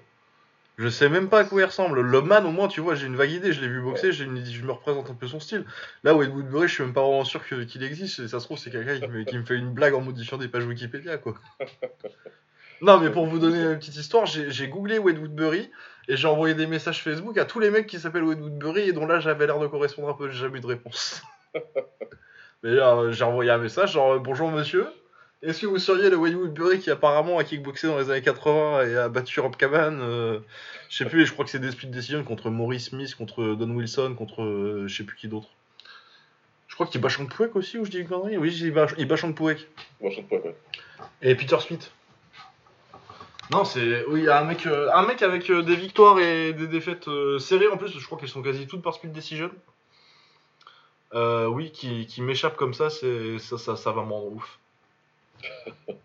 Je 0.78 0.88
sais 0.88 1.08
même 1.08 1.28
pas 1.28 1.40
à 1.40 1.44
quoi 1.44 1.60
il 1.60 1.64
ressemble. 1.66 2.00
Lobman, 2.00 2.44
au 2.46 2.50
moins, 2.50 2.66
tu 2.68 2.80
vois, 2.80 2.94
j'ai 2.94 3.06
une 3.06 3.16
vague 3.16 3.30
idée, 3.30 3.52
je 3.52 3.60
l'ai 3.60 3.68
vu 3.68 3.80
boxer, 3.82 4.10
j'ai 4.12 4.24
une... 4.24 4.44
je 4.44 4.64
me 4.64 4.72
représente 4.72 5.10
un 5.10 5.14
peu 5.14 5.26
son 5.28 5.38
style. 5.38 5.64
Là, 6.02 6.14
Wade 6.14 6.30
Woodbury, 6.30 6.66
je 6.66 6.74
suis 6.74 6.82
même 6.82 6.94
pas 6.94 7.02
vraiment 7.02 7.24
sûr 7.24 7.44
qu'il 7.46 7.82
existe, 7.82 8.20
et 8.20 8.28
ça 8.28 8.40
se 8.40 8.46
trouve, 8.46 8.58
c'est 8.58 8.70
quelqu'un 8.70 8.98
qui, 8.98 9.06
me- 9.08 9.24
qui 9.24 9.36
me 9.36 9.44
fait 9.44 9.56
une 9.56 9.72
blague 9.72 9.94
en 9.94 10.00
modifiant 10.00 10.38
des 10.38 10.48
pages 10.48 10.64
Wikipédia, 10.64 11.18
quoi. 11.18 11.34
Non, 12.82 12.98
mais 12.98 13.10
pour 13.10 13.26
vous 13.26 13.38
donner 13.38 13.62
une 13.62 13.78
petite 13.78 13.96
histoire, 13.96 14.26
j'ai 14.26 14.68
googlé 14.68 14.98
Wade 14.98 15.18
Woodbury, 15.18 15.70
et 16.08 16.16
j'ai 16.16 16.28
envoyé 16.28 16.54
des 16.54 16.66
messages 16.66 17.02
Facebook 17.02 17.38
à 17.38 17.44
tous 17.44 17.60
les 17.60 17.70
mecs 17.70 17.86
qui 17.86 17.98
s'appellent 18.00 18.24
Wade 18.24 18.40
Woodbury, 18.40 18.82
et 18.88 18.92
dont 18.92 19.06
là, 19.06 19.20
j'avais 19.20 19.46
l'air 19.46 19.58
de 19.60 19.68
correspondre 19.68 20.08
un 20.08 20.14
peu, 20.14 20.28
j'ai 20.30 20.40
jamais 20.40 20.58
eu 20.58 20.62
de 20.62 20.66
réponse. 20.66 21.22
mais 22.62 22.70
là, 22.70 22.96
euh, 22.96 23.12
j'ai 23.12 23.24
envoyé 23.24 23.50
un 23.50 23.58
message, 23.58 23.92
genre, 23.92 24.12
euh, 24.14 24.18
bonjour 24.18 24.50
monsieur. 24.50 24.86
Est-ce 25.42 25.60
que 25.60 25.66
vous 25.66 25.78
seriez 25.78 26.08
le 26.08 26.16
Wade 26.16 26.34
Woodbury 26.34 26.78
qui 26.78 26.90
apparemment 26.90 27.38
a 27.38 27.44
kickboxé 27.44 27.88
dans 27.88 27.98
les 27.98 28.10
années 28.10 28.22
80 28.22 28.86
et 28.86 28.96
a 28.96 29.08
battu 29.08 29.40
Rob 29.40 29.56
Caban 29.56 29.98
euh, 30.00 30.38
Je 30.88 30.98
sais 30.98 31.04
plus, 31.04 31.22
et 31.22 31.26
je 31.26 31.32
crois 31.32 31.44
que 31.44 31.50
c'est 31.50 31.58
des 31.58 31.72
split 31.72 31.88
decisions 31.88 32.22
contre 32.22 32.50
Maurice 32.50 32.90
Smith, 32.90 33.14
contre 33.16 33.54
Don 33.54 33.70
Wilson, 33.70 34.14
contre 34.16 34.42
euh, 34.42 34.84
je 34.86 34.96
sais 34.96 35.04
plus 35.04 35.16
qui 35.16 35.28
d'autre. 35.28 35.48
Je 36.68 36.74
crois 36.74 36.86
qu'il 36.86 37.00
bat 37.00 37.10
Shankpuek 37.10 37.54
aussi, 37.54 37.76
ou 37.78 37.84
je 37.84 37.90
dis 37.90 37.98
une 37.98 38.08
connerie? 38.08 38.38
Oui, 38.38 38.56
il 38.56 38.72
bat, 38.72 38.86
il 38.96 39.06
bat 39.06 39.16
pas. 39.16 39.52
Et 41.20 41.34
Peter 41.34 41.58
Smith. 41.60 41.92
Non, 43.50 43.66
c'est. 43.66 44.06
Oui, 44.06 44.30
un 44.30 44.44
mec, 44.44 44.66
euh, 44.66 44.88
un 44.94 45.04
mec 45.06 45.20
avec 45.20 45.50
euh, 45.50 45.62
des 45.62 45.76
victoires 45.76 46.18
et 46.18 46.54
des 46.54 46.66
défaites 46.66 47.08
euh, 47.08 47.38
serrées 47.38 47.68
en 47.68 47.76
plus, 47.76 47.88
je 47.88 48.06
crois 48.06 48.16
qu'elles 48.16 48.30
sont 48.30 48.40
quasi 48.40 48.66
toutes 48.66 48.80
par 48.80 48.94
split 48.94 49.10
decision. 49.10 49.50
Oui, 51.14 51.70
qui, 51.72 52.06
qui 52.06 52.22
m'échappe 52.22 52.56
comme 52.56 52.72
ça, 52.72 52.88
c'est 52.88 53.38
ça, 53.38 53.58
ça, 53.58 53.76
ça 53.76 53.92
va 53.92 54.02
me 54.02 54.10
rendre 54.10 54.32
ouf. 54.32 54.58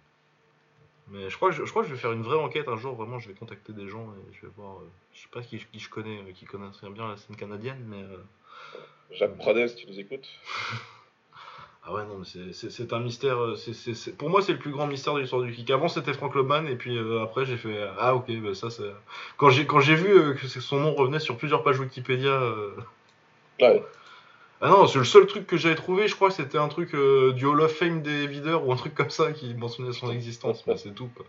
Mais 1.09 1.29
je 1.29 1.35
crois, 1.37 1.49
que 1.51 1.55
je, 1.55 1.63
je 1.63 1.69
crois 1.69 1.83
que 1.83 1.87
je 1.89 1.93
vais 1.93 1.99
faire 1.99 2.11
une 2.11 2.21
vraie 2.23 2.37
enquête 2.37 2.67
un 2.67 2.75
jour, 2.75 2.93
vraiment, 2.95 3.17
je 3.17 3.29
vais 3.29 3.33
contacter 3.33 3.71
des 3.71 3.87
gens 3.87 4.13
et 4.29 4.33
je 4.33 4.41
vais 4.45 4.51
voir. 4.57 4.79
euh, 4.79 4.89
je 5.13 5.21
sais 5.21 5.29
pas 5.31 5.41
qui, 5.41 5.57
qui 5.71 5.79
je 5.79 5.89
connais, 5.89 6.19
euh, 6.19 6.31
qui 6.33 6.43
connaissent 6.45 6.83
bien 6.83 7.07
la 7.07 7.15
scène 7.17 7.35
canadienne, 7.37 7.81
mais. 7.87 8.01
euh, 8.03 8.17
Jacques 9.11 9.37
Pradel, 9.37 9.69
si 9.69 9.75
tu 9.77 9.87
nous 9.87 9.99
écoutes? 9.99 10.27
Ah 11.89 11.93
ouais, 11.93 12.03
non, 12.03 12.17
mais 12.17 12.51
c'est- 12.51 12.91
un 12.93 12.99
mystère. 12.99 13.37
c'est 13.55 14.17
Pour 14.17 14.29
moi, 14.29 14.41
c'est 14.41 14.51
le 14.51 14.59
plus 14.59 14.71
grand 14.71 14.87
mystère 14.87 15.13
de 15.13 15.21
l'histoire 15.21 15.41
du 15.41 15.53
kick. 15.53 15.71
Avant, 15.71 15.87
c'était 15.87 16.11
Frank 16.11 16.35
Loman, 16.35 16.67
et 16.67 16.75
puis 16.75 16.99
après, 17.21 17.45
j'ai 17.45 17.55
fait 17.55 17.87
Ah, 17.97 18.13
ok, 18.13 18.25
bah, 18.41 18.53
ça, 18.53 18.69
c'est. 18.69 18.91
Quand 19.37 19.49
j'ai 19.49 19.95
vu 19.95 20.35
que 20.35 20.47
son 20.47 20.81
nom 20.81 20.93
revenait 20.93 21.21
sur 21.21 21.37
plusieurs 21.37 21.63
pages 21.63 21.79
Wikipédia. 21.79 22.37
Ouais. 23.61 23.81
Ah 24.61 24.69
non, 24.69 24.87
c'est 24.87 24.97
le 24.97 25.05
seul 25.05 25.27
truc 25.27 25.45
que 25.45 25.55
j'avais 25.57 25.75
trouvé, 25.75 26.07
je 26.07 26.15
crois 26.15 26.29
que 26.29 26.35
c'était 26.35 26.57
un 26.57 26.67
truc 26.67 26.95
euh, 26.95 27.31
du 27.33 27.45
Hall 27.45 27.61
of 27.61 27.71
Fame 27.75 28.01
des 28.01 28.25
videurs 28.25 28.65
ou 28.65 28.71
un 28.73 28.75
truc 28.75 28.95
comme 28.95 29.11
ça 29.11 29.31
qui 29.31 29.53
mentionnait 29.53 29.93
son 29.93 30.11
existence, 30.11 30.65
mais 30.65 30.77
c'est 30.77 30.95
tout. 30.95 31.09
quoi. 31.15 31.25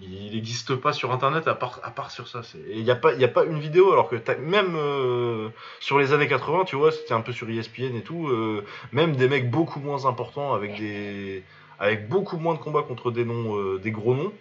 Il 0.00 0.32
n'existe 0.32 0.76
pas 0.76 0.92
sur 0.92 1.12
internet 1.12 1.46
à 1.48 1.54
part, 1.54 1.80
à 1.82 1.90
part 1.90 2.10
sur 2.12 2.26
ça. 2.28 2.40
il 2.70 2.84
n'y 2.84 2.90
a, 2.90 2.94
pas- 2.96 3.14
y 3.14 3.24
a 3.24 3.28
pas 3.28 3.44
une 3.44 3.58
vidéo, 3.58 3.92
alors 3.92 4.08
que 4.08 4.16
même 4.40 4.76
euh, 4.76 5.48
sur 5.80 5.98
les 5.98 6.12
années 6.12 6.28
80, 6.28 6.64
tu 6.64 6.76
vois, 6.76 6.92
c'était 6.92 7.12
un 7.14 7.20
peu 7.20 7.32
sur 7.32 7.50
ESPN 7.50 7.96
et 7.96 8.02
tout, 8.02 8.28
euh, 8.28 8.64
même 8.92 9.16
des 9.16 9.28
mecs 9.28 9.50
beaucoup 9.50 9.80
moins 9.80 10.06
importants 10.06 10.54
avec 10.54 10.76
des 10.78 11.42
avec 11.80 12.08
beaucoup 12.08 12.38
moins 12.38 12.54
de 12.54 12.58
combats 12.60 12.82
contre 12.82 13.10
des 13.12 13.24
noms, 13.24 13.76
des 13.76 13.90
gros 13.92 14.14
noms, 14.14 14.32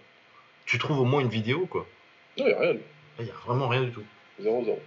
tu 0.66 0.80
trouves 0.80 1.00
au 1.00 1.06
moins 1.06 1.22
une 1.22 1.28
vidéo, 1.30 1.68
quoi. 1.70 1.86
Non, 2.38 2.46
il 2.46 2.48
n'y 2.48 2.54
a 2.54 2.60
rien. 2.60 2.74
Il 3.20 3.26
n'y 3.26 3.32
a 3.32 3.34
vraiment 3.46 3.68
rien 3.68 3.82
du 3.84 3.92
tout. 3.92 4.04
0-0. 4.42 4.78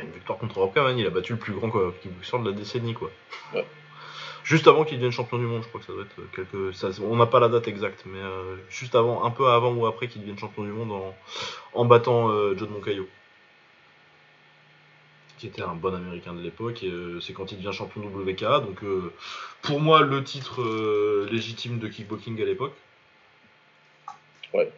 Une 0.00 0.10
victoire 0.10 0.38
contre 0.38 0.58
Rob 0.58 0.72
Kavan, 0.74 0.96
il 0.96 1.06
a 1.06 1.10
battu 1.10 1.32
le 1.32 1.38
plus 1.38 1.52
grand 1.54 1.70
kickboxer 1.70 2.38
de 2.40 2.50
la 2.50 2.52
décennie 2.56 2.94
quoi. 2.94 3.10
Ouais. 3.54 3.66
Juste 4.44 4.66
avant 4.66 4.84
qu'il 4.84 4.96
devienne 4.98 5.12
champion 5.12 5.38
du 5.38 5.44
monde, 5.44 5.62
je 5.62 5.68
crois 5.68 5.80
que 5.80 5.86
ça 5.86 5.92
doit 5.92 6.02
être 6.04 6.30
quelques. 6.34 6.74
ça- 6.74 6.88
on 7.02 7.16
n'a 7.16 7.26
pas 7.26 7.40
la 7.40 7.48
date 7.48 7.68
exacte, 7.68 8.04
mais 8.06 8.18
euh, 8.20 8.56
juste 8.70 8.94
avant, 8.94 9.24
un 9.24 9.30
peu 9.30 9.48
avant 9.48 9.72
ou 9.74 9.86
après 9.86 10.08
qu'il 10.08 10.20
devienne 10.22 10.38
champion 10.38 10.62
du 10.64 10.70
monde 10.70 10.92
en, 10.92 11.14
en 11.74 11.84
battant 11.84 12.30
euh, 12.30 12.54
John 12.56 12.70
Moncayo. 12.70 13.08
Qui 15.38 15.46
était 15.48 15.62
un 15.62 15.74
bon 15.74 15.94
américain 15.94 16.32
de 16.32 16.40
l'époque, 16.40 16.82
et 16.82 16.88
euh, 16.88 17.20
c'est 17.20 17.32
quand 17.32 17.52
il 17.52 17.58
devient 17.58 17.72
champion 17.76 18.00
WKA, 18.02 18.60
donc 18.60 18.82
euh, 18.82 19.12
pour 19.62 19.80
moi 19.80 20.00
le 20.00 20.24
titre 20.24 20.62
légitime 21.30 21.78
de 21.78 21.86
kickboxing 21.88 22.40
à 22.42 22.44
l'époque. 22.44 22.74
Ouais. 24.54 24.72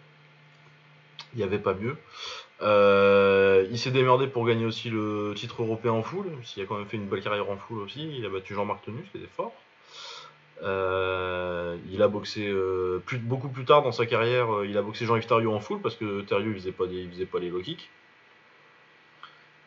Il 1.33 1.39
n'y 1.39 1.45
avait 1.45 1.59
pas 1.61 1.75
mieux. 1.75 1.97
Euh, 2.63 3.67
il 3.71 3.79
s'est 3.79 3.91
démerdé 3.91 4.27
pour 4.27 4.47
gagner 4.47 4.67
aussi 4.67 4.91
le 4.91 5.33
titre 5.35 5.63
européen 5.63 5.93
en 5.93 6.03
full, 6.03 6.27
s'il 6.43 6.63
a 6.63 6.67
quand 6.67 6.77
même 6.77 6.87
fait 6.87 6.97
une 6.97 7.07
belle 7.07 7.23
carrière 7.23 7.49
en 7.51 7.57
full 7.57 7.79
aussi. 7.79 8.17
Il 8.19 8.25
a 8.27 8.29
battu 8.29 8.55
Jean-Marc 8.55 8.85
Tenus, 8.85 9.09
qui 9.11 9.19
était 9.19 9.31
fort. 9.35 9.55
Euh, 10.63 11.79
il 11.91 12.03
a 12.03 12.09
boxé 12.09 12.47
euh, 12.47 13.03
plus, 13.07 13.19
beaucoup 13.19 13.49
plus 13.49 13.65
tard 13.65 13.83
dans 13.83 13.93
sa 13.93 14.05
carrière. 14.05 14.65
il 14.65 14.77
a 14.77 14.83
boxé 14.83 15.07
Jean-Yves 15.07 15.27
Thériault 15.27 15.55
en 15.55 15.61
full 15.61 15.81
parce 15.81 15.97
que 15.97 16.21
Thériault 16.21 16.51
il 16.51 16.55
faisait 16.55 16.73
pas, 16.73 16.87
des, 16.87 16.97
il 16.97 17.11
faisait 17.11 17.27
pas 17.27 17.39
les 17.39 17.49
low 17.49 17.61
kicks. 17.61 17.89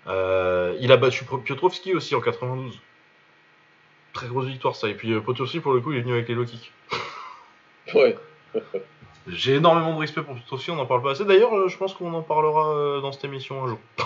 Il 0.06 0.91
a 0.91 0.98
battu 0.98 1.26
Piotrowski 1.26 1.95
aussi 1.95 2.14
en 2.14 2.22
92. 2.22 2.80
Très 4.14 4.28
grosse 4.28 4.45
victoire 4.45 4.76
ça. 4.76 4.88
Et 4.88 4.94
puis 4.94 5.20
Piotrowski 5.20 5.61
pour 5.61 5.74
le 5.74 5.82
coup 5.82 5.94
il 5.94 5.98
est 5.98 6.02
venu 6.02 6.14
avec 6.14 6.28
les 6.28 6.36
low 6.36 6.45
kicks. 6.45 6.72
Ouais. 7.95 8.15
J'ai 9.28 9.56
énormément 9.56 9.94
de 9.94 10.00
respect 10.00 10.22
pour 10.22 10.36
Piotrowski, 10.36 10.72
on 10.72 10.76
n'en 10.76 10.86
parle 10.86 11.02
pas 11.02 11.12
assez. 11.12 11.26
D'ailleurs, 11.26 11.56
euh, 11.56 11.68
je 11.70 11.78
pense 11.78 11.94
qu'on 11.94 12.14
en 12.14 12.22
parlera 12.22 12.76
euh, 12.76 13.02
dans 13.02 13.12
cette 13.12 13.26
émission 13.26 13.64
un 13.64 13.68
jour. 13.68 13.80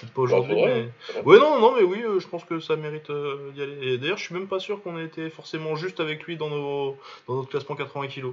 Peut-être 0.00 0.12
pas 0.12 0.22
aujourd'hui, 0.22 0.54
mais. 0.54 0.90
Ouais, 1.24 1.38
non, 1.38 1.58
non, 1.58 1.76
mais 1.76 1.82
oui, 1.82 2.02
euh, 2.02 2.20
je 2.20 2.28
pense 2.28 2.44
que 2.44 2.60
ça 2.60 2.76
mérite 2.76 3.10
d'y 3.10 3.62
aller. 3.62 3.94
Et 3.94 3.98
d'ailleurs, 3.98 4.16
je 4.16 4.24
suis 4.24 4.34
même 4.34 4.46
pas 4.46 4.60
sûr 4.60 4.82
qu'on 4.82 4.98
ait 4.98 5.04
été 5.04 5.28
forcément 5.28 5.76
juste 5.76 6.00
avec 6.00 6.24
lui 6.24 6.36
dans, 6.36 6.48
nos, 6.48 6.96
dans 7.26 7.36
notre 7.36 7.48
classement 7.48 7.74
80 7.74 8.08
kg. 8.08 8.32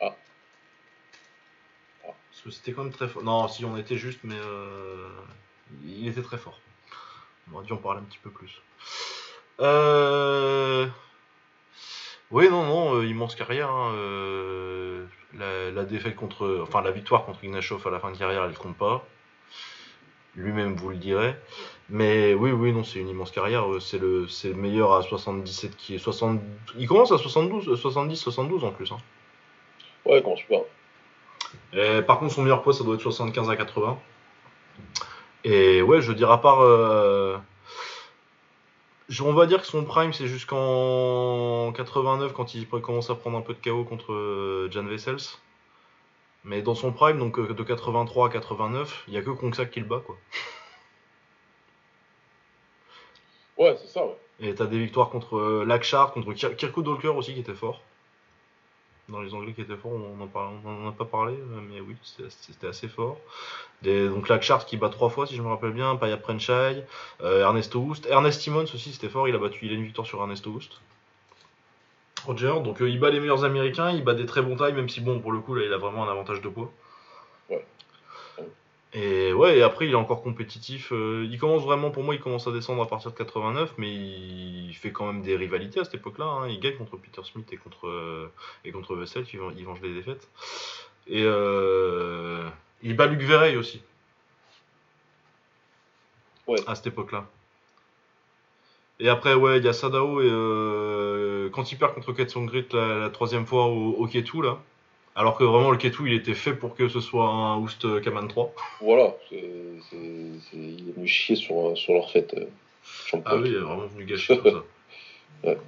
Ah. 0.00 0.14
Parce 2.04 2.42
que 2.44 2.50
c'était 2.50 2.72
quand 2.72 2.84
même 2.84 2.92
très 2.92 3.08
fort. 3.08 3.24
Non, 3.24 3.48
si 3.48 3.64
on 3.64 3.76
était 3.76 3.96
juste, 3.96 4.20
mais 4.22 4.36
euh, 4.36 5.08
il 5.84 6.06
était 6.06 6.22
très 6.22 6.38
fort. 6.38 6.60
On 7.50 7.56
aurait 7.56 7.66
dû 7.66 7.72
en 7.72 7.78
parler 7.78 8.00
un 8.00 8.04
petit 8.04 8.18
peu 8.18 8.30
plus. 8.30 8.60
Euh. 9.60 10.86
Oui, 12.32 12.48
non, 12.50 12.64
non, 12.64 12.96
euh, 12.96 13.06
immense 13.06 13.34
carrière. 13.34 13.70
hein, 13.70 13.92
euh, 13.94 15.06
la, 15.38 15.70
la 15.70 15.84
défaite 15.84 16.16
contre. 16.16 16.60
Enfin, 16.62 16.82
la 16.82 16.90
victoire 16.90 17.24
contre 17.24 17.44
Ignashov 17.44 17.86
à 17.86 17.90
la 17.90 18.00
fin 18.00 18.10
de 18.10 18.16
carrière, 18.16 18.44
elle 18.44 18.54
compte 18.54 18.76
pas. 18.76 19.04
Lui-même 20.34 20.74
vous 20.74 20.90
le 20.90 20.96
dirait. 20.96 21.40
Mais 21.88 22.34
oui, 22.34 22.50
oui, 22.50 22.72
non, 22.72 22.84
c'est 22.84 22.98
une 22.98 23.08
immense 23.08 23.30
carrière. 23.30 23.70
euh, 23.72 23.80
C'est 23.80 23.98
le, 23.98 24.26
c'est 24.28 24.48
le 24.48 24.54
meilleur 24.54 24.92
à 24.92 25.02
77 25.02 25.76
qui 25.76 25.94
est 25.94 25.98
60. 25.98 26.40
Il 26.76 26.88
commence 26.88 27.12
à 27.12 27.18
72, 27.18 27.68
euh, 27.68 27.76
70, 27.76 28.16
72 28.16 28.64
en 28.64 28.70
plus. 28.72 28.90
hein. 28.92 28.98
Ouais, 30.04 30.20
comment 30.22 30.36
super. 30.36 30.60
Et 31.72 32.02
par 32.02 32.18
contre, 32.18 32.34
son 32.34 32.42
meilleur 32.42 32.62
poids, 32.62 32.72
ça 32.72 32.84
doit 32.84 32.96
être 32.96 33.00
75 33.02 33.48
à 33.50 33.56
80. 33.56 33.98
Et 35.44 35.80
ouais, 35.80 36.00
je 36.00 36.08
veux 36.08 36.14
dire, 36.16 36.30
à 36.30 36.40
part. 36.40 36.60
euh, 36.60 37.38
On 39.20 39.32
va 39.32 39.46
dire 39.46 39.60
que 39.60 39.66
son 39.66 39.84
prime, 39.84 40.12
c'est 40.12 40.26
jusqu'en 40.26 41.72
89 41.72 42.32
quand 42.32 42.54
il 42.54 42.66
commence 42.68 43.10
à 43.10 43.14
prendre 43.14 43.38
un 43.38 43.42
peu 43.42 43.54
de 43.54 43.60
KO 43.60 43.84
contre 43.84 44.12
euh, 44.12 44.68
Jan 44.70 44.84
Vessels. 44.84 45.38
Mais 46.44 46.62
dans 46.62 46.74
son 46.74 46.92
prime, 46.92 47.18
donc 47.18 47.38
euh, 47.38 47.52
de 47.52 47.62
83 47.62 48.28
à 48.28 48.30
89, 48.30 49.04
il 49.08 49.12
y 49.14 49.18
a 49.18 49.22
que 49.22 49.30
Kongsak 49.30 49.70
qui 49.70 49.80
le 49.80 49.86
bat, 49.86 50.00
quoi. 50.04 50.16
Ouais, 53.58 53.76
c'est 53.80 53.88
ça, 53.88 54.06
ouais. 54.06 54.16
Et 54.40 54.54
t'as 54.54 54.66
des 54.66 54.78
victoires 54.78 55.08
contre 55.10 55.36
euh, 55.36 55.64
Lakshar, 55.66 56.12
contre 56.12 56.32
Kir- 56.34 56.56
Kirko 56.56 56.82
Dolker 56.82 57.08
aussi 57.08 57.34
qui 57.34 57.40
était 57.40 57.54
fort. 57.54 57.82
Dans 59.08 59.20
les 59.20 59.34
Anglais 59.34 59.52
qui 59.52 59.60
étaient 59.60 59.76
forts, 59.76 59.92
on 59.92 60.20
en, 60.20 60.26
parle- 60.26 60.54
on 60.64 60.84
en 60.84 60.88
a 60.88 60.92
pas 60.92 61.04
parlé, 61.04 61.34
euh, 61.34 61.60
mais 61.70 61.80
oui, 61.80 61.94
c'était 62.02 62.66
assez 62.66 62.88
fort. 62.88 63.18
Des, 63.82 64.08
donc 64.08 64.28
Lakshar 64.28 64.66
qui 64.66 64.76
bat 64.76 64.88
trois 64.88 65.10
fois, 65.10 65.26
si 65.28 65.36
je 65.36 65.42
me 65.42 65.48
rappelle 65.48 65.70
bien, 65.70 65.94
Paya 65.94 66.16
Prenchai, 66.16 66.82
euh, 67.20 67.42
Ernesto 67.42 67.78
Houst. 67.78 68.06
Ernest 68.06 68.40
Simmons 68.40 68.64
aussi, 68.64 68.92
c'était 68.92 69.08
fort, 69.08 69.28
il 69.28 69.34
a 69.36 69.38
battu, 69.38 69.66
il 69.66 69.70
a 69.72 69.74
une 69.74 69.84
victoire 69.84 70.06
sur 70.06 70.20
Ernesto 70.20 70.50
Houst. 70.50 70.80
Roger, 72.24 72.54
donc 72.64 72.82
euh, 72.82 72.88
il 72.90 72.98
bat 72.98 73.10
les 73.10 73.20
meilleurs 73.20 73.44
américains, 73.44 73.90
il 73.90 74.02
bat 74.02 74.14
des 74.14 74.26
très 74.26 74.42
bons 74.42 74.56
tailles, 74.56 74.72
même 74.72 74.88
si 74.88 75.00
bon, 75.00 75.20
pour 75.20 75.30
le 75.30 75.38
coup, 75.38 75.54
là, 75.54 75.64
il 75.64 75.72
a 75.72 75.78
vraiment 75.78 76.04
un 76.04 76.10
avantage 76.10 76.40
de 76.40 76.48
poids. 76.48 76.72
Ouais. 77.48 77.64
Et 78.96 79.32
ouais, 79.32 79.58
et 79.58 79.62
après 79.62 79.86
il 79.86 79.92
est 79.92 79.94
encore 79.96 80.22
compétitif. 80.22 80.90
euh, 80.92 81.26
il 81.30 81.38
commence 81.38 81.62
vraiment, 81.62 81.90
pour 81.90 82.02
moi, 82.02 82.14
il 82.14 82.20
commence 82.20 82.46
à 82.48 82.52
descendre 82.52 82.82
à 82.82 82.88
partir 82.88 83.12
de 83.12 83.16
89, 83.16 83.74
mais 83.78 83.92
il 83.94 84.72
fait 84.74 84.90
quand 84.92 85.06
même 85.12 85.22
des 85.22 85.36
rivalités 85.36 85.80
à 85.80 85.84
cette 85.84 85.94
époque-là. 85.96 86.24
hein. 86.24 86.48
Il 86.48 86.60
gagne 86.60 86.76
contre 86.76 86.96
Peter 86.96 87.20
Smith 87.24 87.48
et 87.52 87.56
contre 87.58 87.86
euh, 87.88 88.32
et 88.64 88.72
contre 88.72 88.96
Vessel, 88.96 89.24
il, 89.32 89.38
venge- 89.38 89.52
il 89.58 89.64
venge 89.66 89.82
les 89.82 89.92
défaites. 89.94 90.28
Et 91.08 91.22
euh, 91.24 92.48
il 92.82 92.96
bat 92.96 93.06
Luc 93.06 93.20
Verrey 93.22 93.56
aussi. 93.56 93.82
Ouais. 96.46 96.60
À 96.66 96.74
cette 96.74 96.86
époque-là. 96.88 97.26
Et 99.00 99.08
après, 99.08 99.34
ouais, 99.34 99.58
il 99.58 99.64
y 99.64 99.68
a 99.68 99.72
Sadao 99.72 100.20
et 100.22 100.28
euh, 100.30 101.50
quand 101.50 101.70
il 101.72 101.78
perd 101.78 101.94
contre 101.94 102.12
Ketsong 102.12 102.46
Grit 102.46 102.66
la, 102.72 102.98
la 102.98 103.10
troisième 103.10 103.46
fois 103.46 103.66
au, 103.66 103.92
au 103.92 104.06
Ketu, 104.06 104.42
là. 104.42 104.58
Alors 105.16 105.36
que 105.36 105.44
vraiment, 105.44 105.70
le 105.70 105.78
Ketu, 105.78 106.06
il 106.08 106.12
était 106.12 106.34
fait 106.34 106.52
pour 106.54 106.74
que 106.76 106.88
ce 106.88 107.00
soit 107.00 107.26
un 107.26 107.56
Oust 107.56 108.00
Kaman 108.02 108.28
3. 108.28 108.52
Voilà, 108.82 109.14
c'est, 109.30 109.42
c'est, 109.90 109.96
c'est- 110.50 110.56
il 110.56 110.90
est 110.90 110.92
venu 110.92 111.08
chier 111.08 111.36
sur, 111.36 111.76
sur 111.76 111.94
leur 111.94 112.10
fête. 112.10 112.34
euh. 112.34 112.44
Ah 113.24 113.36
oui, 113.36 113.48
il 113.48 113.54
est 113.56 113.58
vraiment 113.60 113.86
venu 113.86 114.04
gâcher 114.04 114.38
tout 114.38 114.50
ça. 114.50 114.62
Ouais. 115.44 115.58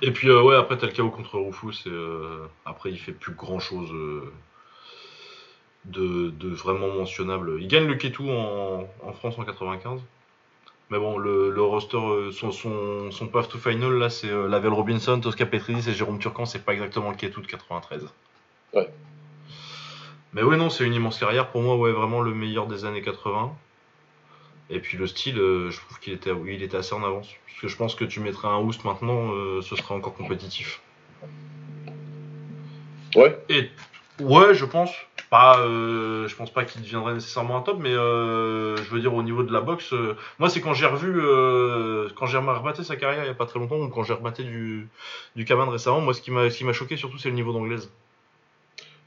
Et 0.00 0.10
puis, 0.10 0.28
euh, 0.28 0.42
ouais, 0.42 0.56
après, 0.56 0.76
t'as 0.78 0.86
le 0.86 0.92
KO 0.92 1.10
contre 1.10 1.38
Rufus. 1.38 1.86
Et, 1.86 1.90
euh, 1.90 2.46
après, 2.64 2.90
il 2.90 2.98
fait 2.98 3.12
plus 3.12 3.34
grand 3.34 3.60
chose 3.60 3.90
de, 5.84 6.30
de 6.30 6.48
vraiment 6.48 6.88
mentionnable. 6.88 7.58
Il 7.60 7.68
gagne 7.68 7.86
le 7.86 7.94
Ketu 7.94 8.22
en, 8.30 8.88
en 9.02 9.12
France 9.12 9.38
en 9.38 9.44
95. 9.44 10.00
Mais 10.90 10.98
bon, 10.98 11.18
le, 11.18 11.50
le 11.50 11.62
roster, 11.62 11.96
euh, 11.98 12.30
son, 12.32 12.50
son, 12.52 13.10
son 13.10 13.26
path 13.28 13.48
to 13.48 13.58
final, 13.58 13.92
là, 13.98 14.10
c'est 14.10 14.28
euh, 14.30 14.48
Lavelle 14.48 14.72
Robinson, 14.72 15.20
Tosca 15.20 15.46
Petridis 15.46 15.88
et 15.88 15.92
Jérôme 15.94 16.18
Turcan. 16.18 16.44
C'est 16.46 16.64
pas 16.64 16.72
exactement 16.74 17.10
le 17.10 17.16
Ketu 17.16 17.40
de 17.40 17.46
93. 17.46 18.06
Ouais. 18.74 18.88
Mais 20.32 20.42
oui, 20.42 20.56
non, 20.56 20.70
c'est 20.70 20.84
une 20.84 20.94
immense 20.94 21.18
carrière. 21.18 21.50
Pour 21.50 21.62
moi, 21.62 21.76
ouais, 21.76 21.92
vraiment 21.92 22.20
le 22.20 22.32
meilleur 22.34 22.66
des 22.66 22.84
années 22.84 23.02
80. 23.02 23.54
Et 24.70 24.80
puis 24.80 24.96
le 24.96 25.06
style, 25.06 25.38
euh, 25.38 25.70
je 25.70 25.78
trouve 25.80 25.98
qu'il 26.00 26.14
était, 26.14 26.32
il 26.46 26.62
était 26.62 26.76
assez 26.76 26.94
en 26.94 27.04
avance. 27.04 27.28
Parce 27.46 27.60
que 27.60 27.68
je 27.68 27.76
pense 27.76 27.94
que 27.94 28.04
tu 28.04 28.20
mettrais 28.20 28.48
un 28.48 28.58
Oust 28.58 28.84
maintenant, 28.84 29.32
euh, 29.32 29.60
ce 29.60 29.76
serait 29.76 29.94
encore 29.94 30.14
compétitif. 30.14 30.80
Ouais, 33.14 33.38
Et 33.50 33.68
ouais, 34.20 34.54
je 34.54 34.64
pense. 34.64 34.90
Pas, 35.28 35.58
euh, 35.60 36.28
je 36.28 36.36
pense 36.36 36.52
pas 36.52 36.64
qu'il 36.64 36.82
deviendrait 36.82 37.14
nécessairement 37.14 37.56
un 37.56 37.62
top, 37.62 37.78
mais 37.80 37.94
euh, 37.94 38.76
je 38.76 38.90
veux 38.90 39.00
dire 39.00 39.14
au 39.14 39.22
niveau 39.22 39.42
de 39.42 39.50
la 39.50 39.62
boxe, 39.62 39.94
moi 40.38 40.50
c'est 40.50 40.60
quand 40.60 40.74
j'ai 40.74 40.84
revu, 40.84 41.10
quand 42.16 42.26
j'ai 42.26 42.36
rematé 42.36 42.84
sa 42.84 42.96
carrière 42.96 43.24
il 43.24 43.28
y 43.28 43.30
a 43.30 43.34
pas 43.34 43.46
très 43.46 43.58
longtemps, 43.58 43.76
ou 43.76 43.88
quand 43.88 44.02
j'ai 44.02 44.12
rematé 44.12 44.44
du 44.44 44.88
du 45.34 45.46
Kaman 45.46 45.70
récemment, 45.70 46.02
moi 46.02 46.12
ce 46.12 46.20
qui 46.20 46.30
m'a 46.30 46.50
ce 46.50 46.58
qui 46.58 46.64
m'a 46.64 46.74
choqué 46.74 46.98
surtout 46.98 47.16
c'est 47.16 47.30
le 47.30 47.34
niveau 47.34 47.54
d'anglaise. 47.54 47.90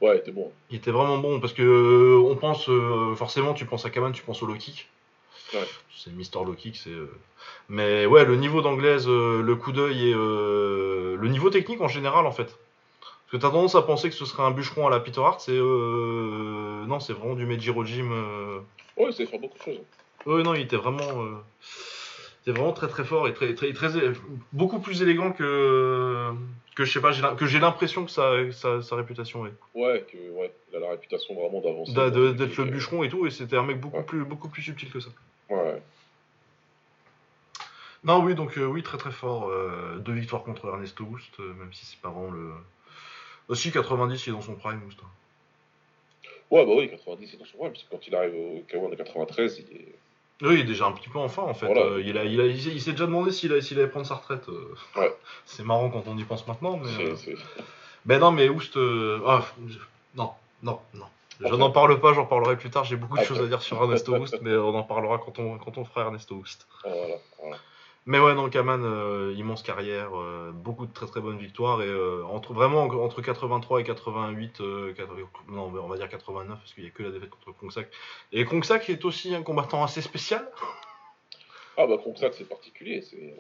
Ouais, 0.02 0.22
t'es 0.22 0.32
bon. 0.32 0.52
Il 0.70 0.78
était 0.78 0.92
vraiment 0.92 1.18
bon 1.18 1.40
parce 1.40 1.54
que 1.54 1.62
euh, 1.62 2.30
on 2.30 2.36
pense 2.36 2.70
euh, 2.70 3.16
forcément 3.16 3.54
tu 3.54 3.66
penses 3.66 3.86
à 3.86 3.90
Kaman, 3.90 4.12
tu 4.12 4.24
penses 4.24 4.42
au 4.44 4.46
low 4.46 4.56
kick. 4.56 4.90
Ouais. 5.54 5.68
C'est 5.96 6.12
Mister 6.14 6.40
Low 6.44 6.54
Kick, 6.54 6.76
c'est. 6.76 6.90
euh, 6.90 7.10
Mais 7.70 8.06
ouais, 8.06 8.26
le 8.26 8.36
niveau 8.36 8.62
d'anglaise, 8.62 9.08
le 9.08 9.56
coup 9.56 9.72
d'œil 9.72 10.10
et 10.10 10.14
euh, 10.14 11.16
le 11.18 11.28
niveau 11.30 11.50
technique 11.50 11.82
en 11.82 11.88
général 11.88 12.26
en 12.26 12.32
fait. 12.32 12.46
Parce 12.48 13.32
que 13.32 13.38
t'as 13.38 13.50
tendance 13.50 13.76
à 13.76 13.82
penser 13.82 14.10
que 14.10 14.16
ce 14.16 14.26
serait 14.26 14.44
un 14.44 14.52
bûcheron 14.52 14.86
à 14.88 14.90
la 14.92 15.00
Peter 15.00 15.22
Hart, 15.22 15.40
c'est 15.40 15.52
euh... 15.52 16.86
non, 16.86 17.00
c'est 17.00 17.14
vraiment 17.14 17.34
du 17.34 17.46
Mejiro 17.46 17.84
Jim. 17.84 18.10
Euh... 18.12 18.60
Ouais, 18.98 19.12
c'est 19.12 19.26
faire 19.26 19.40
beaucoup 19.40 19.58
de 19.58 19.64
choses. 19.64 19.82
Ouais, 20.28 20.44
non, 20.44 20.54
il 20.54 20.62
était 20.62 20.76
vraiment, 20.78 21.24
euh... 21.24 21.36
il 22.46 22.52
était 22.52 22.60
vraiment 22.60 22.74
très 22.74 22.88
très 22.88 23.04
fort 23.04 23.28
et 23.28 23.34
très 23.34 23.54
très, 23.56 23.74
très, 23.74 23.90
beaucoup 24.54 24.80
plus 24.80 25.02
élégant 25.02 25.32
que 25.32 26.32
que 26.76 26.84
je 26.84 26.92
sais 26.92 27.02
pas, 27.02 27.14
que 27.36 27.46
j'ai 27.46 27.60
l'impression 27.60 28.04
que 28.04 28.12
sa, 28.12 28.52
sa, 28.52 28.82
sa, 28.82 28.96
réputation 28.98 29.48
est. 29.48 29.54
Ouais, 29.74 30.06
que 30.12 30.18
ouais, 30.32 30.54
il 30.70 30.76
a 30.76 30.80
la 30.82 30.90
réputation 30.90 31.34
vraiment 31.34 31.62
d'avancer. 31.62 31.94
D'être 31.94 32.58
le 32.58 32.66
bûcheron 32.66 33.04
et 33.04 33.10
tout, 33.10 33.26
et 33.26 33.32
c'était 33.32 33.56
un 33.56 33.64
mec 33.64 33.80
beaucoup 33.80 34.04
plus 34.04 34.26
beaucoup 34.26 34.50
plus 34.50 34.62
subtil 34.62 34.92
que 34.92 35.00
ça. 35.00 35.10
Ouais. 35.50 35.82
Non, 38.04 38.24
oui, 38.24 38.36
donc 38.36 38.58
euh, 38.58 38.66
oui, 38.66 38.84
très 38.84 39.00
très 39.00 39.12
fort. 39.12 39.50
Euh, 39.50 39.98
deux 39.98 40.14
victoires 40.14 40.44
contre 40.44 40.68
Ernesto 40.68 41.04
Houst, 41.06 41.40
euh, 41.40 41.54
même 41.56 41.74
si 41.74 41.86
c'est 41.86 42.00
pas 42.00 42.10
vraiment 42.10 42.30
le. 42.30 42.52
Aussi 43.48 43.72
90, 43.72 44.26
il 44.26 44.30
est 44.30 44.34
dans 44.34 44.42
son 44.42 44.56
prime, 44.56 44.82
Houst. 44.86 45.00
Hein. 45.04 46.30
Ouais, 46.52 46.66
bah 46.66 46.74
oui, 46.76 46.90
90, 46.90 47.28
il 47.32 47.36
est 47.36 47.38
dans 47.40 47.46
son 47.46 47.58
prime, 47.58 47.72
parce 47.72 47.84
que 47.84 47.90
quand 47.90 48.08
il 48.08 48.16
arrive 48.16 48.36
au 48.36 48.64
K1 48.70 48.92
de 48.92 48.96
93, 48.96 49.60
il 49.60 49.78
est. 49.78 49.96
Oui, 50.42 50.56
il 50.56 50.60
est 50.62 50.64
déjà 50.66 50.86
un 50.86 50.92
petit 50.92 51.10
peu 51.10 51.20
enfin 51.20 51.44
en 51.44 51.54
fait. 51.54 51.68
il, 52.04 52.18
a, 52.18 52.26
il, 52.26 52.42
a, 52.42 52.46
il, 52.46 52.82
s'est 52.82 52.92
déjà 52.92 53.06
demandé 53.06 53.32
s'il, 53.32 53.54
allait 53.54 53.88
prendre 53.88 54.06
sa 54.06 54.16
retraite. 54.16 54.48
Ouais. 54.98 55.16
C'est 55.46 55.64
marrant 55.64 55.90
quand 55.90 56.04
on 56.08 56.18
y 56.18 56.24
pense 56.24 56.46
maintenant, 56.48 56.78
mais. 56.78 57.16
C'est, 57.16 57.36
Ben 58.06 58.20
non, 58.20 58.32
mais 58.32 58.50
Houst. 58.50 58.78
Ah, 59.26 59.46
non, 60.16 60.32
non, 60.64 60.80
non. 60.94 61.06
Je 61.40 61.54
n'en 61.54 61.70
parle 61.70 62.00
pas, 62.00 62.14
j'en 62.14 62.26
parlerai 62.26 62.58
plus 62.58 62.70
tard. 62.70 62.86
J'ai 62.86 62.96
beaucoup 62.96 63.18
de 63.18 63.24
choses 63.24 63.42
à 63.42 63.48
dire 63.48 63.62
sur 63.62 63.78
Ernesto 63.82 64.16
Houst, 64.16 64.40
mais 64.42 64.56
on 64.56 64.76
en 64.76 64.84
parlera 64.84 65.18
quand 65.18 65.40
on, 65.40 65.58
quand 65.58 65.78
on 65.78 65.86
fera 65.86 66.02
Ernesto 66.02 66.36
Houst. 66.36 66.68
Voilà, 66.84 67.16
voilà. 67.40 67.58
Mais 68.08 68.20
ouais, 68.20 68.36
non, 68.36 68.50
Kaman, 68.50 68.84
euh, 68.84 69.34
immense 69.36 69.64
carrière, 69.64 70.12
euh, 70.16 70.52
beaucoup 70.54 70.86
de 70.86 70.94
très 70.94 71.08
très 71.08 71.22
bonnes 71.22 71.40
victoires 71.40 71.82
et 71.82 71.88
euh, 71.88 72.24
entre 72.26 72.54
vraiment 72.54 72.84
entre 72.84 73.22
83 73.24 73.82
et 73.82 73.84
88, 73.84 74.60
non, 75.50 75.74
on 75.74 75.88
va 75.88 75.98
dire 75.98 76.08
89 76.08 76.60
parce 76.60 76.74
qu'il 76.74 76.84
n'y 76.84 76.90
a 76.90 76.94
que 76.94 77.02
la 77.02 77.10
défaite 77.10 77.32
contre 77.32 77.58
Kongsak. 77.58 77.90
Et 78.32 78.46
Kongsak 78.46 78.90
est 78.92 79.04
aussi 79.06 79.34
un 79.34 79.42
combattant 79.42 79.84
assez 79.84 80.02
spécial. 80.02 80.48
Ah 81.78 81.88
bah 81.88 81.98
Kongsak 82.02 82.36
c'est 82.36 82.48
particulier, 82.48 83.02
c'est 83.02 83.36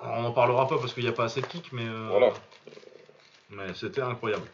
on 0.00 0.22
n'en 0.22 0.32
parlera 0.32 0.68
pas 0.68 0.78
parce 0.78 0.92
qu'il 0.92 1.02
n'y 1.02 1.08
a 1.08 1.12
pas 1.12 1.24
assez 1.24 1.40
de 1.40 1.46
kick, 1.46 1.72
mais 1.72 1.88
voilà. 2.08 2.32
Mais 3.50 3.74
c'était 3.74 4.02
incroyable. 4.02 4.46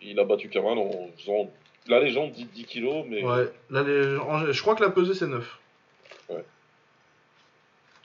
Il 0.00 0.18
a 0.18 0.24
battu 0.24 0.48
Kaman 0.48 0.78
en 0.78 1.10
faisant 1.18 1.50
la 1.86 2.00
légende 2.00 2.32
dit 2.32 2.46
10 2.46 2.64
kilos, 2.64 3.04
mais 3.08 3.22
ouais, 3.22 3.52
la 3.68 3.82
légende... 3.82 4.52
je 4.52 4.62
crois 4.62 4.74
que 4.74 4.82
la 4.82 4.90
pesée 4.90 5.14
c'est 5.14 5.26
9. 5.26 5.58
Ouais. 6.30 6.44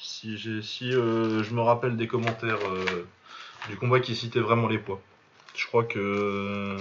Si, 0.02 0.64
si 0.64 0.94
euh, 0.95 1.44
je 1.44 1.53
me 1.53 1.61
rappelle 1.61 1.95
des 1.95 2.07
commentaires 2.07 2.57
euh, 2.68 3.06
du 3.69 3.78
combat 3.78 3.99
qui 3.99 4.15
citait 4.15 4.40
vraiment 4.40 4.68
les 4.68 4.80
poids. 4.80 4.99
Je 5.56 5.68
crois 5.68 5.84
que. 5.84 6.76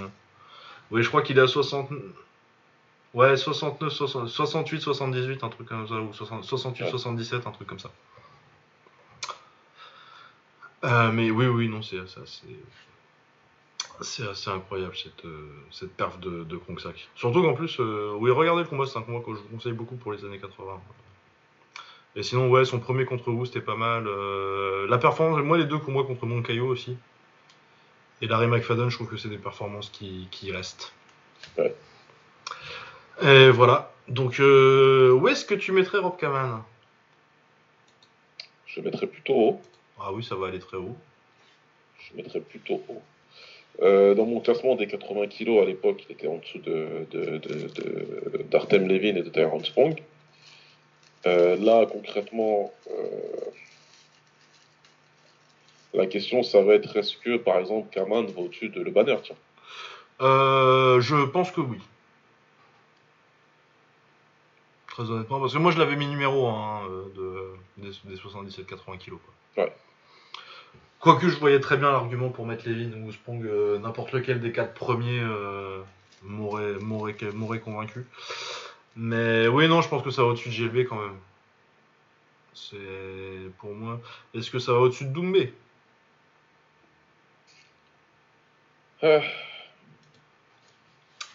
Oui, 0.89 1.03
je 1.03 1.07
crois 1.07 1.21
qu'il 1.21 1.37
est 1.37 1.41
à 1.41 1.47
60. 1.47 1.89
Ouais, 3.13 3.37
69, 3.37 3.91
68, 4.27 4.81
78, 4.81 5.43
un 5.43 5.49
truc 5.49 5.67
comme 5.67 5.87
ça, 5.87 5.95
ou 5.95 6.13
68, 6.13 6.89
77, 6.89 7.45
un 7.45 7.51
truc 7.51 7.67
comme 7.67 7.79
ça. 7.79 7.91
Euh, 10.83 11.11
mais 11.11 11.29
oui, 11.29 11.45
oui, 11.45 11.69
non, 11.69 11.83
c'est 11.83 11.99
assez. 11.99 12.47
C'est 14.01 14.27
assez 14.27 14.49
incroyable 14.49 14.95
cette, 14.95 15.27
cette 15.69 15.95
perf 15.95 16.17
de, 16.17 16.43
de. 16.43 16.59
Surtout 17.15 17.43
qu'en 17.43 17.53
plus, 17.53 17.77
oui, 17.79 18.31
regardez 18.31 18.63
le 18.63 18.67
combat, 18.67 18.87
c'est 18.87 18.97
un 18.97 19.03
combat 19.03 19.23
que 19.23 19.35
je 19.35 19.41
vous 19.41 19.49
conseille 19.49 19.73
beaucoup 19.73 19.95
pour 19.95 20.11
les 20.11 20.25
années 20.25 20.39
80. 20.39 20.81
Et 22.15 22.23
sinon, 22.23 22.49
ouais, 22.49 22.65
son 22.65 22.79
premier 22.79 23.05
contre 23.05 23.31
vous, 23.31 23.45
c'était 23.45 23.61
pas 23.61 23.75
mal. 23.75 24.05
Euh, 24.07 24.85
la 24.87 24.97
performance, 24.97 25.41
moi, 25.43 25.57
les 25.57 25.65
deux 25.65 25.79
moi 25.87 26.03
contre 26.03 26.25
Moncayo 26.25 26.67
aussi. 26.67 26.97
Et 28.21 28.27
Larry 28.27 28.47
McFadden, 28.47 28.89
je 28.89 28.95
trouve 28.95 29.07
que 29.07 29.17
c'est 29.17 29.29
des 29.29 29.37
performances 29.37 29.89
qui, 29.89 30.27
qui 30.29 30.51
restent. 30.51 30.93
Ouais. 31.57 31.73
Et 33.23 33.49
voilà. 33.49 33.91
Donc, 34.07 34.39
euh, 34.39 35.11
où 35.13 35.27
est-ce 35.27 35.45
que 35.45 35.55
tu 35.55 35.71
mettrais 35.71 35.99
Rob 35.99 36.17
Kaman? 36.17 36.63
Je 38.65 38.81
mettrais 38.81 39.07
plutôt 39.07 39.33
haut. 39.33 39.61
Ah 39.99 40.11
oui, 40.11 40.23
ça 40.23 40.35
va 40.35 40.47
aller 40.47 40.59
très 40.59 40.77
haut. 40.77 40.95
Je 41.99 42.17
mettrais 42.17 42.41
plutôt 42.41 42.81
haut. 42.89 43.01
Euh, 43.81 44.13
dans 44.15 44.25
mon 44.25 44.41
classement 44.41 44.75
des 44.75 44.87
80 44.87 45.27
kg 45.27 45.59
à 45.59 45.65
l'époque, 45.65 46.03
il 46.07 46.11
était 46.11 46.27
en 46.27 46.37
dessous 46.37 46.59
de, 46.59 47.07
d'Artem 48.49 48.87
Levin 48.87 49.15
et 49.15 49.23
de 49.23 49.29
Tyrone 49.29 49.63
Sprong. 49.63 50.01
Euh, 51.25 51.55
là, 51.57 51.85
concrètement, 51.85 52.73
euh, 52.89 53.51
la 55.93 56.07
question, 56.07 56.41
ça 56.41 56.61
va 56.61 56.73
être 56.75 56.95
est-ce 56.97 57.17
que, 57.17 57.37
par 57.37 57.57
exemple, 57.57 57.89
Kaman 57.91 58.25
va 58.25 58.41
au-dessus 58.41 58.69
de 58.69 58.81
le 58.81 58.91
banner 58.91 59.17
tiens? 59.23 59.35
Euh, 60.21 60.99
Je 61.01 61.25
pense 61.25 61.51
que 61.51 61.61
oui. 61.61 61.77
Très 64.87 65.09
honnêtement, 65.09 65.39
parce 65.39 65.53
que 65.53 65.57
moi 65.57 65.71
je 65.71 65.79
l'avais 65.79 65.95
mis 65.95 66.05
numéro 66.05 66.49
1 66.49 66.81
de, 67.15 67.53
des, 67.77 67.91
77-80 68.17 68.97
kg. 68.97 69.13
Ouais. 69.55 69.73
Quoique 70.99 71.29
je 71.29 71.37
voyais 71.37 71.61
très 71.61 71.77
bien 71.77 71.91
l'argument 71.91 72.29
pour 72.29 72.45
mettre 72.45 72.67
Levin 72.67 73.01
ou 73.01 73.11
Sprong, 73.11 73.41
n'importe 73.81 74.11
lequel 74.11 74.41
des 74.41 74.51
quatre 74.51 74.73
premiers 74.73 75.23
m'aurait 76.23 77.59
convaincu. 77.59 78.05
Mais 78.95 79.47
oui, 79.47 79.67
non, 79.67 79.81
je 79.81 79.89
pense 79.89 80.03
que 80.03 80.11
ça 80.11 80.23
va 80.23 80.29
au-dessus 80.29 80.49
de 80.49 80.55
GLB 80.55 80.87
quand 80.87 80.99
même. 80.99 81.17
C'est 82.53 82.77
pour 83.59 83.73
moi. 83.73 83.99
Est-ce 84.33 84.51
que 84.51 84.59
ça 84.59 84.73
va 84.73 84.79
au-dessus 84.79 85.05
de 85.05 85.13
Doumbé? 85.13 85.53
Euh. 89.03 89.21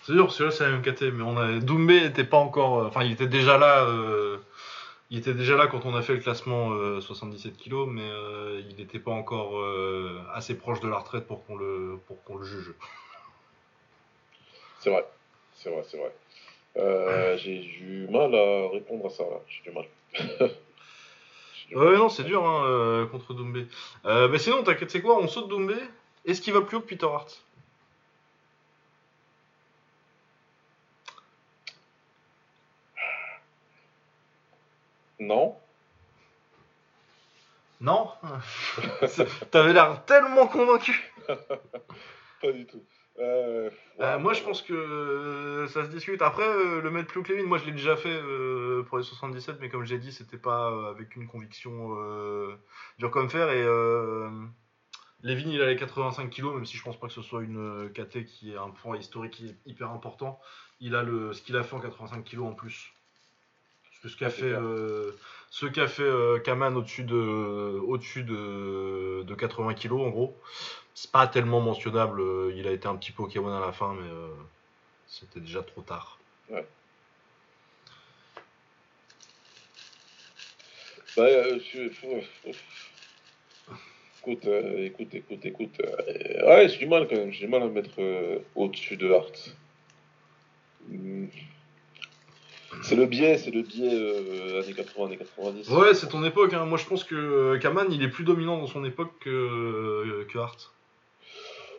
C'est 0.02 0.12
dur, 0.12 0.26
parce 0.26 0.38
que 0.38 0.44
là 0.44 0.50
c'est 0.52 0.64
la 0.64 0.70
même 0.70 0.82
KT, 0.82 1.02
mais 1.12 1.24
on 1.24 1.36
a... 1.36 1.58
Doumbé 1.58 2.04
était 2.04 2.24
pas 2.24 2.36
encore. 2.36 2.78
Euh, 2.78 2.86
enfin, 2.86 3.02
il 3.02 3.12
était 3.12 3.26
déjà 3.26 3.58
là. 3.58 3.84
Euh, 3.86 4.38
il 5.10 5.18
était 5.18 5.34
déjà 5.34 5.56
là 5.56 5.66
quand 5.66 5.84
on 5.86 5.94
a 5.94 6.02
fait 6.02 6.14
le 6.14 6.20
classement 6.20 7.00
77 7.00 7.56
kg, 7.56 7.86
mais 7.86 8.08
il 8.68 8.74
n'était 8.76 8.98
pas 8.98 9.12
encore 9.12 9.64
assez 10.34 10.56
proche 10.58 10.80
de 10.80 10.88
la 10.88 10.98
retraite 10.98 11.28
pour 11.28 11.46
qu'on 11.46 11.54
le, 11.54 12.00
pour 12.08 12.24
qu'on 12.24 12.38
le 12.38 12.44
juge. 12.44 12.74
C'est 14.80 14.90
vrai, 14.90 15.06
c'est 15.54 15.70
vrai, 15.70 15.84
c'est 15.88 15.96
vrai. 15.96 16.12
Euh, 16.78 17.36
j'ai 17.38 17.58
du 17.60 18.06
mal 18.08 18.34
à 18.34 18.68
répondre 18.70 19.06
à 19.06 19.10
ça, 19.10 19.24
j'ai 19.48 19.70
du 19.70 19.76
mal. 19.76 19.86
ouais, 21.72 21.96
non, 21.96 22.08
c'est 22.08 22.24
dur 22.24 22.44
hein, 22.44 22.64
euh, 22.66 23.06
contre 23.06 23.32
Doumbé. 23.34 23.66
Euh, 24.04 24.28
bah 24.28 24.38
sinon, 24.38 24.62
t'inquiète, 24.62 24.90
c'est 24.90 25.00
quoi 25.00 25.18
On 25.18 25.28
saute 25.28 25.48
Doumbé? 25.48 25.76
Est-ce 26.26 26.40
qu'il 26.40 26.52
va 26.52 26.60
plus 26.60 26.76
haut 26.76 26.80
que 26.80 26.86
Peter 26.86 27.06
Hart? 27.06 27.42
Non. 35.18 35.56
Non? 37.80 38.10
T'avais 39.50 39.72
l'air 39.72 40.04
tellement 40.04 40.46
convaincu 40.46 41.12
Pas 41.28 42.52
du 42.52 42.66
tout. 42.66 42.82
Euh, 43.18 43.70
euh, 44.00 44.18
moi, 44.18 44.34
je 44.34 44.42
pense 44.42 44.62
que 44.62 44.74
euh, 44.74 45.66
ça 45.68 45.84
se 45.84 45.90
discute. 45.90 46.20
Après, 46.22 46.46
le 46.46 46.90
mettre 46.90 47.08
plus 47.08 47.20
haut 47.20 47.46
moi 47.46 47.58
je 47.58 47.64
l'ai 47.66 47.72
déjà 47.72 47.96
fait 47.96 48.20
pour 48.88 48.98
les 48.98 49.04
77, 49.04 49.58
mais 49.60 49.68
comme 49.68 49.84
j'ai 49.84 49.98
dit, 49.98 50.12
c'était 50.12 50.38
pas 50.38 50.90
avec 50.90 51.16
une 51.16 51.26
conviction 51.26 51.96
dure 52.98 53.10
comme 53.10 53.30
fer. 53.30 53.50
Et 53.50 53.62
Levin, 55.22 55.50
il 55.50 55.62
a 55.62 55.66
les 55.66 55.76
85 55.76 56.30
kg, 56.30 56.44
même 56.54 56.66
si 56.66 56.76
je 56.76 56.82
pense 56.82 56.98
pas 56.98 57.06
que 57.06 57.12
ce 57.12 57.22
soit 57.22 57.42
une 57.42 57.90
KT 57.94 58.24
qui 58.24 58.52
est 58.52 58.56
un 58.56 58.70
point 58.70 58.96
historique 58.96 59.42
hyper 59.64 59.90
important. 59.90 60.40
Il 60.80 60.94
a 60.94 61.02
le, 61.02 61.32
ce 61.32 61.40
qu'il 61.40 61.56
a 61.56 61.62
fait 61.62 61.74
en 61.74 61.80
85 61.80 62.22
kg 62.24 62.40
en 62.40 62.52
plus. 62.52 62.92
Parce 63.82 64.02
que 64.02 64.08
ce 64.10 64.16
qu'a 64.18 64.30
fait, 64.30 64.54
ce 65.48 65.66
qu'a 65.66 65.88
fait 65.88 66.42
Kaman 66.44 66.76
au-dessus 66.76 67.04
de, 67.04 67.16
au-dessus 67.16 68.24
de, 68.24 69.22
de 69.22 69.34
80 69.34 69.74
kg 69.74 69.92
en 69.92 70.10
gros 70.10 70.38
c'est 70.96 71.10
pas 71.10 71.26
tellement 71.28 71.60
mentionnable. 71.60 72.20
Euh, 72.20 72.54
il 72.56 72.66
a 72.66 72.72
été 72.72 72.88
un 72.88 72.96
petit 72.96 73.12
Pokémon 73.12 73.54
à 73.54 73.60
la 73.60 73.70
fin, 73.70 73.94
mais 73.94 74.08
euh, 74.08 74.28
c'était 75.06 75.40
déjà 75.40 75.62
trop 75.62 75.82
tard. 75.82 76.18
Ouais. 76.48 76.66
Bah, 81.16 81.24
euh, 81.24 81.58
écoute, 84.24 84.46
écoute, 84.46 85.14
écoute, 85.14 85.44
écoute. 85.44 85.82
ouais, 86.46 86.68
j'ai 86.70 86.78
du 86.78 86.86
mal 86.86 87.06
quand 87.08 87.16
même. 87.16 87.30
J'ai 87.30 87.44
du 87.44 87.52
mal 87.52 87.62
à 87.62 87.66
me 87.66 87.72
mettre 87.72 88.00
au-dessus 88.54 88.96
de 88.96 89.12
Art. 89.12 89.32
Hmm. 90.88 91.26
C'est 92.82 92.96
le 92.96 93.04
biais, 93.04 93.36
c'est 93.36 93.50
le 93.50 93.62
biais 93.62 94.62
années 94.62 94.74
80, 94.74 95.06
années 95.06 95.16
90. 95.18 95.68
Ouais, 95.68 95.92
c'est 95.92 96.08
ton 96.08 96.24
époque. 96.24 96.54
Hein. 96.54 96.64
Moi, 96.64 96.78
je 96.78 96.86
pense 96.86 97.04
que 97.04 97.58
Kaman, 97.58 97.92
il 97.92 98.02
est 98.02 98.08
plus 98.08 98.24
dominant 98.24 98.56
dans 98.56 98.66
son 98.66 98.84
époque 98.86 99.12
que, 99.20 100.26
que 100.30 100.38
Hart. 100.38 100.72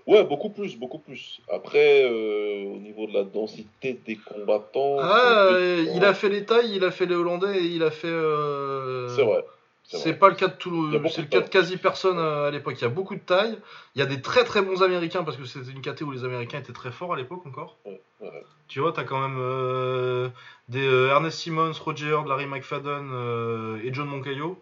Ouais, 0.08 0.24
beaucoup 0.24 0.50
plus, 0.50 0.78
beaucoup 0.78 1.00
plus. 1.00 1.42
Après, 1.52 2.04
euh, 2.04 2.64
au 2.64 2.78
niveau 2.78 3.08
de 3.08 3.14
la 3.14 3.24
densité 3.24 4.00
des 4.06 4.16
combattants. 4.16 4.98
Ah, 5.00 5.50
il 5.94 6.04
a 6.06 6.14
fait 6.14 6.30
les 6.30 6.46
tailles, 6.46 6.74
il 6.74 6.84
a 6.84 6.92
fait 6.92 7.06
les 7.06 7.16
Hollandais 7.16 7.58
et 7.60 7.66
il 7.66 7.84
a 7.84 7.92
fait. 7.92 8.08
Euh, 8.08 9.10
c'est 9.10 9.24
vrai. 9.24 9.44
C'est 9.90 10.14
pas 10.16 10.28
le 10.28 10.36
cas 10.36 10.48
de 10.48 10.54
beaucoup 10.98 11.08
c'est 11.08 11.22
le 11.22 11.28
cas 11.28 11.40
de 11.40 11.48
quasi 11.48 11.78
personne 11.78 12.20
euh, 12.20 12.48
à 12.48 12.52
l'époque. 12.52 12.76
Il 12.78 12.82
y 12.82 12.86
a 12.86 12.90
beaucoup 12.90 13.16
de 13.16 13.22
taille. 13.22 13.58
Il 13.96 14.00
y 14.00 14.02
a 14.02 14.06
des 14.06 14.22
très 14.22 14.44
très 14.44 14.62
bons 14.62 14.84
américains 14.84 15.24
parce 15.24 15.38
que 15.38 15.46
c'était 15.46 15.72
une 15.72 15.82
caté 15.82 16.04
où 16.04 16.12
les 16.12 16.26
américains 16.26 16.60
étaient 16.60 16.74
très 16.74 16.92
forts 16.92 17.14
à 17.14 17.16
l'époque 17.16 17.46
encore. 17.46 17.78
Ouais, 17.86 18.02
ouais. 18.20 18.44
Tu 18.68 18.82
vois, 18.82 18.92
t'as 18.92 19.06
quand 19.06 19.22
même 19.22 19.38
euh, 19.40 20.30
des 20.68 20.86
euh, 20.86 21.10
Ernest 21.10 21.40
Simmons, 21.40 21.72
Roger 21.86 22.20
Larry 22.28 22.48
McFadden 22.48 23.10
euh, 23.14 23.80
et 23.82 23.94
John 23.94 24.08
Moncayo. 24.08 24.62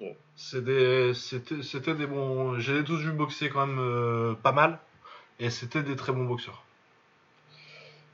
Ouais. 0.00 0.16
C'est 0.36 0.64
des- 0.64 1.12
C'était 1.14 1.94
des 1.94 2.06
bons. 2.06 2.58
J'ai 2.58 2.84
tous 2.84 2.98
vu 2.98 3.12
boxer 3.12 3.48
quand 3.50 3.66
même 3.66 3.78
euh, 3.80 4.34
pas 4.34 4.52
mal. 4.52 4.78
Et 5.40 5.50
c'était 5.50 5.82
des 5.82 5.96
très 5.96 6.12
bons 6.12 6.24
boxeurs. 6.24 6.62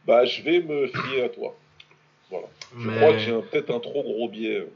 Bah, 0.06 0.24
je 0.24 0.43
vais 0.43 0.61
me 0.61 0.86
fier 0.86 1.24
à 1.24 1.28
toi. 1.31 1.55
Voilà. 2.31 2.47
Je 2.78 2.89
Mais- 2.89 2.97
crois 2.97 3.12
que 3.12 3.19
j'ai 3.19 3.32
peut-être 3.43 3.70
un 3.70 3.81
trop 3.81 4.02
gros 4.02 4.28
biais. 4.28 4.59
euh. 4.61 4.69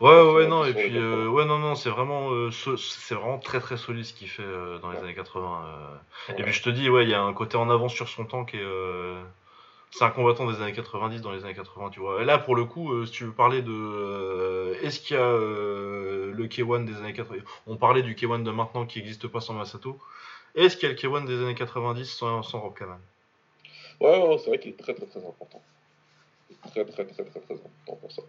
Ouais, 0.00 0.32
ouais, 0.34 0.46
non, 0.46 0.64
et 0.64 0.72
puis, 0.72 0.96
euh, 0.96 1.24
80. 1.24 1.28
ouais, 1.30 1.44
non, 1.44 1.58
non, 1.58 1.74
c'est 1.74 1.90
vraiment, 1.90 2.30
euh, 2.30 2.52
so- 2.52 2.76
c'est 2.76 3.16
vraiment 3.16 3.38
très, 3.38 3.58
très 3.58 3.76
solide 3.76 4.04
ce 4.04 4.12
qu'il 4.14 4.28
fait 4.28 4.42
euh, 4.44 4.78
dans 4.78 4.92
les 4.92 4.98
années 4.98 5.14
80. 5.14 5.64
euh. 6.28 6.32
Et 6.38 6.42
puis, 6.44 6.52
je 6.52 6.62
te 6.62 6.70
dis, 6.70 6.88
ouais, 6.88 7.02
il 7.02 7.10
y 7.10 7.14
a 7.14 7.20
un 7.22 7.32
côté 7.32 7.56
en 7.56 7.68
avance 7.68 7.92
sur 7.92 8.08
son 8.08 8.24
temps 8.24 8.44
qui 8.44 8.56
est. 8.58 8.64
C'est 9.90 10.04
un 10.04 10.10
combattant 10.10 10.50
des 10.50 10.60
années 10.60 10.72
90 10.74 11.22
dans 11.22 11.30
les 11.32 11.44
années 11.44 11.54
80, 11.54 11.90
tu 11.90 12.00
vois. 12.00 12.20
Et 12.20 12.24
là, 12.24 12.38
pour 12.38 12.54
le 12.54 12.64
coup, 12.64 12.92
euh, 12.92 13.06
si 13.06 13.12
tu 13.12 13.24
veux 13.24 13.32
parler 13.32 13.62
de. 13.62 13.72
euh, 13.72 14.74
Est-ce 14.82 15.00
qu'il 15.00 15.16
y 15.16 15.18
a 15.18 15.22
euh, 15.22 16.32
le 16.32 16.46
K1 16.48 16.84
des 16.84 16.96
années 16.96 17.14
80 17.14 17.40
On 17.66 17.76
parlait 17.76 18.02
du 18.02 18.14
K1 18.14 18.42
de 18.42 18.50
maintenant 18.50 18.84
qui 18.84 18.98
n'existe 18.98 19.26
pas 19.28 19.40
sans 19.40 19.54
Masato. 19.54 19.98
Est-ce 20.54 20.76
qu'il 20.76 20.88
y 20.88 20.92
a 20.92 20.94
le 20.94 20.98
K1 20.98 21.24
des 21.26 21.40
années 21.42 21.54
90 21.54 22.04
sans, 22.04 22.42
sans 22.42 22.60
Rob 22.60 22.74
Kaman? 22.76 22.98
Ouais, 24.00 24.10
ouais, 24.10 24.28
ouais, 24.28 24.38
c'est 24.38 24.48
vrai 24.48 24.58
qu'il 24.58 24.72
est 24.72 24.76
très 24.76 24.92
très 24.92 25.06
très 25.06 25.20
important. 25.24 25.62
Il 26.50 26.56
est 26.56 26.70
Très 26.70 26.84
très 26.84 27.06
très 27.06 27.24
très 27.24 27.40
très 27.40 27.54
important 27.54 27.96
pour 28.00 28.12
ça. 28.12 28.22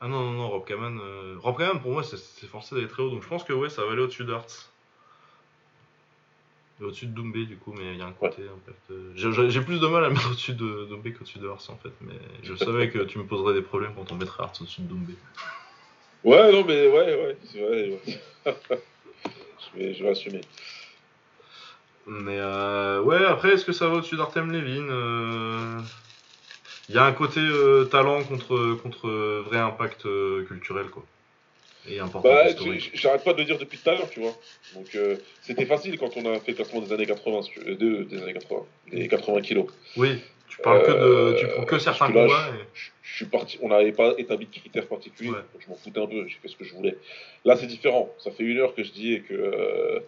Ah 0.00 0.08
non, 0.08 0.20
non, 0.20 0.32
non, 0.32 0.48
Rob 0.50 0.64
Kaman. 0.66 1.00
Rob 1.38 1.56
Kaman, 1.56 1.80
pour 1.80 1.92
moi, 1.92 2.02
c'est 2.02 2.18
c'est 2.18 2.46
forcé 2.46 2.74
d'aller 2.74 2.88
très 2.88 3.02
haut. 3.02 3.10
Donc, 3.10 3.22
je 3.22 3.28
pense 3.28 3.44
que, 3.44 3.54
ouais, 3.54 3.70
ça 3.70 3.84
va 3.84 3.92
aller 3.92 4.02
au-dessus 4.02 4.24
d'Arts. 4.24 4.70
Et 6.80 6.84
Au-dessus 6.84 7.06
de 7.06 7.12
Doumbé, 7.14 7.46
du 7.46 7.56
coup, 7.56 7.72
mais 7.72 7.92
il 7.94 7.98
y 7.98 8.02
a 8.02 8.06
un 8.06 8.12
côté. 8.12 8.42
peu, 8.86 8.92
euh, 8.94 9.48
j'ai- 9.48 9.60
plus 9.62 9.80
de 9.80 9.86
mal 9.86 10.04
à 10.04 10.10
mettre 10.10 10.26
au-dessus 10.30 10.52
de 10.52 10.86
Doumbé 10.90 11.12
qu'au-dessus 11.12 11.38
de 11.38 11.48
Hart, 11.48 11.64
en 11.70 11.76
fait. 11.76 11.92
Mais 12.02 12.18
je 12.42 12.54
savais 12.54 12.90
que 12.90 12.98
tu 13.04 13.18
me 13.18 13.24
poserais 13.24 13.54
des 13.54 13.62
problèmes 13.62 13.94
quand 13.94 14.12
on 14.12 14.16
mettrait 14.16 14.42
Hart 14.42 14.60
au-dessus 14.60 14.82
de 14.82 14.88
Doumbé. 14.88 15.14
Ouais, 16.22 16.52
non, 16.52 16.64
mais 16.64 16.86
ouais, 16.88 17.14
ouais, 17.14 17.36
c'est 17.44 17.60
vrai. 17.60 17.88
ouais. 17.88 18.18
je, 19.74 19.78
vais, 19.78 19.94
je 19.94 20.02
vais 20.04 20.10
assumer. 20.10 20.40
Mais 22.06 22.38
euh, 22.38 23.00
ouais, 23.02 23.24
après, 23.24 23.52
est-ce 23.54 23.64
que 23.64 23.72
ça 23.72 23.88
va 23.88 23.94
au-dessus 23.96 24.16
d'Artem 24.16 24.52
Levin 24.52 24.86
Euh, 24.90 25.80
Il 26.90 26.94
y 26.94 26.98
a 26.98 27.04
un 27.06 27.12
côté 27.12 27.40
euh, 27.40 27.84
talent 27.86 28.22
contre, 28.22 28.74
contre 28.82 29.08
vrai 29.46 29.58
impact 29.58 30.02
culturel, 30.46 30.88
quoi. 30.90 31.04
Et 31.88 31.98
important 32.00 32.28
Bah, 32.28 32.44
j'arrête 32.94 33.22
pas 33.24 33.32
de 33.32 33.38
le 33.38 33.44
dire 33.44 33.58
depuis 33.58 33.78
tout 33.78 33.88
à 33.90 33.94
l'heure, 33.94 34.10
tu 34.10 34.20
vois. 34.20 34.34
Donc, 34.74 34.94
euh, 34.94 35.16
c'était 35.42 35.66
facile 35.66 35.98
quand 35.98 36.16
on 36.16 36.26
a 36.32 36.40
fait 36.40 36.52
le 36.52 36.56
classement 36.56 36.80
des 36.80 36.92
années 36.92 37.06
80, 37.06 37.42
si 37.42 37.50
tu- 37.50 37.60
euh, 37.60 37.76
de- 37.76 38.02
des 38.04 38.22
années 38.22 38.32
80, 38.32 38.66
des 38.90 39.08
80 39.08 39.40
kilos. 39.42 39.66
Oui, 39.96 40.18
tu 40.48 40.58
parles 40.58 40.82
que 40.84 40.90
de. 40.90 40.96
Euh, 40.96 41.34
Tu 41.38 41.46
prends 41.48 41.64
que 41.64 41.78
certains 41.78 42.06
combats. 42.08 42.24
et- 42.50 42.64
Je, 42.74 42.90
je 43.02 43.16
suis 43.16 43.26
parti, 43.26 43.58
on 43.62 43.68
n'avait 43.68 43.92
pas 43.92 44.14
établi 44.18 44.46
de 44.46 44.54
critères 44.54 44.86
particuliers, 44.88 45.30
Ouais. 45.30 45.36
donc 45.52 45.62
je 45.64 45.68
m'en 45.68 45.76
foutais 45.76 46.00
un 46.00 46.06
peu, 46.06 46.26
j'ai 46.26 46.36
fait 46.42 46.48
ce 46.48 46.56
que 46.56 46.64
je 46.64 46.74
voulais. 46.74 46.96
Là, 47.44 47.56
c'est 47.56 47.66
différent. 47.66 48.10
Ça 48.18 48.30
fait 48.30 48.42
une 48.44 48.58
heure 48.58 48.74
que 48.74 48.82
je 48.82 48.92
dis 48.92 49.22
que 49.28 49.34
euh, 49.34 50.00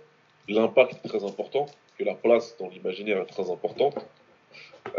l'impact 0.48 0.94
est 1.04 1.08
très 1.08 1.24
important, 1.24 1.66
que 1.98 2.04
la 2.04 2.14
place 2.14 2.56
dans 2.58 2.68
l'imaginaire 2.68 3.18
est 3.20 3.26
très 3.26 3.50
importante. 3.50 3.94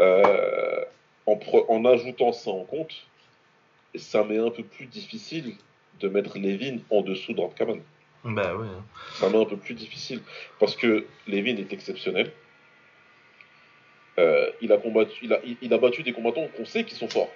Euh, 0.00 0.84
en, 1.26 1.38
en 1.68 1.84
ajoutant 1.84 2.32
ça 2.32 2.50
en 2.50 2.64
compte, 2.64 2.94
ça 3.96 4.24
m'est 4.24 4.38
un 4.38 4.50
peu 4.50 4.62
plus 4.62 4.86
difficile 4.86 5.54
de 6.00 6.08
mettre 6.08 6.38
Levin 6.38 6.78
en 6.90 7.02
dessous 7.02 7.32
de 7.32 7.42
Kaman. 7.56 7.80
Bah 8.24 8.54
ouais. 8.54 8.66
hein. 8.66 8.84
Ça 9.14 9.26
un 9.26 9.44
peu 9.44 9.56
plus 9.56 9.74
difficile 9.74 10.20
parce 10.58 10.76
que 10.76 11.06
Levin 11.26 11.56
est 11.56 11.72
exceptionnel. 11.72 12.32
Euh, 14.18 14.50
il, 14.60 14.72
a 14.72 14.76
combattu, 14.76 15.24
il, 15.24 15.32
a, 15.32 15.40
il, 15.62 15.72
a 15.72 15.78
battu 15.78 16.02
des 16.02 16.12
combattants 16.12 16.46
qu'on 16.56 16.66
sait 16.66 16.84
qui 16.84 16.94
sont 16.94 17.08
forts. 17.08 17.32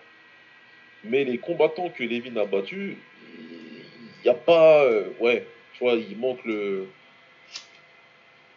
Mais 1.05 1.25
les 1.25 1.39
combattants 1.39 1.89
que 1.89 2.03
Levin 2.03 2.37
a 2.37 2.45
battus, 2.45 2.97
il 3.39 4.23
n'y 4.25 4.29
a 4.31 4.35
pas. 4.35 4.85
euh, 4.85 5.09
ouais, 5.21 5.47
tu 5.75 5.85
vois, 5.85 5.95
il 5.95 6.17
manque 6.19 6.45
le. 6.45 6.87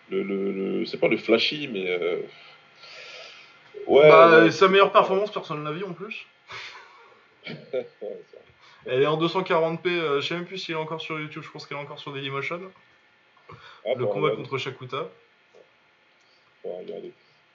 Le, 0.09 0.23
le, 0.23 0.51
le- 0.53 0.85
c'est 0.85 0.97
pas 0.97 1.09
le 1.09 1.17
flashy, 1.17 1.67
mais. 1.67 1.89
euh, 1.89 2.21
ouais. 3.87 4.09
Bah, 4.09 4.49
sa 4.51 4.67
meilleure 4.67 4.91
performance, 4.91 5.31
personne 5.31 5.59
ne 5.63 5.69
l'a 5.69 5.75
vu 5.75 5.83
en 5.83 5.93
plus. 5.93 6.25
Elle 8.89 9.03
est 9.03 9.07
en 9.07 9.17
240p, 9.19 9.87
euh, 9.87 10.21
je 10.21 10.27
sais 10.27 10.35
même 10.35 10.45
plus 10.45 10.57
si 10.57 10.71
elle 10.71 10.77
est 10.77 10.81
encore 10.81 11.01
sur 11.01 11.19
YouTube, 11.19 11.43
je 11.43 11.51
pense 11.51 11.65
qu'elle 11.65 11.77
est 11.77 11.81
encore 11.81 11.99
sur 11.99 12.13
Dailymotion. 12.13 12.61
Ah, 13.85 13.93
le 13.95 14.05
combat 14.05 14.27
regarder, 14.27 14.43
contre 14.43 14.57
Shakuta. 14.57 15.09
faut 16.63 16.69
regarder. 16.73 17.11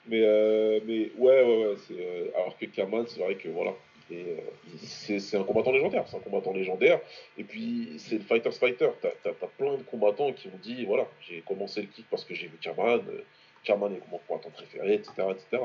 Mais, 0.07 0.21
euh, 0.21 0.79
mais 0.85 1.11
ouais, 1.17 1.43
ouais, 1.43 1.65
ouais. 1.67 1.75
C'est, 1.87 1.93
euh, 1.99 2.31
alors 2.35 2.57
que 2.57 2.65
Kaman, 2.65 3.05
c'est 3.07 3.19
vrai 3.21 3.35
que 3.35 3.47
voilà. 3.49 3.73
euh, 4.11 4.37
c'est, 4.77 5.19
c'est 5.19 5.37
un 5.37 5.43
combattant 5.43 5.71
légendaire. 5.71 6.05
C'est 6.07 6.17
un 6.17 6.21
combattant 6.21 6.53
légendaire. 6.53 6.99
Et 7.37 7.43
puis, 7.43 7.93
c'est 7.97 8.15
le 8.15 8.23
fighter's 8.23 8.57
fighter. 8.57 8.89
T'as, 9.01 9.11
t'as, 9.23 9.33
t'as 9.33 9.47
plein 9.47 9.77
de 9.77 9.83
combattants 9.83 10.33
qui 10.33 10.47
ont 10.47 10.59
dit 10.61 10.85
voilà, 10.85 11.07
j'ai 11.21 11.41
commencé 11.41 11.81
le 11.81 11.87
kick 11.87 12.05
parce 12.09 12.25
que 12.25 12.33
j'ai 12.33 12.47
vu 12.47 12.57
Kaman. 12.61 13.01
Kaman 13.63 13.93
est 13.93 14.01
mon 14.11 14.17
combattant 14.27 14.49
préféré, 14.49 14.95
etc. 14.95 15.11
etc. 15.31 15.63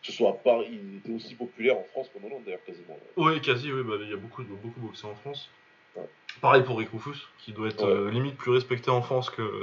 Que 0.00 0.06
ce 0.06 0.12
soit 0.12 0.30
à 0.30 0.32
Paris, 0.32 0.68
il 0.70 0.98
était 0.98 1.10
aussi 1.12 1.34
populaire 1.34 1.76
en 1.76 1.84
France 1.92 2.08
qu'en 2.12 2.24
Hollande, 2.26 2.42
d'ailleurs, 2.44 2.64
quasiment. 2.64 2.96
Oui, 3.16 3.40
quasi, 3.40 3.72
oui, 3.72 3.82
bah, 3.82 3.96
il 4.00 4.08
y 4.10 4.12
a 4.12 4.16
beaucoup, 4.16 4.42
beaucoup 4.44 4.80
boxé 4.80 5.06
en 5.06 5.14
France. 5.16 5.50
Ouais. 5.96 6.08
Pareil 6.40 6.62
pour 6.62 6.78
Rick 6.78 6.90
Rufus, 6.92 7.26
qui 7.38 7.52
doit 7.52 7.68
être 7.68 7.84
Ouais. 7.84 7.90
euh, 7.92 8.10
limite 8.10 8.36
plus 8.36 8.52
respecté 8.52 8.90
en 8.90 9.02
France 9.02 9.30
que. 9.30 9.42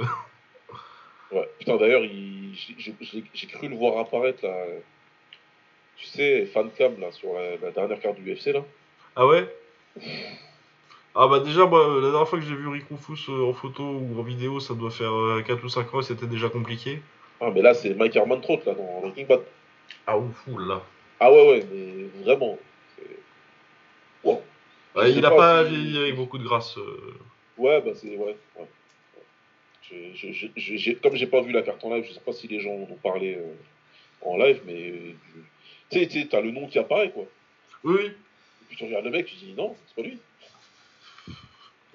Ouais. 1.32 1.48
Putain, 1.58 1.76
d'ailleurs, 1.76 2.04
il... 2.04 2.54
j'ai, 2.54 3.46
cru 3.48 3.66
le 3.68 3.74
voir 3.74 3.98
apparaître 3.98 4.46
là. 4.46 4.64
Tu 5.96 6.06
sais, 6.06 6.46
fancam 6.46 7.00
là, 7.00 7.10
sur 7.10 7.32
la, 7.34 7.56
la 7.56 7.70
dernière 7.72 7.98
carte 7.98 8.16
du 8.20 8.32
UFC 8.32 8.52
là. 8.52 8.62
ah 9.16 9.26
ouais? 9.26 9.52
Ah 11.16 11.26
bah 11.28 11.40
déjà, 11.40 11.64
moi, 11.66 11.96
la 12.00 12.10
dernière 12.10 12.28
fois 12.28 12.38
que 12.38 12.44
j'ai 12.44 12.54
vu 12.54 12.68
Rick 12.68 12.84
Rufus 12.90 13.28
euh, 13.30 13.48
en 13.48 13.54
photo 13.54 13.82
ou 13.82 14.20
en 14.20 14.22
vidéo, 14.22 14.60
ça 14.60 14.74
doit 14.74 14.90
faire 14.92 15.12
euh, 15.12 15.42
4 15.44 15.64
ou 15.64 15.68
5 15.68 15.94
ans 15.94 16.00
et 16.00 16.04
c'était 16.04 16.26
déjà 16.26 16.48
compliqué. 16.48 17.00
Ah, 17.40 17.50
mais 17.52 17.62
là, 17.62 17.74
c'est 17.74 17.94
Mike 17.94 18.14
Herman-Trot, 18.14 18.60
là, 18.66 18.74
dans 18.74 19.00
Breaking 19.00 19.26
Bad. 19.26 19.40
Ah 20.06 20.18
ouf, 20.18 20.46
oula. 20.48 20.82
Ah 21.20 21.32
ouais, 21.32 21.48
ouais, 21.48 21.66
mais 21.72 22.22
vraiment. 22.24 22.58
Wow. 24.24 24.42
Je 24.94 25.00
Ouais, 25.00 25.12
il 25.12 25.24
a 25.24 25.30
pas 25.30 25.62
vieilli 25.64 25.98
avec 25.98 26.16
beaucoup 26.16 26.38
de 26.38 26.44
grâce. 26.44 26.76
euh. 26.78 27.14
Ouais, 27.58 27.80
bah 27.82 27.92
c'est... 27.94 28.16
Ouais, 28.16 28.36
ouais. 28.56 28.66
J'ai- 29.82 30.52
j'ai- 30.56 30.94
Comme 30.96 31.14
j'ai 31.14 31.26
pas 31.28 31.40
vu 31.42 31.52
la 31.52 31.62
carte 31.62 31.84
en 31.84 31.94
live, 31.94 32.04
je 32.08 32.12
sais 32.12 32.20
pas 32.20 32.32
si 32.32 32.48
les 32.48 32.60
gens 32.60 32.72
en 32.72 32.82
ont 32.90 32.98
parlé 33.02 33.34
euh, 33.36 33.54
en 34.22 34.36
live, 34.36 34.60
mais... 34.66 34.90
euh, 34.90 35.12
Tu 35.90 36.00
sais, 36.00 36.06
tu 36.08 36.20
sais, 36.22 36.26
t'as 36.28 36.40
le 36.40 36.50
nom 36.50 36.66
qui 36.66 36.78
apparaît, 36.78 37.10
quoi. 37.12 37.24
Oui, 37.84 37.94
oui. 38.00 38.06
Et 38.06 38.64
puis 38.68 38.76
tu 38.76 38.84
regardes 38.84 39.04
le 39.04 39.10
mec, 39.12 39.26
tu 39.26 39.36
dis 39.36 39.52
non, 39.52 39.76
c'est 39.86 39.94
pas 40.02 40.08
lui. 40.08 40.18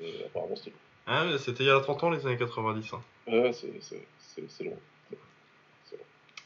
Et 0.01 0.23
apparemment, 0.25 0.55
c'est 0.55 0.69
lui. 0.69 0.75
Ah, 1.05 1.25
mais 1.25 1.37
c'était 1.37 1.63
il 1.63 1.67
y 1.67 1.69
a 1.71 1.79
30 1.81 2.03
ans, 2.03 2.09
les 2.11 2.25
années 2.25 2.37
90. 2.37 2.93
hein. 2.93 3.01
Ouais, 3.27 3.51
c'est, 3.53 3.73
c'est, 3.81 4.05
c'est, 4.19 4.49
c'est 4.49 4.63
long. 4.63 4.77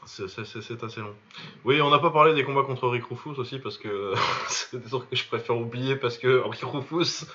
C'est 0.05 0.83
assez 0.83 1.01
long. 1.01 1.15
Oui, 1.63 1.81
on 1.81 1.89
n'a 1.89 1.99
pas 1.99 2.11
parlé 2.11 2.33
des 2.33 2.43
combats 2.43 2.63
contre 2.63 2.87
Rick 2.87 3.05
Rufus 3.05 3.37
aussi 3.39 3.59
parce 3.59 3.77
que 3.77 4.13
c'est 4.47 4.77
des 4.83 4.89
trucs 4.89 5.09
que 5.09 5.15
je 5.15 5.25
préfère 5.27 5.57
oublier 5.57 5.95
parce 5.95 6.17
que 6.17 6.41
Rick 6.47 6.61
Rufus 6.63 7.25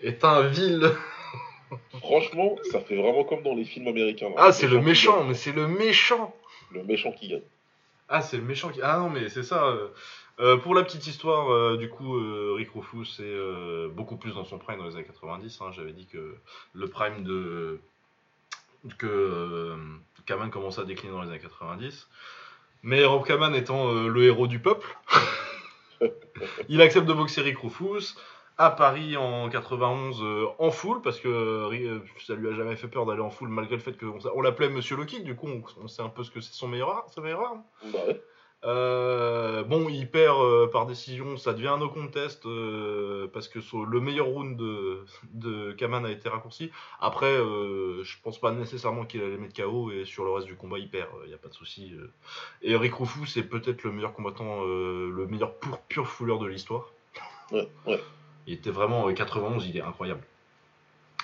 est 0.00 0.24
un 0.24 0.42
vil. 0.42 0.90
Franchement, 2.00 2.56
ça 2.70 2.80
fait 2.80 2.96
vraiment 2.96 3.24
comme 3.24 3.42
dans 3.42 3.54
les 3.54 3.64
films 3.64 3.88
américains. 3.88 4.28
là. 4.30 4.34
Ah, 4.38 4.52
c'est 4.52 4.68
le 4.68 4.80
méchant, 4.80 5.24
mais 5.24 5.34
c'est 5.34 5.52
le 5.52 5.66
méchant. 5.68 6.34
Le 6.70 6.82
méchant 6.84 7.12
qui 7.12 7.28
gagne. 7.28 7.42
Ah, 8.08 8.20
c'est 8.20 8.36
le 8.36 8.44
méchant 8.44 8.70
qui. 8.70 8.80
Ah 8.82 8.98
non, 8.98 9.10
mais 9.10 9.28
c'est 9.28 9.42
ça. 9.42 9.64
euh. 9.66 9.88
Euh, 10.40 10.56
pour 10.56 10.74
la 10.74 10.82
petite 10.82 11.06
histoire, 11.06 11.52
euh, 11.52 11.76
du 11.76 11.88
coup, 11.88 12.16
euh, 12.16 12.54
Rick 12.56 12.70
Rufus 12.74 13.22
est 13.22 13.88
beaucoup 13.88 14.16
plus 14.16 14.34
dans 14.34 14.44
son 14.44 14.58
prime 14.58 14.78
dans 14.78 14.86
les 14.86 14.96
années 14.96 15.04
90. 15.04 15.60
hein. 15.60 15.70
J'avais 15.72 15.92
dit 15.92 16.06
que 16.06 16.34
le 16.72 16.88
prime 16.88 17.22
de. 17.22 17.78
que 18.98 19.76
Kaman 20.26 20.50
commençait 20.50 20.80
à 20.80 20.84
décliner 20.84 21.12
dans 21.12 21.22
les 21.22 21.28
années 21.28 21.38
90. 21.38 22.08
Mais 22.82 23.04
Rob 23.04 23.24
Kaman 23.24 23.54
étant 23.54 23.88
euh, 23.88 24.08
le 24.08 24.24
héros 24.24 24.46
du 24.46 24.58
peuple, 24.58 24.86
il 26.68 26.82
accepte 26.82 27.06
de 27.06 27.12
boxer 27.12 27.40
Rick 27.42 27.58
Rufus 27.58 28.14
à 28.56 28.70
Paris 28.70 29.16
en 29.16 29.48
91 29.48 30.22
euh, 30.22 30.46
en 30.58 30.70
full 30.70 31.00
parce 31.02 31.18
que 31.18 31.28
euh, 31.28 31.98
ça 32.26 32.34
lui 32.34 32.48
a 32.48 32.54
jamais 32.54 32.76
fait 32.76 32.88
peur 32.88 33.06
d'aller 33.06 33.20
en 33.22 33.30
full 33.30 33.48
malgré 33.48 33.76
le 33.76 33.82
fait 33.82 33.98
qu'on 33.98 34.18
on 34.34 34.40
l'appelait 34.42 34.68
Monsieur 34.68 34.96
le 34.96 35.04
Kick. 35.04 35.24
Du 35.24 35.34
coup, 35.34 35.48
on, 35.82 35.88
sait 35.88 36.02
un 36.02 36.08
peu 36.08 36.22
ce 36.22 36.30
que 36.30 36.40
c'est 36.40 36.52
son 36.52 36.68
meilleur, 36.68 36.90
ar- 36.90 37.06
sa 37.12 37.20
meilleure 37.20 37.40
arme. 37.40 37.62
Ouais. 37.84 38.20
Euh, 38.64 39.62
bon, 39.62 39.88
il 39.88 40.08
perd 40.08 40.40
euh, 40.40 40.66
par 40.66 40.86
décision, 40.86 41.36
ça 41.36 41.52
devient 41.52 41.68
un 41.68 41.78
no 41.78 41.88
contest 41.88 42.46
euh, 42.46 43.28
parce 43.32 43.48
que 43.48 43.58
le 43.86 44.00
meilleur 44.00 44.26
round 44.26 44.56
de, 44.56 45.04
de 45.32 45.72
Kaman 45.72 46.06
a 46.06 46.10
été 46.10 46.28
raccourci. 46.28 46.70
Après, 47.00 47.34
je 47.34 48.16
pense 48.22 48.40
pas 48.40 48.52
nécessairement 48.52 49.04
qu'il 49.04 49.22
allait 49.22 49.36
mettre 49.36 49.62
KO 49.62 49.90
et 49.90 50.04
sur 50.04 50.24
le 50.24 50.30
reste 50.30 50.46
du 50.46 50.56
combat 50.56 50.78
il 50.78 50.88
perd, 50.88 51.08
il 51.24 51.28
n'y 51.28 51.34
a 51.34 51.38
pas 51.38 51.48
de 51.48 51.54
souci. 51.54 51.92
Et 52.62 52.74
Rick 52.76 52.94
Rufus 52.94 53.26
c'est 53.26 53.42
peut-être 53.42 53.82
le 53.84 53.92
meilleur 53.92 54.14
combattant, 54.14 54.62
le 54.64 55.26
meilleur 55.28 55.54
pur, 55.54 55.78
pur 55.88 56.08
fouleur 56.08 56.38
de 56.38 56.46
l'histoire. 56.46 56.92
Ouais, 57.50 57.68
ouais. 57.86 58.00
Il 58.46 58.54
était 58.54 58.70
vraiment 58.70 59.08
euh, 59.08 59.12
91, 59.12 59.66
il 59.66 59.76
est 59.76 59.82
incroyable. 59.82 60.22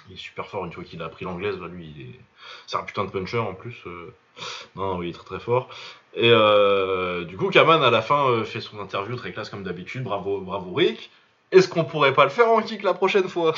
il 0.08 0.14
est 0.14 0.18
super 0.18 0.46
fort 0.46 0.64
une 0.64 0.72
fois 0.72 0.84
qu'il 0.84 1.02
a 1.02 1.06
appris 1.06 1.24
l'anglaise. 1.24 1.58
Là, 1.58 1.68
lui, 1.68 1.92
il 1.96 2.02
est... 2.02 2.20
c'est 2.66 2.76
un 2.76 2.82
putain 2.82 3.04
de 3.04 3.10
puncher 3.10 3.38
en 3.38 3.54
plus. 3.54 3.84
Non, 4.74 4.94
non, 4.94 5.02
il 5.02 5.10
est 5.10 5.12
très 5.12 5.24
très 5.24 5.40
fort. 5.40 5.68
Et 6.14 6.30
euh, 6.30 7.24
du 7.24 7.36
coup, 7.36 7.50
Kaman 7.50 7.82
à 7.82 7.90
la 7.90 8.02
fin 8.02 8.28
euh, 8.28 8.44
fait 8.44 8.60
son 8.60 8.80
interview 8.80 9.14
très 9.16 9.32
classe 9.32 9.48
comme 9.48 9.62
d'habitude. 9.62 10.02
Bravo, 10.02 10.40
bravo 10.40 10.74
Rick. 10.74 11.10
Est-ce 11.52 11.68
qu'on 11.68 11.84
pourrait 11.84 12.14
pas 12.14 12.24
le 12.24 12.30
faire 12.30 12.48
en 12.48 12.62
kick 12.62 12.82
la 12.82 12.94
prochaine 12.94 13.28
fois? 13.28 13.54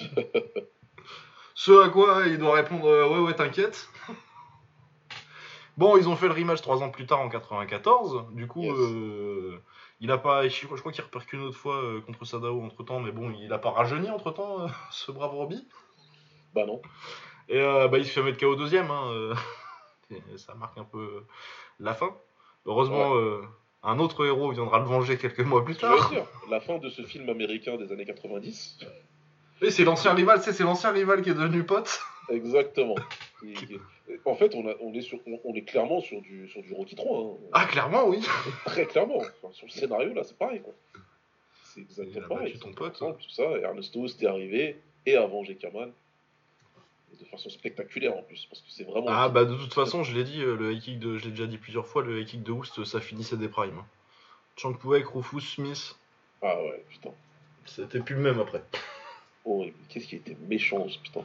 Ce 1.54 1.84
à 1.84 1.88
quoi 1.88 2.22
il 2.26 2.38
doit 2.38 2.54
répondre 2.54 2.86
euh, 2.86 3.08
ouais 3.08 3.18
ouais 3.18 3.34
t'inquiète. 3.34 3.88
Bon, 5.76 5.96
ils 5.96 6.08
ont 6.08 6.16
fait 6.16 6.28
le 6.28 6.34
rematch 6.34 6.62
trois 6.62 6.82
ans 6.82 6.90
plus 6.90 7.06
tard 7.06 7.20
en 7.20 7.28
94. 7.28 8.26
Du 8.32 8.46
coup, 8.46 8.62
Yes. 8.62 9.60
il 10.00 10.10
a 10.10 10.18
pas, 10.18 10.46
je 10.46 10.66
crois, 10.66 10.92
qu'il 10.92 11.04
repère 11.04 11.22
une 11.32 11.42
autre 11.42 11.56
fois 11.56 11.82
contre 12.06 12.24
Sadao 12.24 12.62
entre 12.62 12.82
temps, 12.84 13.00
mais 13.00 13.12
bon, 13.12 13.30
il 13.30 13.52
a 13.52 13.58
pas 13.58 13.70
rajeuni 13.70 14.10
entre 14.10 14.30
temps, 14.30 14.66
ce 14.90 15.10
brave 15.12 15.30
Robbie. 15.32 15.66
Bah 16.54 16.66
non. 16.66 16.80
Et 17.48 17.60
bah, 17.60 17.98
il 17.98 18.04
se 18.04 18.10
fait 18.10 18.22
mettre 18.22 18.38
KO 18.38 18.56
deuxième. 18.56 18.90
Hein, 18.90 19.32
ça 20.36 20.54
marque 20.54 20.78
un 20.78 20.84
peu 20.84 21.24
la 21.80 21.94
fin? 21.94 22.14
Heureusement, 22.66 23.14
euh, 23.16 23.40
un 23.82 23.98
autre 23.98 24.24
héros 24.26 24.50
viendra 24.52 24.78
le 24.78 24.84
venger 24.84 25.16
quelques 25.18 25.40
mois 25.40 25.64
plus 25.64 25.76
tard. 25.76 26.10
dire, 26.10 26.24
la 26.50 26.60
fin 26.60 26.78
de 26.78 26.88
ce 26.90 27.02
film 27.02 27.28
américain 27.28 27.76
des 27.76 27.90
années 27.92 28.04
90. 28.04 28.78
Et 29.62 29.70
c'est 29.70 29.84
l'ancien 29.84 30.14
rival, 30.14 30.40
c'est 30.42 30.58
l'ancien 30.62 30.90
rival 30.90 31.22
qui 31.22 31.30
est 31.30 31.34
devenu 31.34 31.64
pote. 31.64 32.00
Exactement. 32.28 32.94
Et- 33.44 33.54
et- 33.74 33.80
en 34.26 34.34
fait, 34.34 34.54
on, 34.54 34.68
a- 34.68 34.74
on 34.80 34.92
est 34.92 35.00
sur, 35.02 35.18
on, 35.26 35.40
on 35.44 35.54
est 35.54 35.62
clairement 35.62 36.00
sur 36.00 36.20
du, 36.20 36.46
sur 36.48 36.60
du 36.62 36.72
Rocky 36.74 36.94
3. 36.96 37.20
hein. 37.20 37.36
Ah, 37.52 37.64
clairement, 37.64 38.06
oui. 38.08 38.20
Très 38.66 38.84
clairement. 38.84 39.18
Enfin, 39.18 39.52
sur 39.52 39.66
le 39.66 39.70
scénario, 39.72 40.12
là, 40.12 40.24
c'est 40.24 40.36
pareil. 40.36 40.60
quoi. 40.60 40.74
C'est 41.64 41.80
exactement 41.80 42.26
pareil. 42.36 42.58
ton 42.58 42.72
pote. 42.72 42.96
Ensemble, 42.96 43.16
tout 43.18 43.30
ça. 43.30 43.44
Ernesto, 43.62 44.06
c'était 44.08 44.26
arrivé 44.26 44.76
et 45.06 45.16
a 45.16 45.24
vengé 45.26 45.54
Kaman. 45.56 45.92
De 47.20 47.24
façon 47.26 47.50
spectaculaire 47.50 48.16
en 48.16 48.22
plus. 48.22 48.46
Parce 48.48 48.62
que 48.62 48.70
c'est 48.70 48.84
vraiment. 48.84 49.06
Ah, 49.08 49.28
bah 49.28 49.44
de 49.44 49.54
toute 49.54 49.74
façon, 49.74 50.02
je 50.02 50.14
l'ai 50.14 50.24
dit, 50.24 50.40
euh, 50.42 50.56
le 50.56 50.72
high 50.72 50.80
kick 50.80 50.98
de, 50.98 51.18
je 51.18 51.24
l'ai 51.26 51.30
déjà 51.30 51.46
dit 51.46 51.58
plusieurs 51.58 51.86
fois, 51.86 52.02
le 52.02 52.18
high 52.20 52.26
kick 52.26 52.42
de 52.42 52.52
Oust, 52.52 52.82
ça 52.84 53.00
finissait 53.00 53.36
des 53.36 53.48
primes. 53.48 53.78
hein. 53.78 53.86
Chankpuek, 54.56 55.06
Rufus, 55.06 55.40
Smith, 55.42 55.96
Ah 56.42 56.60
ouais, 56.62 56.84
putain. 56.90 57.10
c'était 57.66 58.00
plus 58.00 58.14
le 58.14 58.22
même 58.22 58.40
après. 58.40 58.62
Qu'est-ce 59.88 60.06
qui 60.06 60.16
était 60.16 60.36
méchant, 60.48 60.86
putain. 61.02 61.20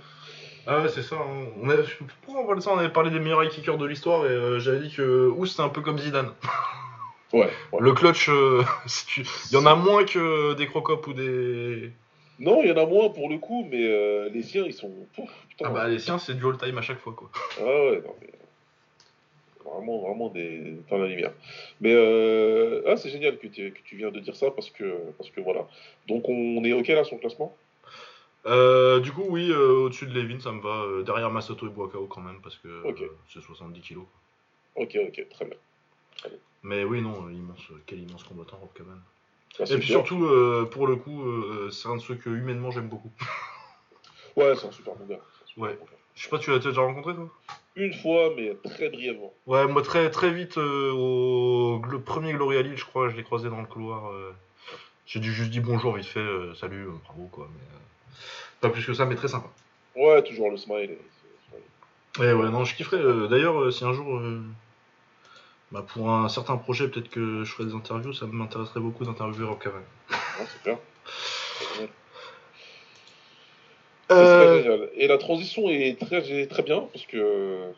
Ah 0.67 0.81
ouais, 0.81 0.89
c'est 0.89 1.03
ça. 1.03 1.15
hein. 1.17 1.45
On 1.61 1.69
a... 1.69 1.75
Pourquoi 2.23 2.41
on 2.41 2.45
parle 2.45 2.57
de 2.57 2.63
ça? 2.63 2.71
On 2.71 2.77
avait 2.79 2.89
parlé 2.89 3.11
des 3.11 3.19
meilleurs 3.19 3.43
high 3.43 3.51
kickers 3.51 3.77
de 3.77 3.85
l'histoire 3.85 4.25
et 4.25 4.29
euh, 4.29 4.59
j'avais 4.59 4.79
dit 4.79 4.91
que 4.93 5.27
Oust 5.29 5.51
c'était 5.53 5.63
un 5.63 5.69
peu 5.69 5.81
comme 5.81 5.99
Zidane. 5.99 6.33
Ouais. 7.33 7.49
ouais. 7.71 7.79
Le 7.79 7.93
clutch, 7.93 8.29
euh, 8.29 8.63
si 8.87 9.05
tu- 9.05 9.27
il 9.51 9.53
y 9.53 9.57
en 9.57 9.65
a 9.65 9.75
moins 9.75 10.05
que 10.05 10.53
des 10.55 10.65
crocop 10.67 11.05
ou 11.07 11.13
des. 11.13 11.91
Non, 12.39 12.61
il 12.63 12.69
y 12.69 12.71
en 12.71 12.77
a 12.77 12.85
moins 12.85 13.09
pour 13.09 13.29
le 13.29 13.37
coup, 13.37 13.65
mais 13.69 13.87
euh, 13.87 14.29
les 14.29 14.43
siens, 14.43 14.63
ils 14.65 14.73
sont. 14.73 14.91
Pouf, 15.15 15.31
putain. 15.49 15.65
Ah 15.67 15.69
bah 15.69 15.87
les 15.87 15.99
siens, 15.99 16.17
c'est 16.17 16.33
du 16.33 16.45
all 16.45 16.57
time 16.57 16.77
à 16.77 16.81
chaque 16.81 16.99
fois 16.99 17.13
quoi. 17.13 17.29
Ah 17.59 17.63
ouais, 17.63 18.01
non, 18.05 18.15
mais. 18.21 18.29
Vraiment, 19.65 19.99
vraiment 19.99 20.29
des 20.29 20.75
temps 20.87 20.97
la 20.97 21.07
lumière. 21.07 21.31
Mais 21.81 21.93
euh, 21.93 22.83
ah, 22.87 22.97
c'est 22.97 23.09
génial 23.09 23.37
que 23.39 23.47
tu, 23.47 23.71
que 23.71 23.79
tu 23.83 23.95
viens 23.97 24.11
de 24.11 24.19
dire 24.19 24.35
ça 24.35 24.51
parce 24.51 24.69
que, 24.69 24.97
parce 25.17 25.29
que 25.31 25.41
voilà. 25.41 25.67
Donc 26.07 26.29
on 26.29 26.63
est 26.63 26.73
OK 26.73 26.87
là 26.89 27.03
sur 27.03 27.15
le 27.15 27.21
classement? 27.21 27.55
Euh, 28.45 28.99
du 28.99 29.11
coup, 29.11 29.25
oui, 29.27 29.49
euh, 29.49 29.85
au-dessus 29.85 30.05
de 30.05 30.13
Levin, 30.13 30.39
ça 30.39 30.51
me 30.51 30.61
va. 30.61 30.83
euh, 30.83 31.03
derrière 31.03 31.31
Masato 31.31 31.65
et 31.65 31.69
Buakao 31.69 32.05
quand 32.05 32.21
même, 32.21 32.41
parce 32.41 32.57
que 32.57 32.83
c'est 33.33 33.41
70 33.41 33.81
kilos. 33.81 34.05
Ok, 34.75 34.97
ok, 35.07 35.29
très 35.29 35.45
bien. 35.45 35.57
Mais 36.61 36.83
oui, 36.83 37.01
non, 37.01 37.29
immense, 37.29 37.71
quel 37.85 37.99
immense 37.99 38.23
combattant, 38.23 38.57
Rob. 38.57 38.69
Et 39.59 39.65
puis 39.65 39.77
bien. 39.77 39.87
surtout, 39.87 40.25
euh, 40.25 40.67
pour 40.69 40.87
le 40.87 40.95
coup, 40.95 41.23
euh, 41.23 41.69
c'est 41.71 41.87
un 41.87 41.95
de 41.95 42.01
ceux 42.01 42.15
que 42.15 42.29
humainement 42.29 42.71
j'aime 42.71 42.89
beaucoup. 42.89 43.11
Ouais, 44.35 44.53
c'est 44.53 44.67
un 44.67 44.71
super 44.71 44.95
bon 44.95 45.05
gars. 45.05 45.21
Ouais. 45.55 45.79
Je 46.13 46.23
sais 46.23 46.29
pas, 46.29 46.37
tu 46.37 46.51
l'as 46.51 46.59
déjà 46.59 46.81
rencontré 46.81 47.15
toi? 47.15 47.29
Une 47.77 47.93
fois, 47.93 48.31
mais 48.35 48.53
très 48.65 48.89
brièvement. 48.89 49.33
Ouais, 49.47 49.65
moi 49.65 49.81
très 49.81 50.11
très 50.11 50.29
vite 50.29 50.57
euh, 50.57 50.91
au 50.91 51.81
le 51.89 52.01
premier 52.01 52.33
Gloria 52.33 52.61
Lille, 52.61 52.75
je 52.75 52.83
crois, 52.83 53.07
je 53.07 53.15
l'ai 53.15 53.23
croisé 53.23 53.49
dans 53.49 53.61
le 53.61 53.65
couloir. 53.65 54.11
J'ai 55.05 55.21
dû 55.21 55.31
juste 55.31 55.51
dire 55.51 55.61
bonjour 55.63 55.95
vite 55.95 56.07
fait, 56.07 56.27
salut, 56.59 56.87
bravo 57.05 57.29
quoi. 57.31 57.47
Mais, 57.49 57.79
pas 58.59 58.69
plus 58.69 58.85
que 58.85 58.93
ça, 58.93 59.05
mais 59.05 59.15
très 59.15 59.29
sympa. 59.29 59.47
Ouais, 59.95 60.21
toujours 60.21 60.51
le 60.51 60.57
smile. 60.57 60.91
et 60.91 62.19
Ouais, 62.19 62.33
ouais, 62.33 62.49
non, 62.49 62.65
je 62.65 62.75
kifferais. 62.75 63.29
D'ailleurs, 63.29 63.71
si 63.71 63.85
un 63.85 63.93
jour, 63.93 64.19
bah, 65.71 65.85
pour 65.87 66.11
un 66.11 66.29
certain 66.29 66.57
projet, 66.57 66.87
peut-être 66.87 67.09
que 67.09 67.43
je 67.43 67.51
ferai 67.51 67.65
des 67.65 67.75
interviews, 67.75 68.13
ça 68.13 68.25
m'intéresserait 68.27 68.79
beaucoup 68.79 69.03
d'interviewer 69.03 69.47
Rob 69.47 69.59
Kaman. 69.59 69.81
Ouais, 70.09 70.45
c'est 70.47 70.61
clair. 70.61 70.77
C'est 71.57 71.73
génial. 71.73 71.89
Euh, 74.11 74.63
génial. 74.63 74.89
Et 74.95 75.07
la 75.07 75.17
transition 75.17 75.69
est 75.69 75.99
très, 75.99 76.47
très 76.47 76.63
bien 76.63 76.87
parce 76.93 77.05
que 77.05 77.73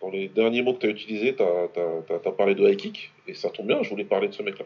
dans 0.00 0.10
les 0.10 0.28
derniers 0.28 0.62
mots 0.62 0.74
que 0.74 0.80
tu 0.80 0.86
as 0.86 0.90
utilisés, 0.90 1.34
tu 1.34 1.42
as, 1.42 2.32
parlé 2.32 2.54
de 2.54 2.68
high 2.68 2.76
kick 2.76 3.12
et 3.26 3.34
ça 3.34 3.50
tombe 3.50 3.66
bien, 3.66 3.82
je 3.82 3.90
voulais 3.90 4.04
parler 4.04 4.28
de 4.28 4.34
ce 4.34 4.42
mec-là. 4.42 4.64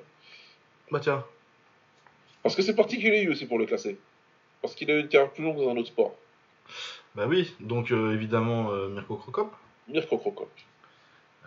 Bah 0.90 1.00
tiens, 1.00 1.24
Parce 2.42 2.54
que 2.54 2.62
c'est 2.62 2.74
particulier 2.74 3.22
lui 3.22 3.32
aussi 3.32 3.46
pour 3.46 3.58
le 3.58 3.66
classer. 3.66 3.98
Parce 4.62 4.74
qu'il 4.74 4.90
a 4.90 4.98
une 4.98 5.08
carrière 5.08 5.30
plus 5.30 5.44
longue 5.44 5.56
dans 5.56 5.70
un 5.70 5.76
autre 5.76 5.88
sport. 5.88 6.14
bah 7.14 7.26
oui, 7.28 7.52
donc 7.60 7.90
euh, 7.90 8.14
évidemment 8.14 8.70
euh, 8.70 8.88
Mirko 8.88 9.16
Krokop. 9.16 9.52
Mirko 9.88 10.18
Krokop. 10.18 10.50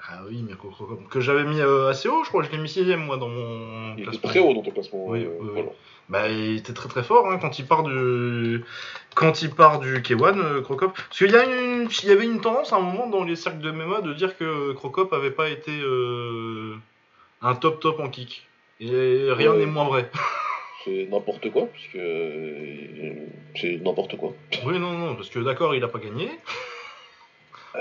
Ah 0.09 0.21
oui, 0.27 0.41
Mirko 0.41 0.69
Krokop. 0.69 1.09
Que 1.09 1.19
j'avais 1.19 1.43
mis 1.43 1.59
euh, 1.59 1.89
assez 1.89 2.07
haut, 2.07 2.23
je 2.23 2.29
crois, 2.29 2.43
je 2.43 2.51
l'ai 2.51 2.57
mis 2.57 2.69
6 2.69 2.83
moi 2.97 3.17
dans 3.17 3.27
mon 3.27 3.95
Il 3.97 4.03
classement. 4.03 4.29
très 4.29 4.39
haut 4.39 4.53
dans 4.53 4.61
ton 4.61 4.71
classement. 4.71 5.05
Oui, 5.07 5.23
euh, 5.23 5.37
oui, 5.41 5.49
voilà. 5.53 5.69
Bah, 6.09 6.29
il 6.29 6.57
était 6.57 6.71
très 6.71 6.87
très 6.87 7.03
fort 7.03 7.29
hein, 7.29 7.37
quand 7.37 7.59
il 7.59 7.65
part 7.65 7.83
du 7.83 8.63
quand 9.13 9.41
il 9.41 9.49
part 9.49 9.79
du 9.79 9.95
K1 9.95 10.39
euh, 10.39 10.61
Crocop. 10.61 10.93
Parce 10.93 11.17
qu'il 11.17 11.31
y 11.31 11.35
a 11.35 11.43
une 11.43 11.89
il 12.03 12.09
y 12.09 12.11
avait 12.11 12.25
une 12.25 12.39
tendance 12.39 12.71
à 12.71 12.77
un 12.77 12.81
moment 12.81 13.07
dans 13.07 13.25
les 13.25 13.35
cercles 13.35 13.59
de 13.59 13.71
MMA 13.71 14.01
de 14.01 14.13
dire 14.13 14.37
que 14.37 14.71
Crocop 14.73 15.11
avait 15.11 15.31
pas 15.31 15.49
été 15.49 15.71
euh, 15.71 16.75
un 17.41 17.55
top 17.55 17.81
top 17.81 17.99
en 17.99 18.09
kick. 18.09 18.47
Et 18.79 19.27
rien 19.31 19.53
n'est 19.53 19.65
moins 19.65 19.85
vrai. 19.85 20.09
C'est 20.85 21.07
n'importe 21.11 21.51
quoi, 21.51 21.65
puisque 21.65 21.95
euh, 21.95 23.13
c'est 23.55 23.77
n'importe 23.83 24.15
quoi. 24.15 24.33
oui 24.65 24.79
non 24.79 24.93
non 24.93 25.15
parce 25.15 25.29
que 25.29 25.39
d'accord 25.39 25.75
il 25.75 25.83
a 25.83 25.89
pas 25.89 25.99
gagné. 25.99 26.29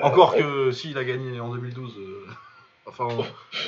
Encore 0.02 0.34
Euh, 0.34 0.66
que 0.68 0.72
si 0.72 0.90
il 0.90 0.98
a 0.98 1.04
gagné 1.04 1.40
en 1.40 1.50
2012. 1.54 1.94
euh, 1.98 2.26
Enfin 2.86 3.08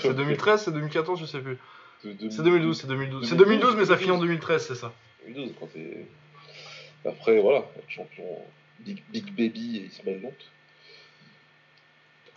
c'est 0.02 0.14
2013 0.14 0.62
c'est 0.64 0.72
2014 0.72 1.20
je 1.20 1.26
sais 1.26 1.40
plus. 1.40 1.58
C'est 2.02 2.42
2012 2.42 2.78
c'est 2.80 2.86
2012 2.86 3.28
c'est 3.28 3.36
2012, 3.36 3.36
2012 3.36 3.76
mais 3.76 3.84
ça 3.86 3.96
finit 3.96 4.12
en 4.12 4.18
2013 4.18 4.66
c'est 4.66 4.74
ça. 4.74 4.92
2012, 5.26 5.54
quand 5.58 5.66
t'es. 5.72 6.06
Après, 7.04 7.40
voilà, 7.40 7.64
champion 7.88 8.24
Big, 8.80 9.02
Big 9.10 9.26
Baby 9.32 9.78
et 9.78 9.84
Ismaël 9.86 10.20
Lont. 10.22 10.34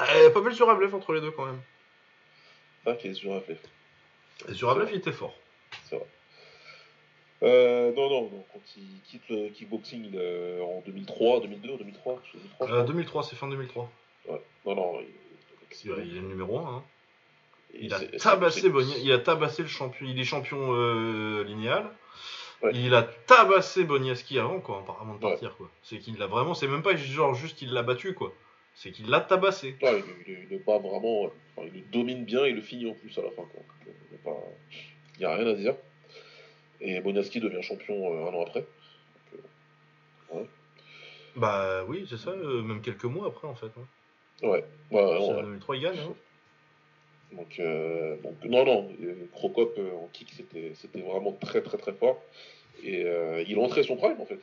Euh, 0.01 0.29
pas 0.31 0.41
mal 0.41 0.55
sur 0.55 0.69
Ablev 0.69 0.95
entre 0.95 1.13
les 1.13 1.21
deux 1.21 1.31
quand 1.31 1.45
même. 1.45 1.61
Ah, 2.85 2.93
qui 2.93 3.09
est 3.09 3.13
sur. 3.13 3.31
Et 3.31 4.65
Ablev 4.67 4.89
il 4.91 4.97
était 4.97 5.11
fort. 5.11 5.35
C'est 5.89 5.95
vrai. 5.95 6.05
Euh, 7.43 7.91
non, 7.93 8.09
non, 8.09 8.21
non, 8.23 8.43
quand 8.53 8.59
il 8.77 8.83
quitte 9.03 9.27
le 9.29 9.49
kickboxing 9.49 10.11
euh, 10.15 10.61
en 10.61 10.81
2003, 10.85 11.39
2002, 11.41 11.77
2003, 11.77 12.21
je 12.25 12.31
sais 12.31 12.37
2003, 12.37 12.67
je 12.67 12.71
Euh, 12.71 12.75
crois. 12.75 12.85
2003 12.87 13.23
c'est 13.23 13.35
fin 13.35 13.47
2003. 13.47 13.91
Ouais. 14.29 14.41
Non, 14.65 14.75
non, 14.75 14.99
il, 15.01 15.07
Il 15.85 15.91
est 16.17 16.21
le 16.21 16.27
numéro 16.27 16.59
1. 16.59 16.61
Hein. 16.77 16.83
Et 17.73 17.85
Il 17.85 17.93
a 17.93 17.99
tabassé 17.99 18.69
Bonnier, 18.69 18.95
il 19.01 19.11
a 19.11 19.17
tabassé 19.19 19.63
le 19.63 19.67
champion, 19.69 20.05
il 20.07 20.19
est 20.19 20.23
champion 20.23 20.59
euh, 20.73 21.43
linéal. 21.43 21.89
Ouais. 22.61 22.71
Il 22.75 22.93
a 22.93 23.01
tabassé 23.01 23.85
Boniaski 23.85 24.37
avant 24.37 24.59
quoi, 24.59 24.83
avant 25.01 25.15
de 25.15 25.23
Ouais. 25.25 25.31
partir 25.31 25.55
quoi. 25.57 25.67
C'est 25.81 25.97
qu'il 25.97 26.17
l'a 26.19 26.27
vraiment, 26.27 26.53
c'est 26.53 26.67
même 26.67 26.83
pas 26.83 26.95
genre 26.95 27.33
juste 27.33 27.61
il 27.63 27.71
l'a 27.73 27.81
battu 27.81 28.13
quoi. 28.13 28.31
C'est 28.75 28.91
qu'il 28.91 29.09
l'a 29.09 29.19
tabassé. 29.19 29.75
Ouais, 29.81 30.03
il, 30.27 30.31
il, 30.33 30.39
il 30.47 30.53
est 30.53 30.59
pas 30.59 30.77
vraiment. 30.77 31.23
enfin, 31.57 31.67
il 31.73 31.79
le 31.81 31.85
domine 31.91 32.23
bien, 32.23 32.45
il 32.45 32.55
le 32.55 32.61
finit 32.61 32.91
en 32.91 32.93
plus 32.93 33.17
à 33.17 33.21
la 33.23 33.29
fin. 33.31 33.41
Quoi. 33.43 33.63
Il 33.87 33.91
n'y 34.11 34.15
a, 34.15 34.23
pas- 34.23 34.47
il 35.15 35.21
y 35.21 35.25
a 35.25 35.35
rien 35.35 35.47
à 35.47 35.53
dire. 35.55 35.75
Et 36.81 36.99
Bonaski 36.99 37.39
devient 37.39 37.61
champion 37.61 38.13
euh, 38.13 38.29
un 38.29 38.33
an 38.33 38.41
après. 38.47 38.65
Bah 41.35 41.85
oui, 41.87 42.05
c'est 42.09 42.17
ça, 42.17 42.31
euh, 42.31 42.61
même 42.61 42.81
quelques 42.81 43.05
mois 43.05 43.27
après 43.27 43.47
en 43.47 43.55
fait. 43.55 43.67
hein. 43.77 43.87
Ouais, 44.47 44.49
ouais, 44.91 45.01
ouais, 45.01 45.17
C'est 45.19 45.27
ouais. 45.33 45.39
en 45.39 45.43
2003 45.43 45.75
il 45.77 45.81
gagne. 45.81 45.99
hein. 45.99 46.13
Donc, 47.33 47.59
euh, 47.59 48.17
donc 48.17 48.43
non, 48.43 48.65
non, 48.65 48.91
euh, 49.01 49.13
Crocop 49.31 49.75
euh, 49.77 49.91
en 49.93 50.09
kick, 50.11 50.31
c'était 50.35 50.73
c'était 50.75 50.99
vraiment 50.99 51.31
très, 51.31 51.61
très, 51.61 51.77
très 51.77 51.93
fort. 51.93 52.21
Et 52.83 53.05
euh, 53.05 53.43
il 53.47 53.57
entrait 53.59 53.83
son 53.83 53.95
prime 53.95 54.19
en 54.19 54.25
fait. 54.25 54.39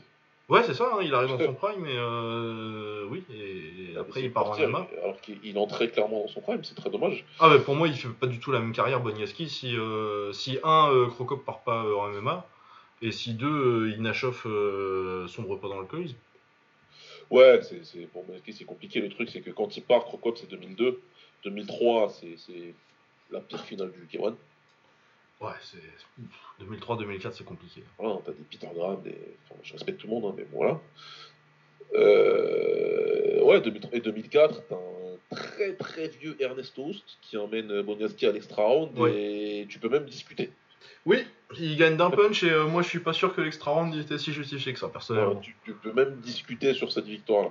Ouais, 0.48 0.62
c'est 0.64 0.72
ça, 0.74 0.88
hein, 0.94 1.00
il 1.02 1.12
arrive 1.12 1.28
dans 1.28 1.38
son 1.38 1.52
prime 1.54 1.80
mais 1.82 1.94
euh, 1.94 3.04
oui, 3.10 3.22
et, 3.30 3.92
et 3.92 3.96
après 3.98 4.22
il 4.22 4.32
part 4.32 4.46
en 4.50 4.56
MMA. 4.56 4.88
Alors 5.02 5.20
qu'il 5.20 5.38
il 5.44 5.58
entrait 5.58 5.90
clairement 5.90 6.22
dans 6.22 6.28
son 6.28 6.40
prime, 6.40 6.64
c'est 6.64 6.74
très 6.74 6.88
dommage. 6.88 7.24
Ah 7.38 7.50
mais 7.50 7.58
pour 7.60 7.74
moi 7.74 7.86
il 7.86 7.94
fait 7.94 8.08
pas 8.08 8.26
du 8.26 8.40
tout 8.40 8.50
la 8.50 8.58
même 8.60 8.72
carrière 8.72 9.00
Boniaski 9.00 9.48
si 9.50 9.76
euh, 9.76 10.32
si 10.32 10.58
un 10.64 10.90
euh, 10.90 11.06
Crocop 11.08 11.44
part 11.44 11.60
pas 11.60 11.84
euh, 11.84 11.94
en 11.96 12.08
MMA 12.08 12.46
et 13.02 13.12
si 13.12 13.34
deux 13.34 13.90
Inachov 13.90 14.42
sombre 15.28 15.56
pas 15.60 15.68
dans 15.68 15.76
l'alcoolisme. 15.76 16.16
Ouais, 17.30 17.60
c'est 17.62 17.84
c'est- 17.84 18.06
pour 18.06 18.24
Bonaski, 18.24 18.54
c'est 18.54 18.64
compliqué. 18.64 19.00
Le 19.00 19.10
truc, 19.10 19.28
c'est 19.28 19.42
que 19.42 19.50
quand 19.50 19.76
il 19.76 19.82
part, 19.82 20.04
Crocop, 20.06 20.38
c'est 20.38 20.48
2002. 20.48 21.00
2003, 21.44 22.08
c'est 22.08 22.36
c'est 22.38 22.74
la 23.30 23.40
pire 23.40 23.60
finale 23.60 23.92
du 23.92 24.06
K1. 24.06 24.34
Ouais, 25.40 25.52
c'est 25.62 26.64
2003-2004 26.64 27.32
c'est 27.32 27.44
compliqué. 27.44 27.82
Voilà, 27.98 28.18
t'as 28.24 28.32
des 28.32 28.42
Peter 28.50 28.66
Graham, 28.74 29.00
des... 29.02 29.14
enfin, 29.44 29.60
je 29.62 29.72
respecte 29.72 30.00
tout 30.00 30.06
le 30.08 30.12
monde, 30.14 30.24
hein, 30.26 30.34
mais 30.36 30.44
bon, 30.50 30.58
voilà. 30.58 30.80
Euh, 31.94 33.42
ouais, 33.44 33.60
2003 33.60 33.96
et 33.96 34.00
2004, 34.00 34.62
t'as 34.68 34.74
un 34.74 35.36
très 35.36 35.74
très 35.74 36.08
vieux 36.08 36.36
Ernest 36.40 36.78
Host 36.78 37.04
qui 37.22 37.36
emmène 37.36 37.82
Boniaski 37.82 38.26
à 38.26 38.32
l'extra 38.32 38.62
round 38.64 38.90
et 39.14 39.66
tu 39.68 39.78
peux 39.78 39.88
même 39.88 40.04
discuter. 40.04 40.50
Oui, 41.06 41.24
il 41.58 41.76
gagne 41.76 41.96
d'un 41.96 42.10
punch 42.10 42.42
et 42.42 42.50
euh, 42.50 42.66
moi 42.66 42.82
je 42.82 42.88
suis 42.88 42.98
pas 42.98 43.12
sûr 43.12 43.34
que 43.34 43.40
l'extra 43.40 43.70
round 43.70 43.94
était 43.94 44.18
si 44.18 44.32
justifié 44.32 44.72
que 44.72 44.78
ça, 44.78 44.88
personnellement. 44.88 45.36
Tu, 45.36 45.54
tu 45.64 45.72
peux 45.72 45.92
même 45.92 46.16
discuter 46.20 46.74
sur 46.74 46.92
cette 46.92 47.06
victoire-là. 47.06 47.50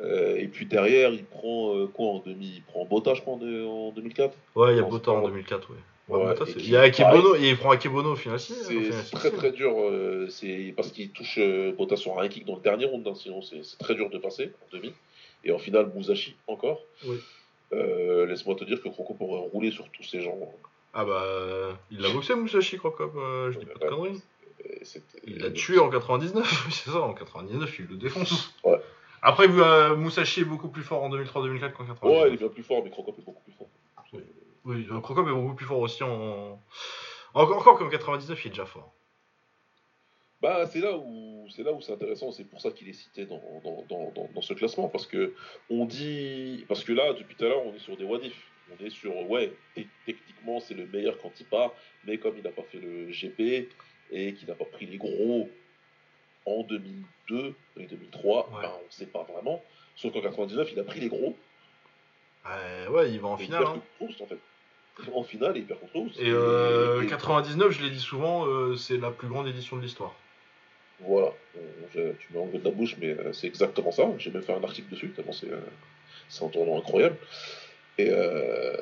Euh, 0.00 0.36
et 0.36 0.46
puis 0.46 0.66
derrière, 0.66 1.10
il 1.10 1.24
prend 1.24 1.86
quoi 1.88 2.06
en 2.12 2.18
demi? 2.24 2.54
Il 2.56 2.62
prend 2.62 2.84
Bota, 2.84 3.14
je 3.14 3.20
crois, 3.22 3.34
en, 3.34 3.38
de- 3.38 3.64
en 3.64 3.90
2004 3.92 4.36
Ouais, 4.54 4.74
il 4.74 4.76
y 4.76 4.80
a 4.80 4.82
Bota 4.82 5.10
en 5.12 5.22
pas- 5.22 5.28
2004, 5.28 5.70
ouais. 5.70 5.76
Ouais, 6.08 6.34
il 6.56 6.70
y 6.70 6.76
a 6.76 6.82
Akebono, 6.82 7.34
et 7.36 7.50
il 7.50 7.56
prend 7.58 7.70
Akebono 7.70 8.12
au 8.12 8.16
final. 8.16 8.40
C'est 8.40 8.90
très 9.12 9.30
très 9.30 9.52
dur, 9.52 9.74
euh, 9.78 10.26
c'est 10.30 10.72
parce 10.74 10.90
qu'il 10.90 11.10
touche 11.10 11.38
euh, 11.38 11.72
Bota 11.72 11.96
sur 11.96 12.18
un 12.18 12.28
kick 12.28 12.46
dans 12.46 12.56
le 12.56 12.62
dernier 12.62 12.86
round, 12.86 13.06
hein, 13.06 13.14
sinon 13.14 13.42
c'est 13.42 13.62
très 13.78 13.94
dur 13.94 14.08
de 14.08 14.18
passer 14.18 14.52
en 14.62 14.76
demi. 14.76 14.92
Et 15.44 15.52
en 15.52 15.58
finale, 15.58 15.90
Musashi 15.94 16.34
encore. 16.46 16.80
Oui. 17.04 17.18
Euh, 17.72 18.26
Laisse-moi 18.26 18.54
te 18.56 18.64
dire 18.64 18.82
que 18.82 18.88
Croco 18.88 19.14
pourrait 19.14 19.40
rouler 19.52 19.70
sur 19.70 19.88
tous 19.90 20.02
ces 20.02 20.22
gens. 20.22 20.36
Ah 20.94 21.04
bah, 21.04 21.78
il 21.90 22.00
l'a 22.00 22.08
boxé 22.10 22.34
Musashi 22.34 22.78
Crocop, 22.78 23.12
euh, 23.16 23.52
je 23.52 23.58
dis 23.58 23.66
pas 23.66 23.74
de 23.74 23.90
conneries. 23.90 24.22
Il 25.26 25.38
l'a 25.38 25.50
tué 25.50 25.78
en 25.78 25.90
99, 25.90 26.64
oui, 26.66 26.72
c'est 26.72 26.90
ça, 26.90 27.00
en 27.00 27.12
99 27.12 27.78
il 27.78 27.86
le 27.86 27.96
défonce. 27.96 28.54
Ouais. 28.64 28.80
Après, 29.20 29.46
Musashi 29.96 30.40
est 30.40 30.44
beaucoup 30.44 30.68
plus 30.68 30.82
fort 30.82 31.02
en 31.02 31.10
2003-2004 31.10 31.72
qu'en 31.72 31.84
99. 31.84 32.02
Ouais, 32.02 32.28
il 32.28 32.34
est 32.34 32.36
bien 32.38 32.48
plus 32.48 32.62
fort, 32.62 32.82
mais 32.82 32.90
Croco 32.90 33.14
est 33.16 33.24
beaucoup 33.24 33.42
plus 33.42 33.52
fort. 33.52 33.68
Oui, 34.68 34.86
Crocop 34.86 35.26
est 35.26 35.32
beaucoup 35.32 35.54
plus 35.54 35.66
fort 35.66 35.80
aussi 35.80 36.02
en... 36.02 36.60
Encore, 37.34 37.78
qu'en 37.78 37.88
99 37.88 38.44
il 38.44 38.46
est 38.46 38.50
déjà 38.50 38.66
fort. 38.66 38.92
Bah, 40.40 40.66
c'est 40.66 40.80
là 40.80 40.96
où 40.96 41.46
c'est 41.50 41.62
là 41.64 41.72
où 41.72 41.80
c'est 41.80 41.92
intéressant. 41.92 42.30
C'est 42.30 42.44
pour 42.44 42.60
ça 42.60 42.70
qu'il 42.70 42.88
est 42.88 42.92
cité 42.92 43.26
dans, 43.26 43.40
dans, 43.64 44.12
dans, 44.34 44.40
ce 44.40 44.54
classement 44.54 44.88
parce 44.88 45.06
que 45.06 45.34
on 45.68 45.84
dit 45.84 46.64
parce 46.68 46.84
que 46.84 46.92
là 46.92 47.12
depuis 47.12 47.34
tout 47.34 47.44
à 47.44 47.48
l'heure 47.48 47.66
on 47.66 47.74
est 47.74 47.78
sur 47.80 47.96
des 47.96 48.04
wadifs. 48.04 48.50
On 48.70 48.84
est 48.84 48.90
sur 48.90 49.28
ouais 49.30 49.52
te- 49.74 49.80
techniquement 50.06 50.60
c'est 50.60 50.74
le 50.74 50.86
meilleur 50.86 51.18
quand 51.20 51.32
il 51.40 51.46
part, 51.46 51.72
mais 52.04 52.18
comme 52.18 52.36
il 52.36 52.44
n'a 52.44 52.50
pas 52.52 52.62
fait 52.62 52.78
le 52.78 53.10
GP 53.10 53.68
et 54.12 54.34
qu'il 54.34 54.46
n'a 54.48 54.54
pas 54.54 54.64
pris 54.66 54.86
les 54.86 54.96
gros 54.98 55.48
en 56.46 56.62
2002 56.62 57.54
et 57.78 57.86
2003, 57.86 58.48
Ouais. 58.50 58.62
bah, 58.62 58.76
on 58.80 58.84
ne 58.86 58.90
sait 58.90 59.06
pas 59.06 59.24
vraiment. 59.24 59.62
Sauf 59.96 60.12
qu'en 60.12 60.20
99 60.22 60.70
il 60.72 60.78
a 60.78 60.84
pris 60.84 61.00
les 61.00 61.08
gros. 61.08 61.36
Euh, 62.46 62.88
ouais, 62.90 63.10
il 63.10 63.20
va 63.20 63.28
en 63.28 63.36
et 63.38 63.44
finale. 63.44 63.64
hein. 63.66 63.82
Proust, 63.98 64.20
en 64.22 64.26
fait. 64.26 64.38
En 65.14 65.22
finale 65.22 65.56
il 65.56 65.64
perd 65.64 65.80
contre 65.80 65.92
Proust. 65.92 66.20
Et 66.20 66.30
euh, 66.30 67.02
et- 67.02 67.06
99, 67.06 67.70
je 67.70 67.82
l'ai 67.82 67.90
dit 67.90 68.00
souvent, 68.00 68.46
euh, 68.46 68.76
c'est 68.76 68.96
la 68.98 69.10
plus 69.10 69.28
grande 69.28 69.46
édition 69.48 69.76
de 69.76 69.82
l'histoire. 69.82 70.14
Voilà, 71.00 71.32
je- 71.94 72.12
tu 72.18 72.36
enlevé 72.36 72.58
de 72.58 72.64
la 72.64 72.70
bouche, 72.72 72.96
mais 73.00 73.10
euh, 73.10 73.32
c'est 73.32 73.46
exactement 73.46 73.92
ça. 73.92 74.08
J'ai 74.18 74.30
même 74.30 74.42
fait 74.42 74.52
un 74.52 74.62
article 74.64 74.90
dessus, 74.90 75.10
tellement 75.10 75.32
c'est 75.32 75.50
euh, 75.50 75.60
c'est 76.28 76.44
un 76.44 76.48
tournoi 76.48 76.78
incroyable. 76.78 77.16
Et 77.98 78.08
euh, 78.10 78.76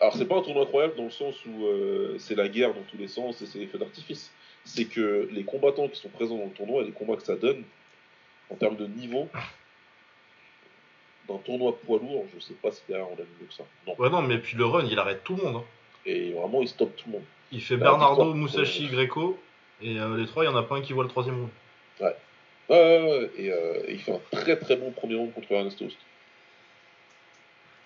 alors, 0.00 0.14
c'est 0.16 0.24
pas 0.26 0.36
un 0.38 0.42
tournoi 0.42 0.62
incroyable 0.64 0.94
dans 0.96 1.04
le 1.04 1.10
sens 1.10 1.34
où 1.46 1.66
euh, 1.66 2.16
c'est 2.18 2.34
la 2.34 2.48
guerre 2.48 2.74
dans 2.74 2.82
tous 2.90 2.96
les 2.98 3.08
sens 3.08 3.40
et 3.42 3.46
c'est 3.46 3.58
les 3.58 3.66
feux 3.66 3.78
d'artifice. 3.78 4.30
C'est 4.64 4.84
que 4.86 5.28
les 5.32 5.44
combattants 5.44 5.88
qui 5.88 6.00
sont 6.00 6.08
présents 6.10 6.36
dans 6.38 6.44
le 6.46 6.50
tournoi 6.50 6.82
et 6.82 6.86
les 6.86 6.92
combats 6.92 7.16
que 7.16 7.22
ça 7.22 7.36
donne, 7.36 7.62
en 8.50 8.56
termes 8.56 8.76
de 8.76 8.86
niveau, 8.86 9.28
d'un 11.28 11.36
tournoi 11.38 11.76
poids 11.84 11.98
lourd, 11.98 12.24
je 12.34 12.40
sais 12.40 12.54
pas 12.54 12.70
si 12.72 12.82
derrière 12.88 13.08
on 13.10 13.14
a 13.14 13.18
mieux 13.18 13.46
que 13.48 13.54
ça. 13.54 13.64
Non. 13.86 13.94
Ouais, 13.98 14.10
non, 14.10 14.22
mais 14.22 14.38
puis 14.38 14.56
le 14.56 14.64
run, 14.64 14.84
il 14.86 14.98
arrête 14.98 15.22
tout 15.24 15.36
le 15.36 15.42
monde. 15.42 15.56
hein. 15.56 15.64
Et 16.06 16.32
vraiment, 16.32 16.62
il 16.62 16.68
stoppe 16.68 16.96
tout 16.96 17.04
le 17.08 17.12
monde. 17.14 17.24
Il 17.52 17.60
fait 17.62 17.76
Bah, 17.76 17.90
Bernardo. 17.90 18.32
Musashi, 18.34 18.88
Greco, 18.88 19.38
et 19.82 19.98
euh, 19.98 20.16
les 20.16 20.26
trois, 20.26 20.44
il 20.44 20.46
y 20.46 20.50
en 20.50 20.56
a 20.56 20.62
pas 20.62 20.76
un 20.76 20.80
qui 20.82 20.92
voit 20.92 21.04
le 21.04 21.10
troisième 21.10 21.36
round. 21.36 21.50
Ouais, 22.00 22.14
ouais, 22.70 23.02
ouais, 23.10 23.30
et, 23.38 23.50
euh, 23.52 23.82
et 23.88 23.92
il 23.94 23.98
fait 24.00 24.12
un 24.12 24.20
très 24.30 24.56
très 24.56 24.76
bon 24.76 24.90
premier 24.90 25.14
round 25.16 25.32
contre 25.34 25.50
Ernest 25.52 25.80
Host. 25.82 25.96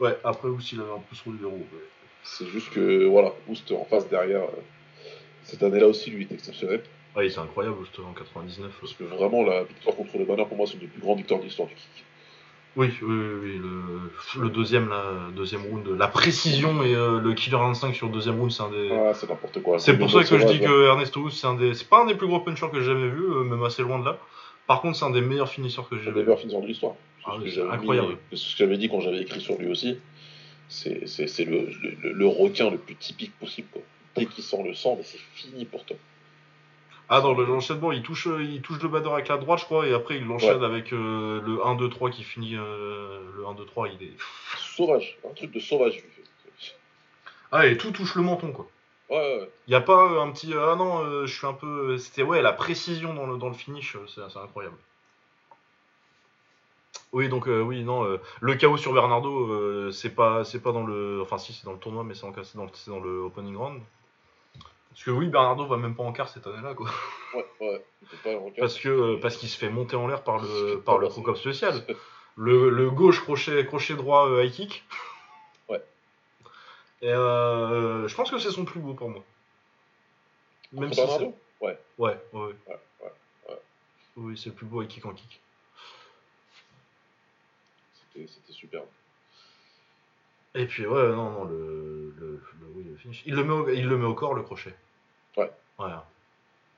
Ouais, 0.00 0.16
après 0.24 0.48
aussi, 0.48 0.74
il 0.74 0.80
avait 0.80 0.90
un 0.92 0.98
peu 1.08 1.14
sur 1.14 1.30
le 1.30 1.38
verrou. 1.38 1.56
ouais. 1.58 1.78
C'est 2.24 2.46
juste 2.48 2.70
que, 2.70 3.04
voilà, 3.06 3.32
Boost 3.46 3.70
en 3.72 3.84
face 3.84 4.08
derrière, 4.08 4.42
euh, 4.42 4.62
cette 5.44 5.62
année-là 5.62 5.86
aussi, 5.88 6.10
lui, 6.10 6.22
est 6.30 6.32
exceptionnel. 6.34 6.82
Ouais, 7.16 7.28
c'est 7.28 7.38
incroyable, 7.40 7.76
juste 7.80 7.98
en 8.00 8.12
99. 8.12 8.72
Parce 8.80 8.92
que 8.94 9.04
vraiment, 9.04 9.42
la 9.44 9.64
victoire 9.64 9.96
contre 9.96 10.18
le 10.18 10.24
banner, 10.24 10.44
pour 10.46 10.56
moi, 10.56 10.66
c'est 10.66 10.74
une 10.74 10.80
des 10.80 10.86
plus 10.86 11.00
grandes 11.00 11.18
victoires 11.18 11.40
de 11.40 11.44
l'histoire 11.44 11.68
du 11.68 11.74
kick. 11.74 12.04
Oui, 12.74 12.88
oui, 13.02 13.16
oui, 13.42 13.60
le, 13.62 14.42
le 14.42 14.48
deuxième, 14.48 14.88
là, 14.88 15.04
deuxième 15.36 15.60
round, 15.62 15.86
la 15.98 16.08
précision 16.08 16.82
et 16.82 16.94
euh, 16.94 17.20
le 17.20 17.34
killer 17.34 17.56
25 17.58 17.94
sur 17.94 18.06
le 18.06 18.12
deuxième 18.14 18.36
round, 18.38 18.50
c'est 18.50 18.62
un 18.62 18.70
des. 18.70 18.90
Ah, 18.90 19.12
c'est 19.12 19.28
n'importe 19.28 19.62
quoi. 19.62 19.78
C'est 19.78 19.98
pour 19.98 20.10
ça 20.10 20.24
que 20.24 20.38
je 20.38 20.46
dis 20.46 20.58
ouais. 20.58 20.66
que 20.66 20.86
Ernesto 20.86 21.28
c'est 21.28 21.46
un 21.46 21.54
des. 21.54 21.74
C'est 21.74 21.88
pas 21.88 22.02
un 22.02 22.06
des 22.06 22.14
plus 22.14 22.26
gros 22.26 22.40
punchers 22.40 22.70
que 22.72 22.80
j'ai 22.80 22.86
jamais 22.86 23.08
vu, 23.08 23.22
euh, 23.24 23.44
même 23.44 23.62
assez 23.62 23.82
loin 23.82 23.98
de 23.98 24.06
là. 24.06 24.18
Par 24.66 24.80
contre, 24.80 24.96
c'est 24.96 25.04
un 25.04 25.10
des 25.10 25.20
meilleurs 25.20 25.50
finisseurs 25.50 25.86
que 25.88 25.96
j'ai 25.96 26.04
C'est 26.04 26.10
le 26.10 26.12
jamais 26.12 26.20
vu. 26.22 26.26
meilleur 26.28 26.40
finisseur 26.40 26.62
de 26.62 26.66
l'histoire. 26.66 26.94
Ah 27.26 27.36
ce 27.44 27.50
c'est 27.50 27.62
mis, 27.62 27.70
incroyable. 27.70 28.16
c'est 28.30 28.36
ce 28.38 28.52
que 28.52 28.58
j'avais 28.64 28.78
dit 28.78 28.88
quand 28.88 29.00
j'avais 29.00 29.20
écrit 29.20 29.40
sur 29.40 29.58
lui 29.58 29.70
aussi. 29.70 29.98
C'est 30.68 31.06
c'est- 31.06 31.44
le, 31.44 31.68
le, 32.02 32.12
le 32.12 32.26
requin 32.26 32.70
le 32.70 32.78
plus 32.78 32.94
typique 32.94 33.32
possible. 33.38 33.68
Quoi. 33.72 33.82
Dès 34.16 34.24
qu'il 34.26 34.42
sent 34.42 34.62
le 34.66 34.72
sang, 34.74 34.94
mais 34.96 35.04
c'est 35.04 35.18
fini 35.34 35.66
pour 35.66 35.84
toi. 35.84 35.96
Ah, 37.14 37.20
le 37.20 37.44
l'enchaînement, 37.44 37.92
il 37.92 38.02
touche, 38.02 38.26
euh, 38.26 38.42
il 38.42 38.62
touche 38.62 38.80
le 38.82 38.88
banner 38.88 39.10
avec 39.12 39.28
la 39.28 39.36
droite, 39.36 39.58
je 39.60 39.64
crois, 39.66 39.86
et 39.86 39.92
après 39.92 40.16
il 40.16 40.24
l'enchaîne 40.24 40.64
avec 40.64 40.94
euh, 40.94 41.42
le 41.44 41.58
1-2-3 41.58 42.10
qui 42.10 42.22
finit. 42.22 42.56
euh, 42.56 43.20
le 43.36 43.42
1-2-3, 43.44 43.88
il 43.88 44.02
est. 44.02 44.12
Sauvage, 44.56 45.18
un 45.28 45.34
truc 45.34 45.52
de 45.52 45.60
sauvage. 45.60 46.02
Ah, 47.50 47.66
et 47.66 47.76
tout 47.76 47.90
touche 47.90 48.14
le 48.14 48.22
menton, 48.22 48.50
quoi. 48.52 48.66
Ouais, 49.10 49.16
ouais, 49.18 49.40
ouais. 49.40 49.50
Il 49.66 49.72
y 49.72 49.74
a 49.76 49.82
pas 49.82 50.22
un 50.22 50.30
petit. 50.30 50.54
ah 50.54 50.74
non, 50.74 51.04
euh, 51.04 51.26
je 51.26 51.36
suis 51.36 51.46
un 51.46 51.52
peu. 51.52 51.98
C'était, 51.98 52.22
ouais, 52.22 52.40
la 52.40 52.54
précision 52.54 53.12
dans 53.12 53.26
le, 53.26 53.36
dans 53.36 53.48
le 53.48 53.54
finish, 53.54 53.98
c'est 54.08 54.22
incroyable. 54.38 54.76
Oui, 57.12 57.28
donc, 57.28 57.46
euh, 57.46 57.60
oui, 57.60 57.84
non, 57.84 58.18
le 58.40 58.54
chaos 58.54 58.78
sur 58.78 58.94
Bernardo, 58.94 59.90
c'est 59.92 60.14
pas, 60.14 60.44
pas 60.64 60.72
dans 60.72 60.86
le. 60.86 61.20
Enfin, 61.20 61.36
si, 61.36 61.52
c'est 61.52 61.66
dans 61.66 61.74
le 61.74 61.78
tournoi, 61.78 62.04
mais 62.04 62.14
c'est 62.14 62.22
dans, 62.56 62.64
le- 62.64 62.70
dans 62.86 63.00
le 63.00 63.18
opening 63.18 63.54
round. 63.54 63.82
Parce 64.92 65.04
que 65.04 65.10
oui, 65.10 65.28
Bernardo 65.28 65.66
va 65.66 65.76
même 65.78 65.94
pas 65.94 66.02
en 66.02 66.12
quart 66.12 66.28
cette 66.28 66.46
année-là, 66.46 66.74
quoi. 66.74 66.90
ouais, 67.34 67.46
ouais. 67.60 67.84
Pas. 68.22 68.30
Parce 68.58 68.78
que 68.78 68.88
euh, 68.88 69.18
parce 69.20 69.36
qu'il 69.36 69.48
se 69.48 69.56
fait 69.56 69.70
monter 69.70 69.96
en 69.96 70.06
l'air 70.06 70.22
par 70.22 70.38
le 70.38 70.80
par 70.80 70.98
le 70.98 71.08
spécial. 71.36 71.84
Le, 72.34 72.70
le 72.70 72.90
gauche 72.90 73.20
crochet 73.20 73.66
crochet 73.66 73.92
droit 73.94 74.26
euh, 74.26 74.42
high 74.42 74.50
kick. 74.50 74.84
Ouais. 75.68 75.82
Et 77.02 77.10
euh, 77.12 78.08
je 78.08 78.14
pense 78.14 78.30
que 78.30 78.38
c'est 78.38 78.50
son 78.50 78.64
plus 78.64 78.80
beau 78.80 78.94
pour 78.94 79.10
moi. 79.10 79.22
Même 80.72 80.84
Contre 80.88 80.94
si 80.94 81.00
c'est- 81.00 81.06
Bernardo 81.06 81.36
Ouais. 81.60 81.78
Ouais, 81.98 82.18
ouais, 82.32 82.40
ouais. 82.40 83.12
Ouais. 83.50 83.56
Oui, 84.16 84.38
c'est 84.38 84.48
le 84.48 84.54
plus 84.54 84.64
beau 84.64 84.80
high 84.80 84.88
kick 84.88 85.04
en 85.04 85.12
kick. 85.12 85.40
C'était 88.14 88.26
c'était 88.26 88.52
superbe. 88.54 88.86
Et 90.54 90.66
puis 90.66 90.86
ouais, 90.86 91.08
non, 91.08 91.30
non, 91.30 91.44
le, 91.44 92.14
le, 92.18 92.26
le- 92.60 92.66
oui, 92.74 92.84
le 92.90 92.96
finish. 92.96 93.22
Il 93.26 93.34
le 93.34 93.44
met 93.44 93.52
au, 93.52 93.68
il 93.70 93.86
le 93.88 93.96
met 93.96 94.04
au 94.06 94.14
corps 94.14 94.34
le 94.34 94.42
crochet. 94.42 94.74
Ouais. 95.36 95.50
Voilà. 95.78 96.06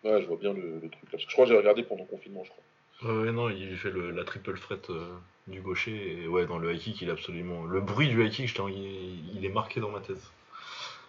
Ouais, 0.05 0.21
je 0.23 0.27
vois 0.27 0.37
bien 0.37 0.53
le, 0.53 0.79
le 0.81 0.89
truc 0.89 1.03
là. 1.05 1.09
Parce 1.13 1.25
que 1.25 1.31
je 1.31 1.35
crois 1.35 1.45
que 1.47 1.51
j'ai 1.53 1.57
regardé 1.57 1.83
pendant 1.83 2.03
le 2.03 2.09
confinement, 2.09 2.45
je 2.45 2.51
crois. 2.51 3.13
Ouais, 3.13 3.25
ouais, 3.25 3.33
non, 3.33 3.51
il 3.51 3.77
fait 3.77 3.91
le- 3.91 4.11
la 4.13 4.25
triple 4.25 4.59
threat 4.59 4.89
euh, 4.91 5.07
du 5.49 5.61
gaucher. 5.61 6.23
Et 6.23 6.29
ouais, 6.29 6.47
dans 6.47 6.59
le 6.59 6.73
high 6.73 6.79
kick, 6.81 7.01
il 7.03 7.09
est 7.09 7.13
absolument. 7.13 7.65
Le 7.65 7.81
bruit 7.81 8.09
du 8.09 8.25
high 8.25 8.31
kick, 8.31 8.47
je 8.49 8.63
il, 8.69 9.37
il 9.37 9.45
est 9.45 9.49
marqué 9.49 9.81
dans 9.81 9.91
ma 9.91 10.01
tête. 10.01 10.23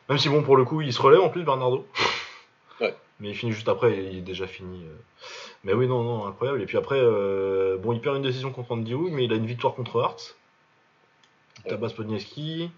Même 0.10 0.18
si, 0.18 0.30
bon, 0.30 0.42
pour 0.44 0.56
le 0.58 0.66
coup, 0.66 0.82
il 0.82 0.92
se 0.94 1.02
relève 1.02 1.22
en 1.22 1.30
plus, 1.30 1.44
Bernardo. 1.44 1.86
Ouais. 2.82 2.94
Mais 3.22 3.30
il 3.30 3.36
finit 3.36 3.54
juste 3.54 3.70
après, 3.70 3.98
il 3.98 4.18
est 4.18 4.22
déjà 4.22 4.48
fini. 4.48 4.84
euh. 4.86 4.94
Mais 5.64 5.72
oui, 5.72 5.88
non, 5.88 6.04
non, 6.04 6.26
incroyable. 6.26 6.62
Et 6.62 6.66
puis 6.66 6.76
après, 6.78 7.00
euh, 7.00 7.78
bon, 7.78 7.94
il 7.94 8.02
perd 8.02 8.18
une 8.18 8.22
décision 8.22 8.52
contre 8.52 8.74
Andy 8.74 8.94
mais 8.94 9.24
il 9.24 9.32
a 9.32 9.38
une 9.38 9.46
victoire 9.46 9.74
contre 9.76 10.02
Hart. 10.02 10.36
Tabasse 11.68 11.94
Podnieski. 11.94 12.70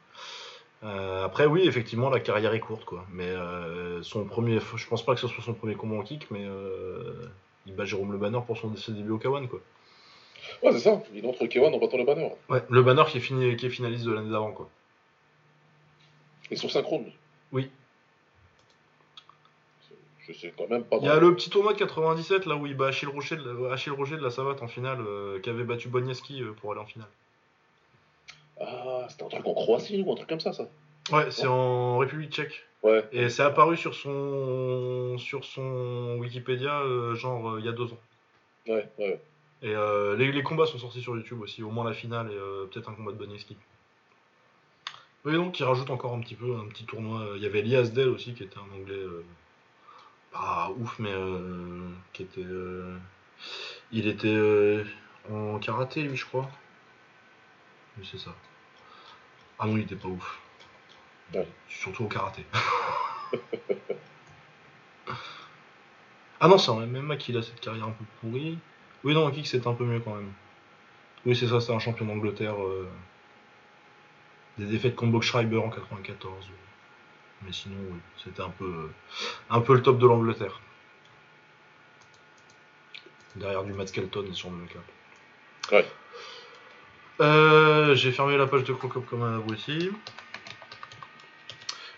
Euh, 0.83 1.25
après, 1.25 1.45
oui, 1.45 1.67
effectivement, 1.67 2.09
la 2.09 2.19
carrière 2.19 2.53
est 2.53 2.59
courte, 2.59 2.85
quoi. 2.85 3.05
Mais 3.11 3.27
euh, 3.27 4.03
son 4.03 4.25
premier, 4.25 4.59
je 4.75 4.87
pense 4.87 5.03
pas 5.03 5.15
que 5.15 5.21
ce 5.21 5.27
soit 5.27 5.43
son 5.43 5.53
premier 5.53 5.75
combat 5.75 5.95
en 5.95 6.03
kick, 6.03 6.29
mais 6.29 6.45
euh, 6.45 7.27
il 7.65 7.75
bat 7.75 7.85
Jérôme 7.85 8.11
Le 8.11 8.17
Banner 8.17 8.39
pour 8.45 8.57
son 8.57 8.75
ses 8.75 8.91
débuts 8.91 9.11
au 9.11 9.17
Kawan, 9.17 9.47
quoi. 9.47 9.59
Ouais, 10.63 10.71
c'est 10.71 10.79
ça. 10.79 11.01
Il 11.13 11.25
entre 11.25 11.45
Kewan 11.47 11.73
en 11.73 11.79
battant 11.79 11.97
le 11.97 12.05
banner. 12.05 12.31
Ouais, 12.49 12.61
le 12.69 12.83
Banner 12.83 13.03
qui 13.07 13.17
est, 13.17 13.21
fini, 13.21 13.55
qui 13.57 13.65
est 13.65 13.69
finaliste 13.69 14.05
de 14.05 14.11
l'année 14.11 14.29
d'avant, 14.29 14.51
quoi. 14.51 14.69
Et 16.51 16.55
sur 16.55 16.71
synchrone. 16.71 17.11
Oui. 17.51 17.69
Je 20.27 20.33
sais 20.33 20.53
quand 20.57 20.69
même 20.69 20.83
pas. 20.83 20.97
Il 21.01 21.05
y 21.05 21.09
a 21.09 21.19
le 21.19 21.33
petit 21.35 21.49
tournoi 21.49 21.73
de 21.73 21.79
97, 21.79 22.45
là 22.45 22.55
où 22.55 22.65
il 22.65 22.75
bat 22.75 22.87
Achille 22.87 23.07
Rocher 23.07 23.37
de 23.37 23.49
la, 23.49 23.73
Achille 23.73 23.93
Roger 23.93 24.17
de 24.17 24.21
la 24.21 24.29
Savate 24.29 24.61
en 24.61 24.67
finale, 24.67 24.99
euh, 24.99 25.39
qui 25.39 25.49
avait 25.49 25.63
battu 25.63 25.89
euh, 25.89 26.53
pour 26.59 26.71
aller 26.71 26.81
en 26.81 26.85
finale. 26.85 27.07
C'était 29.09 29.23
un 29.23 29.29
truc 29.29 29.45
en 29.47 29.53
Croatie 29.53 30.01
ou 30.05 30.11
un 30.11 30.15
truc 30.15 30.29
comme 30.29 30.39
ça, 30.39 30.53
ça. 30.53 30.67
Ouais, 31.11 31.31
c'est 31.31 31.47
en 31.47 31.97
République 31.97 32.31
tchèque. 32.31 32.65
Ouais. 32.83 33.03
Et 33.11 33.29
c'est 33.29 33.43
apparu 33.43 33.75
sur 33.75 33.95
son, 33.95 35.17
sur 35.17 35.43
son 35.45 36.17
Wikipédia, 36.19 36.79
euh, 36.81 37.15
genre, 37.15 37.51
euh, 37.51 37.59
il 37.59 37.65
y 37.65 37.69
a 37.69 37.71
deux 37.71 37.91
ans. 37.91 37.99
Ouais, 38.67 38.87
ouais. 38.99 39.19
Et 39.63 39.73
euh, 39.73 40.15
les, 40.15 40.31
les 40.31 40.43
combats 40.43 40.67
sont 40.67 40.77
sortis 40.77 41.01
sur 41.01 41.15
YouTube 41.15 41.41
aussi, 41.41 41.63
au 41.63 41.71
moins 41.71 41.85
la 41.85 41.93
finale 41.93 42.31
et 42.31 42.35
euh, 42.35 42.65
peut-être 42.65 42.89
un 42.89 42.93
combat 42.93 43.11
de 43.11 43.17
Boniaski. 43.17 43.57
Oui, 45.25 45.33
donc 45.33 45.59
il 45.59 45.63
rajoute 45.63 45.89
encore 45.89 46.13
un 46.13 46.19
petit 46.19 46.35
peu, 46.35 46.55
un 46.55 46.67
petit 46.67 46.85
tournoi. 46.85 47.33
Il 47.35 47.41
y 47.41 47.45
avait 47.45 47.59
Elias 47.59 47.89
Dell 47.93 48.09
aussi, 48.09 48.33
qui 48.33 48.43
était 48.43 48.57
un 48.59 48.75
anglais 48.79 49.03
pas 50.31 50.71
ouf, 50.77 50.99
mais 50.99 51.11
qui 52.13 52.23
était. 52.23 52.41
euh, 52.45 52.95
il 53.91 54.07
était. 54.07 54.83
en 55.31 55.57
karaté, 55.59 56.03
lui, 56.03 56.15
je 56.15 56.25
crois. 56.25 56.49
Oui, 57.97 58.07
c'est 58.09 58.19
ça. 58.19 58.33
Ah 59.59 59.65
non, 59.67 59.77
il 59.77 59.83
était 59.83 59.95
pas 59.95 60.07
ouf. 60.07 60.39
Surtout 61.67 62.05
au 62.05 62.07
karaté. 62.07 62.45
ah 66.39 66.47
non, 66.47 66.57
c'est 66.57 66.69
en 66.71 66.79
MMA 66.85 67.17
qu'il 67.17 67.37
a 67.37 67.41
cette 67.41 67.59
carrière 67.59 67.85
un 67.85 67.91
peu 67.91 68.05
pourrie. 68.21 68.57
Oui, 69.03 69.13
non, 69.13 69.25
en 69.25 69.31
kick, 69.31 69.47
c'est 69.47 69.65
un 69.67 69.73
peu 69.73 69.85
mieux 69.85 69.99
quand 69.99 70.15
même. 70.15 70.31
Oui, 71.25 71.35
c'est 71.35 71.47
ça, 71.47 71.59
c'est 71.59 71.73
un 71.73 71.79
champion 71.79 72.05
d'Angleterre. 72.05 72.61
euh, 72.61 72.87
Des 74.57 74.65
défaites 74.65 74.95
contre 74.95 75.11
Boxschreiber 75.13 75.57
en 75.57 75.69
94. 75.69 76.45
oui. 76.47 76.55
Mais 77.43 77.51
sinon, 77.53 77.77
oui, 77.91 77.99
c'était 78.23 78.41
un 78.41 78.49
peu, 78.49 78.89
un 79.49 79.61
peu 79.61 79.73
le 79.75 79.81
top 79.83 79.99
de 79.99 80.07
l'Angleterre. 80.07 80.59
Derrière 83.35 83.63
du 83.63 83.73
Matt 83.73 83.89
Skelton 83.89 84.33
sur 84.33 84.49
le 84.49 84.65
cap. 84.65 84.81
Ouais. 85.71 85.85
Euh, 87.19 87.95
J'ai 87.95 88.11
fermé 88.11 88.37
la 88.37 88.47
page 88.47 88.63
de 88.63 88.73
Crocop 88.73 89.05
comme 89.07 89.23
un 89.23 89.37
abruti. 89.37 89.91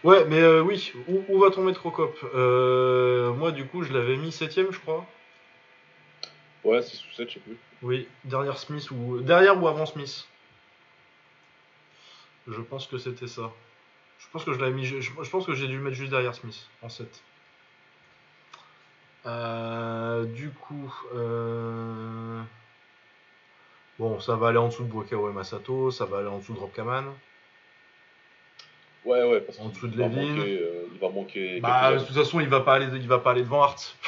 Ouais, 0.04 0.24
mais 0.26 0.40
euh, 0.40 0.62
oui, 0.62 0.94
où, 1.10 1.24
où 1.28 1.40
va-t-on 1.40 1.64
mettre 1.64 1.80
Crocop 1.82 2.18
Euh, 2.34 3.34
Moi, 3.34 3.52
du 3.52 3.66
coup, 3.66 3.84
je 3.84 3.92
l'avais 3.92 4.16
mis 4.16 4.30
7ème, 4.30 4.72
je 4.72 4.80
crois. 4.80 5.06
Ouais, 6.64 6.82
6 6.82 7.04
ou 7.06 7.14
7, 7.16 7.30
je 7.30 7.34
sais 7.36 7.40
plus. 7.42 7.58
Oui, 7.82 8.08
derrière 8.24 8.58
Smith 8.58 8.90
ou. 8.92 9.20
Derrière 9.20 9.62
ou 9.62 9.68
avant 9.68 9.86
Smith 9.86 10.28
Je 12.48 12.62
pense 12.62 12.88
que 12.88 12.98
c'était 12.98 13.28
ça. 13.28 13.52
Je 14.20 14.28
pense 14.32 14.44
que 14.44 14.54
je 14.54 14.60
l'avais 14.60 14.74
mis. 14.74 14.86
Je, 14.86 15.00
je 15.02 15.30
pense 15.30 15.46
que 15.46 15.54
j'ai 15.54 15.68
dû 15.68 15.78
le 15.78 15.84
mettre 15.84 15.96
juste 15.96 16.12
derrière 16.12 16.36
Smith, 16.36 16.68
en 16.82 16.90
7. 16.90 17.22
Euh, 19.26 20.24
du 20.26 20.50
coup. 20.52 20.94
Bon, 24.00 24.20
ça 24.20 24.36
va 24.36 24.48
aller 24.48 24.58
en 24.58 24.68
dessous 24.70 24.84
de 24.84 24.90
Brokawa 24.90 25.30
et 25.30 25.34
Masato, 25.34 25.92
ça 25.92 26.06
va 26.06 26.20
aller 26.20 26.28
en 26.30 26.38
dessous 26.40 26.54
de 26.54 26.60
Rob 26.60 26.72
Kaman. 26.72 27.06
Ouais, 29.06 29.24
ouais, 29.30 29.42
parce 29.42 29.60
En 29.60 29.70
dessous 29.70 29.88
de 29.88 29.98
va 29.98 30.08
Levin. 30.08 30.22
manquer, 30.36 30.60
euh, 30.62 30.86
il 30.94 31.00
va 31.00 31.10
manquer. 31.10 31.60
Bah, 31.60 31.94
de 31.94 32.00
toute 32.06 32.16
façon, 32.16 32.40
il 32.40 32.48
va 32.48 32.62
pas 32.62 32.76
aller, 32.76 32.88
il 32.96 33.08
va 33.08 33.20
pas 33.20 33.32
aller 33.32 33.44
devant 33.44 33.62
Hart. 33.64 33.96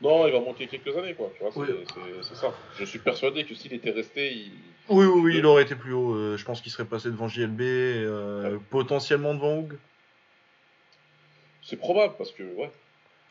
Non, 0.00 0.28
il 0.28 0.32
va 0.32 0.38
manquer 0.38 0.68
quelques 0.68 0.96
années, 0.96 1.14
quoi. 1.14 1.28
Tu 1.36 1.42
vois, 1.42 1.50
c'est 1.52 1.58
Oui. 1.58 1.84
c'est- 1.92 2.22
c'est 2.22 2.36
ça. 2.36 2.54
Je 2.78 2.84
suis 2.84 3.00
persuadé 3.00 3.44
que 3.44 3.56
s'il 3.56 3.72
était 3.74 3.90
resté, 3.90 4.32
il. 4.32 4.52
Oui, 4.88 5.04
oui, 5.06 5.20
oui, 5.24 5.36
il 5.38 5.44
aurait 5.44 5.64
été 5.64 5.74
plus 5.74 5.92
haut. 5.92 6.14
euh, 6.14 6.36
je 6.36 6.44
pense 6.44 6.60
qu'il 6.60 6.70
serait 6.70 6.84
passé 6.84 7.10
devant 7.10 7.26
JLB, 7.26 7.60
euh, 7.62 8.58
potentiellement 8.70 9.34
devant 9.34 9.56
Hoog. 9.56 9.76
C'est 11.62 11.78
probable, 11.78 12.14
parce 12.16 12.30
que, 12.30 12.44
ouais. 12.44 12.70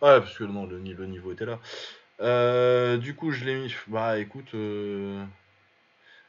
Ouais, 0.01 0.19
parce 0.19 0.37
que 0.37 0.43
non, 0.43 0.65
le 0.65 0.77
niveau 0.79 1.31
était 1.31 1.45
là. 1.45 1.57
Euh, 2.19 2.97
du 2.97 3.15
coup, 3.15 3.31
je 3.31 3.45
l'ai 3.45 3.55
mis. 3.55 3.73
Bah, 3.87 4.17
écoute, 4.19 4.53
euh, 4.55 5.23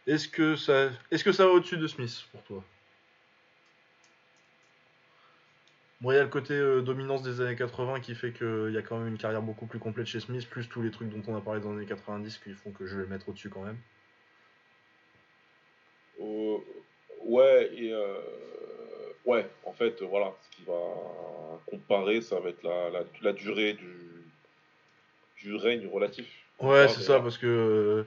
est-ce 0.06 0.28
que 0.28 0.56
ça, 0.56 0.90
est-ce 1.10 1.24
que 1.24 1.32
ça 1.32 1.47
va 1.47 1.52
au-dessus 1.52 1.78
de 1.78 1.86
Smith 1.86 2.24
pour 2.32 2.43
toi? 2.44 2.65
Bon, 6.01 6.12
il 6.12 6.15
y 6.15 6.19
a 6.19 6.23
le 6.23 6.28
côté 6.28 6.55
euh, 6.55 6.81
dominance 6.81 7.23
des 7.23 7.40
années 7.40 7.56
80 7.56 8.01
qui 8.01 8.15
fait 8.15 8.32
qu'il 8.32 8.70
y 8.73 8.78
a 8.78 8.82
quand 8.82 8.98
même 8.98 9.09
une 9.09 9.19
carrière 9.19 9.43
beaucoup 9.43 9.66
plus 9.66 9.81
complète 9.81 10.06
chez 10.06 10.20
Smith, 10.20 10.48
plus 10.48 10.69
tous 10.69 10.81
les 10.81 10.93
trucs 10.93 11.09
dont 11.09 11.23
on 11.27 11.36
a 11.36 11.40
parlé 11.40 11.60
dans 11.60 11.73
les 11.73 11.78
années 11.78 11.86
90 11.86 12.39
qui 12.39 12.52
font 12.52 12.70
que 12.70 12.86
je 12.86 12.97
vais 12.97 13.02
le 13.02 13.09
mettre 13.09 13.28
au-dessus 13.28 13.51
quand 13.51 13.62
même. 13.62 13.78
Ouais, 17.24 17.93
ouais, 19.24 19.51
en 19.65 19.73
fait, 19.73 20.02
voilà. 20.02 20.35
Ce 20.43 20.56
qui 20.56 20.65
va 20.65 21.60
comparer, 21.66 22.20
ça 22.20 22.39
va 22.39 22.51
être 22.51 22.62
la 23.20 23.32
durée 23.32 23.73
du, 23.74 24.09
du 25.39 25.55
règne 25.55 25.86
relatif. 25.86 26.27
Ouais, 26.60 26.85
Ah, 26.85 26.89
c'est 26.89 27.02
ça, 27.02 27.20
parce 27.20 27.39
que 27.39 27.47
euh, 27.47 28.05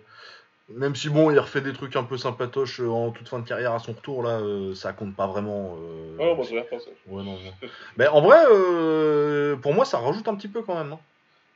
même 0.68 0.96
si 0.96 1.10
bon, 1.10 1.32
il 1.32 1.40
refait 1.40 1.62
des 1.62 1.74
trucs 1.74 1.96
un 1.96 2.04
peu 2.04 2.18
sympatoches 2.18 2.80
euh, 2.82 2.90
en 2.90 3.12
toute 3.12 3.28
fin 3.28 3.40
de 3.40 3.48
carrière 3.48 3.74
à 3.74 3.80
son 3.80 3.94
retour, 3.94 4.24
là, 4.24 4.40
euh, 4.42 4.76
ça 4.76 4.94
compte 4.94 5.16
pas 5.16 5.28
vraiment. 5.28 5.78
euh, 5.80 6.18
non, 6.18 6.36
moi, 6.36 6.46
pas 6.70 6.80
ça. 6.80 6.92
Ouais, 7.08 7.24
non, 7.24 7.38
non. 7.40 7.52
Mais 7.98 8.08
en 8.08 8.22
vrai, 8.22 8.40
euh, 8.52 9.56
pour 9.58 9.74
moi, 9.74 9.86
ça 9.86 10.00
rajoute 10.00 10.28
un 10.28 10.36
petit 10.36 10.48
peu 10.50 10.62
quand 10.64 10.76
même. 10.76 10.94
hein. 10.94 11.00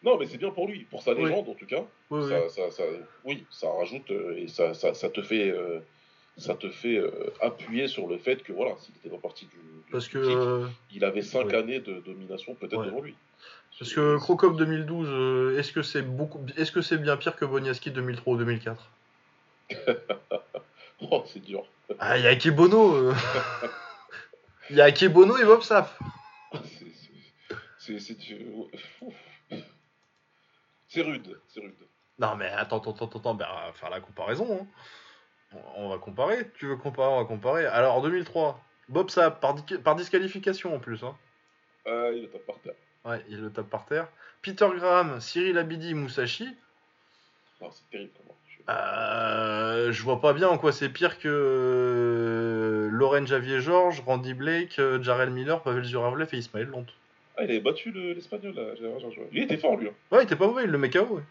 Non, 0.04 0.18
mais 0.18 0.26
c'est 0.28 0.38
bien 0.38 0.52
pour 0.52 0.68
lui, 0.68 0.84
pour 0.86 1.02
sa 1.02 1.14
Oui. 1.14 1.24
légende 1.24 1.50
en 1.50 1.56
tout 1.56 1.66
cas. 1.66 1.84
Oui, 2.12 2.22
oui. 2.24 2.30
Ça, 2.50 2.70
ça, 2.70 2.84
oui, 3.24 3.46
ça 3.50 3.68
rajoute 3.72 4.12
et 4.38 4.48
ça, 4.48 4.74
ça, 4.74 4.94
ça 4.94 5.10
te 5.10 5.22
fait, 5.22 5.52
ça 6.38 6.54
te 6.56 6.70
fait 6.70 7.02
appuyer 7.42 7.88
sur 7.88 8.08
le 8.08 8.18
fait 8.20 8.44
que 8.44 8.54
voilà, 8.54 8.76
s'il 8.78 8.96
était 8.98 9.10
pas 9.10 9.18
parti 9.18 9.48
du, 9.48 9.58
du- 9.58 9.92
Parce 9.92 10.08
que, 10.08 10.20
kick, 10.68 10.70
il 10.92 11.04
avait 11.06 11.24
cinq 11.24 11.54
années 11.54 11.80
de 11.80 12.00
domination 12.02 12.54
peut-être 12.56 12.78
Ouais. 12.82 12.86
devant 12.86 13.02
lui. 13.02 13.16
Parce 13.80 13.94
que 13.94 14.18
Crocop 14.18 14.56
2012, 14.58 15.08
euh, 15.10 15.58
est-ce 15.60 15.72
que 15.74 15.82
c'est 15.82 16.02
beaucoup, 16.02 16.46
est-ce 16.58 16.72
que 16.72 16.82
c'est 16.82 16.98
bien 16.98 17.18
pire 17.18 17.36
que 17.36 17.46
Boniaski 17.46 17.92
2003 17.92 18.34
ou 18.34 18.38
2004 18.38 18.90
Oh, 21.02 21.24
c'est 21.28 21.40
dur. 21.42 21.66
Ah, 22.00 22.18
il 22.18 22.24
y 22.24 22.28
a 22.28 22.32
Akebono. 22.32 22.96
euh. 22.96 23.14
Il 24.72 24.78
y 24.78 24.82
a 24.82 24.86
Akebono 24.86 25.38
et 25.38 25.46
Bob 25.46 25.62
Sap. 25.62 25.96
C'est- 26.64 28.00
c'est- 28.00 28.00
c'est 30.88 31.02
rude, 31.02 31.40
c'est 31.50 31.60
rude. 31.60 31.74
Non, 32.18 32.36
mais 32.36 32.48
attends, 32.48 32.80
attends, 32.80 32.94
attends, 32.96 33.20
attends, 33.20 33.34
ben, 33.36 33.46
on 33.52 33.68
va 33.68 33.74
faire 33.74 33.90
la 33.92 34.00
comparaison. 34.00 34.62
hein. 35.54 35.60
On 35.76 35.90
va 35.90 35.98
comparer. 36.00 36.50
Tu 36.58 36.66
veux 36.68 36.78
comparer, 36.78 37.10
on 37.14 37.20
va 37.20 37.26
comparer. 37.26 37.66
Alors, 37.68 38.02
2003, 38.02 38.60
Bob 38.90 39.10
Sap, 39.10 39.40
par, 39.40 39.54
di- 39.54 39.78
par 39.78 39.96
disqualification 39.96 40.74
en 40.76 40.80
plus. 40.80 41.04
Hein. 41.04 41.16
Ah, 41.86 42.10
il 42.14 42.28
tape 42.30 42.46
par 42.46 42.60
terre. 42.62 42.74
Ouais, 43.06 43.24
il 43.30 43.40
le 43.42 43.52
tape 43.52 43.70
par 43.70 43.86
terre. 43.86 44.08
Peter 44.42 44.68
Graham, 44.76 45.20
Cyril 45.22 45.58
Abidi, 45.58 45.94
Musashi. 45.94 46.50
Non, 47.62 47.70
c'est 47.72 47.90
terrible 47.92 48.12
Euh, 48.70 49.92
je 49.92 50.02
vois 50.04 50.20
pas 50.22 50.34
bien 50.34 50.48
en 50.50 50.58
quoi 50.58 50.72
c'est 50.72 50.90
pire 50.90 51.20
que 51.20 51.28
euh, 51.30 52.90
Lauren 52.92 53.26
Javier 53.28 53.62
Georges, 53.62 54.02
Randy 54.06 54.34
Blake, 54.34 54.80
euh, 54.80 55.02
Jarrell 55.04 55.30
Miller, 55.30 55.62
Pavel 55.62 55.84
Zuravlev 55.84 56.30
et 56.34 56.38
Ismaël 56.38 56.68
Lont. 56.68 56.86
Ah, 57.38 57.44
il 57.44 57.52
avait 57.52 57.60
battu 57.60 57.92
le- 57.92 58.14
l'espagnol 58.14 58.54
là. 58.56 58.74
j'ai- 58.76 59.10
j'ai- 59.12 59.28
Il 59.32 59.44
était 59.44 59.58
fort 59.58 59.78
lui. 59.78 59.88
hein. 59.90 59.94
Ouais, 60.12 60.22
il 60.22 60.24
était 60.26 60.36
pas 60.36 60.48
mauvais, 60.48 60.64
il 60.64 60.70
le 60.72 60.78
met 60.78 60.90
KO. 60.90 61.16
Ouais, 61.18 61.22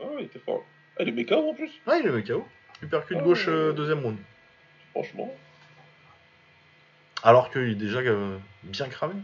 Ah, 0.00 0.04
il 0.18 0.24
était 0.26 0.38
fort. 0.40 0.62
Ah, 0.98 1.02
il 1.02 1.08
est 1.08 1.12
méca 1.12 1.36
en 1.38 1.54
plus. 1.54 1.70
ouais 1.86 2.00
il 2.00 2.04
le 2.06 2.12
met 2.12 2.22
KO. 2.22 2.46
Uppercut 2.82 3.16
Ah, 3.18 3.22
gauche, 3.22 3.46
euh, 3.48 3.72
deuxième 3.72 4.00
round. 4.00 4.18
Franchement. 4.90 5.32
Alors 7.22 7.50
qu'il 7.50 7.70
est 7.70 7.74
déjà 7.76 8.00
euh, 8.00 8.36
bien 8.64 8.88
cramé. 8.88 9.14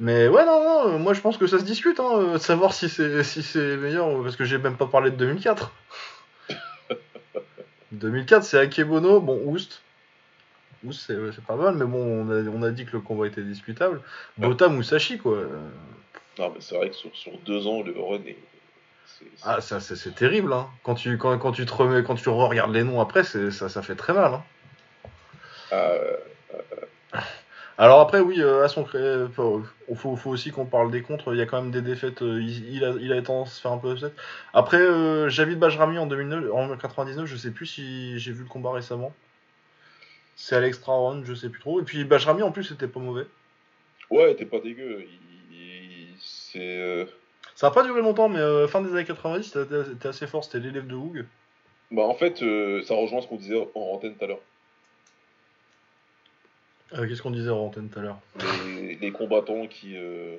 Mais 0.00 0.28
ouais, 0.28 0.44
non, 0.44 0.62
non, 0.62 0.94
euh, 0.94 0.98
moi 0.98 1.12
je 1.12 1.20
pense 1.20 1.36
que 1.38 1.46
ça 1.46 1.58
se 1.58 1.64
discute, 1.64 1.98
hein, 1.98 2.10
euh, 2.14 2.32
de 2.34 2.38
savoir 2.38 2.72
si 2.72 2.88
c'est 2.88 3.24
si 3.24 3.42
c'est 3.42 3.76
meilleur, 3.76 4.06
euh, 4.08 4.22
parce 4.22 4.36
que 4.36 4.44
j'ai 4.44 4.58
même 4.58 4.76
pas 4.76 4.86
parlé 4.86 5.10
de 5.10 5.16
2004. 5.16 5.72
2004, 7.92 8.44
c'est 8.44 8.58
Akebono, 8.58 9.20
bon, 9.20 9.40
Oust. 9.46 9.82
Oust, 10.84 11.06
c'est 11.06 11.44
pas 11.44 11.56
mal, 11.56 11.74
mais 11.74 11.84
bon, 11.86 11.98
on 11.98 12.30
a, 12.30 12.48
on 12.48 12.62
a 12.62 12.70
dit 12.70 12.84
que 12.86 12.92
le 12.92 13.00
combat 13.00 13.26
était 13.26 13.42
discutable. 13.42 14.00
Bota 14.36 14.68
Musashi, 14.68 15.18
quoi. 15.18 15.32
euh, 15.38 15.58
Non, 16.38 16.50
mais 16.54 16.60
c'est 16.60 16.76
vrai 16.76 16.90
que 16.90 16.94
sur, 16.96 17.14
sur 17.16 17.32
deux 17.38 17.66
ans, 17.66 17.82
le 17.82 17.92
run 18.00 18.20
est. 18.26 18.36
Ah, 19.42 19.60
ça, 19.60 19.80
c'est 19.80 19.96
c'est 19.96 20.14
terrible, 20.14 20.52
hein. 20.52 20.68
Quand 20.84 20.94
tu, 20.94 21.16
quand, 21.18 21.36
quand 21.38 21.50
tu 21.50 21.66
te 21.66 21.72
remets, 21.72 22.04
quand 22.04 22.14
tu 22.14 22.28
regardes 22.28 22.72
les 22.72 22.84
noms 22.84 23.00
après, 23.00 23.24
ça, 23.24 23.68
ça 23.68 23.82
fait 23.82 23.96
très 23.96 24.12
mal, 24.12 24.34
hein. 24.34 24.44
Ah, 25.72 25.74
euh, 25.76 26.16
Alors 27.78 28.00
après, 28.00 28.18
oui, 28.20 28.40
euh, 28.40 28.64
à 28.64 28.68
son 28.68 28.82
cré... 28.84 29.26
faut, 29.32 29.62
faut, 29.94 30.16
faut 30.16 30.30
aussi 30.30 30.50
qu'on 30.50 30.66
parle 30.66 30.90
des 30.90 31.02
contres. 31.02 31.32
Il 31.32 31.38
y 31.38 31.42
a 31.42 31.46
quand 31.46 31.62
même 31.62 31.70
des 31.70 31.80
défaites. 31.82 32.22
euh, 32.22 32.40
il, 32.42 32.74
il 32.74 32.84
a, 32.84 32.90
il 33.00 33.12
a 33.12 33.22
tendance 33.22 33.52
à 33.52 33.54
se 33.54 33.60
faire 33.60 33.70
un 33.72 33.78
peu 33.78 33.92
upset. 33.92 34.12
Après, 34.52 34.78
euh, 34.80 35.28
Javid 35.28 35.58
Bajrami 35.58 35.96
en 35.98 36.06
2009, 36.06 36.52
en 36.52 36.76
99, 36.76 37.26
je 37.26 37.36
sais 37.36 37.52
plus 37.52 37.66
si 37.66 38.18
j'ai 38.18 38.32
vu 38.32 38.42
le 38.42 38.48
combat 38.48 38.72
récemment. 38.72 39.12
C'est 40.34 40.56
à 40.56 40.60
l'extra 40.60 40.92
round, 40.92 41.24
je 41.24 41.34
sais 41.34 41.48
plus 41.48 41.60
trop. 41.60 41.80
Et 41.80 41.84
puis 41.84 42.04
Bajrami 42.04 42.42
en 42.42 42.50
plus, 42.52 42.64
c'était 42.64 42.88
pas 42.88 43.00
mauvais. 43.00 43.26
Ouais, 44.10 44.34
t'es 44.34 44.44
pas 44.46 44.58
dégueu. 44.60 45.04
Il, 45.52 46.08
c'est. 46.20 46.58
euh, 46.78 47.04
Ça 47.54 47.68
a 47.68 47.70
pas 47.70 47.84
duré 47.84 48.00
longtemps, 48.02 48.28
mais 48.28 48.38
euh, 48.40 48.66
fin 48.66 48.80
des 48.80 48.90
années 48.90 49.04
90, 49.04 49.52
c'était 49.52 50.08
assez 50.08 50.26
fort. 50.26 50.42
C'était 50.44 50.58
l'élève 50.58 50.86
de 50.88 50.96
Hoog. 50.96 51.26
Bah, 51.92 52.02
en 52.02 52.14
fait, 52.14 52.42
euh, 52.42 52.82
ça 52.82 52.94
rejoint 52.94 53.20
ce 53.20 53.28
qu'on 53.28 53.36
disait 53.36 53.68
en 53.74 53.80
antenne 53.80 54.16
tout 54.16 54.24
à 54.24 54.28
l'heure. 54.28 54.40
Euh, 56.94 57.06
Qu'est-ce 57.06 57.22
qu'on 57.22 57.30
disait 57.30 57.50
en 57.50 57.58
antenne 57.58 57.88
tout 57.90 57.98
à 57.98 58.02
l'heure 58.02 58.18
Les, 58.80 58.94
les 58.96 59.12
combattants 59.12 59.66
qui, 59.66 59.96
euh, 59.96 60.36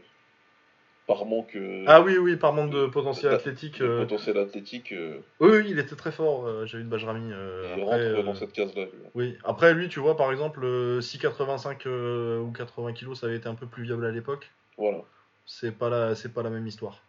par 1.06 1.26
manque 1.26 1.56
euh, 1.56 1.84
Ah 1.88 2.02
oui, 2.02 2.18
oui, 2.18 2.36
par 2.38 2.54
manque 2.54 2.72
de 2.72 2.88
potentiel 2.88 3.32
de- 3.32 3.36
athlétique. 3.38 3.80
de 3.82 4.00
potentiel 4.00 4.38
athlétique, 4.38 4.92
Oui, 5.40 5.50
oui, 5.52 5.66
il 5.70 5.78
était 5.80 5.96
très 5.96 6.12
fort, 6.12 6.48
euh, 6.48 6.66
Javid 6.66 6.88
Bajrami. 6.88 7.32
euh, 7.32 7.74
il 7.78 7.84
après, 7.84 8.14
rentre 8.14 8.24
dans 8.26 8.34
cette 8.36 8.52
case-là. 8.54 8.86
lui. 8.86 8.92
Oui, 9.14 9.38
après 9.44 9.74
lui, 9.74 9.90
tu 9.90 10.00
vois, 10.00 10.18
par 10.18 10.32
exemple, 10.32 10.66
si 11.02 11.20
85 11.20 11.86
euh, 11.86 12.40
ou 12.40 12.52
80 12.52 12.94
kilos, 12.94 13.20
ça 13.20 13.28
avait 13.28 13.36
été 13.38 13.48
un 13.48 13.56
peu 13.56 13.68
plus 13.68 13.84
viable 13.84 14.06
à 14.06 14.12
l'époque, 14.12 14.50
Voilà. 14.78 15.00
c'est 15.46 15.78
pas 15.78 15.90
la, 15.90 16.16
c'est 16.16 16.34
pas 16.34 16.42
la 16.44 16.50
même 16.50 16.66
histoire. 16.66 17.04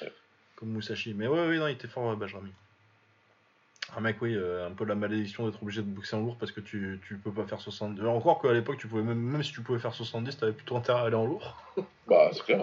Ouais. 0.00 0.12
Comme 0.56 0.70
Musashi. 0.70 1.12
Mais 1.14 1.26
ouais, 1.26 1.46
oui, 1.48 1.58
non, 1.58 1.66
il 1.68 1.72
était 1.72 1.88
fort, 1.88 2.16
Bajrami. 2.16 2.50
Un 3.94 4.00
mec, 4.00 4.16
oui, 4.20 4.34
euh, 4.34 4.66
un 4.66 4.72
peu 4.72 4.84
la 4.84 4.94
malédiction 4.96 5.46
d'être 5.46 5.62
obligé 5.62 5.80
de 5.80 5.86
boxer 5.86 6.16
en 6.16 6.20
lourd 6.20 6.36
parce 6.38 6.50
que 6.50 6.60
tu, 6.60 7.00
tu 7.06 7.16
peux 7.16 7.30
pas 7.30 7.44
faire 7.44 7.60
70. 7.60 8.00
Euh, 8.00 8.06
Encore 8.08 8.42
qu'à 8.42 8.52
l'époque, 8.52 8.78
tu 8.78 8.88
pouvais 8.88 9.02
même, 9.02 9.18
même 9.18 9.42
si 9.42 9.52
tu 9.52 9.60
pouvais 9.60 9.78
faire 9.78 9.94
70, 9.94 10.36
t'avais 10.36 10.52
plutôt 10.52 10.76
intérêt 10.76 11.00
à 11.00 11.04
aller 11.04 11.16
en 11.16 11.26
lourd. 11.26 11.62
Bah, 12.08 12.30
c'est 12.32 12.44
clair. 12.44 12.60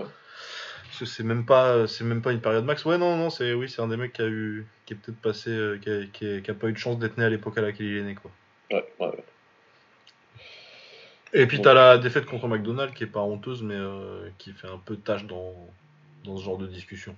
Parce 0.86 1.00
que 1.00 1.06
c'est 1.06 1.24
même 1.24 1.46
pas, 1.46 1.86
c'est 1.88 2.04
même 2.06 2.22
pas 2.22 2.32
une 2.32 2.40
période 2.40 2.64
max. 2.64 2.86
Ouais, 2.86 2.98
non, 2.98 3.18
non, 3.18 3.30
c'est 3.30 3.54
oui, 3.54 3.70
c'est 3.70 3.82
un 3.82 3.88
des 3.88 3.98
mecs 3.98 4.14
qui 4.14 4.22
a 4.22 4.28
eu, 4.28 4.66
qui 4.86 4.94
est 4.94 4.96
peut-être 4.96 5.20
passé, 5.20 5.50
euh, 5.50 5.78
qui, 5.78 5.90
a, 5.90 6.06
qui, 6.06 6.36
a, 6.36 6.40
qui 6.40 6.52
a 6.52 6.54
pas 6.54 6.68
eu 6.68 6.72
de 6.72 6.78
chance 6.78 6.98
d'être 6.98 7.18
né 7.18 7.26
à 7.26 7.30
l'époque 7.30 7.58
à 7.58 7.62
laquelle 7.62 7.88
il 7.88 7.98
est 7.98 8.04
né, 8.04 8.16
quoi. 8.16 8.32
Ouais, 8.72 8.86
ouais, 9.00 9.08
ouais. 9.08 9.24
Et 11.34 11.48
puis 11.48 11.62
t'as 11.62 11.74
la 11.74 11.98
défaite 11.98 12.26
contre 12.26 12.48
McDonald's 12.48 12.96
qui 12.96 13.04
est 13.04 13.08
pas 13.08 13.22
honteuse, 13.22 13.64
mais 13.64 13.76
euh, 13.76 14.30
qui 14.38 14.54
fait 14.54 14.68
un 14.68 14.78
peu 14.78 14.96
tâche 14.96 15.26
dans, 15.26 15.54
dans 16.26 16.38
ce 16.38 16.44
genre 16.44 16.58
de 16.58 16.68
discussion. 16.68 17.16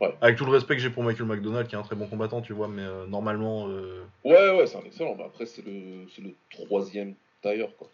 Ouais. 0.00 0.14
Avec 0.20 0.36
tout 0.36 0.44
le 0.44 0.50
respect 0.52 0.76
que 0.76 0.82
j'ai 0.82 0.90
pour 0.90 1.02
Michael 1.02 1.26
McDonald, 1.26 1.66
qui 1.68 1.74
est 1.74 1.78
un 1.78 1.82
très 1.82 1.96
bon 1.96 2.06
combattant, 2.06 2.42
tu 2.42 2.52
vois, 2.52 2.68
mais 2.68 2.82
euh, 2.82 3.06
normalement. 3.06 3.68
euh, 3.68 4.04
Ouais, 4.24 4.50
ouais, 4.50 4.66
c'est 4.66 4.76
un 4.76 4.82
excellent. 4.84 5.14
Mais 5.16 5.24
après, 5.24 5.46
c'est 5.46 5.64
le, 5.64 6.06
c'est 6.14 6.22
le 6.22 6.34
troisième 6.50 7.14
tailleur, 7.42 7.70
quoi. 7.76 7.88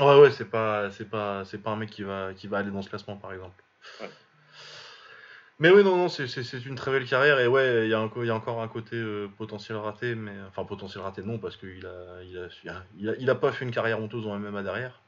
Ouais, 0.00 0.20
ouais, 0.20 0.30
c'est 0.30 0.50
pas, 0.50 0.90
c'est 0.90 1.08
pas, 1.08 1.44
c'est 1.44 1.58
pas 1.58 1.70
un 1.70 1.76
mec 1.76 1.90
qui 1.90 2.02
va, 2.02 2.34
qui 2.34 2.48
va 2.48 2.58
aller 2.58 2.70
dans 2.70 2.82
ce 2.82 2.88
classement, 2.88 3.16
par 3.16 3.32
exemple. 3.32 3.62
Ouais. 4.00 4.10
Mais 5.60 5.70
oui, 5.70 5.84
non, 5.84 5.96
non, 5.96 6.08
c'est, 6.08 6.26
c'est, 6.26 6.42
c'est 6.42 6.66
une 6.66 6.74
très 6.74 6.90
belle 6.90 7.06
carrière 7.06 7.38
et 7.38 7.46
ouais, 7.46 7.84
il 7.86 7.90
y, 7.90 7.94
a 7.94 8.00
un 8.00 8.10
y 8.24 8.30
a 8.30 8.34
encore 8.34 8.60
un 8.60 8.66
côté 8.66 8.96
euh, 8.96 9.28
potentiel 9.38 9.78
raté, 9.78 10.16
mais 10.16 10.32
enfin 10.48 10.64
potentiel 10.64 11.04
raté 11.04 11.22
non 11.22 11.38
parce 11.38 11.56
qu'il 11.56 11.86
a, 11.86 12.22
il 12.24 12.36
a, 12.36 12.48
il 12.64 12.68
a, 12.70 12.84
il 12.98 13.08
a, 13.08 13.12
il 13.20 13.30
a 13.30 13.34
pas 13.36 13.52
fait 13.52 13.64
une 13.64 13.70
carrière 13.70 14.00
honteuse 14.00 14.26
en 14.26 14.36
MMA 14.36 14.64
derrière. 14.64 15.00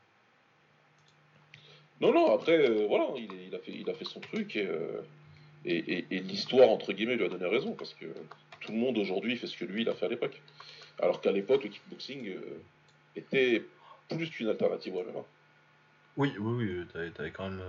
Non, 2.01 2.12
non, 2.12 2.35
après, 2.35 2.59
euh, 2.59 2.86
voilà, 2.86 3.06
il, 3.16 3.55
a 3.55 3.59
fait, 3.59 3.73
il 3.73 3.89
a 3.89 3.94
fait 3.94 4.05
son 4.05 4.20
truc 4.20 4.56
et, 4.56 4.66
euh, 4.66 5.01
et, 5.64 5.77
et- 5.77 6.06
et 6.10 6.20
l'histoire, 6.20 6.68
entre 6.68 6.93
guillemets, 6.93 7.16
lui 7.16 7.24
a 7.24 7.28
donné 7.28 7.47
raison 7.47 7.73
parce 7.73 7.94
que 7.94 8.06
tout 8.60 8.73
le 8.73 8.78
monde 8.78 8.98
aujourd'hui 8.98 9.36
fait 9.36 9.47
ce 9.47 9.56
que 9.56 9.64
lui, 9.64 9.82
il 9.82 9.89
a 9.89 9.94
fait 9.94 10.06
à 10.06 10.09
l'époque. 10.09 10.40
Alors 11.01 11.20
qu'à 11.20 11.32
l'époque, 11.32 11.64
le 11.64 11.70
kickboxing 11.70 12.28
euh, 12.28 12.40
était 13.14 13.62
plus 14.09 14.28
qu'une 14.31 14.48
alternative 14.48 14.94
au 14.94 15.01
MMA. 15.02 15.24
Oui, 16.16 16.32
oui, 16.39 16.64
oui, 16.64 16.86
t'avais, 16.93 17.10
t'avais 17.10 17.31
quand 17.31 17.51
même, 17.51 17.62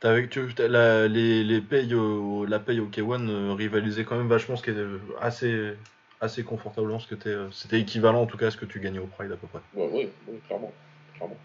t'avais, 0.00 0.28
tu, 0.28 0.46
la, 0.68 1.08
les, 1.08 1.42
les 1.42 1.60
payes, 1.60 1.94
au- 1.94 2.44
la 2.44 2.60
paye 2.60 2.78
au 2.78 2.86
K1 2.86 3.28
euh, 3.28 3.54
rivalisait 3.54 4.04
quand 4.04 4.16
même 4.16 4.28
vachement, 4.28 4.56
ce 4.56 4.62
qui 4.62 4.70
était 4.70 4.86
assez, 5.20 5.72
assez 6.20 6.44
confortablement, 6.44 7.00
ce 7.00 7.08
que 7.08 7.16
t'es, 7.16 7.34
c'était 7.50 7.80
équivalent 7.80 8.22
en 8.22 8.26
tout 8.26 8.36
cas 8.36 8.46
à 8.48 8.50
ce 8.52 8.56
que 8.56 8.66
tu 8.66 8.78
gagnais 8.78 9.00
au 9.00 9.08
Pride 9.08 9.32
à 9.32 9.36
peu 9.36 9.48
près. 9.48 9.60
Ouais, 9.74 9.88
ouais, 9.88 10.12
ouais, 10.28 10.38
clairement. 10.46 10.72
clairement. 11.14 11.36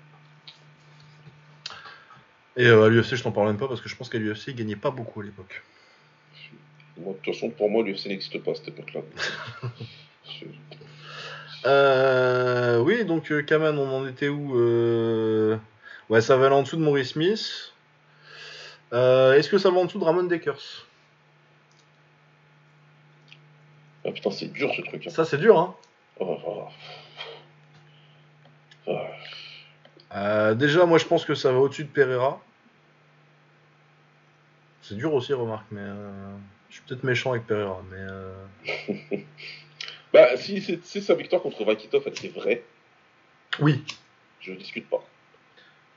Et 2.57 2.65
euh, 2.65 2.85
à 2.85 2.89
l'UFC, 2.89 3.15
je 3.15 3.23
t'en 3.23 3.31
parle 3.31 3.47
même 3.47 3.57
pas 3.57 3.67
parce 3.67 3.81
que 3.81 3.87
je 3.89 3.95
pense 3.95 4.09
qu'à 4.09 4.17
l'UFC, 4.17 4.47
il 4.47 4.55
gagnait 4.55 4.75
pas 4.75 4.89
beaucoup 4.91 5.21
à 5.21 5.23
l'époque. 5.23 5.63
Moi, 6.97 7.13
de 7.13 7.17
toute 7.19 7.33
façon, 7.35 7.51
pour 7.51 7.69
moi, 7.69 7.83
l'UFC 7.83 8.07
n'existe 8.07 8.41
pas 8.43 8.51
à 8.51 8.55
cette 8.55 8.67
époque-là. 8.69 9.01
Euh, 11.65 12.79
oui, 12.79 13.03
donc 13.03 13.31
euh, 13.31 13.41
Kaman, 13.41 13.77
on 13.77 13.89
en 13.97 14.07
était 14.07 14.29
où 14.29 14.57
euh... 14.57 15.57
Ouais, 16.07 16.21
ça 16.21 16.37
va 16.37 16.45
aller 16.45 16.55
en 16.55 16.61
dessous 16.61 16.77
de 16.77 16.81
Maurice 16.81 17.09
Smith. 17.13 17.73
Est-ce 18.91 19.49
que 19.49 19.57
ça 19.57 19.69
va 19.71 19.77
en 19.79 19.85
dessous 19.85 19.99
de 19.99 20.03
Ramon 20.05 20.23
Dekers 20.23 20.85
Ah 24.05 24.11
putain, 24.11 24.31
c'est 24.31 24.53
dur 24.53 24.71
ce 24.77 24.81
truc. 24.83 25.07
hein. 25.07 25.09
Ça, 25.09 25.25
c'est 25.25 25.37
dur, 25.39 25.57
hein 25.59 25.75
Oh, 26.19 26.37
oh. 28.85 28.97
Euh, 30.15 30.53
Déjà, 30.53 30.85
moi, 30.85 30.99
je 30.99 31.05
pense 31.05 31.25
que 31.25 31.35
ça 31.35 31.51
va 31.51 31.57
au-dessus 31.59 31.83
de 31.83 31.89
Pereira. 31.89 32.39
C'est 34.87 34.95
dur 34.95 35.13
aussi, 35.13 35.33
remarque, 35.33 35.65
mais 35.71 35.81
euh, 35.81 36.35
je 36.69 36.75
suis 36.75 36.83
peut-être 36.83 37.03
méchant 37.03 37.31
avec 37.31 37.45
Pereira, 37.45 37.83
mais 37.91 37.97
euh, 37.99 38.45
Bah, 40.13 40.37
si 40.37 40.61
c'est 40.61 40.83
si 40.85 41.01
sa 41.01 41.13
victoire 41.15 41.41
contre 41.41 41.63
Vakitov, 41.65 42.03
elle 42.05 42.13
était 42.13 42.29
vraie, 42.29 42.63
oui. 43.59 43.83
je 44.39 44.53
discute 44.53 44.89
pas. 44.89 45.03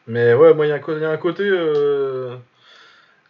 Mais 0.06 0.34
ouais, 0.34 0.52
moi, 0.54 0.66
il 0.66 0.70
y, 0.70 0.72
a 0.72 0.76
un 0.76 0.78
co- 0.80 0.96
il 0.96 1.02
y 1.02 1.04
a 1.04 1.10
un 1.10 1.16
côté. 1.16 1.44
euh, 1.46 2.36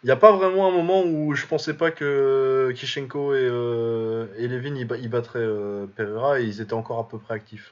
Il 0.03 0.07
n'y 0.07 0.11
a 0.11 0.15
pas 0.15 0.31
vraiment 0.31 0.67
un 0.67 0.71
moment 0.71 1.03
où 1.05 1.35
je 1.35 1.45
pensais 1.45 1.75
pas 1.75 1.91
que 1.91 2.71
Kishenko 2.75 3.35
et, 3.35 3.47
euh, 3.47 4.25
et 4.37 4.47
Levin 4.47 4.73
ils, 4.75 4.87
ba- 4.87 4.97
ils 4.97 5.09
battraient 5.09 5.39
euh, 5.39 5.85
Pereira 5.95 6.39
et 6.39 6.45
ils 6.45 6.59
étaient 6.61 6.73
encore 6.73 6.97
à 6.97 7.07
peu 7.07 7.19
près 7.19 7.35
actifs. 7.35 7.71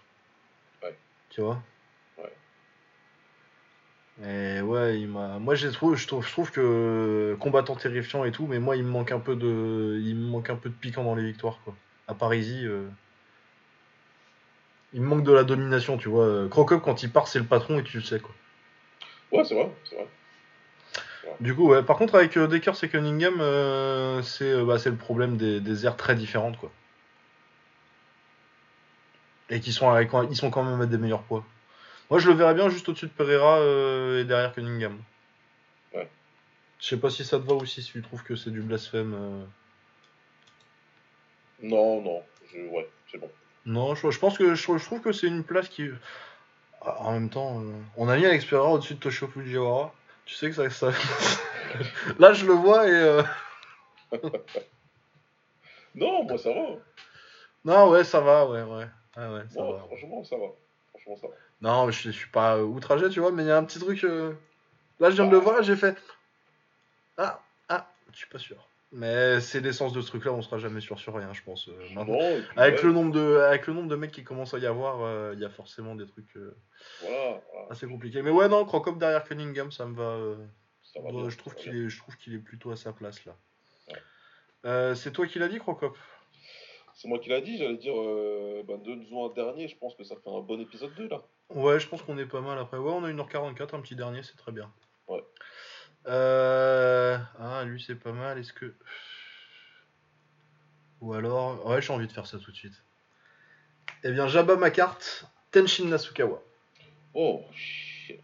Ouais. 0.83 0.95
Tu 1.31 1.41
vois? 1.41 1.59
Et 4.25 4.61
ouais, 4.61 4.99
il 4.99 5.07
m'a. 5.07 5.39
Moi, 5.39 5.55
j'ai 5.55 5.71
trouvé, 5.71 5.95
je 5.95 6.07
trouve, 6.07 6.25
je 6.25 6.31
trouve 6.31 6.51
que 6.51 7.37
combattant 7.39 7.75
terrifiant 7.75 8.25
et 8.25 8.31
tout, 8.31 8.47
mais 8.47 8.59
moi, 8.59 8.75
il 8.75 8.83
me 8.83 8.89
manque 8.89 9.11
un 9.11 9.19
peu 9.19 9.35
de, 9.35 9.99
il 10.03 10.15
me 10.15 10.29
manque 10.29 10.49
un 10.49 10.55
peu 10.55 10.69
de 10.69 10.75
piquant 10.75 11.03
dans 11.03 11.15
les 11.15 11.23
victoires, 11.23 11.59
quoi. 11.63 11.73
À 12.07 12.13
Parisie, 12.13 12.65
euh, 12.65 12.87
il 14.93 15.01
me 15.01 15.07
manque 15.07 15.23
de 15.23 15.31
la 15.31 15.43
domination, 15.43 15.97
tu 15.97 16.09
vois. 16.09 16.49
Crocop, 16.49 16.83
quand 16.83 17.03
il 17.03 17.11
part, 17.11 17.27
c'est 17.27 17.39
le 17.39 17.45
patron 17.45 17.79
et 17.79 17.83
tu 17.83 17.97
le 17.97 18.03
sais, 18.03 18.19
quoi. 18.19 18.35
Ouais, 19.31 19.43
c'est 19.45 19.55
vrai, 19.55 19.71
c'est 19.85 19.95
vrai. 19.95 20.07
Du 21.39 21.55
coup, 21.55 21.69
ouais. 21.69 21.83
Par 21.83 21.97
contre, 21.97 22.15
avec 22.15 22.35
euh, 22.37 22.47
Dekers 22.47 22.83
et 22.83 22.89
Cunningham, 22.89 23.39
euh, 23.39 24.21
c'est 24.21 24.51
euh, 24.51 24.65
bah, 24.65 24.79
c'est 24.79 24.89
le 24.89 24.97
problème 24.97 25.37
des, 25.37 25.61
des 25.61 25.85
aires 25.85 25.95
très 25.95 26.15
différentes, 26.15 26.57
quoi. 26.57 26.71
Et 29.49 29.59
qui 29.59 29.71
sont, 29.71 29.95
ils 30.29 30.35
sont 30.35 30.51
quand 30.51 30.63
même 30.63 30.81
à 30.81 30.85
des 30.85 30.97
meilleurs 30.97 31.23
poids. 31.23 31.43
Moi, 32.09 32.19
je 32.19 32.27
le 32.29 32.35
verrais 32.35 32.53
bien 32.55 32.69
juste 32.69 32.89
au-dessus 32.89 33.05
de 33.07 33.11
Pereira 33.11 33.59
euh, 33.59 34.21
et 34.21 34.25
derrière 34.25 34.53
Cunningham. 34.53 34.97
Ouais. 35.93 36.09
Je 36.79 36.87
sais 36.87 36.97
pas 36.97 37.09
si 37.09 37.23
ça 37.23 37.37
te 37.39 37.43
va 37.45 37.53
ou 37.53 37.65
si 37.65 37.83
tu 37.83 38.01
trouves 38.01 38.23
que 38.23 38.35
c'est 38.35 38.49
du 38.51 38.61
blasphème. 38.61 39.13
euh. 39.13 39.43
Non, 41.61 42.01
non, 42.01 42.23
je... 42.51 42.59
ouais, 42.69 42.89
c'est 43.11 43.17
bon. 43.17 43.29
Non, 43.65 43.93
je, 43.95 44.09
je 44.09 44.19
pense 44.19 44.37
que 44.37 44.55
je, 44.55 44.77
je 44.77 44.85
trouve 44.85 45.01
que 45.01 45.11
c'est 45.11 45.27
une 45.27 45.43
place 45.43 45.67
qui. 45.69 45.89
Ah, 46.81 46.95
En 47.01 47.11
même 47.13 47.29
temps, 47.29 47.59
euh, 47.61 47.73
on 47.97 48.07
a 48.07 48.15
mis 48.17 48.25
Alex 48.25 48.45
Pereira 48.45 48.69
au-dessus 48.71 48.95
de 48.95 48.99
Toshio 48.99 49.27
Fujiwara. 49.27 49.93
Tu 50.25 50.35
sais 50.35 50.49
que 50.49 50.55
ça. 50.55 50.69
ça... 50.69 50.91
Là, 52.19 52.33
je 52.33 52.45
le 52.45 52.53
vois 52.53 52.87
et. 52.87 52.91
euh, 52.91 53.23
Non, 55.95 56.23
moi 56.23 56.37
ça 56.37 56.53
va. 56.53 56.61
Non, 57.65 57.89
ouais, 57.89 58.03
ça 58.03 58.21
va, 58.21 58.47
ouais, 58.47 58.61
ouais. 58.63 58.87
Ah 59.15 59.33
ouais, 59.33 59.41
ça 59.49 59.61
Moi, 59.61 59.73
va. 59.73 59.83
franchement, 59.85 60.23
ça 60.23 60.37
va. 60.37 60.45
Franchement, 61.03 61.15
ça 61.17 61.27
va. 61.27 61.33
Non, 61.61 61.91
je, 61.91 62.03
je 62.03 62.11
suis 62.11 62.29
pas 62.29 62.61
outragé, 62.63 63.09
tu 63.09 63.19
vois, 63.19 63.31
mais 63.31 63.43
il 63.43 63.47
y 63.47 63.51
a 63.51 63.57
un 63.57 63.63
petit 63.63 63.79
truc. 63.79 64.03
euh, 64.03 64.33
Là, 64.99 65.09
je 65.09 65.15
viens 65.15 65.25
de 65.27 65.31
le 65.31 65.37
voir 65.37 65.59
et 65.59 65.63
j'ai 65.63 65.75
fait. 65.75 65.97
Ah, 67.17 67.41
ah, 67.69 67.89
je 68.11 68.17
suis 68.17 68.27
pas 68.29 68.39
sûr. 68.39 68.65
Mais 68.91 69.39
c'est 69.39 69.59
l'essence 69.59 69.93
de 69.93 70.01
ce 70.01 70.07
truc-là, 70.07 70.31
on 70.33 70.41
sera 70.41 70.57
jamais 70.57 70.81
sûr 70.81 70.97
sur 70.99 71.13
rien, 71.15 71.31
je 71.33 71.43
pense. 71.43 71.67
euh, 71.67 71.73
maintenant. 71.93 72.13
Non, 72.17 72.41
Avec 72.55 72.77
ouais, 72.77 72.83
le 72.85 72.91
nombre 72.91 73.11
de, 73.11 73.37
avec 73.37 73.67
le 73.67 73.73
nombre 73.73 73.87
de 73.87 73.95
mecs 73.95 74.11
qui 74.11 74.23
commencent 74.23 74.55
à 74.55 74.57
y 74.57 74.65
avoir, 74.65 75.01
euh, 75.03 75.33
il 75.35 75.39
y 75.39 75.45
a 75.45 75.49
forcément 75.49 75.93
des 75.95 76.07
trucs 76.07 76.35
euh, 76.37 76.57
Voilà, 77.01 77.41
voilà, 77.51 77.67
assez 77.69 77.85
compliqués. 77.87 78.21
Mais 78.23 78.31
ouais, 78.31 78.47
non, 78.49 78.65
Crocop 78.65 78.97
derrière 78.97 79.23
Cunningham, 79.25 79.71
ça 79.71 79.85
me 79.85 79.95
va. 79.95 80.37
ça 80.81 80.99
va 81.01 81.05
ouais, 81.07 81.11
bien. 81.21 81.29
je 81.29 81.37
trouve 81.37 81.53
qu'il 81.53 81.75
est, 81.75 81.87
je 81.89 81.97
trouve 81.99 82.17
qu'il 82.17 82.33
est 82.33 82.39
plutôt 82.39 82.71
à 82.71 82.75
sa 82.75 82.91
place 82.91 83.23
là. 83.25 83.35
Ouais. 84.63 84.95
C'est 84.95 85.11
toi 85.11 85.27
qui 85.27 85.37
l'as 85.37 85.49
dit, 85.49 85.59
Crocop? 85.59 85.95
C'est 87.01 87.07
moi 87.07 87.17
qui 87.17 87.29
l'a 87.29 87.39
dit, 87.39 87.57
j'allais 87.57 87.77
dire, 87.77 87.93
euh, 87.97 88.61
ben, 88.67 88.77
donne-nous 88.77 89.23
un 89.23 89.33
dernier, 89.33 89.69
je 89.69 89.77
pense 89.77 89.95
que 89.95 90.03
ça 90.03 90.15
fait 90.21 90.29
un 90.29 90.41
bon 90.41 90.59
épisode 90.59 90.93
2 90.95 91.07
là. 91.07 91.21
Ouais, 91.49 91.79
je 91.79 91.87
pense 91.87 92.01
qu'on 92.01 92.17
est 92.17 92.25
pas 92.25 92.41
mal 92.41 92.59
après. 92.59 92.77
Ouais, 92.77 92.91
on 92.91 93.05
a 93.05 93.09
1h44, 93.09 93.73
un 93.73 93.79
petit 93.79 93.95
dernier, 93.95 94.21
c'est 94.21 94.35
très 94.35 94.51
bien. 94.51 94.69
Ouais. 95.07 95.23
Euh... 96.07 97.17
Ah, 97.39 97.63
lui, 97.63 97.81
c'est 97.81 97.95
pas 97.95 98.11
mal. 98.11 98.37
Est-ce 98.37 98.51
que. 98.51 98.75
Ou 100.99 101.13
alors. 101.13 101.65
Ouais, 101.65 101.81
j'ai 101.81 101.93
envie 101.93 102.07
de 102.07 102.11
faire 102.11 102.27
ça 102.27 102.37
tout 102.37 102.51
de 102.51 102.57
suite. 102.57 102.83
Eh 104.03 104.11
bien, 104.11 104.27
j'abats 104.27 104.57
ma 104.57 104.69
carte. 104.69 105.23
Tenshin 105.51 105.85
Nasukawa. 105.85 106.41
Oh 107.13 107.45
shit. 107.53 108.19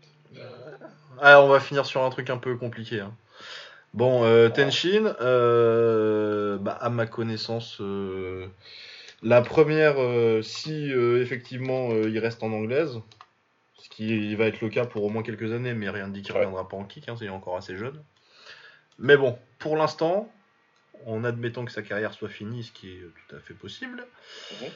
Ah, 1.21 1.41
on 1.41 1.47
va 1.47 1.61
finir 1.61 1.85
sur 1.85 2.03
un 2.03 2.09
truc 2.09 2.29
un 2.29 2.37
peu 2.37 2.57
compliqué. 2.57 2.99
hein. 2.99 3.15
Bon, 3.95 4.25
euh, 4.25 4.49
Tenshin, 4.49 5.15
euh, 5.21 6.57
bah, 6.57 6.73
à 6.81 6.89
ma 6.89 7.05
connaissance, 7.05 7.77
euh, 7.79 8.45
la 9.23 9.41
première, 9.41 9.95
euh, 10.01 10.41
si 10.41 10.91
effectivement 10.91 11.91
il 11.91 12.19
reste 12.19 12.43
en 12.43 12.51
anglaise, 12.51 12.99
ce 13.81 13.87
qui 13.87 14.35
va 14.35 14.47
être 14.47 14.59
le 14.59 14.67
cas 14.67 14.83
pour 14.83 15.05
au 15.05 15.09
moins 15.09 15.23
quelques 15.23 15.53
années, 15.53 15.73
mais 15.73 15.89
rien 15.89 16.07
ne 16.07 16.13
dit 16.13 16.23
qu'il 16.23 16.33
ne 16.33 16.39
Ouais. 16.39 16.45
reviendra 16.45 16.67
pas 16.67 16.75
en 16.75 16.83
kick, 16.83 17.07
hein, 17.07 17.15
il 17.21 17.27
est 17.27 17.29
encore 17.29 17.55
assez 17.55 17.77
jeune. 17.77 18.03
Mais 18.99 19.15
bon, 19.15 19.37
pour 19.59 19.77
l'instant, 19.77 20.29
en 21.05 21.23
admettant 21.23 21.63
que 21.63 21.71
sa 21.71 21.81
carrière 21.81 22.11
soit 22.13 22.27
finie, 22.27 22.65
ce 22.65 22.73
qui 22.73 22.89
est 22.89 22.99
tout 23.29 23.35
à 23.37 23.39
fait 23.39 23.53
possible, 23.53 24.05
Mhm. 24.51 24.69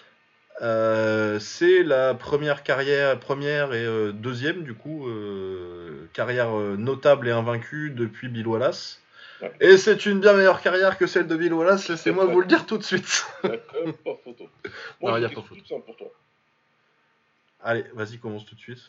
euh, 0.62 1.40
c'est 1.40 1.84
la 1.84 2.14
première 2.14 2.64
carrière, 2.64 3.20
première 3.20 3.74
et 3.74 3.86
euh, 3.86 4.14
deuxième 4.14 4.64
du 4.64 4.76
coup 4.76 5.10
euh, 5.10 6.08
carrière 6.14 6.52
notable 6.54 7.28
et 7.28 7.32
invaincue 7.32 7.90
depuis 7.91 8.30
Bill 8.30 8.48
Wallace. 8.48 9.02
Ouais. 9.41 9.52
Et 9.61 9.78
c'est 9.78 10.06
une 10.06 10.20
bien 10.20 10.34
meilleure 10.34 10.61
carrière 10.61 10.98
que 10.98 11.07
celle 11.07 11.28
de 11.28 11.36
Bill 11.38 11.53
Wallace, 11.53 11.88
laissez-moi 11.88 12.26
vous 12.26 12.41
le 12.41 12.48
dire 12.48 12.66
tout 12.66 12.78
de 12.78 12.84
suite. 12.84 13.26
Il 13.44 13.49
y 13.49 13.53
a 13.53 13.57
quand 13.57 13.84
même 13.86 13.94
pas 13.94 14.16
photo. 14.24 14.44
Non, 14.66 14.72
Moi, 15.02 15.20
y 15.20 15.22
j'ai 15.22 15.26
a 15.26 15.30
une 15.30 15.36
pas 15.36 15.41
question 15.41 15.44
photo. 15.44 15.56
toute 15.56 15.68
simple 15.68 15.86
pour 15.86 15.95
toi. 15.98 16.11
Allez, 17.64 17.86
vas-y, 17.94 18.18
commence 18.20 18.45
tout 18.45 18.56
de 18.56 18.60
suite. 18.60 18.80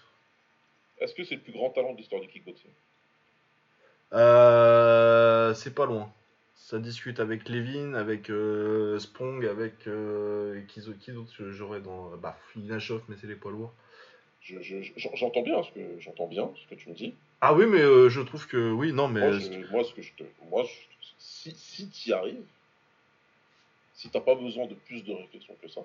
Est-ce 1.01 1.15
que 1.15 1.25
c'est 1.25 1.37
le 1.37 1.41
plus 1.41 1.53
grand 1.53 1.71
talent 1.71 1.93
de 1.93 1.99
l'histoire 1.99 2.21
du 2.21 2.29
kickboxing? 2.29 2.71
Euh, 4.13 5.55
c'est 5.55 5.75
pas 5.75 5.87
loin. 5.87 6.13
Ça 6.57 6.79
discute 6.79 7.21
avec 7.21 7.49
Levin, 7.49 7.95
avec 7.95 8.31
euh, 8.31 8.99
Sprong, 8.99 9.45
avec 9.47 9.87
euh, 9.87 10.61
qui, 10.69 10.81
qui 11.01 11.13
d'autre 11.13 11.33
j'aurais 11.51 11.81
dans 11.81 12.17
bah 12.17 12.39
Ignashov, 12.57 13.03
mais 13.09 13.17
c'est 13.21 13.27
les 13.27 13.35
poids 13.35 13.51
lourds. 13.51 13.73
Je- 14.43 14.61
je- 14.63 14.83
je- 14.83 14.93
J'entends 15.15 15.43
bien 15.43 15.63
ce 15.63 15.71
que 15.73 15.81
j'entends 16.01 16.27
bien 16.27 16.51
ce 16.57 16.69
que 16.75 16.81
tu 16.81 16.89
me 16.91 16.95
dis. 16.95 17.15
Ah 17.41 17.55
oui, 17.55 17.67
mais 17.67 17.81
euh, 17.81 18.09
je 18.09 18.21
trouve 18.21 18.47
que 18.47 18.71
oui, 18.73 18.93
non, 18.93 19.09
mais 19.09 19.21
Moi, 19.21 19.33
je- 19.39 19.71
moi, 19.73 19.85
ce 19.85 19.95
que 19.95 20.03
je 20.03 20.13
te, 20.15 20.25
moi, 20.43 20.63
je- 20.65 21.07
si 21.19 21.51
si 21.53 21.89
t'y 21.89 22.13
arrives, 22.13 22.45
si 23.95 24.11
t'as 24.11 24.21
pas 24.21 24.35
besoin 24.35 24.67
de 24.67 24.75
plus 24.75 25.05
de 25.05 25.13
réflexion 25.13 25.55
que 25.61 25.69
ça, 25.69 25.81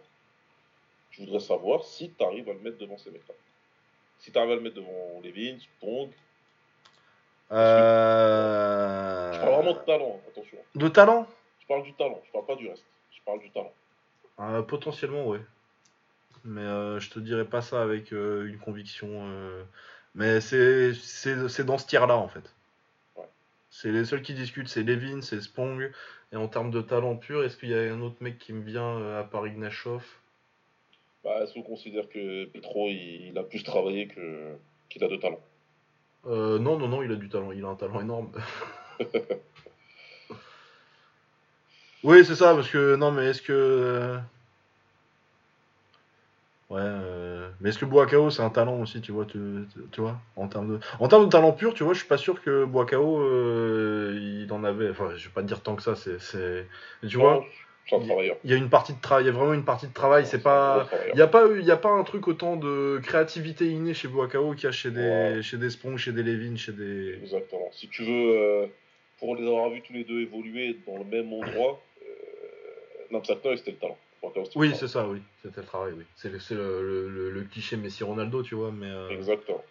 je 1.11 1.22
voudrais 1.22 1.40
savoir 1.40 1.84
si 1.84 2.11
tu 2.14 2.23
arrives 2.23 2.49
à 2.49 2.53
le 2.53 2.60
mettre 2.60 2.77
devant 2.77 2.98
ces 2.98 3.10
mecs-là. 3.11 3.36
Si 4.19 4.32
tu 4.32 4.38
arrives 4.38 4.52
à 4.52 4.56
le 4.56 4.61
mettre 4.61 4.76
devant 4.76 5.22
Levin, 5.23 5.57
Pong, 5.80 6.10
euh... 7.52 9.34
je 9.34 9.40
parle 9.40 9.53
vraiment 9.56 9.73
de 9.80 9.86
talent, 9.86 10.15
hein, 10.22 10.30
attention. 10.32 10.57
de 10.76 10.88
talent? 10.90 11.27
Je 11.61 11.68
parle 11.68 11.84
du 11.84 11.94
talent, 11.94 12.22
je 12.26 12.32
parle 12.32 12.45
pas 12.45 12.56
du 12.56 12.68
reste. 12.68 12.86
Je 13.11 13.19
parle 13.26 13.40
du 13.40 13.49
talent. 13.52 13.73
Euh, 14.40 14.61
potentiellement, 14.61 15.26
ouais. 15.27 15.41
Mais 16.44 16.61
euh, 16.61 16.99
je 16.99 17.10
te 17.10 17.19
dirais 17.19 17.45
pas 17.45 17.61
ça 17.61 17.82
avec 17.82 18.14
euh, 18.14 18.45
une 18.48 18.60
conviction. 18.60 19.26
Mais 20.16 20.40
c'est 20.42 20.94
dans 21.66 21.78
ce 21.78 21.86
tiers-là, 21.88 22.16
en 22.18 22.28
fait. 22.28 22.54
Ouais. 23.16 23.26
C'est 23.70 23.92
les 23.92 24.06
seuls 24.06 24.22
qui 24.22 24.34
discutent, 24.34 24.70
c'est 24.70 24.84
Levin, 24.84 25.22
c'est 25.22 25.42
Spong. 25.42 25.92
Et 26.32 26.38
en 26.38 26.48
termes 26.48 26.72
de 26.72 26.82
talent 26.82 27.16
pur, 27.16 27.44
est-ce 27.44 27.58
qu'il 27.58 27.70
y 27.70 27.76
a 27.76 27.82
un 27.94 28.02
autre 28.02 28.18
mec 28.22 28.40
qui 28.40 28.54
me 28.54 28.64
vient 28.64 28.98
euh, 29.00 29.20
à 29.20 29.24
part 29.24 29.46
Ignashov? 29.48 30.04
Bah, 31.24 31.42
est-ce 31.44 31.54
qu'on 31.54 31.64
considère 31.64 32.08
que 32.10 32.46
Petro, 32.46 32.88
il, 32.90 33.28
il 33.30 33.38
a 33.38 33.44
plus 33.44 33.64
travaillé 33.64 34.08
que 34.08 34.56
qu'il 34.90 35.04
a 35.04 35.08
de 35.08 35.18
talent? 35.18 35.40
Euh, 36.28 36.60
Non, 36.60 36.78
non, 36.78 36.88
non, 36.88 37.04
il 37.04 37.12
a 37.12 37.16
du 37.16 37.30
talent. 37.30 37.52
Il 37.52 37.64
a 37.66 37.68
un 37.68 37.76
talent 37.76 38.00
énorme. 38.02 38.32
oui, 42.04 42.24
c'est 42.26 42.36
ça, 42.36 42.54
parce 42.56 42.70
que. 42.70 42.96
Non, 42.96 43.12
mais 43.12 43.26
est-ce 43.26 43.42
que. 43.42 43.52
euh, 43.54 44.18
Ouais, 46.70 46.80
euh, 46.82 47.35
mais 47.61 47.69
est-ce 47.69 47.80
que 47.80 47.86
Boakao 47.86 48.30
c'est 48.30 48.41
un 48.41 48.49
talent 48.49 48.80
aussi, 48.82 49.02
tu 49.02 49.11
vois, 49.11 49.26
tu, 49.26 49.40
vois, 49.98 50.18
en 50.36 50.48
termes 50.48 50.77
de, 50.77 50.80
en 50.99 51.07
termes 51.07 51.26
de 51.26 51.30
talent 51.30 51.52
pur, 51.52 51.73
tu 51.73 51.84
vois, 51.84 51.94
je 51.94 51.99
suis 51.99 52.07
pas 52.07 52.18
sûr 52.18 52.41
que 52.41 52.65
Boakao 52.65 53.22
euh, 53.22 54.18
il 54.45 54.52
en 54.53 54.64
avait, 54.64 54.90
enfin, 54.90 55.11
je 55.15 55.27
vais 55.27 55.34
pas 55.34 55.41
te 55.41 55.48
dire 55.48 55.61
tant 55.61 55.76
que 55.76 55.84
ça, 55.84 55.95
c'est, 55.95 56.68
tu 57.07 57.18
vois, 57.18 57.45
il 57.91 58.49
y 58.49 58.53
a 58.53 58.56
une 58.56 58.69
partie 58.69 58.94
de 58.94 58.99
travail, 59.02 59.26
il 59.26 59.27
y 59.27 59.30
a 59.30 59.34
vraiment 59.34 59.53
une 59.53 59.65
partie 59.65 59.88
de 59.88 59.94
travail, 59.94 60.26
c'est 60.26 60.41
pas, 60.41 60.88
il 61.14 61.19
y 61.19 61.22
a 61.22 61.27
pas, 61.27 61.48
eu- 61.48 61.60
il 61.60 61.65
y 61.65 61.72
a 61.72 61.77
pas 61.77 61.91
un 61.91 62.03
truc 62.03 62.27
autant 62.27 62.56
de 62.56 62.99
créativité 63.03 63.68
innée 63.68 63.94
chez 63.94 64.07
Boakao 64.07 64.53
qu'il 64.56 64.64
y 64.64 64.68
a 64.68 64.72
chez 64.72 64.90
des, 64.91 65.02
Ouais. 65.02 65.41
chez 65.44 65.57
des 65.57 65.69
Spong, 65.69 65.98
chez 65.98 66.11
des 66.11 66.23
Levin, 66.23 66.56
chez 66.57 66.72
des, 66.72 67.14
Exactement. 67.22 67.69
Si 67.72 67.88
tu 67.90 68.03
veux, 68.03 68.38
euh, 68.38 68.65
pour 69.19 69.36
les 69.36 69.45
avoir 69.45 69.69
vus 69.69 69.82
tous 69.82 69.94
les 69.94 70.03
deux 70.03 70.19
évoluer 70.22 70.77
dans 70.88 70.98
le 70.98 71.06
même 71.06 71.32
endroit, 71.32 71.80
euh, 72.02 72.06
Namsaknoy, 73.11 73.57
c'était 73.57 73.72
le 73.72 73.77
talent. 73.77 73.98
Oui, 74.56 74.74
c'est 74.76 74.88
ça, 74.88 75.08
oui, 75.08 75.22
c'était 75.44 75.62
le 75.62 75.68
travail, 75.68 75.94
oui, 75.98 76.04
c'est, 76.16 76.30
le, 76.30 76.40
c'est 76.40 76.56
le, 76.56 76.82
le- 76.82 77.10
le- 77.10 77.30
le 77.32 77.42
cliché 77.44 77.78
Messi 77.78 78.04
Ronaldo, 78.04 78.42
tu 78.44 78.56
vois, 78.56 78.72
mais. 78.72 78.90
euh, 78.90 79.10
Exactement. 79.10 79.64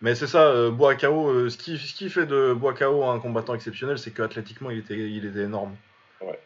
Mais 0.00 0.14
c'est 0.14 0.26
ça, 0.28 0.46
euh, 0.46 0.70
Boakao, 0.70 1.28
euh, 1.30 1.50
ce, 1.50 1.58
qui, 1.58 1.76
ce 1.76 1.92
qui 1.94 2.08
fait 2.08 2.26
de 2.26 2.52
Boakao 2.52 3.04
un 3.04 3.18
combattant 3.18 3.54
exceptionnel, 3.54 3.98
c'est 3.98 4.12
qu'athlétiquement, 4.12 4.70
il 4.70 4.78
était, 4.78 4.94
il 4.96 5.24
était 5.26 5.40
énorme. 5.42 5.74
Ouais. 6.20 6.38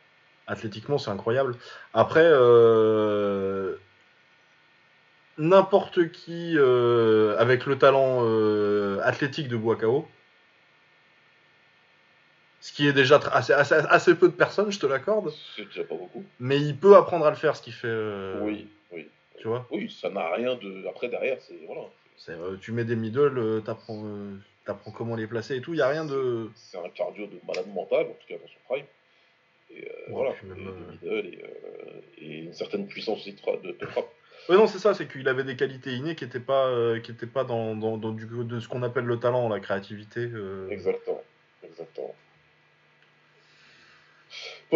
Athlétiquement, 0.46 0.96
c'est 0.98 1.10
incroyable. 1.10 1.56
Après, 1.92 2.24
euh, 2.24 3.76
n'importe 5.38 6.10
qui 6.12 6.56
avec 7.38 7.66
le 7.66 7.76
talent 7.78 8.24
athlétique 9.02 9.48
de 9.48 9.56
Boakao, 9.56 10.06
ce 12.62 12.72
qui 12.72 12.86
est 12.86 12.92
déjà 12.92 13.16
assez, 13.32 13.52
assez, 13.52 13.74
assez 13.74 14.14
peu 14.14 14.28
de 14.28 14.32
personnes, 14.34 14.70
je 14.72 14.78
te 14.78 14.86
l'accorde, 14.86 15.30
C'est 15.56 15.64
déjà 15.66 15.82
pas 15.84 15.96
beaucoup. 15.96 16.24
mais 16.40 16.58
il 16.60 16.76
peut 16.76 16.96
apprendre 16.96 17.26
à 17.26 17.30
le 17.30 17.36
faire, 17.36 17.56
ce 17.56 17.62
qui 17.62 17.72
fait. 17.72 17.88
euh, 17.88 18.40
Oui, 18.40 18.68
oui. 18.92 19.08
Tu 19.38 19.48
vois 19.48 19.66
Oui, 19.72 19.90
ça 20.00 20.08
n'a 20.10 20.32
rien 20.32 20.54
de. 20.54 20.86
Après, 20.88 21.08
derrière, 21.08 21.36
c'est. 21.40 21.58
Voilà. 21.66 21.82
Euh, 22.28 22.56
Tu 22.60 22.70
mets 22.70 22.84
des 22.84 22.94
middle, 22.94 23.36
euh, 23.36 23.60
t'apprends, 23.60 24.04
t'apprends 24.64 24.92
comment 24.92 25.16
les 25.16 25.26
placer 25.26 25.56
et 25.56 25.60
tout, 25.60 25.72
il 25.74 25.76
n'y 25.78 25.82
a 25.82 25.88
rien 25.88 26.04
de. 26.04 26.48
C'est 26.54 26.78
un 26.78 26.88
cardio 26.90 27.26
de 27.26 27.36
malade 27.46 27.66
mental, 27.74 28.06
en 28.06 28.12
tout 28.14 28.28
cas 28.28 28.36
dans 28.36 28.46
son 28.46 28.60
prime. 28.74 28.84
Et 29.74 29.80
Ouais, 29.82 29.90
voilà. 30.10 30.30
même, 30.44 30.58
et, 31.02 31.08
euh, 31.08 31.16
de 31.16 31.24
middle 31.24 31.38
et, 32.18 32.24
et 32.24 32.38
une 32.44 32.52
certaine 32.52 32.86
puissance 32.86 33.18
aussi 33.18 33.32
de, 33.32 33.72
de, 33.72 33.86
frappe. 33.86 34.06
Ouais, 34.48 34.56
non, 34.56 34.66
c'est 34.68 34.78
ça, 34.78 34.94
c'est 34.94 35.08
qu'il 35.10 35.26
avait 35.28 35.42
des 35.44 35.56
qualités 35.56 35.94
innées 35.94 36.14
qui 36.14 36.24
n'étaient 36.24 36.38
pas, 36.40 36.70
qui 37.02 37.10
étaient 37.10 37.26
pas 37.26 37.42
dans, 37.42 37.74
dans, 37.74 37.96
dans 37.96 38.10
du, 38.12 38.26
de 38.26 38.60
ce 38.60 38.68
qu'on 38.68 38.82
appelle 38.84 39.04
le 39.06 39.18
talent, 39.18 39.48
la 39.48 39.58
créativité. 39.60 40.30
Exactement. 40.70 41.22
Exactement. 41.64 42.14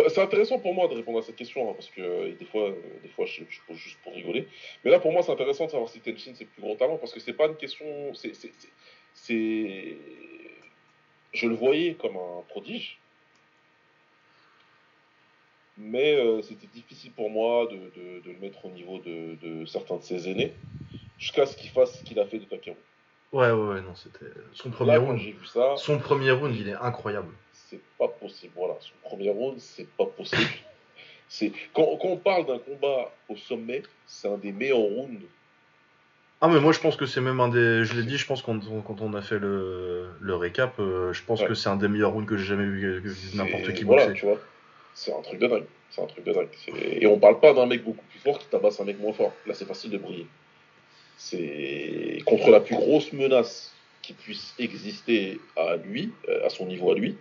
C'est 0.09 0.20
intéressant 0.20 0.59
pour 0.59 0.74
moi 0.74 0.89
de 0.89 0.95
répondre 0.95 1.19
à 1.19 1.23
cette 1.23 1.37
question, 1.37 1.70
hein, 1.70 1.74
parce 1.74 1.89
que 1.91 2.01
euh, 2.01 2.35
des 2.35 2.45
fois, 2.45 2.69
euh, 2.70 2.74
des 3.03 3.09
fois 3.09 3.24
je, 3.27 3.43
je 3.49 3.61
pose 3.66 3.77
juste 3.77 3.99
pour 4.03 4.12
rigoler. 4.15 4.49
Mais 4.85 4.91
là, 4.91 4.99
pour 5.01 5.12
moi, 5.12 5.23
c'est 5.23 5.33
intéressant 5.33 5.66
de 5.66 5.70
savoir 5.70 5.89
si 5.91 6.01
Tenshin 6.01 6.33
c'est 6.35 6.45
le 6.45 6.51
plus 6.51 6.62
gros 6.62 6.74
talent, 6.77 6.99
parce 6.99 7.12
que 7.12 7.20
c'est 7.20 7.33
pas 7.33 7.47
une 7.47 7.57
question. 7.57 8.12
c'est 8.15 8.35
c'est- 8.35 8.53
c'est- 8.59 8.73
c'est- 9.15 9.97
Je 11.33 11.49
le 11.49 11.55
voyais 11.55 11.95
comme 11.95 12.16
un 12.16 12.43
prodige, 12.49 12.99
mais 15.78 16.15
euh, 16.15 16.41
c'était 16.43 16.66
difficile 16.69 17.12
pour 17.12 17.28
moi 17.31 17.66
de, 17.66 17.77
de- 17.77 18.20
de 18.20 18.31
le 18.33 18.39
mettre 18.39 18.65
au 18.65 18.70
niveau 18.70 18.99
de, 19.01 19.35
de 19.37 19.66
certains 19.66 19.97
de 19.97 20.03
ses 20.03 20.28
aînés, 20.31 20.55
jusqu'à 21.19 21.45
ce 21.47 21.57
qu'il 21.57 21.70
fasse 21.70 21.99
ce 21.99 22.05
qu'il 22.05 22.19
a 22.19 22.27
fait 22.27 22.39
de 22.39 22.45
Takeru. 22.45 22.77
Ouais, 23.33 23.51
ouais, 23.51 23.69
ouais, 23.69 23.81
non, 23.83 23.95
c'était 23.95 24.27
son 24.55 24.70
premier 24.70 24.93
Là, 24.93 24.99
round. 24.99 25.19
j'ai 25.20 25.33
vu 25.33 25.45
ça, 25.47 25.74
Son 25.77 25.99
premier 25.99 26.31
round, 26.31 26.55
il 26.57 26.69
est 26.69 26.74
incroyable. 26.74 27.33
C'est 27.70 27.80
pas 27.98 28.09
possible. 28.09 28.52
Voilà, 28.56 28.74
son 28.80 28.93
premier 29.09 29.30
round, 29.30 29.59
c'est 29.59 29.88
pas 29.97 30.06
possible. 30.06 30.43
C'est 31.28 31.51
quand, 31.74 31.97
quand 32.01 32.06
on 32.06 32.16
parle 32.18 32.47
d'un 32.47 32.60
combat 32.60 33.12
au 33.28 33.34
sommet, 33.34 33.82
c'est 34.06 34.28
un 34.28 34.36
des 34.38 34.52
meilleurs 34.52 34.78
rounds. 34.78 35.24
Ah, 36.40 36.47
mais 36.47 36.60
moi, 36.60 36.70
je 36.70 36.78
pense 36.78 36.94
que 36.94 37.05
c'est 37.05 37.20
même 37.20 37.40
un 37.40 37.48
des. 37.48 37.84
Je 37.84 37.94
l'ai 37.98 38.05
dit, 38.05 38.16
je 38.16 38.24
pense 38.26 38.43
quand, 38.43 38.56
on- 38.68 38.80
quand 38.80 39.01
on 39.01 39.12
a 39.12 39.22
fait 39.22 39.40
le, 39.40 40.06
le 40.20 40.36
récap, 40.36 40.78
euh, 40.78 41.12
je 41.12 41.24
pense 41.24 41.40
Ouais. 41.40 41.48
que 41.48 41.55
c'est 41.55 41.68
un 41.68 41.74
des 41.74 41.88
meilleurs 41.88 42.12
rounds 42.12 42.28
que 42.28 42.36
j'ai 42.36 42.44
jamais 42.44 42.64
vu 42.66 43.02
n'importe 43.34 43.74
qui 43.74 43.82
Voilà, 43.82 44.06
boxer. 44.06 44.20
tu 44.20 44.26
vois. 44.26 44.38
C'est 44.94 45.12
un 45.12 45.20
truc 45.22 45.40
de 45.40 45.48
dingue. 45.48 45.64
C'est 45.90 46.01
un 46.01 46.06
truc 46.06 46.24
de 46.24 46.32
dingue. 46.32 46.48
Et 47.01 47.09
on 47.09 47.18
parle 47.18 47.40
pas 47.40 47.52
d'un 47.52 47.66
mec 47.66 47.82
beaucoup 47.82 48.05
plus 48.09 48.20
fort 48.20 48.38
qui 48.38 48.47
tabasse 48.47 48.78
un 48.80 48.84
mec 48.84 49.01
moins 49.01 49.12
fort. 49.12 49.32
Là, 49.47 49.55
c'est 49.55 49.66
facile 49.66 49.90
de 49.90 49.98
briller. 49.98 50.28
C'est 51.16 52.22
contre 52.26 52.51
la 52.51 52.60
plus 52.60 52.76
grosse 52.76 53.12
menace 53.12 53.72
qui 54.02 54.12
puisse 54.12 54.55
exister 54.60 55.40
à 55.56 55.74
lui, 55.76 56.12
euh, 56.28 56.47
à 56.47 56.51
son 56.51 56.66
niveau 56.66 56.93
à 56.93 56.94
lui. 56.94 57.16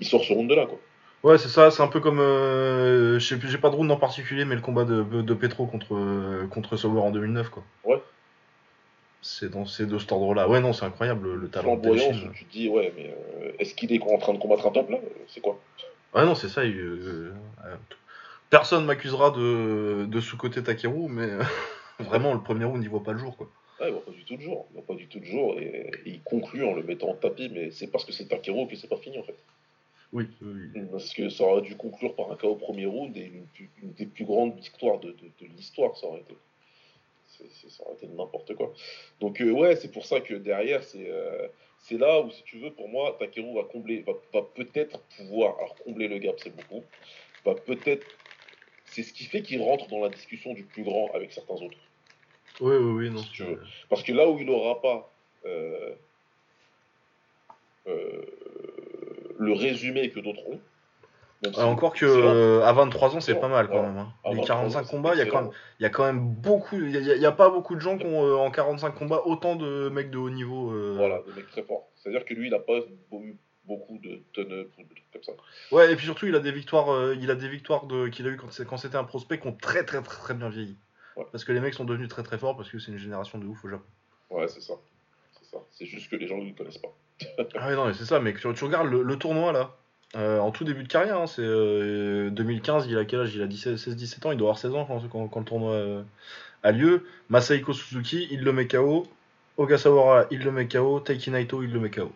Il 0.00 0.06
sort 0.06 0.24
ce 0.24 0.32
round 0.32 0.48
de 0.50 0.54
là, 0.54 0.66
quoi. 0.66 0.78
Ouais, 1.22 1.38
c'est 1.38 1.48
ça, 1.48 1.70
c'est 1.70 1.82
un 1.82 1.88
peu 1.88 2.00
comme. 2.00 2.20
euh, 2.20 3.18
je 3.18 3.26
sais 3.26 3.38
plus, 3.38 3.48
j'ai 3.48 3.58
pas 3.58 3.70
de 3.70 3.74
round 3.76 3.90
en 3.90 3.96
particulier, 3.96 4.44
mais 4.44 4.54
le 4.54 4.60
combat 4.60 4.84
de, 4.84 5.02
de 5.02 5.34
Petro 5.34 5.66
contre, 5.66 5.94
euh, 5.94 6.46
contre 6.48 6.76
en 6.86 7.10
2009, 7.10 7.48
quoi. 7.48 7.64
Ouais. 7.84 8.00
C'est 9.22 9.50
dans 9.50 9.66
ces 9.66 9.86
de 9.86 9.98
cet 9.98 10.12
ordre-là. 10.12 10.48
Ouais, 10.48 10.60
non, 10.60 10.72
c'est 10.72 10.84
incroyable 10.84 11.26
le, 11.28 11.36
le 11.36 11.48
talent 11.48 11.76
de 11.76 11.90
tu 12.32 12.44
te 12.44 12.52
dis, 12.52 12.68
ouais, 12.68 12.92
mais 12.96 13.12
euh, 13.42 13.50
est-ce 13.58 13.74
qu'il 13.74 13.92
est 13.92 14.00
en 14.02 14.18
train 14.18 14.34
de 14.34 14.38
combattre 14.38 14.66
un 14.66 14.70
top 14.70 14.88
là 14.90 14.98
C'est 15.26 15.40
quoi? 15.40 15.58
Ouais, 16.14 16.24
non, 16.24 16.34
c'est 16.36 16.48
ça. 16.48 16.64
il- 16.64 16.78
euh, 16.78 17.32
euh, 17.64 17.76
personne 18.50 18.84
m'accusera 18.84 19.30
de, 19.32 20.06
de 20.06 20.20
sous-côté 20.20 20.62
Takeru, 20.62 21.08
mais 21.08 21.24
euh, 21.28 21.42
vraiment, 22.00 22.34
le 22.34 22.40
premier 22.40 22.66
round, 22.66 22.82
il 22.84 22.88
voit 22.88 23.02
pas 23.02 23.12
le 23.12 23.18
jour, 23.18 23.36
quoi. 23.36 23.48
Ouais, 23.80 23.88
il 23.88 23.92
voit 23.92 24.04
pas 24.04 24.12
du 24.12 24.24
tout 24.24 24.36
de 24.36 24.42
jour. 24.42 24.66
Il 24.70 24.74
voit 24.74 24.86
pas 24.86 24.94
du 24.94 25.08
tout 25.08 25.18
de 25.18 25.24
jour 25.24 25.58
et, 25.58 25.90
et 26.04 26.10
il 26.10 26.22
conclut 26.22 26.64
en 26.64 26.74
le 26.74 26.82
mettant 26.84 27.08
en 27.08 27.14
tapis, 27.14 27.50
mais 27.52 27.70
c'est 27.72 27.88
parce 27.88 28.04
que 28.04 28.12
c'est 28.12 28.26
Takeru 28.28 28.68
que 28.68 28.76
c'est 28.76 28.88
pas 28.88 28.96
fini 28.96 29.18
en 29.18 29.22
fait. 29.24 29.36
Oui, 30.16 30.24
oui. 30.40 30.80
Parce 30.90 31.12
que 31.12 31.28
ça 31.28 31.44
aurait 31.44 31.60
dû 31.60 31.76
conclure 31.76 32.14
par 32.14 32.32
un 32.32 32.36
KO 32.36 32.48
au 32.52 32.56
premier 32.56 32.86
round 32.86 33.14
et 33.18 33.26
une, 33.26 33.92
des 33.92 34.06
plus 34.06 34.24
grandes 34.24 34.56
victoires 34.56 34.98
de, 34.98 35.10
de, 35.10 35.26
de 35.40 35.46
l'histoire, 35.54 35.94
ça 35.96 36.06
aurait 36.06 36.20
été. 36.20 36.34
Ça 37.68 37.84
aurait 37.84 37.96
été 37.96 38.06
n'importe 38.06 38.54
quoi. 38.54 38.72
Donc, 39.20 39.42
euh, 39.42 39.50
ouais, 39.50 39.76
c'est 39.76 39.92
pour 39.92 40.06
ça 40.06 40.20
que 40.20 40.32
derrière, 40.32 40.82
c'est 40.82 41.10
euh, 41.10 41.48
c'est 41.80 41.98
là 41.98 42.22
où, 42.22 42.30
si 42.30 42.42
tu 42.44 42.58
veux, 42.58 42.70
pour 42.72 42.88
moi, 42.88 43.14
Takeru 43.18 43.54
va 43.54 43.64
combler, 43.64 44.00
va, 44.06 44.14
va 44.32 44.40
peut-être 44.54 45.00
pouvoir, 45.18 45.58
alors 45.58 45.76
combler 45.84 46.08
le 46.08 46.16
gap, 46.16 46.36
c'est 46.38 46.56
beaucoup, 46.56 46.82
va 47.44 47.54
peut-être. 47.54 48.06
C'est 48.86 49.02
ce 49.02 49.12
qui 49.12 49.24
fait 49.24 49.42
qu'il 49.42 49.60
rentre 49.60 49.86
dans 49.88 50.00
la 50.00 50.08
discussion 50.08 50.54
du 50.54 50.62
plus 50.64 50.82
grand 50.82 51.10
avec 51.12 51.30
certains 51.32 51.56
autres. 51.56 51.76
Oui, 52.62 52.74
oui, 52.76 52.92
oui, 52.92 53.10
non. 53.10 53.18
Si 53.18 53.30
tu 53.32 53.42
c'est- 53.42 53.48
veux. 53.50 53.60
Parce 53.90 54.02
que 54.02 54.12
là 54.12 54.30
où 54.30 54.38
il 54.38 54.46
n'aura 54.46 54.80
pas 54.80 55.12
euh, 55.44 55.94
le 59.38 59.52
résumé 59.52 60.10
que 60.10 60.20
d'autres 60.20 60.42
ont. 60.48 60.60
Ah, 61.58 61.66
encore 61.66 61.92
que 61.92 62.06
euh, 62.06 62.64
à 62.64 62.72
23 62.72 63.14
ans, 63.16 63.20
c'est 63.20 63.38
pas 63.38 63.48
mal 63.48 63.68
quand 63.68 63.82
même. 63.82 63.98
hein. 63.98 64.12
Les 64.24 64.36
23 64.36 64.56
ans, 64.56 64.60
45 64.62 64.84
c'est 64.84 64.90
combats, 64.90 65.14
il 65.14 65.18
y, 65.18 65.20
a 65.20 65.24
quand 65.26 65.30
excellent. 65.32 65.42
même, 65.42 65.52
il 65.78 65.82
y 65.82 65.86
a 65.86 65.90
quand 65.90 66.04
même 66.04 66.20
beaucoup. 66.34 66.76
Il 66.80 66.90
y, 66.90 67.26
a- 67.26 67.32
pas 67.32 67.50
beaucoup 67.50 67.74
de 67.74 67.80
gens 67.80 67.98
qui 67.98 68.06
ont 68.06 68.24
euh, 68.26 68.36
en 68.36 68.50
45 68.50 68.92
combats 68.92 69.22
autant 69.26 69.54
de 69.54 69.90
mecs 69.90 70.10
de 70.10 70.16
haut 70.16 70.30
niveau. 70.30 70.70
euh. 70.72 70.94
Voilà, 70.96 71.20
des 71.26 71.34
mecs 71.34 71.50
très 71.50 71.62
forts. 71.62 71.88
C'est-à-dire 71.96 72.24
que 72.24 72.32
lui, 72.34 72.46
il 72.48 72.50
n'a 72.52 72.58
pas 72.58 72.78
eu 73.18 73.36
beaucoup 73.64 73.98
de 73.98 74.22
turn-up 74.32 74.70
ou 74.78 74.82
de 74.82 74.88
trucs 74.88 75.12
comme 75.12 75.22
ça. 75.22 75.32
Ouais, 75.72 75.92
et 75.92 75.96
puis 75.96 76.06
surtout, 76.06 76.26
il 76.26 76.34
a 76.34 76.40
des 76.40 76.52
victoires, 76.52 76.90
euh, 76.90 77.14
il 77.20 77.30
a 77.30 77.34
des 77.34 77.48
victoires 77.48 77.84
de, 77.86 78.08
qu'il 78.08 78.26
a 78.26 78.30
eu 78.30 78.36
quand, 78.38 78.76
c'était 78.78 78.96
un 78.96 79.04
prospect 79.04 79.38
qui 79.38 79.46
ont 79.46 79.52
très 79.52 79.84
très 79.84 80.00
très 80.02 80.16
très 80.18 80.34
bien 80.34 80.48
vieilli. 80.48 80.78
Ouais. 81.16 81.24
Parce 81.32 81.44
que 81.44 81.52
les 81.52 81.60
mecs 81.60 81.74
sont 81.74 81.84
devenus 81.84 82.08
très 82.08 82.22
très 82.22 82.38
forts 82.38 82.56
parce 82.56 82.70
que 82.70 82.78
c'est 82.78 82.92
une 82.92 82.98
génération 82.98 83.38
de 83.38 83.46
ouf 83.46 83.62
au 83.64 83.68
Japon. 83.68 83.84
Ouais, 84.30 84.48
c'est 84.48 84.60
ça. 84.62 84.74
C'est 85.38 85.44
ça. 85.50 85.58
C'est 85.70 85.86
juste 85.86 86.10
que 86.10 86.16
les 86.16 86.26
gens 86.26 86.38
ne 86.38 86.48
le 86.48 86.54
connaissent 86.54 86.78
pas. 86.78 86.94
Ah 87.58 87.72
non, 87.74 87.86
mais 87.86 87.94
c'est 87.94 88.04
ça, 88.04 88.20
mec. 88.20 88.38
Tu, 88.40 88.52
tu 88.54 88.64
regardes 88.64 88.90
le, 88.90 89.02
le 89.02 89.16
tournoi 89.16 89.52
là, 89.52 89.70
euh, 90.16 90.38
en 90.38 90.50
tout 90.50 90.64
début 90.64 90.82
de 90.82 90.88
carrière, 90.88 91.18
hein, 91.18 91.26
c'est 91.26 91.42
euh, 91.42 92.30
2015, 92.30 92.86
il 92.88 92.98
a 92.98 93.04
quel 93.04 93.20
âge? 93.20 93.34
Il 93.34 93.42
a 93.42 93.46
16-17 93.46 94.26
ans, 94.26 94.32
il 94.32 94.38
doit 94.38 94.48
avoir 94.48 94.58
16 94.58 94.74
ans 94.74 94.84
quand, 94.84 95.00
quand- 95.08 95.28
quand 95.28 95.40
le 95.40 95.46
tournoi 95.46 95.72
euh, 95.72 96.02
a 96.62 96.72
lieu. 96.72 97.06
Masahiko 97.28 97.72
Suzuki, 97.72 98.28
il 98.30 98.42
le 98.42 98.52
met 98.52 98.66
KO. 98.68 99.06
Ogasawara, 99.56 100.26
il 100.30 100.40
le 100.42 100.50
met 100.52 100.68
KO. 100.68 101.00
Taiki 101.00 101.30
Naito, 101.30 101.62
il 101.62 101.72
le 101.72 101.80
met 101.80 101.90
KO. 101.90 102.12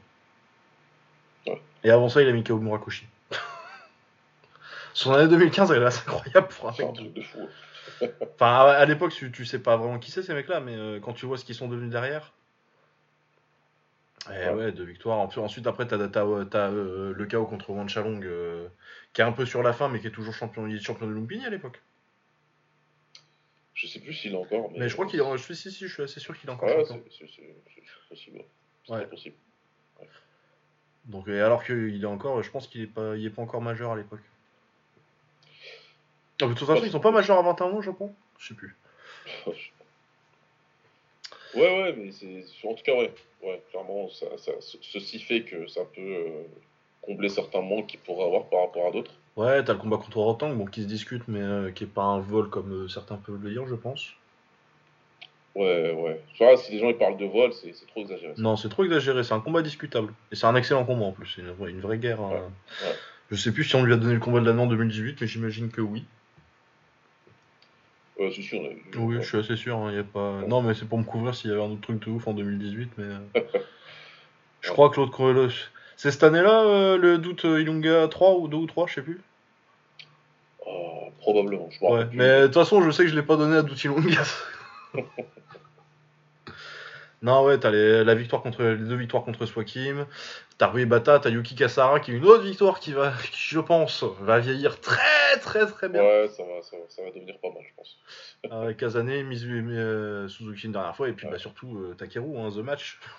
Ouais. 1.46 1.60
Et 1.84 1.90
avant 1.90 2.08
ça, 2.10 2.20
il 2.22 2.28
a 2.28 2.32
mis 2.32 2.44
KO 2.44 2.58
Murakoshi. 2.58 3.06
Son 4.94 5.12
année 5.12 5.28
2015, 5.28 5.70
elle 5.72 5.82
est 5.82 5.86
assez 5.86 6.00
incroyable 6.06 6.48
pour 6.48 6.68
un 6.68 6.72
de 6.92 7.22
fou. 7.22 7.48
Enfin, 8.34 8.46
à, 8.46 8.70
à 8.72 8.84
l'époque, 8.84 9.12
tu, 9.12 9.30
tu 9.32 9.44
sais 9.44 9.58
pas 9.58 9.76
vraiment 9.76 9.98
qui 9.98 10.10
c'est 10.10 10.22
ces 10.22 10.34
mecs-là, 10.34 10.60
mais 10.60 10.74
euh, 10.74 11.00
quand 11.00 11.12
tu 11.12 11.26
vois 11.26 11.38
ce 11.38 11.44
qu'ils 11.44 11.54
sont 11.54 11.68
devenus 11.68 11.90
derrière. 11.90 12.32
Et 14.26 14.32
ouais, 14.32 14.50
Ouais. 14.52 14.72
deux 14.72 14.84
victoires. 14.84 15.18
Ensuite, 15.18 15.66
après, 15.66 15.86
t'as 15.86 16.08
t'as, 16.08 16.24
euh, 16.26 16.44
euh, 16.54 17.12
le 17.14 17.26
KO 17.26 17.46
contre 17.46 17.70
Wan 17.70 17.88
Chalong, 17.88 18.22
euh, 18.24 18.68
qui 19.12 19.22
est 19.22 19.24
un 19.24 19.32
peu 19.32 19.46
sur 19.46 19.62
la 19.62 19.72
fin, 19.72 19.88
mais 19.88 19.98
qui 20.00 20.08
est 20.08 20.10
toujours 20.10 20.34
champion, 20.34 20.66
il 20.66 20.76
est 20.76 20.80
champion 20.80 21.06
de 21.06 21.12
Lumpini 21.12 21.46
à 21.46 21.50
l'époque. 21.50 21.80
Je 23.74 23.86
sais 23.86 24.00
plus 24.00 24.12
s'il 24.12 24.34
est 24.34 24.36
encore. 24.36 24.70
Mais, 24.72 24.80
Mais 24.80 24.88
je 24.90 24.94
crois 24.94 25.06
qu'il 25.06 25.18
est. 25.20 25.36
Je 25.38 25.42
suis, 25.42 25.56
si, 25.56 25.70
si, 25.72 25.86
je 25.88 25.92
suis 25.92 26.02
assez 26.02 26.20
sûr 26.20 26.38
qu'il 26.38 26.50
est 26.50 26.52
encore 26.52 26.68
Ouais, 26.68 26.84
champion. 26.84 27.02
c'est 27.10 27.24
possible. 28.08 28.44
ouais. 28.90 29.06
Possible. 29.06 29.36
Donc, 31.06 31.26
et 31.28 31.40
alors 31.40 31.64
qu'il 31.64 32.02
est 32.02 32.06
encore, 32.06 32.42
je 32.42 32.50
pense 32.50 32.66
qu'il 32.68 32.82
est 32.82 32.86
pas, 32.86 33.16
il 33.16 33.24
est 33.24 33.30
pas 33.30 33.40
encore 33.40 33.62
majeur 33.62 33.92
à 33.92 33.96
l'époque. 33.96 34.20
Ah, 36.42 36.46
de 36.46 36.52
toute 36.54 36.66
façon, 36.66 36.84
ils 36.84 36.90
sont 36.90 37.00
pas 37.00 37.10
majeurs 37.10 37.38
à 37.38 37.42
21 37.42 37.66
ans, 37.68 37.80
je 37.80 37.90
pense. 37.90 38.10
Je 38.38 38.48
sais 38.48 38.54
plus. 38.54 38.76
Ouais, 41.54 41.82
ouais, 41.82 41.94
mais 41.96 42.12
c'est. 42.12 42.44
En 42.68 42.74
tout 42.74 42.82
cas, 42.84 42.94
ouais. 42.94 43.12
Ouais, 43.42 43.62
clairement, 43.70 44.08
ça, 44.10 44.26
ça, 44.36 44.52
ce- 44.60 44.76
ceci 44.82 45.18
fait 45.18 45.42
que 45.42 45.66
ça 45.66 45.80
peut 45.94 46.00
euh, 46.00 46.42
combler 47.02 47.28
certains 47.28 47.62
manques 47.62 47.86
qu'il 47.88 48.00
pourrait 48.00 48.26
avoir 48.26 48.44
par 48.46 48.60
rapport 48.66 48.86
à 48.86 48.90
d'autres. 48.90 49.12
Ouais, 49.36 49.64
t'as 49.64 49.72
le 49.72 49.78
combat 49.78 49.96
contre 49.96 50.18
Rotang, 50.18 50.50
bon, 50.54 50.66
qui 50.66 50.82
se 50.82 50.86
discute, 50.86 51.22
mais 51.28 51.40
euh, 51.40 51.70
qui 51.70 51.84
est 51.84 51.86
pas 51.86 52.02
un 52.02 52.20
vol 52.20 52.50
comme 52.50 52.72
euh, 52.84 52.88
certains 52.88 53.16
peuvent 53.16 53.42
le 53.42 53.50
dire, 53.50 53.66
je 53.66 53.74
pense. 53.74 54.10
Ouais, 55.54 55.92
ouais. 55.92 56.20
Vois, 56.38 56.56
si 56.56 56.72
les 56.72 56.78
gens 56.78 56.90
ils 56.90 56.96
parlent 56.98 57.16
de 57.16 57.24
vol, 57.24 57.52
c'est 57.52 57.72
trop 57.88 58.02
exagéré. 58.02 58.34
Non, 58.36 58.56
c'est 58.56 58.68
trop 58.68 58.84
exagéré, 58.84 59.24
c'est 59.24 59.34
un 59.34 59.40
combat 59.40 59.62
discutable. 59.62 60.12
Et 60.30 60.36
c'est 60.36 60.46
un 60.46 60.54
excellent 60.54 60.84
combat 60.84 61.06
en 61.06 61.12
plus, 61.12 61.26
c'est 61.34 61.40
une, 61.42 61.50
vraie- 61.50 61.70
une 61.70 61.80
vraie 61.80 61.98
guerre. 61.98 62.20
hein. 62.20 62.30
Ouais, 62.30 62.36
ouais. 62.86 62.94
Je 63.30 63.36
sais 63.36 63.52
plus 63.52 63.64
si 63.64 63.74
on 63.76 63.82
lui 63.84 63.92
a 63.92 63.96
donné 63.96 64.14
le 64.14 64.20
combat 64.20 64.40
de 64.40 64.46
l'année 64.46 64.62
en 64.62 64.66
2018, 64.66 65.20
mais 65.20 65.26
j'imagine 65.26 65.70
que 65.70 65.80
oui. 65.80 66.04
Ouais, 68.20 68.30
c'est 68.36 68.42
sûr. 68.42 68.60
Oui, 68.98 69.16
je 69.20 69.26
suis 69.26 69.38
assez 69.38 69.56
sûr, 69.56 69.78
hein, 69.78 69.90
y 69.92 69.98
a 69.98 70.04
pas... 70.04 70.42
Non, 70.46 70.60
mais 70.60 70.74
c'est 70.74 70.86
pour 70.86 70.98
me 70.98 71.04
couvrir 71.04 71.34
s'il 71.34 71.50
y 71.50 71.54
avait 71.54 71.62
un 71.62 71.70
autre 71.70 71.80
truc 71.80 72.04
de 72.04 72.10
ouf 72.10 72.28
en 72.28 72.34
2018, 72.34 72.90
mais... 72.98 73.04
euh, 73.04 73.40
je 74.60 74.70
crois 74.70 74.90
que 74.90 75.00
l'autre... 75.00 75.50
C'est 75.96 76.10
cette 76.10 76.22
année-là, 76.22 76.64
euh, 76.64 76.98
le 76.98 77.16
doute 77.16 77.44
Ilunga 77.44 78.08
3 78.08 78.36
ou 78.36 78.48
2 78.48 78.58
ou 78.58 78.66
3, 78.66 78.86
je 78.88 78.94
sais 78.94 79.02
plus? 79.02 79.22
Ah, 80.66 80.70
probablement. 81.18 81.70
Je 81.70 81.82
Ouais, 81.82 82.06
mais 82.12 82.42
de 82.42 82.46
toute 82.46 82.54
façon, 82.54 82.82
je 82.82 82.90
sais 82.90 83.04
que 83.04 83.08
je 83.08 83.14
l'ai 83.14 83.22
pas 83.22 83.36
donné 83.36 83.56
à 83.56 83.62
Doute 83.62 83.82
Ilunga. 83.84 84.22
non, 87.22 87.44
ouais, 87.44 87.58
t'as 87.58 87.70
les, 87.70 88.02
la 88.04 88.14
victoire 88.14 88.42
contre, 88.42 88.62
les 88.62 88.76
deux 88.76 88.96
victoires 88.96 89.24
contre 89.24 89.44
Swakim. 89.46 90.06
T'as 90.58 90.66
Rui 90.68 90.86
Bata, 90.86 91.18
t'as 91.18 91.30
Yuki 91.30 91.54
Kasara 91.54 92.00
qui 92.00 92.12
est 92.12 92.14
une 92.14 92.24
autre 92.24 92.42
victoire 92.44 92.80
qui 92.80 92.92
va, 92.92 93.12
qui, 93.32 93.38
je 93.54 93.60
pense, 93.60 94.02
va 94.20 94.38
vieillir 94.38 94.80
très 94.80 95.38
très 95.40 95.66
très 95.66 95.88
bien. 95.88 96.02
Ouais, 96.02 96.28
ça 96.28 96.42
va, 96.44 96.62
ça, 96.62 96.76
va, 96.76 96.82
ça 96.88 97.02
va 97.02 97.10
devenir 97.10 97.38
pas 97.38 97.48
mal, 97.50 97.62
je 97.66 97.74
pense. 97.76 97.98
Euh, 98.52 98.72
Kazane, 98.74 99.22
Mizu 99.24 99.58
et 99.58 99.76
euh, 99.78 100.28
Suzuki 100.28 100.66
une 100.66 100.72
dernière 100.72 100.96
fois, 100.96 101.08
et 101.08 101.12
puis 101.12 101.26
Ouais. 101.26 101.32
bah, 101.32 101.38
surtout 101.38 101.78
euh, 101.78 101.94
Takeru, 101.94 102.38
hein, 102.38 102.50
The 102.50 102.56
Match. 102.58 102.98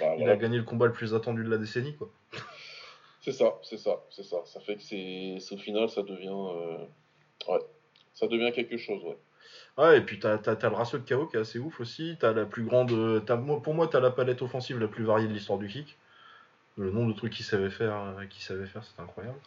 Bah, 0.00 0.06
Il 0.16 0.18
voilà. 0.18 0.32
a 0.32 0.36
gagné 0.36 0.56
le 0.58 0.64
combat 0.64 0.86
le 0.86 0.92
plus 0.92 1.14
attendu 1.14 1.44
de 1.44 1.48
la 1.48 1.56
décennie, 1.56 1.94
quoi. 1.96 2.10
C'est 3.20 3.30
ça, 3.30 3.54
c'est 3.62 3.76
ça, 3.78 4.00
c'est 4.10 4.24
ça. 4.24 4.38
Ça 4.44 4.58
fait 4.58 4.74
que 4.74 4.82
c'est 4.82 5.36
c'est- 5.38 5.54
au 5.54 5.58
final, 5.58 5.88
ça 5.88 6.02
devient. 6.02 6.26
euh, 6.28 6.84
Ouais. 7.48 7.60
Ça 8.14 8.26
devient 8.26 8.50
quelque 8.52 8.76
chose, 8.78 9.00
ouais. 9.04 9.16
Ouais, 9.78 9.98
et 9.98 10.00
puis 10.02 10.18
t'as 10.18 10.36
le 10.36 10.74
ratio 10.74 10.98
de 10.98 11.08
KO 11.08 11.26
qui 11.26 11.36
est 11.36 11.40
assez 11.40 11.58
ouf 11.58 11.80
aussi. 11.80 12.16
T'as 12.20 12.32
la 12.32 12.44
plus 12.44 12.64
grande. 12.64 12.92
euh, 12.92 13.20
pour 13.62 13.74
moi, 13.74 13.88
t'as 13.88 14.00
la 14.00 14.10
palette 14.10 14.42
offensive 14.42 14.78
la 14.78 14.88
plus 14.88 15.04
variée 15.04 15.28
de 15.28 15.32
l'histoire 15.32 15.58
du 15.58 15.68
kick. 15.68 15.96
Le 16.76 16.90
nombre 16.90 17.12
de 17.12 17.16
trucs 17.16 17.32
qu'il 17.32 17.44
savait 17.44 17.70
faire, 17.70 17.94
euh, 17.94 18.26
qu'il 18.26 18.42
savait 18.42 18.66
faire, 18.66 18.82
c'est 18.84 19.00
incroyable. 19.02 19.38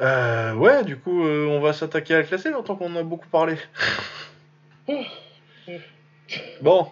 Euh, 0.00 0.54
ouais, 0.54 0.84
du 0.84 0.98
coup, 0.98 1.24
euh, 1.26 1.46
on 1.46 1.60
va 1.60 1.72
s'attaquer 1.72 2.14
à 2.14 2.18
la 2.18 2.24
classée 2.24 2.50
là, 2.50 2.62
tant 2.64 2.76
qu'on 2.76 2.92
en 2.92 2.96
a 2.96 3.02
beaucoup 3.02 3.28
parlé. 3.28 3.56
bon. 6.60 6.88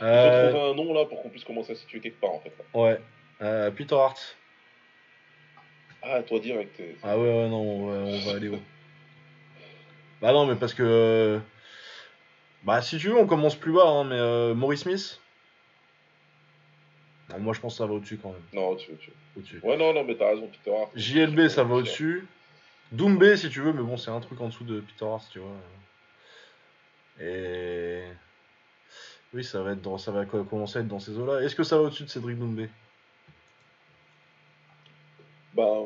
Il 0.00 0.04
Euh, 0.04 0.50
trouver 0.52 0.70
un 0.70 0.74
nom 0.74 0.92
là 0.94 1.06
pour 1.06 1.22
qu'on 1.22 1.28
puisse 1.28 1.44
commencer 1.44 1.72
à 1.72 1.74
se 1.74 1.80
situer 1.82 2.00
quelque 2.00 2.20
part 2.20 2.30
en 2.30 2.40
fait. 2.40 2.52
là. 2.58 2.80
ouais. 2.80 3.00
Euh, 3.40 3.70
Peter 3.70 3.94
Hart. 3.94 4.36
Ah, 6.02 6.22
toi 6.22 6.38
direct. 6.38 6.80
Ah 7.02 7.16
ouais, 7.18 7.24
ouais, 7.24 7.48
non, 7.48 7.60
on 7.60 7.86
va, 7.86 7.94
on 7.98 8.18
va 8.20 8.36
aller 8.36 8.48
où? 8.48 8.58
Bah 10.20 10.32
non, 10.32 10.46
mais 10.46 10.56
parce 10.56 10.74
que... 10.74 10.82
euh, 10.82 11.38
Bah 12.64 12.82
si 12.82 12.98
tu 12.98 13.08
veux, 13.08 13.16
on 13.18 13.26
commence 13.26 13.54
plus 13.56 13.72
bas, 13.72 13.86
hein, 13.86 14.04
mais 14.04 14.18
euh, 14.18 14.54
Maurice 14.54 14.80
Smith? 14.80 15.20
Non, 17.30 17.38
Moi 17.40 17.54
je 17.54 17.60
pense 17.60 17.74
que 17.74 17.78
ça 17.78 17.86
va 17.86 17.92
au-dessus 17.94 18.18
quand 18.22 18.30
même. 18.32 18.42
Non, 18.52 18.74
tu 18.76 18.90
Au-dessus. 19.36 19.60
Ouais, 19.62 19.76
non, 19.76 19.92
non, 19.92 20.04
mais 20.04 20.16
t'as 20.16 20.30
raison, 20.30 20.48
Peter 20.48 20.76
Hart. 20.76 20.90
JLB 20.94 21.48
ça 21.48 21.62
va 21.64 21.76
au-dessus. 21.76 22.26
Doumbé 22.90 23.36
si 23.36 23.50
tu 23.50 23.60
veux, 23.60 23.72
mais 23.72 23.82
bon, 23.82 23.96
c'est 23.96 24.10
un 24.10 24.20
truc 24.20 24.40
en 24.40 24.48
dessous 24.48 24.64
de 24.64 24.80
Peter 24.80 25.04
Hart, 25.04 25.24
tu 25.30 25.38
vois. 25.38 25.56
Et... 27.20 28.04
Oui, 29.34 29.44
ça 29.44 29.62
va, 29.62 29.72
être 29.72 29.82
dans, 29.82 29.98
ça 29.98 30.10
va 30.10 30.24
co- 30.24 30.44
commencer 30.44 30.78
à 30.78 30.80
être 30.80 30.88
dans 30.88 31.00
ces 31.00 31.18
eaux-là. 31.18 31.42
Est-ce 31.42 31.54
que 31.54 31.62
ça 31.64 31.76
va 31.76 31.82
au-dessus 31.82 32.04
de 32.04 32.08
Cédric 32.08 32.38
Doumbé? 32.38 32.70
Bah. 35.52 35.80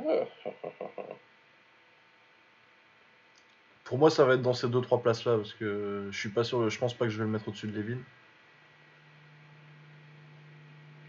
Pour 3.84 3.98
moi, 3.98 4.08
ça 4.08 4.24
va 4.24 4.34
être 4.34 4.42
dans 4.42 4.52
ces 4.52 4.68
deux 4.68 4.80
trois 4.80 5.02
places 5.02 5.24
là 5.24 5.36
parce 5.36 5.52
que 5.52 6.08
je 6.12 6.16
suis 6.18 6.28
pas 6.28 6.44
sûr, 6.44 6.70
je 6.70 6.78
pense 6.78 6.94
pas 6.94 7.06
que 7.06 7.10
je 7.10 7.18
vais 7.18 7.24
le 7.24 7.30
mettre 7.30 7.48
au-dessus 7.48 7.66
de 7.66 7.76
Levin. 7.76 7.98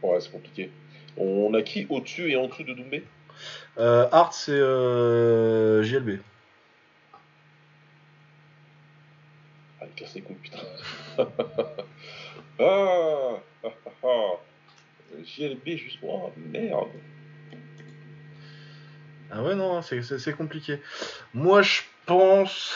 Ouais, 0.02 0.20
c'est 0.20 0.32
compliqué. 0.32 0.72
On 1.16 1.54
a 1.54 1.62
qui 1.62 1.86
au-dessus 1.90 2.32
et 2.32 2.38
en 2.38 2.48
dessous 2.48 2.64
de 2.64 2.74
Doumbé? 2.74 3.04
Euh, 3.78 4.08
Hart, 4.12 4.34
c'est 4.34 4.52
euh, 4.52 5.84
JLB. 5.84 6.20
Ah, 9.80 9.86
il 9.86 9.92
casse 9.96 10.16
les 10.16 10.22
couilles, 10.22 10.38
putain. 10.38 10.58
ah, 11.20 11.26
ah, 12.60 13.40
ah, 13.64 13.70
ah. 14.04 14.40
JLB 15.24 15.78
juste 15.78 16.02
moi, 16.02 16.32
merde. 16.38 16.90
Ah 19.32 19.42
ouais, 19.44 19.56
non, 19.56 19.82
c'est- 19.82 20.02
c'est 20.20 20.34
compliqué. 20.34 20.82
Moi, 21.34 21.62
je 21.62 21.82
pense. 22.06 22.74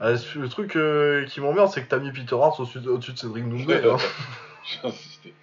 Ah, 0.00 0.10
le 0.34 0.48
truc 0.48 0.76
euh, 0.76 1.24
qui 1.26 1.40
m'emmerde, 1.40 1.70
c'est 1.72 1.82
que 1.82 1.88
t'as 1.88 1.98
mis 1.98 2.10
Peter 2.10 2.34
Hart 2.34 2.58
au-dessus 2.58 2.80
de, 2.80 2.90
au-dessus 2.90 3.12
de 3.12 3.18
Cédric 3.18 3.48
Doumbé. 3.48 3.76
hein. 3.88 3.96
J'ai 4.64 4.88
insisté. 4.88 5.34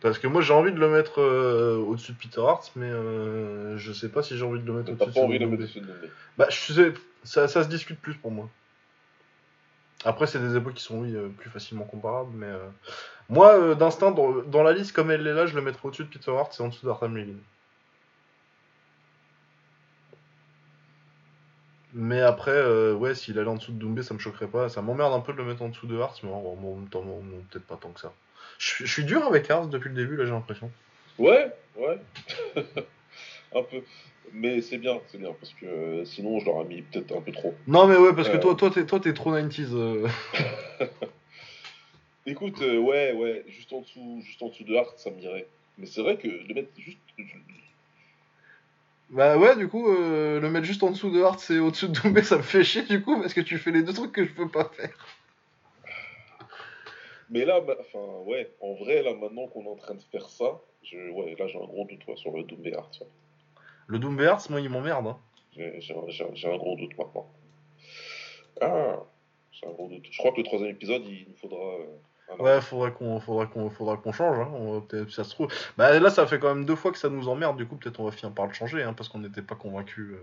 Parce 0.00 0.18
que 0.18 0.26
moi, 0.28 0.42
j'ai 0.42 0.52
envie 0.52 0.72
de 0.72 0.78
le 0.78 0.88
mettre 0.88 1.20
euh, 1.20 1.76
au-dessus 1.76 2.12
de 2.12 2.16
Peter 2.18 2.40
Hart, 2.40 2.70
mais 2.76 2.86
euh, 2.90 3.76
je 3.78 3.92
sais 3.92 4.08
pas 4.08 4.22
si 4.22 4.36
j'ai 4.38 4.44
envie 4.44 4.60
de 4.60 4.66
le 4.66 4.72
mettre 4.74 4.92
au-dessus 4.92 5.08
de 5.10 5.14
pas 5.14 5.20
envie 5.20 5.38
de 5.38 5.44
Cédric 5.44 5.50
le 5.50 5.50
mettre 5.50 5.62
au-dessus 5.62 5.80
de 5.80 5.86
Doumbé. 5.86 6.10
Bah, 6.36 6.46
je 6.50 6.72
sais, 6.72 6.94
ça, 7.24 7.48
ça 7.48 7.64
se 7.64 7.68
discute 7.68 8.00
plus 8.00 8.14
pour 8.14 8.30
moi. 8.30 8.48
Après, 10.04 10.26
c'est 10.28 10.38
des 10.38 10.56
époques 10.56 10.74
qui 10.74 10.84
sont, 10.84 11.00
oui, 11.00 11.12
plus 11.38 11.50
facilement 11.50 11.84
comparables, 11.84 12.30
mais... 12.32 12.52
Moi, 13.28 13.58
euh, 13.58 13.74
d'instinct, 13.74 14.12
dans, 14.12 14.42
dans 14.42 14.62
la 14.62 14.72
liste 14.72 14.92
comme 14.92 15.10
elle 15.10 15.26
est 15.26 15.34
là, 15.34 15.46
je 15.46 15.54
le 15.54 15.60
mettrais 15.60 15.86
au-dessus 15.88 16.04
de 16.04 16.08
Peter 16.08 16.30
Hart, 16.30 16.52
c'est 16.52 16.62
en 16.62 16.68
dessous 16.68 16.86
d'Artham 16.86 17.16
Levin. 17.16 17.36
Mais 21.94 22.20
après, 22.20 22.52
euh, 22.52 22.94
ouais, 22.94 23.14
s'il 23.14 23.38
allait 23.38 23.48
en 23.48 23.56
dessous 23.56 23.72
de 23.72 23.78
Doumbé, 23.78 24.02
ça 24.02 24.14
me 24.14 24.18
choquerait 24.18 24.46
pas. 24.46 24.68
Ça 24.68 24.82
m'emmerde 24.82 25.12
un 25.12 25.20
peu 25.20 25.32
de 25.32 25.38
le 25.38 25.44
mettre 25.44 25.62
en 25.62 25.68
dessous 25.68 25.86
de 25.86 25.98
Hart, 25.98 26.18
mais 26.22 26.30
en, 26.30 26.56
même 26.56 26.88
temps, 26.88 27.02
peut-être 27.50 27.66
pas 27.66 27.76
tant 27.76 27.90
que 27.90 28.00
ça. 28.00 28.12
Je, 28.58 28.66
suis- 28.66 28.86
je 28.86 28.92
suis 28.92 29.04
dur 29.04 29.26
avec 29.26 29.50
Hart 29.50 29.68
depuis 29.68 29.88
le 29.88 29.94
début, 29.94 30.16
là, 30.16 30.24
j'ai 30.24 30.30
l'impression. 30.30 30.70
Ouais, 31.18 31.52
ouais. 31.76 31.98
un 32.56 33.62
peu. 33.62 33.82
Mais 34.32 34.60
c'est 34.60 34.78
bien, 34.78 35.00
c'est 35.06 35.18
bien, 35.18 35.32
parce 35.40 35.54
que 35.54 35.64
euh, 35.64 36.04
sinon 36.04 36.38
je 36.38 36.44
l'aurais 36.44 36.66
mis 36.66 36.82
peut-être 36.82 37.16
un 37.16 37.22
peu 37.22 37.32
trop. 37.32 37.54
Non, 37.66 37.86
mais 37.86 37.96
ouais, 37.96 38.14
parce 38.14 38.28
que 38.28 38.36
toi, 38.36 38.54
toi, 38.54 38.70
t'es, 38.70 38.84
toi, 38.84 39.00
t'es 39.00 39.14
trop 39.14 39.32
90s. 39.32 39.74
Écoute, 42.28 42.60
euh, 42.60 42.78
ouais, 42.78 43.12
ouais, 43.12 43.42
juste 43.48 43.72
en 43.72 43.80
dessous, 43.80 44.20
juste 44.22 44.42
en 44.42 44.48
dessous 44.48 44.64
de 44.64 44.74
Hart, 44.76 44.98
ça 44.98 45.10
me 45.10 45.18
dirait. 45.18 45.46
Mais 45.78 45.86
c'est 45.86 46.02
vrai 46.02 46.18
que 46.18 46.28
le 46.28 46.52
mettre 46.54 46.68
juste. 46.78 46.98
Bah 49.10 49.38
ouais, 49.38 49.56
du 49.56 49.66
coup, 49.68 49.88
euh, 49.90 50.38
le 50.38 50.50
mettre 50.50 50.66
juste 50.66 50.82
en 50.82 50.90
dessous 50.90 51.10
de 51.10 51.22
Hart, 51.22 51.40
c'est 51.40 51.58
au-dessus 51.58 51.88
de 51.88 51.94
Doumbé, 51.94 52.22
ça 52.22 52.36
me 52.36 52.42
fait 52.42 52.64
chier, 52.64 52.82
du 52.82 53.02
coup, 53.02 53.18
parce 53.18 53.32
que 53.32 53.40
tu 53.40 53.56
fais 53.56 53.70
les 53.70 53.82
deux 53.82 53.94
trucs 53.94 54.12
que 54.12 54.24
je 54.24 54.32
peux 54.34 54.48
pas 54.48 54.64
faire. 54.76 55.18
Mais 57.30 57.46
là, 57.46 57.60
bah, 57.60 57.76
enfin, 57.80 58.04
ouais, 58.26 58.50
en 58.60 58.74
vrai, 58.74 59.02
là, 59.02 59.14
maintenant 59.14 59.46
qu'on 59.46 59.64
est 59.64 59.68
en 59.70 59.76
train 59.76 59.94
de 59.94 60.02
faire 60.02 60.28
ça, 60.28 60.60
je, 60.82 60.98
ouais, 61.10 61.34
là, 61.38 61.46
j'ai 61.46 61.56
un 61.56 61.64
gros 61.64 61.86
doute 61.86 62.06
ouais, 62.06 62.16
sur 62.16 62.30
le 62.32 62.42
Doumbé 62.42 62.74
Hart. 62.74 63.00
ouais. 63.00 63.06
Le 63.86 63.98
Doumbé 63.98 64.26
Hart, 64.26 64.50
moi, 64.50 64.60
il 64.60 64.68
m'emmerde. 64.68 65.06
Hein. 65.06 65.18
Un, 65.58 65.78
j'ai 65.78 66.48
un 66.52 66.56
gros 66.58 66.76
doute 66.76 66.96
maintenant. 66.98 67.30
Ah, 68.60 69.02
j'ai 69.52 69.66
un 69.66 69.70
gros 69.70 69.88
doute. 69.88 70.06
Je 70.10 70.18
crois 70.18 70.32
que 70.32 70.36
le 70.36 70.42
troisième 70.42 70.70
épisode, 70.70 71.06
il 71.06 71.26
nous 71.28 71.36
faudra. 71.36 71.76
euh, 71.76 71.86
Ouais, 72.38 72.60
faudrait 72.60 72.92
qu'on 72.92 73.18
faudra 73.20 73.46
qu'on 73.46 73.70
faudra 73.70 73.96
qu'on 73.96 74.12
change. 74.12 74.38
Hein. 74.38 74.50
On 74.54 74.80
peut-être 74.80 75.10
ça 75.10 75.24
se 75.24 75.30
trouve. 75.30 75.52
Bah 75.76 75.98
là, 75.98 76.10
ça 76.10 76.26
fait 76.26 76.38
quand 76.38 76.54
même 76.54 76.64
deux 76.64 76.76
fois 76.76 76.92
que 76.92 76.98
ça 76.98 77.08
nous 77.08 77.28
emmerde. 77.28 77.56
Du 77.56 77.66
coup, 77.66 77.76
peut-être 77.76 77.98
on 78.00 78.04
va 78.04 78.12
finir 78.12 78.34
par 78.34 78.46
le 78.46 78.52
changer, 78.52 78.82
hein, 78.82 78.92
parce 78.92 79.08
qu'on 79.08 79.18
n'était 79.20 79.42
pas 79.42 79.54
convaincus. 79.54 80.10
euh. 80.12 80.18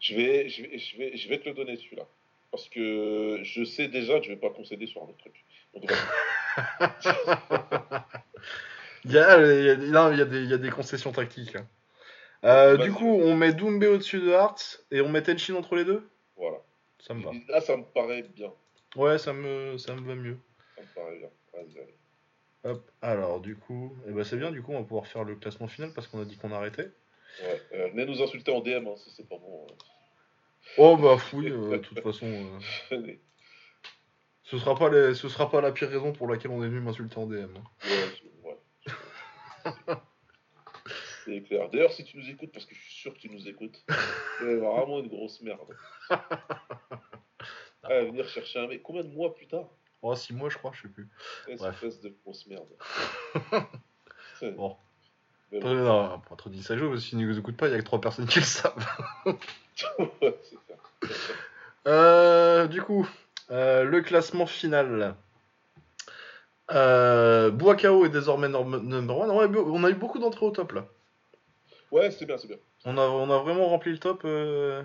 je, 0.00 0.14
vais, 0.16 0.48
je, 0.48 0.62
vais, 0.62 0.78
je, 0.78 0.96
vais, 0.96 1.16
je 1.16 1.28
vais 1.28 1.38
te 1.38 1.48
le 1.48 1.54
donner 1.54 1.76
celui-là. 1.76 2.04
Parce 2.50 2.68
que 2.68 3.40
je 3.42 3.64
sais 3.64 3.88
déjà 3.88 4.18
que 4.20 4.24
je 4.26 4.30
vais 4.30 4.36
pas 4.36 4.50
concéder 4.50 4.86
sur 4.86 5.02
un 5.02 5.06
autre 5.06 5.18
truc. 5.18 5.44
Il 9.06 9.12
y 9.12 9.18
a, 9.18 9.38
il 9.38 9.64
y 9.64 9.70
a- 9.70 9.76
non, 9.76 10.10
il 10.12 10.18
y 10.18 10.22
a 10.22 10.24
des, 10.24 10.42
il 10.44 10.48
y 10.48 10.54
a 10.54 10.58
des 10.58 10.70
concessions 10.70 11.12
tactiques. 11.12 11.56
hein. 11.56 11.66
Euh, 12.44 12.76
du 12.78 12.90
coup, 12.92 13.06
on 13.06 13.36
met 13.36 13.52
Doumbé 13.52 13.86
au-dessus 13.86 14.20
de 14.20 14.32
Hart 14.32 14.82
et 14.90 15.00
on 15.02 15.08
met 15.10 15.22
Tenchin 15.22 15.54
entre 15.56 15.76
les 15.76 15.84
deux? 15.84 16.08
voilà. 16.36 16.56
Ça 17.00 17.12
me 17.12 17.22
va. 17.22 17.32
Là, 17.50 17.60
ça 17.60 17.76
me 17.76 17.82
paraît 17.82 18.22
bien. 18.22 18.50
Ouais, 18.96 19.18
ça 19.18 19.34
me 19.34 19.76
ça 19.76 19.94
me 19.94 20.00
va 20.06 20.14
mieux. 20.14 20.38
Hop. 22.64 22.90
Alors, 23.02 23.40
du 23.40 23.56
coup, 23.56 23.94
eh 24.08 24.12
ben, 24.12 24.24
c'est 24.24 24.36
bien. 24.38 24.50
Du 24.50 24.62
coup, 24.62 24.72
on 24.72 24.78
va 24.80 24.84
pouvoir 24.84 25.06
faire 25.06 25.24
le 25.24 25.36
classement 25.36 25.68
final 25.68 25.92
parce 25.92 26.06
qu'on 26.08 26.20
a 26.22 26.24
dit 26.24 26.36
qu'on 26.36 26.52
arrêtait. 26.52 26.90
Ouais. 27.42 27.60
Euh, 27.74 27.88
venez 27.90 28.06
nous 28.06 28.22
insulter 28.22 28.52
en 28.52 28.60
DM 28.60 28.86
hein, 28.86 28.94
si 28.96 29.10
c'est 29.10 29.28
pas 29.28 29.36
bon. 29.38 29.66
Oh 30.78 30.96
bah 30.96 31.18
fouille. 31.18 31.50
euh, 31.50 31.72
de 31.72 31.76
toute 31.78 32.00
façon. 32.00 32.26
euh. 32.92 32.98
Ce 34.44 34.58
sera 34.58 34.74
pas 34.76 34.88
les... 34.90 35.14
ce 35.14 35.28
sera 35.28 35.50
pas 35.50 35.60
la 35.62 35.72
pire 35.72 35.88
raison 35.88 36.12
pour 36.12 36.28
laquelle 36.28 36.50
on 36.50 36.62
est 36.62 36.68
venu 36.68 36.80
m'insulter 36.80 37.16
en 37.18 37.26
DM. 37.26 37.48
hein. 37.56 37.64
Ouais, 38.44 38.50
ouais. 38.50 39.94
C'est 41.24 41.42
clair. 41.42 41.68
D'ailleurs, 41.70 41.92
si 41.92 42.04
tu 42.04 42.18
nous 42.18 42.28
écoutes, 42.28 42.52
parce 42.52 42.66
que 42.66 42.74
je 42.74 42.80
suis 42.80 42.92
sûr 42.94 43.14
que 43.14 43.18
tu 43.18 43.30
nous 43.30 43.48
écoutes, 43.48 43.82
c'est 44.38 44.56
vraiment 44.56 45.00
une 45.00 45.08
grosse 45.08 45.40
merde. 45.42 45.76
Ah, 47.86 48.00
venir 48.02 48.26
chercher 48.28 48.60
un 48.60 48.66
mec. 48.66 48.82
Combien 48.82 49.04
de 49.04 49.08
mois 49.10 49.34
plus 49.34 49.46
tard? 49.46 49.68
Oh, 50.06 50.14
6 50.14 50.34
mois, 50.34 50.50
je 50.50 50.58
crois, 50.58 50.70
je 50.74 50.82
sais 50.82 50.88
plus. 50.88 51.08
Espèce 51.48 52.00
de 52.02 52.14
grosse 52.22 52.46
merde. 52.46 52.68
Bon. 54.56 54.76
Mais 55.50 55.60
non, 55.60 56.20
pas 56.28 56.36
trop 56.36 56.50
dit 56.50 56.62
ça 56.62 56.76
joue, 56.76 56.90
parce 56.90 57.00
que 57.00 57.06
s'ils 57.08 57.18
ne 57.18 57.24
nous 57.24 57.38
écoutent 57.38 57.56
pas, 57.56 57.68
il 57.68 57.70
y 57.70 57.74
a 57.74 57.78
que 57.78 57.84
3 57.84 58.00
personnes 58.00 58.26
qui 58.26 58.40
le 58.40 58.44
savent. 58.44 58.86
Ouais. 60.20 60.38
Euh, 61.86 62.66
du 62.66 62.82
coup, 62.82 63.08
euh, 63.50 63.84
le 63.84 64.02
classement 64.02 64.46
final. 64.46 65.14
Euh, 66.70 67.50
Buakao 67.50 68.04
est 68.04 68.10
désormais 68.10 68.48
number 68.48 69.22
1. 69.22 69.28
on 69.30 69.84
a 69.84 69.90
eu 69.90 69.94
beaucoup 69.94 70.18
d'entrées 70.18 70.46
au 70.46 70.50
top 70.50 70.72
là. 70.72 70.86
Ouais, 71.90 72.10
c'est 72.10 72.26
bien, 72.26 72.36
c'est 72.38 72.48
bien. 72.48 72.56
On 72.84 72.98
a, 72.98 73.02
on 73.02 73.30
a 73.30 73.38
vraiment 73.38 73.68
rempli 73.68 73.90
le 73.92 73.98
top. 73.98 74.22
euh, 74.24 74.82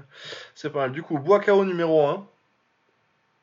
c'est 0.56 0.70
pas 0.72 0.80
mal. 0.80 0.91
Du 0.91 1.04
coup, 1.04 1.20
Buakao 1.20 1.66
numéro 1.66 2.08
1. 2.08 2.28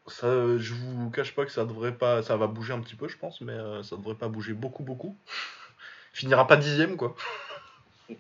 Ça, 0.09 0.29
euh, 0.29 0.59
je 0.59 0.75
vous 0.75 1.11
cache 1.11 1.35
pas 1.35 1.45
que 1.45 1.51
ça 1.51 1.65
devrait 1.65 1.97
pas. 1.97 2.23
Ça 2.23 2.37
va 2.37 2.47
bouger 2.47 2.73
un 2.73 2.81
petit 2.81 2.95
peu, 2.95 3.09
je 3.09 3.17
pense, 3.17 3.41
mais 3.41 3.53
euh, 3.53 3.83
ça 3.83 3.97
devrait 3.97 4.15
pas 4.15 4.29
bouger 4.29 4.53
beaucoup, 4.53 4.83
beaucoup. 4.85 5.17
Finira 6.13 6.47
pas 6.47 6.57
dixième, 6.57 6.97
quoi. 6.97 7.15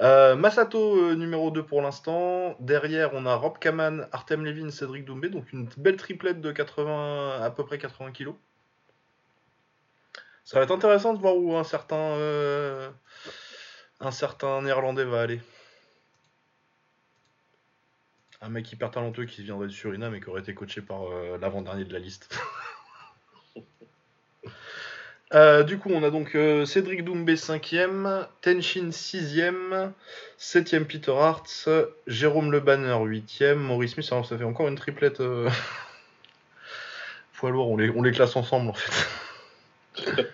Euh, 0.00 0.36
Masato 0.36 1.16
numéro 1.16 1.50
2 1.50 1.64
pour 1.64 1.82
l'instant. 1.82 2.54
Derrière, 2.60 3.14
on 3.14 3.26
a 3.26 3.34
Rob 3.34 3.58
Kaman, 3.58 4.06
Artem 4.12 4.44
Levin, 4.44 4.70
Cédric 4.70 5.04
Doumbé. 5.04 5.28
Donc 5.28 5.52
une 5.52 5.68
belle 5.76 5.96
triplette 5.96 6.40
de 6.40 6.52
80, 6.52 7.42
à 7.42 7.50
peu 7.50 7.64
près 7.66 7.78
80 7.78 8.12
kilos. 8.12 8.36
Ça 10.44 10.58
va 10.58 10.64
être 10.64 10.70
intéressant 10.70 11.14
de 11.14 11.18
voir 11.18 11.36
où 11.36 11.56
un 11.56 11.64
certain, 11.64 12.16
un 13.98 14.10
certain 14.12 14.62
néerlandais 14.62 15.02
va 15.02 15.22
aller. 15.22 15.40
Un 18.40 18.50
mec 18.50 18.72
hyper 18.72 18.90
talentueux 18.90 19.24
qui 19.24 19.42
viendrait 19.42 19.66
du 19.66 19.74
Suriname 19.74 20.14
et 20.14 20.20
qui 20.20 20.28
aurait 20.28 20.42
été 20.42 20.54
coaché 20.54 20.80
par 20.80 21.10
euh, 21.10 21.38
l'avant-dernier 21.40 21.84
de 21.84 21.92
la 21.92 21.98
liste. 21.98 22.34
Euh, 25.34 25.62
du 25.62 25.78
coup, 25.78 25.90
on 25.90 26.02
a 26.04 26.08
donc 26.08 26.34
euh, 26.34 26.64
Cédric 26.64 27.04
Doumbé 27.04 27.34
5ème, 27.34 28.26
Tenshin 28.40 28.88
6ème, 28.88 29.92
7ème 30.38 30.86
Peter 30.86 31.12
Hart, 31.12 31.68
Jérôme 32.06 32.50
Le 32.50 32.60
Banner 32.60 32.94
8ème, 32.94 33.56
Maurice 33.56 33.92
Smith, 33.92 34.08
alors 34.10 34.24
ça 34.24 34.38
fait 34.38 34.44
encore 34.44 34.68
une 34.68 34.76
triplette. 34.76 35.18
Poids 37.34 37.50
lourd, 37.50 37.68
on 37.68 37.76
les, 37.76 37.90
on 37.90 38.02
les 38.02 38.12
classe 38.12 38.36
ensemble 38.36 38.70
en 38.70 38.72
fait. 38.72 39.06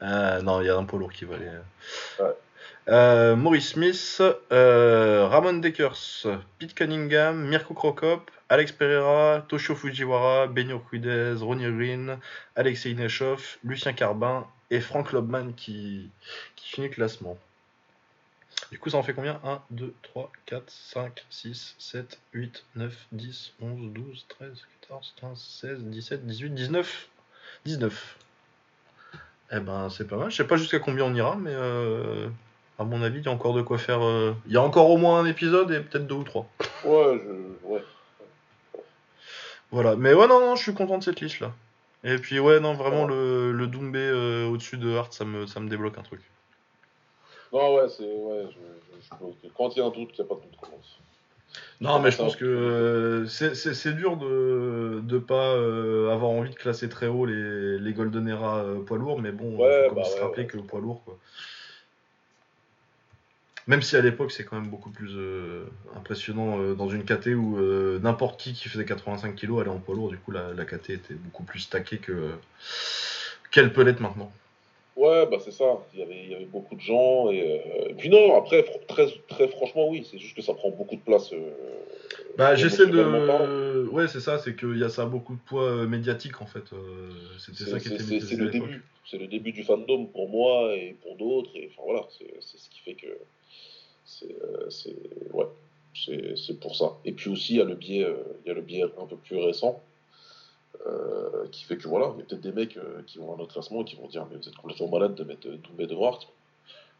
Non, 0.00 0.60
il 0.60 0.66
y 0.66 0.70
a 0.70 0.76
un 0.76 0.84
poids 0.84 1.00
lourd 1.00 1.12
qui 1.12 1.24
va 1.24 1.34
aller. 1.34 1.50
Ouais. 2.20 2.36
Euh, 2.88 3.34
Maurice 3.34 3.70
Smith, 3.70 4.22
euh, 4.52 5.26
Ramon 5.26 5.54
Dekers, 5.54 6.26
Pete 6.58 6.74
Cunningham, 6.74 7.46
Mirko 7.46 7.72
Krokop, 7.72 8.30
Alex 8.50 8.72
Pereira, 8.72 9.42
Toshio 9.48 9.74
Fujiwara, 9.74 10.46
Benio 10.48 10.78
Cuidez, 10.80 11.36
Ronnie 11.40 11.70
Green, 11.70 12.18
Alexei 12.56 12.92
Nechov, 12.92 13.56
Lucien 13.64 13.94
Carbin 13.94 14.46
et 14.70 14.80
Frank 14.80 15.12
Lobman 15.12 15.54
qui, 15.54 16.10
finit 16.56 16.90
classement. 16.90 17.38
Du 18.70 18.78
coup, 18.78 18.90
ça 18.90 18.98
en 18.98 19.02
fait 19.02 19.14
combien? 19.14 19.40
1, 19.44 19.62
2, 19.70 19.94
3, 20.02 20.30
4, 20.46 20.62
5, 20.70 21.24
6, 21.30 21.76
7, 21.78 22.18
8, 22.34 22.64
9, 22.76 23.06
10, 23.12 23.52
11, 23.62 23.92
12, 23.92 24.26
13, 24.28 24.66
14, 24.82 25.14
15, 25.20 25.38
16, 25.38 25.84
17, 25.84 26.26
18, 26.26 26.50
19. 26.50 27.08
19. 27.64 28.16
Eh 29.52 29.60
ben, 29.60 29.88
c'est 29.88 30.06
pas 30.06 30.16
mal. 30.16 30.30
Je 30.30 30.36
sais 30.36 30.46
pas 30.46 30.56
jusqu'à 30.56 30.80
combien 30.80 31.04
on 31.04 31.14
ira, 31.14 31.36
mais 31.36 31.52
euh, 31.52 32.28
à 32.78 32.84
mon 32.84 33.02
avis, 33.02 33.20
il 33.20 33.24
y 33.24 33.28
a 33.28 33.32
encore 33.32 33.54
de 33.54 33.62
quoi 33.62 33.78
faire. 33.78 34.02
euh, 34.04 34.32
Il 34.46 34.52
y 34.52 34.56
a 34.56 34.62
encore 34.62 34.90
au 34.90 34.96
moins 34.96 35.20
un 35.20 35.26
épisode 35.26 35.70
et 35.70 35.80
peut-être 35.80 36.06
deux 36.06 36.14
ou 36.16 36.24
trois. 36.24 36.46
Ouais, 36.84 37.20
je... 37.24 37.68
ouais. 37.68 37.82
Voilà. 39.70 39.96
Mais 39.96 40.12
ouais, 40.14 40.26
non, 40.26 40.40
non, 40.40 40.56
je 40.56 40.62
suis 40.62 40.74
content 40.74 40.98
de 40.98 41.02
cette 41.04 41.20
liste 41.20 41.40
là. 41.40 41.52
Et 42.04 42.16
puis, 42.18 42.38
ouais, 42.38 42.60
non, 42.60 42.74
vraiment, 42.74 43.06
le, 43.06 43.52
le 43.52 43.66
Doumbé 43.66 43.98
euh, 43.98 44.46
au-dessus 44.46 44.76
de 44.76 44.94
Hart, 44.94 45.12
ça 45.12 45.24
me, 45.24 45.46
ça 45.46 45.58
me 45.60 45.68
débloque 45.70 45.96
un 45.98 46.02
truc. 46.02 46.20
Non, 47.52 47.76
ouais, 47.76 47.88
c'est. 47.88 48.02
Ouais, 48.04 48.46
je. 48.50 49.48
Quand 49.56 49.74
il 49.74 49.78
y 49.78 49.82
a 49.82 49.86
un 49.86 49.90
doute, 49.90 50.10
il 50.18 50.20
n'y 50.22 50.26
a 50.26 50.28
pas 50.28 50.34
de 50.34 50.40
doute, 50.40 50.56
commence. 50.60 50.98
Non, 51.80 52.00
mais 52.00 52.10
je 52.10 52.16
pense 52.16 52.34
que 52.36 52.44
euh, 52.44 53.26
c'est- 53.26 53.92
dur 53.94 54.16
de 54.16 55.02
ne 55.08 55.18
pas 55.18 55.52
euh, 55.54 56.10
avoir 56.12 56.30
envie 56.30 56.50
de 56.50 56.54
classer 56.56 56.88
très 56.88 57.06
haut 57.06 57.26
les, 57.26 57.78
les 57.78 57.92
Golden 57.92 58.26
Era 58.28 58.58
euh, 58.58 58.80
poids 58.80 58.98
lourds, 58.98 59.20
mais 59.20 59.30
bon, 59.30 59.56
Ouais, 59.56 59.84
faut 59.88 59.94
quand 59.94 59.94
même 59.94 60.04
bah 60.04 60.04
se 60.04 60.14
ouais, 60.16 60.20
rappeler 60.22 60.42
ouais. 60.42 60.48
que 60.48 60.58
poids 60.58 60.80
lourd, 60.80 61.02
quoi. 61.04 61.16
Même 63.66 63.80
si 63.80 63.96
à 63.96 64.02
l'époque 64.02 64.30
c'est 64.30 64.44
quand 64.44 64.60
même 64.60 64.68
beaucoup 64.70 64.90
plus 64.90 65.10
euh, 65.16 65.64
impressionnant 65.96 66.60
euh, 66.60 66.74
dans 66.74 66.88
une 66.90 67.04
KT 67.04 67.28
où 67.28 67.56
euh, 67.58 67.98
n'importe 68.00 68.38
qui 68.38 68.52
qui 68.52 68.68
faisait 68.68 68.84
85 68.84 69.34
kg 69.34 69.60
allait 69.60 69.70
en 69.70 69.78
poids 69.78 69.94
lourd, 69.94 70.10
du 70.10 70.18
coup 70.18 70.32
la, 70.32 70.52
la 70.52 70.64
KT 70.66 70.90
était 70.90 71.14
beaucoup 71.14 71.44
plus 71.44 71.60
stackée 71.60 71.96
que 71.98 72.32
qu'elle 73.50 73.72
peut 73.72 73.82
l'être 73.82 74.00
maintenant. 74.00 74.30
Ouais, 74.96 75.26
bah 75.26 75.38
c'est 75.44 75.50
ça. 75.50 75.78
Il 75.92 76.00
y, 76.00 76.02
avait, 76.02 76.22
il 76.24 76.30
y 76.30 76.34
avait 76.34 76.44
beaucoup 76.44 76.76
de 76.76 76.80
gens. 76.80 77.28
Et, 77.30 77.60
et 77.88 77.94
puis 77.94 78.10
non, 78.10 78.36
après, 78.36 78.64
très, 78.86 79.08
très 79.28 79.48
franchement, 79.48 79.88
oui. 79.88 80.06
C'est 80.08 80.18
juste 80.18 80.36
que 80.36 80.42
ça 80.42 80.54
prend 80.54 80.70
beaucoup 80.70 80.94
de 80.94 81.00
place. 81.00 81.32
Bah 82.38 82.54
j'essaie 82.54 82.86
de... 82.86 83.88
Ouais 83.90 84.06
c'est 84.08 84.20
ça, 84.20 84.38
c'est 84.38 84.54
qu'il 84.54 84.78
y 84.78 84.84
a 84.84 84.88
ça 84.88 85.04
beaucoup 85.06 85.34
de 85.34 85.40
poids 85.40 85.86
médiatique 85.86 86.40
en 86.42 86.46
fait. 86.46 86.64
C'était 87.38 87.64
C'est 87.64 87.70
ça 87.70 87.80
qui 87.80 87.88
était 87.88 88.20
c'est- 88.20 88.36
le 88.36 88.50
début. 88.50 88.84
C'est 89.06 89.18
le 89.18 89.26
début 89.26 89.52
du 89.52 89.64
fandom 89.64 90.06
pour 90.06 90.28
moi 90.28 90.74
et 90.74 90.96
pour 91.02 91.16
d'autres. 91.16 91.50
Et 91.56 91.70
enfin 91.72 91.82
voilà, 91.84 92.06
c'est 92.40 92.58
ce 92.58 92.68
qui 92.70 92.80
fait 92.80 92.94
que. 92.94 93.06
C'est. 94.04 94.34
euh, 94.42 94.70
c'est- 94.70 94.96
ouais. 95.32 95.46
C'est 96.36 96.58
pour 96.58 96.74
ça. 96.74 96.96
Et 97.04 97.12
puis 97.12 97.30
aussi, 97.30 97.54
il 97.54 97.58
y 97.58 97.60
a 97.60 97.64
le 97.64 97.76
biais, 97.76 98.04
euh, 98.04 98.16
y 98.46 98.50
a 98.50 98.54
le 98.54 98.62
biais 98.62 98.82
un 98.82 99.06
peu 99.06 99.16
plus 99.16 99.36
récent. 99.36 99.80
euh, 100.86 101.46
qui 101.52 101.64
fait 101.64 101.76
que 101.76 101.86
voilà, 101.88 102.12
il 102.14 102.18
y 102.18 102.22
a 102.22 102.24
peut-être 102.26 102.40
des 102.40 102.52
mecs 102.52 102.78
qui 103.06 103.18
vont 103.18 103.32
à 103.32 103.36
notre 103.38 103.52
classement 103.52 103.82
et 103.82 103.84
qui 103.84 103.96
vont 103.96 104.08
dire 104.08 104.26
Mais 104.30 104.36
vous 104.36 104.48
êtes 104.48 104.56
complètement 104.56 104.88
malade 104.88 105.14
de 105.14 105.24
mettre 105.24 105.48
Doumbé 105.48 105.86
devant 105.86 106.08
Hart. 106.08 106.28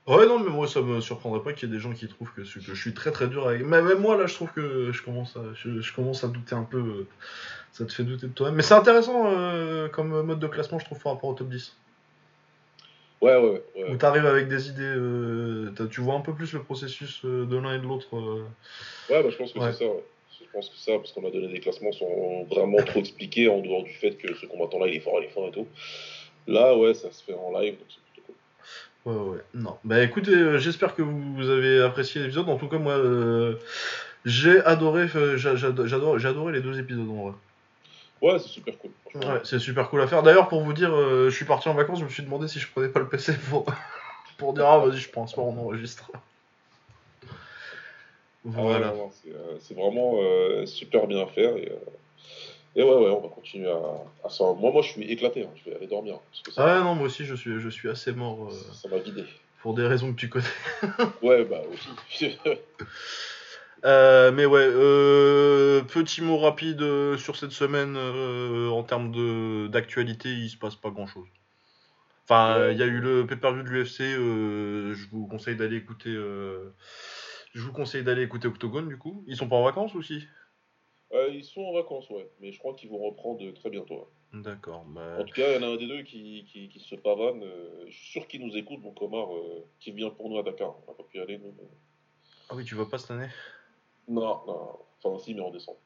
Ouais, 0.06 0.26
non, 0.26 0.38
mais 0.38 0.48
moi 0.50 0.68
ça 0.68 0.80
me 0.80 1.00
surprendrait 1.00 1.42
pas 1.42 1.52
qu'il 1.52 1.68
y 1.68 1.72
ait 1.72 1.74
des 1.74 1.80
gens 1.80 1.92
qui 1.92 2.06
trouvent 2.08 2.32
que, 2.32 2.44
je 2.44 2.74
suis 2.74 2.94
très 2.94 3.10
très 3.10 3.26
dur 3.26 3.48
avec. 3.48 3.62
Mais 3.64 3.82
même 3.82 3.98
moi 3.98 4.16
là, 4.16 4.26
je 4.26 4.34
trouve 4.34 4.52
que 4.52 4.92
je 4.92 5.02
commence 5.02 5.36
à, 5.36 5.40
je, 5.54 5.92
commence 5.94 6.22
à 6.24 6.28
douter 6.28 6.54
un 6.54 6.62
peu. 6.62 7.06
Ça 7.72 7.84
te 7.84 7.92
fait 7.92 8.04
douter 8.04 8.28
de 8.28 8.32
toi-même. 8.32 8.54
Mais 8.54 8.62
c'est 8.62 8.74
intéressant 8.74 9.24
comme 9.92 10.22
mode 10.22 10.38
de 10.38 10.46
classement, 10.46 10.78
je 10.78 10.84
trouve, 10.84 11.00
par 11.00 11.14
rapport 11.14 11.30
au 11.30 11.34
top 11.34 11.48
10. 11.48 11.74
Ouais, 13.24 13.36
ouais, 13.36 13.62
ouais. 13.76 13.90
Où 13.90 13.96
t'arrives 13.96 14.26
avec 14.26 14.48
des 14.48 14.68
idées. 14.68 14.82
euh, 14.82 15.70
tu 15.90 16.00
vois 16.02 16.14
un 16.14 16.20
peu 16.20 16.34
plus 16.34 16.52
le 16.52 16.62
processus 16.62 17.22
euh, 17.24 17.46
de 17.46 17.56
l'un 17.56 17.74
et 17.74 17.78
de 17.78 17.84
l'autre. 17.84 18.14
euh. 18.16 18.44
Ouais, 19.10 19.22
bah, 19.22 19.30
je 19.30 19.36
pense 19.36 19.52
que 19.52 19.58
Ouais. 19.58 19.72
c'est 19.72 19.84
ça. 19.84 19.90
Ouais. 19.90 20.04
Je 20.40 20.44
pense 20.52 20.68
que 20.68 20.76
ça, 20.76 20.92
parce 20.98 21.12
qu'on 21.12 21.26
a 21.26 21.30
donné 21.30 21.48
des 21.48 21.60
classements 21.60 21.92
sont 21.92 22.44
vraiment 22.50 22.78
trop 22.82 23.00
expliqués 23.00 23.48
en 23.48 23.60
dehors 23.60 23.82
du 23.82 23.92
fait 23.94 24.12
que 24.12 24.34
ce 24.34 24.46
combattant-là, 24.46 24.88
il 24.88 24.96
est 24.96 25.00
fort, 25.00 25.18
il 25.20 25.24
est 25.26 25.30
fort 25.30 25.48
et 25.48 25.52
tout. 25.52 25.66
Là, 26.46 26.76
ouais, 26.76 26.92
ça 26.94 27.10
se 27.10 27.22
fait 27.24 27.34
en 27.34 27.58
live, 27.58 27.74
donc 27.78 27.86
c'est 27.88 28.02
plutôt 28.12 28.34
cool. 29.04 29.12
Ouais, 29.12 29.30
ouais. 29.36 29.42
Non. 29.54 29.76
Bah 29.84 30.02
écoutez, 30.02 30.32
euh, 30.34 30.58
j'espère 30.58 30.94
que 30.94 31.02
vous, 31.02 31.48
avez 31.50 31.80
apprécié 31.82 32.20
l'épisode. 32.20 32.48
En 32.48 32.56
tout 32.56 32.68
cas, 32.68 32.78
moi, 32.78 33.00
j'ai 34.24 34.60
adoré, 34.64 35.08
j'a- 35.08 35.56
j'ado- 35.56 35.86
j'adore, 35.86 36.18
j'ai 36.18 36.28
adoré 36.28 36.52
les 36.52 36.60
deux 36.60 36.78
épisodes 36.78 37.08
en 37.08 37.24
vrai. 37.28 37.32
Ouais, 38.24 38.38
c'est 38.38 38.48
super 38.48 38.74
cool. 38.78 38.90
Ouais, 39.14 39.40
c'est 39.44 39.58
super 39.58 39.90
cool 39.90 40.00
à 40.00 40.06
faire. 40.06 40.22
D'ailleurs, 40.22 40.48
pour 40.48 40.62
vous 40.62 40.72
dire, 40.72 40.92
euh, 40.94 41.28
je 41.30 41.34
suis 41.36 41.44
parti 41.44 41.68
en 41.68 41.74
vacances, 41.74 41.98
je 42.00 42.04
me 42.04 42.08
suis 42.10 42.22
demandé 42.22 42.48
si 42.48 42.58
je 42.58 42.68
prenais 42.70 42.88
pas 42.88 43.00
le 43.00 43.08
PC 43.08 43.34
pour, 43.50 43.66
pour 44.38 44.54
dire 44.54 44.66
ah 44.66 44.78
vas-y, 44.78 44.96
je 44.98 45.10
prends 45.10 45.24
un 45.24 45.26
soir, 45.26 45.46
on 45.46 45.58
enregistre. 45.58 46.10
Ah 47.24 47.28
ouais, 48.46 48.62
Voilà. 48.62 48.92
non, 48.92 49.10
c'est, 49.12 49.30
euh, 49.30 49.58
c'est 49.60 49.74
vraiment 49.74 50.14
euh, 50.22 50.66
super 50.66 51.06
bien 51.06 51.22
à 51.22 51.26
faire. 51.26 51.56
Et, 51.56 51.70
Et 52.76 52.82
ouais, 52.82 52.88
ouais, 52.94 53.10
on 53.10 53.20
va 53.20 53.28
continuer 53.28 53.70
à, 53.70 53.78
à 54.26 54.28
ça. 54.30 54.44
Moi, 54.58 54.72
moi, 54.72 54.82
je 54.82 54.88
suis 54.90 55.02
éclaté. 55.10 55.42
hein. 55.44 55.50
Je 55.64 55.70
vais 55.70 55.76
aller 55.76 55.86
dormir. 55.86 56.18
Parce 56.30 56.42
que 56.42 56.50
ça 56.52 56.64
Ah 56.78 56.82
non, 56.82 56.94
moi 56.94 57.06
aussi 57.06 57.24
je 57.24 57.34
suis, 57.34 57.60
je 57.60 57.68
suis 57.68 57.88
assez 57.88 58.12
mort 58.12 58.50
ça 58.72 58.88
m'a 58.88 58.98
vidé. 58.98 59.24
pour 59.62 59.74
des 59.74 59.86
raisons 59.86 60.12
que 60.12 60.18
tu 60.18 60.28
connais. 60.28 60.44
Ouais, 61.22 61.44
bah 61.44 61.60
aussi. 61.72 62.36
Euh, 63.84 64.32
mais 64.32 64.46
ouais, 64.46 64.62
euh, 64.66 65.82
petit 65.82 66.22
mot 66.22 66.38
rapide 66.38 66.80
euh, 66.80 67.18
sur 67.18 67.36
cette 67.36 67.50
semaine 67.50 67.96
euh, 67.96 68.70
en 68.70 68.82
termes 68.82 69.12
de 69.12 69.66
d'actualité, 69.68 70.30
il 70.30 70.48
se 70.48 70.56
passe 70.56 70.74
pas 70.76 70.90
grand 70.90 71.06
chose. 71.06 71.28
Enfin, 72.24 72.70
il 72.70 72.78
y 72.78 72.82
a 72.82 72.86
eu 72.86 73.00
le 73.00 73.26
pay-per-view 73.26 73.62
de 73.62 73.68
l'UFC, 73.68 73.98
je 74.00 75.08
vous 75.10 75.26
conseille 75.26 75.56
d'aller 75.56 75.76
écouter. 75.76 76.10
je 76.10 77.60
vous 77.60 77.72
conseille 77.72 78.02
d'aller 78.02 78.22
écouter 78.22 78.48
Octogone 78.48 78.88
du 78.88 78.96
coup. 78.96 79.22
Ils 79.26 79.36
sont 79.36 79.48
pas 79.48 79.56
en 79.56 79.62
vacances 79.64 79.94
aussi? 79.94 80.24
Ils 81.30 81.44
sont 81.44 81.60
en 81.60 81.74
vacances, 81.74 82.08
ouais. 82.10 82.26
Mais 82.40 82.50
je 82.50 82.58
crois 82.58 82.74
qu'ils 82.74 82.88
vont 82.88 82.98
reprendre 82.98 83.44
très 83.52 83.68
bientôt. 83.68 84.08
ouais. 84.32 84.40
D'accord. 84.40 84.84
Bah... 84.86 85.18
En 85.20 85.24
tout 85.24 85.34
cas, 85.34 85.50
il 85.50 85.54
y 85.54 85.64
en 85.64 85.68
a 85.68 85.72
un 85.72 85.76
des 85.76 85.86
deux 85.86 86.02
qui, 86.02 86.44
qui, 86.50 86.68
qui 86.70 86.80
se 86.80 86.94
pavane. 86.96 87.42
euh, 87.42 87.84
je 87.86 87.92
suis 87.92 88.06
sûr 88.12 88.26
qu'il 88.26 88.44
nous 88.44 88.56
écoute, 88.56 88.80
donc 88.82 89.00
Omar, 89.00 89.32
euh, 89.32 89.64
qui 89.78 89.92
vient 89.92 90.10
pour 90.10 90.28
nous 90.30 90.38
à 90.38 90.42
Dakar. 90.42 90.74
On 90.86 90.90
n'a 90.90 90.96
pas 90.96 91.04
pu 91.04 91.18
y 91.18 91.20
aller, 91.20 91.38
nous. 91.38 91.54
mais- 91.56 91.68
Ah 92.48 92.54
oui, 92.56 92.64
tu 92.64 92.74
vas 92.74 92.86
pas 92.86 92.98
cette 92.98 93.12
année? 93.12 93.28
Non, 94.08 94.40
non. 94.46 94.78
Enfin, 95.02 95.22
si, 95.24 95.34
mais 95.34 95.42
en 95.42 95.50
décembre. 95.50 95.78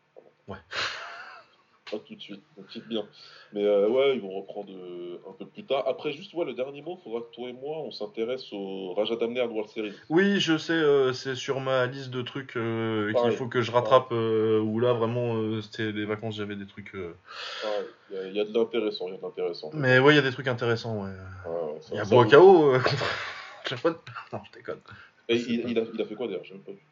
Ouais. 0.46 0.56
Pas 1.90 1.98
tout 2.00 2.14
de 2.16 2.20
suite, 2.20 2.42
donc 2.54 2.66
c'est 2.70 2.86
bien. 2.86 3.06
Mais 3.54 3.64
euh, 3.64 3.88
ouais, 3.88 4.14
ils 4.14 4.20
vont 4.20 4.32
reprendre 4.42 4.70
euh, 4.70 5.18
un 5.26 5.32
peu 5.32 5.46
plus 5.46 5.64
tard. 5.64 5.84
Après, 5.88 6.12
juste, 6.12 6.34
ouais, 6.34 6.44
le 6.44 6.52
dernier 6.52 6.82
mot, 6.82 6.98
faudra 7.02 7.20
que 7.22 7.34
toi 7.34 7.48
et 7.48 7.54
moi, 7.54 7.78
on 7.78 7.90
s'intéresse 7.90 8.52
au 8.52 8.92
Raja 8.92 9.16
Damner 9.16 9.40
World 9.46 9.70
Series. 9.70 9.94
Oui, 10.10 10.38
je 10.38 10.58
sais, 10.58 10.74
euh, 10.74 11.14
c'est 11.14 11.34
sur 11.34 11.60
ma 11.60 11.86
liste 11.86 12.10
de 12.10 12.20
trucs 12.20 12.52
qu'il 12.52 13.32
faut 13.38 13.48
que 13.48 13.62
je 13.62 13.70
rattrape. 13.72 14.10
où 14.10 14.80
là, 14.80 14.92
vraiment, 14.92 15.62
c'était 15.62 15.90
les 15.90 16.04
vacances, 16.04 16.36
j'avais 16.36 16.56
des 16.56 16.66
trucs. 16.66 16.92
Il 16.92 18.14
y, 18.14 18.18
a- 18.18 18.26
il 18.28 18.36
y 18.36 18.40
a 18.40 18.44
de 18.44 18.52
l'intéressant, 18.52 19.06
il 19.08 19.12
y 19.12 19.14
a 19.14 19.16
de 19.18 19.22
l'intéressant. 19.22 19.70
Mais 19.72 19.98
ouais, 19.98 20.12
il 20.12 20.16
y 20.16 20.20
a 20.20 20.22
des 20.22 20.32
trucs 20.32 20.48
intéressants, 20.48 21.04
ouais. 21.04 21.10
Ouais, 21.46 21.50
ouais, 21.72 21.80
ça- 21.80 21.88
Il 21.92 21.96
y 21.96 22.00
a 22.00 22.04
Boakao 22.04 22.72
contre. 23.82 24.02
Non, 24.34 24.40
je 24.46 24.52
déconne. 24.58 24.80
Et 25.30 25.36
il, 25.36 25.70
il 25.70 25.78
a, 25.78 25.82
il 25.94 26.02
a 26.02 26.04
fait 26.04 26.14
quoi 26.14 26.26
d'ailleurs? 26.26 26.44
J'ai 26.44 26.52
même 26.52 26.62
pas 26.64 26.72
vu. 26.72 26.82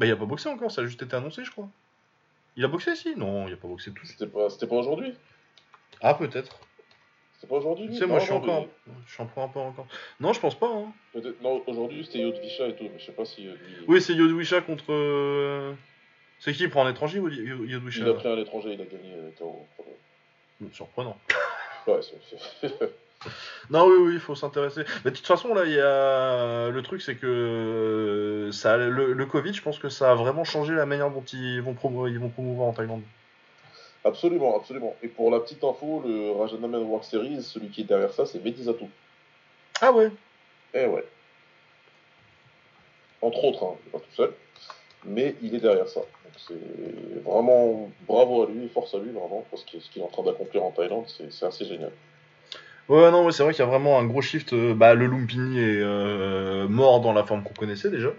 Bah, 0.00 0.06
il 0.06 0.12
a 0.12 0.16
pas 0.16 0.24
boxé 0.24 0.48
encore, 0.48 0.70
ça 0.70 0.80
a 0.80 0.86
juste 0.86 1.02
été 1.02 1.14
annoncé, 1.14 1.44
je 1.44 1.50
crois. 1.50 1.68
Il 2.56 2.64
a 2.64 2.68
boxé, 2.68 2.96
si? 2.96 3.14
Non, 3.16 3.46
il 3.46 3.52
a 3.52 3.56
pas 3.58 3.68
boxé 3.68 3.92
tout. 3.92 4.06
C'était 4.06 4.26
pas, 4.26 4.48
c'était 4.48 4.66
pas 4.66 4.76
aujourd'hui? 4.76 5.12
Ah, 6.00 6.14
peut-être. 6.14 6.58
C'était 7.34 7.48
pas 7.48 7.56
aujourd'hui? 7.56 7.88
Tu 7.88 7.96
sais, 7.96 8.06
moi, 8.06 8.18
je 8.18 8.24
suis 8.24 8.32
encore. 8.32 8.66
Je 9.06 9.12
suis 9.12 9.22
peu 9.34 9.40
un 9.42 9.48
peu 9.48 9.58
encore. 9.60 9.86
Non, 10.18 10.32
je 10.32 10.40
pense 10.40 10.58
pas, 10.58 10.68
hein. 10.68 10.90
peut-être- 11.12 11.42
Non, 11.42 11.62
aujourd'hui 11.66 12.02
c'était 12.06 12.20
Yodvisha 12.20 12.68
et 12.68 12.76
tout, 12.76 12.84
mais 12.84 12.98
je 12.98 13.04
sais 13.04 13.12
pas 13.12 13.26
si 13.26 13.46
euh, 13.46 13.52
lui. 13.52 13.84
Oui, 13.88 14.00
c'est 14.00 14.14
Yodwisha 14.14 14.62
contre. 14.62 14.84
euh, 14.90 15.74
C'est 16.38 16.54
qui 16.54 16.62
il 16.62 16.70
prend 16.70 16.86
un 16.86 16.90
étranger 16.90 17.18
ou 17.18 17.28
Yod- 17.28 17.68
Yodwisha 17.68 18.00
Il 18.00 18.08
a 18.08 18.14
pris 18.14 18.28
un 18.28 18.38
étranger, 18.38 18.72
il 18.72 18.80
a 18.80 18.86
gagné 18.86 19.12
euh, 19.14 19.30
KO. 19.38 19.66
Surprenant. 20.72 21.18
Ouais, 21.86 22.00
c'est- 22.00 22.38
c'est- 22.62 22.68
Non, 23.70 23.86
oui, 23.86 23.96
oui, 24.00 24.14
il 24.14 24.20
faut 24.20 24.34
s'intéresser. 24.34 24.82
Mais 25.04 25.10
de 25.10 25.16
toute 25.16 25.26
façon, 25.26 25.52
là, 25.54 25.64
il 25.64 25.72
y 25.72 25.80
a. 25.80 26.70
Le 26.70 26.82
truc, 26.82 27.02
c'est 27.02 27.16
que. 27.16 27.26
euh, 27.26 28.52
Ça, 28.52 28.76
le, 28.76 29.12
le 29.12 29.26
Covid, 29.26 29.52
je 29.52 29.62
pense 29.62 29.78
que 29.78 29.88
ça 29.88 30.10
a 30.12 30.14
vraiment 30.14 30.44
changé 30.44 30.74
la 30.74 30.86
manière 30.86 31.10
dont 31.10 31.24
ils 31.32 31.60
vont, 31.60 31.74
promo- 31.74 32.08
ils 32.08 32.18
vont 32.18 32.30
promouvoir 32.30 32.68
en 32.68 32.72
Thaïlande. 32.72 33.02
absolument, 34.04 34.56
absolument. 34.56 34.96
Et 35.02 35.08
pour 35.08 35.30
la 35.30 35.40
petite 35.40 35.62
info, 35.62 36.02
le 36.06 36.32
Rajanaman 36.32 36.82
World 36.82 37.04
Series, 37.04 37.42
celui 37.42 37.68
qui 37.68 37.82
est 37.82 37.84
derrière 37.84 38.12
ça, 38.12 38.24
c'est 38.26 38.42
Medizato. 38.42 38.88
Ah 39.82 39.92
ouais 39.92 40.10
Eh 40.74 40.86
ouais. 40.86 41.04
Entre 43.22 43.44
autres, 43.44 43.64
hein, 43.64 43.74
pas 43.92 43.98
tout 43.98 44.12
seul, 44.16 44.32
mais 45.04 45.36
il 45.42 45.54
est 45.54 45.60
derrière 45.60 45.88
ça. 45.88 46.00
Donc 46.00 46.32
c'est 46.38 47.22
vraiment 47.22 47.90
bravo 48.08 48.44
à 48.44 48.46
lui, 48.46 48.66
force 48.68 48.94
à 48.94 48.98
lui, 48.98 49.10
vraiment, 49.10 49.44
parce 49.50 49.64
que 49.64 49.78
ce 49.78 49.90
qu'il 49.90 50.00
est 50.00 50.04
en 50.04 50.08
train 50.08 50.22
d'accomplir 50.22 50.64
en 50.64 50.70
Thaïlande, 50.70 51.04
c'est 51.30 51.44
assez 51.46 51.66
génial. 51.66 51.92
Ouais, 52.88 53.10
non, 53.12 53.30
c'est 53.30 53.42
vrai 53.44 53.52
qu'il 53.52 53.60
y 53.64 53.66
a 53.68 53.70
vraiment 53.70 53.98
un 54.00 54.04
gros 54.04 54.20
shift. 54.22 54.52
euh, 54.52 54.74
Bah, 54.74 54.94
le 54.94 55.06
Lumpini 55.06 55.58
est 55.60 55.80
euh, 55.82 56.66
mort 56.68 57.00
dans 57.00 57.12
la 57.12 57.24
forme 57.24 57.42
qu'on 57.44 57.54
connaissait 57.54 57.90
déjà. 57.90 58.10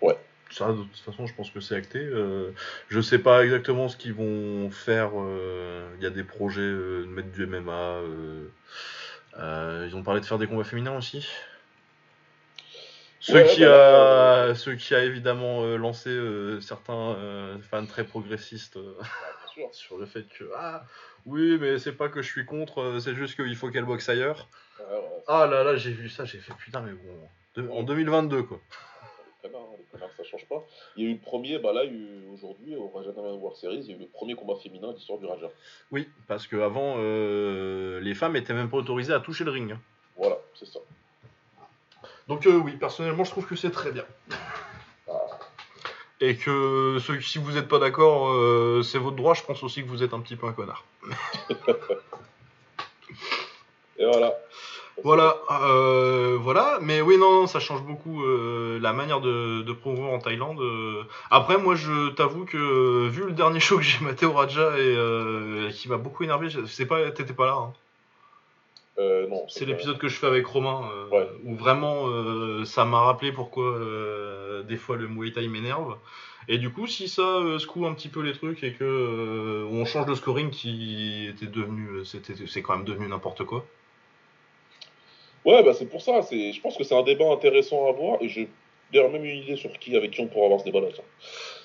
Ouais. 0.00 0.16
Ça, 0.50 0.68
de 0.72 0.82
toute 0.82 0.98
façon, 0.98 1.26
je 1.26 1.34
pense 1.34 1.50
que 1.50 1.60
c'est 1.60 1.74
acté. 1.76 1.98
Euh, 1.98 2.50
je 2.88 3.00
sais 3.00 3.18
pas 3.18 3.42
exactement 3.44 3.88
ce 3.88 3.96
qu'ils 3.96 4.14
vont 4.14 4.70
faire. 4.70 5.12
euh, 5.16 5.88
Il 5.98 6.04
y 6.04 6.06
a 6.06 6.10
des 6.10 6.24
projets 6.24 6.60
euh, 6.60 7.02
de 7.02 7.06
mettre 7.06 7.30
du 7.32 7.44
MMA. 7.46 7.72
euh, 7.72 8.46
euh, 9.38 9.86
ils 9.88 9.96
ont 9.96 10.02
parlé 10.02 10.20
de 10.20 10.26
faire 10.26 10.38
des 10.38 10.46
combats 10.46 10.64
féminins 10.64 10.96
aussi. 10.96 11.26
Ce, 13.20 13.32
Ouais, 13.32 13.44
qui, 13.46 13.64
bah, 13.64 14.44
a, 14.50 14.54
ce 14.54 14.70
qui 14.70 14.94
a 14.94 15.04
évidemment 15.04 15.62
euh, 15.62 15.76
lancé 15.76 16.10
euh, 16.10 16.60
certains 16.60 17.14
euh, 17.16 17.56
fans 17.70 17.86
très 17.86 18.04
progressistes 18.04 18.76
euh, 18.76 18.94
Sur 19.72 19.98
le 19.98 20.06
fait 20.06 20.24
que 20.28 20.44
ah 20.56 20.84
oui 21.26 21.58
mais 21.60 21.78
c'est 21.78 21.92
pas 21.92 22.08
que 22.08 22.22
je 22.22 22.28
suis 22.30 22.44
contre 22.44 22.80
euh, 22.80 23.00
c'est 23.00 23.14
juste 23.14 23.36
qu'il 23.36 23.54
faut 23.56 23.70
qu'elle 23.70 23.84
boxe 23.84 24.08
ailleurs 24.08 24.48
Ouais, 24.78 24.84
ouais, 24.86 25.22
ah 25.28 25.46
là 25.46 25.62
là 25.64 25.76
j'ai 25.76 25.92
vu 25.92 26.08
ça 26.08 26.24
j'ai 26.24 26.38
fait 26.38 26.54
putain 26.54 26.80
mais 26.80 26.92
bon 26.92 27.28
de- 27.56 27.68
en 27.70 27.82
2022 27.82 28.42
quoi 28.44 28.58
les 29.44 29.48
connards, 29.50 29.68
hein, 29.72 29.76
les 29.78 29.84
connards, 29.84 30.10
ça 30.16 30.22
change 30.24 30.46
pas. 30.46 30.64
Il 30.96 31.02
y 31.04 31.06
a 31.06 31.10
eu 31.10 31.14
le 31.14 31.18
premier, 31.20 31.58
bah 31.58 31.72
là, 31.72 31.82
aujourd'hui, 32.32 32.76
au 32.76 32.88
Rajanaman 32.88 33.32
World 33.40 33.56
Series, 33.58 33.78
il 33.80 33.90
y 33.90 33.92
a 33.92 33.96
eu 33.96 33.98
le 33.98 34.06
premier 34.06 34.34
combat 34.34 34.54
féminin 34.54 34.88
de 34.92 34.94
l'histoire 34.94 35.18
du 35.18 35.26
Raja. 35.26 35.48
oui 35.90 36.08
parce 36.28 36.46
que 36.46 36.56
avant 36.56 36.94
euh, 36.98 38.00
les 38.00 38.14
femmes 38.14 38.36
étaient 38.36 38.54
même 38.54 38.70
pas 38.70 38.76
autorisées 38.78 39.12
à 39.12 39.20
toucher 39.20 39.42
le 39.44 39.50
ring 39.50 39.72
hein. 39.72 39.80
Voilà, 40.16 40.36
c'est 40.54 40.66
ça. 40.66 40.78
donc 42.28 42.46
euh, 42.46 42.56
oui 42.56 42.76
personnellement 42.76 43.24
je 43.24 43.30
trouve 43.32 43.46
que 43.46 43.56
c'est 43.56 43.70
très 43.72 43.90
bien 43.92 44.04
et 46.22 46.36
que 46.36 46.98
si 47.20 47.38
vous 47.38 47.52
n'êtes 47.52 47.68
pas 47.68 47.78
d'accord 47.78 48.30
euh, 48.30 48.82
c'est 48.82 48.98
votre 48.98 49.16
droit 49.16 49.34
je 49.34 49.42
pense 49.42 49.62
aussi 49.62 49.82
que 49.82 49.88
vous 49.88 50.02
êtes 50.02 50.14
un 50.14 50.20
petit 50.20 50.36
peu 50.36 50.46
un 50.46 50.52
connard 50.52 50.84
Et 53.98 54.04
voilà. 54.06 54.32
Voilà, 55.04 55.36
euh, 55.62 56.36
voilà, 56.40 56.78
mais 56.80 57.00
oui, 57.00 57.16
non, 57.18 57.40
non, 57.40 57.46
ça 57.46 57.60
change 57.60 57.82
beaucoup 57.82 58.24
euh, 58.24 58.78
la 58.80 58.92
manière 58.92 59.20
de, 59.20 59.62
de 59.62 59.72
promouvoir 59.72 60.12
en 60.12 60.18
Thaïlande. 60.18 60.60
Après, 61.30 61.56
moi, 61.56 61.74
je 61.74 62.10
t'avoue 62.10 62.44
que 62.44 63.08
vu 63.08 63.24
le 63.24 63.32
dernier 63.32 63.60
show 63.60 63.78
que 63.78 63.82
j'ai 63.82 64.04
maté 64.04 64.26
au 64.26 64.32
Raja 64.32 64.78
et 64.78 65.72
qui 65.72 65.88
m'a 65.88 65.96
beaucoup 65.96 66.24
énervé, 66.24 66.48
c'est 66.66 66.86
pas, 66.86 67.10
t'étais 67.10 67.32
pas 67.32 67.46
là. 67.46 67.54
hein. 67.54 67.72
Euh, 69.02 69.26
non, 69.28 69.44
C'est 69.48 69.64
l'épisode 69.64 69.98
que 69.98 70.08
je 70.08 70.16
fais 70.16 70.26
avec 70.26 70.46
Romain 70.46 70.88
euh, 70.92 71.08
Ouais. 71.08 71.28
où 71.44 71.54
vraiment 71.56 72.06
euh, 72.08 72.64
ça 72.64 72.84
m'a 72.84 73.00
rappelé 73.00 73.32
pourquoi 73.32 73.78
des 74.68 74.76
fois 74.76 74.96
le 74.96 75.08
Muay 75.08 75.32
Thai 75.32 75.48
m'énerve. 75.48 75.96
Et 76.48 76.58
du 76.58 76.70
coup, 76.70 76.86
si 76.86 77.08
ça 77.08 77.40
secoue 77.58 77.86
un 77.86 77.94
petit 77.94 78.08
peu 78.08 78.20
les 78.20 78.32
trucs 78.32 78.62
et 78.64 78.72
que 78.72 79.64
on 79.70 79.84
change 79.84 80.06
le 80.06 80.14
scoring 80.14 80.50
qui 80.50 81.28
était 81.28 81.46
devenu, 81.46 82.04
c'était, 82.04 82.34
c'est 82.46 82.62
quand 82.62 82.76
même 82.76 82.84
devenu 82.84 83.08
n'importe 83.08 83.44
quoi. 83.44 83.64
Ouais, 85.44 85.62
bah 85.64 85.72
c'est 85.74 85.86
pour 85.86 86.02
ça. 86.02 86.22
C'est, 86.22 86.52
je 86.52 86.60
pense 86.60 86.76
que 86.76 86.84
c'est 86.84 86.96
un 86.96 87.02
débat 87.02 87.30
intéressant 87.32 87.86
à 87.86 87.90
avoir 87.90 88.22
et 88.22 88.28
j'ai 88.28 88.48
d'ailleurs 88.92 89.10
même 89.10 89.24
une 89.24 89.38
idée 89.38 89.56
sur 89.56 89.72
qui, 89.78 89.96
avec 89.96 90.10
qui 90.10 90.20
on 90.20 90.26
pourra 90.28 90.44
avoir 90.46 90.60
ce 90.60 90.64
débat-là. 90.64 90.88
tiens. 90.94 91.04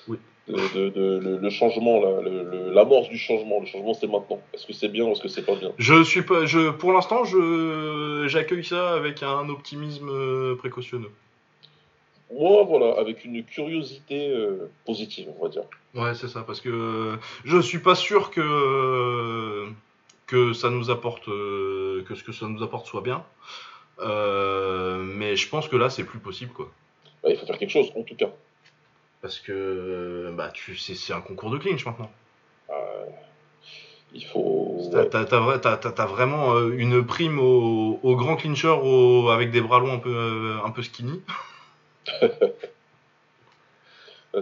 Oui. 0.08 0.18
De, 0.48 0.54
de- 0.74 0.88
de- 0.88 1.18
le, 1.22 1.36
le 1.38 1.50
changement, 1.50 2.00
là, 2.00 2.22
le- 2.22 2.42
le- 2.42 2.70
l'amorce 2.72 3.08
du 3.10 3.18
changement. 3.18 3.60
Le 3.60 3.66
changement, 3.66 3.92
c'est 3.92 4.06
maintenant. 4.06 4.40
Est-ce 4.54 4.66
que 4.66 4.72
c'est 4.72 4.88
bien 4.88 5.04
ou 5.04 5.12
est-ce 5.12 5.20
que 5.20 5.28
c'est 5.28 5.44
pas 5.44 5.54
bien? 5.56 5.72
Je 5.78 6.02
suis 6.02 6.22
pas, 6.22 6.46
je, 6.46 6.70
pour 6.70 6.92
l'instant, 6.92 7.24
je, 7.24 8.24
j'accueille 8.28 8.64
ça 8.64 8.94
avec 8.94 9.22
un 9.22 9.48
optimisme 9.50 10.08
euh, 10.08 10.56
précautionneux. 10.56 11.10
Moi, 12.32 12.62
voilà, 12.64 12.98
avec 12.98 13.24
une 13.24 13.42
curiosité 13.44 14.30
euh, 14.30 14.70
positive, 14.86 15.28
on 15.38 15.42
va 15.44 15.48
dire. 15.50 15.64
Ouais, 15.94 16.14
c'est 16.14 16.28
ça, 16.28 16.42
parce 16.46 16.60
que 16.62 16.68
euh, 16.70 17.16
je 17.44 17.58
suis 17.58 17.78
pas 17.78 17.94
sûr 17.94 18.30
que 18.30 19.66
que 20.26 20.52
ça 20.52 20.68
nous 20.68 20.90
apporte, 20.90 21.26
euh, 21.28 22.04
que 22.06 22.14
ce 22.14 22.22
que 22.22 22.32
ça 22.32 22.46
nous 22.46 22.62
apporte 22.62 22.86
soit 22.86 23.00
bien. 23.00 23.24
Euh, 24.00 25.02
mais 25.02 25.36
je 25.36 25.48
pense 25.48 25.68
que 25.68 25.76
là, 25.76 25.90
c'est 25.90 26.04
plus 26.04 26.18
possible, 26.18 26.52
quoi. 26.52 26.70
Bah, 27.22 27.30
il 27.30 27.36
faut 27.36 27.46
faire 27.46 27.58
quelque 27.58 27.70
chose, 27.70 27.90
en 27.96 28.02
tout 28.02 28.14
cas. 28.16 28.30
Parce 29.22 29.38
que 29.40 30.32
bah, 30.36 30.50
tu, 30.52 30.76
c'est, 30.76 30.94
c'est 30.94 31.12
un 31.12 31.20
concours 31.20 31.50
de 31.50 31.58
clinch 31.58 31.84
maintenant. 31.84 32.10
Euh, 32.70 33.04
il 34.12 34.24
faut. 34.24 34.88
T'as, 34.92 35.06
t'as, 35.06 35.24
t'as, 35.24 35.40
vra- 35.40 35.58
t'as- 35.60 35.76
t'as- 35.76 35.92
t'as 35.92 36.06
vraiment 36.06 36.54
euh, 36.54 36.70
une 36.76 37.04
prime 37.04 37.38
au, 37.40 37.98
au 38.02 38.16
grand 38.16 38.36
clincher 38.36 38.68
au- 38.68 39.28
avec 39.30 39.50
des 39.50 39.60
bras 39.60 39.80
longs 39.80 39.92
un 39.94 39.98
peu, 39.98 40.14
euh, 40.14 40.58
un 40.64 40.70
peu 40.70 40.82
skinny. 40.82 41.20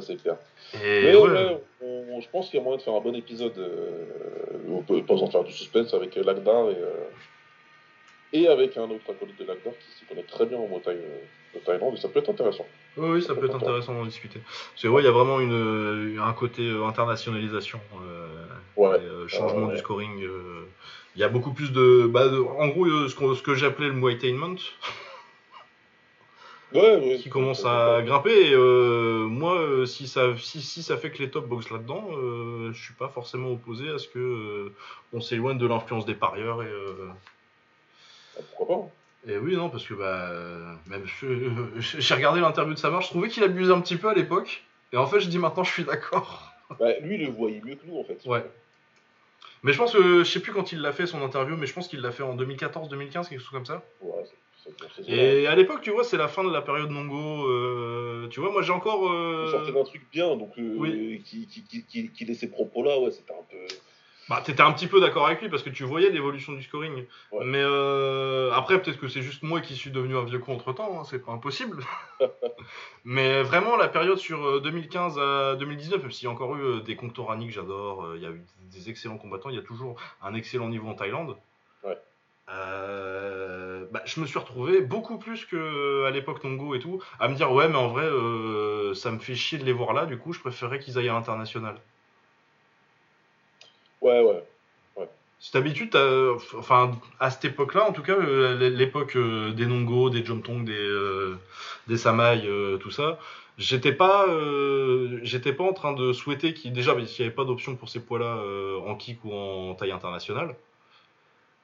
C'est 0.01 0.17
clair. 0.21 0.37
Et 0.75 1.03
Mais 1.05 1.17
ouais. 1.17 1.31
ouais, 1.31 1.59
on- 1.81 2.21
je 2.21 2.29
pense 2.29 2.51
qu'il 2.51 2.59
y 2.59 2.61
a 2.61 2.65
moyen 2.65 2.77
de 2.79 2.83
faire 2.83 2.95
un 2.95 3.01
bon 3.01 3.15
épisode. 3.15 3.57
euh, 3.59 4.59
on 4.69 4.83
peut 4.83 5.03
pas 5.05 5.15
de 5.15 5.27
faire 5.31 5.45
du 5.45 5.53
suspense 5.53 5.95
avec 5.95 6.17
euh, 6.17 6.23
Lagdar 6.25 6.71
et, 6.71 6.75
euh, 6.77 7.05
et 8.33 8.49
avec 8.49 8.77
un 8.77 8.91
autre 8.91 9.11
acolyte 9.11 9.39
de 9.39 9.45
Lagdar 9.47 9.73
qui 9.79 9.91
s'y 9.93 10.05
connaît 10.05 10.25
très 10.25 10.45
bien 10.47 10.59
en 10.59 10.67
Muay 10.69 10.81
De 11.57 11.65
Thaïlande 11.65 11.95
et 11.95 12.01
ça 12.01 12.09
peut 12.09 12.19
être 12.21 12.29
intéressant. 12.31 12.67
Oui, 12.97 13.09
oui, 13.15 13.23
ça 13.23 13.35
peut 13.35 13.47
être 13.47 13.55
intéressant 13.57 13.95
d'en 13.95 14.05
discuter. 14.05 14.41
Parce 14.71 14.83
que 14.83 14.89
ouais, 14.89 15.03
il 15.03 15.05
y 15.05 15.09
a 15.09 15.13
vraiment 15.13 15.41
une, 15.41 16.19
un 16.23 16.33
côté 16.33 16.63
euh, 16.69 16.85
internationalisation, 16.85 17.81
euh, 18.03 18.27
Ouais. 18.77 18.99
et, 18.99 19.05
euh, 19.05 19.27
changement 19.29 19.69
du 19.69 19.79
scoring. 19.79 20.23
Il 21.15 21.21
y 21.21 21.25
a 21.25 21.29
beaucoup 21.29 21.53
plus 21.53 21.73
de, 21.73 22.07
bah, 22.07 22.29
de- 22.29 22.39
en 22.39 22.69
gros, 22.69 22.87
ce, 23.09 23.15
qu'on- 23.15 23.35
ce 23.35 23.43
que 23.43 23.55
j'appelais 23.55 23.87
le 23.89 23.95
Muaytainment. 23.95 24.57
Ouais, 26.75 26.97
ouais. 26.97 27.17
qui 27.19 27.31
commence 27.31 27.65
à 27.65 28.03
grimper. 28.03 28.49
Et 28.51 28.53
euh, 28.55 29.25
moi, 29.27 29.55
euh, 29.55 29.87
si, 29.87 30.09
ça, 30.09 30.37
si, 30.37 30.61
si 30.61 30.83
ça 30.83 30.97
fait 30.99 31.11
que 31.11 31.19
les 31.19 31.31
top 31.31 31.47
box 31.47 31.71
là-dedans, 31.71 32.09
euh, 32.13 32.73
je 32.73 32.83
suis 32.85 32.95
pas 32.95 33.09
forcément 33.09 33.51
opposé 33.53 33.89
à 33.89 33.99
ce 33.99 34.09
que 34.09 34.73
on 35.13 35.21
s'éloigne 35.21 35.59
de 35.59 35.67
l'influence 35.67 36.05
des 36.05 36.15
parieurs. 36.15 36.63
Et, 36.63 36.69
Ah, 38.39 38.43
pourquoi 38.57 38.77
pas 38.77 38.83
et 39.27 39.39
oui, 39.39 39.57
non, 39.57 39.69
parce 39.71 39.85
que 39.87 39.95
bah, 39.95 40.29
euh, 40.31 40.75
même 40.89 41.03
je- 41.07 41.81
j'ai 42.01 42.15
regardé 42.15 42.41
l'interview 42.41 42.75
de 42.75 42.79
Samar, 42.79 43.03
je 43.03 43.09
trouvais 43.09 43.29
qu'il 43.29 43.43
abusait 43.45 43.73
un 43.73 43.81
petit 43.81 43.97
peu 43.97 44.09
à 44.09 44.15
l'époque. 44.15 44.63
Et 44.93 44.97
en 44.97 45.07
fait, 45.07 45.21
je 45.21 45.29
dis 45.29 45.39
maintenant, 45.39 45.65
je 45.65 45.73
suis 45.73 45.85
d'accord. 45.85 46.53
bah, 46.79 46.99
Lui, 47.01 47.17
il 47.17 47.25
le 47.27 47.31
voyait 47.33 47.61
mieux 47.65 47.75
que 47.75 47.87
nous, 47.87 47.99
en 47.99 48.05
fait. 48.05 48.21
Ouais. 48.27 48.45
Mais 49.63 49.73
je 49.73 49.79
pense 49.79 49.93
que, 49.93 50.19
je 50.23 50.31
sais 50.31 50.41
plus 50.41 50.53
quand 50.53 50.71
il 50.73 50.81
l'a 50.81 50.93
fait 50.93 51.07
son 51.07 51.23
interview, 51.23 51.57
mais 51.57 51.67
je 51.67 51.73
pense 51.75 51.89
qu'il 51.89 52.01
l'a 52.01 52.13
fait 52.13 52.23
en 52.23 52.37
2014-2015, 52.37 53.29
quelque 53.29 53.39
chose 53.41 53.49
comme 53.51 53.67
ça. 53.67 53.83
Ouais, 54.01 54.13
c'est- 54.25 55.09
Et 55.11 55.47
à 55.47 55.55
l'époque, 55.57 55.81
tu 55.81 55.91
vois, 55.91 56.05
c'est 56.05 56.17
la 56.17 56.29
fin 56.29 56.45
de 56.45 56.53
la 56.53 56.61
période 56.63 56.91
Nongo. 56.91 57.49
euh, 57.49 58.29
tu 58.31 58.41
vois, 58.41 58.51
moi 58.53 58.63
j'ai 58.63 58.73
encore. 58.73 59.09
euh, 59.11 59.45
Il 59.47 59.51
sortait 59.53 59.73
d'un 59.73 59.85
truc 59.85 60.03
bien, 60.13 60.37
donc 60.37 60.53
euh, 60.59 60.75
Oui. 60.77 61.23
qui, 61.25 61.47
qui, 61.47 61.63
qui, 61.65 61.85
qui, 61.85 62.11
qui 62.11 62.25
laissait 62.25 62.47
ces 62.47 62.51
propos-là, 62.51 62.99
ouais, 63.01 63.11
c'était 63.11 63.33
un 63.33 63.45
peu. 63.51 63.57
Bah, 64.29 64.43
t'étais 64.45 64.63
un 64.63 64.73
petit 64.73 64.89
peu 64.89 65.01
d'accord 65.01 65.27
avec 65.27 65.41
lui 65.41 65.49
parce 65.49 65.63
que 65.63 65.71
tu 65.71 65.85
voyais 65.85 66.11
l'évolution 66.11 66.53
du 66.53 66.63
scoring. 66.63 67.05
Ouais. 67.31 67.45
Mais 67.45 67.63
euh, 67.63 68.51
après, 68.53 68.81
peut-être 68.83 68.99
que 68.99 69.09
c'est 69.09 69.23
juste 69.23 69.43
moi 69.43 69.61
qui 69.61 69.77
suis 69.77 69.91
devenu 69.91 70.17
un 70.17 70.25
vieux 70.25 70.41
con 70.41 70.55
entre 70.55 70.73
temps, 70.73 71.05
c'est 71.05 71.25
pas 71.25 71.33
impossible. 71.33 71.85
Mais 73.05 73.43
vraiment, 73.43 73.77
la 73.77 73.87
période 73.87 74.19
sur 74.19 74.45
euh, 74.45 74.61
2015 74.61 75.19
à 75.19 75.55
2019, 75.57 76.03
même 76.03 76.11
s'il 76.11 76.25
y 76.25 76.29
a 76.29 76.33
encore 76.33 76.57
eu 76.57 76.61
euh, 76.61 76.81
des 76.81 76.97
Conctorani 76.97 77.47
que 77.47 77.53
j'adore, 77.53 78.05
euh, 78.05 78.17
il 78.17 78.23
y 78.23 78.27
a 78.27 78.31
eu 78.31 78.43
des 78.73 78.91
excellents 78.91 79.19
combattants, 79.19 79.51
il 79.51 79.57
y 79.57 79.61
a 79.61 79.63
toujours 79.63 79.97
un 80.21 80.35
excellent 80.35 80.69
niveau 80.69 80.89
en 80.89 80.95
Thaïlande. 80.95 81.37
Ouais. 81.85 81.97
Euh, 82.49 83.87
bah, 83.91 84.03
je 84.05 84.21
me 84.21 84.27
suis 84.27 84.39
retrouvé 84.39 84.81
beaucoup 84.81 85.19
plus 85.19 85.45
qu'à 85.47 86.11
l'époque 86.11 86.41
Tongo 86.41 86.75
et 86.75 86.79
tout, 86.79 87.03
à 87.19 87.29
me 87.29 87.35
dire 87.35 87.53
ouais, 87.53 87.69
mais 87.69 87.77
en 87.77 87.89
vrai, 87.89 88.05
euh, 88.05 88.95
ça 88.95 89.11
me 89.11 89.19
fait 89.19 89.35
chier 89.35 89.59
de 89.59 89.65
les 89.65 89.73
voir 89.73 89.93
là, 89.93 90.07
du 90.07 90.19
coup, 90.19 90.33
je 90.33 90.41
préférerais 90.41 90.79
qu'ils 90.79 90.99
aillent 90.99 91.09
à 91.09 91.15
l'international. 91.15 91.77
Ouais, 94.07 94.23
ouais. 94.23 95.09
Cette 95.41 95.57
habitude, 95.57 95.97
à 95.97 97.31
cette 97.31 97.45
époque-là, 97.45 97.89
en 97.89 97.93
tout 97.93 98.03
cas, 98.03 98.15
euh, 98.15 98.71
l'époque 98.71 99.17
euh, 99.17 99.53
des 99.53 99.67
Nongo, 99.67 100.11
des 100.11 100.25
Jomtong, 100.25 100.65
des, 100.65 100.73
euh, 100.73 101.37
des 101.89 101.97
Samai, 101.97 102.43
euh, 102.47 102.79
tout 102.79 102.93
ça, 102.93 103.19
j'étais 103.59 103.93
pas, 103.93 104.27
pas 104.27 105.65
en 105.65 105.73
train 105.73 105.93
de 105.93 106.13
souhaiter 106.13 106.55
qu'il, 106.55 106.73
déjà, 106.73 106.95
parce 106.95 107.11
qu'il 107.11 107.25
n'y 107.25 107.27
avait 107.27 107.35
pas 107.35 107.45
d'option 107.45 107.75
pour 107.75 107.89
ces 107.89 108.01
poids-là 108.01 108.39
en 108.87 108.95
kick 108.95 109.25
ou 109.25 109.33
en 109.33 109.75
taille 109.75 109.91
internationale, 109.91 110.55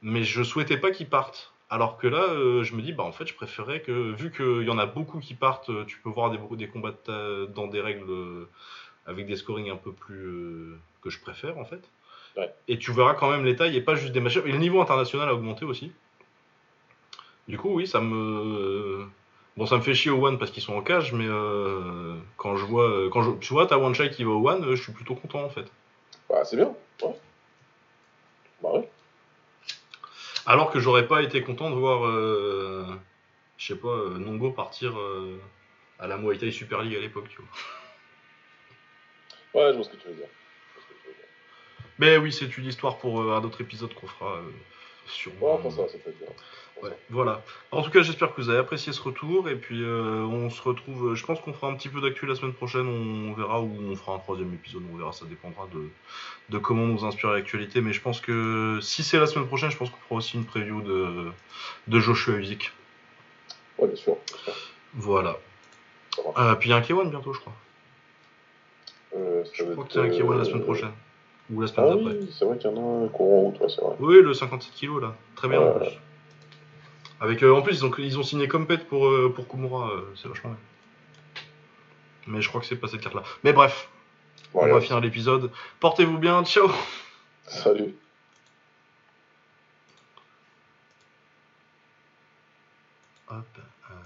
mais 0.02 0.24
je 0.24 0.42
souhaitais 0.42 0.78
pas 0.78 0.90
qu'ils 0.90 1.08
partent. 1.08 1.52
Alors 1.70 1.96
que 1.96 2.08
là, 2.08 2.26
je 2.62 2.74
me 2.74 2.82
dis, 2.82 2.92
bah 2.92 3.04
en 3.04 3.12
fait, 3.12 3.26
je 3.26 3.34
préférais 3.34 3.82
que, 3.82 4.12
vu 4.12 4.32
qu'il 4.32 4.66
y 4.66 4.70
en 4.70 4.78
a 4.78 4.86
beaucoup 4.86 5.20
qui 5.20 5.34
partent, 5.34 5.70
tu 5.86 5.98
peux 6.00 6.10
voir 6.10 6.30
des, 6.56 6.68
combats 6.68 6.92
dans 7.54 7.68
des 7.68 7.80
règles 7.80 8.48
avec 9.06 9.26
des 9.26 9.36
scorings 9.36 9.70
un 9.70 9.76
peu 9.76 9.92
plus 9.92 10.74
que 11.02 11.10
je 11.10 11.20
préfère 11.20 11.58
en 11.58 11.64
fait. 11.64 11.82
Ouais. 12.36 12.52
Et 12.68 12.78
tu 12.78 12.92
verras 12.92 13.14
quand 13.14 13.30
même 13.30 13.44
les 13.44 13.56
tailles 13.56 13.76
et 13.76 13.80
pas 13.82 13.94
juste 13.94 14.12
des 14.12 14.20
matchs. 14.20 14.38
Et 14.38 14.52
le 14.52 14.58
niveau 14.58 14.80
international 14.80 15.28
a 15.28 15.34
augmenté 15.34 15.64
aussi. 15.64 15.92
Du 17.48 17.58
coup, 17.58 17.74
oui, 17.74 17.86
ça 17.86 18.00
me. 18.00 19.06
Bon, 19.56 19.66
ça 19.66 19.76
me 19.76 19.82
fait 19.82 19.92
chier 19.94 20.10
au 20.10 20.24
One 20.26 20.38
parce 20.38 20.50
qu'ils 20.50 20.62
sont 20.62 20.74
en 20.74 20.80
cage, 20.80 21.12
mais 21.12 21.26
euh, 21.28 22.16
quand 22.38 22.56
je 22.56 22.64
vois. 22.64 22.84
euh, 22.88 23.10
Quand 23.10 23.22
je... 23.22 23.32
Tu 23.32 23.52
vois, 23.52 23.66
t'as 23.66 23.76
One 23.76 23.94
Chai 23.94 24.08
qui 24.10 24.24
va 24.24 24.30
au 24.30 24.48
One, 24.48 24.64
euh, 24.64 24.76
je 24.76 24.82
suis 24.82 24.92
plutôt 24.92 25.14
content 25.14 25.44
en 25.44 25.50
fait. 25.50 25.66
Bah, 26.30 26.42
c'est 26.44 26.56
bien. 26.56 26.74
Ouais. 27.02 27.14
Bah. 28.62 28.70
Alors 30.46 30.70
que 30.70 30.80
j'aurais 30.80 31.06
pas 31.06 31.22
été 31.22 31.42
content 31.42 31.68
de 31.70 31.74
voir. 31.76 32.06
euh, 32.06 32.86
Je 33.58 33.66
sais 33.66 33.76
pas, 33.78 33.88
euh, 33.88 34.16
Nongo 34.18 34.50
partir 34.52 34.94
à 35.98 36.06
la 36.06 36.16
Muay 36.16 36.38
Thai 36.38 36.50
Super 36.50 36.80
League 36.82 36.96
à 36.96 37.00
l'époque, 37.00 37.28
tu 37.28 37.42
vois. 39.52 39.62
Ouais, 39.62 39.70
je 39.72 39.76
vois 39.76 39.84
ce 39.84 39.90
que 39.90 39.96
tu 39.96 40.08
veux 40.08 40.14
dire. 40.14 40.26
Je 40.28 40.74
vois 40.80 40.82
ce 40.82 40.94
que 40.94 40.94
tu 41.02 41.08
veux 41.08 41.14
dire. 41.14 41.26
Mais 42.02 42.16
oui, 42.16 42.32
c'est 42.32 42.58
une 42.58 42.66
histoire 42.66 42.98
pour 42.98 43.20
euh, 43.20 43.36
un 43.36 43.44
autre 43.44 43.60
épisode 43.60 43.94
qu'on 43.94 44.08
fera 44.08 44.32
euh, 44.32 44.40
sur. 45.06 45.30
Enfin, 45.40 45.70
ça, 45.70 45.86
ça 45.86 45.98
peut 45.98 46.10
être. 46.10 46.32
Ouais, 46.82 46.90
voilà. 47.10 47.44
En 47.70 47.80
tout 47.82 47.92
cas, 47.92 48.02
j'espère 48.02 48.34
que 48.34 48.40
vous 48.40 48.48
avez 48.48 48.58
apprécié 48.58 48.92
ce 48.92 49.00
retour. 49.00 49.48
Et 49.48 49.54
puis, 49.54 49.84
euh, 49.84 50.24
on 50.24 50.50
se 50.50 50.60
retrouve. 50.60 51.14
Je 51.14 51.24
pense 51.24 51.40
qu'on 51.40 51.52
fera 51.52 51.68
un 51.68 51.76
petit 51.76 51.88
peu 51.88 52.00
d'actu 52.00 52.26
la 52.26 52.34
semaine 52.34 52.54
prochaine. 52.54 52.88
On 52.88 53.34
verra 53.34 53.60
ou 53.60 53.72
on 53.88 53.94
fera 53.94 54.14
un 54.14 54.18
troisième 54.18 54.52
épisode. 54.52 54.82
On 54.92 54.96
verra. 54.96 55.12
Ça 55.12 55.26
dépendra 55.26 55.68
de, 55.72 55.90
de 56.48 56.58
comment 56.58 56.88
nous 56.88 57.04
inspire 57.04 57.30
l'actualité. 57.30 57.80
Mais 57.80 57.92
je 57.92 58.00
pense 58.00 58.20
que 58.20 58.80
si 58.82 59.04
c'est 59.04 59.20
la 59.20 59.26
semaine 59.28 59.46
prochaine, 59.46 59.70
je 59.70 59.76
pense 59.76 59.90
qu'on 59.90 60.00
fera 60.00 60.16
aussi 60.16 60.36
une 60.36 60.44
preview 60.44 60.82
de, 60.82 61.30
de 61.86 62.00
Joshua 62.00 62.34
Usyk. 62.34 62.72
Ouais, 63.78 63.86
bien 63.86 63.96
sûr. 63.96 64.16
Bien 64.26 64.42
sûr. 64.42 64.54
Voilà. 64.94 65.38
Euh, 66.36 66.56
puis 66.56 66.70
il 66.70 66.72
y 66.72 66.74
a 66.74 66.78
un 66.78 66.80
K1 66.80 67.10
bientôt, 67.10 67.32
je 67.32 67.38
crois. 67.38 67.54
Euh, 69.14 69.44
Je 69.54 69.62
crois 69.62 69.84
être, 69.84 69.86
que 69.86 69.92
c'est 69.92 70.00
un 70.00 70.08
K1 70.08 70.36
la 70.36 70.44
semaine 70.44 70.64
prochaine. 70.64 70.90
Ou 71.52 71.60
la 71.60 71.66
Ah 71.66 71.70
semaine 71.70 71.88
d'après. 71.90 72.18
oui, 72.18 72.34
c'est 72.38 72.44
vrai 72.44 72.56
qu'il 72.58 72.70
y 72.70 72.74
en 72.74 72.76
a 73.02 73.04
un 73.04 73.08
courant 73.08 73.36
en 73.38 73.40
route, 73.42 73.60
ouais, 73.60 73.68
c'est 73.68 73.80
vrai. 73.82 73.94
Oui, 74.00 74.22
le 74.22 74.32
57 74.34 74.72
kg 74.74 75.00
là. 75.02 75.14
Très 75.36 75.48
bien 75.48 75.60
en 75.60 75.66
Ouais. 75.72 75.80
plus. 75.86 75.98
Avec, 77.20 77.42
euh, 77.42 77.54
en 77.54 77.62
plus, 77.62 77.78
ils 77.78 77.84
ont, 77.84 77.92
ils 77.98 78.18
ont 78.18 78.22
signé 78.22 78.48
Compet 78.48 78.78
pour, 78.78 79.06
euh, 79.06 79.32
pour 79.34 79.46
Kumura. 79.48 79.90
euh, 79.90 80.12
c'est 80.16 80.28
vachement 80.28 80.50
bien. 80.50 80.58
Mais 82.26 82.40
je 82.40 82.48
crois 82.48 82.60
que 82.60 82.66
c'est 82.66 82.76
pas 82.76 82.88
cette 82.88 83.00
carte 83.00 83.14
là. 83.14 83.22
Mais 83.44 83.52
bref, 83.52 83.88
on 84.54 84.66
va 84.66 84.80
finir 84.80 85.00
l'épisode. 85.00 85.50
Portez-vous 85.80 86.18
bien. 86.18 86.42
Ciao 86.44 86.68
Salut. 87.46 87.94
Hop. 93.28 93.44